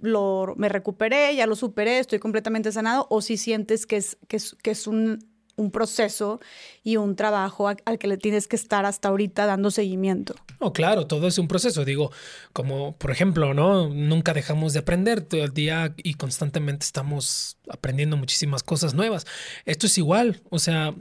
lo, 0.00 0.54
me 0.56 0.68
recuperé, 0.68 1.34
ya 1.34 1.46
lo 1.46 1.56
superé, 1.56 1.98
estoy 1.98 2.18
completamente 2.18 2.72
sanado, 2.72 3.06
o 3.10 3.20
si 3.20 3.36
sientes 3.36 3.86
que 3.86 3.96
es, 3.96 4.18
que 4.28 4.36
es, 4.36 4.56
que 4.62 4.70
es 4.70 4.86
un, 4.86 5.26
un, 5.56 5.70
proceso 5.70 6.40
y 6.84 6.96
un 6.96 7.16
trabajo 7.16 7.68
al 7.68 7.98
que 7.98 8.06
le 8.06 8.16
tienes 8.16 8.46
que 8.46 8.56
estar 8.56 8.86
hasta 8.86 9.08
ahorita 9.08 9.46
dando 9.46 9.70
seguimiento. 9.70 10.34
Oh, 10.60 10.72
claro, 10.72 11.06
todo 11.06 11.26
es 11.26 11.38
un 11.38 11.48
proceso. 11.48 11.84
Digo, 11.84 12.10
como 12.52 12.96
por 12.96 13.10
ejemplo, 13.10 13.54
¿no? 13.54 13.88
Nunca 13.88 14.32
dejamos 14.34 14.72
de 14.72 14.80
aprender 14.80 15.20
todo 15.20 15.44
el 15.44 15.52
día 15.52 15.94
y 15.96 16.14
constantemente 16.14 16.84
estamos 16.84 17.58
aprendiendo 17.68 18.16
muchísimas 18.16 18.62
cosas 18.62 18.94
nuevas. 18.94 19.26
Esto 19.64 19.86
es 19.86 19.98
igual, 19.98 20.40
o 20.50 20.58
sea, 20.58 20.94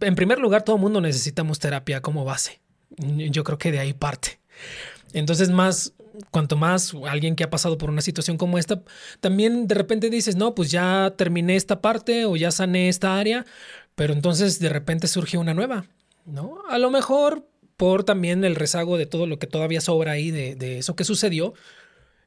en 0.00 0.14
primer 0.14 0.38
lugar, 0.38 0.62
todo 0.62 0.78
mundo 0.78 1.00
necesitamos 1.00 1.58
terapia 1.58 2.00
como 2.00 2.24
base. 2.24 2.60
Yo 2.96 3.44
creo 3.44 3.58
que 3.58 3.72
de 3.72 3.78
ahí 3.78 3.92
parte. 3.92 4.40
Entonces, 5.12 5.50
más, 5.50 5.94
cuanto 6.30 6.56
más 6.56 6.92
alguien 7.08 7.36
que 7.36 7.44
ha 7.44 7.50
pasado 7.50 7.78
por 7.78 7.90
una 7.90 8.02
situación 8.02 8.36
como 8.36 8.58
esta, 8.58 8.82
también 9.20 9.66
de 9.66 9.74
repente 9.74 10.10
dices, 10.10 10.36
no, 10.36 10.54
pues 10.54 10.70
ya 10.70 11.14
terminé 11.16 11.56
esta 11.56 11.80
parte 11.80 12.24
o 12.24 12.36
ya 12.36 12.50
sané 12.50 12.88
esta 12.88 13.18
área, 13.18 13.46
pero 13.94 14.12
entonces 14.12 14.58
de 14.58 14.68
repente 14.68 15.08
surge 15.08 15.38
una 15.38 15.54
nueva, 15.54 15.86
¿no? 16.24 16.58
A 16.68 16.78
lo 16.78 16.90
mejor 16.90 17.46
por 17.76 18.04
también 18.04 18.44
el 18.44 18.56
rezago 18.56 18.98
de 18.98 19.06
todo 19.06 19.26
lo 19.26 19.38
que 19.38 19.46
todavía 19.46 19.80
sobra 19.80 20.12
ahí 20.12 20.30
de, 20.30 20.54
de 20.54 20.78
eso 20.78 20.96
que 20.96 21.04
sucedió, 21.04 21.54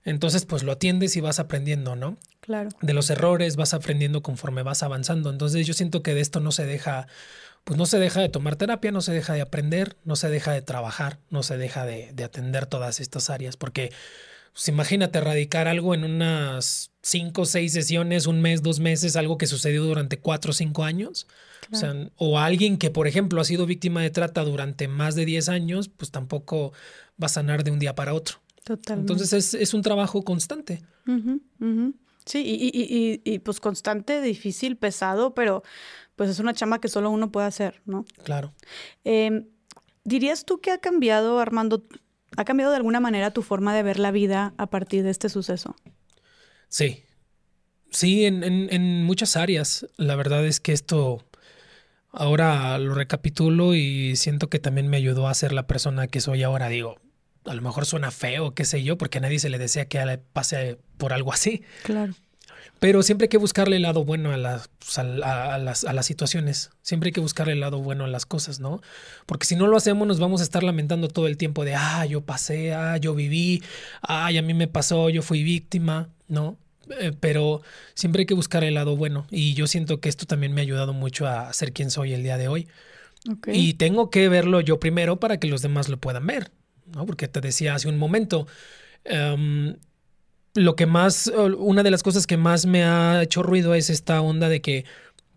entonces 0.05 0.45
pues 0.45 0.63
lo 0.63 0.71
atiendes 0.73 1.15
y 1.15 1.21
vas 1.21 1.39
aprendiendo, 1.39 1.95
¿no? 1.95 2.17
Claro. 2.41 2.69
De 2.81 2.93
los 2.93 3.09
errores 3.09 3.55
vas 3.55 3.73
aprendiendo 3.73 4.21
conforme 4.21 4.63
vas 4.63 4.83
avanzando. 4.83 5.29
Entonces 5.29 5.65
yo 5.65 5.73
siento 5.73 6.03
que 6.03 6.13
de 6.13 6.21
esto 6.21 6.41
no 6.41 6.51
se 6.51 6.65
deja 6.65 7.07
pues 7.63 7.77
no 7.77 7.85
se 7.85 7.99
deja 7.99 8.19
de 8.21 8.29
tomar 8.29 8.55
terapia, 8.55 8.91
no 8.91 9.01
se 9.01 9.13
deja 9.13 9.33
de 9.33 9.41
aprender, 9.41 9.97
no 10.03 10.15
se 10.15 10.29
deja 10.29 10.51
de 10.51 10.61
trabajar, 10.61 11.19
no 11.29 11.43
se 11.43 11.57
deja 11.57 11.85
de, 11.85 12.13
atender 12.23 12.65
todas 12.65 12.99
estas 12.99 13.29
áreas, 13.29 13.55
porque 13.55 13.91
pues, 14.51 14.67
imagínate 14.67 15.19
erradicar 15.19 15.67
algo 15.67 15.93
en 15.93 16.03
unas 16.03 16.91
cinco, 17.01 17.45
seis 17.45 17.73
sesiones, 17.73 18.27
un 18.27 18.41
mes, 18.41 18.61
dos 18.61 18.79
meses, 18.79 19.15
algo 19.15 19.37
que 19.37 19.47
sucedió 19.47 19.83
durante 19.83 20.19
cuatro 20.19 20.51
o 20.51 20.53
cinco 20.53 20.83
años. 20.83 21.27
O, 21.71 21.75
sea, 21.75 21.93
o 22.17 22.39
alguien 22.39 22.77
que, 22.77 22.89
por 22.89 23.07
ejemplo, 23.07 23.39
ha 23.39 23.45
sido 23.45 23.65
víctima 23.65 24.01
de 24.01 24.09
trata 24.09 24.43
durante 24.43 24.89
más 24.89 25.15
de 25.15 25.25
diez 25.25 25.47
años, 25.47 25.87
pues 25.87 26.11
tampoco 26.11 26.73
va 27.21 27.27
a 27.27 27.29
sanar 27.29 27.63
de 27.63 27.71
un 27.71 27.79
día 27.79 27.95
para 27.95 28.13
otro. 28.13 28.39
Totalmente. 28.65 29.13
Entonces 29.13 29.53
es, 29.53 29.73
un 29.73 29.81
trabajo 29.81 30.23
constante. 30.23 30.83
Sí, 32.25 32.41
y, 32.45 32.71
y, 32.73 33.21
y, 33.23 33.39
pues 33.39 33.59
constante, 33.59 34.21
difícil, 34.21 34.77
pesado, 34.77 35.33
pero 35.33 35.63
pues 36.15 36.29
es 36.29 36.39
una 36.39 36.53
chamba 36.53 36.79
que 36.79 36.87
solo 36.87 37.09
uno 37.09 37.31
puede 37.31 37.47
hacer, 37.47 37.81
¿no? 37.85 38.05
Claro. 38.23 38.53
Em, 39.03 39.47
¿Dirías 40.03 40.45
tú 40.45 40.59
que 40.59 40.71
ha 40.71 40.79
cambiado, 40.79 41.39
Armando, 41.39 41.83
ha 42.35 42.45
cambiado 42.45 42.71
de 42.71 42.77
alguna 42.77 42.99
manera 42.99 43.31
tu 43.31 43.41
forma 43.41 43.73
de 43.73 43.83
ver 43.83 43.99
la 43.99 44.11
vida 44.11 44.53
a 44.57 44.67
partir 44.67 45.03
de 45.03 45.09
este 45.09 45.29
suceso? 45.29 45.75
Sí. 46.67 47.03
Sí, 47.89 48.25
en, 48.25 48.43
en 48.43 49.03
muchas 49.03 49.37
áreas. 49.37 49.87
La 49.97 50.15
verdad 50.15 50.45
es 50.45 50.59
que 50.59 50.73
esto 50.73 51.23
ahora 52.13 52.77
lo 52.77 52.93
recapitulo 52.93 53.75
y 53.75 54.15
siento 54.15 54.49
que 54.49 54.59
también 54.59 54.87
me 54.87 54.97
ayudó 54.97 55.27
a 55.27 55.33
ser 55.33 55.51
la 55.51 55.67
persona 55.67 56.07
que 56.07 56.21
soy 56.21 56.43
ahora. 56.43 56.69
Digo, 56.69 56.99
a 57.45 57.53
lo 57.53 57.61
mejor 57.61 57.85
suena 57.85 58.11
feo, 58.11 58.53
qué 58.53 58.65
sé 58.65 58.83
yo, 58.83 58.97
porque 58.97 59.17
a 59.17 59.21
nadie 59.21 59.39
se 59.39 59.49
le 59.49 59.57
desea 59.57 59.85
que 59.85 60.19
pase 60.31 60.79
por 60.97 61.11
algo 61.11 61.33
así. 61.33 61.63
Claro. 61.83 62.13
Pero 62.83 63.01
siempre 63.01 63.27
hay 63.27 63.29
que 63.29 63.37
buscarle 63.37 63.77
el 63.77 63.83
lado 63.83 64.03
bueno 64.03 64.33
a 64.33 64.37
las, 64.37 64.69
pues, 64.77 64.97
a, 64.97 65.05
las, 65.57 65.85
a 65.85 65.93
las 65.93 66.05
situaciones. 66.05 66.69
Siempre 66.81 67.07
hay 67.07 67.11
que 67.13 67.21
buscarle 67.21 67.53
el 67.53 67.61
lado 67.61 67.79
bueno 67.79 68.03
a 68.03 68.09
las 68.09 68.25
cosas, 68.25 68.59
¿no? 68.59 68.81
Porque 69.25 69.45
si 69.45 69.55
no 69.55 69.67
lo 69.67 69.77
hacemos, 69.77 70.05
nos 70.05 70.19
vamos 70.19 70.41
a 70.41 70.43
estar 70.43 70.63
lamentando 70.63 71.07
todo 71.07 71.27
el 71.27 71.37
tiempo 71.37 71.63
de, 71.63 71.75
ah, 71.75 72.05
yo 72.05 72.25
pasé, 72.25 72.73
ah, 72.73 72.97
yo 72.97 73.15
viví, 73.15 73.63
ay, 74.01 74.37
a 74.37 74.41
mí 74.41 74.53
me 74.53 74.67
pasó, 74.67 75.09
yo 75.09 75.21
fui 75.21 75.43
víctima, 75.43 76.09
¿no? 76.27 76.57
Eh, 76.99 77.13
pero 77.17 77.61
siempre 77.93 78.23
hay 78.23 78.25
que 78.25 78.33
buscar 78.33 78.65
el 78.65 78.73
lado 78.73 78.97
bueno. 78.97 79.27
Y 79.31 79.53
yo 79.53 79.65
siento 79.65 80.01
que 80.01 80.09
esto 80.09 80.25
también 80.25 80.51
me 80.51 80.59
ha 80.59 80.63
ayudado 80.63 80.91
mucho 80.91 81.25
a 81.25 81.53
ser 81.53 81.71
quien 81.71 81.89
soy 81.89 82.11
el 82.11 82.21
día 82.21 82.37
de 82.37 82.49
hoy. 82.49 82.67
Y 83.47 83.75
tengo 83.75 84.09
que 84.09 84.27
verlo 84.27 84.59
yo 84.59 84.81
primero 84.81 85.21
para 85.21 85.39
que 85.39 85.47
los 85.47 85.61
demás 85.61 85.87
lo 85.87 85.95
puedan 86.01 86.27
ver, 86.27 86.51
¿no? 86.93 87.05
Porque 87.05 87.29
te 87.29 87.39
decía 87.39 87.75
hace 87.75 87.87
un 87.87 87.97
momento, 87.97 88.45
em, 89.05 89.77
lo 90.53 90.75
que 90.75 90.85
más, 90.85 91.31
una 91.57 91.83
de 91.83 91.91
las 91.91 92.03
cosas 92.03 92.27
que 92.27 92.37
más 92.37 92.65
me 92.65 92.83
ha 92.83 93.21
hecho 93.23 93.43
ruido 93.43 93.73
es 93.73 93.89
esta 93.89 94.21
onda 94.21 94.49
de 94.49 94.61
que, 94.61 94.85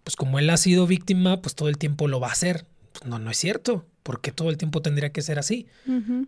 pues 0.05 0.17
como 0.17 0.39
él 0.39 0.51
ha 0.51 0.57
sido 0.57 0.87
víctima, 0.87 1.41
pues 1.41 1.55
todo 1.55 1.69
el 1.69 1.79
tiempo 1.79 2.09
lo 2.09 2.21
va 2.21 2.29
a 2.29 2.33
hacer. 2.33 2.67
Pues 2.93 3.07
no, 3.07 3.19
no 3.19 3.31
es 3.31 3.39
cierto, 3.39 3.87
porque 4.03 4.31
todo 4.31 4.51
el 4.51 4.59
tiempo 4.59 4.83
tendría 4.83 5.13
que 5.13 5.23
ser 5.23 5.39
así. 5.39 5.67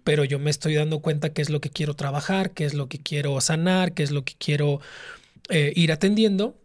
Pero 0.05 0.25
yo 0.25 0.39
me 0.39 0.51
estoy 0.51 0.75
dando 0.75 1.01
cuenta 1.01 1.33
qué 1.33 1.43
es 1.43 1.51
lo 1.51 1.61
que 1.61 1.71
quiero 1.71 1.95
trabajar, 1.95 2.53
qué 2.53 2.65
es 2.65 2.75
lo 2.75 2.89
que 2.89 2.99
quiero 2.99 3.41
sanar, 3.41 3.93
qué 3.93 4.03
es 4.03 4.11
lo 4.11 4.25
que 4.25 4.35
quiero 4.39 4.81
eh, 5.51 5.73
ir 5.77 5.93
atendiendo. 5.93 6.57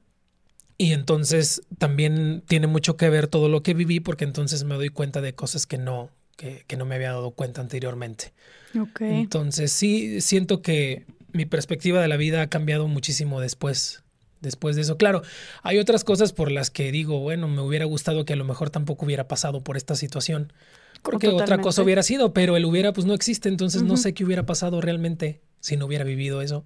Y 0.78 0.94
entonces 0.94 1.62
también 1.78 2.44
tiene 2.48 2.68
mucho 2.68 2.98
que 2.98 3.10
ver 3.10 3.28
todo 3.28 3.48
lo 3.48 3.64
que 3.64 3.74
viví, 3.74 4.00
porque 4.00 4.24
entonces 4.24 4.64
me 4.64 4.76
doy 4.76 4.90
cuenta 4.90 5.22
de 5.22 5.36
cosas 5.36 5.66
que 5.68 5.78
no, 5.78 6.10
que, 6.36 6.64
que 6.68 6.78
no 6.78 6.86
me 6.86 6.96
había 6.96 7.12
dado 7.12 7.32
cuenta 7.32 7.62
anteriormente. 7.62 8.34
Okay. 8.78 9.20
Entonces 9.22 9.72
sí 9.72 10.20
siento 10.20 10.62
que 10.62 11.06
mi 11.34 11.46
perspectiva 11.46 12.02
de 12.02 12.08
la 12.08 12.18
vida 12.18 12.42
ha 12.42 12.48
cambiado 12.48 12.88
muchísimo 12.88 13.42
después, 13.42 14.04
después 14.42 14.76
de 14.76 14.84
eso. 14.84 14.98
Claro, 14.98 15.24
hay 15.64 15.80
otras 15.80 16.04
cosas 16.04 16.34
por 16.34 16.52
las 16.52 16.70
que 16.70 16.92
digo, 16.92 17.20
bueno, 17.20 17.48
me 17.48 17.62
hubiera 17.62 17.86
gustado 17.86 18.26
que 18.26 18.34
a 18.34 18.38
lo 18.38 18.46
mejor 18.46 18.70
tampoco 18.70 19.06
hubiera 19.06 19.28
pasado 19.28 19.62
por 19.62 19.78
esta 19.78 19.96
situación. 19.96 20.54
Creo 21.02 21.20
que 21.20 21.28
otra 21.30 21.58
cosa 21.58 21.82
hubiera 21.82 22.02
sido, 22.02 22.34
pero 22.34 22.56
el 22.56 22.64
hubiera 22.66 22.94
pues 22.94 23.06
no 23.06 23.14
existe, 23.14 23.50
entonces 23.50 23.84
no 23.84 23.98
sé 23.98 24.14
qué 24.14 24.24
hubiera 24.24 24.46
pasado 24.46 24.80
realmente 24.80 25.42
si 25.60 25.76
no 25.76 25.86
hubiera 25.86 26.06
vivido 26.06 26.42
eso, 26.42 26.66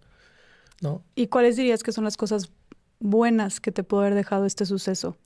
¿no? 0.79 1.03
¿Y 1.15 1.27
cuáles 1.27 1.55
dirías 1.55 1.81
que 1.81 1.91
son 1.91 2.03
las 2.03 2.17
cosas 2.17 2.51
buenas 2.99 3.59
que 3.59 3.71
te 3.71 3.83
puede 3.83 4.05
haber 4.05 4.15
dejado 4.15 4.45
este 4.45 4.65
suceso? 4.65 5.17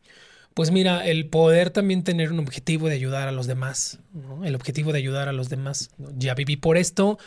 Pues 0.53 0.71
mira, 0.71 1.05
el 1.05 1.27
poder 1.27 1.69
también 1.69 2.03
tener 2.03 2.31
un 2.31 2.39
objetivo 2.39 2.89
de 2.89 2.95
ayudar 2.95 3.27
a 3.27 3.31
los 3.31 3.47
demás, 3.47 3.99
¿no? 4.13 4.43
el 4.43 4.55
objetivo 4.55 4.91
de 4.91 4.99
ayudar 4.99 5.29
a 5.29 5.33
los 5.33 5.47
demás. 5.49 5.91
Ya 6.17 6.33
viví 6.33 6.57
por 6.57 6.77
esto, 6.77 7.17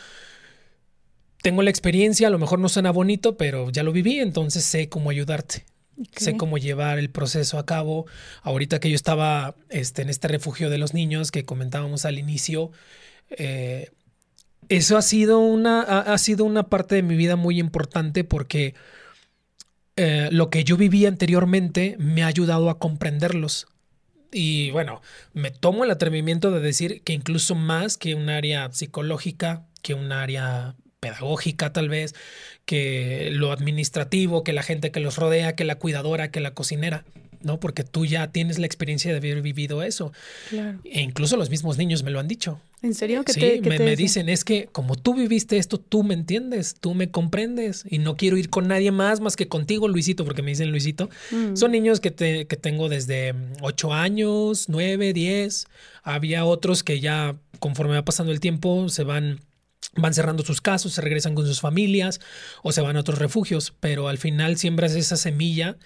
tengo 1.45 1.61
la 1.61 1.69
experiencia, 1.69 2.25
a 2.25 2.31
lo 2.31 2.39
mejor 2.39 2.57
no 2.57 2.69
suena 2.69 2.89
bonito, 2.89 3.37
pero 3.37 3.69
ya 3.69 3.83
lo 3.83 3.91
viví, 3.91 4.19
entonces 4.19 4.65
sé 4.65 4.89
cómo 4.89 5.11
ayudarte. 5.11 5.63
Sé 6.15 6.35
cómo 6.37 6.57
llevar 6.57 6.97
el 6.97 7.11
proceso 7.11 7.59
a 7.59 7.67
cabo. 7.67 8.07
Ahorita 8.41 8.79
que 8.79 8.89
yo 8.89 8.95
estaba 8.95 9.53
este, 9.69 10.01
en 10.01 10.09
este 10.09 10.27
refugio 10.27 10.71
de 10.71 10.79
los 10.79 10.95
niños 10.95 11.29
que 11.29 11.45
comentábamos 11.45 12.03
al 12.05 12.17
inicio, 12.17 12.71
eh, 13.29 13.91
eso 14.69 14.97
ha 14.97 15.03
sido, 15.03 15.37
una, 15.37 15.81
ha, 15.81 16.17
sido 16.17 16.45
una 16.45 16.63
parte 16.67 16.95
de 16.95 17.03
mi 17.03 17.15
vida 17.15 17.35
muy 17.35 17.59
importante 17.59 18.23
porque 18.23 18.73
eh, 19.97 20.29
lo 20.31 20.49
que 20.49 20.63
yo 20.63 20.77
viví 20.77 21.05
anteriormente 21.05 21.95
me 21.99 22.23
ha 22.23 22.27
ayudado 22.27 22.71
a 22.71 22.79
comprenderlos. 22.79 23.67
Y 24.31 24.71
bueno, 24.71 24.99
me 25.33 25.51
tomo 25.51 25.83
el 25.83 25.91
atrevimiento 25.91 26.49
de 26.49 26.59
decir 26.59 27.03
que 27.03 27.13
incluso 27.13 27.53
más 27.53 27.97
que 27.97 28.15
un 28.15 28.29
área 28.29 28.71
psicológica, 28.71 29.67
que 29.83 29.93
un 29.93 30.11
área 30.11 30.75
pedagógica 30.99 31.71
tal 31.73 31.89
vez, 31.89 32.15
que 32.65 33.29
lo 33.31 33.51
administrativo, 33.51 34.43
que 34.43 34.53
la 34.53 34.63
gente 34.63 34.91
que 34.91 34.99
los 34.99 35.17
rodea, 35.17 35.55
que 35.55 35.65
la 35.65 35.75
cuidadora, 35.75 36.31
que 36.31 36.39
la 36.39 36.53
cocinera. 36.53 37.05
¿no? 37.45 37.59
Porque 37.59 37.83
tú 37.83 38.05
ya 38.05 38.31
tienes 38.31 38.57
la 38.57 38.65
experiencia 38.65 39.11
de 39.11 39.17
haber 39.17 39.43
vivido 39.43 39.83
eso. 39.83 40.11
Claro. 40.49 40.79
E 40.83 41.01
incluso 41.01 41.37
los 41.37 41.51
mismos 41.51 41.77
niños 41.77 42.01
me 42.01 42.09
lo 42.09 42.19
han 42.19 42.27
dicho. 42.27 42.59
¿En 42.81 42.95
serio? 42.95 43.23
¿Qué 43.23 43.33
sí, 43.33 43.61
me, 43.61 43.95
dicen, 43.95 44.29
es 44.29 44.43
que 44.43 44.67
como 44.71 44.95
tú 44.95 45.13
viviste 45.13 45.57
esto, 45.57 45.79
tú 45.79 46.03
me 46.03 46.15
entiendes, 46.15 46.75
tú 46.79 46.95
me 46.95 47.11
comprendes 47.11 47.85
y 47.87 47.99
no 47.99 48.17
quiero 48.17 48.37
ir 48.37 48.49
con 48.49 48.67
nadie 48.67 48.91
más 48.91 49.19
más 49.21 49.35
que 49.35 49.47
contigo, 49.47 49.87
Luisito, 49.87 50.25
porque 50.25 50.41
me 50.41 50.51
dicen 50.51 50.71
Luisito. 50.71 51.09
Mm. 51.29 51.55
Son 51.55 51.71
niños 51.71 51.99
que, 51.99 52.09
te, 52.09 52.47
que 52.47 52.57
tengo 52.57 52.89
desde 52.89 53.35
8 53.61 53.93
años, 53.93 54.67
9, 54.67 55.13
10. 55.13 55.67
Había 56.01 56.45
otros 56.45 56.83
que 56.83 56.99
ya 56.99 57.35
conforme 57.59 57.93
va 57.93 58.03
pasando 58.03 58.31
el 58.31 58.39
tiempo 58.39 58.89
se 58.89 59.03
van 59.03 59.39
van 59.95 60.13
cerrando 60.13 60.43
sus 60.43 60.61
casos, 60.61 60.93
se 60.93 61.01
regresan 61.01 61.35
con 61.35 61.45
sus 61.45 61.61
familias 61.61 62.19
o 62.63 62.71
se 62.71 62.81
van 62.81 62.97
a 62.97 62.99
otros 62.99 63.19
refugios, 63.19 63.73
pero 63.79 64.07
al 64.07 64.17
final 64.17 64.57
siembras 64.57 64.93
esa 64.93 65.17
semilla, 65.17 65.77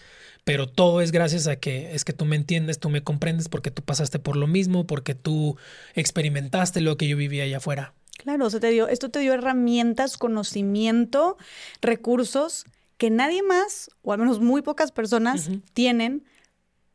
pero 0.43 0.67
todo 0.67 1.01
es 1.01 1.11
gracias 1.11 1.47
a 1.47 1.57
que 1.57 1.93
es 1.93 2.05
que 2.05 2.13
tú 2.13 2.25
me 2.25 2.35
entiendes, 2.35 2.79
tú 2.79 2.89
me 2.89 3.03
comprendes 3.03 3.49
porque 3.49 3.71
tú 3.71 3.83
pasaste 3.83 4.19
por 4.19 4.35
lo 4.35 4.47
mismo, 4.47 4.87
porque 4.87 5.15
tú 5.15 5.57
experimentaste 5.93 6.81
lo 6.81 6.97
que 6.97 7.07
yo 7.07 7.17
vivía 7.17 7.43
allá 7.43 7.57
afuera. 7.57 7.93
Claro, 8.17 8.47
o 8.47 8.49
te 8.49 8.69
dio, 8.69 8.87
esto 8.89 9.09
te 9.09 9.19
dio 9.19 9.33
herramientas, 9.33 10.17
conocimiento, 10.17 11.37
recursos 11.81 12.65
que 12.97 13.09
nadie 13.09 13.43
más, 13.43 13.89
o 14.01 14.11
al 14.11 14.19
menos 14.19 14.41
muy 14.41 14.61
pocas 14.61 14.91
personas, 14.91 15.49
tienen 15.73 16.25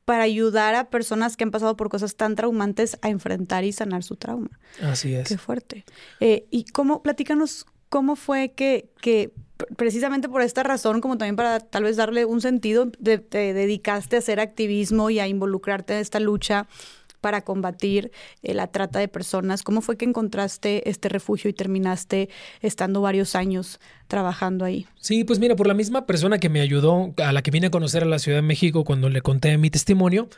para 0.04 0.24
ayudar 0.24 0.74
a 0.74 0.90
personas 0.90 1.36
que 1.36 1.44
han 1.44 1.50
pasado 1.50 1.76
por 1.76 1.88
cosas 1.88 2.16
tan 2.16 2.34
traumantes 2.34 2.98
a 3.02 3.08
enfrentar 3.08 3.64
y 3.64 3.72
sanar 3.72 4.02
su 4.02 4.16
trauma. 4.16 4.50
Así 4.82 5.14
es. 5.14 5.28
Qué 5.28 5.38
fuerte. 5.38 5.84
Eh, 6.20 6.46
y 6.50 6.64
cómo, 6.64 7.02
platícanos, 7.02 7.66
cómo 7.88 8.16
fue 8.16 8.52
que, 8.52 8.90
que 9.00 9.32
precisamente 9.76 10.28
por 10.28 10.42
esta 10.42 10.62
razón, 10.62 11.00
como 11.00 11.16
también 11.16 11.36
para 11.36 11.60
tal 11.60 11.84
vez 11.84 11.96
darle 11.96 12.24
un 12.24 12.40
sentido, 12.40 12.90
te 12.90 13.18
dedicaste 13.54 14.16
a 14.16 14.18
hacer 14.18 14.40
activismo 14.40 15.10
y 15.10 15.20
a 15.20 15.28
involucrarte 15.28 15.94
en 15.94 16.00
esta 16.00 16.20
lucha 16.20 16.66
para 17.24 17.40
combatir 17.40 18.12
eh, 18.42 18.52
la 18.52 18.66
trata 18.66 18.98
de 18.98 19.08
personas. 19.08 19.62
¿Cómo 19.62 19.80
fue 19.80 19.96
que 19.96 20.04
encontraste 20.04 20.90
este 20.90 21.08
refugio 21.08 21.48
y 21.48 21.54
terminaste 21.54 22.28
estando 22.60 23.00
varios 23.00 23.34
años 23.34 23.80
trabajando 24.08 24.66
ahí? 24.66 24.86
Sí, 25.00 25.24
pues 25.24 25.38
mira, 25.38 25.56
por 25.56 25.66
la 25.66 25.72
misma 25.72 26.04
persona 26.04 26.38
que 26.38 26.50
me 26.50 26.60
ayudó, 26.60 27.14
a 27.16 27.32
la 27.32 27.40
que 27.40 27.50
vine 27.50 27.68
a 27.68 27.70
conocer 27.70 28.02
a 28.02 28.06
la 28.06 28.18
Ciudad 28.18 28.36
de 28.36 28.42
México 28.42 28.84
cuando 28.84 29.08
le 29.08 29.22
conté 29.22 29.56
mi 29.56 29.70
testimonio, 29.70 30.28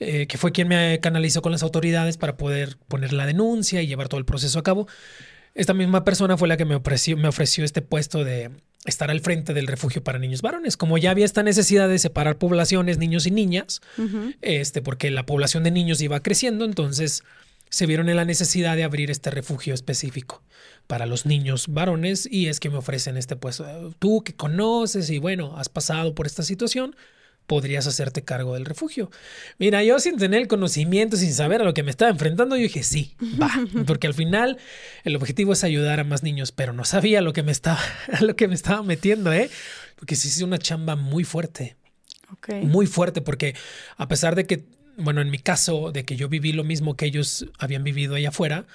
eh, 0.00 0.26
que 0.26 0.36
fue 0.36 0.52
quien 0.52 0.68
me 0.68 1.00
canalizó 1.00 1.40
con 1.40 1.50
las 1.50 1.62
autoridades 1.62 2.18
para 2.18 2.36
poder 2.36 2.76
poner 2.88 3.14
la 3.14 3.24
denuncia 3.24 3.80
y 3.80 3.86
llevar 3.86 4.08
todo 4.08 4.18
el 4.18 4.26
proceso 4.26 4.58
a 4.58 4.62
cabo. 4.62 4.86
Esta 5.54 5.72
misma 5.72 6.04
persona 6.04 6.36
fue 6.36 6.46
la 6.46 6.58
que 6.58 6.66
me 6.66 6.74
ofreció, 6.74 7.16
me 7.16 7.28
ofreció 7.28 7.64
este 7.64 7.80
puesto 7.80 8.22
de 8.22 8.50
estar 8.84 9.10
al 9.10 9.20
frente 9.20 9.54
del 9.54 9.66
refugio 9.66 10.02
para 10.02 10.18
niños 10.18 10.42
varones. 10.42 10.76
Como 10.76 10.98
ya 10.98 11.10
había 11.10 11.24
esta 11.24 11.42
necesidad 11.42 11.88
de 11.88 11.98
separar 11.98 12.38
poblaciones, 12.38 12.98
niños 12.98 13.26
y 13.26 13.30
niñas, 13.30 13.80
este, 14.40 14.82
porque 14.82 15.10
la 15.10 15.26
población 15.26 15.64
de 15.64 15.70
niños 15.70 16.00
iba 16.00 16.20
creciendo, 16.20 16.64
entonces 16.64 17.22
se 17.70 17.86
vieron 17.86 18.08
en 18.08 18.16
la 18.16 18.24
necesidad 18.24 18.76
de 18.76 18.84
abrir 18.84 19.10
este 19.10 19.30
refugio 19.30 19.74
específico 19.74 20.42
para 20.86 21.06
los 21.06 21.26
niños 21.26 21.66
varones 21.68 22.26
y 22.30 22.48
es 22.48 22.60
que 22.60 22.70
me 22.70 22.78
ofrecen 22.78 23.16
este 23.16 23.36
puesto. 23.36 23.92
Tú 23.98 24.22
que 24.22 24.34
conoces 24.34 25.10
y 25.10 25.18
bueno, 25.18 25.56
has 25.58 25.68
pasado 25.68 26.14
por 26.14 26.26
esta 26.26 26.42
situación, 26.42 26.96
podrías 27.48 27.86
hacerte 27.86 28.22
cargo 28.22 28.54
del 28.54 28.66
refugio. 28.66 29.10
Mira, 29.58 29.82
yo 29.82 29.98
sin 29.98 30.18
tener 30.18 30.42
el 30.42 30.48
conocimiento, 30.48 31.16
sin 31.16 31.32
saber 31.32 31.62
a 31.62 31.64
lo 31.64 31.72
que 31.72 31.82
me 31.82 31.90
estaba 31.90 32.10
enfrentando, 32.10 32.54
yo 32.56 32.62
dije, 32.62 32.82
sí, 32.82 33.16
va, 33.40 33.50
porque 33.86 34.06
al 34.06 34.14
final 34.14 34.58
el 35.02 35.16
objetivo 35.16 35.54
es 35.54 35.64
ayudar 35.64 35.98
a 35.98 36.04
más 36.04 36.22
niños, 36.22 36.52
pero 36.52 36.74
no 36.74 36.84
sabía 36.84 37.22
lo 37.22 37.32
que 37.32 37.42
me 37.42 37.50
estaba, 37.50 37.80
lo 38.20 38.36
que 38.36 38.46
me 38.46 38.54
estaba 38.54 38.82
metiendo, 38.82 39.32
¿eh? 39.32 39.50
Porque 39.96 40.14
sí 40.14 40.28
es 40.28 40.42
una 40.42 40.58
chamba 40.58 40.94
muy 40.94 41.24
fuerte. 41.24 41.76
Muy 42.62 42.86
fuerte, 42.86 43.22
porque 43.22 43.54
a 43.96 44.06
pesar 44.06 44.34
de 44.34 44.46
que, 44.46 44.64
bueno, 44.98 45.22
en 45.22 45.30
mi 45.30 45.38
caso, 45.38 45.90
de 45.90 46.04
que 46.04 46.16
yo 46.16 46.28
viví 46.28 46.52
lo 46.52 46.62
mismo 46.62 46.94
que 46.94 47.06
ellos 47.06 47.46
habían 47.58 47.82
vivido 47.82 48.14
allá 48.14 48.28
afuera, 48.28 48.66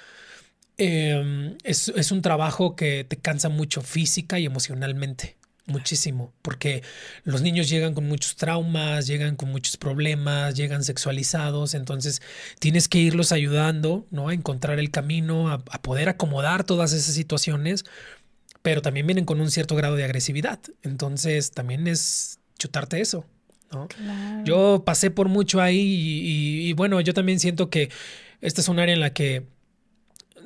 em, 0.78 1.56
es, 1.62 1.92
es 1.94 2.10
un 2.10 2.20
trabajo 2.22 2.74
que 2.74 3.04
te 3.04 3.16
cansa 3.16 3.48
mucho 3.48 3.82
física 3.82 4.40
y 4.40 4.46
emocionalmente. 4.46 5.36
Muchísimo, 5.66 6.34
porque 6.42 6.82
los 7.22 7.40
niños 7.40 7.70
llegan 7.70 7.94
con 7.94 8.06
muchos 8.06 8.36
traumas, 8.36 9.06
llegan 9.06 9.34
con 9.34 9.50
muchos 9.50 9.78
problemas, 9.78 10.54
llegan 10.54 10.84
sexualizados, 10.84 11.72
entonces 11.72 12.20
tienes 12.58 12.86
que 12.86 12.98
irlos 12.98 13.32
ayudando, 13.32 14.06
¿no? 14.10 14.28
A 14.28 14.34
encontrar 14.34 14.78
el 14.78 14.90
camino, 14.90 15.48
a, 15.50 15.58
poder 15.64 16.10
acomodar 16.10 16.64
todas 16.64 16.92
esas 16.92 17.14
situaciones, 17.14 17.86
pero 18.60 18.82
también 18.82 19.06
vienen 19.06 19.24
con 19.24 19.40
un 19.40 19.50
cierto 19.50 19.74
grado 19.74 19.96
de 19.96 20.04
agresividad, 20.04 20.60
entonces 20.82 21.52
también 21.52 21.86
es 21.86 22.40
chutarte 22.58 23.00
eso, 23.00 23.24
¿no? 23.72 23.88
Yo 24.44 24.82
pasé 24.84 25.10
por 25.10 25.30
mucho 25.30 25.62
ahí 25.62 25.78
y, 25.78 26.68
y 26.68 26.72
bueno, 26.74 27.00
yo 27.00 27.14
también 27.14 27.40
siento 27.40 27.70
que 27.70 27.90
esta 28.42 28.60
es 28.60 28.68
un 28.68 28.80
área 28.80 28.92
en 28.92 29.00
la 29.00 29.14
que 29.14 29.46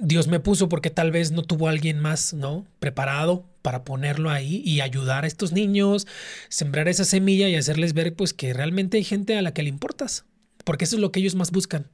Dios 0.00 0.28
me 0.28 0.40
puso 0.40 0.68
porque 0.68 0.90
tal 0.90 1.10
vez 1.10 1.32
no 1.32 1.42
tuvo 1.42 1.68
alguien 1.68 1.98
más, 1.98 2.34
¿no? 2.34 2.66
Preparado 2.78 3.44
para 3.62 3.84
ponerlo 3.84 4.30
ahí 4.30 4.62
y 4.64 4.80
ayudar 4.80 5.24
a 5.24 5.26
estos 5.26 5.52
niños, 5.52 6.06
sembrar 6.48 6.88
esa 6.88 7.04
semilla 7.04 7.48
y 7.48 7.56
hacerles 7.56 7.92
ver 7.94 8.14
pues 8.14 8.32
que 8.32 8.52
realmente 8.52 8.96
hay 8.96 9.04
gente 9.04 9.36
a 9.36 9.42
la 9.42 9.52
que 9.52 9.62
le 9.62 9.68
importas, 9.68 10.24
porque 10.64 10.84
eso 10.84 10.96
es 10.96 11.02
lo 11.02 11.12
que 11.12 11.20
ellos 11.20 11.34
más 11.34 11.50
buscan, 11.50 11.86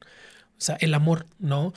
o 0.59 0.61
sea, 0.61 0.77
el 0.81 0.95
amor, 0.95 1.27
¿no? 1.39 1.73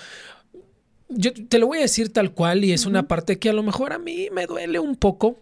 Yo 1.09 1.31
te 1.33 1.57
lo 1.57 1.67
voy 1.67 1.79
a 1.79 1.81
decir 1.81 2.11
tal 2.11 2.31
cual 2.31 2.65
y 2.65 2.73
es 2.73 2.85
una 2.85 3.07
parte 3.07 3.39
que 3.39 3.49
a 3.49 3.53
lo 3.53 3.63
mejor 3.63 3.93
a 3.93 3.97
mí 3.97 4.27
me 4.33 4.45
duele 4.45 4.79
un 4.79 4.97
poco, 4.97 5.39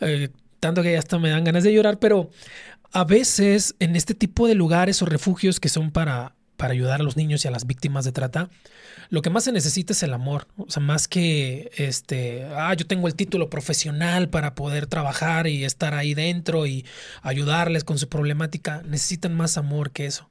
eh, 0.00 0.28
tanto 0.60 0.82
que 0.82 0.92
ya 0.92 0.98
hasta 0.98 1.18
me 1.18 1.30
dan 1.30 1.44
ganas 1.44 1.64
de 1.64 1.72
llorar, 1.72 1.98
pero 1.98 2.30
a 2.92 3.04
veces 3.04 3.74
en 3.80 3.96
este 3.96 4.14
tipo 4.14 4.46
de 4.46 4.54
lugares 4.54 5.02
o 5.02 5.06
refugios 5.06 5.58
que 5.58 5.68
son 5.68 5.90
para, 5.90 6.34
para 6.56 6.72
ayudar 6.72 7.00
a 7.00 7.04
los 7.04 7.16
niños 7.16 7.44
y 7.44 7.48
a 7.48 7.50
las 7.50 7.66
víctimas 7.66 8.04
de 8.04 8.12
trata, 8.12 8.48
lo 9.08 9.22
que 9.22 9.30
más 9.30 9.44
se 9.44 9.52
necesita 9.52 9.92
es 9.92 10.02
el 10.02 10.12
amor. 10.12 10.46
O 10.56 10.70
sea, 10.70 10.82
más 10.82 11.08
que 11.08 11.70
este, 11.76 12.44
ah, 12.56 12.74
yo 12.74 12.86
tengo 12.86 13.08
el 13.08 13.14
título 13.14 13.50
profesional 13.50 14.28
para 14.28 14.54
poder 14.54 14.86
trabajar 14.86 15.46
y 15.46 15.64
estar 15.64 15.94
ahí 15.94 16.14
dentro 16.14 16.66
y 16.66 16.84
ayudarles 17.22 17.84
con 17.84 17.98
su 17.98 18.08
problemática, 18.08 18.82
necesitan 18.86 19.34
más 19.34 19.56
amor 19.58 19.90
que 19.90 20.06
eso. 20.06 20.28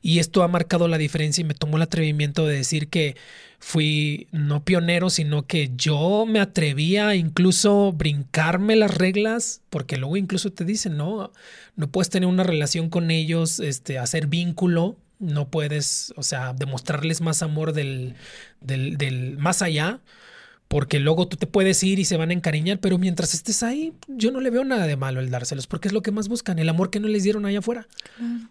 Y 0.00 0.20
esto 0.20 0.42
ha 0.42 0.48
marcado 0.48 0.88
la 0.88 0.98
diferencia 0.98 1.42
y 1.42 1.44
me 1.44 1.54
tomó 1.54 1.76
el 1.76 1.82
atrevimiento 1.82 2.46
de 2.46 2.56
decir 2.56 2.88
que 2.88 3.16
fui 3.58 4.28
no 4.30 4.64
pionero, 4.64 5.10
sino 5.10 5.46
que 5.46 5.72
yo 5.76 6.24
me 6.26 6.40
atrevía 6.40 7.08
a 7.08 7.16
incluso 7.16 7.92
brincarme 7.92 8.76
las 8.76 8.96
reglas, 8.96 9.62
porque 9.70 9.96
luego 9.96 10.16
incluso 10.16 10.52
te 10.52 10.64
dicen, 10.64 10.96
no, 10.96 11.32
no 11.76 11.88
puedes 11.88 12.10
tener 12.10 12.28
una 12.28 12.44
relación 12.44 12.88
con 12.88 13.10
ellos, 13.10 13.58
este, 13.58 13.98
hacer 13.98 14.28
vínculo, 14.28 14.96
no 15.18 15.48
puedes, 15.48 16.12
o 16.16 16.22
sea, 16.22 16.52
demostrarles 16.52 17.20
más 17.20 17.42
amor 17.42 17.72
del, 17.72 18.14
del, 18.60 18.96
del, 18.96 19.38
más 19.38 19.62
allá, 19.62 20.00
porque 20.68 21.00
luego 21.00 21.26
tú 21.28 21.36
te 21.36 21.46
puedes 21.46 21.82
ir 21.82 21.98
y 21.98 22.04
se 22.04 22.16
van 22.16 22.30
a 22.30 22.34
encariñar, 22.34 22.78
pero 22.78 22.98
mientras 22.98 23.34
estés 23.34 23.62
ahí, 23.62 23.94
yo 24.06 24.30
no 24.30 24.40
le 24.40 24.50
veo 24.50 24.64
nada 24.64 24.86
de 24.86 24.96
malo 24.96 25.20
el 25.20 25.30
dárselos, 25.30 25.66
porque 25.66 25.88
es 25.88 25.94
lo 25.94 26.02
que 26.02 26.12
más 26.12 26.28
buscan, 26.28 26.58
el 26.58 26.68
amor 26.68 26.90
que 26.90 27.00
no 27.00 27.08
les 27.08 27.22
dieron 27.22 27.46
allá 27.46 27.60
afuera, 27.60 27.88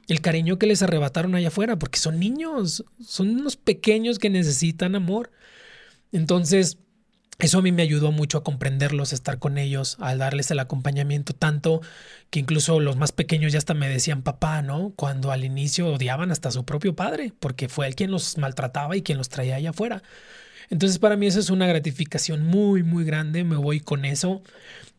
el 0.08 0.22
cariño 0.22 0.58
que 0.58 0.66
les 0.66 0.82
arrebataron 0.82 1.36
allá 1.36 1.50
afuera, 1.50 1.78
porque 1.78 2.00
son 2.00 2.20
niños, 2.20 2.84
son 3.00 3.30
unos 3.30 3.56
pequeños 3.56 4.18
que 4.18 4.30
necesitan 4.30 4.96
amor. 4.96 5.32
Entonces, 6.12 6.80
eso 7.40 7.59
a 7.59 7.61
mí 7.61 7.72
me 7.72 7.83
ayudó 7.83 8.11
mucho 8.11 8.40
a 8.40 8.43
comprenderlos, 8.43 9.11
a 9.11 9.16
estar 9.16 9.38
con 9.38 9.57
ellos, 9.59 9.98
a 9.99 10.16
darles 10.16 10.49
el 10.49 10.59
acompañamiento 10.59 11.33
tanto 11.33 11.82
que 12.32 12.40
incluso 12.40 12.80
los 12.80 12.98
más 12.98 13.11
pequeños 13.11 13.51
ya 13.51 13.59
hasta 13.59 13.75
me 13.75 13.88
decían 13.90 14.24
papá, 14.24 14.64
¿no? 14.64 14.93
Cuando 14.95 15.32
al 15.32 15.45
inicio 15.45 15.88
odiaban 15.93 16.32
hasta 16.32 16.49
a 16.49 16.51
su 16.51 16.66
propio 16.66 16.95
padre, 16.95 17.33
porque 17.40 17.69
fue 17.69 17.88
él 17.88 17.95
quien 17.95 18.09
los 18.11 18.38
maltrataba 18.40 18.98
y 18.98 19.03
quien 19.03 19.19
los 19.19 19.30
traía 19.30 19.56
allá 19.56 19.69
afuera. 19.69 20.01
Entonces 20.69 20.98
para 20.99 21.16
mí 21.16 21.27
eso 21.27 21.40
es 21.40 21.49
una 21.51 21.67
gratificación 21.67 22.43
muy, 22.43 22.83
muy 22.83 23.06
grande, 23.06 23.43
me 23.43 23.56
voy 23.56 23.80
con 23.82 24.03
eso, 24.03 24.41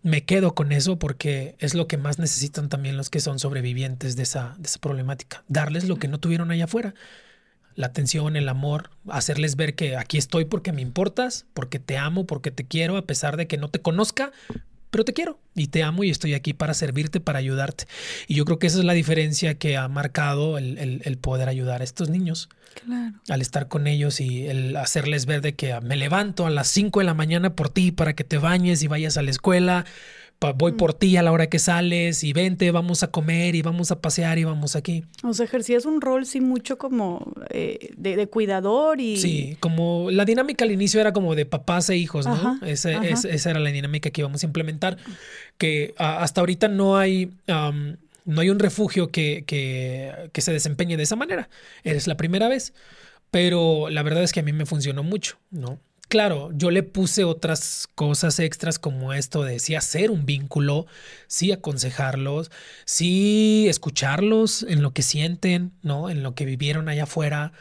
me 0.02 0.24
quedo 0.24 0.54
con 0.54 0.72
eso 0.72 0.98
porque 0.98 1.56
es 1.58 1.74
lo 1.74 1.88
que 1.88 1.98
más 1.98 2.18
necesitan 2.20 2.68
también 2.68 2.96
los 2.96 3.10
que 3.10 3.20
son 3.20 3.38
sobrevivientes 3.40 4.16
de 4.16 4.22
esa, 4.22 4.54
de 4.58 4.68
esa 4.68 4.78
problemática, 4.78 5.44
darles 5.48 5.88
lo 5.88 5.96
que 5.96 6.08
no 6.08 6.20
tuvieron 6.20 6.50
allá 6.52 6.64
afuera 6.64 6.94
la 7.78 7.86
atención, 7.86 8.34
el 8.34 8.48
amor, 8.48 8.90
hacerles 9.08 9.54
ver 9.54 9.76
que 9.76 9.96
aquí 9.96 10.18
estoy 10.18 10.46
porque 10.46 10.72
me 10.72 10.82
importas, 10.82 11.46
porque 11.54 11.78
te 11.78 11.96
amo, 11.96 12.26
porque 12.26 12.50
te 12.50 12.64
quiero, 12.64 12.96
a 12.96 13.06
pesar 13.06 13.36
de 13.36 13.46
que 13.46 13.56
no 13.56 13.68
te 13.70 13.80
conozca, 13.80 14.32
pero 14.90 15.04
te 15.04 15.12
quiero 15.12 15.38
y 15.54 15.68
te 15.68 15.84
amo 15.84 16.02
y 16.02 16.10
estoy 16.10 16.34
aquí 16.34 16.54
para 16.54 16.74
servirte, 16.74 17.20
para 17.20 17.38
ayudarte. 17.38 17.86
Y 18.26 18.34
yo 18.34 18.44
creo 18.44 18.58
que 18.58 18.66
esa 18.66 18.78
es 18.78 18.84
la 18.84 18.94
diferencia 18.94 19.54
que 19.58 19.76
ha 19.76 19.86
marcado 19.86 20.58
el, 20.58 21.18
poder 21.20 21.48
ayudar 21.48 21.80
a 21.80 21.84
estos 21.84 22.08
niños. 22.08 22.48
Claro. 22.84 23.14
Al 23.28 23.40
estar 23.40 23.68
con 23.68 23.86
ellos 23.86 24.20
y 24.20 24.48
el 24.48 24.76
hacerles 24.76 25.26
ver 25.26 25.40
de 25.40 25.54
que 25.54 25.80
me 25.80 25.94
levanto 25.94 26.46
a 26.46 26.50
las 26.50 26.66
5 26.66 26.98
de 26.98 27.06
la 27.06 27.14
mañana 27.14 27.54
por 27.54 27.68
ti 27.68 27.92
para 27.92 28.14
que 28.14 28.24
te 28.24 28.38
bañes 28.38 28.82
y 28.82 28.88
vayas 28.88 29.16
a 29.16 29.22
la 29.22 29.30
escuela, 29.30 29.84
voy 30.54 30.72
por 30.72 30.94
ti 30.94 31.16
a 31.16 31.22
la 31.22 31.32
hora 31.32 31.48
que 31.48 31.58
sales 31.58 32.22
y 32.22 32.32
vente, 32.32 32.70
vamos 32.70 33.02
a 33.02 33.10
comer 33.10 33.54
y 33.54 33.62
vamos 33.62 33.90
a 33.90 34.00
pasear 34.00 34.38
y 34.38 34.44
vamos 34.44 34.76
aquí. 34.76 35.04
O 35.24 35.34
sea, 35.34 35.44
ejercías 35.44 35.84
un 35.84 36.00
rol, 36.00 36.26
sí, 36.26 36.40
mucho 36.40 36.78
como 36.78 37.32
eh, 37.50 37.90
de, 37.96 38.26
cuidador 38.28 39.00
y... 39.00 39.16
Sí, 39.16 39.56
como 39.60 40.10
la 40.10 40.24
dinámica 40.24 40.64
al 40.64 40.70
inicio 40.70 41.00
era 41.00 41.12
como 41.12 41.34
de 41.34 41.44
papás 41.44 41.90
e 41.90 41.96
hijos, 41.96 42.26
¿no? 42.26 42.58
esa, 42.64 42.90
era 43.50 43.58
la 43.58 43.70
dinámica 43.70 44.10
que 44.10 44.20
íbamos 44.20 44.42
a 44.42 44.46
implementar, 44.46 44.96
que 45.56 45.94
hasta 45.98 46.40
ahorita 46.40 46.68
no 46.68 46.96
hay... 46.96 47.32
no 47.46 48.40
hay 48.40 48.50
un 48.50 48.58
refugio 48.58 49.10
que, 49.10 49.44
que, 49.46 50.30
que 50.32 50.40
se 50.40 50.52
desempeñe 50.52 50.96
de 50.96 51.02
esa 51.02 51.16
manera. 51.16 51.48
Eres 51.82 52.06
la 52.06 52.16
primera 52.16 52.48
vez 52.48 52.74
pero 53.30 53.88
la 53.90 54.02
verdad 54.02 54.22
es 54.22 54.32
que 54.32 54.40
a 54.40 54.42
mí 54.42 54.52
me 54.52 54.66
funcionó 54.66 55.02
mucho, 55.02 55.38
¿no? 55.50 55.78
Claro, 56.08 56.50
yo 56.54 56.70
le 56.70 56.82
puse 56.82 57.24
otras 57.24 57.86
cosas 57.94 58.38
extras 58.38 58.78
como 58.78 59.12
esto 59.12 59.42
de 59.42 59.58
sí 59.58 59.74
hacer 59.74 60.10
un 60.10 60.24
vínculo, 60.24 60.86
sí 61.26 61.52
aconsejarlos, 61.52 62.50
sí 62.86 63.66
escucharlos 63.68 64.62
en 64.62 64.80
lo 64.82 64.92
que 64.92 65.02
sienten, 65.02 65.72
¿no? 65.82 66.08
En 66.08 66.22
lo 66.22 66.34
que 66.34 66.46
vivieron 66.46 66.88
allá 66.88 67.02
afuera, 67.02 67.52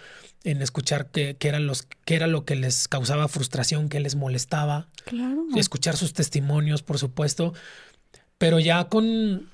en 0.45 0.61
escuchar 0.61 1.07
qué, 1.07 1.35
los, 1.59 1.87
qué 2.05 2.15
era 2.15 2.27
lo 2.27 2.45
que 2.45 2.55
les 2.55 2.87
causaba 2.87 3.27
frustración, 3.27 3.89
qué 3.89 3.99
les 3.99 4.15
molestaba. 4.15 4.87
Claro. 5.03 5.45
Escuchar 5.57 5.97
sus 5.97 6.13
testimonios, 6.13 6.83
por 6.83 6.99
supuesto, 6.99 7.53
pero 8.37 8.59
ya 8.59 8.85
con, 8.85 9.49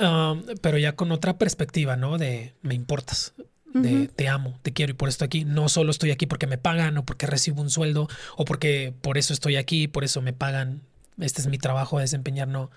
ah, 0.00 0.34
pero 0.60 0.76
ya 0.76 0.96
con 0.96 1.12
otra 1.12 1.38
perspectiva, 1.38 1.96
¿no? 1.96 2.18
De 2.18 2.52
me 2.62 2.74
importas 2.74 3.32
de 3.74 4.08
te 4.08 4.28
amo, 4.28 4.58
te 4.62 4.72
quiero 4.72 4.90
y 4.92 4.94
por 4.94 5.08
esto 5.08 5.24
aquí. 5.24 5.44
No 5.44 5.68
solo 5.68 5.90
estoy 5.90 6.10
aquí 6.10 6.26
porque 6.26 6.46
me 6.46 6.58
pagan 6.58 6.98
o 6.98 7.04
porque 7.04 7.26
recibo 7.26 7.62
un 7.62 7.70
sueldo 7.70 8.08
o 8.36 8.44
porque 8.44 8.92
por 9.00 9.18
eso 9.18 9.32
estoy 9.32 9.56
aquí, 9.56 9.88
por 9.88 10.04
eso 10.04 10.20
me 10.22 10.32
pagan. 10.32 10.82
Este 11.18 11.40
es 11.40 11.46
mi 11.46 11.58
trabajo 11.58 11.98
a 11.98 12.00
desempeñar, 12.00 12.48
no. 12.48 12.70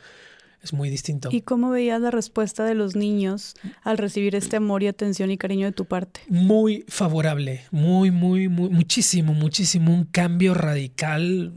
es 0.61 0.74
muy 0.74 0.90
distinto. 0.90 1.30
¿Y 1.32 1.41
cómo 1.41 1.69
veías 1.69 2.01
la 2.01 2.11
respuesta 2.11 2.65
de 2.65 2.75
los 2.75 2.95
niños 2.95 3.56
al 3.83 3.98
recibir 3.98 4.35
este 4.35 4.57
amor 4.57 4.83
y 4.83 4.88
atención 4.88 5.32
y 5.32 5.38
cariño 5.38 5.67
de 5.67 5.72
tu 5.72 5.85
parte? 5.85 6.22
Muy 6.27 6.83
favorable, 6.88 7.65
muy, 7.72 8.11
muy, 8.11 8.49
muy, 8.49 8.69
muchísimo, 8.69 9.33
muchísimo, 9.33 9.93
un 9.93 10.06
cambio 10.06 10.53
radical. 10.53 11.53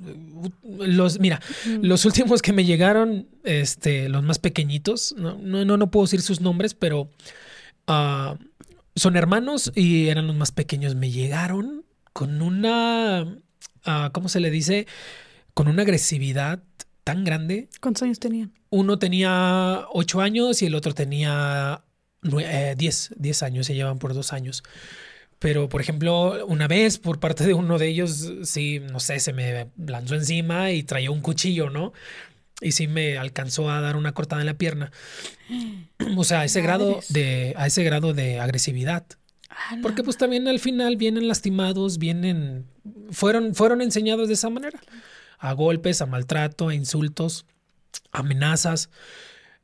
Los, 0.62 1.20
mira, 1.20 1.41
los 1.81 2.05
últimos 2.05 2.42
que 2.42 2.52
me 2.52 2.65
llegaron, 2.65 3.26
este, 3.44 4.08
los 4.08 4.23
más 4.23 4.39
pequeñitos, 4.39 5.15
no, 5.18 5.39
no, 5.39 5.76
no, 5.76 5.91
puedo 5.91 6.05
decir 6.05 6.23
sus 6.23 6.41
nombres, 6.41 6.75
pero 6.75 7.10
ah, 7.86 8.36
son 8.99 9.17
hermanos 9.17 9.73
y 9.75 10.09
eran 10.09 10.27
los 10.27 10.36
más 10.36 10.52
pequeños. 10.52 10.94
Me 10.94 11.10
llegaron 11.10 11.85
con 12.12 12.43
una, 12.43 13.23
uh, 13.86 14.10
¿cómo 14.12 14.28
se 14.28 14.41
le 14.41 14.51
dice? 14.51 14.86
Con 15.55 15.68
una 15.68 15.83
agresividad 15.83 16.62
tan 17.05 17.25
grande. 17.25 17.68
¿Cuántos 17.81 18.02
años 18.02 18.18
tenían? 18.18 18.52
Uno 18.70 18.99
tenía 18.99 19.86
ocho 19.93 20.20
años 20.20 20.60
y 20.62 20.67
el 20.67 20.75
otro 20.75 20.94
tenía 20.94 21.83
eh, 22.41 22.75
diez, 22.77 23.10
diez 23.17 23.43
años, 23.43 23.67
se 23.67 23.75
llevan 23.75 23.99
por 23.99 24.15
dos 24.15 24.33
años. 24.33 24.62
Pero, 25.39 25.68
por 25.68 25.81
ejemplo, 25.81 26.44
una 26.47 26.67
vez 26.67 26.99
por 26.99 27.20
parte 27.20 27.47
de 27.47 27.55
uno 27.55 27.78
de 27.78 27.86
ellos, 27.86 28.33
sí, 28.43 28.81
no 28.81 28.99
sé, 28.99 29.20
se 29.20 29.33
me 29.33 29.68
lanzó 29.77 30.17
encima 30.17 30.73
y 30.73 30.83
traía 30.83 31.12
un 31.12 31.20
cuchillo, 31.20 31.70
¿no? 31.70 31.93
Y 32.61 32.73
sí 32.73 32.89
me 32.89 33.19
alcanzó 33.19 33.70
a 33.70 33.81
dar 33.81 33.97
una 33.97 34.12
cortada 34.12 34.43
en 34.43 34.47
la 34.47 34.59
pierna. 34.59 34.91
O 36.17 36.25
sea, 36.25 36.41
a 36.41 36.45
ese 36.45 36.61
grado 36.61 37.01
de, 37.09 37.55
a 37.57 37.67
ese 37.67 37.85
grado 37.85 38.15
de 38.15 38.41
agresividad. 38.41 39.05
Porque 39.83 40.03
pues 40.03 40.17
también 40.17 40.47
al 40.49 40.59
final 40.59 40.97
vienen 40.97 41.28
lastimados, 41.28 41.99
vienen, 41.99 42.67
fueron, 43.11 43.55
fueron 43.55 43.81
enseñados 43.81 44.28
de 44.28 44.35
esa 44.35 44.51
manera 44.51 44.81
a 45.39 45.53
golpes, 45.53 46.03
a 46.03 46.07
maltrato, 46.07 46.69
a 46.69 46.75
insultos, 46.75 47.47
amenazas. 48.12 48.91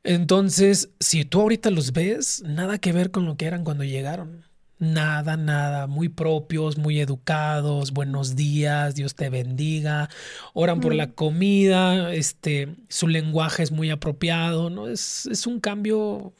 Entonces, 0.03 0.89
si 0.99 1.25
tú 1.25 1.41
ahorita 1.41 1.69
los 1.71 1.91
ves, 1.91 2.43
nada 2.45 2.77
que 2.77 2.93
ver 2.93 3.11
con 3.11 3.25
lo 3.25 3.37
que 3.37 3.45
eran 3.45 3.63
cuando 3.63 3.83
llegaron. 3.83 4.45
Nada, 4.77 5.37
nada, 5.37 5.87
muy 5.87 6.09
propios, 6.09 6.77
muy 6.77 6.99
educados, 6.99 7.91
buenos 7.91 8.35
días, 8.35 8.93
Dios 8.93 9.15
te 9.15 9.29
bendiga, 9.29 10.09
oran 10.53 10.81
por 10.81 10.93
la 10.93 11.11
comida, 11.11 12.13
este, 12.13 12.75
su 12.89 13.07
lenguaje 13.07 13.63
es 13.63 13.71
muy 13.71 13.89
apropiado, 13.89 14.69
¿no? 14.69 14.89
Es, 14.89 15.27
es 15.27 15.47
un 15.47 15.61
cambio, 15.61 16.33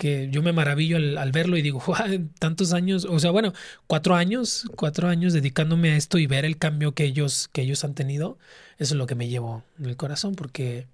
que 0.00 0.30
yo 0.30 0.42
me 0.42 0.54
maravillo 0.54 0.96
al, 0.96 1.30
verlo 1.30 1.58
y 1.58 1.62
digo, 1.62 1.82
tantos 2.38 2.72
años, 2.72 3.04
o 3.04 3.18
sea, 3.18 3.32
bueno, 3.32 3.52
cuatro 3.86 4.14
años, 4.14 4.64
cuatro 4.74 5.08
años 5.08 5.34
dedicándome 5.34 5.92
a 5.92 5.96
esto 5.96 6.16
y 6.16 6.26
ver 6.26 6.46
el 6.46 6.56
cambio 6.56 6.92
que 6.92 7.04
ellos, 7.04 7.50
que 7.52 7.60
ellos 7.60 7.84
han 7.84 7.94
tenido, 7.94 8.38
eso 8.78 8.94
es 8.94 8.98
lo 8.98 9.06
que 9.06 9.14
me 9.14 9.28
llevo 9.28 9.62
en 9.78 9.84
el 9.84 9.98
corazón, 9.98 10.36
porque 10.36 10.86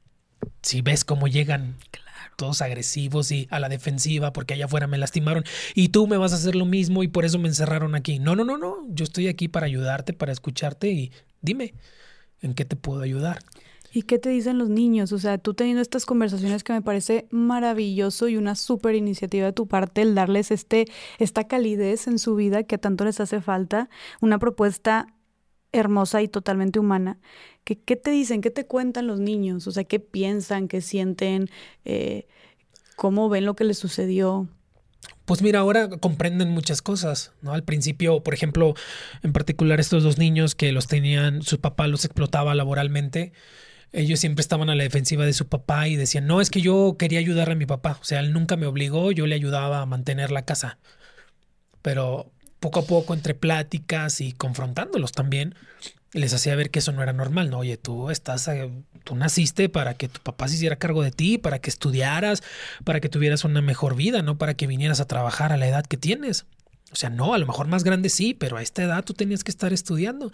si 0.60 0.82
ves 0.82 1.04
cómo 1.04 1.28
llegan 1.28 1.76
todos 2.36 2.62
agresivos 2.62 3.30
y 3.32 3.48
a 3.50 3.60
la 3.60 3.68
defensiva 3.68 4.32
porque 4.32 4.54
allá 4.54 4.66
afuera 4.66 4.86
me 4.86 4.98
lastimaron 4.98 5.44
y 5.74 5.88
tú 5.88 6.06
me 6.06 6.16
vas 6.16 6.32
a 6.32 6.36
hacer 6.36 6.54
lo 6.54 6.66
mismo 6.66 7.02
y 7.02 7.08
por 7.08 7.24
eso 7.24 7.38
me 7.38 7.48
encerraron 7.48 7.94
aquí. 7.94 8.18
No, 8.18 8.36
no, 8.36 8.44
no, 8.44 8.58
no, 8.58 8.76
yo 8.88 9.04
estoy 9.04 9.28
aquí 9.28 9.48
para 9.48 9.66
ayudarte, 9.66 10.12
para 10.12 10.32
escucharte 10.32 10.88
y 10.88 11.12
dime, 11.40 11.74
¿en 12.40 12.54
qué 12.54 12.64
te 12.64 12.76
puedo 12.76 13.02
ayudar? 13.02 13.38
¿Y 13.92 14.02
qué 14.02 14.18
te 14.18 14.28
dicen 14.28 14.58
los 14.58 14.68
niños? 14.68 15.12
O 15.12 15.18
sea, 15.18 15.38
tú 15.38 15.54
teniendo 15.54 15.80
estas 15.80 16.04
conversaciones 16.04 16.62
que 16.64 16.74
me 16.74 16.82
parece 16.82 17.26
maravilloso 17.30 18.28
y 18.28 18.36
una 18.36 18.54
súper 18.54 18.94
iniciativa 18.94 19.46
de 19.46 19.52
tu 19.54 19.68
parte 19.68 20.02
el 20.02 20.14
darles 20.14 20.50
este, 20.50 20.84
esta 21.18 21.44
calidez 21.44 22.06
en 22.06 22.18
su 22.18 22.34
vida 22.34 22.64
que 22.64 22.76
tanto 22.76 23.06
les 23.06 23.20
hace 23.20 23.40
falta, 23.40 23.88
una 24.20 24.38
propuesta 24.38 25.14
hermosa 25.72 26.20
y 26.22 26.28
totalmente 26.28 26.78
humana. 26.78 27.18
¿Qué, 27.66 27.96
te 27.96 28.12
dicen? 28.12 28.42
¿Qué 28.42 28.52
te 28.52 28.64
cuentan 28.64 29.08
los 29.08 29.18
niños? 29.18 29.66
O 29.66 29.72
sea, 29.72 29.82
¿qué 29.82 29.98
piensan? 29.98 30.68
¿Qué 30.68 30.80
sienten? 30.80 31.50
Eh, 31.84 32.28
¿Cómo 32.94 33.28
ven 33.28 33.44
lo 33.44 33.56
que 33.56 33.64
les 33.64 33.76
sucedió? 33.76 34.48
Pues 35.24 35.42
mira, 35.42 35.58
ahora 35.58 35.88
comprenden 35.88 36.50
muchas 36.50 36.80
cosas, 36.80 37.32
¿no? 37.42 37.52
Al 37.52 37.64
principio, 37.64 38.22
por 38.22 38.34
ejemplo, 38.34 38.74
en 39.24 39.32
particular 39.32 39.80
estos 39.80 40.04
dos 40.04 40.16
niños 40.16 40.54
que 40.54 40.70
los 40.70 40.86
tenían, 40.86 41.42
su 41.42 41.60
papá 41.60 41.88
los 41.88 42.04
explotaba 42.04 42.54
laboralmente, 42.54 43.32
ellos 43.90 44.20
siempre 44.20 44.42
estaban 44.42 44.70
a 44.70 44.76
la 44.76 44.84
defensiva 44.84 45.26
de 45.26 45.32
su 45.32 45.48
papá 45.48 45.88
y 45.88 45.96
decían, 45.96 46.28
no, 46.28 46.40
es 46.40 46.50
que 46.50 46.60
yo 46.60 46.94
quería 46.96 47.18
ayudar 47.18 47.50
a 47.50 47.56
mi 47.56 47.66
papá, 47.66 47.98
o 48.00 48.04
sea, 48.04 48.20
él 48.20 48.32
nunca 48.32 48.56
me 48.56 48.66
obligó, 48.66 49.10
yo 49.10 49.26
le 49.26 49.34
ayudaba 49.34 49.80
a 49.80 49.86
mantener 49.86 50.30
la 50.30 50.44
casa. 50.44 50.78
Pero 51.82 52.30
poco 52.60 52.80
a 52.80 52.86
poco, 52.86 53.12
entre 53.12 53.34
pláticas 53.34 54.20
y 54.20 54.32
confrontándolos 54.32 55.10
también, 55.10 55.56
les 56.16 56.34
hacía 56.34 56.56
ver 56.56 56.70
que 56.70 56.80
eso 56.80 56.92
no 56.92 57.02
era 57.02 57.12
normal, 57.12 57.50
¿no? 57.50 57.58
Oye, 57.58 57.76
tú 57.76 58.10
estás, 58.10 58.48
eh, 58.48 58.70
tú 59.04 59.14
naciste 59.14 59.68
para 59.68 59.94
que 59.94 60.08
tu 60.08 60.20
papá 60.20 60.48
se 60.48 60.56
hiciera 60.56 60.76
cargo 60.76 61.02
de 61.02 61.10
ti, 61.10 61.38
para 61.38 61.60
que 61.60 61.70
estudiaras, 61.70 62.42
para 62.84 63.00
que 63.00 63.08
tuvieras 63.08 63.44
una 63.44 63.62
mejor 63.62 63.94
vida, 63.96 64.22
no 64.22 64.38
para 64.38 64.54
que 64.54 64.66
vinieras 64.66 65.00
a 65.00 65.06
trabajar 65.06 65.52
a 65.52 65.56
la 65.56 65.68
edad 65.68 65.84
que 65.84 65.96
tienes. 65.96 66.46
O 66.92 66.96
sea, 66.96 67.10
no, 67.10 67.34
a 67.34 67.38
lo 67.38 67.46
mejor 67.46 67.66
más 67.66 67.82
grande 67.82 68.08
sí, 68.08 68.32
pero 68.32 68.56
a 68.56 68.62
esta 68.62 68.82
edad 68.82 69.04
tú 69.04 69.12
tenías 69.12 69.42
que 69.42 69.50
estar 69.50 69.72
estudiando. 69.72 70.30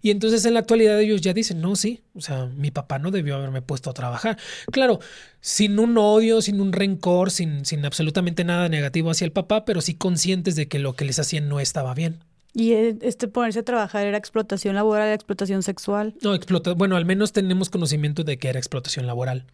Y 0.00 0.10
entonces 0.10 0.44
en 0.46 0.54
la 0.54 0.60
actualidad 0.60 0.98
ellos 0.98 1.20
ya 1.20 1.34
dicen, 1.34 1.60
no, 1.60 1.76
sí, 1.76 2.02
o 2.14 2.20
sea, 2.22 2.46
mi 2.46 2.70
papá 2.70 2.98
no 2.98 3.10
debió 3.10 3.36
haberme 3.36 3.60
puesto 3.60 3.90
a 3.90 3.94
trabajar. 3.94 4.38
Claro, 4.72 5.00
sin 5.40 5.78
un 5.78 5.96
odio, 5.98 6.40
sin 6.40 6.60
un 6.60 6.72
rencor, 6.72 7.30
sin, 7.30 7.64
sin 7.66 7.84
absolutamente 7.84 8.44
nada 8.44 8.68
negativo 8.68 9.10
hacia 9.10 9.26
el 9.26 9.32
papá, 9.32 9.64
pero 9.66 9.82
sí 9.82 9.94
conscientes 9.94 10.56
de 10.56 10.68
que 10.68 10.78
lo 10.78 10.94
que 10.94 11.04
les 11.04 11.18
hacían 11.18 11.48
no 11.48 11.60
estaba 11.60 11.94
bien. 11.94 12.24
¿Y 12.52 12.72
e, 12.72 12.98
este 13.02 13.28
ponerse 13.28 13.60
a 13.60 13.62
trabajar 13.62 14.06
era 14.06 14.18
explotación 14.18 14.74
laboral, 14.74 15.12
explotación 15.12 15.62
sexual? 15.62 16.14
No, 16.22 16.34
explota 16.34 16.72
bueno, 16.74 16.96
al 16.96 17.04
menos 17.04 17.32
tenemos 17.32 17.70
conocimiento 17.70 18.24
de 18.24 18.38
que 18.38 18.48
era 18.48 18.58
explotación 18.58 19.06
laboral. 19.06 19.44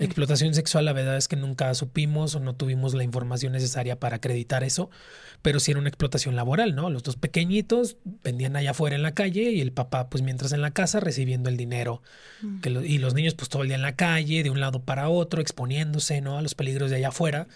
Explotación 0.00 0.54
sexual, 0.54 0.84
la 0.84 0.92
verdad 0.92 1.16
es 1.16 1.28
que 1.28 1.36
nunca 1.36 1.72
supimos 1.74 2.34
o 2.34 2.40
no 2.40 2.54
tuvimos 2.56 2.94
la 2.94 3.04
información 3.04 3.52
necesaria 3.52 4.00
para 4.00 4.16
acreditar 4.16 4.64
eso, 4.64 4.90
pero 5.40 5.60
sí 5.60 5.70
era 5.70 5.80
una 5.80 5.88
explotación 5.88 6.34
laboral, 6.34 6.74
¿no? 6.74 6.90
Los 6.90 7.04
dos 7.04 7.16
pequeñitos 7.16 7.96
vendían 8.24 8.56
allá 8.56 8.72
afuera 8.72 8.96
en 8.96 9.02
la 9.02 9.14
calle 9.14 9.52
y 9.52 9.60
el 9.60 9.72
papá, 9.72 10.10
pues 10.10 10.22
mientras 10.22 10.52
en 10.52 10.62
la 10.62 10.72
casa, 10.72 10.98
recibiendo 10.98 11.48
el 11.48 11.56
dinero. 11.56 12.02
Mm. 12.42 12.60
Que 12.60 12.70
y 12.70 12.98
los 12.98 13.14
niños, 13.14 13.34
pues 13.34 13.48
todo 13.48 13.62
el 13.62 13.68
día 13.68 13.76
en 13.76 13.82
la 13.82 13.94
calle, 13.94 14.42
de 14.42 14.50
un 14.50 14.58
lado 14.58 14.80
para 14.82 15.08
otro, 15.08 15.40
exponiéndose, 15.40 16.20
¿no? 16.20 16.38
A 16.38 16.42
los 16.42 16.54
peligros 16.56 16.90
de 16.90 16.96
allá 16.96 17.08
afuera 17.08 17.46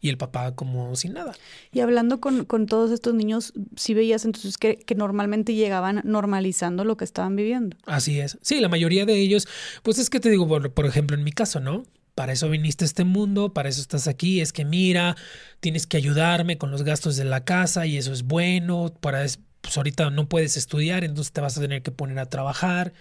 y 0.00 0.08
el 0.08 0.18
papá 0.18 0.54
como 0.54 0.94
sin 0.96 1.14
nada. 1.14 1.34
Y 1.72 1.80
hablando 1.80 2.20
con, 2.20 2.44
con 2.44 2.66
todos 2.66 2.90
estos 2.90 3.14
niños, 3.14 3.52
sí 3.76 3.94
veías 3.94 4.24
entonces 4.24 4.58
que, 4.58 4.76
que, 4.76 4.94
normalmente 4.94 5.54
llegaban 5.54 6.02
normalizando 6.04 6.84
lo 6.84 6.96
que 6.96 7.04
estaban 7.04 7.36
viviendo. 7.36 7.76
Así 7.86 8.20
es. 8.20 8.38
Sí, 8.42 8.60
la 8.60 8.68
mayoría 8.68 9.06
de 9.06 9.14
ellos, 9.14 9.48
pues 9.82 9.98
es 9.98 10.10
que 10.10 10.20
te 10.20 10.30
digo, 10.30 10.46
por, 10.48 10.72
por 10.72 10.86
ejemplo, 10.86 11.16
en 11.16 11.24
mi 11.24 11.32
caso, 11.32 11.60
¿no? 11.60 11.84
Para 12.14 12.32
eso 12.32 12.48
viniste 12.48 12.84
a 12.84 12.86
este 12.86 13.04
mundo, 13.04 13.52
para 13.52 13.68
eso 13.68 13.80
estás 13.80 14.08
aquí, 14.08 14.40
es 14.40 14.52
que 14.52 14.64
mira, 14.64 15.16
tienes 15.60 15.86
que 15.86 15.98
ayudarme 15.98 16.56
con 16.56 16.70
los 16.70 16.82
gastos 16.82 17.16
de 17.16 17.24
la 17.24 17.44
casa 17.44 17.86
y 17.86 17.98
eso 17.98 18.12
es 18.12 18.22
bueno, 18.22 18.94
para 19.00 19.26
pues 19.66 19.76
ahorita 19.76 20.10
no 20.10 20.28
puedes 20.28 20.56
estudiar, 20.56 21.04
entonces 21.04 21.32
te 21.32 21.40
vas 21.40 21.58
a 21.58 21.60
tener 21.60 21.82
que 21.82 21.90
poner 21.90 22.18
a 22.20 22.26
trabajar. 22.26 22.92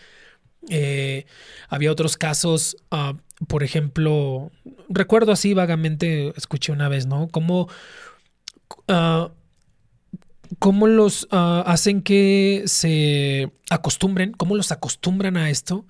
Eh, 0.70 1.26
había 1.70 1.92
otros 1.92 2.18
casos, 2.18 2.78
uh, 2.92 3.18
por 3.48 3.64
ejemplo, 3.64 4.52
recuerdo 4.90 5.32
así 5.32 5.54
vagamente, 5.54 6.34
escuché 6.36 6.72
una 6.72 6.90
vez, 6.90 7.06
¿no? 7.06 7.28
Cómo, 7.30 7.70
uh, 8.88 9.30
cómo 10.60 10.88
los 10.88 11.24
uh, 11.32 11.64
hacen 11.66 12.02
que 12.02 12.64
se 12.66 13.52
acostumbren, 13.70 14.32
cómo 14.34 14.56
los 14.56 14.72
acostumbran 14.72 15.38
a 15.38 15.50
esto. 15.50 15.86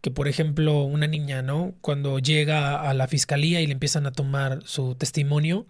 Que 0.00 0.10
por 0.10 0.28
ejemplo, 0.28 0.84
una 0.84 1.06
niña, 1.06 1.42
¿no? 1.42 1.74
Cuando 1.80 2.18
llega 2.18 2.80
a 2.80 2.94
la 2.94 3.08
fiscalía 3.08 3.60
y 3.60 3.66
le 3.66 3.72
empiezan 3.72 4.06
a 4.06 4.12
tomar 4.12 4.60
su 4.64 4.94
testimonio 4.94 5.66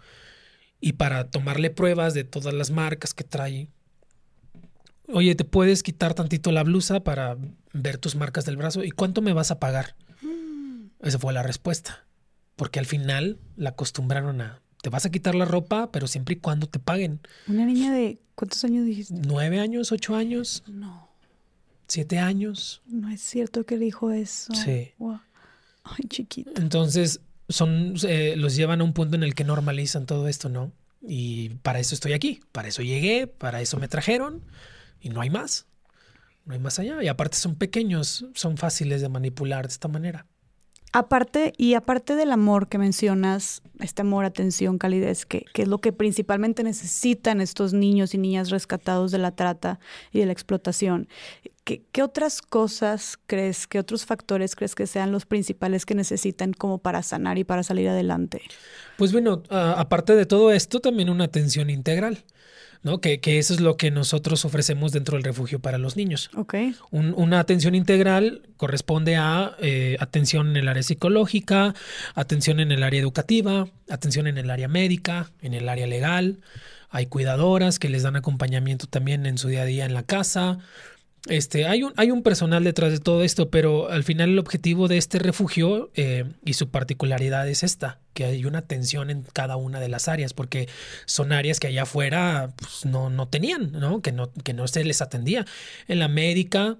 y 0.81 0.95
para 0.95 1.31
tomarle 1.31 1.71
pruebas 1.71 2.13
de 2.13 2.25
todas 2.25 2.53
las 2.53 2.71
marcas 2.71 3.15
que 3.15 3.25
trae 3.25 3.71
oye, 5.13 5.35
¿te 5.35 5.45
puedes 5.45 5.83
quitar 5.83 6.15
tantito 6.15 6.53
la 6.53 6.63
blusa 6.63 7.01
para 7.01 7.37
ver 7.73 7.99
tus 7.99 8.17
marcas 8.17 8.45
del 8.45 8.57
brazo? 8.57 8.85
¿Y 8.85 8.91
cuánto 8.91 9.23
me 9.23 9.33
vas 9.33 9.51
a 9.51 9.59
pagar? 9.59 9.97
Mm. 10.23 10.87
Esa 11.03 11.19
fue 11.19 11.33
la 11.33 11.43
respuesta. 11.43 12.05
Porque 12.57 12.79
al 12.79 12.87
final 12.87 13.39
la 13.57 13.71
acostumbraron 13.71 14.41
a, 14.41 14.63
te 14.83 14.89
vas 14.89 15.05
a 15.05 15.11
quitar 15.11 15.35
la 15.35 15.45
ropa, 15.45 15.91
pero 15.93 16.07
siempre 16.07 16.35
y 16.35 16.39
cuando 16.39 16.69
te 16.69 16.79
paguen. 16.79 17.21
Una 17.47 17.67
niña 17.67 17.93
de, 17.93 18.19
¿cuántos 18.35 18.65
años 18.65 18.87
dijiste? 18.87 19.15
Nueve 19.15 19.61
años, 19.61 19.93
ocho 19.93 20.17
años. 20.17 20.63
No. 20.67 21.09
Siete 21.87 22.19
años. 22.19 22.83
No 22.87 23.11
es 23.11 23.21
cierto 23.21 23.65
que 23.65 23.79
dijo 23.79 24.11
eso. 24.11 24.55
Sí. 24.55 24.93
Ay, 25.85 26.05
chiquito. 26.09 26.51
Entonces, 26.57 27.21
son, 27.49 27.95
eh, 28.09 28.35
los 28.37 28.57
llevan 28.57 28.81
a 28.81 28.85
un 28.85 28.93
punto 28.93 29.17
en 29.17 29.23
el 29.23 29.35
que 29.35 29.45
normalizan 29.45 30.07
todo 30.07 30.29
esto, 30.29 30.49
¿no? 30.49 30.73
Y 31.07 31.51
para 31.63 31.79
eso 31.79 31.95
estoy 31.95 32.15
aquí, 32.15 32.41
para 32.51 32.69
eso 32.69 32.83
llegué, 32.83 33.27
para 33.27 33.61
eso 33.61 33.79
me 33.79 33.87
trajeron 33.87 34.43
y 35.07 35.09
no 35.09 35.21
hay 35.21 35.31
más. 35.31 35.67
No 36.45 36.55
hay 36.55 36.59
más 36.59 36.79
allá. 36.79 37.03
Y 37.03 37.09
aparte 37.09 37.37
son 37.37 37.55
pequeños, 37.55 38.27
son 38.35 38.57
fáciles 38.57 39.01
de 39.01 39.09
manipular 39.09 39.67
de 39.67 39.73
esta 39.73 39.89
manera. 39.89 40.27
Aparte, 40.93 41.53
y 41.57 41.75
aparte 41.75 42.17
del 42.17 42.33
amor 42.33 42.69
que 42.69 42.79
mencionas, 42.79 43.63
este 43.81 44.03
amor, 44.03 44.25
atención, 44.25 44.79
calidez, 44.79 45.27
que, 45.27 45.45
que, 45.53 45.63
es 45.63 45.69
lo 45.69 45.79
que 45.79 45.93
principalmente 45.93 46.63
necesitan 46.63 47.41
estos 47.41 47.73
niños 47.73 48.15
y 48.15 48.19
niñas 48.19 48.51
rescatados 48.51 49.13
de 49.13 49.19
la 49.19 49.33
trata 49.33 49.79
y 50.11 50.21
de 50.21 50.27
la 50.27 50.33
explotación, 50.33 51.09
¿qué, 51.65 51.83
qué 51.93 52.03
otras 52.03 52.41
cosas 52.41 53.19
crees, 53.27 53.67
qué 53.67 53.79
otros 53.79 54.07
factores 54.07 54.57
crees 54.57 54.75
que 54.75 54.87
sean 54.87 55.13
los 55.13 55.27
principales 55.27 55.85
que 55.85 55.95
necesitan 55.95 56.53
como 56.53 56.79
para 56.79 57.03
sanar 57.03 57.37
y 57.37 57.45
para 57.45 57.63
salir 57.63 57.89
adelante? 57.89 58.41
Pues 58.97 59.13
bueno, 59.13 59.43
uh, 59.51 59.77
aparte 59.77 60.15
de 60.15 60.25
todo 60.25 60.51
esto, 60.51 60.81
también 60.81 61.11
una 61.11 61.25
atención 61.25 61.69
integral. 61.69 62.25
¿No? 62.87 63.01
Que, 63.01 63.19
que, 63.19 63.39
eso 63.39 63.53
es 63.53 63.61
lo 63.61 63.77
que 63.77 63.91
nosotros 63.91 64.45
ofrecemos 64.45 64.93
dentro 64.93 65.17
del 65.17 65.25
refugio 65.25 65.59
para 65.59 65.77
los 65.77 65.97
niños. 65.97 66.31
Okay. 66.37 66.77
Un, 66.93 67.15
una 67.17 67.41
atención 67.41 67.75
integral 67.75 68.43
corresponde 68.57 69.17
a 69.17 69.57
eh, 69.59 69.97
atención 69.99 70.51
en 70.51 70.57
el 70.57 70.69
área 70.69 70.85
psicológica, 70.85 71.75
atención 72.15 72.61
en 72.61 72.71
el 72.71 72.85
área 72.85 73.01
educativa, 73.01 73.67
atención 73.91 74.29
en 74.29 74.39
el 74.39 74.49
área 74.51 74.69
médica, 74.69 75.33
en 75.43 75.53
el 75.53 75.69
área 75.69 75.89
legal. 75.89 76.39
Hay 76.89 77.07
cuidadoras 77.07 77.81
que 77.81 77.89
les 77.89 78.05
dan 78.05 78.15
acompañamiento 78.15 78.87
también 78.87 79.27
en 79.27 79.37
su 79.37 79.49
día 79.49 79.63
a 79.63 79.65
día 79.65 79.85
en 79.85 79.93
la 79.93 80.05
casa. 80.05 80.61
Este, 81.29 81.67
hay, 81.67 81.83
un, 81.83 81.93
hay 81.97 82.11
un 82.11 82.23
personal 82.23 82.63
detrás 82.63 82.93
de 82.93 83.01
todo 83.01 83.25
esto, 83.25 83.51
pero 83.51 83.91
al 83.91 84.05
final 84.05 84.31
el 84.31 84.39
objetivo 84.39 84.89
de 84.89 84.97
este 84.97 85.19
refugio 85.19 85.91
eh, 85.95 86.25
y 86.45 86.53
su 86.55 86.69
particularidad 86.69 87.49
es 87.49 87.63
esta, 87.63 87.99
que 88.15 88.25
hay 88.25 88.45
una 88.45 88.59
atención 88.59 89.11
en 89.11 89.23
cada 89.33 89.57
una 89.57 89.81
de 89.81 89.89
las 89.89 90.09
áreas, 90.09 90.33
porque 90.35 90.69
son 91.05 91.33
áreas 91.33 91.59
que 91.59 91.67
allá 91.67 91.83
afuera 91.83 92.51
pues, 92.57 92.85
no, 92.85 93.11
no 93.11 93.29
tenían, 93.29 93.73
¿no? 93.73 94.03
Que, 94.03 94.13
¿no? 94.13 94.33
que 94.45 94.53
no 94.53 94.69
se 94.69 94.85
les 94.85 95.03
atendía. 95.03 95.47
En 95.89 95.99
la 95.99 96.09
médica, 96.09 96.77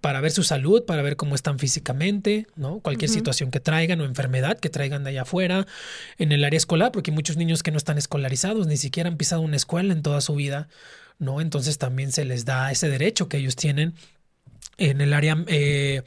para 0.00 0.20
ver 0.20 0.30
su 0.30 0.42
salud, 0.42 0.84
para 0.84 1.02
ver 1.02 1.16
cómo 1.16 1.34
están 1.34 1.58
físicamente, 1.58 2.46
¿no? 2.56 2.80
Cualquier 2.80 3.10
uh 3.10 3.12
-huh. 3.12 3.16
situación 3.16 3.50
que 3.50 3.60
traigan 3.60 4.00
o 4.00 4.04
enfermedad 4.04 4.58
que 4.58 4.68
traigan 4.68 5.04
de 5.04 5.10
allá 5.10 5.22
afuera. 5.22 5.66
En 6.18 6.32
el 6.32 6.44
área 6.44 6.58
escolar, 6.58 6.92
porque 6.92 7.10
hay 7.10 7.14
muchos 7.14 7.36
niños 7.36 7.62
que 7.62 7.70
no 7.70 7.78
están 7.78 7.98
escolarizados, 7.98 8.66
ni 8.66 8.76
siquiera 8.76 9.08
han 9.08 9.16
pisado 9.16 9.42
una 9.42 9.56
escuela 9.56 9.92
en 9.92 10.02
toda 10.02 10.20
su 10.20 10.34
vida. 10.34 10.68
¿No? 11.18 11.40
Entonces 11.40 11.78
también 11.78 12.12
se 12.12 12.24
les 12.24 12.44
da 12.44 12.70
ese 12.70 12.88
derecho 12.88 13.28
que 13.28 13.38
ellos 13.38 13.56
tienen 13.56 13.94
en 14.78 15.00
el 15.00 15.12
área, 15.12 15.42
eh, 15.46 16.02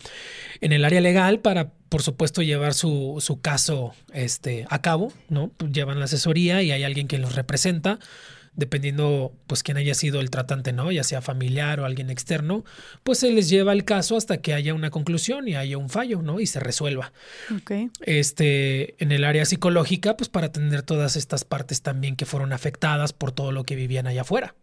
en 0.62 0.72
el 0.72 0.86
área 0.86 1.02
legal 1.02 1.40
para, 1.40 1.72
por 1.90 2.04
supuesto, 2.04 2.42
llevar 2.42 2.74
su, 2.74 3.18
su 3.20 3.42
caso 3.42 3.94
este, 4.14 4.66
a 4.70 4.82
cabo, 4.82 5.12
¿no? 5.30 5.52
Llevan 5.72 6.00
la 6.00 6.06
asesoría 6.06 6.62
y 6.62 6.72
hay 6.72 6.84
alguien 6.84 7.08
que 7.08 7.18
los 7.18 7.36
representa 7.36 8.00
dependiendo 8.60 9.34
pues 9.48 9.64
quién 9.64 9.78
haya 9.78 9.96
sido 9.96 10.20
el 10.20 10.30
tratante, 10.30 10.74
¿no? 10.74 10.92
Ya 10.92 11.04
sea 11.04 11.22
familiar 11.22 11.80
o 11.80 11.86
alguien 11.86 12.10
externo, 12.10 12.66
pues 13.04 13.20
se 13.20 13.32
les 13.32 13.50
lleva 13.50 13.72
el 13.72 13.86
caso 13.86 14.18
hasta 14.18 14.42
que 14.42 14.54
haya 14.54 14.74
una 14.74 14.90
conclusión 14.90 15.48
y 15.48 15.56
haya 15.56 15.78
un 15.78 15.90
fallo, 15.90 16.22
¿no? 16.22 16.40
Y 16.40 16.46
se 16.46 16.60
resuelva. 16.60 17.14
Okay. 17.62 17.90
Este, 18.02 19.02
en 19.02 19.12
el 19.12 19.24
área 19.24 19.46
psicológica, 19.46 20.18
pues 20.18 20.30
para 20.30 20.48
atender 20.48 20.84
todas 20.84 21.16
estas 21.16 21.46
partes 21.46 21.82
también 21.82 22.18
que 22.18 22.26
fueron 22.26 22.52
afectadas 22.52 23.14
por 23.14 23.32
todo 23.32 23.52
lo 23.52 23.64
que 23.64 23.76
vivían 23.76 24.08
allá 24.08 24.22
afuera. 24.22 24.56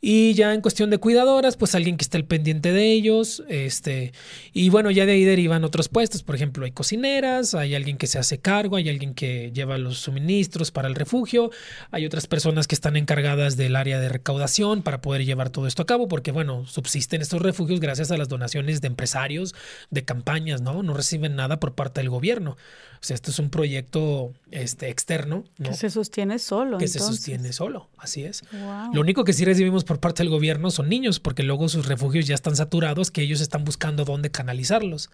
Y 0.00 0.34
ya 0.34 0.54
en 0.54 0.60
cuestión 0.60 0.90
de 0.90 0.98
cuidadoras, 0.98 1.56
pues 1.56 1.74
alguien 1.74 1.96
que 1.96 2.04
esté 2.04 2.18
al 2.18 2.24
pendiente 2.24 2.72
de 2.72 2.92
ellos. 2.92 3.42
Este, 3.48 4.12
y 4.52 4.70
bueno, 4.70 4.92
ya 4.92 5.06
de 5.06 5.12
ahí 5.12 5.24
derivan 5.24 5.64
otros 5.64 5.88
puestos. 5.88 6.22
Por 6.22 6.36
ejemplo, 6.36 6.64
hay 6.64 6.70
cocineras, 6.70 7.54
hay 7.54 7.74
alguien 7.74 7.96
que 7.96 8.06
se 8.06 8.18
hace 8.18 8.38
cargo, 8.38 8.76
hay 8.76 8.88
alguien 8.88 9.14
que 9.14 9.50
lleva 9.52 9.76
los 9.76 9.98
suministros 9.98 10.70
para 10.70 10.86
el 10.86 10.94
refugio, 10.94 11.50
hay 11.90 12.06
otras 12.06 12.28
personas 12.28 12.68
que 12.68 12.76
están 12.76 12.96
encargadas 12.96 13.56
del 13.56 13.74
área 13.74 13.98
de 13.98 14.08
recaudación 14.08 14.82
para 14.82 15.00
poder 15.00 15.24
llevar 15.24 15.50
todo 15.50 15.66
esto 15.66 15.82
a 15.82 15.86
cabo, 15.86 16.06
porque 16.06 16.30
bueno, 16.30 16.64
subsisten 16.66 17.20
estos 17.20 17.42
refugios 17.42 17.80
gracias 17.80 18.12
a 18.12 18.16
las 18.16 18.28
donaciones 18.28 18.80
de 18.80 18.86
empresarios, 18.86 19.54
de 19.90 20.04
campañas, 20.04 20.62
¿no? 20.62 20.84
No 20.84 20.94
reciben 20.94 21.34
nada 21.34 21.58
por 21.58 21.74
parte 21.74 22.00
del 22.00 22.10
gobierno. 22.10 22.56
O 23.00 23.04
sea, 23.04 23.14
esto 23.14 23.30
es 23.30 23.38
un 23.38 23.48
proyecto 23.48 24.32
este, 24.50 24.88
externo. 24.88 25.44
¿no? 25.56 25.68
Que 25.68 25.74
se 25.74 25.88
sostiene 25.88 26.38
solo. 26.38 26.78
Que 26.78 26.86
entonces. 26.86 27.02
se 27.02 27.08
sostiene 27.08 27.52
solo, 27.52 27.88
así 27.96 28.24
es. 28.24 28.42
Wow. 28.50 28.92
Lo 28.92 29.00
único 29.00 29.22
que 29.24 29.32
sí 29.32 29.44
recibimos 29.44 29.84
por 29.88 29.98
parte 29.98 30.22
del 30.22 30.30
gobierno 30.30 30.70
son 30.70 30.88
niños, 30.88 31.18
porque 31.18 31.42
luego 31.42 31.68
sus 31.68 31.86
refugios 31.86 32.26
ya 32.26 32.34
están 32.34 32.54
saturados, 32.54 33.10
que 33.10 33.22
ellos 33.22 33.40
están 33.40 33.64
buscando 33.64 34.04
dónde 34.04 34.30
canalizarlos. 34.30 35.10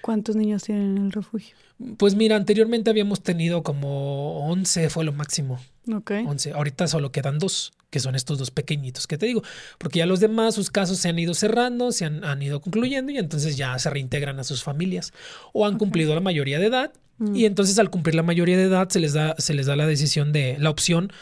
¿Cuántos 0.00 0.36
niños 0.36 0.62
tienen 0.62 0.96
en 0.96 1.06
el 1.06 1.12
refugio? 1.12 1.56
Pues 1.96 2.14
mira, 2.14 2.36
anteriormente 2.36 2.88
habíamos 2.88 3.22
tenido 3.22 3.62
como 3.62 4.48
11, 4.48 4.90
fue 4.90 5.04
lo 5.04 5.12
máximo. 5.12 5.60
Ok. 5.92 6.12
11. 6.26 6.52
Ahorita 6.52 6.86
solo 6.86 7.10
quedan 7.10 7.40
dos, 7.40 7.72
que 7.90 7.98
son 7.98 8.14
estos 8.14 8.38
dos 8.38 8.52
pequeñitos 8.52 9.08
que 9.08 9.18
te 9.18 9.26
digo, 9.26 9.42
porque 9.78 9.98
ya 9.98 10.06
los 10.06 10.20
demás, 10.20 10.54
sus 10.54 10.70
casos 10.70 10.98
se 10.98 11.08
han 11.08 11.18
ido 11.18 11.34
cerrando, 11.34 11.90
se 11.90 12.04
han, 12.04 12.24
han 12.24 12.40
ido 12.42 12.60
concluyendo 12.60 13.10
y 13.10 13.18
entonces 13.18 13.56
ya 13.56 13.76
se 13.80 13.90
reintegran 13.90 14.38
a 14.38 14.44
sus 14.44 14.62
familias 14.62 15.12
o 15.52 15.66
han 15.66 15.74
okay. 15.74 15.78
cumplido 15.80 16.14
la 16.14 16.20
mayoría 16.20 16.60
de 16.60 16.66
edad 16.66 16.92
mm. 17.18 17.34
y 17.34 17.44
entonces 17.44 17.76
al 17.80 17.90
cumplir 17.90 18.14
la 18.14 18.22
mayoría 18.22 18.56
de 18.56 18.64
edad 18.64 18.88
se 18.88 19.00
les 19.00 19.14
da, 19.14 19.34
se 19.38 19.52
les 19.52 19.66
da 19.66 19.74
la 19.74 19.86
decisión 19.86 20.32
de, 20.32 20.56
la 20.60 20.70
opción 20.70 21.12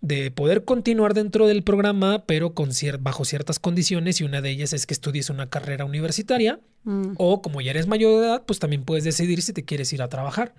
de 0.00 0.30
poder 0.30 0.64
continuar 0.64 1.14
dentro 1.14 1.46
del 1.46 1.62
programa, 1.62 2.24
pero 2.26 2.54
con 2.54 2.72
cier 2.72 2.98
bajo 2.98 3.24
ciertas 3.24 3.58
condiciones 3.58 4.20
y 4.20 4.24
una 4.24 4.40
de 4.40 4.50
ellas 4.50 4.72
es 4.72 4.86
que 4.86 4.94
estudies 4.94 5.28
una 5.28 5.50
carrera 5.50 5.84
universitaria 5.84 6.60
mm. 6.84 7.12
o 7.18 7.42
como 7.42 7.60
ya 7.60 7.70
eres 7.70 7.86
mayor 7.86 8.20
de 8.20 8.26
edad, 8.26 8.42
pues 8.46 8.58
también 8.58 8.84
puedes 8.84 9.04
decidir 9.04 9.42
si 9.42 9.52
te 9.52 9.64
quieres 9.64 9.92
ir 9.92 10.02
a 10.02 10.08
trabajar. 10.08 10.54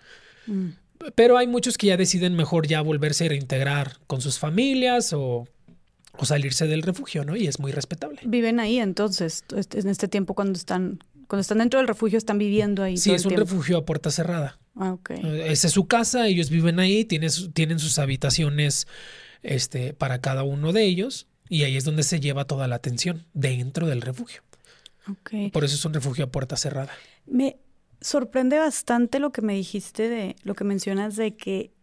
Mm. 0.46 0.70
Pero 1.16 1.38
hay 1.38 1.48
muchos 1.48 1.78
que 1.78 1.88
ya 1.88 1.98
deciden 1.98 2.36
mejor 2.36 2.68
ya 2.68 2.82
volverse 2.82 3.26
a 3.26 3.30
reintegrar 3.30 3.98
con 4.06 4.22
sus 4.22 4.38
familias 4.38 5.14
o, 5.14 5.48
o 6.18 6.26
salirse 6.26 6.68
del 6.68 6.84
refugio, 6.84 7.26
¿no? 7.26 7.36
Y 7.36 7.48
es 7.48 7.60
muy 7.60 7.72
respetable. 7.72 8.20
Viven 8.24 8.60
ahí 8.60 8.78
entonces, 8.78 9.44
en 9.74 9.90
este 9.90 10.08
tiempo 10.08 10.36
cuando 10.36 10.58
están 10.58 11.00
cuando 11.28 11.42
están 11.42 11.60
dentro 11.60 11.80
del 11.80 11.88
refugio 11.88 12.18
están 12.18 12.38
viviendo 12.38 12.84
ahí. 12.84 12.98
Sí, 12.98 13.10
todo 13.10 13.16
es 13.16 13.22
el 13.22 13.28
un 13.28 13.36
tiempo. 13.36 13.50
refugio 13.50 13.78
a 13.78 13.86
puerta 13.86 14.12
cerrada. 14.12 14.60
Ah, 14.76 14.92
ok. 14.92 15.12
Esa 15.12 15.68
es 15.68 15.74
su 15.74 15.88
casa, 15.88 16.28
ellos 16.28 16.50
viven 16.50 16.78
ahí, 16.78 17.06
tienen, 17.06 17.30
tienen 17.54 17.80
sus 17.80 18.00
habitaciones 18.00 18.86
este, 19.44 19.94
para 19.94 20.22
cada 20.22 20.44
uno 20.44 20.74
de 20.74 20.86
ellos 20.86 21.28
y 21.52 21.64
ahí 21.64 21.76
es 21.76 21.84
donde 21.84 22.04
se 22.04 22.22
lleva 22.22 22.46
toda 22.46 22.70
la 22.70 22.76
atención, 22.76 23.26
dentro 23.34 23.86
del 23.86 24.02
refugio. 24.02 24.42
Okay. 25.06 25.52
Por 25.52 25.66
eso 25.66 25.76
es 25.76 25.84
un 25.84 25.94
refugio 25.94 26.24
a 26.24 26.32
puerta 26.32 26.56
cerrada. 26.56 26.92
Me 27.26 27.58
sorprende 28.00 28.58
bastante 28.58 29.20
lo 29.20 29.32
que 29.34 29.42
me 29.42 29.54
dijiste 29.54 30.08
de 30.08 30.38
lo 30.44 30.56
que 30.56 30.64
mencionas 30.64 31.18
de 31.18 31.36
que 31.36 31.74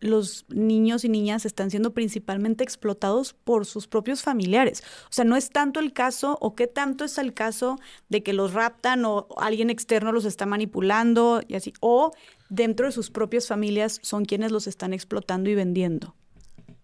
los 0.00 0.46
niños 0.48 1.04
y 1.04 1.08
niñas 1.08 1.46
están 1.46 1.70
siendo 1.70 1.92
principalmente 1.92 2.64
explotados 2.64 3.34
por 3.34 3.66
sus 3.66 3.86
propios 3.86 4.22
familiares. 4.22 4.82
O 5.04 5.12
sea, 5.12 5.24
no 5.24 5.36
es 5.36 5.50
tanto 5.50 5.78
el 5.78 5.92
caso 5.92 6.38
o 6.40 6.54
qué 6.54 6.66
tanto 6.66 7.04
es 7.04 7.18
el 7.18 7.34
caso 7.34 7.78
de 8.08 8.22
que 8.22 8.32
los 8.32 8.52
raptan 8.52 9.04
o 9.04 9.28
alguien 9.36 9.70
externo 9.70 10.10
los 10.10 10.24
está 10.24 10.46
manipulando 10.46 11.42
y 11.46 11.54
así, 11.54 11.72
o 11.80 12.10
dentro 12.48 12.86
de 12.86 12.92
sus 12.92 13.10
propias 13.10 13.46
familias 13.46 14.00
son 14.02 14.24
quienes 14.24 14.50
los 14.50 14.66
están 14.66 14.92
explotando 14.92 15.50
y 15.50 15.54
vendiendo. 15.54 16.16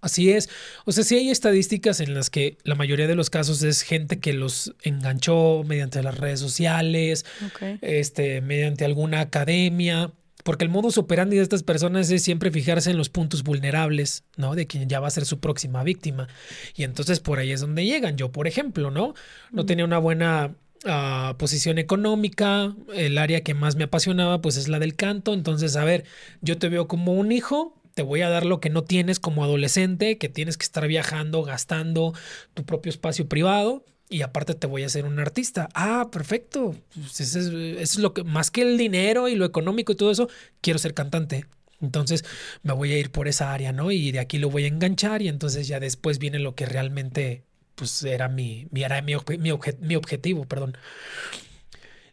Así 0.00 0.30
es. 0.30 0.48
O 0.84 0.92
sea, 0.92 1.02
sí 1.02 1.16
hay 1.16 1.30
estadísticas 1.30 2.00
en 2.00 2.14
las 2.14 2.30
que 2.30 2.56
la 2.62 2.76
mayoría 2.76 3.08
de 3.08 3.16
los 3.16 3.30
casos 3.30 3.62
es 3.62 3.82
gente 3.82 4.20
que 4.20 4.32
los 4.32 4.74
enganchó 4.82 5.64
mediante 5.66 6.02
las 6.02 6.18
redes 6.18 6.38
sociales, 6.38 7.26
okay. 7.46 7.78
este, 7.82 8.40
mediante 8.40 8.84
alguna 8.84 9.20
academia. 9.20 10.12
Porque 10.44 10.64
el 10.64 10.70
modus 10.70 10.96
operandi 10.98 11.36
de 11.36 11.42
estas 11.42 11.62
personas 11.62 12.10
es 12.10 12.22
siempre 12.22 12.50
fijarse 12.50 12.90
en 12.90 12.96
los 12.96 13.08
puntos 13.08 13.42
vulnerables, 13.42 14.24
¿no? 14.36 14.54
De 14.54 14.66
quien 14.66 14.88
ya 14.88 15.00
va 15.00 15.08
a 15.08 15.10
ser 15.10 15.26
su 15.26 15.40
próxima 15.40 15.82
víctima. 15.82 16.28
Y 16.74 16.84
entonces 16.84 17.20
por 17.20 17.38
ahí 17.38 17.50
es 17.50 17.60
donde 17.60 17.84
llegan. 17.84 18.16
Yo, 18.16 18.30
por 18.30 18.46
ejemplo, 18.46 18.90
¿no? 18.90 19.14
No 19.50 19.66
tenía 19.66 19.84
una 19.84 19.98
buena 19.98 20.54
uh, 20.84 21.36
posición 21.36 21.76
económica. 21.78 22.74
El 22.94 23.18
área 23.18 23.42
que 23.42 23.54
más 23.54 23.76
me 23.76 23.84
apasionaba, 23.84 24.40
pues 24.40 24.56
es 24.56 24.68
la 24.68 24.78
del 24.78 24.94
canto. 24.94 25.34
Entonces, 25.34 25.76
a 25.76 25.84
ver, 25.84 26.04
yo 26.40 26.56
te 26.56 26.68
veo 26.68 26.88
como 26.88 27.12
un 27.12 27.32
hijo, 27.32 27.77
te 27.98 28.04
voy 28.04 28.22
a 28.22 28.28
dar 28.28 28.46
lo 28.46 28.60
que 28.60 28.70
no 28.70 28.84
tienes 28.84 29.18
como 29.18 29.42
adolescente, 29.42 30.18
que 30.18 30.28
tienes 30.28 30.56
que 30.56 30.62
estar 30.62 30.86
viajando, 30.86 31.42
gastando 31.42 32.14
tu 32.54 32.64
propio 32.64 32.90
espacio 32.90 33.28
privado 33.28 33.84
y 34.08 34.22
aparte 34.22 34.54
te 34.54 34.68
voy 34.68 34.84
a 34.84 34.86
hacer 34.86 35.04
un 35.04 35.18
artista. 35.18 35.68
Ah, 35.74 36.06
perfecto. 36.12 36.76
Pues 36.94 37.20
eso, 37.20 37.40
es, 37.40 37.46
eso 37.48 37.80
es 37.80 37.98
lo 37.98 38.14
que 38.14 38.22
más 38.22 38.52
que 38.52 38.62
el 38.62 38.78
dinero 38.78 39.26
y 39.26 39.34
lo 39.34 39.44
económico 39.44 39.90
y 39.90 39.96
todo 39.96 40.12
eso, 40.12 40.28
quiero 40.60 40.78
ser 40.78 40.94
cantante. 40.94 41.46
Entonces 41.80 42.24
me 42.62 42.72
voy 42.72 42.92
a 42.92 42.98
ir 42.98 43.10
por 43.10 43.26
esa 43.26 43.52
área, 43.52 43.72
¿no? 43.72 43.90
Y 43.90 44.12
de 44.12 44.20
aquí 44.20 44.38
lo 44.38 44.48
voy 44.48 44.62
a 44.62 44.68
enganchar 44.68 45.20
y 45.20 45.26
entonces 45.26 45.66
ya 45.66 45.80
después 45.80 46.20
viene 46.20 46.38
lo 46.38 46.54
que 46.54 46.66
realmente 46.66 47.42
pues 47.74 48.04
era 48.04 48.28
mi, 48.28 48.68
mi, 48.70 48.84
era 48.84 49.02
mi, 49.02 49.14
mi, 49.40 49.50
mi 49.80 49.96
objetivo, 49.96 50.44
perdón. 50.44 50.78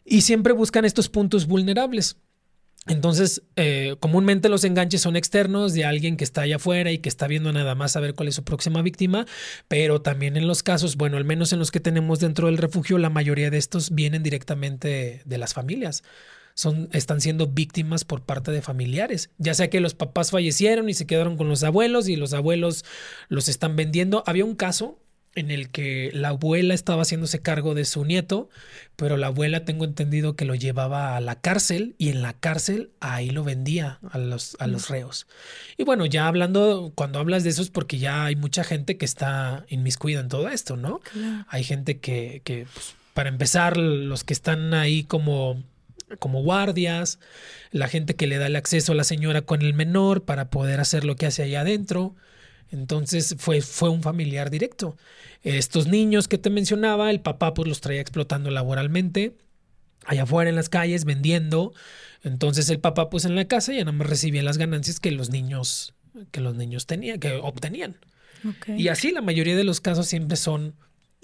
Y 0.04 0.22
siempre 0.22 0.52
buscan 0.52 0.84
estos 0.84 1.08
puntos 1.08 1.46
vulnerables. 1.46 2.16
Entonces, 2.88 3.42
eh, 3.56 3.96
comúnmente 3.98 4.48
los 4.48 4.62
enganches 4.62 5.00
son 5.00 5.16
externos 5.16 5.72
de 5.72 5.84
alguien 5.84 6.16
que 6.16 6.22
está 6.22 6.42
allá 6.42 6.56
afuera 6.56 6.92
y 6.92 6.98
que 6.98 7.08
está 7.08 7.26
viendo 7.26 7.52
nada 7.52 7.74
más 7.74 7.96
a 7.96 8.00
ver 8.00 8.14
cuál 8.14 8.28
es 8.28 8.36
su 8.36 8.44
próxima 8.44 8.80
víctima, 8.82 9.26
pero 9.66 10.02
también 10.02 10.36
en 10.36 10.46
los 10.46 10.62
casos, 10.62 10.96
bueno, 10.96 11.16
al 11.16 11.24
menos 11.24 11.52
en 11.52 11.58
los 11.58 11.72
que 11.72 11.80
tenemos 11.80 12.20
dentro 12.20 12.46
del 12.46 12.58
refugio, 12.58 12.98
la 12.98 13.10
mayoría 13.10 13.50
de 13.50 13.58
estos 13.58 13.90
vienen 13.90 14.22
directamente 14.22 15.22
de 15.24 15.38
las 15.38 15.52
familias. 15.52 16.04
Son, 16.54 16.88
están 16.92 17.20
siendo 17.20 17.48
víctimas 17.48 18.04
por 18.04 18.22
parte 18.22 18.50
de 18.50 18.62
familiares, 18.62 19.30
ya 19.36 19.52
sea 19.52 19.68
que 19.68 19.80
los 19.80 19.94
papás 19.94 20.30
fallecieron 20.30 20.88
y 20.88 20.94
se 20.94 21.06
quedaron 21.06 21.36
con 21.36 21.48
los 21.48 21.64
abuelos 21.64 22.08
y 22.08 22.16
los 22.16 22.32
abuelos 22.32 22.84
los 23.28 23.48
están 23.48 23.76
vendiendo. 23.76 24.22
Había 24.26 24.44
un 24.44 24.54
caso 24.54 24.98
en 25.36 25.50
el 25.50 25.68
que 25.70 26.10
la 26.12 26.30
abuela 26.30 26.74
estaba 26.74 27.02
haciéndose 27.02 27.40
cargo 27.40 27.74
de 27.74 27.84
su 27.84 28.04
nieto, 28.04 28.48
pero 28.96 29.16
la 29.16 29.28
abuela 29.28 29.64
tengo 29.64 29.84
entendido 29.84 30.34
que 30.34 30.46
lo 30.46 30.54
llevaba 30.54 31.16
a 31.16 31.20
la 31.20 31.40
cárcel 31.40 31.94
y 31.98 32.08
en 32.08 32.22
la 32.22 32.32
cárcel 32.32 32.90
ahí 33.00 33.30
lo 33.30 33.44
vendía 33.44 34.00
a 34.10 34.18
los, 34.18 34.56
a 34.58 34.66
los 34.66 34.88
reos. 34.88 35.26
Y 35.76 35.84
bueno, 35.84 36.06
ya 36.06 36.26
hablando, 36.26 36.92
cuando 36.94 37.18
hablas 37.18 37.44
de 37.44 37.50
eso 37.50 37.62
es 37.62 37.70
porque 37.70 37.98
ya 37.98 38.24
hay 38.24 38.34
mucha 38.34 38.64
gente 38.64 38.96
que 38.96 39.04
está 39.04 39.64
inmiscuida 39.68 40.20
en 40.20 40.28
todo 40.28 40.48
esto, 40.48 40.76
¿no? 40.76 41.00
Hay 41.48 41.62
gente 41.62 41.98
que, 41.98 42.40
que 42.42 42.66
pues, 42.72 42.96
para 43.12 43.28
empezar, 43.28 43.76
los 43.76 44.24
que 44.24 44.32
están 44.32 44.74
ahí 44.74 45.04
como 45.04 45.62
como 46.20 46.42
guardias, 46.42 47.18
la 47.72 47.88
gente 47.88 48.14
que 48.14 48.28
le 48.28 48.38
da 48.38 48.46
el 48.46 48.54
acceso 48.54 48.92
a 48.92 48.94
la 48.94 49.02
señora 49.02 49.42
con 49.42 49.62
el 49.62 49.74
menor 49.74 50.22
para 50.22 50.50
poder 50.50 50.78
hacer 50.78 51.04
lo 51.04 51.16
que 51.16 51.26
hace 51.26 51.42
allá 51.42 51.62
adentro. 51.62 52.14
Entonces 52.70 53.36
fue, 53.38 53.60
fue 53.60 53.88
un 53.88 54.02
familiar 54.02 54.50
directo. 54.50 54.96
Estos 55.42 55.86
niños 55.86 56.28
que 56.28 56.38
te 56.38 56.50
mencionaba, 56.50 57.10
el 57.10 57.20
papá 57.20 57.54
pues 57.54 57.68
los 57.68 57.80
traía 57.80 58.00
explotando 58.00 58.50
laboralmente, 58.50 59.36
allá 60.04 60.24
afuera 60.24 60.50
en 60.50 60.56
las 60.56 60.68
calles, 60.68 61.04
vendiendo. 61.04 61.72
Entonces 62.22 62.68
el 62.70 62.80
papá 62.80 63.10
pues 63.10 63.24
en 63.24 63.34
la 63.34 63.46
casa 63.46 63.72
ya 63.72 63.80
nada 63.80 63.92
más 63.92 64.08
recibía 64.08 64.42
las 64.42 64.58
ganancias 64.58 65.00
que 65.00 65.12
los 65.12 65.30
niños, 65.30 65.94
que 66.30 66.40
los 66.40 66.56
niños 66.56 66.86
tenían, 66.86 67.20
que 67.20 67.32
obtenían. 67.34 67.96
Y 68.76 68.88
así 68.88 69.12
la 69.12 69.22
mayoría 69.22 69.56
de 69.56 69.64
los 69.64 69.80
casos 69.80 70.06
siempre 70.06 70.36
son 70.36 70.74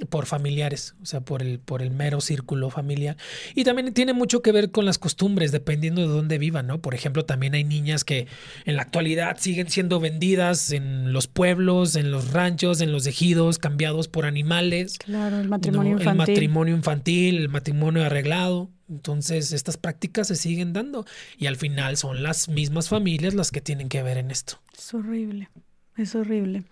por 0.08 0.26
familiares, 0.26 0.94
o 1.02 1.06
sea, 1.06 1.20
por 1.20 1.42
el, 1.42 1.58
por 1.58 1.82
el 1.82 1.90
mero 1.90 2.20
círculo 2.20 2.70
familiar. 2.70 3.16
Y 3.55 3.64
también 3.64 3.92
tiene 3.94 4.12
mucho 4.12 4.42
que 4.42 4.52
ver 4.52 4.70
con 4.70 4.84
las 4.84 4.98
costumbres, 4.98 5.52
dependiendo 5.52 6.02
de 6.02 6.08
dónde 6.08 6.39
vivan, 6.39 6.66
¿no? 6.66 6.81
Por 6.81 6.94
ejemplo, 6.94 7.24
también 7.24 7.55
hay 7.55 7.64
niñas 7.64 8.05
que 8.05 8.26
en 8.64 8.76
la 8.76 8.82
actualidad 8.82 9.36
siguen 9.39 9.68
siendo 9.68 10.00
vendidas 10.00 10.72
en 10.72 11.12
los 11.12 11.26
pueblos, 11.26 11.97
en 11.97 12.10
los 12.10 12.32
ranchos, 12.32 12.81
en 12.81 12.92
los 12.92 13.06
ejidos, 13.06 13.58
cambiados 13.58 14.08
por 14.08 14.26
animales. 14.26 14.98
Claro, 14.98 15.40
el 15.40 15.48
matrimonio 15.48 15.92
infantil. 15.92 16.10
El 16.10 16.16
matrimonio 16.16 16.74
infantil, 16.74 17.36
el 17.39 17.48
matrimonio 17.48 18.05
arreglado. 18.05 18.70
Entonces, 18.89 19.52
estas 19.52 19.76
prácticas 19.78 20.28
se 20.28 20.36
siguen 20.36 20.72
dando 20.72 21.06
y 21.39 21.47
al 21.47 21.56
final 21.56 21.97
son 21.97 22.22
las 22.22 22.48
mismas 22.48 22.89
familias 22.89 23.34
las 23.34 23.50
que 23.50 23.60
tienen 23.60 23.89
que 23.89 24.02
ver 24.02 24.18
en 24.18 24.31
esto. 24.31 24.60
Es 24.76 24.92
horrible, 24.92 25.48
es 25.97 26.14
horrible. 26.14 26.64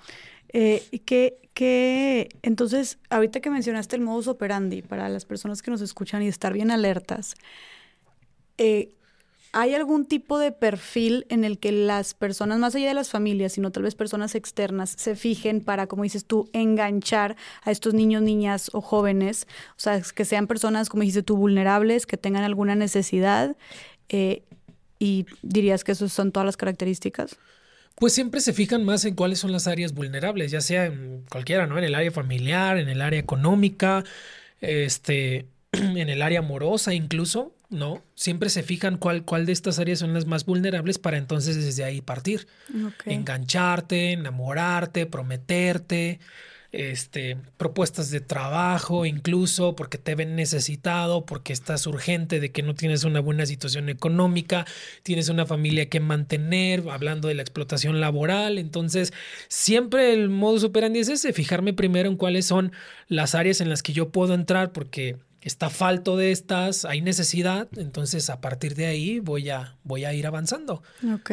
Eh, 0.52 0.82
entonces, 1.60 2.98
ahorita 3.10 3.40
que 3.40 3.50
mencionaste 3.50 3.96
el 3.96 4.02
modus 4.02 4.28
operandi 4.28 4.82
para 4.82 5.08
las 5.08 5.24
personas 5.24 5.62
que 5.62 5.70
nos 5.70 5.80
escuchan 5.80 6.22
y 6.22 6.28
estar 6.28 6.52
bien 6.52 6.70
alertas, 6.70 7.34
eh, 8.56 8.94
¿hay 9.52 9.74
algún 9.74 10.06
tipo 10.06 10.38
de 10.38 10.52
perfil 10.52 11.26
en 11.28 11.44
el 11.44 11.58
que 11.58 11.72
las 11.72 12.14
personas, 12.14 12.58
más 12.58 12.74
allá 12.74 12.88
de 12.88 12.94
las 12.94 13.10
familias, 13.10 13.52
sino 13.52 13.72
tal 13.72 13.82
vez 13.82 13.94
personas 13.94 14.34
externas, 14.34 14.94
se 14.96 15.16
fijen 15.16 15.60
para, 15.60 15.86
como 15.86 16.04
dices 16.04 16.24
tú, 16.24 16.48
enganchar 16.52 17.36
a 17.62 17.70
estos 17.70 17.94
niños, 17.94 18.22
niñas 18.22 18.70
o 18.72 18.80
jóvenes? 18.80 19.46
O 19.72 19.80
sea, 19.80 20.00
que 20.00 20.24
sean 20.24 20.46
personas, 20.46 20.88
como 20.88 21.02
dices 21.02 21.24
tú, 21.24 21.36
vulnerables, 21.36 22.06
que 22.06 22.16
tengan 22.16 22.44
alguna 22.44 22.74
necesidad. 22.74 23.56
Eh, 24.08 24.44
¿Y 24.98 25.26
dirías 25.42 25.84
que 25.84 25.92
esas 25.92 26.12
son 26.12 26.32
todas 26.32 26.46
las 26.46 26.56
características? 26.56 27.38
Pues 28.00 28.14
siempre 28.14 28.40
se 28.40 28.54
fijan 28.54 28.82
más 28.82 29.04
en 29.04 29.14
cuáles 29.14 29.38
son 29.38 29.52
las 29.52 29.66
áreas 29.66 29.92
vulnerables, 29.92 30.50
ya 30.50 30.62
sea 30.62 30.86
en 30.86 31.22
cualquiera, 31.30 31.66
¿no? 31.66 31.76
En 31.76 31.84
el 31.84 31.94
área 31.94 32.10
familiar, 32.10 32.78
en 32.78 32.88
el 32.88 33.02
área 33.02 33.20
económica, 33.20 34.04
este, 34.62 35.46
en 35.72 36.08
el 36.08 36.22
área 36.22 36.38
amorosa 36.38 36.94
incluso, 36.94 37.54
¿no? 37.68 38.02
Siempre 38.14 38.48
se 38.48 38.62
fijan 38.62 38.96
cuál, 38.96 39.26
cuál 39.26 39.44
de 39.44 39.52
estas 39.52 39.78
áreas 39.78 39.98
son 39.98 40.14
las 40.14 40.24
más 40.24 40.46
vulnerables 40.46 40.98
para 40.98 41.18
entonces 41.18 41.62
desde 41.62 41.84
ahí 41.84 42.00
partir. 42.00 42.48
Engancharte, 43.04 44.12
enamorarte, 44.12 45.04
prometerte, 45.04 46.20
este, 46.72 47.36
propuestas 47.56 48.10
de 48.10 48.20
trabajo, 48.20 49.04
incluso 49.04 49.74
porque 49.74 49.98
te 49.98 50.14
ven 50.14 50.36
necesitado, 50.36 51.26
porque 51.26 51.52
estás 51.52 51.86
urgente 51.86 52.38
de 52.40 52.52
que 52.52 52.62
no 52.62 52.74
tienes 52.74 53.04
una 53.04 53.20
buena 53.20 53.46
situación 53.46 53.88
económica, 53.88 54.66
tienes 55.02 55.28
una 55.28 55.46
familia 55.46 55.88
que 55.88 56.00
mantener, 56.00 56.84
hablando 56.90 57.28
de 57.28 57.34
la 57.34 57.42
explotación 57.42 58.00
laboral. 58.00 58.58
Entonces, 58.58 59.12
siempre 59.48 60.12
el 60.12 60.28
modus 60.28 60.64
operandi 60.64 61.00
es 61.00 61.08
ese, 61.08 61.32
fijarme 61.32 61.72
primero 61.72 62.08
en 62.08 62.16
cuáles 62.16 62.46
son 62.46 62.72
las 63.08 63.34
áreas 63.34 63.60
en 63.60 63.68
las 63.68 63.82
que 63.82 63.92
yo 63.92 64.10
puedo 64.10 64.34
entrar, 64.34 64.72
porque 64.72 65.16
está 65.40 65.70
falto 65.70 66.16
de 66.16 66.32
estas, 66.32 66.84
hay 66.84 67.00
necesidad, 67.00 67.68
entonces 67.76 68.28
a 68.30 68.40
partir 68.40 68.74
de 68.74 68.86
ahí 68.86 69.20
voy 69.20 69.50
a, 69.50 69.76
voy 69.84 70.04
a 70.04 70.12
ir 70.12 70.26
avanzando. 70.26 70.82
Ok. 71.14 71.30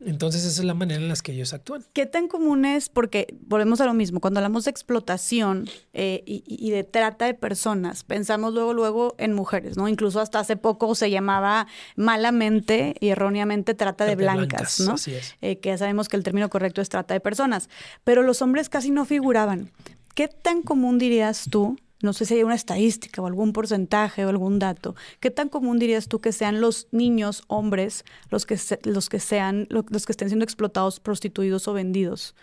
Entonces 0.00 0.44
esa 0.44 0.60
es 0.60 0.64
la 0.64 0.74
manera 0.74 1.00
en 1.00 1.08
la 1.08 1.16
que 1.16 1.32
ellos 1.32 1.52
actúan. 1.52 1.84
¿Qué 1.92 2.06
tan 2.06 2.28
común 2.28 2.64
es? 2.64 2.88
Porque 2.88 3.34
volvemos 3.40 3.80
a 3.80 3.86
lo 3.86 3.94
mismo, 3.94 4.20
cuando 4.20 4.38
hablamos 4.38 4.64
de 4.64 4.70
explotación 4.70 5.68
eh, 5.92 6.22
y, 6.24 6.70
de 6.70 6.84
trata 6.84 7.26
de 7.26 7.34
personas, 7.34 8.04
pensamos 8.04 8.54
luego, 8.54 8.74
luego 8.74 9.14
en 9.18 9.32
mujeres, 9.32 9.76
¿no? 9.76 9.88
Incluso 9.88 10.20
hasta 10.20 10.38
hace 10.38 10.56
poco 10.56 10.94
se 10.94 11.10
llamaba 11.10 11.66
malamente 11.96 12.94
y 13.00 13.08
erróneamente 13.08 13.74
trata 13.74 14.04
de, 14.04 14.14
blancas, 14.14 14.80
¿no? 14.80 14.94
Así 14.94 15.14
es. 15.14 15.34
Eh, 15.40 15.58
que 15.58 15.70
ya 15.70 15.78
sabemos 15.78 16.08
que 16.08 16.16
el 16.16 16.22
término 16.22 16.48
correcto 16.48 16.80
es 16.80 16.88
trata 16.88 17.14
de 17.14 17.20
personas, 17.20 17.68
pero 18.04 18.22
los 18.22 18.40
hombres 18.40 18.68
casi 18.68 18.90
no 18.90 19.04
figuraban. 19.04 19.72
¿Qué 20.14 20.28
tan 20.28 20.62
común 20.62 20.98
dirías 20.98 21.46
tú 21.50 21.76
no 22.00 22.12
sé 22.12 22.24
si 22.24 22.34
hay 22.34 22.42
una 22.44 22.54
estadística 22.54 23.20
o 23.20 23.26
algún 23.26 23.52
porcentaje 23.52 24.24
o 24.24 24.28
algún 24.28 24.58
dato. 24.58 24.94
¿Qué 25.20 25.30
tan 25.30 25.48
común 25.48 25.78
dirías 25.78 26.08
tú 26.08 26.20
que 26.20 26.32
sean 26.32 26.60
los 26.60 26.86
niños, 26.92 27.42
hombres, 27.48 28.04
los 28.30 28.46
que, 28.46 28.58
los 28.84 29.08
que 29.08 29.20
sean, 29.20 29.66
los 29.70 30.06
que 30.06 30.12
estén 30.12 30.28
siendo 30.28 30.44
explotados, 30.44 31.00
prostituidos 31.00 31.66
o 31.68 31.72
vendidos 31.72 32.34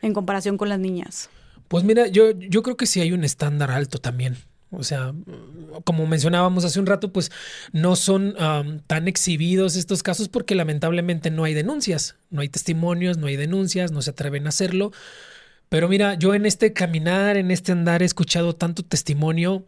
en 0.00 0.12
comparación 0.12 0.56
con 0.56 0.68
las 0.68 0.78
niñas? 0.78 1.30
Pues 1.68 1.84
mira, 1.84 2.06
yo, 2.08 2.32
yo 2.32 2.62
creo 2.62 2.76
que 2.76 2.86
sí 2.86 3.00
hay 3.00 3.12
un 3.12 3.24
estándar 3.24 3.70
alto 3.70 3.98
también. 3.98 4.36
O 4.72 4.84
sea, 4.84 5.14
como 5.84 6.06
mencionábamos 6.06 6.64
hace 6.64 6.80
un 6.80 6.86
rato, 6.86 7.12
pues 7.12 7.30
no 7.72 7.94
son 7.94 8.34
tan 8.86 9.06
exhibidos 9.06 9.76
estos 9.76 10.02
casos 10.02 10.28
porque 10.28 10.54
lamentablemente 10.54 11.30
no 11.30 11.44
hay 11.44 11.52
denuncias, 11.52 12.16
no 12.30 12.40
hay 12.40 12.48
testimonios, 12.48 13.18
no 13.18 13.26
hay 13.26 13.36
denuncias, 13.36 13.92
no 13.92 14.00
se 14.00 14.10
atreven 14.10 14.46
a 14.46 14.48
hacerlo. 14.48 14.90
Pero 15.72 15.88
mira, 15.88 16.16
yo 16.16 16.34
en 16.34 16.44
este 16.44 16.74
caminar, 16.74 17.38
en 17.38 17.50
este 17.50 17.72
andar, 17.72 18.02
he 18.02 18.04
escuchado 18.04 18.54
tanto 18.54 18.82
testimonio 18.82 19.64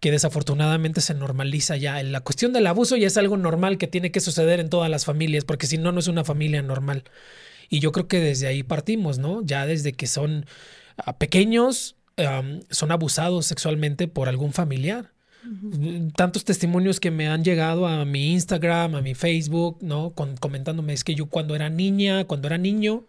que 0.00 0.10
desafortunadamente 0.10 1.00
se 1.00 1.14
normaliza 1.14 1.78
ya. 1.78 2.02
La 2.02 2.20
cuestión 2.20 2.52
del 2.52 2.66
abuso 2.66 2.94
ya 2.94 3.06
es 3.06 3.16
algo 3.16 3.38
normal 3.38 3.78
que 3.78 3.86
tiene 3.86 4.10
que 4.10 4.20
suceder 4.20 4.60
en 4.60 4.68
todas 4.68 4.90
las 4.90 5.06
familias, 5.06 5.46
porque 5.46 5.66
si 5.66 5.78
no, 5.78 5.92
no 5.92 6.00
es 6.00 6.08
una 6.08 6.24
familia 6.24 6.60
normal. 6.60 7.04
Y 7.70 7.80
yo 7.80 7.90
creo 7.90 8.06
que 8.06 8.20
desde 8.20 8.48
ahí 8.48 8.64
partimos, 8.64 9.16
¿no? 9.16 9.40
Ya 9.46 9.64
desde 9.64 9.94
que 9.94 10.06
son 10.06 10.44
ah, 10.98 11.16
pequeños, 11.16 11.96
son 12.68 12.92
abusados 12.92 13.46
sexualmente 13.46 14.08
por 14.08 14.28
algún 14.28 14.52
familiar. 14.52 15.10
Tantos 16.16 16.44
testimonios 16.44 17.00
que 17.00 17.10
me 17.10 17.28
han 17.28 17.44
llegado 17.44 17.86
a 17.86 18.04
mi 18.04 18.34
Instagram, 18.34 18.94
a 18.94 19.00
mi 19.00 19.14
Facebook, 19.14 19.78
¿no? 19.80 20.10
Con, 20.10 20.36
comentándome, 20.36 20.92
es 20.92 21.02
que 21.02 21.14
yo 21.14 21.30
cuando 21.30 21.56
era 21.56 21.70
niña, 21.70 22.26
cuando 22.26 22.46
era 22.46 22.58
niño, 22.58 23.06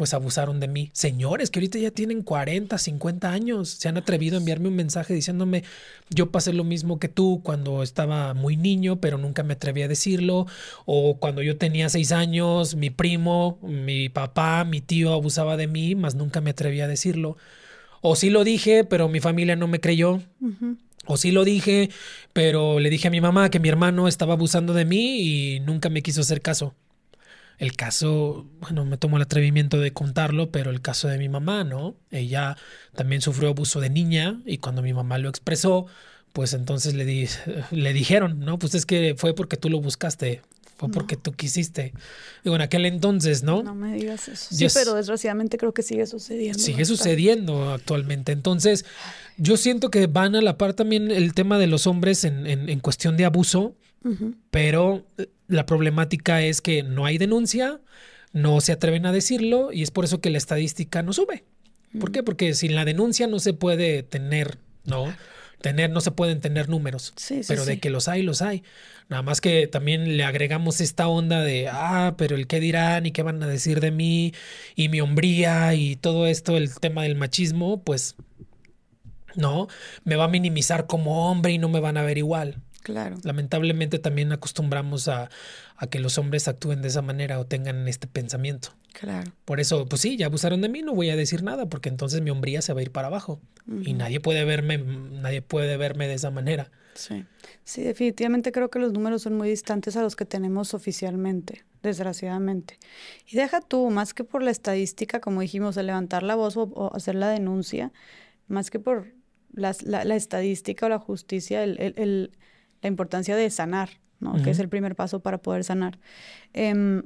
pues 0.00 0.14
abusaron 0.14 0.60
de 0.60 0.66
mí. 0.66 0.88
Señores 0.94 1.50
que 1.50 1.58
ahorita 1.58 1.78
ya 1.78 1.90
tienen 1.90 2.22
40, 2.22 2.78
50 2.78 3.30
años, 3.30 3.68
se 3.68 3.86
han 3.86 3.98
atrevido 3.98 4.38
a 4.38 4.40
enviarme 4.40 4.68
un 4.68 4.74
mensaje 4.74 5.12
diciéndome, 5.12 5.62
yo 6.08 6.30
pasé 6.30 6.54
lo 6.54 6.64
mismo 6.64 6.98
que 6.98 7.08
tú 7.08 7.42
cuando 7.44 7.82
estaba 7.82 8.32
muy 8.32 8.56
niño, 8.56 8.98
pero 8.98 9.18
nunca 9.18 9.42
me 9.42 9.52
atreví 9.52 9.82
a 9.82 9.88
decirlo, 9.88 10.46
o 10.86 11.18
cuando 11.18 11.42
yo 11.42 11.58
tenía 11.58 11.90
6 11.90 12.12
años, 12.12 12.76
mi 12.76 12.88
primo, 12.88 13.58
mi 13.60 14.08
papá, 14.08 14.64
mi 14.64 14.80
tío 14.80 15.12
abusaba 15.12 15.58
de 15.58 15.66
mí, 15.66 15.94
mas 15.94 16.14
nunca 16.14 16.40
me 16.40 16.52
atreví 16.52 16.80
a 16.80 16.88
decirlo. 16.88 17.36
O 18.00 18.16
sí 18.16 18.30
lo 18.30 18.42
dije, 18.42 18.84
pero 18.84 19.10
mi 19.10 19.20
familia 19.20 19.54
no 19.54 19.68
me 19.68 19.80
creyó. 19.80 20.22
O 21.04 21.18
sí 21.18 21.30
lo 21.30 21.44
dije, 21.44 21.90
pero 22.32 22.80
le 22.80 22.88
dije 22.88 23.08
a 23.08 23.10
mi 23.10 23.20
mamá 23.20 23.50
que 23.50 23.60
mi 23.60 23.68
hermano 23.68 24.08
estaba 24.08 24.32
abusando 24.32 24.72
de 24.72 24.86
mí 24.86 25.20
y 25.20 25.60
nunca 25.60 25.90
me 25.90 26.00
quiso 26.00 26.22
hacer 26.22 26.40
caso. 26.40 26.74
El 27.60 27.76
caso, 27.76 28.46
bueno, 28.60 28.86
me 28.86 28.96
tomo 28.96 29.18
el 29.18 29.22
atrevimiento 29.22 29.78
de 29.78 29.92
contarlo, 29.92 30.50
pero 30.50 30.70
el 30.70 30.80
caso 30.80 31.08
de 31.08 31.18
mi 31.18 31.28
mamá, 31.28 31.62
¿no? 31.62 31.94
Ella 32.10 32.56
también 32.94 33.20
sufrió 33.20 33.50
abuso 33.50 33.80
de 33.80 33.90
niña 33.90 34.40
y 34.46 34.56
cuando 34.56 34.80
mi 34.80 34.94
mamá 34.94 35.18
lo 35.18 35.28
expresó, 35.28 35.84
pues 36.32 36.54
entonces 36.54 36.94
le, 36.94 37.04
di, 37.04 37.28
le 37.70 37.92
dijeron, 37.92 38.40
¿no? 38.40 38.58
Pues 38.58 38.74
es 38.74 38.86
que 38.86 39.14
fue 39.14 39.34
porque 39.34 39.58
tú 39.58 39.68
lo 39.68 39.78
buscaste, 39.78 40.40
fue 40.78 40.88
porque 40.88 41.18
tú 41.18 41.32
quisiste. 41.32 41.92
Digo, 42.44 42.56
en 42.56 42.62
aquel 42.62 42.86
entonces, 42.86 43.42
¿no? 43.42 43.62
No 43.62 43.74
me 43.74 43.92
digas 43.92 44.28
eso. 44.28 44.54
Sí, 44.54 44.66
pero 44.72 44.94
desgraciadamente 44.94 45.58
creo 45.58 45.74
que 45.74 45.82
sigue 45.82 46.06
sucediendo. 46.06 46.58
Sigue 46.58 46.86
sucediendo 46.86 47.74
actualmente. 47.74 48.32
Entonces, 48.32 48.86
yo 49.36 49.58
siento 49.58 49.90
que 49.90 50.06
van 50.06 50.34
a 50.34 50.40
la 50.40 50.56
par 50.56 50.72
también 50.72 51.10
el 51.10 51.34
tema 51.34 51.58
de 51.58 51.66
los 51.66 51.86
hombres 51.86 52.24
en, 52.24 52.46
en, 52.46 52.70
en 52.70 52.80
cuestión 52.80 53.18
de 53.18 53.26
abuso, 53.26 53.74
pero 54.50 55.04
la 55.50 55.66
problemática 55.66 56.42
es 56.42 56.60
que 56.60 56.82
no 56.82 57.06
hay 57.06 57.18
denuncia, 57.18 57.80
no 58.32 58.60
se 58.60 58.72
atreven 58.72 59.06
a 59.06 59.12
decirlo 59.12 59.72
y 59.72 59.82
es 59.82 59.90
por 59.90 60.04
eso 60.04 60.20
que 60.20 60.30
la 60.30 60.38
estadística 60.38 61.02
no 61.02 61.12
sube. 61.12 61.44
¿Por 61.98 62.12
qué? 62.12 62.22
Porque 62.22 62.54
sin 62.54 62.74
la 62.74 62.84
denuncia 62.84 63.26
no 63.26 63.40
se 63.40 63.52
puede 63.52 64.02
tener, 64.02 64.58
¿no? 64.84 65.12
Tener, 65.60 65.90
no 65.90 66.00
se 66.00 66.12
pueden 66.12 66.40
tener 66.40 66.68
números, 66.68 67.12
pero 67.46 67.64
de 67.64 67.80
que 67.80 67.90
los 67.90 68.08
hay, 68.08 68.22
los 68.22 68.40
hay. 68.40 68.62
Nada 69.08 69.22
más 69.22 69.40
que 69.40 69.66
también 69.66 70.16
le 70.16 70.24
agregamos 70.24 70.80
esta 70.80 71.08
onda 71.08 71.42
de, 71.42 71.68
ah, 71.68 72.14
pero 72.16 72.36
el 72.36 72.46
qué 72.46 72.60
dirán 72.60 73.04
y 73.06 73.10
qué 73.10 73.22
van 73.22 73.42
a 73.42 73.46
decir 73.46 73.80
de 73.80 73.90
mí 73.90 74.32
y 74.76 74.88
mi 74.88 75.00
hombría 75.00 75.74
y 75.74 75.96
todo 75.96 76.26
esto, 76.28 76.56
el 76.56 76.74
tema 76.76 77.02
del 77.02 77.16
machismo, 77.16 77.82
pues 77.82 78.14
¿no? 79.34 79.68
Me 80.04 80.16
va 80.16 80.24
a 80.24 80.28
minimizar 80.28 80.86
como 80.86 81.30
hombre 81.30 81.52
y 81.52 81.58
no 81.58 81.68
me 81.68 81.80
van 81.80 81.96
a 81.96 82.02
ver 82.02 82.18
igual. 82.18 82.62
Claro. 82.82 83.16
Lamentablemente 83.24 83.98
también 83.98 84.32
acostumbramos 84.32 85.08
a, 85.08 85.30
a, 85.76 85.86
que 85.88 86.00
los 86.00 86.16
hombres 86.18 86.48
actúen 86.48 86.80
de 86.82 86.88
esa 86.88 87.02
manera 87.02 87.38
o 87.38 87.46
tengan 87.46 87.86
este 87.88 88.06
pensamiento. 88.06 88.70
Claro. 88.92 89.32
Por 89.44 89.60
eso, 89.60 89.86
pues 89.86 90.00
sí, 90.00 90.16
ya 90.16 90.26
abusaron 90.26 90.60
de 90.62 90.68
mí, 90.68 90.82
no 90.82 90.94
voy 90.94 91.10
a 91.10 91.16
decir 91.16 91.42
nada, 91.42 91.66
porque 91.66 91.88
entonces 91.88 92.22
mi 92.22 92.30
hombría 92.30 92.62
se 92.62 92.72
va 92.72 92.80
a 92.80 92.82
ir 92.82 92.90
para 92.90 93.08
abajo. 93.08 93.40
Y 93.84 93.92
nadie 93.92 94.18
puede 94.18 94.44
verme, 94.44 94.78
nadie 94.78 95.42
puede 95.42 95.76
verme 95.76 96.08
de 96.08 96.14
esa 96.14 96.30
manera. 96.30 96.72
Sí. 96.94 97.24
Sí, 97.62 97.82
definitivamente 97.82 98.50
creo 98.50 98.68
que 98.68 98.80
los 98.80 98.92
números 98.92 99.22
son 99.22 99.36
muy 99.36 99.48
distantes 99.48 99.96
a 99.96 100.02
los 100.02 100.16
que 100.16 100.24
tenemos 100.24 100.74
oficialmente, 100.74 101.64
desgraciadamente. 101.82 102.78
Y 103.28 103.36
deja 103.36 103.60
tú, 103.60 103.90
más 103.90 104.12
que 104.12 104.24
por 104.24 104.42
la 104.42 104.50
estadística, 104.50 105.20
como 105.20 105.40
dijimos, 105.40 105.76
de 105.76 105.84
levantar 105.84 106.24
la 106.24 106.34
voz 106.34 106.56
o, 106.56 106.90
hacer 106.94 107.14
la 107.14 107.28
denuncia, 107.28 107.92
más 108.48 108.70
que 108.70 108.80
por 108.80 109.12
la, 109.52 109.76
la, 109.84 110.16
estadística 110.16 110.86
o 110.86 110.88
la 110.88 110.98
justicia, 110.98 111.62
el, 111.62 111.78
el 111.78 112.32
la 112.82 112.88
importancia 112.88 113.36
de 113.36 113.50
sanar, 113.50 113.90
¿no? 114.18 114.40
Que 114.42 114.50
es 114.50 114.58
el 114.58 114.68
primer 114.68 114.94
paso 114.94 115.20
para 115.20 115.38
poder 115.38 115.64
sanar. 115.64 115.98
Em, 116.52 117.02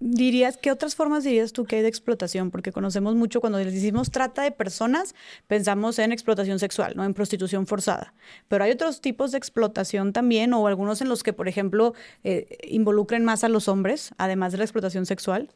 dirías, 0.00 0.56
¿qué 0.56 0.70
otras 0.70 0.94
formas 0.94 1.24
dirías 1.24 1.52
tú 1.52 1.64
que 1.64 1.76
hay 1.76 1.82
de 1.82 1.88
explotación? 1.88 2.50
Porque 2.50 2.72
conocemos 2.72 3.14
mucho 3.14 3.40
cuando 3.40 3.58
decimos 3.58 4.10
trata 4.10 4.42
de 4.42 4.50
personas, 4.50 5.14
pensamos 5.46 5.98
en 5.98 6.12
explotación 6.12 6.58
sexual, 6.58 6.94
¿no? 6.96 7.04
En 7.04 7.14
prostitución 7.14 7.66
forzada. 7.66 8.14
Pero 8.48 8.64
hay 8.64 8.70
otros 8.70 9.00
tipos 9.00 9.32
de 9.32 9.38
explotación 9.38 10.12
también, 10.12 10.52
o 10.52 10.66
algunos 10.66 11.00
en 11.00 11.08
los 11.08 11.22
que, 11.22 11.32
por 11.32 11.48
ejemplo, 11.48 11.94
eh, 12.24 12.58
involucren 12.68 13.24
más 13.24 13.44
a 13.44 13.48
los 13.48 13.68
hombres, 13.68 14.12
además 14.18 14.52
de 14.52 14.58
la 14.58 14.64
explotación 14.64 15.06
sexual. 15.06 15.50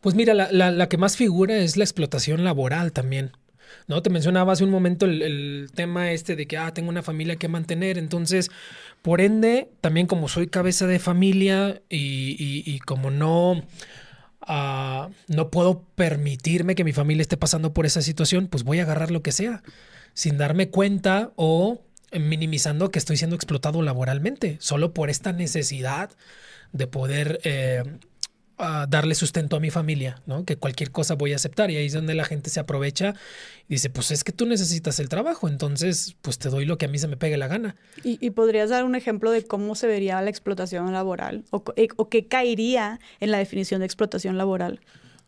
Pues 0.00 0.14
mira, 0.14 0.34
la, 0.34 0.50
la 0.52 0.88
que 0.88 0.98
más 0.98 1.16
figura 1.16 1.56
es 1.56 1.76
la 1.76 1.84
explotación 1.84 2.44
laboral 2.44 2.92
también. 2.92 3.32
¿No? 3.86 4.02
Te 4.02 4.10
mencionaba 4.10 4.52
hace 4.52 4.64
un 4.64 4.70
momento 4.70 5.06
el, 5.06 5.70
tema 5.74 6.12
este 6.12 6.36
de 6.36 6.46
que, 6.46 6.56
ah, 6.56 6.72
tengo 6.72 6.88
una 6.88 7.02
familia 7.02 7.36
que 7.36 7.48
mantener, 7.48 7.98
entonces, 7.98 8.50
por 9.02 9.20
ende, 9.20 9.70
también 9.80 10.06
como 10.06 10.28
soy 10.28 10.48
cabeza 10.48 10.86
de 10.86 10.98
familia 10.98 11.82
y, 11.88 12.78
como 12.80 13.10
no, 13.10 13.62
ah, 14.42 15.08
no 15.28 15.50
puedo 15.50 15.82
permitirme 15.94 16.74
que 16.74 16.84
mi 16.84 16.92
familia 16.92 17.22
esté 17.22 17.36
pasando 17.36 17.72
por 17.72 17.86
esa 17.86 18.02
situación, 18.02 18.48
pues 18.48 18.64
voy 18.64 18.80
a 18.80 18.82
agarrar 18.82 19.10
lo 19.10 19.22
que 19.22 19.32
sea, 19.32 19.62
sin 20.14 20.38
darme 20.38 20.70
cuenta 20.70 21.32
o 21.36 21.82
minimizando 22.12 22.90
que 22.90 22.98
estoy 22.98 23.16
siendo 23.16 23.36
explotado 23.36 23.82
laboralmente, 23.82 24.56
solo 24.60 24.94
por 24.94 25.10
esta 25.10 25.32
necesidad 25.32 26.10
de 26.72 26.86
poder... 26.86 27.40
Eh, 27.44 27.82
a 28.58 28.86
darle 28.86 29.14
sustento 29.14 29.56
a 29.56 29.60
mi 29.60 29.70
familia, 29.70 30.22
¿no? 30.26 30.44
Que 30.44 30.56
cualquier 30.56 30.90
cosa 30.90 31.14
voy 31.14 31.32
a 31.32 31.36
aceptar 31.36 31.70
y 31.70 31.76
ahí 31.76 31.86
es 31.86 31.92
donde 31.92 32.14
la 32.14 32.24
gente 32.24 32.50
se 32.50 32.60
aprovecha 32.60 33.14
y 33.68 33.74
dice, 33.74 33.90
pues 33.90 34.10
es 34.10 34.24
que 34.24 34.32
tú 34.32 34.46
necesitas 34.46 34.98
el 34.98 35.08
trabajo, 35.08 35.48
entonces 35.48 36.16
pues 36.22 36.38
te 36.38 36.48
doy 36.48 36.64
lo 36.64 36.78
que 36.78 36.86
a 36.86 36.88
mí 36.88 36.98
se 36.98 37.08
me 37.08 37.16
pegue 37.16 37.36
la 37.36 37.48
gana. 37.48 37.76
¿Y, 38.02 38.30
podrías 38.30 38.70
dar 38.70 38.84
un 38.84 38.94
ejemplo 38.94 39.30
de 39.30 39.44
cómo 39.44 39.74
se 39.74 39.86
vería 39.86 40.20
la 40.22 40.30
explotación 40.30 40.92
laboral 40.92 41.44
o, 41.50 41.64
eh, 41.76 41.88
o 41.96 42.08
qué 42.08 42.26
caería 42.26 43.00
en 43.20 43.30
la 43.30 43.38
definición 43.38 43.80
de 43.80 43.86
explotación 43.86 44.38
laboral? 44.38 44.80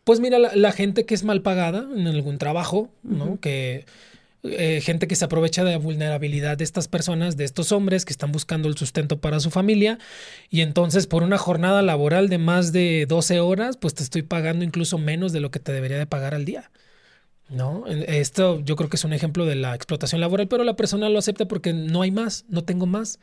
Pues 0.09 0.21
mira, 0.21 0.39
la, 0.39 0.73
gente 0.73 1.05
que 1.05 1.15
es 1.15 1.23
mal 1.23 1.43
pagada 1.43 1.87
en 1.95 2.07
algún 2.07 2.39
trabajo, 2.39 2.89
¿no? 3.03 3.39
Que 3.41 3.85
eh, 4.45 4.81
gente 4.83 5.09
que 5.09 5.17
se 5.17 5.25
aprovecha 5.25 5.65
de 5.65 5.73
la 5.73 5.79
vulnerabilidad 5.79 6.57
de 6.57 6.65
estas 6.65 6.87
personas, 6.87 7.37
de 7.37 7.45
estos 7.45 7.73
hombres 7.73 8.05
que 8.05 8.13
están 8.13 8.31
buscando 8.31 8.69
el 8.69 8.77
sustento 8.77 9.21
para 9.21 9.41
su 9.41 9.51
familia 9.51 9.99
y 10.49 10.61
entonces 10.61 11.09
por 11.09 11.25
una 11.25 11.39
jornada 11.39 11.83
laboral 11.83 12.29
de 12.29 12.39
más 12.39 12.73
de 12.73 13.07
12 13.09 13.41
horas, 13.41 13.77
pues 13.77 13.95
te 13.95 14.05
estoy 14.05 14.23
pagando 14.23 14.65
incluso 14.65 14.97
menos 14.97 15.33
de 15.33 15.41
lo 15.41 15.51
que 15.51 15.59
te 15.59 15.73
debería 15.73 15.99
de 15.99 16.07
pagar 16.07 16.35
al 16.35 16.45
día. 16.45 16.71
¿No? 17.49 17.87
Esto 17.87 18.61
yo 18.61 18.77
creo 18.77 18.91
que 18.91 18.97
es 18.97 19.05
un 19.05 19.15
ejemplo 19.15 19.47
de 19.47 19.55
la 19.55 19.75
explotación 19.75 20.21
laboral, 20.21 20.49
pero 20.49 20.65
la 20.65 20.77
persona 20.77 21.09
lo 21.09 21.19
acepta 21.19 21.49
porque 21.49 21.73
no 21.73 22.03
hay 22.03 22.11
más, 22.11 22.45
no 22.49 22.63
tengo 22.63 22.87
más. 22.87 23.21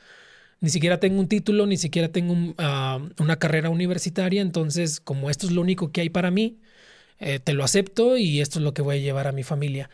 Ni 0.61 0.69
siquiera 0.69 0.99
tengo 0.99 1.19
un 1.19 1.27
título, 1.27 1.67
ni 1.67 1.77
siquiera 1.77 2.09
tengo 2.09 2.55
ah, 2.57 2.99
una 3.19 3.37
carrera 3.37 3.69
universitaria, 3.69 4.41
entonces 4.41 4.99
como 4.99 5.29
esto 5.29 5.45
es 5.47 5.53
lo 5.53 5.61
único 5.61 5.91
que 5.91 6.01
hay 6.01 6.09
para 6.09 6.31
mí, 6.31 6.59
eh, 7.19 7.39
te 7.39 7.53
lo 7.53 7.63
acepto 7.63 8.17
y 8.17 8.41
esto 8.41 8.59
es 8.59 8.63
lo 8.63 8.73
que 8.73 8.81
voy 8.81 8.97
a 8.97 8.99
llevar 8.99 9.27
a 9.27 9.31
mi 9.31 9.43
familia. 9.43 9.89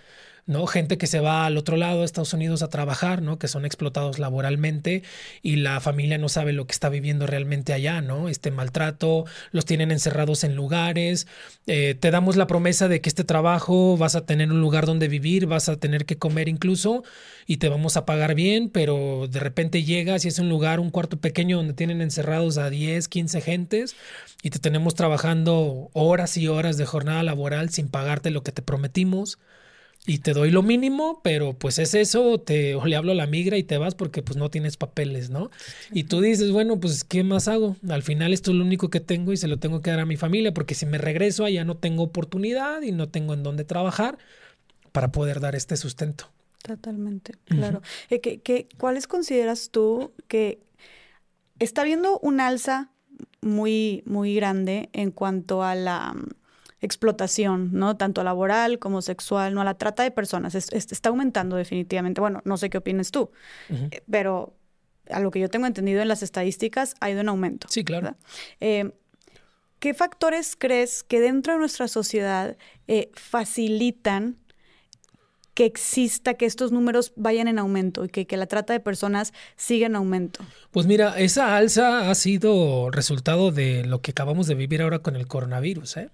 ¿No? 0.52 0.68
Gente 0.68 0.98
que 0.98 1.08
se 1.08 1.20
va 1.20 1.46
al 1.46 1.58
otro 1.58 1.78
lado 1.78 2.00
de 2.00 2.06
Estados 2.06 2.34
Unidos 2.34 2.62
a 2.62 2.70
trabajar, 2.70 3.22
¿no? 3.22 3.40
Que 3.40 3.48
son 3.48 3.66
explotados 3.66 4.20
laboralmente 4.20 5.02
y 5.42 5.56
la 5.56 5.80
familia 5.80 6.18
no 6.18 6.30
sabe 6.30 6.54
lo 6.54 6.68
que 6.68 6.74
está 6.74 6.90
viviendo 6.90 7.26
realmente 7.26 7.74
allá, 7.74 8.02
¿no? 8.02 8.30
Este 8.30 8.52
maltrato, 8.52 9.26
los 9.52 9.66
tienen 9.66 9.92
encerrados 9.92 10.44
en 10.44 10.56
lugares, 10.56 11.28
eh, 11.66 11.96
te 12.00 12.12
damos 12.12 12.36
la 12.36 12.48
promesa 12.48 12.88
de 12.88 13.02
que 13.02 13.10
este 13.10 13.24
trabajo 13.24 13.98
vas 13.98 14.16
a 14.16 14.26
tener 14.26 14.52
un 14.52 14.62
lugar 14.62 14.86
donde 14.86 15.08
vivir, 15.08 15.48
vas 15.48 15.70
a 15.70 15.78
tener 15.78 16.06
que 16.06 16.18
comer 16.18 16.48
incluso 16.48 17.04
y 17.48 17.58
te 17.58 17.70
vamos 17.70 17.98
a 17.98 18.06
pagar 18.06 18.36
bien, 18.36 18.70
pero 18.70 19.28
de 19.30 19.40
repente 19.40 19.84
llegas 19.84 20.26
y 20.26 20.28
es 20.28 20.40
un 20.40 20.50
lugar, 20.50 20.80
un 20.80 20.92
cuarto 20.92 21.20
pequeño 21.20 21.58
donde 21.58 21.74
tienen 21.74 22.02
encerrados 22.02 22.58
a 22.58 22.70
10, 22.70 23.08
15 23.08 23.42
gentes 23.42 23.96
y 24.44 24.50
te 24.50 24.60
tenemos 24.60 24.96
trabajando 24.96 25.90
horas 25.94 26.38
y 26.38 26.48
horas 26.48 26.78
de 26.78 26.86
jornada 26.86 27.24
laboral 27.24 27.70
sin 27.70 27.88
pagarte 27.88 28.32
lo 28.32 28.44
que 28.44 28.52
te 28.52 28.62
prometimos 28.62 29.40
y 30.06 30.20
te 30.20 30.34
doy 30.34 30.50
lo 30.50 30.64
mínimo, 30.64 31.22
pero 31.24 31.54
pues 31.54 31.78
es 31.78 31.94
eso, 31.94 32.40
te, 32.40 32.74
o 32.76 32.86
le 32.86 32.96
hablo 32.96 33.12
a 33.12 33.16
la 33.16 33.28
migra 33.28 33.58
y 33.58 33.64
te 33.64 33.78
vas 33.78 33.94
porque 33.94 34.24
pues 34.24 34.36
no 34.36 34.50
tienes 34.50 34.76
papeles, 34.76 35.30
¿no? 35.30 35.52
Y 35.92 36.06
tú 36.06 36.22
dices, 36.22 36.52
bueno, 36.52 36.80
pues 36.80 37.04
¿qué 37.04 37.24
más 37.24 37.48
hago? 37.48 37.76
Al 37.88 38.02
final 38.02 38.34
esto 38.34 38.52
es 38.52 38.58
lo 38.58 38.66
único 38.66 38.90
que 38.90 39.00
tengo 39.00 39.32
y 39.32 39.38
se 39.38 39.48
lo 39.48 39.60
tengo 39.60 39.82
que 39.82 39.92
dar 39.92 40.00
a 40.00 40.06
mi 40.06 40.18
familia 40.18 40.54
porque 40.54 40.74
si 40.74 40.88
me 40.88 40.98
regreso 40.98 41.46
allá 41.46 41.64
no 41.66 41.78
tengo 41.78 42.04
oportunidad 42.04 42.82
y 42.82 42.92
no 42.92 43.10
tengo 43.10 43.34
en 43.34 43.44
dónde 43.44 43.64
trabajar 43.64 44.18
para 44.92 45.12
poder 45.12 45.40
dar 45.40 45.56
este 45.56 45.78
sustento. 45.78 46.30
Totalmente, 46.64 47.34
claro. 47.46 47.82
Eh, 48.10 48.20
¿qué, 48.22 48.68
cuáles 48.78 49.08
consideras 49.08 49.70
tú 49.70 50.14
que 50.28 50.60
está 51.60 51.82
habiendo 51.82 52.20
un 52.20 52.40
alza 52.40 52.92
muy, 53.42 54.04
muy 54.06 54.36
grande 54.36 54.90
en 54.94 55.12
cuanto 55.12 55.64
a 55.64 55.76
la 55.76 56.16
explotación, 56.82 57.70
¿no? 57.74 57.96
Tanto 57.96 58.24
laboral 58.24 58.80
como 58.80 59.02
sexual, 59.02 59.54
¿no? 59.54 59.62
A 59.62 59.64
la 59.64 59.76
trata 59.76 60.04
de 60.04 60.12
personas. 60.12 60.56
está 60.56 61.10
aumentando 61.10 61.56
definitivamente. 61.56 62.22
Bueno, 62.22 62.42
no 62.44 62.58
sé 62.58 62.70
qué 62.70 62.80
opinas 62.80 63.12
tú, 63.12 63.32
eh, 63.70 64.02
pero 64.10 64.56
a 65.10 65.20
lo 65.20 65.32
que 65.32 65.40
yo 65.40 65.50
tengo 65.50 65.68
entendido 65.68 66.02
en 66.02 66.08
las 66.08 66.24
estadísticas 66.24 66.96
ha 67.00 67.10
ido 67.10 67.22
en 67.22 67.30
aumento. 67.30 67.68
Sí, 67.70 67.84
claro. 67.84 68.16
Eh, 68.60 68.92
¿Qué 69.80 69.94
factores 69.94 70.56
crees 70.58 71.04
que 71.04 71.20
dentro 71.20 71.54
de 71.54 71.60
nuestra 71.60 71.88
sociedad 71.88 72.58
eh, 72.88 73.10
facilitan 73.16 74.38
que 75.54 75.66
exista, 75.66 76.36
que 76.36 76.46
estos 76.46 76.72
números 76.72 77.14
vayan 77.16 77.48
en 77.48 77.60
aumento 77.60 78.06
y 78.06 78.10
que, 78.10 78.26
que, 78.26 78.38
la 78.38 78.46
trata 78.46 78.74
de 78.74 78.80
personas 78.80 79.34
siga 79.56 79.88
en 79.88 79.96
aumento? 79.96 80.46
Pues 80.72 80.86
mira, 80.86 81.20
esa 81.20 81.58
alza 81.58 82.10
ha 82.10 82.16
sido 82.16 82.90
resultado 82.92 83.52
de 83.52 83.84
lo 83.84 84.02
que 84.02 84.12
acabamos 84.12 84.48
de 84.48 84.56
vivir 84.56 84.82
ahora 84.82 85.00
con 85.00 85.16
el 85.16 85.28
coronavirus. 85.28 85.98
¿eh? 85.98 86.10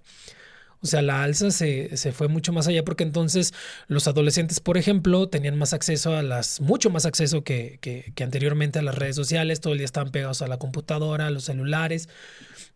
O 0.80 0.86
sea, 0.86 1.02
la 1.02 1.24
alza 1.24 1.50
se, 1.50 1.96
se, 1.96 2.12
fue 2.12 2.28
mucho 2.28 2.52
más 2.52 2.68
allá 2.68 2.84
porque 2.84 3.02
entonces 3.02 3.52
los 3.88 4.06
adolescentes, 4.06 4.60
por 4.60 4.78
ejemplo, 4.78 5.28
tenían 5.28 5.58
más 5.58 5.72
acceso 5.72 6.16
a 6.16 6.22
las, 6.22 6.60
mucho 6.60 6.88
más 6.88 7.04
acceso 7.04 7.42
que, 7.42 7.78
que, 7.80 8.12
que, 8.14 8.24
anteriormente 8.24 8.78
a 8.78 8.82
las 8.82 8.94
redes 8.94 9.16
sociales, 9.16 9.60
todo 9.60 9.72
el 9.72 9.80
día 9.80 9.86
estaban 9.86 10.12
pegados 10.12 10.40
a 10.40 10.46
la 10.46 10.58
computadora, 10.58 11.26
a 11.26 11.30
los 11.30 11.44
celulares. 11.44 12.08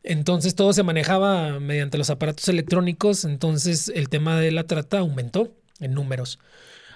Entonces 0.03 0.57
todo 0.57 0.73
se 0.73 0.83
manejaba 0.83 1.61
mediante 1.61 1.97
los 1.97 2.11
aparatos 2.11 2.49
electrónicos, 2.49 3.25
entonces 3.25 3.93
el 3.95 4.09
tema 4.09 4.41
de 4.41 4.51
la 4.51 4.65
trata 4.65 4.99
aumentó 4.99 5.53
en 5.79 5.95
números. 5.95 6.41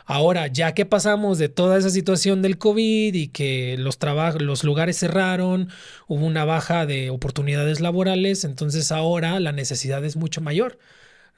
Ahora, 0.07 0.47
ya 0.47 0.73
que 0.75 0.87
pasamos 0.87 1.39
de 1.39 1.49
toda 1.49 1.79
esa 1.79 1.91
situación 1.91 2.43
del 2.43 2.59
COVID 2.59 3.15
y 3.15 3.29
que 3.29 3.77
los, 3.79 3.99
los 4.41 4.65
lugares 4.65 4.99
cerraron, 4.99 5.69
hubo 6.07 6.25
una 6.27 6.45
baja 6.45 6.87
de 6.87 7.11
oportunidades 7.11 7.81
laborales, 7.81 8.45
entonces 8.45 8.93
ahora 8.93 9.41
la 9.41 9.53
necesidad 9.53 10.05
es 10.05 10.17
mucho 10.17 10.41
mayor. 10.41 10.79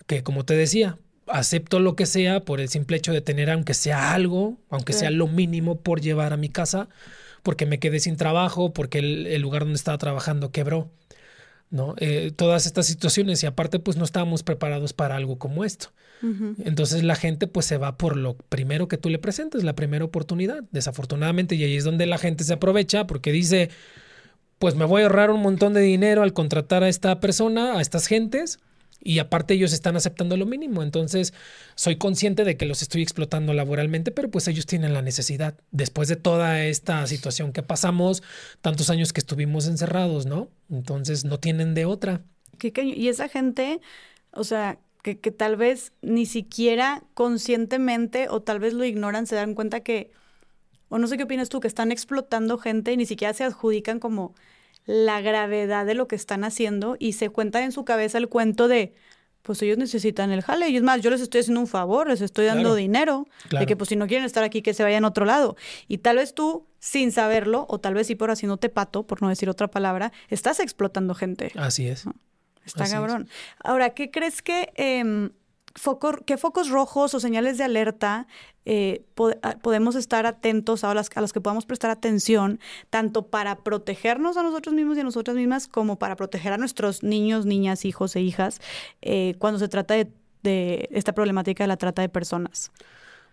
Que 0.07 0.23
como 0.23 0.45
te 0.45 0.55
decía, 0.55 0.99
acepto 1.27 1.81
lo 1.81 1.97
que 1.97 2.07
sea 2.07 2.41
por 2.45 2.61
el 2.61 2.69
simple 2.69 2.97
hecho 2.99 3.13
de 3.13 3.21
tener 3.23 3.51
aunque 3.51 3.75
sea 3.75 4.13
algo, 4.15 4.59
aunque 4.71 4.93
sea 4.93 5.11
lo 5.11 5.29
mínimo 5.29 5.81
por 5.81 6.01
llevar 6.01 6.33
a 6.33 6.37
mi 6.37 6.49
casa, 6.51 6.89
porque 7.43 7.67
me 7.67 7.79
quedé 7.81 8.01
sin 8.01 8.17
trabajo, 8.17 8.73
porque 8.73 8.99
el 9.01 9.41
lugar 9.43 9.63
donde 9.63 9.77
estaba 9.77 9.99
trabajando 9.99 10.53
quebró. 10.53 10.91
¿no? 11.71 11.95
Eh, 11.99 12.33
todas 12.35 12.67
estas 12.67 12.87
situaciones 12.87 13.43
y 13.43 13.47
aparte 13.47 13.79
pues 13.79 13.97
no 13.97 14.05
estábamos 14.05 14.43
preparados 14.43 14.93
para 14.93 15.17
algo 15.17 15.39
como 15.39 15.65
esto. 15.65 15.93
Entonces 16.23 17.05
la 17.05 17.15
gente 17.15 17.47
pues 17.47 17.67
se 17.67 17.77
va 17.77 17.97
por 17.97 18.17
lo 18.17 18.37
primero 18.37 18.89
que 18.89 18.99
tú 18.99 19.09
le 19.11 19.19
presentes, 19.19 19.65
la 19.65 19.75
primera 19.75 20.05
oportunidad, 20.05 20.65
desafortunadamente, 20.73 21.55
y 21.55 21.65
ahí 21.65 21.77
es 21.77 21.85
donde 21.85 22.07
la 22.07 22.19
gente 22.19 22.45
se 22.45 22.55
aprovecha 22.55 23.07
porque 23.07 23.33
dice, 23.33 23.71
pues 24.59 24.75
me 24.75 24.85
voy 24.85 25.03
a 25.03 25.05
ahorrar 25.07 25.31
un 25.31 25.41
montón 25.41 25.75
de 25.75 25.81
dinero 25.81 26.23
al 26.23 26.33
contratar 26.33 26.83
a 26.83 26.89
esta 26.89 27.21
persona, 27.21 27.79
a 27.79 27.81
estas 27.81 28.07
gentes, 28.07 28.59
y 29.01 29.21
aparte 29.21 29.55
ellos 29.55 29.73
están 29.73 29.97
aceptando 29.97 30.37
lo 30.37 30.47
mínimo. 30.47 30.83
Entonces, 30.83 31.33
soy 31.77 31.97
consciente 31.97 32.45
de 32.45 32.57
que 32.57 32.67
los 32.67 32.83
estoy 32.83 33.03
explotando 33.03 33.55
laboralmente, 33.55 34.11
pero 34.11 34.31
pues 34.31 34.49
ellos 34.49 34.67
tienen 34.67 34.93
la 34.93 35.03
necesidad. 35.03 35.55
Después 35.71 36.09
de 36.09 36.17
toda 36.17 36.65
esta 36.65 37.07
situación 37.07 37.53
que 37.53 37.63
pasamos, 37.63 38.23
tantos 38.61 38.91
años 38.91 39.13
que 39.13 39.21
estuvimos 39.21 39.69
encerrados, 39.69 40.27
¿no? 40.27 40.49
Entonces, 40.69 41.25
no 41.25 41.39
tienen 41.39 41.75
de 41.75 41.85
otra. 41.85 42.23
¿Qué 42.59 42.73
Y 42.83 43.09
esa 43.09 43.29
gente, 43.29 43.81
o 44.33 44.43
sea, 44.43 44.81
que, 45.02 45.15
tal 45.15 45.57
vez 45.57 45.93
ni 46.02 46.27
siquiera 46.27 47.02
conscientemente 47.15 48.28
o 48.28 48.43
tal 48.43 48.59
vez 48.59 48.75
lo 48.75 48.85
ignoran, 48.85 49.27
se 49.27 49.36
dan 49.36 49.55
cuenta 49.55 49.81
que, 49.81 50.10
o 50.89 50.99
no 50.99 51.07
sé 51.07 51.17
qué 51.17 51.25
opinas 51.25 51.49
tú, 51.49 51.60
que 51.60 51.68
están 51.68 51.93
explotando 51.93 52.59
gente 52.59 52.93
y 52.93 52.97
ni 52.97 53.07
siquiera 53.07 53.33
se 53.33 53.44
adjudican 53.44 54.01
como 54.01 54.35
la 54.85 55.20
gravedad 55.20 55.86
de 55.86 55.94
lo 55.94 56.09
que 56.09 56.17
están 56.17 56.44
haciendo 56.44 56.97
y 56.99 57.12
se 57.12 57.31
cuentan 57.31 57.62
en 57.65 57.73
su 57.73 57.85
cabeza 57.85 58.18
el 58.18 58.28
cuento 58.28 58.68
de, 58.68 58.94
pues 59.43 59.62
ellos 59.62 59.78
necesitan 59.78 60.31
el 60.31 60.43
jale. 60.43 60.68
Y 60.68 60.77
es 60.77 60.83
más, 60.83 61.01
yo 61.01 61.10
les 61.10 61.20
estoy 61.20 61.41
haciendo 61.41 61.60
un 61.60 61.67
favor, 61.67 62.09
les 62.09 62.20
estoy 62.20 62.47
dando 62.47 62.75
dinero. 62.75 63.27
De 63.51 63.67
que 63.67 63.77
pues 63.77 63.89
si 63.89 63.97
no 63.97 64.07
quieren 64.07 64.27
estar 64.27 64.44
aquí, 64.44 64.62
que 64.62 64.75
se 64.75 64.83
vayan 64.83 65.05
a 65.05 65.09
otro 65.09 65.25
lado. 65.25 65.57
Y 65.86 65.99
tal 65.99 66.17
vez 66.17 66.35
tú, 66.35 66.67
sin 66.81 67.12
saberlo, 67.12 67.67
o 67.68 67.78
tal 67.78 67.94
vez 67.94 68.07
sí 68.09 68.15
por 68.15 68.31
te 68.36 68.68
pato, 68.68 69.07
por 69.07 69.23
no 69.23 69.28
decir 69.28 69.49
otra 69.49 69.68
palabra, 69.68 70.12
estás 70.28 70.60
explotando 70.60 71.15
gente. 71.15 71.52
Así 71.57 71.86
es. 71.86 72.05
Está 72.69 72.89
cabrón. 72.89 73.29
Ahora, 73.63 73.91
¿qué 73.91 74.11
crees 74.11 74.43
que... 74.43 74.73
Em, 74.77 75.31
¿Qué 76.27 76.37
focos 76.37 76.71
rojos 76.71 77.15
o 77.15 77.21
señales 77.21 77.57
de 77.57 77.63
alerta 77.63 78.27
eh, 78.71 79.07
ah, 79.43 79.57
podemos 79.63 79.95
estar 79.95 80.27
atentos 80.27 80.85
a 80.85 80.93
las, 80.93 81.09
a 81.15 81.21
las 81.21 81.33
que 81.33 81.41
podamos 81.41 81.65
prestar 81.65 81.91
atención, 81.91 82.61
tanto 82.91 83.29
para 83.29 83.61
protegernos 83.61 84.37
a 84.37 84.43
nosotros 84.43 84.75
mismos 84.75 84.97
y 84.97 85.01
a 85.01 85.05
nosotras 85.05 85.37
mismas, 85.37 85.69
como 85.69 85.99
para 85.99 86.17
proteger 86.17 86.53
a 86.53 86.59
nuestros 86.59 87.03
niños, 87.03 87.47
niñas, 87.47 87.85
hijos 87.85 88.15
e 88.17 88.21
hijas, 88.21 88.61
eh, 89.03 89.37
cuando 89.39 89.59
se 89.59 89.69
trata 89.69 89.95
de 89.95 90.89
esta 90.91 91.15
problemática 91.15 91.65
de 91.65 91.69
la 91.69 91.77
trata 91.79 92.03
de 92.03 92.09
personas? 92.09 92.71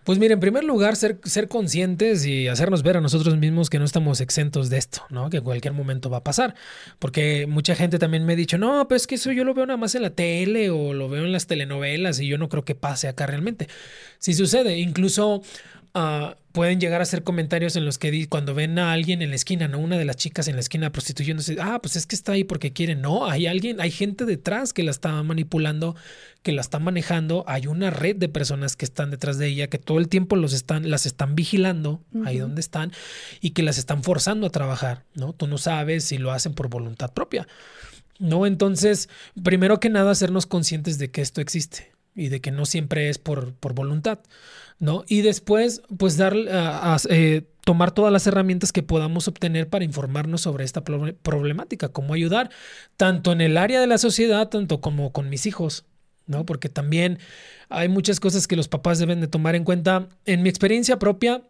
Pues 0.05 0.19
mire, 0.19 0.35
en 0.35 0.39
primer 0.39 0.63
lugar, 0.63 0.95
ser, 0.95 1.19
ser 1.23 1.47
conscientes 1.47 2.27
y 2.27 2.47
hacernos 2.47 2.83
ver 2.83 2.97
a 2.97 3.01
nosotros 3.01 3.37
mismos 3.37 3.71
que 3.71 3.79
no 3.79 3.85
estamos 3.85 4.21
exentos 4.21 4.69
de 4.69 4.77
esto, 4.77 5.01
¿no? 5.09 5.31
Que 5.31 5.37
en 5.37 5.43
cualquier 5.43 5.73
momento 5.73 6.11
va 6.11 6.17
a 6.17 6.23
pasar. 6.23 6.53
Porque 6.99 7.47
mucha 7.47 7.73
gente 7.75 7.97
también 7.97 8.23
me 8.23 8.33
ha 8.33 8.35
dicho, 8.35 8.59
no, 8.59 8.87
pues 8.87 9.01
es 9.01 9.07
que 9.07 9.15
eso 9.15 9.31
yo 9.31 9.43
lo 9.43 9.55
veo 9.55 9.65
nada 9.65 9.77
más 9.77 9.95
en 9.95 10.03
la 10.03 10.11
tele 10.11 10.69
o 10.69 10.93
lo 10.93 11.09
veo 11.09 11.25
en 11.25 11.31
las 11.31 11.47
telenovelas 11.47 12.19
y 12.19 12.27
yo 12.27 12.37
no 12.37 12.49
creo 12.49 12.63
que 12.63 12.75
pase 12.75 13.07
acá 13.07 13.25
realmente. 13.25 13.67
Sí 14.19 14.35
sucede, 14.35 14.77
incluso 14.77 15.41
uh, 15.95 16.35
pueden 16.51 16.79
llegar 16.79 17.01
a 17.01 17.03
hacer 17.03 17.23
comentarios 17.23 17.75
en 17.75 17.85
los 17.85 17.97
que 17.97 18.27
cuando 18.29 18.53
ven 18.53 18.79
a 18.79 18.93
alguien 18.93 19.21
en 19.21 19.29
la 19.29 19.35
esquina, 19.35 19.67
¿no? 19.67 19.79
Una 19.79 19.97
de 19.97 20.05
las 20.05 20.15
chicas 20.15 20.47
en 20.47 20.55
la 20.55 20.61
esquina 20.61 20.91
prostituyéndose, 20.91 21.57
ah, 21.59 21.79
pues 21.81 21.95
es 21.95 22.05
que 22.05 22.15
está 22.15 22.33
ahí 22.33 22.43
porque 22.43 22.71
quiere. 22.71 22.95
No, 22.95 23.25
hay 23.25 23.47
alguien, 23.47 23.81
hay 23.81 23.91
gente 23.91 24.25
detrás 24.25 24.71
que 24.71 24.83
la 24.83 24.91
está 24.91 25.21
manipulando, 25.23 25.95
que 26.43 26.51
la 26.51 26.61
está 26.61 26.79
manejando. 26.79 27.43
Hay 27.47 27.67
una 27.67 27.89
red 27.89 28.15
de 28.15 28.29
personas 28.29 28.75
que 28.75 28.85
están 28.85 29.11
detrás 29.11 29.37
de 29.37 29.47
ella, 29.47 29.67
que 29.67 29.79
todo 29.79 29.97
el 29.97 30.07
tiempo 30.07 30.35
los 30.35 30.53
están, 30.53 30.89
las 30.89 31.05
están 31.05 31.35
vigilando 31.35 32.01
ahí 32.23 32.37
donde 32.37 32.61
están 32.61 32.91
y 33.41 33.51
que 33.51 33.63
las 33.63 33.77
están 33.77 34.03
forzando 34.03 34.47
a 34.47 34.49
trabajar, 34.49 35.03
¿no? 35.13 35.33
Tú 35.33 35.47
no 35.47 35.57
sabes 35.57 36.05
si 36.05 36.17
lo 36.17 36.31
hacen 36.31 36.53
por 36.53 36.69
voluntad 36.69 37.11
propia. 37.13 37.47
¿No? 38.17 38.45
Entonces, 38.45 39.09
primero 39.43 39.81
que 39.81 39.89
nada, 39.89 40.11
hacernos 40.11 40.45
conscientes 40.45 40.97
de 40.97 41.11
que 41.11 41.21
esto 41.21 41.41
existe 41.41 41.91
y 42.15 42.29
de 42.29 42.39
que 42.39 42.51
no 42.51 42.65
siempre 42.65 43.09
es 43.09 43.17
por, 43.17 43.53
por 43.55 43.73
voluntad. 43.73 44.19
¿No? 44.79 45.03
Y 45.07 45.21
después, 45.21 45.81
pues 45.97 46.17
dar, 46.17 46.35
a, 46.49 46.97
eh, 47.09 47.43
tomar 47.63 47.91
todas 47.91 48.11
las 48.11 48.27
herramientas 48.27 48.71
que 48.71 48.83
podamos 48.83 49.27
obtener 49.27 49.69
para 49.69 49.85
informarnos 49.85 50.41
sobre 50.41 50.65
esta 50.65 50.83
problemática, 50.83 51.89
cómo 51.89 52.13
ayudar, 52.13 52.49
tanto 52.97 53.31
en 53.31 53.41
el 53.41 53.57
área 53.57 53.79
de 53.79 53.87
la 53.87 53.97
sociedad, 53.97 54.49
tanto 54.49 54.81
como 54.81 55.11
con 55.11 55.29
mis 55.29 55.45
hijos, 55.45 55.85
¿no? 56.27 56.45
Porque 56.45 56.69
también 56.69 57.19
hay 57.69 57.87
muchas 57.87 58.19
cosas 58.19 58.47
que 58.47 58.55
los 58.55 58.67
papás 58.67 58.99
deben 58.99 59.21
de 59.21 59.27
tomar 59.27 59.55
en 59.55 59.63
cuenta. 59.63 60.09
En 60.25 60.43
mi 60.43 60.49
experiencia 60.49 60.99
propia 60.99 61.43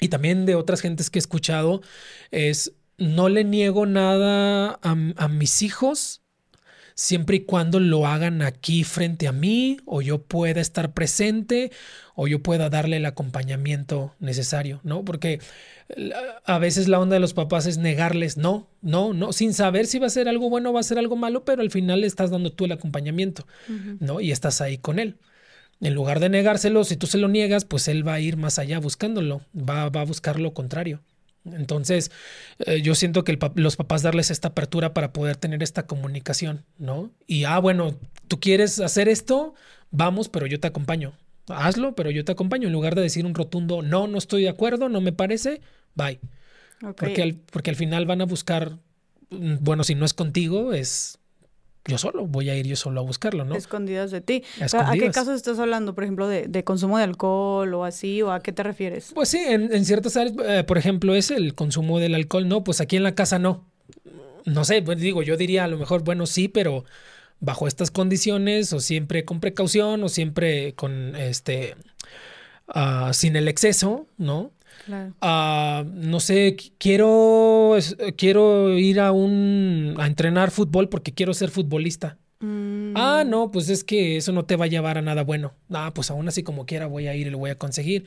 y 0.00 0.08
también 0.08 0.46
de 0.46 0.54
otras 0.54 0.80
gentes 0.80 1.10
que 1.10 1.18
he 1.18 1.20
escuchado, 1.20 1.82
es 2.30 2.72
no 2.98 3.28
le 3.28 3.44
niego 3.44 3.86
nada 3.86 4.78
a 4.82 5.28
mis 5.28 5.62
hijos 5.62 6.21
siempre 7.02 7.38
y 7.38 7.40
cuando 7.40 7.80
lo 7.80 8.06
hagan 8.06 8.42
aquí 8.42 8.84
frente 8.84 9.26
a 9.26 9.32
mí 9.32 9.78
o 9.86 10.02
yo 10.02 10.22
pueda 10.22 10.60
estar 10.60 10.92
presente 10.92 11.72
o 12.14 12.28
yo 12.28 12.44
pueda 12.44 12.70
darle 12.70 12.98
el 12.98 13.06
acompañamiento 13.06 14.14
necesario, 14.20 14.80
¿no? 14.84 15.04
Porque 15.04 15.40
a 16.44 16.58
veces 16.60 16.86
la 16.86 17.00
onda 17.00 17.14
de 17.14 17.20
los 17.20 17.34
papás 17.34 17.66
es 17.66 17.76
negarles, 17.76 18.36
no, 18.36 18.68
no, 18.82 19.14
no, 19.14 19.32
sin 19.32 19.52
saber 19.52 19.86
si 19.86 19.98
va 19.98 20.06
a 20.06 20.10
ser 20.10 20.28
algo 20.28 20.48
bueno 20.48 20.70
o 20.70 20.74
va 20.74 20.78
a 20.78 20.84
ser 20.84 20.96
algo 20.96 21.16
malo, 21.16 21.44
pero 21.44 21.62
al 21.62 21.72
final 21.72 22.02
le 22.02 22.06
estás 22.06 22.30
dando 22.30 22.52
tú 22.52 22.66
el 22.66 22.72
acompañamiento, 22.72 23.48
¿no? 23.98 24.20
Y 24.20 24.30
estás 24.30 24.60
ahí 24.60 24.78
con 24.78 25.00
él. 25.00 25.16
En 25.80 25.94
lugar 25.94 26.20
de 26.20 26.28
negárselo, 26.28 26.84
si 26.84 26.96
tú 26.96 27.08
se 27.08 27.18
lo 27.18 27.26
niegas, 27.26 27.64
pues 27.64 27.88
él 27.88 28.06
va 28.06 28.14
a 28.14 28.20
ir 28.20 28.36
más 28.36 28.60
allá 28.60 28.78
buscándolo, 28.78 29.42
va, 29.56 29.88
va 29.88 30.02
a 30.02 30.04
buscar 30.04 30.38
lo 30.38 30.54
contrario. 30.54 31.00
Entonces, 31.44 32.10
eh, 32.60 32.82
yo 32.82 32.94
siento 32.94 33.24
que 33.24 33.38
los 33.54 33.76
papás 33.76 34.02
darles 34.02 34.30
esta 34.30 34.48
apertura 34.48 34.94
para 34.94 35.12
poder 35.12 35.36
tener 35.36 35.62
esta 35.62 35.86
comunicación, 35.86 36.64
¿no? 36.78 37.10
Y, 37.26 37.44
ah, 37.44 37.58
bueno, 37.58 37.98
tú 38.28 38.38
quieres 38.38 38.78
hacer 38.80 39.08
esto, 39.08 39.54
vamos, 39.90 40.28
pero 40.28 40.46
yo 40.46 40.60
te 40.60 40.68
acompaño. 40.68 41.14
Hazlo, 41.48 41.94
pero 41.94 42.10
yo 42.10 42.24
te 42.24 42.32
acompaño. 42.32 42.68
En 42.68 42.72
lugar 42.72 42.94
de 42.94 43.02
decir 43.02 43.26
un 43.26 43.34
rotundo, 43.34 43.82
no, 43.82 44.06
no 44.06 44.18
estoy 44.18 44.42
de 44.42 44.48
acuerdo, 44.48 44.88
no 44.88 45.00
me 45.00 45.12
parece, 45.12 45.60
bye. 45.94 46.20
Porque, 46.96 47.22
al, 47.22 47.34
porque 47.34 47.70
al 47.70 47.76
final 47.76 48.06
van 48.06 48.20
a 48.20 48.26
buscar, 48.26 48.78
mm, 49.30 49.56
bueno, 49.60 49.84
si 49.84 49.94
no 49.94 50.04
es 50.04 50.14
contigo, 50.14 50.72
es 50.72 51.18
yo 51.86 51.98
solo, 51.98 52.26
voy 52.26 52.48
a 52.48 52.56
ir 52.56 52.66
yo 52.66 52.76
solo 52.76 53.00
a 53.00 53.02
buscarlo, 53.02 53.44
¿no? 53.44 53.56
Escondidas 53.56 54.10
de 54.10 54.20
ti. 54.20 54.44
¿A 54.60 54.92
qué 54.92 55.10
casos 55.10 55.34
estás 55.34 55.58
hablando, 55.58 55.94
por 55.94 56.04
ejemplo, 56.04 56.28
de, 56.28 56.64
consumo 56.64 56.98
de 56.98 57.04
alcohol 57.04 57.74
o 57.74 57.84
así, 57.84 58.22
o 58.22 58.30
a 58.30 58.40
qué 58.40 58.52
te 58.52 58.62
refieres? 58.62 59.12
Pues 59.14 59.28
sí, 59.28 59.38
en, 59.38 59.84
ciertas 59.84 60.16
áreas, 60.16 60.34
eh, 60.46 60.64
por 60.64 60.78
ejemplo, 60.78 61.14
es 61.14 61.30
el 61.30 61.54
consumo 61.54 61.98
del 61.98 62.14
alcohol, 62.14 62.48
no, 62.48 62.62
pues 62.62 62.80
aquí 62.80 62.96
en 62.96 63.02
la 63.02 63.14
casa 63.14 63.38
no. 63.38 63.66
No 64.44 64.64
sé, 64.64 64.82
pues 64.82 64.98
digo, 64.98 65.22
yo 65.22 65.36
diría 65.36 65.64
a 65.64 65.68
lo 65.68 65.76
mejor, 65.76 66.04
bueno, 66.04 66.26
sí, 66.26 66.48
pero 66.48 66.84
bajo 67.40 67.66
estas 67.66 67.90
condiciones, 67.90 68.72
o 68.72 68.80
siempre 68.80 69.24
con 69.24 69.40
precaución, 69.40 70.04
o 70.04 70.08
siempre 70.08 70.74
con 70.74 71.16
este, 71.16 71.76
ah, 72.68 73.10
sin 73.12 73.34
el 73.34 73.48
exceso, 73.48 74.06
¿no? 74.18 74.52
Ah, 75.20 75.84
no 75.86 76.20
sé, 76.20 76.56
quiero, 76.78 77.76
quiero 78.16 78.78
ir 78.78 79.00
a 79.00 79.12
un 79.12 79.94
a 79.98 80.06
entrenar 80.06 80.50
fútbol 80.50 80.88
porque 80.88 81.12
quiero 81.12 81.34
ser 81.34 81.50
futbolista. 81.50 82.18
Mm. 82.42 82.96
Ah, 82.96 83.24
no, 83.24 83.50
pues 83.50 83.68
es 83.68 83.84
que 83.84 84.16
eso 84.16 84.32
no 84.32 84.44
te 84.44 84.56
va 84.56 84.64
a 84.64 84.68
llevar 84.68 84.98
a 84.98 85.02
nada 85.02 85.22
bueno. 85.22 85.54
Ah, 85.70 85.92
pues 85.94 86.10
aún 86.10 86.28
así 86.28 86.42
como 86.42 86.66
quiera 86.66 86.86
voy 86.86 87.06
a 87.06 87.14
ir 87.14 87.28
y 87.28 87.30
lo 87.30 87.38
voy 87.38 87.50
a 87.50 87.58
conseguir. 87.58 88.04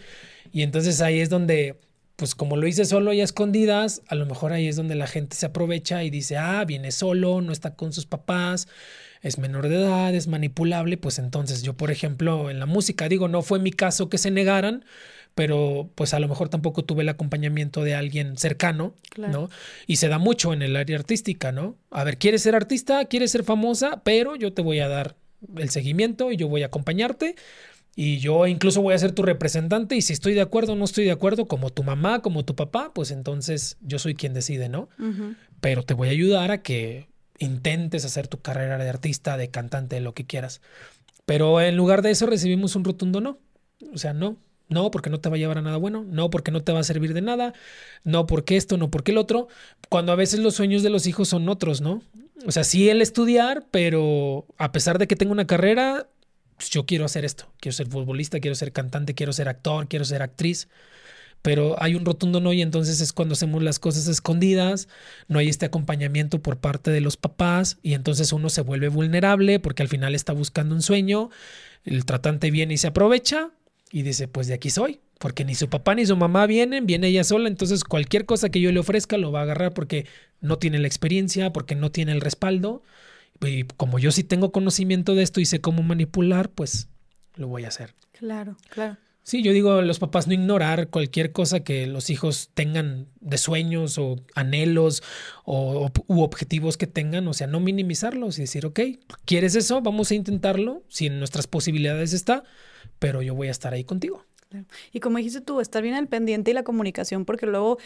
Y 0.51 0.61
entonces 0.61 1.01
ahí 1.01 1.19
es 1.19 1.29
donde, 1.29 1.79
pues 2.17 2.35
como 2.35 2.57
lo 2.57 2.67
hice 2.67 2.85
solo 2.85 3.13
y 3.13 3.21
a 3.21 3.23
escondidas, 3.23 4.01
a 4.07 4.15
lo 4.15 4.25
mejor 4.25 4.51
ahí 4.51 4.67
es 4.67 4.75
donde 4.75 4.95
la 4.95 5.07
gente 5.07 5.35
se 5.35 5.45
aprovecha 5.45 6.03
y 6.03 6.09
dice, 6.09 6.37
ah, 6.37 6.65
viene 6.65 6.91
solo, 6.91 7.41
no 7.41 7.53
está 7.53 7.75
con 7.75 7.93
sus 7.93 8.05
papás, 8.05 8.67
es 9.21 9.37
menor 9.39 9.69
de 9.69 9.75
edad, 9.77 10.13
es 10.13 10.27
manipulable. 10.27 10.97
Pues 10.97 11.17
entonces 11.17 11.63
yo, 11.63 11.75
por 11.75 11.89
ejemplo, 11.89 12.49
en 12.49 12.59
la 12.59 12.65
música, 12.65 13.07
digo, 13.07 13.29
no 13.29 13.41
fue 13.41 13.59
mi 13.59 13.71
caso 13.71 14.09
que 14.09 14.17
se 14.17 14.31
negaran, 14.31 14.83
pero 15.35 15.89
pues 15.95 16.13
a 16.13 16.19
lo 16.19 16.29
mejor 16.29 16.47
tampoco 16.47 16.85
tuve 16.85 17.03
el 17.03 17.09
acompañamiento 17.09 17.83
de 17.83 17.93
alguien 17.93 18.37
cercano, 18.37 18.95
¿no? 19.17 19.49
Y 19.85 19.97
se 19.97 20.07
da 20.07 20.17
mucho 20.17 20.53
en 20.53 20.61
el 20.61 20.77
área 20.77 20.97
artística, 20.97 21.51
¿no? 21.51 21.75
A 21.91 22.05
ver, 22.05 22.17
¿quieres 22.17 22.41
ser 22.41 22.55
artista? 22.55 23.05
¿Quieres 23.05 23.31
ser 23.31 23.43
famosa? 23.43 24.01
Pero 24.03 24.37
yo 24.37 24.53
te 24.53 24.61
voy 24.61 24.79
a 24.79 24.87
dar 24.87 25.17
el 25.57 25.69
seguimiento 25.69 26.31
y 26.31 26.37
yo 26.37 26.47
voy 26.47 26.63
a 26.63 26.67
acompañarte 26.67 27.35
y 27.97 28.17
yo 28.17 28.47
incluso 28.47 28.81
voy 28.81 28.93
a 28.93 28.97
ser 28.97 29.11
tu 29.11 29.23
representante 29.23 29.95
y 29.95 30.01
si 30.01 30.13
estoy 30.13 30.33
de 30.33 30.41
acuerdo 30.41 30.73
o 30.73 30.75
no 30.77 30.85
estoy 30.85 31.03
de 31.03 31.11
acuerdo, 31.11 31.47
como 31.47 31.69
tu 31.69 31.83
mamá, 31.83 32.21
como 32.21 32.45
tu 32.45 32.55
papá, 32.55 32.93
pues 32.93 33.11
entonces 33.11 33.77
yo 33.81 33.99
soy 33.99 34.15
quien 34.15 34.33
decide, 34.33 34.69
¿no? 34.69 34.87
Pero 35.59 35.83
te 35.83 35.93
voy 35.93 36.07
a 36.07 36.11
ayudar 36.11 36.51
a 36.51 36.61
que 36.61 37.09
intentes 37.39 38.05
hacer 38.05 38.29
tu 38.29 38.39
carrera 38.39 38.77
de 38.77 38.89
artista, 38.89 39.35
de 39.35 39.49
cantante, 39.49 39.95
de 39.95 40.01
lo 40.01 40.13
que 40.13 40.25
quieras. 40.25 40.61
Pero 41.25 41.59
en 41.59 41.75
lugar 41.75 42.01
de 42.01 42.11
eso 42.11 42.25
recibimos 42.25 42.75
un 42.75 42.85
rotundo 42.85 43.19
no. 43.19 43.39
O 43.93 43.97
sea, 43.97 44.13
no, 44.13 44.37
no, 44.67 44.89
porque 44.89 45.09
no 45.09 45.19
te 45.19 45.29
va 45.29 45.35
a 45.35 45.39
llevar 45.39 45.57
a 45.57 45.61
nada 45.61 45.77
bueno. 45.77 46.03
No, 46.07 46.29
porque 46.29 46.51
no 46.51 46.63
te 46.63 46.71
va 46.71 46.79
a 46.79 46.83
servir 46.83 47.13
de 47.13 47.21
nada. 47.21 47.53
No, 48.03 48.25
porque 48.25 48.57
esto, 48.57 48.77
no, 48.77 48.89
porque 48.89 49.11
el 49.11 49.17
otro. 49.17 49.47
Cuando 49.89 50.11
a 50.11 50.15
veces 50.15 50.39
los 50.39 50.55
sueños 50.55 50.83
de 50.83 50.89
los 50.89 51.05
hijos 51.05 51.29
son 51.29 51.47
otros, 51.49 51.81
¿no? 51.81 52.01
O 52.45 52.51
sea, 52.51 52.63
sí 52.63 52.89
el 52.89 53.01
estudiar, 53.01 53.65
pero 53.71 54.45
a 54.57 54.71
pesar 54.71 54.97
de 54.97 55.07
que 55.07 55.15
tengo 55.15 55.31
una 55.31 55.47
carrera, 55.47 56.07
pues 56.57 56.69
yo 56.69 56.85
quiero 56.85 57.05
hacer 57.05 57.25
esto. 57.25 57.45
Quiero 57.59 57.75
ser 57.75 57.87
futbolista, 57.87 58.39
quiero 58.39 58.55
ser 58.55 58.71
cantante, 58.71 59.13
quiero 59.13 59.33
ser 59.33 59.49
actor, 59.49 59.87
quiero 59.87 60.05
ser 60.05 60.21
actriz. 60.21 60.67
Pero 61.43 61.75
hay 61.79 61.93
un 61.93 62.05
rotundo 62.05 62.41
no 62.41 62.53
y 62.53 62.63
entonces 62.63 63.01
es 63.01 63.13
cuando 63.13 63.33
hacemos 63.33 63.61
las 63.61 63.77
cosas 63.77 64.07
escondidas, 64.07 64.87
no 65.27 65.37
hay 65.37 65.47
este 65.47 65.67
acompañamiento 65.67 66.41
por 66.41 66.57
parte 66.57 66.89
de 66.89 67.01
los 67.01 67.17
papás 67.17 67.77
y 67.83 67.93
entonces 67.93 68.33
uno 68.33 68.49
se 68.49 68.61
vuelve 68.61 68.87
vulnerable 68.87 69.59
porque 69.59 69.83
al 69.83 69.89
final 69.89 70.15
está 70.15 70.33
buscando 70.33 70.73
un 70.73 70.81
sueño, 70.81 71.29
el 71.83 72.03
tratante 72.05 72.49
viene 72.49 72.73
y 72.73 72.77
se 72.77 72.87
aprovecha 72.87 73.51
y 73.95 74.01
dice, 74.01 74.27
pues 74.27 74.47
de 74.47 74.53
aquí 74.53 74.69
soy, 74.71 74.99
porque 75.19 75.45
ni 75.45 75.55
su 75.55 75.69
papá 75.69 75.95
ni 75.95 76.05
su 76.05 76.17
mamá 76.17 76.47
vienen, 76.47 76.85
viene 76.85 77.07
ella 77.07 77.23
sola, 77.23 77.47
entonces 77.47 77.85
cualquier 77.85 78.25
cosa 78.25 78.49
que 78.49 78.59
yo 78.59 78.69
le 78.73 78.79
ofrezca 78.81 79.17
lo 79.17 79.31
va 79.31 79.39
a 79.39 79.43
agarrar 79.43 79.73
porque 79.73 80.05
no 80.41 80.57
tiene 80.57 80.79
la 80.79 80.87
experiencia, 80.87 81.53
porque 81.53 81.75
no 81.75 81.93
tiene 81.93 82.11
el 82.11 82.19
respaldo. 82.19 82.83
Y 83.39 83.63
como 83.63 83.97
yo 83.97 84.11
sí 84.11 84.25
tengo 84.25 84.51
conocimiento 84.51 85.15
de 85.15 85.23
esto 85.23 85.39
y 85.39 85.45
sé 85.45 85.61
cómo 85.61 85.81
manipular, 85.81 86.49
pues 86.49 86.89
lo 87.35 87.47
voy 87.47 87.63
a 87.63 87.69
hacer. 87.69 87.93
Claro, 88.11 88.57
claro. 88.67 88.97
Sí, 89.23 89.41
yo 89.41 89.53
digo 89.53 89.71
a 89.71 89.81
los 89.81 89.99
papás 89.99 90.27
no 90.27 90.33
ignorar 90.33 90.89
cualquier 90.89 91.31
cosa 91.31 91.61
que 91.61 91.87
los 91.87 92.09
hijos 92.09 92.49
tengan 92.53 93.07
de 93.21 93.37
sueños 93.37 93.97
o 93.97 94.17
anhelos 94.35 95.03
o, 95.45 95.89
u 96.07 96.19
objetivos 96.21 96.75
que 96.75 96.85
tengan, 96.85 97.29
o 97.29 97.33
sea, 97.33 97.47
no 97.47 97.61
minimizarlos 97.61 98.39
y 98.39 98.41
decir, 98.41 98.65
ok, 98.65 98.81
¿quieres 99.23 99.55
eso? 99.55 99.79
Vamos 99.79 100.11
a 100.11 100.15
intentarlo, 100.15 100.83
si 100.89 101.05
en 101.05 101.17
nuestras 101.17 101.47
posibilidades 101.47 102.11
está, 102.11 102.43
pero 102.99 103.21
yo 103.21 103.35
voy 103.35 103.47
a 103.47 103.51
estar 103.51 103.73
ahí 103.73 103.83
contigo. 103.83 104.23
Y 104.91 104.99
como 104.99 105.17
dijiste 105.17 105.41
tú, 105.41 105.59
estar 105.59 105.81
bien 105.81 105.95
al 105.95 106.07
pendiente 106.07 106.51
y 106.51 106.53
la 106.53 106.63
comunicación, 106.63 107.25
porque 107.25 107.45
luego 107.45 107.77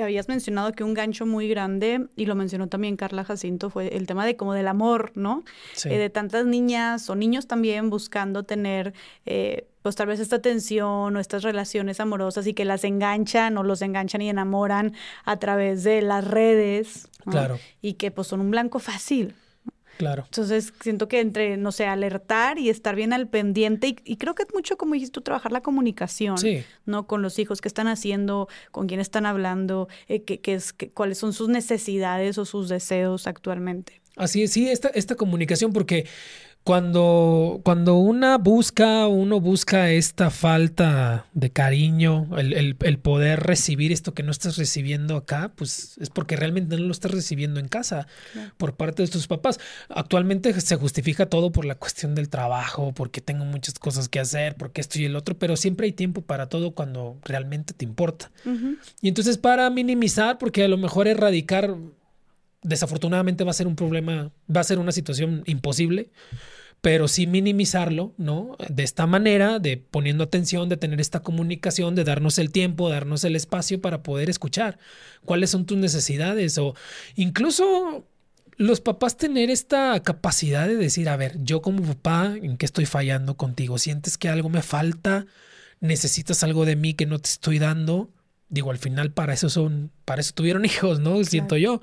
habías 0.00 0.28
mencionado 0.28 0.72
que 0.72 0.84
un 0.84 0.94
gancho 0.94 1.26
muy 1.26 1.48
grande, 1.48 2.06
y 2.16 2.26
lo 2.26 2.34
mencionó 2.34 2.68
también 2.68 2.96
Carla 2.96 3.24
Jacinto, 3.24 3.70
fue 3.70 3.96
el 3.96 4.06
tema 4.06 4.24
de 4.26 4.36
como 4.36 4.54
del 4.54 4.68
amor, 4.68 5.12
¿no? 5.14 5.44
Eh, 5.84 5.98
de 5.98 6.10
tantas 6.10 6.46
niñas 6.46 7.08
o 7.10 7.14
niños 7.14 7.46
también 7.46 7.90
buscando 7.90 8.44
tener, 8.44 8.94
eh, 9.26 9.66
pues 9.82 9.96
tal 9.96 10.06
vez 10.06 10.20
esta 10.20 10.36
atención 10.36 11.16
o 11.16 11.20
estas 11.20 11.42
relaciones 11.42 12.00
amorosas 12.00 12.46
y 12.46 12.54
que 12.54 12.64
las 12.64 12.84
enganchan 12.84 13.56
o 13.56 13.62
los 13.62 13.82
enganchan 13.82 14.22
y 14.22 14.28
enamoran 14.28 14.94
a 15.24 15.38
través 15.38 15.82
de 15.82 16.02
las 16.02 16.26
redes. 16.26 17.08
Claro. 17.24 17.58
Y 17.80 17.94
que 17.94 18.10
pues 18.10 18.28
son 18.28 18.40
un 18.40 18.50
blanco 18.50 18.78
fácil. 18.78 19.34
Claro. 19.98 20.24
Entonces, 20.24 20.72
siento 20.80 21.08
que 21.08 21.20
entre, 21.20 21.56
no 21.56 21.72
sé, 21.72 21.86
alertar 21.86 22.58
y 22.58 22.70
estar 22.70 22.94
bien 22.94 23.12
al 23.12 23.28
pendiente, 23.28 23.96
y, 24.04 24.16
creo 24.16 24.34
que 24.34 24.44
es 24.44 24.48
mucho, 24.54 24.76
como 24.76 24.94
dijiste 24.94 25.12
tú, 25.12 25.20
trabajar 25.20 25.52
la 25.52 25.60
comunicación, 25.60 26.36
¿no? 26.86 27.06
Con 27.06 27.22
los 27.22 27.38
hijos, 27.38 27.60
qué 27.60 27.68
están 27.68 27.88
haciendo, 27.88 28.48
con 28.70 28.86
quién 28.86 29.00
están 29.00 29.26
hablando, 29.26 29.88
eh, 30.08 30.22
qué, 30.22 30.40
es, 30.54 30.74
cuáles 30.94 31.18
son 31.18 31.32
sus 31.32 31.48
necesidades 31.48 32.38
o 32.38 32.44
sus 32.44 32.68
deseos 32.68 33.26
actualmente. 33.26 34.00
Así 34.16 34.42
es, 34.42 34.52
sí, 34.52 34.68
esta, 34.68 34.88
esta 34.88 35.14
comunicación, 35.14 35.72
porque 35.72 36.06
cuando, 36.62 37.60
cuando 37.64 37.96
una 37.96 38.36
busca, 38.36 39.06
uno 39.08 39.40
busca 39.40 39.90
esta 39.90 40.30
falta 40.30 41.26
de 41.32 41.50
cariño, 41.50 42.28
el, 42.36 42.76
poder 42.98 43.40
recibir 43.40 43.92
esto 43.92 44.12
que 44.12 44.22
no 44.22 44.30
estás 44.30 44.58
recibiendo 44.58 45.16
acá, 45.16 45.52
pues 45.56 45.96
es 45.98 46.10
porque 46.10 46.36
realmente 46.36 46.76
no 46.76 46.84
lo 46.84 46.92
estás 46.92 47.12
recibiendo 47.12 47.60
en 47.60 47.68
casa 47.68 48.06
por 48.58 48.74
parte 48.74 49.02
de 49.02 49.08
tus 49.08 49.26
papás. 49.26 49.58
Actualmente 49.88 50.58
se 50.60 50.76
justifica 50.76 51.26
todo 51.26 51.50
por 51.50 51.64
la 51.64 51.76
cuestión 51.76 52.14
del 52.14 52.28
trabajo, 52.28 52.92
porque 52.92 53.22
tengo 53.22 53.46
muchas 53.46 53.78
cosas 53.78 54.10
que 54.10 54.20
hacer, 54.20 54.56
porque 54.56 54.82
esto 54.82 54.98
y 54.98 55.06
el 55.06 55.16
otro, 55.16 55.38
pero 55.38 55.56
siempre 55.56 55.86
hay 55.86 55.92
tiempo 55.92 56.20
para 56.20 56.48
todo 56.50 56.72
cuando 56.72 57.16
realmente 57.24 57.72
te 57.72 57.86
importa. 57.86 58.30
Y 59.00 59.08
entonces 59.08 59.38
para 59.38 59.70
minimizar, 59.70 60.36
porque 60.36 60.64
a 60.64 60.68
lo 60.68 60.76
mejor 60.76 61.08
erradicar 61.08 61.74
desafortunadamente 62.62 63.44
va 63.44 63.50
a 63.50 63.54
ser 63.54 63.66
un 63.66 63.76
problema, 63.76 64.32
va 64.54 64.60
a 64.60 64.64
ser 64.64 64.78
una 64.78 64.92
situación 64.92 65.42
imposible, 65.46 66.10
pero 66.80 67.08
sí 67.08 67.26
minimizarlo, 67.26 68.14
¿no? 68.16 68.56
De 68.68 68.82
esta 68.82 69.06
manera, 69.06 69.58
de 69.58 69.76
poniendo 69.76 70.24
atención, 70.24 70.68
de 70.68 70.76
tener 70.76 71.00
esta 71.00 71.20
comunicación, 71.20 71.94
de 71.94 72.04
darnos 72.04 72.38
el 72.38 72.50
tiempo, 72.50 72.88
darnos 72.88 73.24
el 73.24 73.36
espacio 73.36 73.80
para 73.80 74.02
poder 74.02 74.30
escuchar 74.30 74.78
cuáles 75.24 75.50
son 75.50 75.66
tus 75.66 75.76
necesidades 75.76 76.56
o 76.58 76.74
incluso 77.16 78.06
los 78.56 78.80
papás 78.80 79.16
tener 79.16 79.50
esta 79.50 80.02
capacidad 80.02 80.68
de 80.68 80.76
decir, 80.76 81.08
a 81.08 81.16
ver, 81.16 81.42
yo 81.42 81.62
como 81.62 81.82
papá, 81.82 82.34
¿en 82.36 82.58
qué 82.58 82.66
estoy 82.66 82.84
fallando 82.84 83.36
contigo? 83.38 83.78
¿Sientes 83.78 84.18
que 84.18 84.28
algo 84.28 84.50
me 84.50 84.62
falta? 84.62 85.26
¿Necesitas 85.80 86.42
algo 86.44 86.66
de 86.66 86.76
mí 86.76 86.92
que 86.92 87.06
no 87.06 87.18
te 87.18 87.30
estoy 87.30 87.58
dando? 87.58 88.10
Digo, 88.50 88.70
al 88.70 88.76
final 88.78 89.12
para 89.12 89.32
eso 89.32 89.48
son, 89.48 89.90
para 90.04 90.20
eso 90.20 90.32
tuvieron 90.34 90.64
hijos, 90.66 91.00
¿no? 91.00 91.24
Siento 91.24 91.56
yo. 91.56 91.80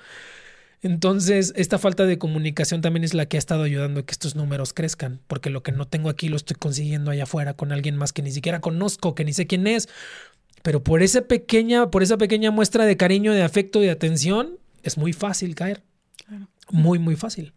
Entonces, 0.81 1.53
esta 1.55 1.79
falta 1.79 2.05
de 2.05 2.19
comunicación 2.19 2.81
también 2.81 3.03
es 3.03 3.13
la 3.13 3.25
que 3.25 3.37
ha 3.37 3.39
estado 3.39 3.63
ayudando 3.63 4.01
a 4.01 4.05
que 4.05 4.11
estos 4.11 4.35
números 4.35 4.73
crezcan, 4.73 5.19
porque 5.27 5.49
lo 5.49 5.63
que 5.63 5.71
no 5.71 5.87
tengo 5.87 6.09
aquí 6.09 6.29
lo 6.29 6.35
estoy 6.35 6.55
consiguiendo 6.55 7.09
allá 7.09 7.23
afuera 7.23 7.55
con 7.55 7.71
alguien 7.71 7.97
más 7.97 8.13
que 8.13 8.21
ni 8.21 8.31
siquiera 8.31 8.61
conozco, 8.61 9.15
que 9.15 9.25
ni 9.25 9.33
sé 9.33 9.47
quién 9.47 9.65
es, 9.65 9.89
pero 10.61 10.83
por 10.83 11.01
esa 11.01 11.21
pequeña, 11.21 11.89
por 11.89 12.03
esa 12.03 12.17
pequeña 12.17 12.51
muestra 12.51 12.85
de 12.85 12.95
cariño, 12.95 13.33
de 13.33 13.41
afecto, 13.41 13.79
de 13.79 13.89
atención, 13.89 14.59
es 14.83 14.97
muy 14.97 15.13
fácil 15.13 15.55
caer. 15.55 15.83
Muy, 16.69 16.99
muy 16.99 17.15
fácil. 17.15 17.53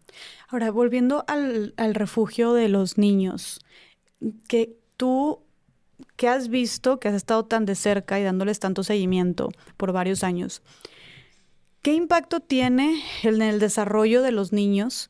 Ahora, 0.47 0.71
volviendo 0.71 1.25
al, 1.27 1.73
al 1.75 1.95
refugio 1.95 2.53
de 2.53 2.69
los 2.69 2.97
niños, 2.97 3.59
que 4.47 4.77
tú 4.95 5.43
que 6.15 6.27
has 6.27 6.49
visto, 6.49 6.99
que 6.99 7.07
has 7.07 7.15
estado 7.15 7.45
tan 7.45 7.65
de 7.65 7.75
cerca 7.75 8.19
y 8.19 8.23
dándoles 8.23 8.59
tanto 8.59 8.83
seguimiento 8.83 9.49
por 9.77 9.91
varios 9.91 10.23
años, 10.23 10.61
¿Qué 11.81 11.93
impacto 11.93 12.41
tiene 12.41 13.01
en 13.23 13.41
el 13.41 13.59
desarrollo 13.59 14.21
de 14.21 14.31
los 14.31 14.53
niños 14.53 15.09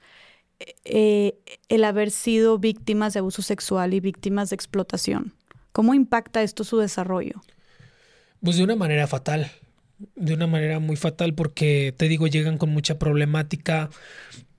eh, 0.85 1.33
el 1.67 1.83
haber 1.83 2.11
sido 2.11 2.59
víctimas 2.59 3.13
de 3.13 3.19
abuso 3.19 3.41
sexual 3.41 3.93
y 3.93 3.99
víctimas 3.99 4.49
de 4.49 4.55
explotación? 4.55 5.33
¿Cómo 5.73 5.93
impacta 5.93 6.43
esto 6.43 6.63
su 6.63 6.77
desarrollo? 6.77 7.41
Pues 8.41 8.55
de 8.55 8.63
una 8.63 8.77
manera 8.77 9.05
fatal, 9.07 9.51
de 10.15 10.33
una 10.33 10.47
manera 10.47 10.79
muy 10.79 10.95
fatal 10.95 11.33
porque 11.33 11.93
te 11.97 12.07
digo, 12.07 12.27
llegan 12.27 12.57
con 12.57 12.69
mucha 12.69 12.97
problemática, 12.97 13.89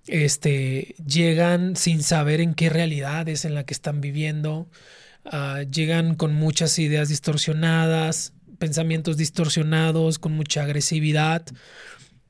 este, 0.07 0.95
llegan 1.07 1.77
sin 1.77 2.03
saber 2.03 2.43
en 2.43 2.53
qué 2.53 2.69
realidad 2.69 3.27
es 3.31 3.47
en 3.47 3.55
la 3.55 3.65
que 3.65 3.73
están 3.73 4.03
viviendo, 4.03 4.69
ah, 5.25 5.63
llegan 5.63 6.15
con 6.15 6.35
muchas 6.35 6.79
ideas 6.79 7.09
distorsionadas, 7.09 8.35
pensamientos 8.59 9.17
distorsionados, 9.17 10.19
con 10.19 10.33
mucha 10.33 10.63
agresividad 10.63 11.45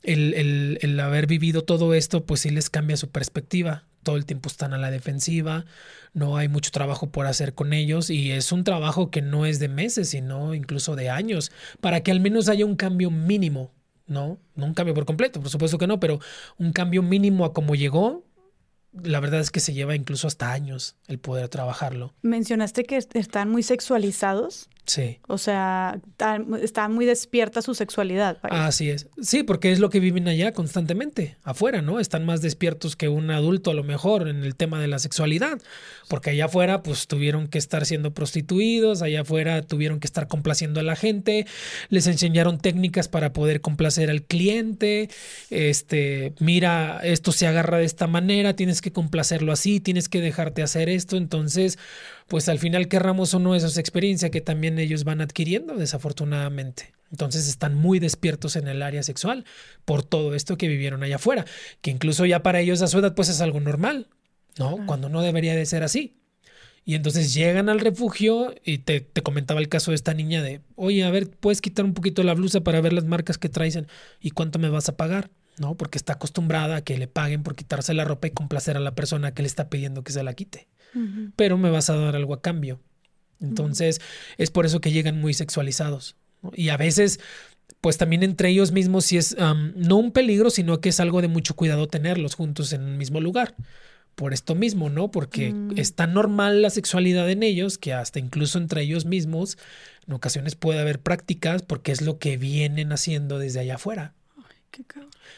el, 0.02 0.78
el, 0.80 1.00
haber 1.00 1.26
vivido 1.26 1.62
todo 1.62 1.94
esto, 1.94 2.24
pues 2.24 2.40
sí 2.40 2.50
les 2.50 2.70
cambia 2.70 2.96
su 2.96 3.10
perspectiva. 3.10 3.84
Todo 4.02 4.16
el 4.16 4.26
tiempo 4.26 4.48
están 4.48 4.74
a 4.74 4.78
la 4.78 4.90
defensiva, 4.90 5.64
no 6.12 6.36
hay 6.36 6.48
mucho 6.48 6.72
trabajo 6.72 7.10
por 7.10 7.26
hacer 7.26 7.54
con 7.54 7.72
ellos 7.72 8.10
y 8.10 8.32
es 8.32 8.50
un 8.50 8.64
trabajo 8.64 9.10
que 9.10 9.22
no 9.22 9.46
es 9.46 9.60
de 9.60 9.68
meses, 9.68 10.08
sino 10.08 10.54
incluso 10.54 10.96
de 10.96 11.08
años, 11.08 11.52
para 11.80 12.02
que 12.02 12.10
al 12.10 12.18
menos 12.18 12.48
haya 12.48 12.66
un 12.66 12.74
cambio 12.74 13.12
mínimo, 13.12 13.70
¿no? 14.08 14.40
No 14.56 14.66
un 14.66 14.74
cambio 14.74 14.92
por 14.94 15.04
completo, 15.04 15.40
por 15.40 15.50
supuesto 15.50 15.78
que 15.78 15.86
no, 15.86 16.00
pero 16.00 16.18
un 16.58 16.72
cambio 16.72 17.02
mínimo 17.02 17.44
a 17.44 17.52
como 17.52 17.76
llegó, 17.76 18.24
la 18.92 19.20
verdad 19.20 19.40
es 19.40 19.50
que 19.50 19.60
se 19.60 19.72
lleva 19.72 19.94
incluso 19.94 20.26
hasta 20.26 20.52
años 20.52 20.96
el 21.06 21.18
poder 21.18 21.48
trabajarlo. 21.48 22.12
Mencionaste 22.22 22.84
que 22.84 22.96
están 22.96 23.50
muy 23.50 23.62
sexualizados. 23.62 24.68
Sí. 24.84 25.20
O 25.28 25.38
sea, 25.38 26.00
está, 26.60 26.88
muy 26.88 27.06
despierta 27.06 27.62
su 27.62 27.74
sexualidad. 27.74 28.38
Así 28.42 28.90
es. 28.90 29.06
Sí, 29.20 29.44
porque 29.44 29.70
es 29.70 29.78
lo 29.78 29.90
que 29.90 30.00
viven 30.00 30.26
allá 30.26 30.52
constantemente, 30.52 31.36
afuera, 31.44 31.82
¿no? 31.82 32.00
Están 32.00 32.26
más 32.26 32.42
despiertos 32.42 32.96
que 32.96 33.08
un 33.08 33.30
adulto 33.30 33.70
a 33.70 33.74
lo 33.74 33.84
mejor 33.84 34.28
en 34.28 34.42
el 34.42 34.56
tema 34.56 34.80
de 34.80 34.88
la 34.88 34.98
sexualidad, 34.98 35.60
porque 36.08 36.30
allá 36.30 36.46
afuera 36.46 36.82
pues 36.82 37.06
tuvieron 37.06 37.46
que 37.46 37.58
estar 37.58 37.86
siendo 37.86 38.12
prostituidos, 38.12 39.02
allá 39.02 39.20
afuera 39.20 39.62
tuvieron 39.62 40.00
que 40.00 40.06
estar 40.06 40.26
complaciendo 40.26 40.80
a 40.80 40.82
la 40.82 40.96
gente, 40.96 41.46
les 41.88 42.08
enseñaron 42.08 42.58
técnicas 42.58 43.06
para 43.06 43.32
poder 43.32 43.60
complacer 43.60 44.10
al 44.10 44.22
cliente, 44.22 45.10
este, 45.50 46.34
mira, 46.40 47.00
esto 47.04 47.30
se 47.30 47.46
agarra 47.46 47.78
de 47.78 47.84
esta 47.84 48.08
manera, 48.08 48.56
tienes 48.56 48.80
que 48.80 48.92
complacerlo 48.92 49.52
así, 49.52 49.78
tienes 49.78 50.08
que 50.08 50.20
dejarte 50.20 50.62
hacer 50.62 50.88
esto, 50.88 51.16
entonces 51.16 51.78
pues 52.32 52.48
al 52.48 52.58
final 52.58 52.88
querramos 52.88 53.34
o 53.34 53.38
no, 53.38 53.54
esa 53.54 53.78
experiencia 53.78 54.30
que 54.30 54.40
también 54.40 54.78
ellos 54.78 55.04
van 55.04 55.20
adquiriendo, 55.20 55.74
desafortunadamente. 55.74 56.94
Entonces 57.10 57.46
están 57.46 57.74
muy 57.74 57.98
despiertos 57.98 58.56
en 58.56 58.68
el 58.68 58.80
área 58.80 59.02
sexual 59.02 59.44
por 59.84 60.02
todo 60.02 60.34
esto 60.34 60.56
que 60.56 60.66
vivieron 60.66 61.02
allá 61.02 61.16
afuera, 61.16 61.44
que 61.82 61.90
incluso 61.90 62.24
ya 62.24 62.42
para 62.42 62.60
ellos 62.60 62.80
a 62.80 62.86
su 62.86 63.00
edad 63.00 63.14
pues 63.14 63.28
es 63.28 63.42
algo 63.42 63.60
normal, 63.60 64.08
¿no? 64.58 64.78
Cuando 64.86 65.10
no 65.10 65.20
debería 65.20 65.54
de 65.54 65.66
ser 65.66 65.82
así. 65.82 66.22
Y 66.86 66.94
entonces 66.94 67.34
llegan 67.34 67.68
al 67.68 67.80
refugio 67.80 68.54
y 68.64 68.78
te, 68.78 69.02
te, 69.02 69.20
comentaba 69.20 69.60
el 69.60 69.68
caso 69.68 69.90
de 69.90 69.96
esta 69.96 70.14
niña 70.14 70.40
de, 70.40 70.62
oye, 70.74 71.04
a 71.04 71.10
ver, 71.10 71.28
¿puedes 71.28 71.60
quitar 71.60 71.84
un 71.84 71.92
poquito 71.92 72.22
la 72.22 72.32
blusa 72.32 72.62
para 72.62 72.80
ver 72.80 72.94
las 72.94 73.04
marcas 73.04 73.36
que 73.36 73.50
traes 73.50 73.78
y 74.20 74.30
cuánto 74.30 74.58
me 74.58 74.70
vas 74.70 74.88
a 74.88 74.96
pagar? 74.96 75.28
¿No? 75.58 75.74
Porque 75.74 75.98
está 75.98 76.14
acostumbrada 76.14 76.76
a 76.76 76.80
que 76.82 76.96
le 76.96 77.08
paguen 77.08 77.42
por 77.42 77.56
quitarse 77.56 77.92
la 77.92 78.06
ropa 78.06 78.28
y 78.28 78.30
complacer 78.30 78.78
a 78.78 78.80
la 78.80 78.94
persona 78.94 79.34
que 79.34 79.42
le 79.42 79.48
está 79.48 79.68
pidiendo 79.68 80.02
que 80.02 80.12
se 80.12 80.22
la 80.22 80.32
quite 80.32 80.66
pero 81.36 81.58
me 81.58 81.70
vas 81.70 81.90
a 81.90 81.96
dar 81.96 82.16
algo 82.16 82.34
a 82.34 82.42
cambio. 82.42 82.80
Entonces, 83.42 84.00
es 84.38 84.50
por 84.50 84.66
eso 84.66 84.80
que 84.80 84.92
llegan 84.92 85.20
muy 85.20 85.34
sexualizados. 85.34 86.16
Y 86.54 86.70
a 86.70 86.76
veces, 86.76 87.20
pues 87.80 87.98
también 87.98 88.22
entre 88.22 88.48
ellos 88.48 88.72
mismos, 88.72 89.04
si 89.06 89.16
es 89.16 89.36
no 89.38 89.96
un 89.96 90.12
peligro, 90.12 90.50
sino 90.50 90.80
que 90.80 90.88
es 90.88 91.00
algo 91.00 91.20
de 91.20 91.28
mucho 91.28 91.54
cuidado 91.54 91.88
tenerlos 91.88 92.34
juntos 92.34 92.72
en 92.72 92.82
un 92.82 92.98
mismo 92.98 93.20
lugar. 93.20 93.54
Por 94.14 94.34
esto 94.34 94.54
mismo, 94.54 94.90
¿no? 94.90 95.10
Porque 95.10 95.54
mm. 95.54 95.78
es 95.78 95.94
tan 95.94 96.12
normal 96.12 96.60
la 96.60 96.68
sexualidad 96.68 97.30
en 97.30 97.42
ellos 97.42 97.78
que 97.78 97.94
hasta 97.94 98.18
incluso 98.18 98.58
entre 98.58 98.82
ellos 98.82 99.06
mismos, 99.06 99.56
en 100.06 100.12
ocasiones 100.12 100.54
puede 100.54 100.80
haber 100.80 101.00
prácticas 101.00 101.62
porque 101.62 101.92
es 101.92 102.02
lo 102.02 102.18
que 102.18 102.36
vienen 102.36 102.92
haciendo 102.92 103.38
desde 103.38 103.60
allá 103.60 103.76
afuera. 103.76 104.14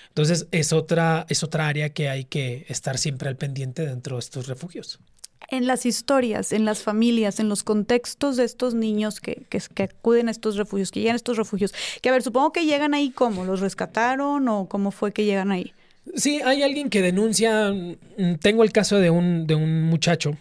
Entonces, 0.09 0.49
es 0.51 0.73
otra, 0.73 1.25
es 1.29 1.43
otra 1.45 1.69
área 1.69 1.91
que 1.91 2.09
hay 2.09 2.25
que 2.25 2.67
estar 2.69 2.99
siempre 2.99 3.29
al 3.29 3.37
pendiente 3.37 3.87
dentro 3.87 4.17
de 4.17 4.21
estos 4.21 4.49
refugios 4.49 5.01
en 5.49 5.67
las 5.67 5.87
historias, 5.87 6.53
en 6.53 6.65
las 6.65 6.83
familias, 6.83 7.41
en 7.41 7.49
los 7.49 7.63
contextos 7.63 8.37
de 8.37 8.45
estos 8.45 8.75
niños 8.75 9.21
que, 9.21 9.47
que, 9.49 9.83
acuden 9.83 10.29
a 10.29 10.31
estos 10.31 10.57
refugios, 10.57 10.91
que 10.91 11.01
llegan 11.01 11.15
a 11.15 11.17
estos 11.17 11.37
refugios, 11.37 11.75
que 12.01 12.09
a 12.09 12.13
ver, 12.13 12.23
supongo 12.23 12.53
que 12.53 12.67
llegan 12.67 12.95
ahí 12.95 13.11
cómo, 13.11 13.45
¿los 13.45 13.61
rescataron 13.61 14.49
o 14.49 14.69
cómo 14.69 14.91
fue 14.91 15.13
que 15.13 15.25
llegan 15.25 15.53
ahí? 15.53 15.73
Sí, 16.15 16.41
hay 16.45 16.63
alguien 16.63 16.91
que 16.91 17.03
denuncia, 17.03 17.73
mm, 17.73 18.35
tengo 18.41 18.63
el 18.63 18.73
caso 18.73 18.99
de 18.99 19.11
un, 19.11 19.47
de 19.47 19.55
un 19.55 19.83
muchacho 19.85 20.37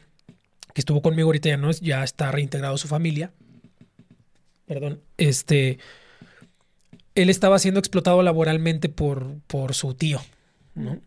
que 0.73 0.81
estuvo 0.81 1.01
conmigo 1.01 1.27
ahorita 1.27 1.49
ya 1.49 1.57
no 1.57 1.71
ya 1.71 2.03
está 2.03 2.31
reintegrado 2.31 2.77
su 2.77 2.87
familia. 2.87 3.31
Perdón, 4.65 5.01
este, 5.17 5.77
él 7.15 7.29
estaba 7.29 7.59
siendo 7.59 7.79
explotado 7.79 8.23
laboralmente 8.23 8.89
por, 8.89 9.39
por 9.47 9.73
su 9.73 9.93
tío, 9.93 10.19
¿no? 10.73 10.99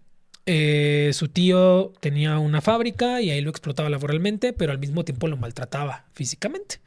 Eh, 0.49 1.10
su 1.12 1.28
tío 1.28 1.92
tenía 1.99 2.39
una 2.39 2.60
fábrica 2.60 3.20
y 3.20 3.31
ahí 3.31 3.41
lo 3.41 3.50
explotaba 3.50 3.91
laboralmente, 3.91 4.52
pero 4.52 4.70
al 4.70 4.78
mismo 4.78 5.05
tiempo 5.05 5.26
lo 5.26 5.36
maltrataba 5.36 6.07
físicamente. 6.15 6.81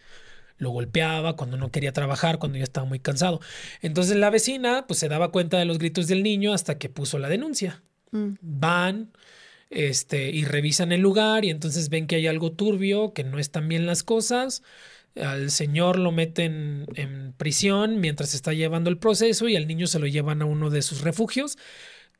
Lo 0.57 0.71
golpeaba 0.71 1.35
cuando 1.35 1.57
no 1.57 1.69
quería 1.69 1.91
trabajar, 1.91 2.39
cuando 2.39 2.57
ya 2.57 2.63
estaba 2.63 2.87
muy 2.87 2.99
cansado. 2.99 3.41
Entonces 3.81 4.15
la 4.15 4.29
vecina 4.29 4.85
pues 4.87 4.99
se 4.99 5.09
daba 5.09 5.31
cuenta 5.31 5.57
de 5.57 5.65
los 5.65 5.77
gritos 5.77 6.07
del 6.07 6.23
niño 6.23 6.53
hasta 6.53 6.77
que 6.77 6.89
puso 6.89 7.19
la 7.19 7.27
denuncia. 7.27 7.83
Mm. 8.11 8.35
Van 8.41 9.11
este, 9.69 10.29
y 10.29 10.45
revisan 10.45 10.91
el 10.91 11.01
lugar 11.01 11.45
y 11.45 11.49
entonces 11.49 11.89
ven 11.89 12.07
que 12.07 12.15
hay 12.15 12.27
algo 12.27 12.53
turbio, 12.53 13.13
que 13.13 13.23
no 13.23 13.39
están 13.39 13.67
bien 13.67 13.85
las 13.85 14.03
cosas. 14.03 14.63
Al 15.15 15.51
señor 15.51 15.99
lo 15.99 16.11
meten 16.11 16.85
en 16.95 17.33
prisión 17.33 17.99
mientras 17.99 18.33
está 18.33 18.53
llevando 18.53 18.89
el 18.89 18.97
proceso 18.97 19.49
y 19.49 19.57
al 19.57 19.67
niño 19.67 19.87
se 19.87 19.99
lo 19.99 20.07
llevan 20.07 20.41
a 20.41 20.45
uno 20.45 20.69
de 20.69 20.81
sus 20.81 21.01
refugios 21.01 21.57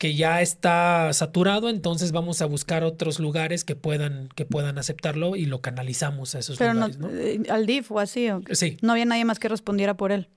que 0.00 0.14
ya 0.14 0.40
está 0.40 1.12
saturado, 1.12 1.68
entonces 1.68 2.10
vamos 2.10 2.40
a 2.40 2.46
buscar 2.46 2.84
otros 2.84 3.20
lugares 3.20 3.64
que 3.64 3.76
puedan, 3.76 4.30
que 4.34 4.46
puedan 4.46 4.78
aceptarlo 4.78 5.36
y 5.36 5.44
lo 5.44 5.60
canalizamos 5.60 6.34
a 6.34 6.38
esos 6.38 6.56
Pero 6.56 6.72
lugares. 6.72 6.96
no, 6.98 7.08
¿no? 7.10 7.18
eh, 7.18 7.42
al 7.50 7.66
DIF 7.66 7.92
o 7.92 7.98
así. 7.98 8.30
¿o? 8.30 8.40
Sí. 8.52 8.78
No 8.80 8.92
había 8.92 9.04
nadie 9.04 9.26
más 9.26 9.38
que 9.38 9.50
respondiera 9.50 9.98
por 9.98 10.10
él. 10.10 10.28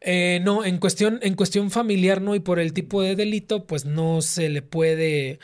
Eh, 0.00 0.40
no, 0.42 0.64
en 0.64 0.78
cuestión, 0.78 1.20
en 1.22 1.34
cuestión 1.36 1.70
familiar, 1.70 2.20
no, 2.20 2.34
y 2.34 2.40
por 2.40 2.58
el 2.58 2.72
tipo 2.72 3.00
de 3.00 3.14
delito, 3.14 3.66
pues 3.68 3.84
no 3.84 4.20
se 4.20 4.48
le 4.48 4.62
puede, 4.62 5.38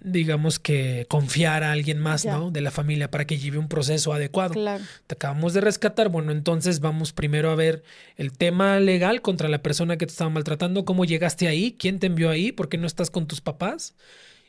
digamos 0.00 0.58
que 0.58 1.06
confiar 1.08 1.62
a 1.64 1.72
alguien 1.72 1.98
más, 1.98 2.22
Ya. 2.24 2.36
¿no? 2.36 2.50
De 2.50 2.60
la 2.60 2.70
familia 2.70 3.10
para 3.10 3.26
que 3.26 3.38
lleve 3.38 3.58
un 3.58 3.68
proceso 3.68 4.12
adecuado. 4.12 4.54
Claro. 4.54 4.84
Te 5.06 5.14
acabamos 5.14 5.54
de 5.54 5.60
rescatar, 5.60 6.08
bueno, 6.08 6.32
entonces 6.32 6.80
vamos 6.80 7.12
primero 7.12 7.50
a 7.50 7.54
ver 7.54 7.82
el 8.16 8.32
tema 8.32 8.78
legal 8.80 9.22
contra 9.22 9.48
la 9.48 9.58
persona 9.62 9.96
que 9.96 10.06
te 10.06 10.10
estaba 10.12 10.30
maltratando, 10.30 10.84
cómo 10.84 11.04
llegaste 11.04 11.48
ahí, 11.48 11.74
quién 11.78 11.98
te 11.98 12.06
envió 12.06 12.30
ahí, 12.30 12.52
por 12.52 12.68
qué 12.68 12.78
no 12.78 12.86
estás 12.86 13.10
con 13.10 13.26
tus 13.26 13.40
papás. 13.40 13.94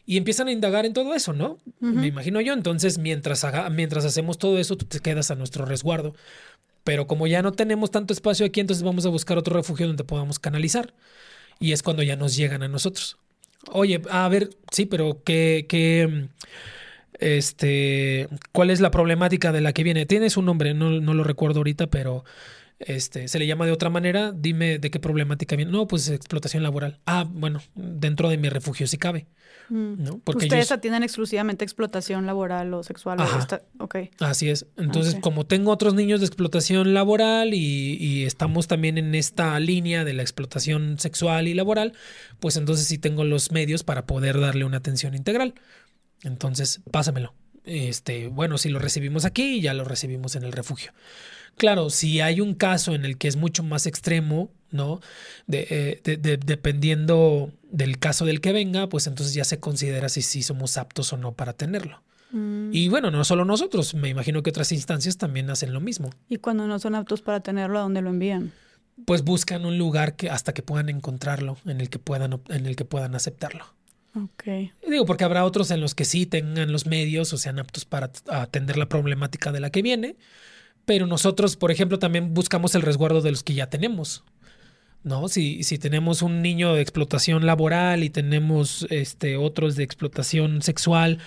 Y 0.06 0.16
empiezan 0.16 0.48
a 0.48 0.54
indagar 0.54 0.86
en 0.86 0.94
todo 0.94 1.14
eso, 1.14 1.34
¿no? 1.34 1.58
Me 1.82 2.08
imagino 2.08 2.40
yo. 2.40 2.54
Entonces, 2.54 2.98
mientras, 2.98 3.44
haga- 3.44 3.70
mientras 3.70 4.06
hacemos 4.06 4.38
todo 4.38 4.58
eso, 4.58 4.78
tú 4.78 4.86
te 4.86 5.02
quedas 5.02 5.32
a 5.32 5.36
nuestro 5.36 5.66
resguardo. 5.66 6.16
Pero 6.86 7.08
como 7.08 7.28
ya 7.28 7.42
no 7.42 7.52
tenemos 7.52 7.92
tanto 7.92 8.14
espacio 8.14 8.46
aquí, 8.46 8.62
entonces 8.62 8.84
vamos 8.84 9.06
a 9.06 9.10
buscar 9.10 9.38
otro 9.38 9.54
refugio 9.58 9.86
donde 9.86 10.06
podamos 10.06 10.40
canalizar. 10.40 10.94
Y 11.60 11.74
es 11.74 11.84
cuando 11.84 12.04
ya 12.04 12.16
nos 12.16 12.38
llegan 12.38 12.64
a 12.64 12.70
nosotros. 12.70 13.18
Oye, 13.72 14.02
a 14.10 14.28
ver, 14.30 14.50
sí, 14.72 14.86
pero 14.86 15.22
¿qué, 15.24 15.66
qué, 15.68 16.08
mm, 16.08 16.30
este, 17.20 18.30
cuál 18.54 18.70
es 18.70 18.80
la 18.82 18.92
problemática 18.92 19.52
de 19.52 19.62
la 19.62 19.74
que 19.74 19.84
viene? 19.84 20.06
Tienes 20.06 20.38
un 20.38 20.46
nombre, 20.46 20.74
no, 20.74 20.92
no 21.02 21.14
lo 21.14 21.24
recuerdo 21.24 21.60
ahorita, 21.60 21.88
pero 21.88 22.24
este, 22.80 23.28
se 23.28 23.40
le 23.40 23.48
llama 23.48 23.66
de 23.66 23.72
otra 23.74 23.90
manera. 23.90 24.32
Dime 24.34 24.80
de 24.80 24.92
qué 24.92 25.00
problemática 25.00 25.56
viene. 25.56 25.72
No, 25.72 25.88
pues 25.88 26.10
explotación 26.10 26.64
laboral. 26.64 27.00
Ah, 27.06 27.26
bueno, 27.30 27.62
dentro 27.76 28.30
de 28.30 28.38
mi 28.38 28.50
refugio 28.50 28.88
sí 28.88 28.98
cabe. 28.98 29.28
¿No? 29.70 30.20
Porque 30.24 30.46
Ustedes 30.46 30.66
ellos- 30.68 30.72
atienden 30.72 31.04
exclusivamente 31.04 31.64
explotación 31.66 32.26
laboral 32.26 32.74
o 32.74 32.84
sexual. 32.84 33.20
o 33.20 33.24
Ajá. 33.24 33.40
esta- 33.40 33.62
ok. 33.80 33.96
Así 34.20 34.50
es. 34.50 34.66
Entonces, 34.78 35.16
Ok. 35.16 35.20
como 35.22 35.46
tengo 35.46 35.72
otros 35.72 35.94
niños 35.94 36.20
de 36.22 36.26
explotación 36.26 36.94
laboral 36.94 37.54
y, 37.54 37.98
y 38.00 38.24
estamos 38.26 38.68
también 38.68 38.98
en 38.98 39.14
esta 39.16 39.60
línea 39.60 40.04
de 40.06 40.14
la 40.14 40.22
explotación 40.22 41.00
sexual 41.00 41.48
y 41.48 41.54
laboral, 41.54 41.94
pues 42.40 42.56
entonces 42.58 42.88
sí 42.88 42.98
tengo 42.98 43.24
los 43.24 43.52
medios 43.52 43.84
para 43.84 44.06
poder 44.06 44.40
darle 44.40 44.66
una 44.66 44.78
atención 44.78 45.16
integral. 45.16 45.54
Entonces, 46.24 46.82
pásamelo. 46.92 47.34
Este, 47.64 48.28
bueno, 48.30 48.58
si 48.58 48.70
lo 48.70 48.80
recibimos 48.80 49.26
aquí, 49.26 49.60
ya 49.62 49.74
lo 49.74 49.84
recibimos 49.84 50.36
en 50.36 50.44
el 50.44 50.54
refugio. 50.54 50.94
Claro, 51.58 51.90
si 51.90 52.22
hay 52.22 52.40
un 52.42 52.54
caso 52.54 52.94
en 52.96 53.04
el 53.06 53.18
que 53.18 53.28
es 53.28 53.36
mucho 53.36 53.64
más 53.64 53.86
extremo, 53.86 54.52
¿no? 54.72 55.00
De, 55.48 55.68
eh, 55.70 56.02
de- 56.04 56.18
de- 56.18 56.38
dependiendo 56.38 57.52
del 57.72 58.00
caso 58.00 58.26
del 58.26 58.42
que 58.42 58.52
venga, 58.52 58.88
pues 58.90 59.08
entonces 59.08 59.34
ya 59.34 59.44
se 59.44 59.60
considera 59.60 60.10
si, 60.10 60.22
si 60.22 60.44
somos 60.44 60.78
aptos 60.78 61.12
o 61.14 61.18
no 61.18 61.34
para 61.34 61.54
tenerlo. 61.54 62.02
Mm. 62.32 62.70
Y 62.74 62.90
bueno, 62.90 63.10
no 63.10 63.24
solo 63.24 63.46
nosotros, 63.46 63.94
me 63.96 64.10
imagino 64.10 64.44
que 64.44 64.50
otras 64.50 64.72
instancias 64.72 65.18
también 65.18 65.50
hacen 65.50 65.74
lo 65.74 65.80
mismo. 65.80 66.10
Y 66.30 66.38
cuando 66.38 66.68
no 66.68 66.78
son 66.80 66.96
aptos 66.96 67.22
para 67.22 67.40
tenerlo, 67.40 67.80
¿a 67.80 67.82
dónde 67.84 68.02
lo 68.02 68.10
envían? 68.10 68.52
Pues 69.06 69.24
buscan 69.24 69.66
un 69.66 69.78
lugar 69.78 70.16
que 70.16 70.30
hasta 70.30 70.54
que 70.54 70.62
puedan 70.64 70.90
encontrarlo, 70.90 71.58
en 71.66 71.82
el 71.82 71.90
que 71.90 72.00
puedan, 72.00 72.42
en 72.50 72.66
el 72.66 72.76
que 72.76 72.84
puedan 72.86 73.16
aceptarlo. 73.16 73.66
Ok. 74.16 74.48
Y 74.48 74.90
digo, 74.92 75.06
porque 75.06 75.24
habrá 75.24 75.46
otros 75.46 75.70
en 75.72 75.80
los 75.82 75.94
que 75.96 76.04
sí 76.04 76.26
tengan 76.26 76.72
los 76.72 76.88
medios 76.88 77.32
o 77.32 77.38
sean 77.38 77.60
aptos 77.60 77.86
para 77.86 78.12
atender 78.28 78.76
la 78.78 78.90
problemática 78.90 79.52
de 79.52 79.60
la 79.60 79.70
que 79.70 79.82
viene. 79.84 80.16
Pero 80.88 81.06
nosotros, 81.06 81.56
por 81.58 81.70
ejemplo, 81.70 82.00
también 82.00 82.34
buscamos 82.34 82.74
el 82.74 82.82
resguardo 82.82 83.22
de 83.22 83.30
los 83.30 83.44
que 83.44 83.54
ya 83.54 83.70
tenemos. 83.70 84.24
¿No? 85.04 85.28
Si, 85.28 85.64
si 85.64 85.78
tenemos 85.78 86.22
un 86.22 86.42
niño 86.42 86.74
de 86.74 86.82
explotación 86.82 87.46
laboral 87.46 88.04
y 88.04 88.10
tenemos 88.10 88.88
este, 88.90 89.38
otros 89.38 89.76
de 89.76 89.84
explotación 89.84 90.62
sexual, 90.62 91.20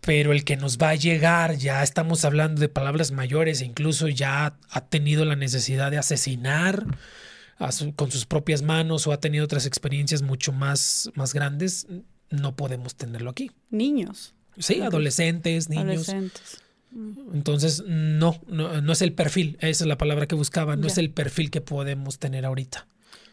pero 0.00 0.32
el 0.32 0.44
que 0.44 0.56
nos 0.56 0.78
va 0.78 0.90
a 0.90 0.94
llegar, 0.94 1.56
ya 1.56 1.82
estamos 1.82 2.24
hablando 2.24 2.60
de 2.60 2.68
palabras 2.68 3.10
mayores, 3.10 3.60
e 3.60 3.64
incluso 3.64 4.06
ya 4.08 4.56
ha 4.70 4.80
tenido 4.86 5.24
la 5.24 5.34
necesidad 5.36 5.90
de 5.90 5.98
asesinar 5.98 6.86
a 7.58 7.72
su- 7.72 7.94
con 7.94 8.10
sus 8.10 8.26
propias 8.26 8.62
manos 8.62 9.06
o 9.06 9.12
ha 9.12 9.18
tenido 9.20 9.44
otras 9.44 9.66
experiencias 9.66 10.22
mucho 10.22 10.52
más, 10.52 11.10
más 11.14 11.34
grandes, 11.34 11.86
no 12.30 12.54
podemos 12.54 12.94
tenerlo 12.94 13.30
aquí. 13.30 13.50
Niños. 13.70 14.34
Sí, 14.58 14.80
adolescentes, 14.80 15.68
niños. 15.68 16.08
Adolescentes. 16.08 16.62
Entonces, 17.34 17.84
no, 17.86 18.40
no, 18.46 18.80
no 18.80 18.92
es 18.92 19.02
el 19.02 19.12
perfil, 19.12 19.58
esa 19.60 19.84
es 19.84 19.88
la 19.88 19.98
palabra 19.98 20.26
que 20.26 20.34
buscaba, 20.34 20.76
no 20.76 20.86
es 20.86 20.96
el 20.96 21.10
perfil 21.10 21.50
que 21.50 21.60
podemos 21.60 22.18
tener 22.18 22.46
ahorita. 22.46 22.86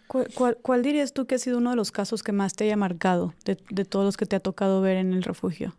¿Cuál, 0.08 0.27
cuál, 0.33 0.58
cuál 0.61 0.83
dirías 0.83 1.14
tú 1.14 1.25
que 1.25 1.35
ha 1.35 1.40
sido 1.40 1.59
uno 1.59 1.69
de 1.69 1.75
los 1.77 1.92
casos 1.92 2.24
que 2.24 2.33
más 2.33 2.53
te 2.56 2.66
haya 2.66 2.75
marcado 2.75 3.33
de, 3.45 3.58
de 3.69 3.85
todos 3.85 4.06
los 4.06 4.17
que 4.17 4.25
te 4.25 4.35
ha 4.35 4.42
tocado 4.42 4.82
ver 4.82 4.98
en 4.98 5.14
el 5.14 5.24
refugio? 5.24 5.75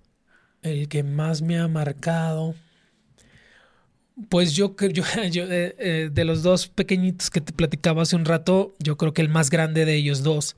El 0.62 0.88
que 0.88 1.02
más 1.02 1.42
me 1.42 1.58
ha 1.58 1.68
marcado. 1.68 2.54
Pues 4.30 4.54
yo 4.54 4.76
creo, 4.76 4.90
yo, 4.92 5.04
yo, 5.30 5.44
eh, 5.44 5.76
eh, 5.78 6.10
de 6.10 6.24
los 6.24 6.42
dos 6.42 6.68
pequeñitos 6.68 7.28
que 7.28 7.42
te 7.42 7.52
platicaba 7.52 8.02
hace 8.02 8.16
un 8.16 8.24
rato, 8.24 8.74
yo 8.78 8.96
creo 8.96 9.12
que 9.12 9.20
el 9.20 9.28
más 9.28 9.50
grande 9.50 9.84
de 9.84 9.94
ellos 9.94 10.22
dos, 10.22 10.56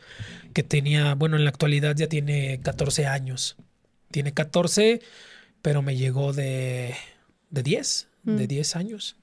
que 0.55 0.63
tenía, 0.63 1.15
bueno, 1.17 1.37
en 1.37 1.43
la 1.43 1.51
actualidad 1.51 1.97
ya 1.97 2.07
tiene 2.07 2.61
14 2.63 3.07
años. 3.07 3.57
Tiene 4.13 4.33
14, 4.33 5.01
pero 5.61 5.83
me 5.83 5.97
llegó 5.97 6.33
de, 6.33 6.95
de 7.51 7.63
10, 7.63 8.09
de 8.25 8.45
Mm. 8.45 8.49
10 8.49 8.77
años. 8.77 9.17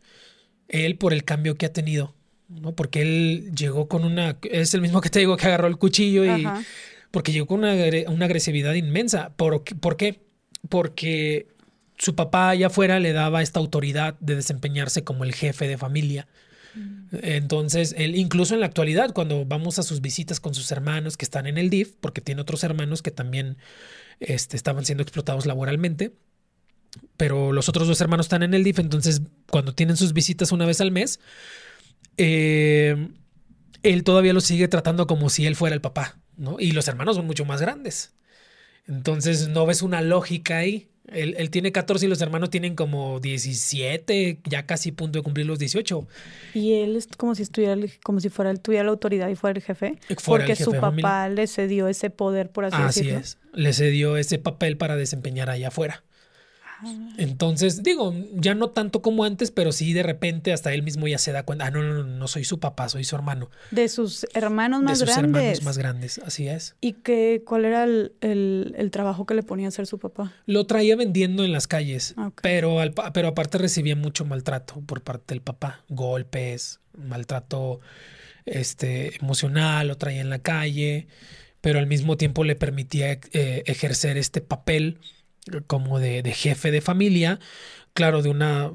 Él 0.70 0.96
por 0.98 1.14
el 1.14 1.24
cambio 1.24 1.56
que 1.56 1.66
ha 1.66 1.74
tenido, 1.74 2.16
¿no? 2.50 2.74
Porque 2.74 3.02
él 3.02 3.52
llegó 3.56 3.88
con 3.88 4.06
una, 4.06 4.38
es 4.44 4.74
el 4.74 4.82
mismo 4.82 5.02
que 5.02 5.10
te 5.10 5.20
digo 5.20 5.38
que 5.38 5.46
agarró 5.48 5.68
el 5.68 5.78
cuchillo 5.78 6.24
y, 6.26 6.46
Ajá. 6.46 6.64
porque 7.12 7.32
llegó 7.32 7.46
con 7.48 7.60
una, 7.64 7.74
una 8.08 8.26
agresividad 8.26 8.74
inmensa. 8.74 9.34
¿Por, 9.36 9.64
qué- 9.64 9.76
¿Por 9.76 9.98
qué? 9.98 10.22
Porque 10.70 11.48
su 11.98 12.16
papá 12.16 12.50
allá 12.50 12.68
afuera 12.68 13.00
le 13.00 13.14
daba 13.14 13.42
esta 13.42 13.60
autoridad 13.60 14.16
de 14.20 14.36
desempeñarse 14.36 15.04
como 15.04 15.24
el 15.26 15.34
jefe 15.34 15.68
de 15.68 15.78
familia. 15.78 16.28
Entonces, 17.22 17.94
él 17.98 18.16
incluso 18.16 18.54
en 18.56 18.60
la 18.62 18.66
actualidad, 18.66 19.14
cuando 19.14 19.46
vamos 19.46 19.78
a 19.78 19.84
sus 19.84 20.02
visitas 20.02 20.40
con 20.40 20.56
sus 20.56 20.72
hermanos 20.72 21.18
que 21.18 21.26
están 21.26 21.46
en 21.46 21.58
el 21.60 21.70
DIF, 21.70 21.94
porque 22.02 22.22
tiene 22.22 22.42
otros 22.42 22.64
hermanos 22.64 23.02
que 23.04 23.12
también 23.12 23.58
este, 24.20 24.56
estaban 24.58 24.84
siendo 24.86 25.04
explotados 25.04 25.46
laboralmente, 25.46 26.14
pero 27.18 27.52
los 27.52 27.70
otros 27.70 27.88
dos 27.88 28.02
hermanos 28.02 28.26
están 28.26 28.44
en 28.44 28.54
el 28.54 28.64
DIF, 28.64 28.80
entonces 28.80 29.22
cuando 29.50 29.74
tienen 29.74 29.98
sus 29.98 30.14
visitas 30.14 30.52
una 30.52 30.66
vez 30.66 30.82
al 30.82 30.92
mes, 30.92 31.20
eh, 32.18 33.10
él 33.84 34.04
todavía 34.04 34.34
lo 34.34 34.42
sigue 34.42 34.68
tratando 34.68 35.08
como 35.08 35.30
si 35.30 35.46
él 35.46 35.56
fuera 35.56 35.74
el 35.76 35.82
papá, 35.82 36.18
¿no? 36.38 36.58
Y 36.60 36.72
los 36.72 36.88
hermanos 36.88 37.16
son 37.16 37.26
mucho 37.26 37.46
más 37.46 37.62
grandes. 37.62 38.14
Entonces 38.88 39.48
no 39.50 39.66
ves 39.66 39.82
una 39.82 40.02
lógica 40.02 40.58
ahí. 40.58 40.90
Él, 41.12 41.36
él 41.38 41.50
tiene 41.50 41.72
14 41.74 42.06
y 42.06 42.10
los 42.10 42.22
hermanos 42.22 42.50
tienen 42.50 42.76
como 42.76 43.20
17, 43.20 44.40
ya 44.46 44.66
casi 44.66 44.92
punto 44.94 45.20
de 45.20 45.24
cumplir 45.24 45.46
los 45.46 45.60
18. 45.60 46.08
Y 46.54 46.74
él 46.76 46.96
es 46.96 47.08
como 47.08 47.36
si 47.36 47.44
estuviera, 47.44 47.76
como 48.04 48.22
si 48.22 48.30
fuera, 48.30 48.54
tuviera 48.56 48.86
la 48.86 48.92
autoridad 48.92 49.28
y 49.30 49.36
fuera 49.36 49.58
el 49.58 49.64
jefe. 49.64 50.00
Fuera 50.18 50.46
el 50.46 50.50
porque 50.50 50.56
jefe 50.56 50.64
su 50.64 50.74
familia. 50.74 51.10
papá 51.10 51.30
le 51.30 51.48
cedió 51.48 51.88
ese 51.90 52.10
poder, 52.10 52.52
por 52.52 52.66
así, 52.66 52.82
Así 52.82 53.02
decirlo. 53.02 53.20
es. 53.20 53.38
Le 53.54 53.74
cedió 53.74 54.16
ese 54.18 54.40
papel 54.40 54.78
para 54.78 54.96
desempeñar 54.96 55.50
allá 55.50 55.68
afuera. 55.70 56.04
Ah. 56.86 57.10
Entonces, 57.18 57.84
digo, 57.84 58.14
ya 58.34 58.56
no 58.56 58.70
tanto 58.72 59.02
como 59.02 59.24
antes, 59.24 59.52
pero 59.52 59.72
sí 59.72 59.94
de 59.94 60.04
repente 60.04 60.52
hasta 60.54 60.74
él 60.74 60.84
mismo 60.84 61.08
ya 61.08 61.18
se 61.18 61.32
da 61.32 61.44
cuenta, 61.44 61.66
ah, 61.68 61.72
no, 61.72 61.82
no, 61.82 61.94
no, 61.94 62.04
no 62.04 62.28
soy 62.28 62.44
su 62.44 62.60
papá, 62.60 62.90
soy 62.90 63.04
su 63.04 63.16
hermano. 63.16 63.50
De 63.72 63.88
sus 63.90 64.26
hermanos 64.34 64.82
de 64.82 64.86
más 64.86 65.00
sus 65.00 65.08
grandes. 65.08 65.36
hermanos 65.42 65.64
más 65.64 65.78
grandes, 65.78 66.18
así 66.26 66.48
es. 66.48 66.76
¿Y 66.82 66.94
qué, 66.94 67.44
cuál 67.46 67.66
era 67.66 67.84
el, 67.86 68.14
el- 68.22 68.74
el 68.78 68.92
trabajo 68.92 69.26
que 69.26 69.34
le 69.34 69.44
ponía 69.44 69.68
a 69.68 69.70
hacer 69.70 69.88
su 69.88 70.00
papá? 70.00 70.34
Lo 70.46 70.66
traía 70.66 70.96
vendiendo 70.96 71.44
en 71.46 71.52
las 71.52 71.68
calles, 71.68 72.16
Ok. 72.18 72.40
pero, 72.42 72.80
al 72.80 72.94
pero 73.14 73.30
aparte 73.30 73.58
recibía 73.58 73.96
mucho 73.96 74.26
maltrato 74.26 74.82
por 74.86 75.02
parte 75.04 75.34
del 75.36 75.42
papá, 75.42 75.84
golpes, 75.90 76.80
maltrato 76.98 77.80
este, 78.46 79.16
emocional, 79.18 79.88
lo 79.88 79.98
traía 79.98 80.22
en 80.22 80.30
la 80.30 80.40
calle, 80.40 81.08
pero 81.62 81.80
al 81.80 81.88
mismo 81.88 82.18
tiempo 82.18 82.44
le 82.44 82.56
permitía 82.56 83.12
eh, 83.32 83.64
ejercer 83.68 84.18
este 84.18 84.42
papel 84.42 85.00
como 85.68 86.00
de, 86.00 86.24
de 86.24 86.32
jefe 86.34 86.72
de 86.72 86.82
familia, 86.82 87.40
claro, 87.94 88.22
de 88.22 88.30
una, 88.30 88.72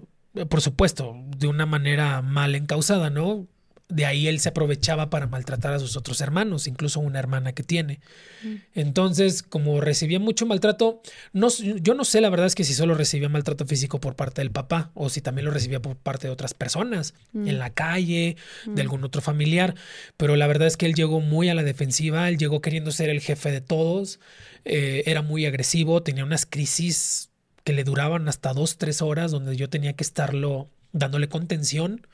por 0.49 0.61
supuesto, 0.61 1.17
de 1.37 1.47
una 1.47 1.67
manera 1.67 2.23
mal 2.23 2.55
encausada, 2.55 3.11
¿no? 3.11 3.47
de 3.89 4.05
ahí 4.05 4.29
él 4.29 4.39
se 4.39 4.51
aprovechaba 4.51 5.09
para 5.09 5.27
maltratar 5.27 5.73
a 5.73 5.79
sus 5.79 5.97
otros 5.97 6.21
hermanos, 6.21 6.67
incluso 6.67 7.01
una 7.01 7.19
hermana 7.19 7.53
que 7.53 7.63
tiene. 7.63 8.01
Mm. 8.43 8.55
Entonces, 8.75 9.43
como 9.43 9.81
recibía 9.81 10.21
mucho 10.21 10.45
maltrato, 10.45 11.01
no, 11.33 11.49
yo 11.49 11.95
no 11.95 12.05
sé 12.05 12.21
la 12.21 12.29
verdad 12.29 12.47
es 12.47 12.55
que 12.55 12.65
si 12.65 12.75
solo 12.75 12.95
recibía 12.95 13.31
maltrato 13.31 13.65
físico 13.65 13.99
por 13.99 14.15
parte 14.15 14.43
del 14.43 14.51
papá 14.51 14.91
o 14.95 15.09
si 15.09 15.23
también 15.23 15.47
lo 15.47 15.53
recibía 15.53 15.81
por 15.81 15.97
parte 15.97 16.27
de 16.27 16.33
otras 16.33 16.53
personas, 16.53 17.15
en 17.33 17.45
mm. 17.45 17.59
la 17.59 17.71
calle, 17.71 18.37
de 18.67 18.73
mm. 18.73 18.81
algún 18.81 19.05
otro 19.05 19.23
familiar, 19.23 19.75
pero 20.19 20.37
la 20.37 20.47
verdad 20.47 20.69
es 20.69 20.77
que 20.77 20.85
él 20.85 20.95
llegó 20.95 21.21
muy 21.21 21.49
a 21.49 21.55
la 21.55 21.63
defensiva, 21.63 22.29
él 22.29 22.37
llegó 22.37 22.61
queriendo 22.61 22.91
ser 22.91 23.09
el 23.09 23.21
jefe 23.21 23.51
de 23.51 23.63
todos, 23.63 24.21
eh, 24.65 25.03
era 25.07 25.23
muy 25.23 25.47
agresivo, 25.47 26.03
tenía 26.03 26.25
unas 26.25 26.47
crisis 26.47 27.31
que 27.65 27.73
le 27.73 27.85
duraban 27.85 28.28
hasta 28.28 28.53
dos, 28.53 28.78
tres 28.78 29.03
horas 29.03 29.31
donde 29.31 29.57
yo 29.57 29.69
tenía 29.69 29.93
que 29.95 30.05
estarlo 30.05 30.69
dándole 30.93 31.28
contención 31.28 32.07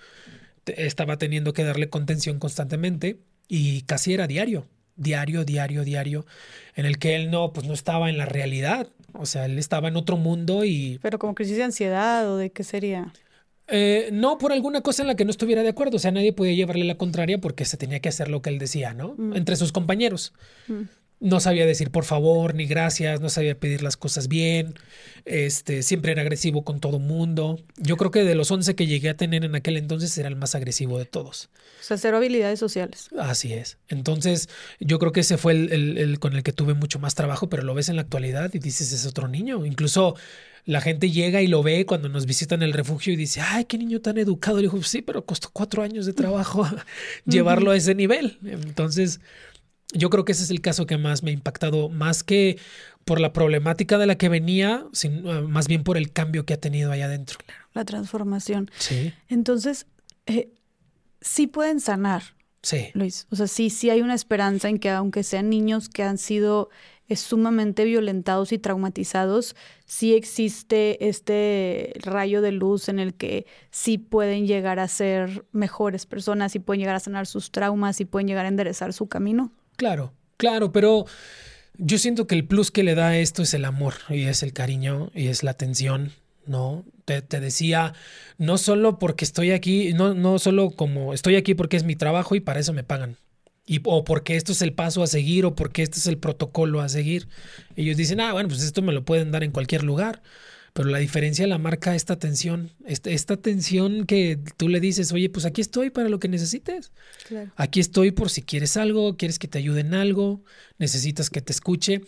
estaba 0.66 1.16
teniendo 1.16 1.52
que 1.52 1.64
darle 1.64 1.88
contención 1.88 2.38
constantemente 2.38 3.18
y 3.48 3.82
casi 3.82 4.14
era 4.14 4.26
diario, 4.26 4.66
diario, 4.96 5.44
diario, 5.44 5.84
diario, 5.84 6.26
en 6.74 6.86
el 6.86 6.98
que 6.98 7.16
él 7.16 7.30
no, 7.30 7.52
pues 7.52 7.66
no 7.66 7.74
estaba 7.74 8.08
en 8.08 8.18
la 8.18 8.26
realidad, 8.26 8.88
o 9.12 9.26
sea, 9.26 9.46
él 9.46 9.58
estaba 9.58 9.88
en 9.88 9.96
otro 9.96 10.16
mundo 10.16 10.64
y... 10.64 10.98
Pero 11.02 11.18
como 11.18 11.34
crisis 11.34 11.56
de 11.56 11.64
ansiedad 11.64 12.30
o 12.30 12.36
de 12.36 12.50
qué 12.50 12.64
sería. 12.64 13.12
Eh, 13.66 14.10
no 14.12 14.36
por 14.36 14.52
alguna 14.52 14.82
cosa 14.82 15.02
en 15.02 15.08
la 15.08 15.14
que 15.14 15.24
no 15.24 15.30
estuviera 15.30 15.62
de 15.62 15.70
acuerdo, 15.70 15.96
o 15.96 16.00
sea, 16.00 16.10
nadie 16.10 16.32
podía 16.32 16.54
llevarle 16.54 16.84
la 16.84 16.96
contraria 16.96 17.38
porque 17.38 17.64
se 17.64 17.76
tenía 17.76 18.00
que 18.00 18.10
hacer 18.10 18.28
lo 18.28 18.42
que 18.42 18.50
él 18.50 18.58
decía, 18.58 18.92
¿no? 18.92 19.14
Mm. 19.16 19.36
Entre 19.36 19.56
sus 19.56 19.72
compañeros. 19.72 20.32
Mm 20.68 20.82
no 21.24 21.40
sabía 21.40 21.64
decir 21.64 21.90
por 21.90 22.04
favor 22.04 22.54
ni 22.54 22.66
gracias, 22.66 23.20
no 23.22 23.30
sabía 23.30 23.58
pedir 23.58 23.82
las 23.82 23.96
cosas 23.96 24.28
bien, 24.28 24.74
este, 25.24 25.82
siempre 25.82 26.12
era 26.12 26.20
agresivo 26.20 26.64
con 26.64 26.80
todo 26.80 26.98
mundo. 26.98 27.58
Yo 27.78 27.96
creo 27.96 28.10
que 28.10 28.24
de 28.24 28.34
los 28.34 28.50
11 28.50 28.74
que 28.74 28.86
llegué 28.86 29.08
a 29.08 29.16
tener 29.16 29.42
en 29.42 29.54
aquel 29.54 29.78
entonces 29.78 30.16
era 30.18 30.28
el 30.28 30.36
más 30.36 30.54
agresivo 30.54 30.98
de 30.98 31.06
todos. 31.06 31.48
O 31.80 31.82
sea, 31.82 31.96
cero 31.96 32.18
habilidades 32.18 32.58
sociales. 32.58 33.08
Así 33.18 33.54
es. 33.54 33.78
Entonces, 33.88 34.50
yo 34.80 34.98
creo 34.98 35.12
que 35.12 35.20
ese 35.20 35.38
fue 35.38 35.52
el, 35.52 35.96
el, 35.96 36.18
con 36.18 36.34
el 36.36 36.42
que 36.42 36.52
tuve 36.52 36.74
mucho 36.74 36.98
más 36.98 37.14
trabajo, 37.14 37.48
pero 37.48 37.62
lo 37.62 37.72
ves 37.72 37.88
en 37.88 37.96
la 37.96 38.02
actualidad 38.02 38.52
y 38.52 38.58
dices, 38.58 38.92
es 38.92 39.06
otro 39.06 39.26
niño. 39.26 39.64
Incluso 39.64 40.16
la 40.66 40.82
gente 40.82 41.10
llega 41.10 41.40
y 41.40 41.46
lo 41.46 41.62
ve 41.62 41.86
cuando 41.86 42.10
nos 42.10 42.26
visitan 42.26 42.62
el 42.62 42.74
refugio 42.74 43.14
y 43.14 43.16
dice, 43.16 43.40
ay, 43.40 43.64
qué 43.64 43.78
niño 43.78 44.02
tan 44.02 44.18
educado. 44.18 44.58
Le 44.58 44.64
digo, 44.64 44.82
sí, 44.82 45.00
pero 45.00 45.24
costó 45.24 45.48
cuatro 45.50 45.82
años 45.82 46.04
de 46.04 46.12
trabajo 46.12 46.66
llevarlo 47.24 47.70
a 47.70 47.76
ese 47.76 47.94
nivel. 47.94 48.38
Entonces, 48.44 49.20
yo 49.94 50.10
creo 50.10 50.24
que 50.24 50.32
ese 50.32 50.42
es 50.42 50.50
el 50.50 50.60
caso 50.60 50.86
que 50.86 50.98
más 50.98 51.22
me 51.22 51.30
ha 51.30 51.34
impactado, 51.34 51.88
más 51.88 52.22
que 52.22 52.58
por 53.04 53.20
la 53.20 53.32
problemática 53.32 53.98
de 53.98 54.06
la 54.06 54.16
que 54.16 54.28
venía, 54.28 54.86
sino, 54.92 55.32
eh, 55.32 55.42
más 55.42 55.68
bien 55.68 55.84
por 55.84 55.96
el 55.96 56.12
cambio 56.12 56.44
que 56.44 56.54
ha 56.54 56.60
tenido 56.60 56.90
allá 56.92 57.06
adentro. 57.06 57.38
la 57.72 57.84
transformación. 57.84 58.70
Sí. 58.78 59.12
Entonces, 59.28 59.86
eh, 60.26 60.50
sí 61.20 61.46
pueden 61.46 61.80
sanar. 61.80 62.22
Sí. 62.62 62.88
Luis. 62.94 63.26
O 63.30 63.36
sea, 63.36 63.46
sí, 63.46 63.68
sí 63.68 63.90
hay 63.90 64.00
una 64.00 64.14
esperanza 64.14 64.68
en 64.68 64.78
que 64.78 64.88
aunque 64.90 65.22
sean 65.22 65.50
niños 65.50 65.88
que 65.88 66.02
han 66.02 66.16
sido 66.16 66.70
eh, 67.08 67.16
sumamente 67.16 67.84
violentados 67.84 68.52
y 68.52 68.58
traumatizados, 68.58 69.54
sí 69.84 70.14
existe 70.14 71.06
este 71.06 71.92
rayo 72.00 72.40
de 72.40 72.52
luz 72.52 72.88
en 72.88 72.98
el 72.98 73.12
que 73.12 73.46
sí 73.70 73.98
pueden 73.98 74.46
llegar 74.46 74.78
a 74.78 74.88
ser 74.88 75.44
mejores 75.52 76.06
personas, 76.06 76.54
y 76.54 76.58
pueden 76.58 76.80
llegar 76.80 76.96
a 76.96 77.00
sanar 77.00 77.26
sus 77.26 77.50
traumas, 77.50 78.00
y 78.00 78.06
pueden 78.06 78.28
llegar 78.28 78.46
a 78.46 78.48
enderezar 78.48 78.94
su 78.94 79.08
camino. 79.08 79.52
Claro, 79.76 80.12
claro, 80.36 80.72
pero 80.72 81.06
yo 81.76 81.98
siento 81.98 82.26
que 82.26 82.34
el 82.34 82.46
plus 82.46 82.70
que 82.70 82.84
le 82.84 82.94
da 82.94 83.16
esto 83.16 83.42
es 83.42 83.54
el 83.54 83.64
amor 83.64 83.94
y 84.08 84.22
es 84.22 84.42
el 84.42 84.52
cariño 84.52 85.10
y 85.14 85.26
es 85.28 85.42
la 85.42 85.50
atención, 85.52 86.12
¿no? 86.46 86.84
Te, 87.04 87.20
decía, 87.20 87.92
no 88.38 88.56
solo 88.56 88.98
porque 88.98 89.24
estoy 89.24 89.50
aquí, 89.50 89.92
no, 89.92 90.14
no 90.14 90.38
solo 90.38 90.70
como 90.70 91.12
estoy 91.12 91.36
aquí 91.36 91.54
porque 91.54 91.76
es 91.76 91.84
mi 91.84 91.96
trabajo 91.96 92.34
y 92.34 92.40
para 92.40 92.60
eso 92.60 92.72
me 92.72 92.84
pagan. 92.84 93.16
Y, 93.66 93.80
o 93.84 94.04
porque 94.04 94.36
esto 94.36 94.52
es 94.52 94.62
el 94.62 94.72
paso 94.72 95.02
a 95.02 95.06
seguir 95.06 95.46
o 95.46 95.54
porque 95.54 95.82
este 95.82 95.98
es 95.98 96.06
el 96.06 96.18
protocolo 96.18 96.80
a 96.80 96.88
seguir. 96.88 97.28
Ellos 97.76 97.96
dicen, 97.96 98.20
ah, 98.20 98.32
bueno, 98.32 98.48
pues 98.48 98.62
esto 98.62 98.82
me 98.82 98.92
lo 98.92 99.04
pueden 99.04 99.32
dar 99.32 99.42
en 99.42 99.50
cualquier 99.50 99.82
lugar. 99.82 100.22
Pero 100.74 100.88
la 100.88 100.98
diferencia 100.98 101.46
la 101.46 101.56
marca 101.56 101.94
esta 101.94 102.14
atención, 102.14 102.72
esta, 102.84 103.08
esta 103.08 103.34
atención 103.34 104.06
que 104.06 104.40
tú 104.56 104.68
le 104.68 104.80
dices, 104.80 105.12
oye, 105.12 105.30
pues 105.30 105.46
aquí 105.46 105.60
estoy 105.60 105.90
para 105.90 106.08
lo 106.08 106.18
que 106.18 106.26
necesites. 106.26 106.90
Aquí 107.54 107.78
estoy 107.78 108.10
por 108.10 108.28
si 108.28 108.42
quieres 108.42 108.76
algo, 108.76 109.16
quieres 109.16 109.38
que 109.38 109.46
te 109.46 109.58
ayude 109.58 109.82
en 109.82 109.94
algo, 109.94 110.42
necesitas 110.78 111.30
que 111.30 111.40
te 111.40 111.52
escuche. 111.52 112.02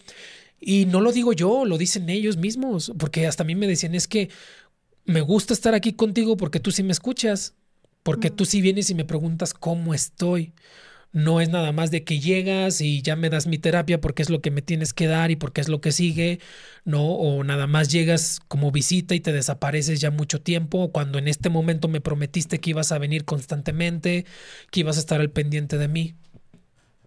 Y 0.61 0.87
no 0.87 1.01
lo 1.01 1.13
digo 1.13 1.33
yo, 1.33 1.65
lo 1.65 1.79
dicen 1.79 2.11
ellos 2.11 2.39
mismos, 2.39 2.93
porque 2.99 3.29
hasta 3.29 3.45
a 3.45 3.47
mí 3.47 3.55
me 3.55 3.69
decían, 3.69 3.95
es 3.95 4.09
que 4.09 4.31
me 5.05 5.21
gusta 5.21 5.55
estar 5.55 5.75
aquí 5.75 5.93
contigo 5.93 6.37
porque 6.37 6.59
tú 6.59 6.73
sí 6.73 6.83
me 6.83 6.93
escuchas, 6.93 7.55
porque 8.03 8.31
tú 8.31 8.45
sí 8.47 8.61
vienes 8.61 8.91
y 8.91 8.97
me 8.97 9.05
preguntas 9.05 9.55
cómo 9.55 9.95
estoy. 9.95 10.55
No 11.13 11.41
es 11.41 11.49
nada 11.49 11.73
más 11.73 11.91
de 11.91 12.05
que 12.05 12.21
llegas 12.21 12.81
y 12.81 13.01
ya 13.01 13.17
me 13.17 13.31
das 13.31 13.47
mi 13.47 13.59
terapia 13.59 14.01
porque 14.01 14.23
es 14.23 14.29
lo 14.29 14.43
que 14.43 14.51
me 14.51 14.61
tienes 14.61 14.93
que 14.93 15.07
dar 15.07 15.31
y 15.31 15.37
porque 15.37 15.63
es 15.63 15.69
lo 15.69 15.81
que 15.81 15.93
sigue, 15.93 16.41
¿no? 16.85 17.05
O 17.05 17.43
nada 17.43 17.67
más 17.67 17.89
llegas 17.89 18.41
como 18.49 18.71
visita 18.71 19.15
y 19.15 19.21
te 19.21 19.33
desapareces 19.33 20.01
ya 20.01 20.11
mucho 20.11 20.43
tiempo, 20.43 20.93
cuando 20.93 21.19
en 21.19 21.29
este 21.29 21.49
momento 21.49 21.89
me 21.89 22.03
prometiste 22.03 22.61
que 22.61 22.71
ibas 22.71 22.93
a 22.93 22.99
venir 22.99 23.25
constantemente, 23.25 24.27
que 24.71 24.81
ibas 24.81 24.99
a 24.99 25.01
estar 25.01 25.21
al 25.21 25.31
pendiente 25.31 25.79
de 25.79 25.89
mí. 25.89 26.15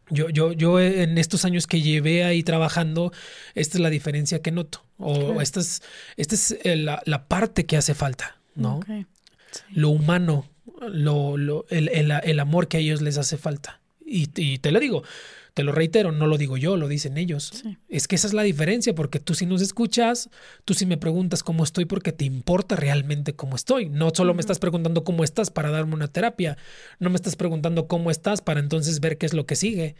Yo, 0.09 0.29
yo, 0.29 0.53
yo 0.53 0.79
en 0.79 1.17
estos 1.17 1.45
años 1.45 1.67
que 1.67 1.81
llevé 1.81 2.23
ahí 2.23 2.41
trabajando, 2.41 3.11
esta 3.53 3.77
es 3.77 3.81
la 3.81 3.89
diferencia 3.89 4.41
que 4.41 4.51
noto. 4.51 4.83
O 4.97 5.39
esta 5.39 5.59
es, 5.59 5.81
esta 6.17 6.35
es 6.35 6.57
eh, 6.63 6.75
la, 6.75 7.01
la, 7.05 7.27
parte 7.27 7.65
que 7.65 7.77
hace 7.77 7.93
falta, 7.93 8.37
¿no? 8.55 8.81
Lo 9.69 9.89
humano, 9.89 10.49
lo, 10.81 11.37
lo, 11.37 11.65
el, 11.69 11.89
el, 11.89 12.11
el 12.11 12.39
amor 12.39 12.67
que 12.67 12.77
a 12.77 12.79
ellos 12.79 13.01
les 13.01 13.17
hace 13.17 13.37
falta. 13.37 13.79
Y, 14.09 14.57
te 14.57 14.71
lo 14.71 14.79
digo, 14.79 15.03
te 15.53 15.63
lo 15.63 15.71
reitero, 15.71 16.11
no 16.11 16.27
lo 16.27 16.37
digo 16.37 16.57
yo, 16.57 16.77
lo 16.77 16.87
dicen 16.87 17.17
ellos. 17.17 17.63
Es 17.87 18.07
que 18.07 18.15
esa 18.15 18.27
es 18.27 18.33
la 18.33 18.43
diferencia, 18.43 18.95
porque 18.95 19.19
tú 19.19 19.35
si 19.35 19.45
nos 19.45 19.61
escuchas, 19.61 20.29
tú 20.65 20.73
si 20.73 20.85
me 20.85 20.97
preguntas 20.97 21.43
cómo 21.43 21.63
estoy 21.63 21.85
porque 21.85 22.11
te 22.11 22.25
importa 22.25 22.75
realmente 22.75 23.33
cómo 23.33 23.55
estoy. 23.55 23.89
No 23.89 24.11
solo 24.13 24.33
me 24.33 24.41
estás 24.41 24.59
preguntando 24.59 25.03
cómo 25.03 25.23
estás 25.23 25.51
para 25.51 25.69
darme 25.69 25.93
una 25.93 26.07
terapia, 26.07 26.57
no 26.99 27.09
me 27.09 27.15
estás 27.15 27.35
preguntando 27.35 27.87
cómo 27.87 28.09
estás 28.11 28.41
para 28.41 28.59
entonces 28.59 28.99
ver 28.99 29.17
qué 29.17 29.25
es 29.25 29.33
lo 29.33 29.45
que 29.45 29.55
sigue. 29.55 29.95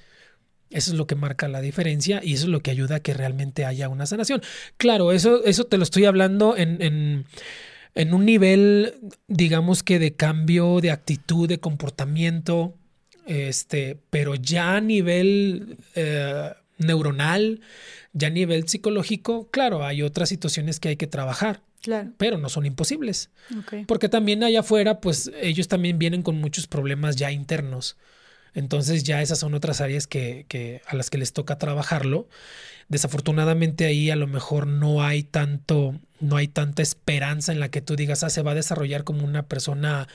Eso 0.72 0.92
es 0.92 0.98
lo 0.98 1.08
que 1.08 1.16
marca 1.16 1.48
la 1.48 1.62
diferencia 1.62 2.22
y 2.24 2.34
eso 2.34 2.44
es 2.44 2.50
lo 2.50 2.62
que 2.62 2.70
ayuda 2.72 2.98
a 2.98 3.00
que 3.00 3.14
realmente 3.14 3.66
haya 3.66 3.90
una 3.90 4.06
sanación. 4.06 4.42
Claro, 4.78 5.12
eso, 5.12 5.44
eso 5.44 5.66
te 5.66 5.78
lo 5.78 5.84
estoy 5.84 6.06
hablando 6.06 6.56
en, 6.56 6.80
en, 6.82 7.26
en 7.96 8.14
un 8.14 8.26
nivel, 8.26 8.94
digamos 9.28 9.82
que 9.82 9.98
de 9.98 10.14
cambio 10.14 10.80
de 10.80 10.92
actitud, 10.92 11.50
de 11.50 11.60
comportamiento, 11.60 12.76
este, 13.30 14.00
pero 14.10 14.34
ya 14.34 14.78
a 14.78 14.82
nivel 14.82 15.78
eh, 15.94 16.52
neuronal, 16.80 17.62
ya 18.12 18.30
a 18.30 18.32
nivel 18.32 18.68
psicológico, 18.68 19.50
claro, 19.52 19.86
hay 19.86 20.02
otras 20.02 20.30
situaciones 20.30 20.80
que 20.80 20.90
hay 20.90 20.96
que 20.96 21.06
trabajar. 21.06 21.62
Claro. 21.84 22.12
Pero 22.18 22.40
no 22.40 22.50
son 22.50 22.66
imposibles. 22.66 23.30
Porque 23.88 24.10
también 24.10 24.44
allá 24.44 24.62
afuera, 24.62 25.00
pues 25.00 25.32
ellos 25.42 25.68
también 25.68 26.00
vienen 26.00 26.24
con 26.24 26.42
muchos 26.42 26.66
problemas 26.66 27.18
ya 27.18 27.32
internos. 27.32 27.98
Entonces 28.56 29.04
ya 29.04 29.22
esas 29.22 29.38
son 29.38 29.54
otras 29.54 29.80
áreas 29.80 30.08
que, 30.08 30.46
que, 30.50 30.82
a 30.88 30.96
las 30.96 31.12
que 31.12 31.20
les 31.20 31.32
toca 31.32 31.60
trabajarlo. 31.60 32.28
Desafortunadamente 32.88 33.86
ahí 33.86 34.10
a 34.10 34.16
lo 34.16 34.26
mejor 34.26 34.66
no 34.66 35.04
hay 35.04 35.22
tanto, 35.22 36.00
no 36.20 36.36
hay 36.36 36.48
tanta 36.48 36.82
esperanza 36.82 37.52
en 37.52 37.60
la 37.60 37.70
que 37.70 37.82
tú 37.82 37.96
digas, 37.96 38.24
ah, 38.24 38.32
se 38.32 38.42
va 38.42 38.52
a 38.52 38.56
desarrollar 38.56 39.04
como 39.04 39.24
una 39.24 39.44
persona 39.48 40.08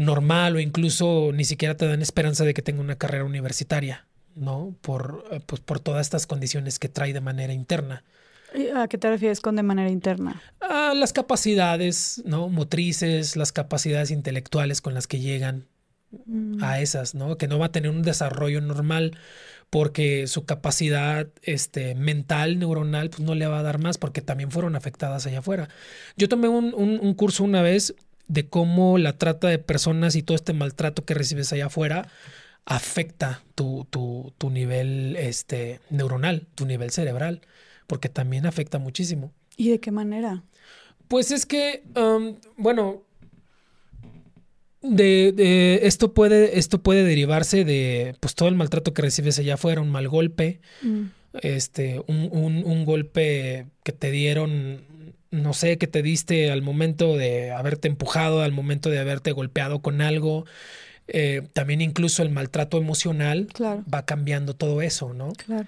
normal 0.00 0.56
o 0.56 0.60
incluso 0.60 1.30
ni 1.34 1.44
siquiera 1.44 1.76
te 1.76 1.86
dan 1.86 2.00
esperanza 2.00 2.44
de 2.44 2.54
que 2.54 2.62
tenga 2.62 2.80
una 2.80 2.96
carrera 2.96 3.24
universitaria, 3.24 4.06
¿no? 4.34 4.74
Por, 4.80 5.26
eh, 5.30 5.40
pues, 5.44 5.60
por 5.60 5.78
todas 5.78 6.06
estas 6.06 6.26
condiciones 6.26 6.78
que 6.78 6.88
trae 6.88 7.12
de 7.12 7.20
manera 7.20 7.52
interna. 7.52 8.02
¿A 8.74 8.88
qué 8.88 8.96
te 8.96 9.10
refieres 9.10 9.40
con 9.40 9.56
de 9.56 9.62
manera 9.62 9.90
interna? 9.90 10.42
A 10.60 10.94
las 10.94 11.12
capacidades, 11.12 12.22
¿no? 12.24 12.48
Motrices, 12.48 13.36
las 13.36 13.52
capacidades 13.52 14.10
intelectuales 14.10 14.80
con 14.80 14.94
las 14.94 15.06
que 15.06 15.20
llegan 15.20 15.66
mm. 16.24 16.64
a 16.64 16.80
esas, 16.80 17.14
¿no? 17.14 17.36
Que 17.36 17.46
no 17.46 17.58
va 17.58 17.66
a 17.66 17.72
tener 17.72 17.90
un 17.90 18.02
desarrollo 18.02 18.62
normal 18.62 19.18
porque 19.68 20.26
su 20.26 20.46
capacidad 20.46 21.28
este, 21.42 21.94
mental, 21.94 22.58
neuronal, 22.58 23.10
pues 23.10 23.20
no 23.20 23.34
le 23.34 23.46
va 23.46 23.58
a 23.58 23.62
dar 23.62 23.78
más 23.78 23.98
porque 23.98 24.22
también 24.22 24.50
fueron 24.50 24.76
afectadas 24.76 25.26
allá 25.26 25.40
afuera. 25.40 25.68
Yo 26.16 26.28
tomé 26.28 26.48
un, 26.48 26.74
un 26.74 27.14
curso 27.14 27.44
una 27.44 27.60
vez 27.60 27.94
de 28.30 28.48
cómo 28.48 28.96
la 28.96 29.18
trata 29.18 29.48
de 29.48 29.58
personas 29.58 30.14
y 30.14 30.22
todo 30.22 30.36
este 30.36 30.52
maltrato 30.52 31.04
que 31.04 31.14
recibes 31.14 31.52
allá 31.52 31.66
afuera 31.66 32.08
afecta 32.64 33.42
tu, 33.56 33.88
tu, 33.90 34.32
tu 34.38 34.50
nivel 34.50 35.16
este, 35.16 35.80
neuronal, 35.90 36.46
tu 36.54 36.64
nivel 36.64 36.92
cerebral, 36.92 37.40
porque 37.88 38.08
también 38.08 38.46
afecta 38.46 38.78
muchísimo. 38.78 39.32
¿Y 39.56 39.70
de 39.70 39.80
qué 39.80 39.90
manera? 39.90 40.44
Pues 41.08 41.32
es 41.32 41.44
que, 41.44 41.82
um, 41.96 42.36
bueno, 42.56 43.02
de, 44.80 45.80
esto 45.82 46.14
puede 46.14 46.56
esto 46.60 46.82
puede 46.82 47.02
derivarse 47.02 47.64
de 47.64 48.14
pues 48.20 48.36
todo 48.36 48.48
el 48.48 48.54
maltrato 48.54 48.94
que 48.94 49.02
recibes 49.02 49.40
allá 49.40 49.54
afuera, 49.54 49.80
un 49.80 49.90
mal 49.90 50.06
golpe, 50.06 50.60
mm. 50.82 51.02
este, 51.42 52.00
un, 52.06 52.28
un, 52.30 52.62
un 52.64 52.84
golpe 52.84 53.66
que 53.82 53.90
te 53.90 54.12
dieron, 54.12 54.84
no 55.30 55.52
sé, 55.52 55.78
que 55.78 55.86
te 55.86 56.02
diste 56.02 56.50
al 56.50 56.62
momento 56.62 57.16
de 57.16 57.52
haberte 57.52 57.88
empujado, 57.88 58.42
al 58.42 58.52
momento 58.52 58.90
de 58.90 58.98
haberte 58.98 59.32
golpeado 59.32 59.80
con 59.80 60.00
algo. 60.00 60.44
Eh, 61.08 61.42
también 61.52 61.80
incluso 61.80 62.22
el 62.22 62.30
maltrato 62.30 62.78
emocional 62.78 63.48
Claro. 63.52 63.84
va 63.92 64.04
cambiando 64.04 64.54
todo 64.54 64.80
eso, 64.82 65.12
¿no? 65.12 65.32
Claro. 65.32 65.66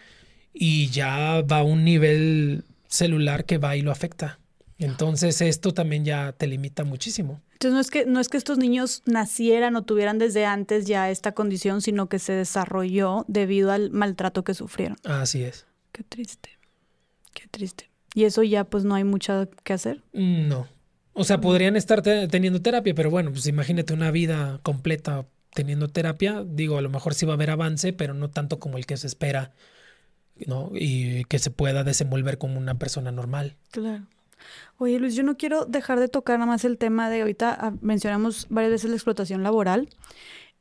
Y 0.52 0.88
ya 0.90 1.42
va 1.42 1.58
a 1.58 1.62
un 1.64 1.84
nivel 1.84 2.64
celular 2.86 3.44
que 3.44 3.58
va 3.58 3.74
y 3.76 3.82
lo 3.82 3.90
afecta. 3.90 4.38
Entonces 4.78 5.40
esto 5.40 5.72
también 5.72 6.04
ya 6.04 6.32
te 6.32 6.46
limita 6.46 6.84
muchísimo. 6.84 7.40
Entonces 7.52 7.72
no 7.74 7.80
es 7.80 7.90
que 7.90 8.04
no 8.06 8.20
es 8.20 8.28
que 8.28 8.36
estos 8.36 8.58
niños 8.58 9.02
nacieran 9.06 9.76
o 9.76 9.82
tuvieran 9.82 10.18
desde 10.18 10.44
antes 10.44 10.86
ya 10.86 11.08
esta 11.10 11.32
condición, 11.32 11.80
sino 11.82 12.08
que 12.08 12.18
se 12.18 12.32
desarrolló 12.32 13.24
debido 13.28 13.70
al 13.70 13.90
maltrato 13.90 14.42
que 14.42 14.54
sufrieron. 14.54 14.96
Así 15.04 15.42
es. 15.44 15.66
Qué 15.92 16.02
triste. 16.02 16.50
Qué 17.32 17.46
triste. 17.50 17.88
Y 18.14 18.24
eso 18.24 18.42
ya 18.42 18.64
pues 18.64 18.84
no 18.84 18.94
hay 18.94 19.04
mucho 19.04 19.48
que 19.64 19.72
hacer. 19.72 20.02
No. 20.12 20.68
O 21.14 21.24
sea, 21.24 21.40
podrían 21.40 21.76
estar 21.76 22.02
te- 22.02 22.28
teniendo 22.28 22.62
terapia, 22.62 22.94
pero 22.94 23.10
bueno, 23.10 23.30
pues 23.32 23.46
imagínate 23.46 23.92
una 23.92 24.10
vida 24.10 24.60
completa 24.62 25.26
teniendo 25.54 25.88
terapia. 25.88 26.44
Digo, 26.46 26.78
a 26.78 26.82
lo 26.82 26.88
mejor 26.88 27.14
sí 27.14 27.26
va 27.26 27.32
a 27.32 27.36
haber 27.36 27.50
avance, 27.50 27.92
pero 27.92 28.14
no 28.14 28.30
tanto 28.30 28.58
como 28.58 28.78
el 28.78 28.86
que 28.86 28.96
se 28.96 29.06
espera, 29.06 29.52
¿no? 30.46 30.70
Y 30.74 31.24
que 31.24 31.38
se 31.38 31.50
pueda 31.50 31.84
desenvolver 31.84 32.38
como 32.38 32.58
una 32.58 32.78
persona 32.78 33.12
normal. 33.12 33.56
Claro. 33.70 34.06
Oye, 34.78 34.98
Luis, 34.98 35.14
yo 35.14 35.22
no 35.22 35.36
quiero 35.36 35.66
dejar 35.66 36.00
de 36.00 36.08
tocar 36.08 36.38
nada 36.38 36.50
más 36.50 36.64
el 36.64 36.78
tema 36.78 37.10
de 37.10 37.20
ahorita 37.20 37.56
ah, 37.60 37.74
mencionamos 37.80 38.46
varias 38.48 38.72
veces 38.72 38.90
la 38.90 38.96
explotación 38.96 39.42
laboral. 39.42 39.88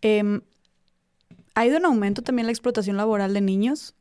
Em, 0.02 0.42
ha 1.56 1.66
ido 1.66 1.78
en 1.78 1.86
aumento 1.86 2.22
también 2.22 2.46
la 2.46 2.52
explotación 2.52 2.98
laboral 2.98 3.34
de 3.34 3.42
niños. 3.42 3.96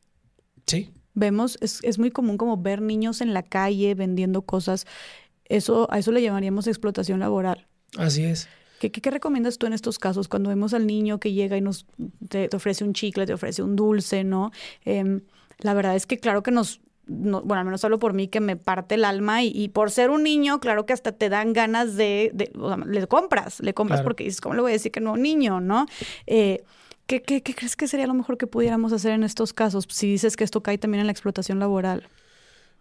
Sí. 0.66 0.90
Vemos, 1.14 1.58
es, 1.60 1.80
es 1.82 1.98
muy 1.98 2.10
común 2.10 2.36
como 2.38 2.56
ver 2.56 2.80
niños 2.80 3.20
en 3.20 3.34
la 3.34 3.42
calle 3.42 3.94
vendiendo 3.94 4.42
cosas. 4.42 4.86
Eso, 5.46 5.88
a 5.90 5.98
eso 5.98 6.12
le 6.12 6.22
llamaríamos 6.22 6.66
explotación 6.66 7.18
laboral. 7.20 7.66
Así 7.98 8.22
es. 8.22 8.48
¿Qué, 8.78 8.90
qué, 8.92 9.00
qué 9.00 9.10
recomiendas 9.10 9.58
tú 9.58 9.66
en 9.66 9.72
estos 9.72 9.98
casos 9.98 10.28
cuando 10.28 10.48
vemos 10.48 10.72
al 10.72 10.86
niño 10.86 11.18
que 11.20 11.32
llega 11.32 11.56
y 11.56 11.60
nos 11.60 11.84
te, 12.28 12.48
te 12.48 12.56
ofrece 12.56 12.84
un 12.84 12.94
chicle, 12.94 13.26
te 13.26 13.34
ofrece 13.34 13.62
un 13.62 13.76
dulce, 13.76 14.24
¿no? 14.24 14.52
Em, 14.84 15.20
la 15.58 15.74
verdad 15.74 15.96
es 15.96 16.06
que 16.06 16.18
claro 16.18 16.42
que 16.42 16.50
nos, 16.50 16.80
no- 17.06 17.42
bueno, 17.42 17.58
al 17.58 17.64
menos 17.66 17.84
hablo 17.84 17.98
por 17.98 18.14
mí, 18.14 18.28
que 18.28 18.40
me 18.40 18.56
parte 18.56 18.94
el 18.94 19.04
alma 19.04 19.42
y, 19.42 19.48
y 19.54 19.68
por 19.68 19.90
ser 19.90 20.08
un 20.10 20.22
niño, 20.22 20.60
claro 20.60 20.86
que 20.86 20.94
hasta 20.94 21.12
te 21.12 21.28
dan 21.28 21.52
ganas 21.52 21.96
de, 21.96 22.30
de- 22.32 22.52
o 22.58 22.68
sea, 22.68 22.78
le 22.78 23.06
compras, 23.08 23.60
le 23.60 23.74
compras 23.74 23.98
Claro. 23.98 24.06
porque 24.06 24.24
dices, 24.24 24.40
¿cómo 24.40 24.54
le 24.54 24.62
voy 24.62 24.70
a 24.70 24.74
decir 24.74 24.92
que 24.92 25.00
no 25.00 25.16
niño, 25.16 25.60
no? 25.60 25.84
Eh, 26.26 26.62
¿qué, 27.18 27.42
qué, 27.42 27.54
crees 27.54 27.74
que 27.74 27.88
sería 27.88 28.06
lo 28.06 28.14
mejor 28.14 28.38
que 28.38 28.46
pudiéramos 28.46 28.92
hacer 28.92 29.12
en 29.12 29.24
estos 29.24 29.52
casos? 29.52 29.86
Si 29.90 30.06
dices 30.10 30.36
que 30.36 30.44
esto 30.44 30.62
cae 30.62 30.78
también 30.78 31.00
en 31.00 31.06
la 31.06 31.12
explotación 31.12 31.58
laboral. 31.58 32.08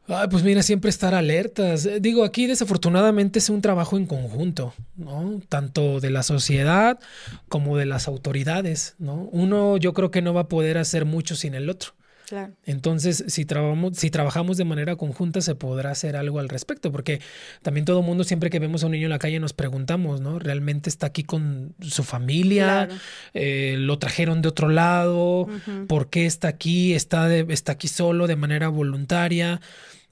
Ay, 0.08 0.27
pues 0.30 0.43
mira, 0.43 0.64
siempre 0.64 0.90
estar 0.90 1.14
alertas. 1.14 1.85
Eh, 1.85 1.99
Digo, 1.99 2.24
aquí 2.24 2.48
desafortunadamente 2.48 3.40
es 3.40 3.49
un 3.49 3.61
trabajo 3.61 3.98
en 3.98 4.06
conjunto, 4.06 4.74
¿no? 4.95 5.41
Tanto 5.49 5.99
de 5.99 6.09
la 6.09 6.24
sociedad 6.24 6.99
como 7.48 7.77
de 7.77 7.85
las 7.85 8.08
autoridades, 8.08 8.95
¿no? 8.99 9.30
Uno 9.32 9.77
yo 9.77 9.93
creo 9.93 10.11
que 10.11 10.22
no 10.22 10.33
va 10.33 10.41
a 10.41 10.48
poder 10.48 10.77
hacer 10.77 11.06
mucho 11.06 11.35
sin 11.35 11.53
el 11.53 11.69
otro. 11.69 11.93
Claro. 12.30 12.53
Entonces, 12.64 13.24
si 13.27 13.43
trabajamos, 13.45 13.98
si 13.98 14.11
trabajamos 14.11 14.56
de 14.58 14.64
manera 14.64 14.95
conjunta, 14.98 15.41
se 15.41 15.56
podrá 15.56 15.90
hacer 15.90 16.16
algo 16.16 16.38
al 16.38 16.48
respecto, 16.48 16.91
porque 16.91 17.22
también 17.64 17.85
todo 17.85 18.03
mundo, 18.03 18.24
siempre 18.24 18.51
que 18.51 18.59
vemos 18.59 18.83
a 18.83 18.85
un 18.85 18.91
niño 18.91 19.06
en 19.08 19.09
la 19.09 19.17
calle, 19.17 19.40
nos 19.40 19.53
preguntamos, 19.53 20.22
¿no? 20.22 20.38
¿Realmente 20.38 20.91
está 20.91 21.08
aquí 21.08 21.24
con 21.24 21.74
su 21.82 22.03
familia? 22.03 22.85
Claro. 22.85 23.01
Eh, 23.33 23.77
¿Lo 23.80 23.98
trajeron 23.98 24.43
de 24.43 24.49
otro 24.49 24.69
lado? 24.69 25.48
¿Por 25.88 26.11
qué 26.11 26.27
está 26.27 26.49
aquí? 26.49 26.93
¿Está, 26.93 27.27
de- 27.27 27.48
¿Está 27.51 27.72
aquí 27.72 27.88
solo 27.88 28.27
de 28.27 28.35
manera 28.35 28.67
voluntaria? 28.67 29.59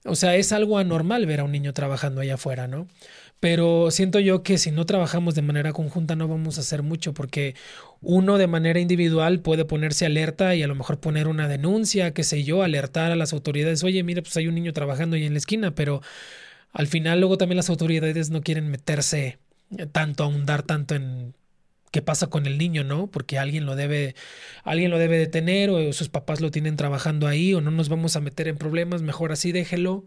O 0.04 0.16
sea, 0.16 0.36
es 0.38 0.52
algo 0.54 0.80
anormal 0.80 1.26
ver 1.28 1.42
a 1.42 1.44
un 1.44 1.52
niño 1.52 1.72
trabajando 1.74 2.22
allá 2.22 2.34
afuera, 2.34 2.68
¿no? 2.68 2.88
Pero 3.40 3.92
siento 3.92 4.20
yo 4.20 4.42
que 4.42 4.58
si 4.58 4.72
no 4.72 4.88
trabajamos 4.88 5.36
de 5.36 5.44
manera 5.44 5.72
conjunta 5.72 6.16
no 6.16 6.28
vamos 6.28 6.58
a 6.58 6.62
hacer 6.62 6.82
mucho 6.82 7.14
porque 7.14 7.54
uno 8.02 8.38
de 8.38 8.48
manera 8.48 8.80
individual 8.80 9.40
puede 9.42 9.66
ponerse 9.66 10.06
alerta 10.06 10.56
y 10.56 10.64
a 10.64 10.68
lo 10.68 10.76
mejor 10.76 11.00
poner 11.00 11.28
una 11.28 11.48
denuncia, 11.48 12.14
qué 12.14 12.24
sé 12.24 12.44
yo, 12.44 12.64
alertar 12.64 13.12
a 13.12 13.16
las 13.16 13.34
autoridades, 13.34 13.84
oye, 13.84 14.04
mira, 14.04 14.22
pues 14.22 14.38
hay 14.38 14.48
un 14.48 14.56
niño 14.56 14.74
trabajando 14.74 15.16
ahí 15.16 15.26
en 15.26 15.34
la 15.34 15.40
esquina, 15.40 15.76
pero 15.76 16.02
al 16.72 16.88
final 16.88 17.20
luego 17.20 17.38
también 17.38 17.58
las 17.58 17.70
autoridades 17.70 18.30
no 18.30 18.42
quieren 18.42 18.70
meterse 18.70 19.40
eh, 19.78 19.88
tanto, 19.88 20.24
ahondar 20.24 20.64
tanto 20.64 20.96
en 20.96 21.34
qué 21.92 22.02
pasa 22.02 22.28
con 22.28 22.46
el 22.46 22.58
niño, 22.58 22.84
¿no? 22.84 23.08
Porque 23.08 23.40
alguien 23.40 23.66
lo 23.66 23.76
debe, 23.76 24.16
alguien 24.64 24.92
lo 24.92 25.00
debe 25.00 25.18
detener 25.18 25.70
o 25.70 25.94
sus 25.94 26.10
papás 26.10 26.42
lo 26.42 26.52
tienen 26.52 26.76
trabajando 26.76 27.28
ahí 27.28 27.54
o 27.54 27.62
no 27.62 27.72
nos 27.72 27.90
vamos 27.90 28.16
a 28.16 28.22
meter 28.22 28.48
en 28.48 28.58
problemas, 28.58 29.02
mejor 29.02 29.32
así 29.32 29.52
déjelo. 29.52 30.06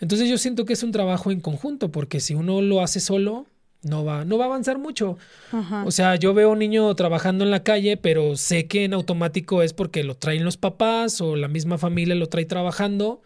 Entonces 0.00 0.28
yo 0.28 0.38
siento 0.38 0.64
que 0.64 0.74
es 0.74 0.82
un 0.82 0.92
trabajo 0.92 1.30
en 1.30 1.40
conjunto, 1.40 1.90
porque 1.90 2.20
si 2.20 2.34
uno 2.34 2.62
lo 2.62 2.82
hace 2.82 3.00
solo, 3.00 3.46
no 3.88 4.04
va, 4.04 4.24
no 4.24 4.36
va 4.38 4.44
a 4.44 4.48
avanzar 4.48 4.78
mucho. 4.78 5.16
Ajá. 5.52 5.84
O 5.84 5.90
sea, 5.90 6.16
yo 6.16 6.34
veo 6.34 6.48
a 6.48 6.52
un 6.52 6.58
niño 6.58 6.94
trabajando 6.94 7.44
en 7.44 7.50
la 7.50 7.62
calle, 7.62 7.96
pero 7.96 8.36
sé 8.36 8.66
que 8.66 8.84
en 8.84 8.94
automático 8.94 9.62
es 9.62 9.72
porque 9.72 10.04
lo 10.04 10.16
traen 10.16 10.44
los 10.44 10.56
papás 10.56 11.20
o 11.20 11.36
la 11.36 11.48
misma 11.48 11.78
familia 11.78 12.14
lo 12.14 12.28
trae 12.28 12.44
trabajando 12.44 13.22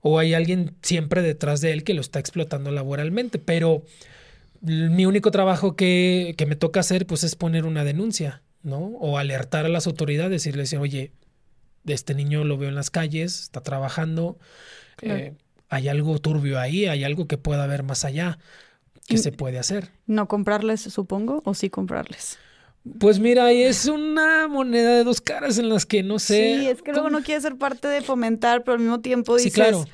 o 0.00 0.18
hay 0.18 0.34
alguien 0.34 0.76
siempre 0.82 1.22
detrás 1.22 1.60
de 1.60 1.72
él 1.72 1.82
que 1.84 1.94
lo 1.94 2.00
está 2.00 2.18
explotando 2.20 2.70
laboralmente. 2.70 3.38
Pero 3.38 3.82
mi 4.60 5.06
único 5.06 5.30
trabajo 5.30 5.76
que, 5.76 6.34
que 6.36 6.46
me 6.46 6.56
toca 6.56 6.80
hacer 6.80 7.06
pues 7.06 7.24
es 7.24 7.34
poner 7.36 7.64
una 7.64 7.84
denuncia, 7.84 8.42
¿no? 8.62 8.78
O 8.78 9.18
alertar 9.18 9.66
a 9.66 9.68
las 9.68 9.86
autoridades 9.86 10.46
y 10.46 10.52
decir, 10.52 10.78
oye, 10.78 11.12
este 11.86 12.14
niño 12.14 12.44
lo 12.44 12.58
veo 12.58 12.68
en 12.68 12.74
las 12.74 12.90
calles, 12.90 13.40
está 13.40 13.62
trabajando, 13.62 14.38
Claro. 14.96 15.18
eh, 15.20 15.34
hay 15.68 15.88
algo 15.88 16.18
turbio 16.18 16.58
ahí, 16.58 16.86
hay 16.86 17.04
algo 17.04 17.26
que 17.28 17.38
pueda 17.38 17.64
haber 17.64 17.82
más 17.82 18.04
allá 18.04 18.38
que 19.08 19.16
Y- 19.16 19.18
se 19.18 19.32
puede 19.32 19.58
hacer. 19.58 19.90
No 20.06 20.28
comprarles, 20.28 20.82
supongo, 20.82 21.42
o 21.44 21.54
sí 21.54 21.70
comprarles. 21.70 22.38
Pues 23.00 23.18
mira, 23.18 23.50
es 23.50 23.86
una 23.86 24.46
moneda 24.48 24.94
de 24.96 25.04
dos 25.04 25.20
caras 25.20 25.58
en 25.58 25.68
las 25.68 25.84
que 25.84 26.02
no 26.02 26.18
sé. 26.18 26.58
Sí, 26.60 26.68
es 26.68 26.80
que 26.82 26.92
luego 26.92 27.08
cómo- 27.08 27.18
no 27.18 27.24
quiere 27.24 27.40
ser 27.40 27.56
parte 27.56 27.88
de 27.88 28.02
fomentar, 28.02 28.62
pero 28.64 28.74
al 28.74 28.80
mismo 28.80 29.00
tiempo 29.00 29.36
Sí, 29.38 29.44
dices, 29.46 29.54
claro. 29.54 29.84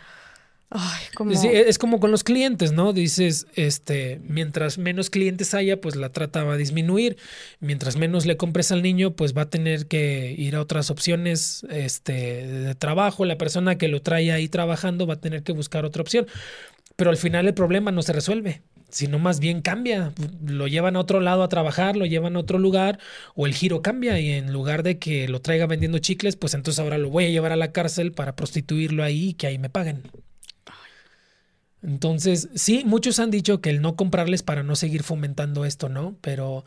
ay, 0.71 1.03
como 1.17 1.35
Sí, 1.35 1.49
es 1.53 1.79
como 1.79 1.99
con 1.99 2.11
los 2.11 2.23
clientes, 2.23 2.73
¿no? 2.73 2.93
Dices, 2.93 3.47
este, 3.55 4.21
mientras 4.29 4.79
menos 4.79 5.11
clientes 5.11 5.55
haya, 5.55 5.81
pues 5.81 5.97
la 5.97 6.11
trata 6.11 6.45
va 6.45 6.55
a 6.55 6.57
disminuir. 6.57 7.17
Mientras 7.61 7.97
menos 7.97 8.27
le 8.27 8.37
compres 8.37 8.71
al 8.71 8.83
niño, 8.83 9.15
pues 9.17 9.37
va 9.37 9.43
a 9.43 9.51
tener 9.51 9.87
que 9.87 10.35
ir 10.37 10.55
a 10.55 10.61
otras 10.61 10.91
opciones, 10.91 11.65
este, 11.71 12.13
de 12.47 12.75
trabajo. 12.77 13.25
La 13.25 13.39
persona 13.39 13.77
que 13.79 13.89
lo 13.89 14.03
trae 14.03 14.31
ahí 14.31 14.49
trabajando 14.49 15.07
va 15.07 15.15
a 15.15 15.21
tener 15.21 15.43
que 15.43 15.53
buscar 15.53 15.85
otra 15.85 16.03
opción. 16.03 16.27
Pero 16.97 17.11
al 17.11 17.17
final 17.17 17.47
el 17.49 17.55
problema 17.55 17.91
no 17.91 18.03
se 18.03 18.13
resuelve, 18.13 18.63
sino 18.95 19.19
más 19.19 19.41
bien 19.41 19.61
cambia. 19.61 20.13
Lo 20.47 20.69
llevan 20.69 20.95
a 20.95 21.01
otro 21.01 21.21
lado 21.21 21.43
a 21.43 21.49
trabajar, 21.49 21.97
lo 21.97 22.07
llevan 22.07 22.37
a 22.37 22.39
otro 22.39 22.59
lugar, 22.59 23.01
o 23.35 23.47
el 23.47 23.55
giro 23.55 23.83
cambia 23.83 24.21
y 24.21 24.31
en 24.31 24.53
lugar 24.53 24.85
de 24.85 24.99
que 24.99 25.27
lo 25.27 25.41
traiga 25.41 25.67
vendiendo 25.67 25.99
chicles, 25.99 26.37
pues 26.37 26.55
entonces 26.55 26.79
ahora 26.79 26.97
lo 26.97 27.11
voy 27.11 27.25
a 27.25 27.31
llevar 27.31 27.51
a 27.51 27.57
la 27.57 27.73
cárcel 27.73 28.13
para 28.13 28.37
prostituirlo 28.37 29.03
ahí 29.03 29.31
y 29.31 29.35
que 29.35 29.49
ahí 29.49 29.59
me 29.59 29.69
paguen. 29.69 30.03
Entonces, 31.83 32.49
sí, 32.55 32.85
muchos 32.87 33.19
han 33.19 33.31
dicho 33.31 33.61
que 33.61 33.71
el 33.71 33.83
no 33.83 33.97
comprarles 33.97 34.43
para 34.43 34.63
no 34.63 34.77
seguir 34.77 35.03
fomentando 35.03 35.65
esto, 35.65 35.89
¿no? 35.89 36.17
Pero 36.21 36.65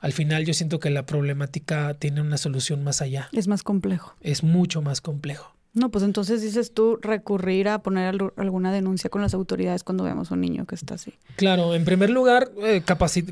al 0.00 0.12
final 0.12 0.44
yo 0.46 0.54
siento 0.54 0.80
que 0.80 0.90
la 0.90 1.04
problemática 1.04 1.94
tiene 1.94 2.22
una 2.22 2.38
solución 2.38 2.82
más 2.82 3.02
allá. 3.02 3.28
es 3.32 3.48
más 3.48 3.62
complejo. 3.62 4.16
Es 4.22 4.42
mucho 4.42 4.80
más 4.80 5.00
complejo. 5.00 5.55
No, 5.76 5.90
pues 5.90 6.02
entonces 6.04 6.40
dices 6.40 6.72
tú 6.72 6.98
recurrir 7.02 7.68
a 7.68 7.80
poner 7.82 8.08
al- 8.08 8.32
alguna 8.36 8.72
denuncia 8.72 9.10
con 9.10 9.20
las 9.20 9.34
autoridades 9.34 9.84
cuando 9.84 10.04
veamos 10.04 10.30
a 10.30 10.34
un 10.34 10.40
niño 10.40 10.64
que 10.64 10.74
está 10.74 10.94
así. 10.94 11.12
Claro, 11.36 11.74
en 11.74 11.84
primer 11.84 12.08
lugar, 12.08 12.50
eh, 12.62 12.82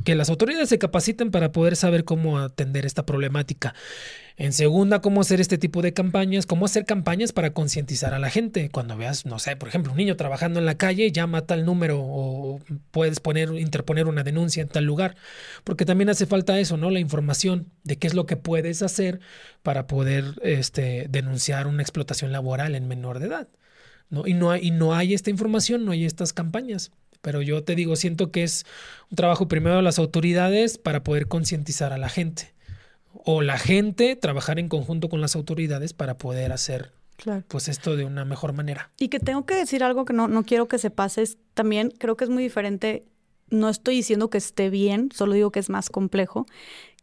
que 0.04 0.14
las 0.14 0.28
autoridades 0.28 0.68
se 0.68 0.78
capaciten 0.78 1.30
para 1.30 1.52
poder 1.52 1.74
saber 1.74 2.04
cómo 2.04 2.38
atender 2.38 2.84
esta 2.84 3.06
problemática. 3.06 3.74
En 4.36 4.52
segunda, 4.52 5.00
cómo 5.00 5.20
hacer 5.20 5.40
este 5.40 5.58
tipo 5.58 5.80
de 5.80 5.92
campañas, 5.92 6.44
cómo 6.44 6.64
hacer 6.64 6.84
campañas 6.84 7.32
para 7.32 7.52
concientizar 7.52 8.14
a 8.14 8.18
la 8.18 8.30
gente. 8.30 8.68
Cuando 8.68 8.96
veas, 8.96 9.26
no 9.26 9.38
sé, 9.38 9.54
por 9.54 9.68
ejemplo, 9.68 9.92
un 9.92 9.98
niño 9.98 10.16
trabajando 10.16 10.58
en 10.58 10.66
la 10.66 10.76
calle, 10.76 11.12
llama 11.12 11.38
a 11.38 11.46
tal 11.46 11.64
número 11.64 12.00
o 12.00 12.60
puedes 12.90 13.20
poner, 13.20 13.50
interponer 13.54 14.08
una 14.08 14.24
denuncia 14.24 14.60
en 14.62 14.68
tal 14.68 14.84
lugar. 14.84 15.14
Porque 15.62 15.84
también 15.84 16.08
hace 16.10 16.26
falta 16.26 16.58
eso, 16.58 16.76
¿no? 16.76 16.90
La 16.90 16.98
información 16.98 17.70
de 17.84 17.96
qué 17.96 18.08
es 18.08 18.14
lo 18.14 18.26
que 18.26 18.36
puedes 18.36 18.82
hacer 18.82 19.20
para 19.62 19.86
poder 19.86 20.24
este, 20.42 21.06
denunciar 21.08 21.68
una 21.68 21.82
explotación 21.82 22.32
laboral 22.32 22.74
en 22.74 22.88
menor 22.88 23.20
de 23.20 23.26
edad. 23.26 23.48
Y, 24.24 24.34
no 24.34 24.50
hay, 24.50 24.66
y 24.66 24.70
no 24.72 24.94
hay 24.94 25.14
esta 25.14 25.30
información, 25.30 25.84
no 25.84 25.92
hay 25.92 26.04
estas 26.04 26.32
campañas. 26.32 26.90
Pero 27.22 27.40
yo 27.40 27.62
te 27.62 27.74
digo, 27.74 27.94
siento 27.96 28.32
que 28.32 28.42
es 28.42 28.66
un 29.10 29.16
trabajo 29.16 29.48
primero 29.48 29.76
de 29.76 29.82
las 29.82 29.98
autoridades 29.98 30.76
para 30.78 31.04
poder 31.04 31.28
concientizar 31.28 31.92
a 31.92 31.98
la 31.98 32.08
gente. 32.08 32.53
O 33.24 33.42
la 33.42 33.58
gente 33.58 34.16
trabajar 34.16 34.58
en 34.58 34.68
conjunto 34.68 35.08
con 35.08 35.20
las 35.20 35.36
autoridades 35.36 35.92
para 35.92 36.18
poder 36.18 36.52
hacer 36.52 36.92
Claro. 37.16 37.44
pues 37.46 37.68
esto 37.68 37.96
de 37.96 38.04
una 38.04 38.24
mejor 38.24 38.52
manera. 38.52 38.90
Y 38.98 39.08
que 39.08 39.20
tengo 39.20 39.46
que 39.46 39.54
decir 39.54 39.84
algo 39.84 40.04
que 40.04 40.12
no, 40.12 40.26
no 40.26 40.42
quiero 40.42 40.66
que 40.66 40.78
se 40.78 40.90
pase, 40.90 41.22
es 41.22 41.38
también 41.54 41.92
creo 41.98 42.16
que 42.16 42.24
es 42.24 42.30
muy 42.30 42.42
diferente 42.42 43.06
no 43.50 43.68
estoy 43.68 43.96
diciendo 43.96 44.30
que 44.30 44.38
esté 44.38 44.70
bien, 44.70 45.10
solo 45.12 45.34
digo 45.34 45.50
que 45.50 45.60
es 45.60 45.70
más 45.70 45.90
complejo, 45.90 46.46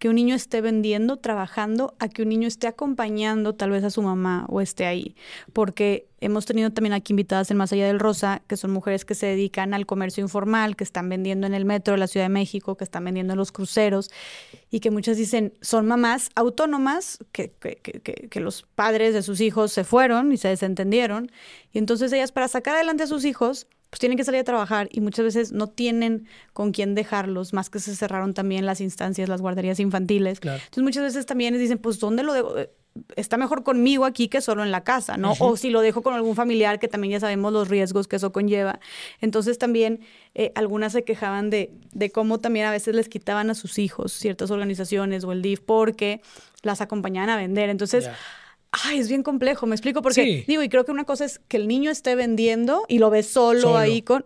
que 0.01 0.09
un 0.09 0.15
niño 0.15 0.33
esté 0.33 0.61
vendiendo, 0.61 1.17
trabajando, 1.17 1.93
a 1.99 2.09
que 2.09 2.23
un 2.23 2.29
niño 2.29 2.47
esté 2.47 2.65
acompañando 2.65 3.53
tal 3.53 3.69
vez 3.69 3.83
a 3.83 3.91
su 3.91 4.01
mamá 4.01 4.47
o 4.49 4.59
esté 4.59 4.87
ahí. 4.87 5.15
Porque 5.53 6.07
hemos 6.21 6.47
tenido 6.47 6.71
también 6.71 6.93
aquí 6.93 7.13
invitadas 7.13 7.51
en 7.51 7.57
Más 7.57 7.71
Allá 7.71 7.85
del 7.85 7.99
Rosa, 7.99 8.41
que 8.47 8.57
son 8.57 8.71
mujeres 8.71 9.05
que 9.05 9.13
se 9.13 9.27
dedican 9.27 9.75
al 9.75 9.85
comercio 9.85 10.23
informal, 10.23 10.75
que 10.75 10.83
están 10.83 11.07
vendiendo 11.07 11.45
en 11.45 11.53
el 11.53 11.65
metro 11.65 11.91
de 11.93 11.99
la 11.99 12.07
Ciudad 12.07 12.25
de 12.25 12.29
México, 12.29 12.77
que 12.77 12.83
están 12.83 13.05
vendiendo 13.05 13.33
en 13.33 13.37
los 13.37 13.51
cruceros, 13.51 14.09
y 14.71 14.79
que 14.79 14.89
muchas 14.89 15.17
dicen, 15.17 15.53
son 15.61 15.85
mamás 15.85 16.31
autónomas, 16.33 17.19
que, 17.31 17.51
que, 17.51 18.39
los 18.39 18.63
padres 18.63 19.13
de 19.13 19.21
sus 19.21 19.39
hijos 19.39 19.71
se 19.71 19.83
fueron 19.83 20.31
y 20.31 20.37
se 20.37 20.47
desentendieron, 20.47 21.31
y 21.71 21.77
entonces 21.77 22.11
ellas 22.11 22.31
para 22.31 22.47
sacar 22.47 22.73
adelante 22.73 23.03
a 23.03 23.07
sus 23.07 23.23
hijos, 23.23 23.67
pues 23.91 23.99
tienen 23.99 24.17
que 24.17 24.23
salir 24.23 24.39
a 24.39 24.43
trabajar 24.45 24.87
y 24.89 25.01
muchas 25.01 25.25
veces 25.25 25.51
no 25.51 25.67
tienen 25.67 26.25
con 26.53 26.71
quién 26.71 26.95
dejarlos, 26.95 27.51
más 27.51 27.69
que 27.69 27.79
se 27.79 27.93
cerraron 27.93 28.33
también 28.33 28.65
las 28.65 28.79
instancias, 28.79 29.27
las 29.27 29.41
guarderías 29.41 29.81
infantiles. 29.81 30.39
Entonces 30.41 30.81
muchas 30.81 31.03
veces 31.03 31.25
también 31.25 31.57
dicen, 31.57 31.77
pues 31.77 31.99
¿dónde 31.99 32.23
lo 32.23 32.31
dejo? 32.31 32.55
Está 33.17 33.35
mejor 33.35 33.63
conmigo 33.63 34.05
aquí 34.05 34.29
que 34.29 34.39
solo 34.39 34.63
en 34.63 34.71
la 34.71 34.85
casa, 34.85 35.17
¿no? 35.17 35.33
O 35.39 35.57
si 35.57 35.69
lo 35.69 35.81
dejo 35.81 36.01
con 36.03 36.13
algún 36.13 36.35
familiar, 36.35 36.79
que 36.79 36.87
también 36.87 37.11
ya 37.11 37.19
sabemos 37.19 37.51
los 37.51 37.67
riesgos 37.67 38.07
que 38.07 38.15
eso 38.15 38.31
conlleva. 38.31 38.79
Entonces 39.19 39.57
también 39.57 39.99
eh, 40.35 40.53
algunas 40.55 40.93
se 40.93 41.03
quejaban 41.03 41.49
de, 41.49 41.73
de 41.91 42.11
cómo 42.11 42.39
también 42.39 42.67
a 42.67 42.71
veces 42.71 42.95
les 42.95 43.09
quitaban 43.09 43.49
a 43.49 43.55
sus 43.55 43.77
hijos 43.77 44.13
ciertas 44.13 44.51
organizaciones 44.51 45.25
o 45.25 45.33
el 45.33 45.41
DIF 45.41 45.59
porque 45.59 46.21
las 46.63 46.79
acompañaban 46.79 47.29
a 47.29 47.35
vender. 47.35 47.69
Entonces 47.69 48.09
ay, 48.71 48.99
es 48.99 49.09
bien 49.09 49.23
complejo, 49.23 49.65
me 49.65 49.75
explico, 49.75 50.01
porque 50.01 50.45
digo, 50.47 50.63
y 50.63 50.69
creo 50.69 50.85
que 50.85 50.91
una 50.91 51.03
cosa 51.03 51.25
es 51.25 51.39
que 51.47 51.57
el 51.57 51.67
niño 51.67 51.91
esté 51.91 52.15
vendiendo 52.15 52.85
y 52.87 52.99
lo 52.99 53.09
ve 53.09 53.23
solo, 53.23 53.77
ahí 53.77 54.01
con, 54.01 54.25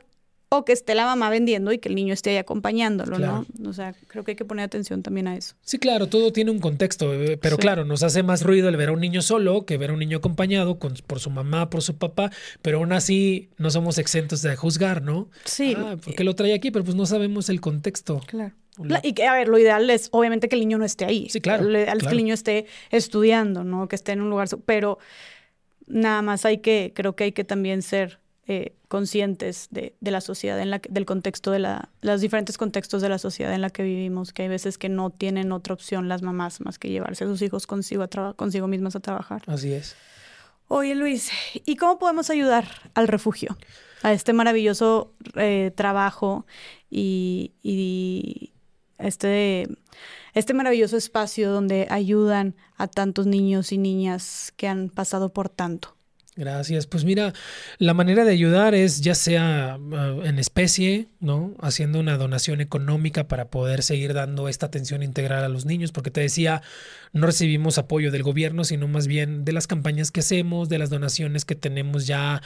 o 0.58 0.66
que 0.66 0.74
esté 0.74 0.96
la 0.96 1.06
mamá 1.06 1.30
vendiendo 1.30 1.72
y 1.72 1.80
que 1.80 1.90
el 1.90 1.96
niño 1.96 2.14
esté 2.14 2.32
ahí 2.32 2.38
acompañándolo, 2.38 3.20
¿no? 3.20 3.46
O 3.68 3.74
sea, 3.74 3.94
creo 4.08 4.24
que 4.24 4.32
hay 4.32 4.36
que 4.36 4.46
poner 4.46 4.66
atención 4.66 5.04
también 5.04 5.28
a 5.28 5.36
eso. 5.36 5.56
Sí, 5.62 5.78
claro, 5.78 6.08
todo 6.08 6.32
tiene 6.32 6.52
un 6.52 6.60
contexto, 6.60 7.12
pero 7.42 7.58
claro, 7.58 7.86
nos 7.86 8.04
hace 8.04 8.24
más 8.24 8.44
ruido 8.44 8.70
el 8.70 8.78
ver 8.78 8.90
a 8.90 8.92
un 8.92 9.00
niño 9.00 9.22
solo 9.22 9.66
que 9.66 9.78
ver 9.78 9.90
a 9.90 9.94
un 9.94 10.00
niño 10.00 10.18
acompañado 10.18 10.80
con, 10.80 10.94
por 11.08 11.20
su 11.20 11.30
mamá, 11.30 11.70
por 11.70 11.82
su 11.82 11.98
papá, 11.98 12.32
pero 12.62 12.78
aún 12.78 12.94
así 12.94 13.50
no 13.58 13.70
somos 13.70 13.98
exentos 13.98 14.42
de 14.42 14.56
juzgar, 14.56 15.02
¿no? 15.02 15.30
Sí. 15.44 15.76
Ah, 15.78 15.98
porque 16.04 16.24
lo 16.24 16.36
trae 16.36 16.54
aquí, 16.54 16.72
pero 16.72 16.86
pues 16.86 16.96
no 16.96 17.06
sabemos 17.06 17.50
el 17.50 17.62
contexto. 17.62 18.22
Claro. 18.28 18.54
Y 19.04 19.14
que, 19.14 19.26
a 19.26 19.34
ver, 19.34 19.48
lo 19.48 19.58
ideal 19.58 19.90
es 19.90 20.10
obviamente 20.12 20.50
que 20.50 20.56
el 20.56 20.62
niño 20.62 20.78
no 20.78 20.86
esté 20.86 21.06
ahí. 21.06 21.30
Sí, 21.30 21.40
claro. 21.40 21.64
Lo 21.64 21.80
ideal 21.80 21.98
es 21.98 22.04
que 22.04 22.10
el 22.10 22.18
niño 22.18 22.34
esté 22.34 22.66
estudiando, 22.92 23.64
¿no? 23.64 23.88
Que 23.88 23.96
esté 23.96 24.12
en 24.12 24.22
un 24.22 24.30
lugar. 24.30 24.50
Pero 24.66 25.00
nada 25.88 26.22
más 26.22 26.46
hay 26.46 26.58
que, 26.58 26.92
creo 26.94 27.16
que 27.16 27.26
hay 27.26 27.32
que 27.32 27.46
también 27.46 27.82
ser 27.82 28.20
eh, 28.48 28.76
conscientes 28.88 29.70
de, 29.72 29.96
de, 30.00 30.12
la 30.12 30.22
sociedad, 30.22 30.60
en 30.60 30.70
la 30.70 30.80
del 30.88 31.06
contexto 31.06 31.50
de 31.50 31.60
la, 31.60 31.90
los 32.02 32.22
diferentes 32.22 32.58
contextos 32.58 33.02
de 33.02 33.10
la 33.10 33.18
sociedad 33.18 33.54
en 33.54 33.62
la 33.62 33.72
que 33.72 33.82
vivimos, 33.82 34.34
que 34.34 34.44
hay 34.44 34.50
veces 34.50 34.78
que 34.78 34.88
no 34.88 35.10
tienen 35.10 35.52
otra 35.52 35.74
opción 35.74 36.08
las 36.08 36.22
mamás 36.22 36.62
más 36.62 36.78
que 36.78 36.90
llevarse 36.90 37.24
a 37.24 37.28
sus 37.28 37.42
hijos 37.42 37.66
consigo, 37.66 38.04
a 38.04 38.34
consigo 38.34 38.68
mismas 38.68 38.96
a 38.96 39.00
trabajar. 39.00 39.42
Así 39.48 39.74
es. 39.74 39.96
Oye, 40.68 40.94
Luis, 40.96 41.32
¿y 41.66 41.76
cómo 41.76 41.98
podemos 41.98 42.30
ayudar 42.30 42.68
al 42.94 43.08
refugio? 43.08 43.58
A 44.04 44.14
este 44.14 44.34
maravilloso 44.34 45.14
eh, 45.36 45.72
trabajo 45.76 46.46
y, 46.90 47.54
y 47.64 48.54
este, 48.98 49.68
este 50.34 50.54
maravilloso 50.54 50.98
espacio 50.98 51.52
donde 51.52 51.88
ayudan 51.90 52.56
a 52.78 52.88
tantos 52.88 53.26
niños 53.26 53.72
y 53.72 53.78
niñas 53.78 54.54
que 54.56 54.68
han 54.68 54.90
pasado 54.90 55.30
por 55.34 55.50
tanto. 55.50 55.95
Gracias. 56.38 56.86
Pues 56.86 57.06
mira, 57.06 57.34
la 57.78 57.94
manera 57.94 58.26
de 58.26 58.32
ayudar 58.32 58.76
es 58.76 59.00
ya 59.00 59.16
sea 59.16 59.78
uh, 59.80 60.22
en 60.24 60.38
especie, 60.38 61.08
¿no? 61.22 61.56
Haciendo 61.62 61.98
una 61.98 62.18
donación 62.18 62.60
económica 62.60 63.30
para 63.30 63.50
poder 63.50 63.84
seguir 63.84 64.14
dando 64.14 64.50
esta 64.50 64.66
atención 64.66 65.02
integral 65.02 65.46
a 65.46 65.50
los 65.50 65.66
niños, 65.66 65.94
porque 65.94 66.12
te 66.12 66.20
decía, 66.20 66.62
no 67.14 67.26
recibimos 67.26 67.78
apoyo 67.78 68.12
del 68.12 68.24
gobierno, 68.24 68.66
sino 68.66 68.90
más 68.90 69.08
bien 69.08 69.46
de 69.46 69.54
las 69.54 69.66
campañas 69.66 70.12
que 70.12 70.20
hacemos, 70.20 70.68
de 70.68 70.78
las 70.78 70.90
donaciones 70.90 71.46
que 71.46 71.56
tenemos 71.56 72.06
ya 72.06 72.42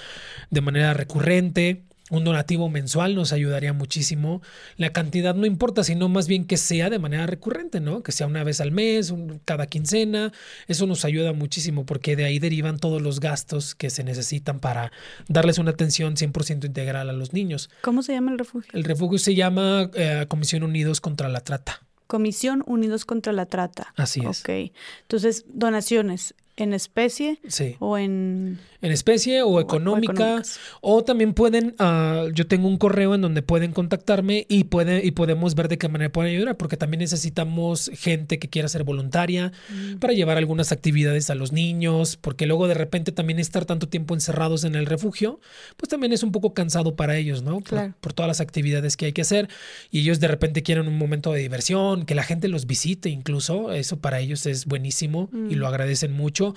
de 0.52 0.62
manera 0.62 0.94
recurrente. 0.94 1.82
Un 2.10 2.24
donativo 2.24 2.70
mensual 2.70 3.16
nos 3.16 3.34
ayudaría 3.34 3.74
muchísimo. 3.74 4.42
La 4.78 4.92
cantidad 4.92 5.36
no 5.36 5.46
importa, 5.46 5.84
sino 5.84 6.10
más 6.10 6.28
bien 6.28 6.46
que 6.46 6.58
sea 6.58 6.90
de 6.90 7.00
manera 7.00 7.28
recurrente, 7.28 7.80
¿no? 7.80 8.04
Que 8.04 8.12
sea 8.12 8.28
una 8.28 8.44
vez 8.44 8.62
al 8.62 8.72
mes, 8.72 9.14
cada 9.46 9.68
quincena. 9.68 10.32
Eso 10.68 10.88
nos 10.88 11.06
ayuda 11.06 11.34
muchísimo 11.34 11.86
porque 11.86 12.16
de 12.16 12.26
ahí 12.26 12.40
derivan 12.40 12.80
todos 12.80 13.02
los 13.02 13.20
gastos 13.20 13.76
que 13.76 13.90
se 13.90 14.04
necesitan 14.04 14.60
para 14.60 14.92
darles 15.28 15.58
una 15.58 15.72
atención 15.72 16.16
100% 16.16 16.66
integral 16.66 17.10
a 17.10 17.14
los 17.14 17.34
niños. 17.34 17.70
¿Cómo 17.82 18.02
se 18.04 18.14
llama 18.14 18.32
el 18.32 18.40
refugio? 18.40 18.72
El 18.74 18.84
refugio 18.84 19.20
se 19.20 19.36
llama 19.36 19.90
eh, 19.94 20.26
Comisión 20.28 20.64
Unidos 20.64 21.02
contra 21.02 21.30
la 21.30 21.42
Trata. 21.42 21.82
Comisión 22.08 22.64
Unidos 22.66 23.06
contra 23.06 23.34
la 23.34 23.46
Trata. 23.46 23.94
Así 23.96 24.22
es. 24.26 24.42
Ok. 24.42 24.72
Entonces, 25.04 25.46
donaciones 25.48 26.34
en 26.60 26.74
especie 26.74 27.40
sí. 27.48 27.76
o 27.80 27.98
en 27.98 28.60
en 28.82 28.92
especie 28.92 29.44
o, 29.44 29.60
económica 29.60 30.42
o, 30.82 31.04
también 31.04 31.34
pueden 31.34 31.76
uh, 31.80 32.30
yo 32.34 32.48
tengo 32.48 32.68
un 32.68 32.78
correo 32.78 33.16
en 33.16 33.22
donde 33.22 33.42
pueden 33.42 33.74
contactarme 33.74 34.46
y 34.48 34.66
puede 34.66 35.06
y 35.06 35.12
podemos 35.12 35.56
ver 35.56 35.68
de 35.68 35.78
qué 35.78 35.90
manera 35.90 36.12
pueden 36.12 36.36
ayudar 36.36 36.56
porque 36.58 36.78
también 36.78 37.00
necesitamos 37.00 37.92
gente 37.94 38.40
que 38.40 38.50
quiera 38.50 38.68
ser 38.70 38.84
voluntaria 38.84 39.52
mm. 39.70 39.98
para 40.00 40.14
llevar 40.14 40.38
algunas 40.38 40.72
actividades 40.72 41.30
a 41.30 41.36
los 41.36 41.52
niños 41.52 42.18
porque 42.18 42.46
luego 42.46 42.68
de 42.68 42.74
repente 42.74 43.12
también 43.12 43.40
estar 43.40 43.66
tanto 43.66 43.90
tiempo 43.90 44.14
encerrados 44.14 44.64
en 44.64 44.76
el 44.76 44.86
refugio 44.86 45.40
pues 45.76 45.90
también 45.90 46.14
es 46.14 46.24
un 46.24 46.32
poco 46.32 46.54
cansado 46.54 46.96
para 46.96 47.18
ellos 47.18 47.44
no 47.44 47.62
claro. 47.62 47.90
por, 47.94 48.00
por, 48.00 48.14
todas 48.14 48.28
las 48.28 48.42
actividades 48.42 48.96
que 48.96 49.06
hay 49.06 49.14
que 49.14 49.22
hacer 49.22 49.50
y 49.92 50.00
ellos 50.00 50.20
de 50.20 50.28
repente 50.28 50.64
quieren 50.64 50.88
un 50.88 50.98
momento 50.98 51.34
de 51.34 51.42
diversión 51.42 52.06
que 52.06 52.16
la 52.16 52.24
gente 52.24 52.48
los 52.48 52.66
visite 52.66 53.10
incluso 53.10 53.74
eso 53.74 54.00
para 54.00 54.20
ellos 54.20 54.46
es 54.46 54.66
buenísimo 54.66 55.30
mm. 55.32 55.52
y 55.52 55.56
lo 55.56 55.68
agradecen 55.68 56.14
mucho 56.14 56.56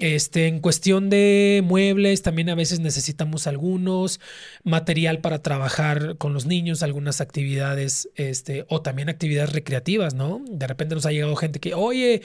este, 0.00 0.46
en 0.46 0.60
cuestión 0.60 1.10
de 1.10 1.62
muebles, 1.64 2.22
también 2.22 2.50
a 2.50 2.54
veces 2.54 2.80
necesitamos 2.80 3.46
algunos, 3.46 4.20
material 4.64 5.20
para 5.20 5.42
trabajar 5.42 6.16
con 6.18 6.34
los 6.34 6.46
niños, 6.46 6.82
algunas 6.82 7.20
actividades, 7.20 8.08
este, 8.14 8.64
o 8.68 8.82
también 8.82 9.08
actividades 9.08 9.52
recreativas, 9.52 10.14
¿no? 10.14 10.42
De 10.48 10.66
repente 10.66 10.94
nos 10.94 11.06
ha 11.06 11.12
llegado 11.12 11.36
gente 11.36 11.60
que, 11.60 11.74
oye, 11.74 12.22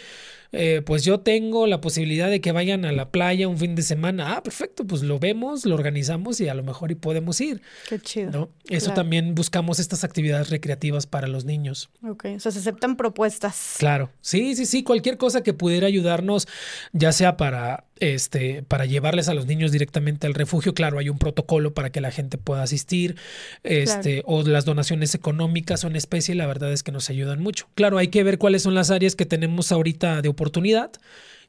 eh, 0.54 0.82
pues 0.86 1.04
yo 1.04 1.20
tengo 1.20 1.68
la 1.68 1.82
posibilidad 1.82 2.30
de 2.30 2.40
que 2.40 2.52
vayan 2.52 2.86
a 2.86 2.92
la 2.92 3.10
playa 3.10 3.48
un 3.48 3.58
fin 3.58 3.76
de 3.76 3.82
semana. 3.82 4.36
Ah, 4.38 4.44
perfecto, 4.44 4.86
pues 4.86 5.02
lo 5.02 5.20
vemos, 5.20 5.66
lo 5.66 5.76
organizamos 5.76 6.40
y 6.40 6.48
a 6.48 6.54
lo 6.54 6.64
mejor 6.64 6.92
y 6.92 6.96
podemos 6.96 7.42
ir. 7.42 7.62
Qué 7.90 8.00
chido. 8.00 8.32
¿no? 8.32 8.50
Eso 8.70 8.86
Claro. 8.86 9.02
también 9.02 9.36
buscamos 9.36 9.80
estas 9.80 10.04
actividades 10.04 10.50
recreativas 10.50 11.08
para 11.08 11.28
los 11.28 11.44
niños. 11.44 11.90
Ok, 12.08 12.26
o 12.36 12.40
sea, 12.40 12.52
se 12.52 12.60
aceptan 12.60 12.96
propuestas. 12.96 13.76
Claro, 13.80 14.12
sí, 14.22 14.56
sí, 14.56 14.66
sí, 14.66 14.84
cualquier 14.84 15.18
cosa 15.18 15.42
que 15.44 15.54
pudiera 15.54 15.88
ayudarnos, 15.88 16.48
ya 16.92 17.12
sea 17.12 17.36
para 17.36 17.86
este, 18.00 18.64
para 18.64 18.86
llevarles 18.86 19.30
a 19.30 19.34
los 19.34 19.46
niños 19.46 19.72
directamente 19.72 20.28
al 20.28 20.34
refugio, 20.34 20.74
claro, 20.74 21.00
hay 21.00 21.10
un 21.10 21.18
protocolo 21.18 21.74
para 21.74 21.92
que 21.92 22.02
la 22.02 22.12
gente 22.12 22.38
pueda 22.38 22.64
asistir, 22.64 23.16
este, 23.64 24.24
o 24.26 24.44
las 24.44 24.66
donaciones 24.66 25.16
económicas 25.16 25.84
en 25.84 25.96
especie, 25.96 26.36
la 26.36 26.48
verdad 26.48 26.72
es 26.72 26.84
que 26.84 26.92
nos 26.92 27.10
ayudan 27.10 27.42
mucho. 27.42 27.68
Claro, 27.76 27.98
hay 27.98 28.08
que 28.08 28.24
ver 28.24 28.38
cuáles 28.38 28.64
son 28.64 28.76
las 28.76 28.92
áreas 28.92 29.16
que 29.16 29.26
tenemos 29.26 29.72
ahorita 29.72 30.22
de 30.22 30.30
oportunidad 30.30 30.92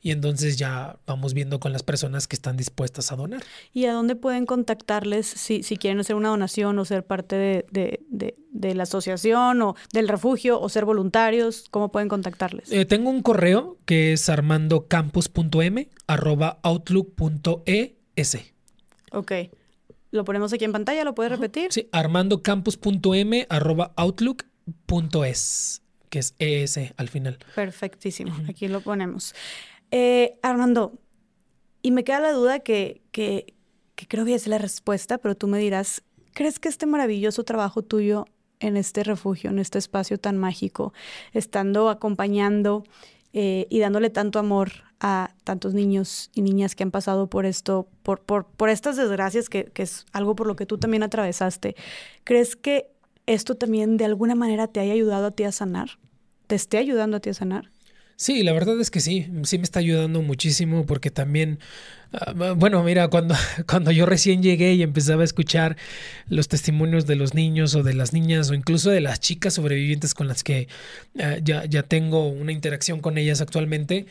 y 0.05 0.11
entonces 0.11 0.59
ya 0.59 0.99
vamos 1.07 1.33
viendo 1.33 1.59
con 1.59 1.73
las 1.73 1.83
personas 1.83 2.29
que 2.29 2.37
están 2.37 2.59
dispuestas 2.59 3.11
a 3.11 3.17
donar. 3.17 3.43
¿Y 3.73 3.87
a 3.87 3.95
dónde 3.95 4.15
pueden 4.17 4.45
contactarles 4.45 5.27
si, 5.27 5.63
si 5.63 5.79
quieren 5.79 5.99
hacer 5.99 6.15
una 6.15 6.29
donación 6.29 6.79
o 6.79 6.85
ser 6.85 7.07
parte 7.07 7.37
de, 7.37 7.67
de, 7.71 8.01
de, 8.11 8.37
de, 8.51 8.75
la 8.75 8.83
asociación 8.83 9.63
o 9.63 9.77
del 9.95 10.09
refugio 10.09 10.61
o 10.61 10.69
ser 10.69 10.85
voluntarios? 10.85 11.65
¿Cómo 11.71 11.91
pueden 11.91 12.11
contactarles? 12.11 12.71
Eh, 12.71 12.85
tengo 12.85 13.09
un 13.09 13.23
correo 13.23 13.79
que 13.87 14.13
es 14.13 14.29
armandocampus.m 14.29 15.89
arroba 16.07 16.59
outlook.es. 16.63 18.39
Ok. 19.11 19.33
¿Lo 20.11 20.25
ponemos 20.27 20.53
aquí 20.53 20.67
en 20.67 20.73
pantalla? 20.73 21.03
¿Lo 21.05 21.15
puedes 21.15 21.33
repetir? 21.33 21.73
Sí, 21.73 21.89
armandocampus.m 21.93 23.47
arroba 23.49 23.95
outlook.es, 23.97 25.83
que 26.11 26.19
es 26.19 26.35
ES 26.39 26.93
al 26.99 27.09
final. 27.09 27.39
Perfectísimo. 27.55 28.35
Uh 28.35 28.41
-huh. 28.41 28.51
Aquí 28.51 28.69
lo 28.69 28.83
ponemos. 28.83 29.35
Eh, 29.97 30.41
Armando, 30.43 30.99
y 31.81 31.93
me 31.93 32.03
queda 32.03 32.19
la 32.19 32.33
duda 32.33 32.59
que, 32.59 33.01
que, 33.13 33.55
que 33.95 34.09
creo 34.09 34.25
que 34.25 34.35
es 34.35 34.49
la 34.49 34.59
respuesta, 34.59 35.19
pero 35.19 35.37
tú 35.37 35.47
me 35.47 35.61
dirás, 35.61 36.03
¿crees 36.33 36.59
que 36.59 36.69
este 36.69 36.85
maravilloso 36.85 37.45
trabajo 37.45 37.83
tuyo 37.83 38.25
en 38.59 38.77
este 38.77 39.05
refugio, 39.05 39.51
en 39.51 39.61
este 39.61 39.79
espacio 39.79 40.19
tan 40.19 40.37
mágico, 40.37 40.93
estando 41.33 41.91
acompañando 41.91 42.83
eh, 43.33 43.69
y 43.71 43.79
dándole 43.79 44.11
tanto 44.11 44.41
amor 44.41 44.73
a 44.99 45.33
tantos 45.45 45.75
niños 45.75 46.29
y 46.35 46.43
niñas 46.43 46.75
que 46.75 46.83
han 46.83 46.91
pasado 46.91 47.31
por 47.31 47.47
esto, 47.47 47.87
por, 48.03 48.21
por, 48.21 48.47
por 48.47 48.71
estas 48.71 48.97
desgracias, 48.97 49.49
que, 49.49 49.67
que 49.67 49.85
es 49.85 50.07
algo 50.13 50.35
por 50.35 50.49
lo 50.49 50.57
que 50.57 50.67
tú 50.67 50.77
también 50.77 51.05
atravesaste, 51.05 51.77
¿crees 52.25 52.57
que 52.57 52.91
esto 53.27 53.55
también 53.55 53.97
de 53.97 54.07
alguna 54.07 54.35
manera 54.35 54.67
te 54.67 54.81
haya 54.81 54.93
ayudado 54.93 55.27
a 55.27 55.31
ti 55.31 55.45
a 55.45 55.53
sanar? 55.53 56.01
¿Te 56.49 56.57
esté 56.57 56.79
ayudando 56.79 57.19
a 57.19 57.21
ti 57.21 57.31
a 57.31 57.35
sanar? 57.35 57.71
Sí, 58.17 58.43
la 58.45 58.53
verdad 58.53 58.81
es 58.81 58.91
que 58.91 59.01
sí, 59.01 59.27
sí 59.43 59.59
me 59.59 59.65
está 59.65 59.81
ayudando 59.81 60.23
muchísimo 60.23 60.87
porque 60.87 61.11
también, 61.11 61.59
ah, 62.13 62.55
bueno, 62.57 62.83
mira, 62.85 63.09
cuando, 63.09 63.35
cuando 63.69 63.91
yo 63.91 64.07
recién 64.07 64.43
llegué 64.43 64.75
y 64.75 64.83
empezaba 64.83 65.23
a 65.23 65.25
escuchar 65.25 65.77
los 66.29 66.49
testimonios 66.49 67.07
de 67.07 67.17
los 67.17 67.35
niños 67.35 67.75
o 67.75 67.83
de 67.83 67.95
las 67.95 68.13
niñas 68.13 68.51
o 68.51 68.55
incluso 68.55 68.91
de 68.91 69.01
las 69.01 69.19
chicas 69.21 69.55
sobrevivientes 69.55 70.15
con 70.15 70.29
las 70.29 70.45
que 70.45 70.69
ah, 71.21 71.39
ya, 71.43 71.65
ya 71.65 71.83
tengo 71.83 72.29
una 72.29 72.53
interacción 72.53 73.01
con 73.01 73.19
ellas 73.19 73.41
actualmente, 73.41 74.07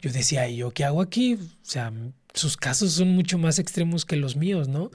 yo 0.00 0.12
decía, 0.12 0.48
¿y 0.48 0.58
yo 0.58 0.70
qué 0.70 0.84
hago 0.84 1.02
aquí? 1.02 1.34
O 1.34 1.38
sea, 1.62 1.92
sus 2.34 2.56
casos 2.56 2.92
son 2.92 3.08
mucho 3.10 3.38
más 3.38 3.58
extremos 3.58 4.04
que 4.04 4.16
los 4.16 4.36
míos, 4.36 4.68
¿no? 4.68 4.90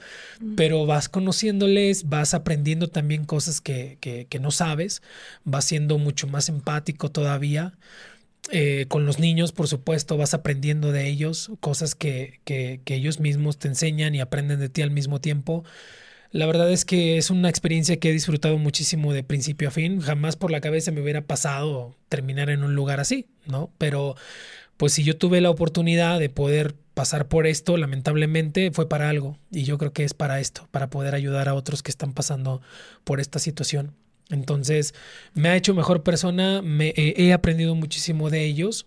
Pero 0.56 0.86
vas 0.86 1.08
conociéndoles, 1.08 2.08
vas 2.08 2.32
aprendiendo 2.32 2.88
también 2.88 3.24
cosas 3.24 3.60
que, 3.60 3.98
que, 4.00 4.26
que 4.26 4.38
no 4.38 4.50
sabes, 4.50 5.02
vas 5.44 5.66
siendo 5.66 5.98
mucho 5.98 6.26
más 6.26 6.48
empático 6.48 7.10
todavía. 7.10 7.74
Eh, 8.50 8.86
con 8.88 9.06
los 9.06 9.18
niños, 9.18 9.52
por 9.52 9.68
supuesto, 9.68 10.16
vas 10.16 10.34
aprendiendo 10.34 10.92
de 10.92 11.08
ellos, 11.08 11.50
cosas 11.60 11.94
que, 11.94 12.40
que, 12.44 12.80
que, 12.84 12.94
ellos 12.94 13.18
mismos 13.18 13.58
te 13.58 13.68
enseñan 13.68 14.14
y 14.14 14.20
aprenden 14.20 14.60
de 14.60 14.68
ti 14.68 14.82
al 14.82 14.90
mismo 14.90 15.20
tiempo. 15.20 15.64
La 16.30 16.46
verdad 16.46 16.70
es 16.72 16.84
que 16.84 17.16
es 17.16 17.30
una 17.30 17.48
experiencia 17.48 17.98
que 17.98 18.10
he 18.10 18.12
disfrutado 18.12 18.58
muchísimo 18.58 19.12
de 19.12 19.22
principio 19.22 19.68
a 19.68 19.70
fin. 19.70 20.00
Jamás 20.00 20.36
por 20.36 20.50
la 20.50 20.60
cabeza 20.60 20.90
me 20.90 21.00
hubiera 21.00 21.22
pasado 21.22 21.96
terminar 22.08 22.50
en 22.50 22.64
un 22.64 22.74
lugar 22.74 23.00
así, 23.00 23.26
¿no? 23.46 23.70
Pero 23.78 24.16
pues 24.76 24.92
si 24.92 25.04
yo 25.04 25.16
tuve 25.16 25.40
la 25.40 25.50
oportunidad 25.50 26.18
de 26.18 26.28
poder 26.30 26.74
pasar 26.94 27.28
por 27.28 27.46
esto, 27.46 27.76
lamentablemente 27.76 28.70
fue 28.72 28.88
para 28.88 29.08
algo. 29.08 29.38
Y 29.50 29.62
yo 29.62 29.78
creo 29.78 29.92
que 29.92 30.04
es 30.04 30.14
para 30.14 30.40
esto, 30.40 30.68
para 30.70 30.90
poder 30.90 31.14
ayudar 31.14 31.48
a 31.48 31.54
otros 31.54 31.82
que 31.82 31.90
están 31.90 32.12
pasando 32.12 32.60
por 33.04 33.20
esta 33.20 33.38
situación. 33.38 33.94
Entonces, 34.30 34.94
me 35.34 35.48
ha 35.48 35.56
hecho 35.56 35.74
mejor 35.74 36.02
persona, 36.02 36.62
me, 36.62 36.94
he 36.96 37.32
aprendido 37.32 37.74
muchísimo 37.74 38.30
de 38.30 38.44
ellos 38.44 38.86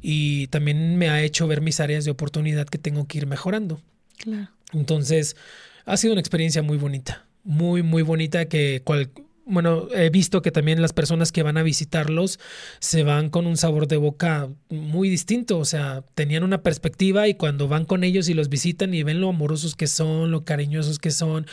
y 0.00 0.46
también 0.48 0.96
me 0.96 1.10
ha 1.10 1.22
hecho 1.22 1.46
ver 1.46 1.60
mis 1.60 1.80
áreas 1.80 2.04
de 2.04 2.10
oportunidad 2.10 2.66
que 2.66 2.78
tengo 2.78 3.06
que 3.06 3.18
ir 3.18 3.26
mejorando. 3.26 3.80
Claro. 4.16 4.48
Entonces, 4.72 5.36
ha 5.84 5.96
sido 5.96 6.12
una 6.12 6.20
experiencia 6.20 6.62
muy 6.62 6.78
bonita, 6.78 7.26
muy, 7.42 7.82
muy 7.82 8.02
bonita 8.02 8.46
que 8.46 8.82
cual, 8.84 9.10
bueno, 9.44 9.88
he 9.92 10.10
visto 10.10 10.42
que 10.42 10.52
también 10.52 10.80
las 10.80 10.92
personas 10.92 11.32
que 11.32 11.42
van 11.42 11.56
a 11.56 11.62
visitarlos 11.62 12.38
se 12.78 13.02
van 13.02 13.30
con 13.30 13.46
un 13.46 13.56
sabor 13.56 13.88
de 13.88 13.96
boca 13.96 14.48
muy 14.68 15.08
distinto, 15.08 15.58
o 15.58 15.64
sea, 15.64 16.04
tenían 16.14 16.44
una 16.44 16.62
perspectiva 16.62 17.26
y 17.28 17.34
cuando 17.34 17.66
van 17.66 17.84
con 17.84 18.04
ellos 18.04 18.28
y 18.28 18.34
los 18.34 18.48
visitan 18.48 18.94
y 18.94 19.02
ven 19.02 19.20
lo 19.20 19.30
amorosos 19.30 19.74
que 19.74 19.88
son, 19.88 20.30
lo 20.30 20.44
cariñosos 20.44 20.98
que 20.98 21.10
son, 21.10 21.46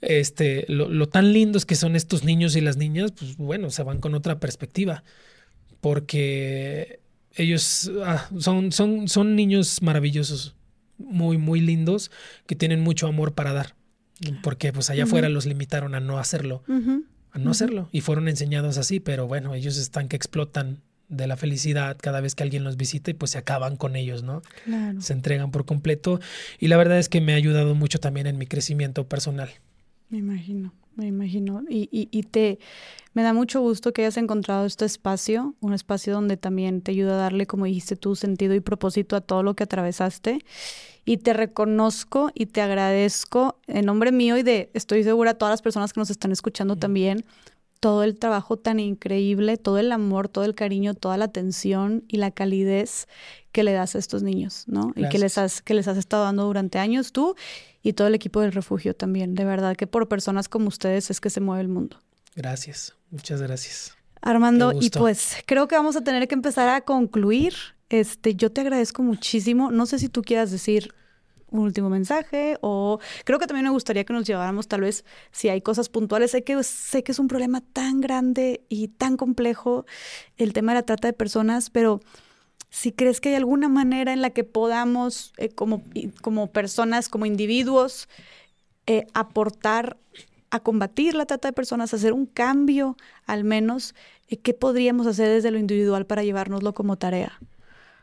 este, 0.00 0.64
lo, 0.68 1.08
tan 1.08 1.32
lindos 1.32 1.66
que 1.66 1.74
son 1.74 1.96
estos 1.96 2.24
niños 2.24 2.56
y 2.56 2.60
las 2.60 2.76
niñas, 2.76 3.12
pues 3.12 3.36
bueno, 3.36 3.70
se 3.70 3.82
van 3.82 4.00
con 4.00 4.14
otra 4.14 4.38
perspectiva. 4.38 5.04
Porque 5.80 7.00
ellos 7.34 7.90
ah, 8.04 8.28
son, 8.38 8.72
son, 8.72 9.08
son 9.08 9.36
niños 9.36 9.82
maravillosos, 9.82 10.54
muy, 10.98 11.38
muy 11.38 11.60
lindos, 11.60 12.10
que 12.46 12.56
tienen 12.56 12.80
mucho 12.80 13.06
amor 13.06 13.34
para 13.34 13.52
dar. 13.52 13.74
Porque 14.42 14.72
pues 14.72 14.88
allá 14.88 15.04
afuera 15.04 15.28
los 15.28 15.44
limitaron 15.44 15.94
a 15.94 16.00
no 16.00 16.18
hacerlo, 16.18 16.62
a 17.32 17.38
no 17.38 17.50
hacerlo. 17.50 17.90
Y 17.92 18.00
fueron 18.00 18.28
enseñados 18.28 18.78
así, 18.78 18.98
pero 18.98 19.26
bueno, 19.26 19.54
ellos 19.54 19.76
están 19.76 20.08
que 20.08 20.16
explotan 20.16 20.80
de 21.08 21.26
la 21.26 21.36
felicidad 21.36 21.96
cada 22.00 22.20
vez 22.20 22.34
que 22.34 22.42
alguien 22.42 22.64
los 22.64 22.76
visita 22.76 23.10
y 23.10 23.14
pues 23.14 23.32
se 23.32 23.38
acaban 23.38 23.76
con 23.76 23.94
ellos, 23.94 24.22
¿no? 24.22 24.42
Se 25.00 25.12
entregan 25.12 25.50
por 25.50 25.66
completo. 25.66 26.20
Y 26.58 26.68
la 26.68 26.76
verdad 26.76 26.98
es 26.98 27.08
que 27.08 27.20
me 27.20 27.34
ha 27.34 27.36
ayudado 27.36 27.74
mucho 27.74 27.98
también 27.98 28.26
en 28.26 28.38
mi 28.38 28.46
crecimiento 28.46 29.06
personal. 29.06 29.50
Me 30.08 30.18
imagino, 30.18 30.72
me 30.94 31.06
imagino. 31.06 31.62
Y, 31.68 31.88
y, 31.90 32.08
y, 32.10 32.22
te, 32.22 32.58
me 33.14 33.22
da 33.22 33.32
mucho 33.32 33.60
gusto 33.60 33.92
que 33.92 34.02
hayas 34.02 34.16
encontrado 34.16 34.66
este 34.66 34.84
espacio, 34.84 35.54
un 35.60 35.72
espacio 35.72 36.14
donde 36.14 36.36
también 36.36 36.80
te 36.80 36.92
ayuda 36.92 37.14
a 37.14 37.16
darle, 37.16 37.46
como 37.46 37.64
dijiste 37.64 37.96
tú, 37.96 38.14
sentido 38.14 38.54
y 38.54 38.60
propósito 38.60 39.16
a 39.16 39.20
todo 39.20 39.42
lo 39.42 39.54
que 39.54 39.64
atravesaste. 39.64 40.44
Y 41.04 41.18
te 41.18 41.32
reconozco 41.32 42.30
y 42.34 42.46
te 42.46 42.60
agradezco 42.60 43.58
en 43.66 43.86
nombre 43.86 44.12
mío 44.12 44.36
y 44.36 44.42
de, 44.42 44.70
estoy 44.74 45.04
segura, 45.04 45.34
todas 45.34 45.52
las 45.52 45.62
personas 45.62 45.92
que 45.92 46.00
nos 46.00 46.10
están 46.10 46.32
escuchando 46.32 46.76
también, 46.76 47.24
todo 47.80 48.02
el 48.02 48.18
trabajo 48.18 48.56
tan 48.56 48.80
increíble, 48.80 49.56
todo 49.56 49.78
el 49.78 49.92
amor, 49.92 50.28
todo 50.28 50.44
el 50.44 50.54
cariño, 50.54 50.94
toda 50.94 51.16
la 51.16 51.26
atención 51.26 52.04
y 52.08 52.16
la 52.16 52.30
calidez 52.30 53.06
que 53.52 53.62
le 53.64 53.72
das 53.72 53.94
a 53.94 53.98
estos 53.98 54.22
niños, 54.22 54.64
¿no? 54.66 54.92
Y 54.96 55.08
que 55.08 55.18
les, 55.18 55.38
has, 55.38 55.62
que 55.62 55.74
les 55.74 55.88
has 55.88 55.96
estado 55.96 56.24
dando 56.24 56.44
durante 56.44 56.78
años 56.78 57.12
tú 57.12 57.36
y 57.82 57.92
todo 57.92 58.08
el 58.08 58.14
equipo 58.14 58.40
del 58.40 58.52
refugio 58.52 58.94
también. 58.94 59.34
De 59.34 59.44
verdad 59.44 59.76
que 59.76 59.86
por 59.86 60.08
personas 60.08 60.48
como 60.48 60.68
ustedes 60.68 61.10
es 61.10 61.20
que 61.20 61.30
se 61.30 61.40
mueve 61.40 61.62
el 61.62 61.68
mundo. 61.68 61.98
Gracias, 62.34 62.94
muchas 63.10 63.40
gracias. 63.40 63.96
Armando, 64.20 64.72
y 64.78 64.90
pues 64.90 65.36
creo 65.46 65.68
que 65.68 65.76
vamos 65.76 65.96
a 65.96 66.02
tener 66.02 66.26
que 66.28 66.34
empezar 66.34 66.68
a 66.68 66.80
concluir. 66.80 67.54
Este, 67.88 68.34
yo 68.34 68.50
te 68.50 68.62
agradezco 68.62 69.02
muchísimo. 69.02 69.70
No 69.70 69.86
sé 69.86 69.98
si 69.98 70.08
tú 70.08 70.22
quieras 70.22 70.50
decir 70.50 70.92
un 71.60 71.66
último 71.66 71.90
mensaje 71.90 72.58
o 72.60 72.98
creo 73.24 73.38
que 73.38 73.46
también 73.46 73.64
me 73.64 73.70
gustaría 73.70 74.04
que 74.04 74.12
nos 74.12 74.26
lleváramos 74.26 74.68
tal 74.68 74.82
vez 74.82 75.04
si 75.32 75.48
hay 75.48 75.60
cosas 75.60 75.88
puntuales. 75.88 76.30
Sé 76.30 76.44
que, 76.44 76.62
sé 76.62 77.02
que 77.02 77.12
es 77.12 77.18
un 77.18 77.28
problema 77.28 77.60
tan 77.60 78.00
grande 78.00 78.64
y 78.68 78.88
tan 78.88 79.16
complejo 79.16 79.86
el 80.36 80.52
tema 80.52 80.72
de 80.72 80.80
la 80.80 80.82
trata 80.82 81.08
de 81.08 81.12
personas, 81.12 81.70
pero 81.70 82.00
si 82.70 82.92
crees 82.92 83.20
que 83.20 83.30
hay 83.30 83.34
alguna 83.36 83.68
manera 83.68 84.12
en 84.12 84.22
la 84.22 84.30
que 84.30 84.44
podamos 84.44 85.32
eh, 85.38 85.48
como, 85.48 85.82
como 86.22 86.48
personas, 86.48 87.08
como 87.08 87.26
individuos, 87.26 88.08
eh, 88.86 89.06
aportar 89.14 89.96
a 90.50 90.60
combatir 90.60 91.14
la 91.14 91.26
trata 91.26 91.48
de 91.48 91.52
personas, 91.52 91.94
hacer 91.94 92.12
un 92.12 92.26
cambio 92.26 92.96
al 93.26 93.44
menos, 93.44 93.94
eh, 94.28 94.36
¿qué 94.36 94.54
podríamos 94.54 95.06
hacer 95.06 95.28
desde 95.28 95.50
lo 95.50 95.58
individual 95.58 96.06
para 96.06 96.22
llevárnoslo 96.22 96.74
como 96.74 96.96
tarea? 96.96 97.40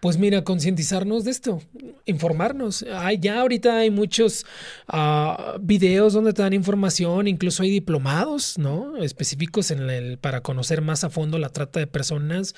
Pues 0.03 0.17
mira, 0.17 0.43
concientizarnos 0.43 1.23
de 1.23 1.31
esto, 1.31 1.61
informarnos. 2.03 2.83
Hay, 2.93 3.19
ya 3.19 3.39
ahorita 3.39 3.77
hay 3.77 3.89
muchos 3.89 4.45
uh, 4.91 5.57
videos 5.61 6.11
donde 6.11 6.33
te 6.33 6.41
dan 6.41 6.51
información, 6.51 7.29
incluso 7.29 7.63
hay 7.63 7.69
diplomados, 7.69 8.57
¿no? 8.57 8.97
Específicos 8.97 9.71
en 9.71 9.89
el, 9.89 10.17
para 10.17 10.41
conocer 10.41 10.81
más 10.81 11.05
a 11.05 11.09
fondo 11.09 11.39
la 11.39 11.47
trata 11.47 11.79
de 11.79 11.87
personas, 11.87 12.53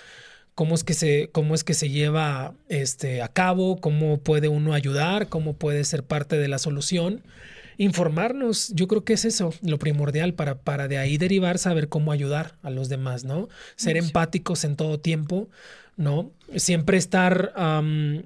cómo 0.55 0.73
es 0.73 0.83
que 0.83 0.95
se, 0.95 1.29
cómo 1.33 1.53
es 1.53 1.63
que 1.63 1.75
se 1.75 1.89
lleva 1.89 2.55
este, 2.67 3.21
a 3.21 3.27
cabo, 3.27 3.79
cómo 3.79 4.17
puede 4.17 4.47
uno 4.47 4.73
ayudar, 4.73 5.29
cómo 5.29 5.53
puede 5.53 5.83
ser 5.83 6.01
parte 6.03 6.39
de 6.39 6.47
la 6.47 6.57
solución. 6.57 7.21
Informarnos, 7.77 8.69
yo 8.73 8.87
creo 8.87 9.03
que 9.03 9.13
es 9.13 9.25
eso, 9.25 9.53
lo 9.61 9.77
primordial 9.77 10.33
para, 10.33 10.57
para 10.57 10.87
de 10.87 10.97
ahí 10.97 11.17
derivar, 11.17 11.59
saber 11.59 11.89
cómo 11.89 12.11
ayudar 12.11 12.55
a 12.63 12.71
los 12.71 12.89
demás, 12.89 13.23
¿no? 13.23 13.49
Ser 13.75 13.97
empáticos 13.97 14.63
en 14.63 14.77
todo 14.77 14.99
tiempo 14.99 15.49
¿no? 15.97 16.31
Siempre 16.55 16.97
estar 16.97 17.53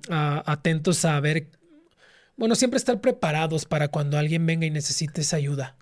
atentos 0.09 1.05
a 1.05 1.19
ver, 1.19 1.47
bueno, 2.37 2.55
siempre 2.55 2.77
estar 2.77 3.01
preparados 3.01 3.65
para 3.65 3.89
cuando 3.89 4.17
alguien 4.17 4.45
venga 4.45 4.65
y 4.65 4.71
necesite 4.71 5.21
esa 5.21 5.37
ayuda. 5.37 5.75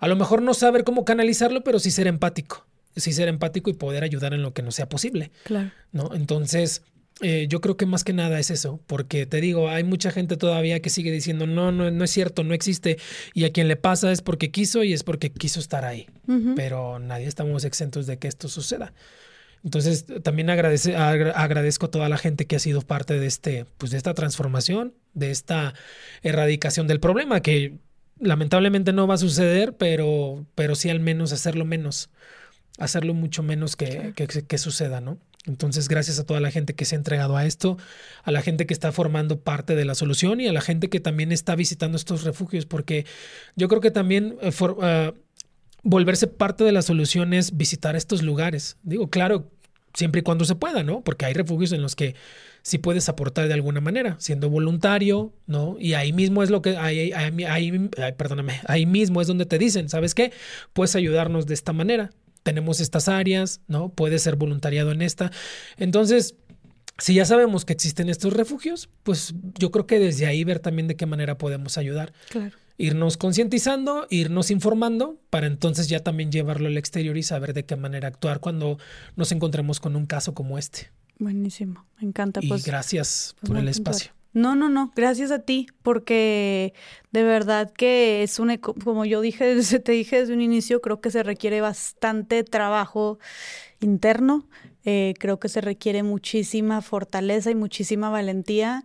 A 0.00 0.08
lo 0.08 0.16
mejor 0.16 0.42
no 0.42 0.54
saber 0.54 0.84
cómo 0.84 1.04
canalizarlo, 1.04 1.64
pero 1.64 1.78
sí 1.78 1.90
ser 1.90 2.06
empático. 2.06 2.66
Sí 2.96 3.12
ser 3.12 3.28
empático 3.28 3.70
y 3.70 3.74
poder 3.74 4.04
ayudar 4.04 4.34
en 4.34 4.42
lo 4.42 4.52
que 4.52 4.62
no 4.62 4.70
sea 4.70 4.88
posible. 4.88 5.32
Claro. 5.44 5.72
¿no? 5.92 6.14
Entonces, 6.14 6.82
eh, 7.20 7.46
yo 7.48 7.60
creo 7.60 7.76
que 7.76 7.86
más 7.86 8.02
que 8.02 8.12
nada 8.12 8.40
es 8.40 8.50
eso, 8.50 8.80
porque 8.86 9.24
te 9.24 9.40
digo, 9.40 9.68
hay 9.68 9.84
mucha 9.84 10.10
gente 10.10 10.36
todavía 10.36 10.80
que 10.80 10.90
sigue 10.90 11.12
diciendo, 11.12 11.46
no, 11.46 11.70
no, 11.70 11.90
no 11.92 12.04
es 12.04 12.10
cierto, 12.10 12.42
no 12.42 12.54
existe, 12.54 12.98
y 13.34 13.44
a 13.44 13.52
quien 13.52 13.68
le 13.68 13.76
pasa 13.76 14.10
es 14.10 14.20
porque 14.20 14.50
quiso 14.50 14.82
y 14.82 14.92
es 14.92 15.04
porque 15.04 15.30
quiso 15.30 15.60
estar 15.60 15.84
ahí, 15.84 16.08
pero 16.56 16.98
nadie 16.98 17.26
estamos 17.26 17.64
exentos 17.64 18.06
de 18.08 18.18
que 18.18 18.26
esto 18.26 18.48
suceda. 18.48 18.92
Entonces, 19.64 20.04
también 20.22 20.50
agradece, 20.50 20.94
agradezco 20.94 21.86
a 21.86 21.90
toda 21.90 22.08
la 22.10 22.18
gente 22.18 22.46
que 22.46 22.56
ha 22.56 22.58
sido 22.58 22.82
parte 22.82 23.18
de, 23.18 23.26
este, 23.26 23.64
pues, 23.78 23.90
de 23.90 23.96
esta 23.96 24.12
transformación, 24.12 24.94
de 25.14 25.30
esta 25.30 25.72
erradicación 26.22 26.86
del 26.86 27.00
problema, 27.00 27.40
que 27.40 27.78
lamentablemente 28.20 28.92
no 28.92 29.06
va 29.06 29.14
a 29.14 29.18
suceder, 29.18 29.74
pero, 29.76 30.46
pero 30.54 30.74
sí 30.74 30.90
al 30.90 31.00
menos 31.00 31.32
hacerlo 31.32 31.64
menos, 31.64 32.10
hacerlo 32.78 33.14
mucho 33.14 33.42
menos 33.42 33.74
que, 33.74 34.12
que, 34.14 34.26
que 34.26 34.58
suceda, 34.58 35.00
¿no? 35.00 35.18
Entonces, 35.46 35.88
gracias 35.88 36.18
a 36.18 36.24
toda 36.24 36.40
la 36.40 36.50
gente 36.50 36.74
que 36.74 36.84
se 36.84 36.94
ha 36.94 36.98
entregado 36.98 37.36
a 37.36 37.46
esto, 37.46 37.78
a 38.22 38.30
la 38.30 38.42
gente 38.42 38.66
que 38.66 38.74
está 38.74 38.92
formando 38.92 39.40
parte 39.40 39.74
de 39.74 39.84
la 39.84 39.94
solución 39.94 40.40
y 40.40 40.48
a 40.48 40.52
la 40.52 40.62
gente 40.62 40.88
que 40.88 41.00
también 41.00 41.32
está 41.32 41.54
visitando 41.54 41.96
estos 41.96 42.24
refugios, 42.24 42.66
porque 42.66 43.04
yo 43.56 43.68
creo 43.68 43.80
que 43.80 43.90
también 43.90 44.36
eh, 44.40 44.52
ah, 44.82 45.12
volverse 45.82 46.26
parte 46.26 46.64
de 46.64 46.72
la 46.72 46.82
solución 46.82 47.34
es 47.34 47.56
visitar 47.56 47.94
estos 47.94 48.22
lugares. 48.22 48.78
Digo, 48.82 49.08
claro, 49.08 49.50
siempre 49.94 50.20
y 50.20 50.22
cuando 50.22 50.44
se 50.44 50.56
pueda, 50.56 50.82
¿no? 50.82 51.02
Porque 51.02 51.24
hay 51.24 51.32
refugios 51.32 51.72
en 51.72 51.80
los 51.80 51.96
que 51.96 52.14
sí 52.62 52.78
puedes 52.78 53.08
aportar 53.08 53.48
de 53.48 53.54
alguna 53.54 53.80
manera, 53.80 54.16
siendo 54.18 54.50
voluntario, 54.50 55.32
¿no? 55.46 55.76
Y 55.78 55.94
ahí 55.94 56.12
mismo 56.12 56.42
es 56.42 56.50
lo 56.50 56.60
que, 56.62 56.76
ahí, 56.76 57.12
ahí, 57.12 57.44
ahí, 57.44 57.90
perdóname, 58.16 58.60
ahí 58.66 58.86
mismo 58.86 59.20
es 59.20 59.26
donde 59.26 59.46
te 59.46 59.58
dicen, 59.58 59.88
¿sabes 59.88 60.14
qué? 60.14 60.32
Puedes 60.72 60.96
ayudarnos 60.96 61.46
de 61.46 61.54
esta 61.54 61.72
manera. 61.72 62.10
Tenemos 62.42 62.80
estas 62.80 63.08
áreas, 63.08 63.60
¿no? 63.68 63.88
Puedes 63.88 64.22
ser 64.22 64.36
voluntariado 64.36 64.92
en 64.92 65.00
esta. 65.00 65.30
Entonces, 65.78 66.34
si 66.98 67.14
ya 67.14 67.24
sabemos 67.24 67.64
que 67.64 67.72
existen 67.72 68.08
estos 68.08 68.34
refugios, 68.34 68.90
pues 69.02 69.34
yo 69.58 69.70
creo 69.70 69.86
que 69.86 69.98
desde 69.98 70.26
ahí 70.26 70.44
ver 70.44 70.58
también 70.58 70.88
de 70.88 70.96
qué 70.96 71.06
manera 71.06 71.38
podemos 71.38 71.78
ayudar. 71.78 72.12
Claro 72.28 72.56
irnos 72.76 73.16
concientizando, 73.16 74.06
irnos 74.10 74.50
informando, 74.50 75.18
para 75.30 75.46
entonces 75.46 75.88
ya 75.88 76.00
también 76.00 76.32
llevarlo 76.32 76.66
al 76.68 76.76
exterior 76.76 77.16
y 77.16 77.22
saber 77.22 77.54
de 77.54 77.64
qué 77.64 77.76
manera 77.76 78.08
actuar 78.08 78.40
cuando 78.40 78.78
nos 79.16 79.30
encontremos 79.32 79.80
con 79.80 79.96
un 79.96 80.06
caso 80.06 80.34
como 80.34 80.58
este. 80.58 80.90
Buenísimo, 81.18 81.86
me 82.00 82.08
encanta. 82.08 82.40
Y 82.42 82.48
pues, 82.48 82.64
gracias 82.66 83.34
pues 83.40 83.48
por 83.48 83.56
el 83.58 83.64
puntual. 83.66 83.68
espacio. 83.68 84.12
No, 84.32 84.56
no, 84.56 84.68
no, 84.68 84.90
gracias 84.96 85.30
a 85.30 85.38
ti, 85.38 85.68
porque 85.84 86.74
de 87.12 87.22
verdad 87.22 87.70
que 87.72 88.24
es 88.24 88.40
un, 88.40 88.50
eco- 88.50 88.74
como 88.82 89.04
yo 89.04 89.20
dije, 89.20 89.54
te 89.84 89.92
dije 89.92 90.18
desde 90.20 90.34
un 90.34 90.40
inicio, 90.40 90.80
creo 90.80 91.00
que 91.00 91.12
se 91.12 91.22
requiere 91.22 91.60
bastante 91.60 92.42
trabajo 92.42 93.20
interno, 93.80 94.48
eh, 94.84 95.14
creo 95.18 95.38
que 95.38 95.48
se 95.48 95.60
requiere 95.60 96.02
muchísima 96.02 96.82
fortaleza 96.82 97.50
y 97.50 97.54
muchísima 97.54 98.10
valentía, 98.10 98.84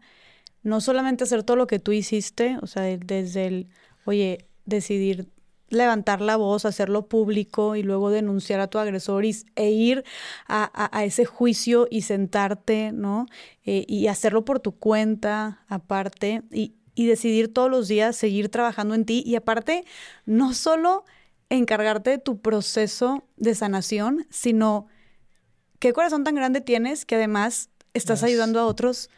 no 0.62 0.82
solamente 0.82 1.24
hacer 1.24 1.44
todo 1.44 1.58
lo 1.58 1.68
que 1.68 1.80
tú 1.80 1.92
hiciste, 1.94 2.58
o 2.62 2.68
sea, 2.68 2.84
desde 2.84 3.48
el, 3.48 3.68
oye, 4.10 4.48
decidir 4.66 5.30
levantar 5.70 6.20
la 6.22 6.36
voz, 6.36 6.66
hacerlo 6.66 7.08
público 7.08 7.76
y 7.76 7.84
luego 7.84 8.10
denunciar 8.10 8.60
a 8.60 8.68
tu 8.68 8.80
agresor 8.80 9.24
y, 9.26 9.36
e 9.56 9.70
ir 9.70 10.04
a, 10.48 10.64
a- 10.74 10.98
a 10.98 11.04
ese 11.06 11.26
juicio 11.26 11.88
y 11.92 12.02
sentarte, 12.02 12.92
¿no? 12.92 13.28
Eh, 13.66 13.86
y 13.88 14.08
hacerlo 14.08 14.46
por 14.46 14.60
tu 14.60 14.72
cuenta, 14.80 15.64
aparte, 15.68 16.42
y, 16.52 16.74
y 16.96 17.06
decidir 17.06 17.54
todos 17.54 17.70
los 17.70 17.88
días 17.88 18.16
seguir 18.16 18.50
trabajando 18.50 18.96
en 18.96 19.06
ti 19.06 19.24
y 19.26 19.36
aparte, 19.36 19.86
no 20.26 20.54
solo 20.54 21.06
encargarte 21.50 22.10
de 22.10 22.18
tu 22.18 22.42
proceso 22.42 23.24
de 23.38 23.54
sanación, 23.54 24.26
sino 24.32 24.88
qué 25.80 25.94
corazón 25.94 26.24
tan 26.24 26.36
grande 26.36 26.62
tienes 26.62 27.06
que 27.06 27.16
además 27.16 27.70
estás 27.94 28.24
ayudando 28.24 28.60
a 28.60 28.66
otros 28.66 29.10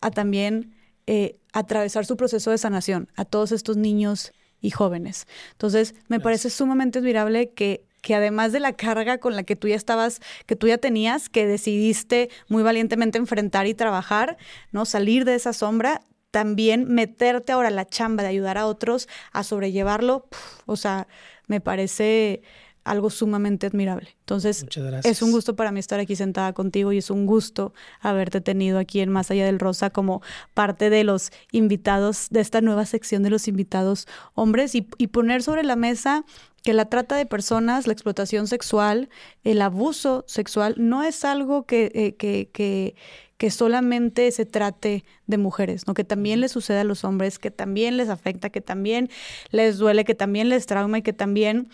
a 0.00 0.10
también 0.10 0.74
eh, 1.06 1.38
atravesar 1.52 2.04
su 2.06 2.16
proceso 2.16 2.50
de 2.50 2.58
sanación, 2.58 3.08
a 3.16 3.24
todos 3.24 3.52
estos 3.52 3.76
niños 3.76 4.32
y 4.60 4.70
jóvenes. 4.70 5.26
Entonces, 5.52 5.94
me 5.94 6.16
Gracias. 6.16 6.22
parece 6.22 6.50
sumamente 6.50 6.98
admirable 6.98 7.50
que, 7.50 7.84
que 8.02 8.14
además 8.14 8.52
de 8.52 8.60
la 8.60 8.72
carga 8.72 9.18
con 9.18 9.36
la 9.36 9.42
que 9.42 9.56
tú 9.56 9.68
ya 9.68 9.76
estabas, 9.76 10.20
que 10.46 10.56
tú 10.56 10.66
ya 10.66 10.78
tenías, 10.78 11.28
que 11.28 11.46
decidiste 11.46 12.30
muy 12.48 12.62
valientemente 12.62 13.18
enfrentar 13.18 13.66
y 13.66 13.74
trabajar, 13.74 14.36
¿no? 14.72 14.84
Salir 14.84 15.24
de 15.24 15.34
esa 15.34 15.52
sombra, 15.52 16.02
también 16.30 16.86
meterte 16.88 17.52
ahora 17.52 17.68
a 17.68 17.72
la 17.72 17.86
chamba 17.86 18.22
de 18.22 18.28
ayudar 18.28 18.58
a 18.58 18.66
otros 18.66 19.08
a 19.32 19.42
sobrellevarlo, 19.42 20.26
puf, 20.26 20.62
o 20.66 20.76
sea, 20.76 21.08
me 21.46 21.60
parece 21.60 22.42
algo 22.84 23.10
sumamente 23.10 23.66
admirable. 23.66 24.16
Entonces, 24.20 24.64
es 25.04 25.22
un 25.22 25.32
gusto 25.32 25.56
para 25.56 25.72
mí 25.72 25.80
estar 25.80 26.00
aquí 26.00 26.16
sentada 26.16 26.52
contigo 26.52 26.92
y 26.92 26.98
es 26.98 27.10
un 27.10 27.26
gusto 27.26 27.72
haberte 28.00 28.40
tenido 28.40 28.78
aquí 28.78 29.00
en 29.00 29.10
Más 29.10 29.30
Allá 29.30 29.46
del 29.46 29.58
Rosa 29.58 29.90
como 29.90 30.22
parte 30.54 30.90
de 30.90 31.04
los 31.04 31.30
invitados 31.52 32.28
de 32.30 32.40
esta 32.40 32.60
nueva 32.60 32.86
sección 32.86 33.22
de 33.22 33.30
los 33.30 33.48
invitados 33.48 34.06
hombres 34.34 34.74
y, 34.74 34.88
y 34.98 35.08
poner 35.08 35.42
sobre 35.42 35.62
la 35.62 35.76
mesa 35.76 36.24
que 36.62 36.74
la 36.74 36.86
trata 36.86 37.16
de 37.16 37.26
personas, 37.26 37.86
la 37.86 37.92
explotación 37.92 38.46
sexual, 38.46 39.08
el 39.44 39.62
abuso 39.62 40.24
sexual 40.26 40.74
no 40.78 41.02
es 41.02 41.24
algo 41.24 41.64
que, 41.64 41.90
eh, 41.94 42.14
que, 42.16 42.50
que, 42.52 42.94
que 43.38 43.50
solamente 43.50 44.30
se 44.32 44.44
trate 44.44 45.04
de 45.26 45.38
mujeres, 45.38 45.86
¿no? 45.86 45.94
que 45.94 46.04
también 46.04 46.40
les 46.40 46.52
sucede 46.52 46.80
a 46.80 46.84
los 46.84 47.04
hombres, 47.04 47.38
que 47.38 47.50
también 47.50 47.96
les 47.96 48.10
afecta, 48.10 48.50
que 48.50 48.60
también 48.60 49.08
les 49.50 49.78
duele, 49.78 50.04
que 50.04 50.14
también 50.14 50.48
les 50.50 50.66
trauma 50.66 50.98
y 50.98 51.02
que 51.02 51.14
también 51.14 51.70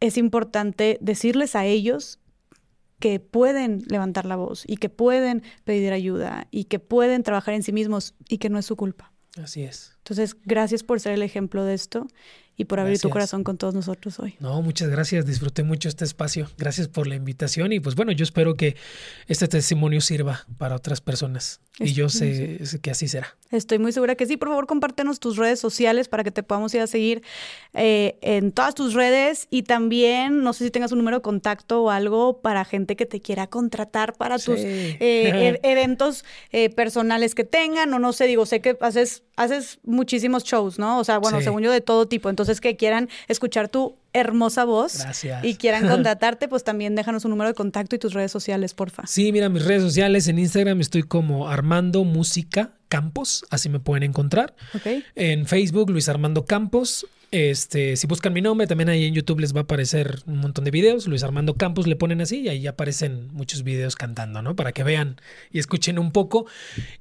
es 0.00 0.16
importante 0.16 0.98
decirles 1.00 1.54
a 1.54 1.64
ellos 1.64 2.18
que 2.98 3.18
pueden 3.18 3.82
levantar 3.88 4.26
la 4.26 4.36
voz 4.36 4.64
y 4.66 4.76
que 4.76 4.88
pueden 4.88 5.42
pedir 5.64 5.92
ayuda 5.92 6.46
y 6.50 6.64
que 6.64 6.78
pueden 6.78 7.22
trabajar 7.22 7.54
en 7.54 7.62
sí 7.62 7.72
mismos 7.72 8.14
y 8.28 8.38
que 8.38 8.50
no 8.50 8.58
es 8.58 8.66
su 8.66 8.76
culpa. 8.76 9.12
Así 9.42 9.62
es. 9.62 9.96
Entonces, 9.98 10.36
gracias 10.44 10.82
por 10.82 11.00
ser 11.00 11.12
el 11.12 11.22
ejemplo 11.22 11.64
de 11.64 11.74
esto 11.74 12.06
y 12.56 12.64
por 12.66 12.78
abrir 12.80 12.98
tu 13.00 13.08
corazón 13.10 13.42
con 13.44 13.56
todos 13.56 13.74
nosotros 13.74 14.18
hoy. 14.20 14.34
No, 14.40 14.60
muchas 14.62 14.88
gracias. 14.90 15.24
Disfruté 15.24 15.62
mucho 15.62 15.88
este 15.88 16.04
espacio. 16.04 16.50
Gracias 16.58 16.88
por 16.88 17.06
la 17.06 17.14
invitación. 17.14 17.72
Y 17.72 17.80
pues 17.80 17.94
bueno, 17.94 18.12
yo 18.12 18.22
espero 18.22 18.54
que 18.54 18.76
este 19.28 19.48
testimonio 19.48 20.00
sirva 20.02 20.46
para 20.58 20.76
otras 20.76 21.00
personas. 21.00 21.60
Y 21.78 21.94
yo 21.94 22.10
sé, 22.10 22.66
sé 22.66 22.78
que 22.78 22.90
así 22.90 23.08
será. 23.08 23.34
Estoy 23.50 23.78
muy 23.78 23.92
segura 23.92 24.14
que 24.14 24.26
sí. 24.26 24.36
Por 24.36 24.48
favor, 24.48 24.66
compártenos 24.66 25.18
tus 25.18 25.38
redes 25.38 25.58
sociales 25.58 26.08
para 26.08 26.22
que 26.22 26.30
te 26.30 26.42
podamos 26.42 26.74
ir 26.74 26.82
a 26.82 26.86
seguir 26.86 27.22
eh, 27.72 28.18
en 28.20 28.52
todas 28.52 28.74
tus 28.74 28.92
redes 28.92 29.46
y 29.50 29.62
también, 29.62 30.42
no 30.42 30.52
sé 30.52 30.64
si 30.64 30.70
tengas 30.70 30.92
un 30.92 30.98
número 30.98 31.18
de 31.18 31.22
contacto 31.22 31.82
o 31.84 31.90
algo 31.90 32.42
para 32.42 32.66
gente 32.66 32.96
que 32.96 33.06
te 33.06 33.20
quiera 33.22 33.46
contratar 33.46 34.12
para 34.14 34.38
tus 34.38 34.58
eh, 34.58 34.98
e- 35.00 35.60
eventos 35.62 36.24
eh, 36.52 36.68
personales 36.68 37.34
que 37.34 37.44
tengan 37.44 37.94
o 37.94 37.98
no 37.98 38.12
sé, 38.12 38.26
digo, 38.26 38.44
sé 38.44 38.60
que 38.60 38.76
haces, 38.82 39.22
haces 39.36 39.78
muchísimos 39.84 40.44
shows, 40.44 40.78
¿no? 40.78 40.98
O 40.98 41.04
sea, 41.04 41.16
bueno, 41.18 41.38
Sí. 41.38 41.44
según 41.44 41.62
yo, 41.62 41.72
de 41.72 41.80
todo 41.80 42.06
tipo. 42.08 42.28
Entonces, 42.28 42.39
que 42.60 42.76
quieran 42.76 43.08
escuchar 43.28 43.68
tu 43.68 43.96
hermosa 44.12 44.64
voz 44.64 44.98
Gracias. 45.00 45.44
y 45.44 45.56
quieran 45.56 45.88
contratarte, 45.88 46.48
pues 46.48 46.64
también 46.64 46.94
déjanos 46.94 47.24
un 47.24 47.30
número 47.30 47.48
de 47.48 47.54
contacto 47.54 47.96
y 47.96 47.98
tus 47.98 48.14
redes 48.14 48.32
sociales, 48.32 48.74
porfa. 48.74 49.06
Sí, 49.06 49.32
mira, 49.32 49.48
mis 49.48 49.64
redes 49.64 49.82
sociales 49.82 50.28
en 50.28 50.38
Instagram 50.38 50.80
estoy 50.80 51.02
como 51.02 51.48
Armando 51.48 52.04
Música 52.04 52.72
Campos, 52.88 53.44
así 53.50 53.68
me 53.68 53.78
pueden 53.80 54.02
encontrar. 54.02 54.54
¿Ok? 54.74 55.04
En 55.14 55.46
Facebook, 55.46 55.90
Luis 55.90 56.08
Armando 56.08 56.44
Campos. 56.44 57.06
Este, 57.32 57.96
si 57.96 58.08
buscan 58.08 58.32
mi 58.32 58.40
nombre, 58.40 58.66
también 58.66 58.88
ahí 58.88 59.04
en 59.04 59.14
YouTube 59.14 59.38
les 59.38 59.54
va 59.54 59.60
a 59.60 59.62
aparecer 59.62 60.18
un 60.26 60.38
montón 60.38 60.64
de 60.64 60.72
videos. 60.72 61.06
Luis 61.06 61.22
Armando 61.22 61.54
Campos 61.54 61.86
le 61.86 61.94
ponen 61.94 62.20
así 62.20 62.40
y 62.40 62.48
ahí 62.48 62.66
aparecen 62.66 63.28
muchos 63.32 63.62
videos 63.62 63.94
cantando, 63.94 64.42
¿no? 64.42 64.56
Para 64.56 64.72
que 64.72 64.82
vean 64.82 65.20
y 65.52 65.60
escuchen 65.60 66.00
un 66.00 66.10
poco. 66.10 66.46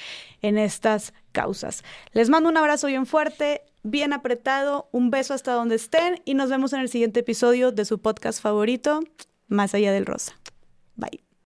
en 0.43 0.59
estas 0.59 1.13
causas. 1.33 1.83
Les 2.13 2.29
mando 2.31 2.49
un 2.49 2.57
abrazo 2.57 2.87
bien 2.87 3.07
fuerte, 3.07 3.63
bien 3.85 4.13
apretado, 4.13 4.89
un 4.91 5.11
beso 5.11 5.35
hasta 5.35 5.53
donde 5.53 5.77
estén 5.77 6.21
y 6.25 6.35
nos 6.35 6.51
vemos 6.51 6.73
en 6.73 6.81
el 6.81 6.89
siguiente 6.89 7.21
episodio 7.21 7.71
de 7.71 7.85
su 7.85 8.01
podcast 8.01 8.43
favorito, 8.43 9.01
Más 9.47 9.75
allá 9.75 9.93
del 9.93 10.07
rosa. 10.07 10.33
Bye. 10.97 11.24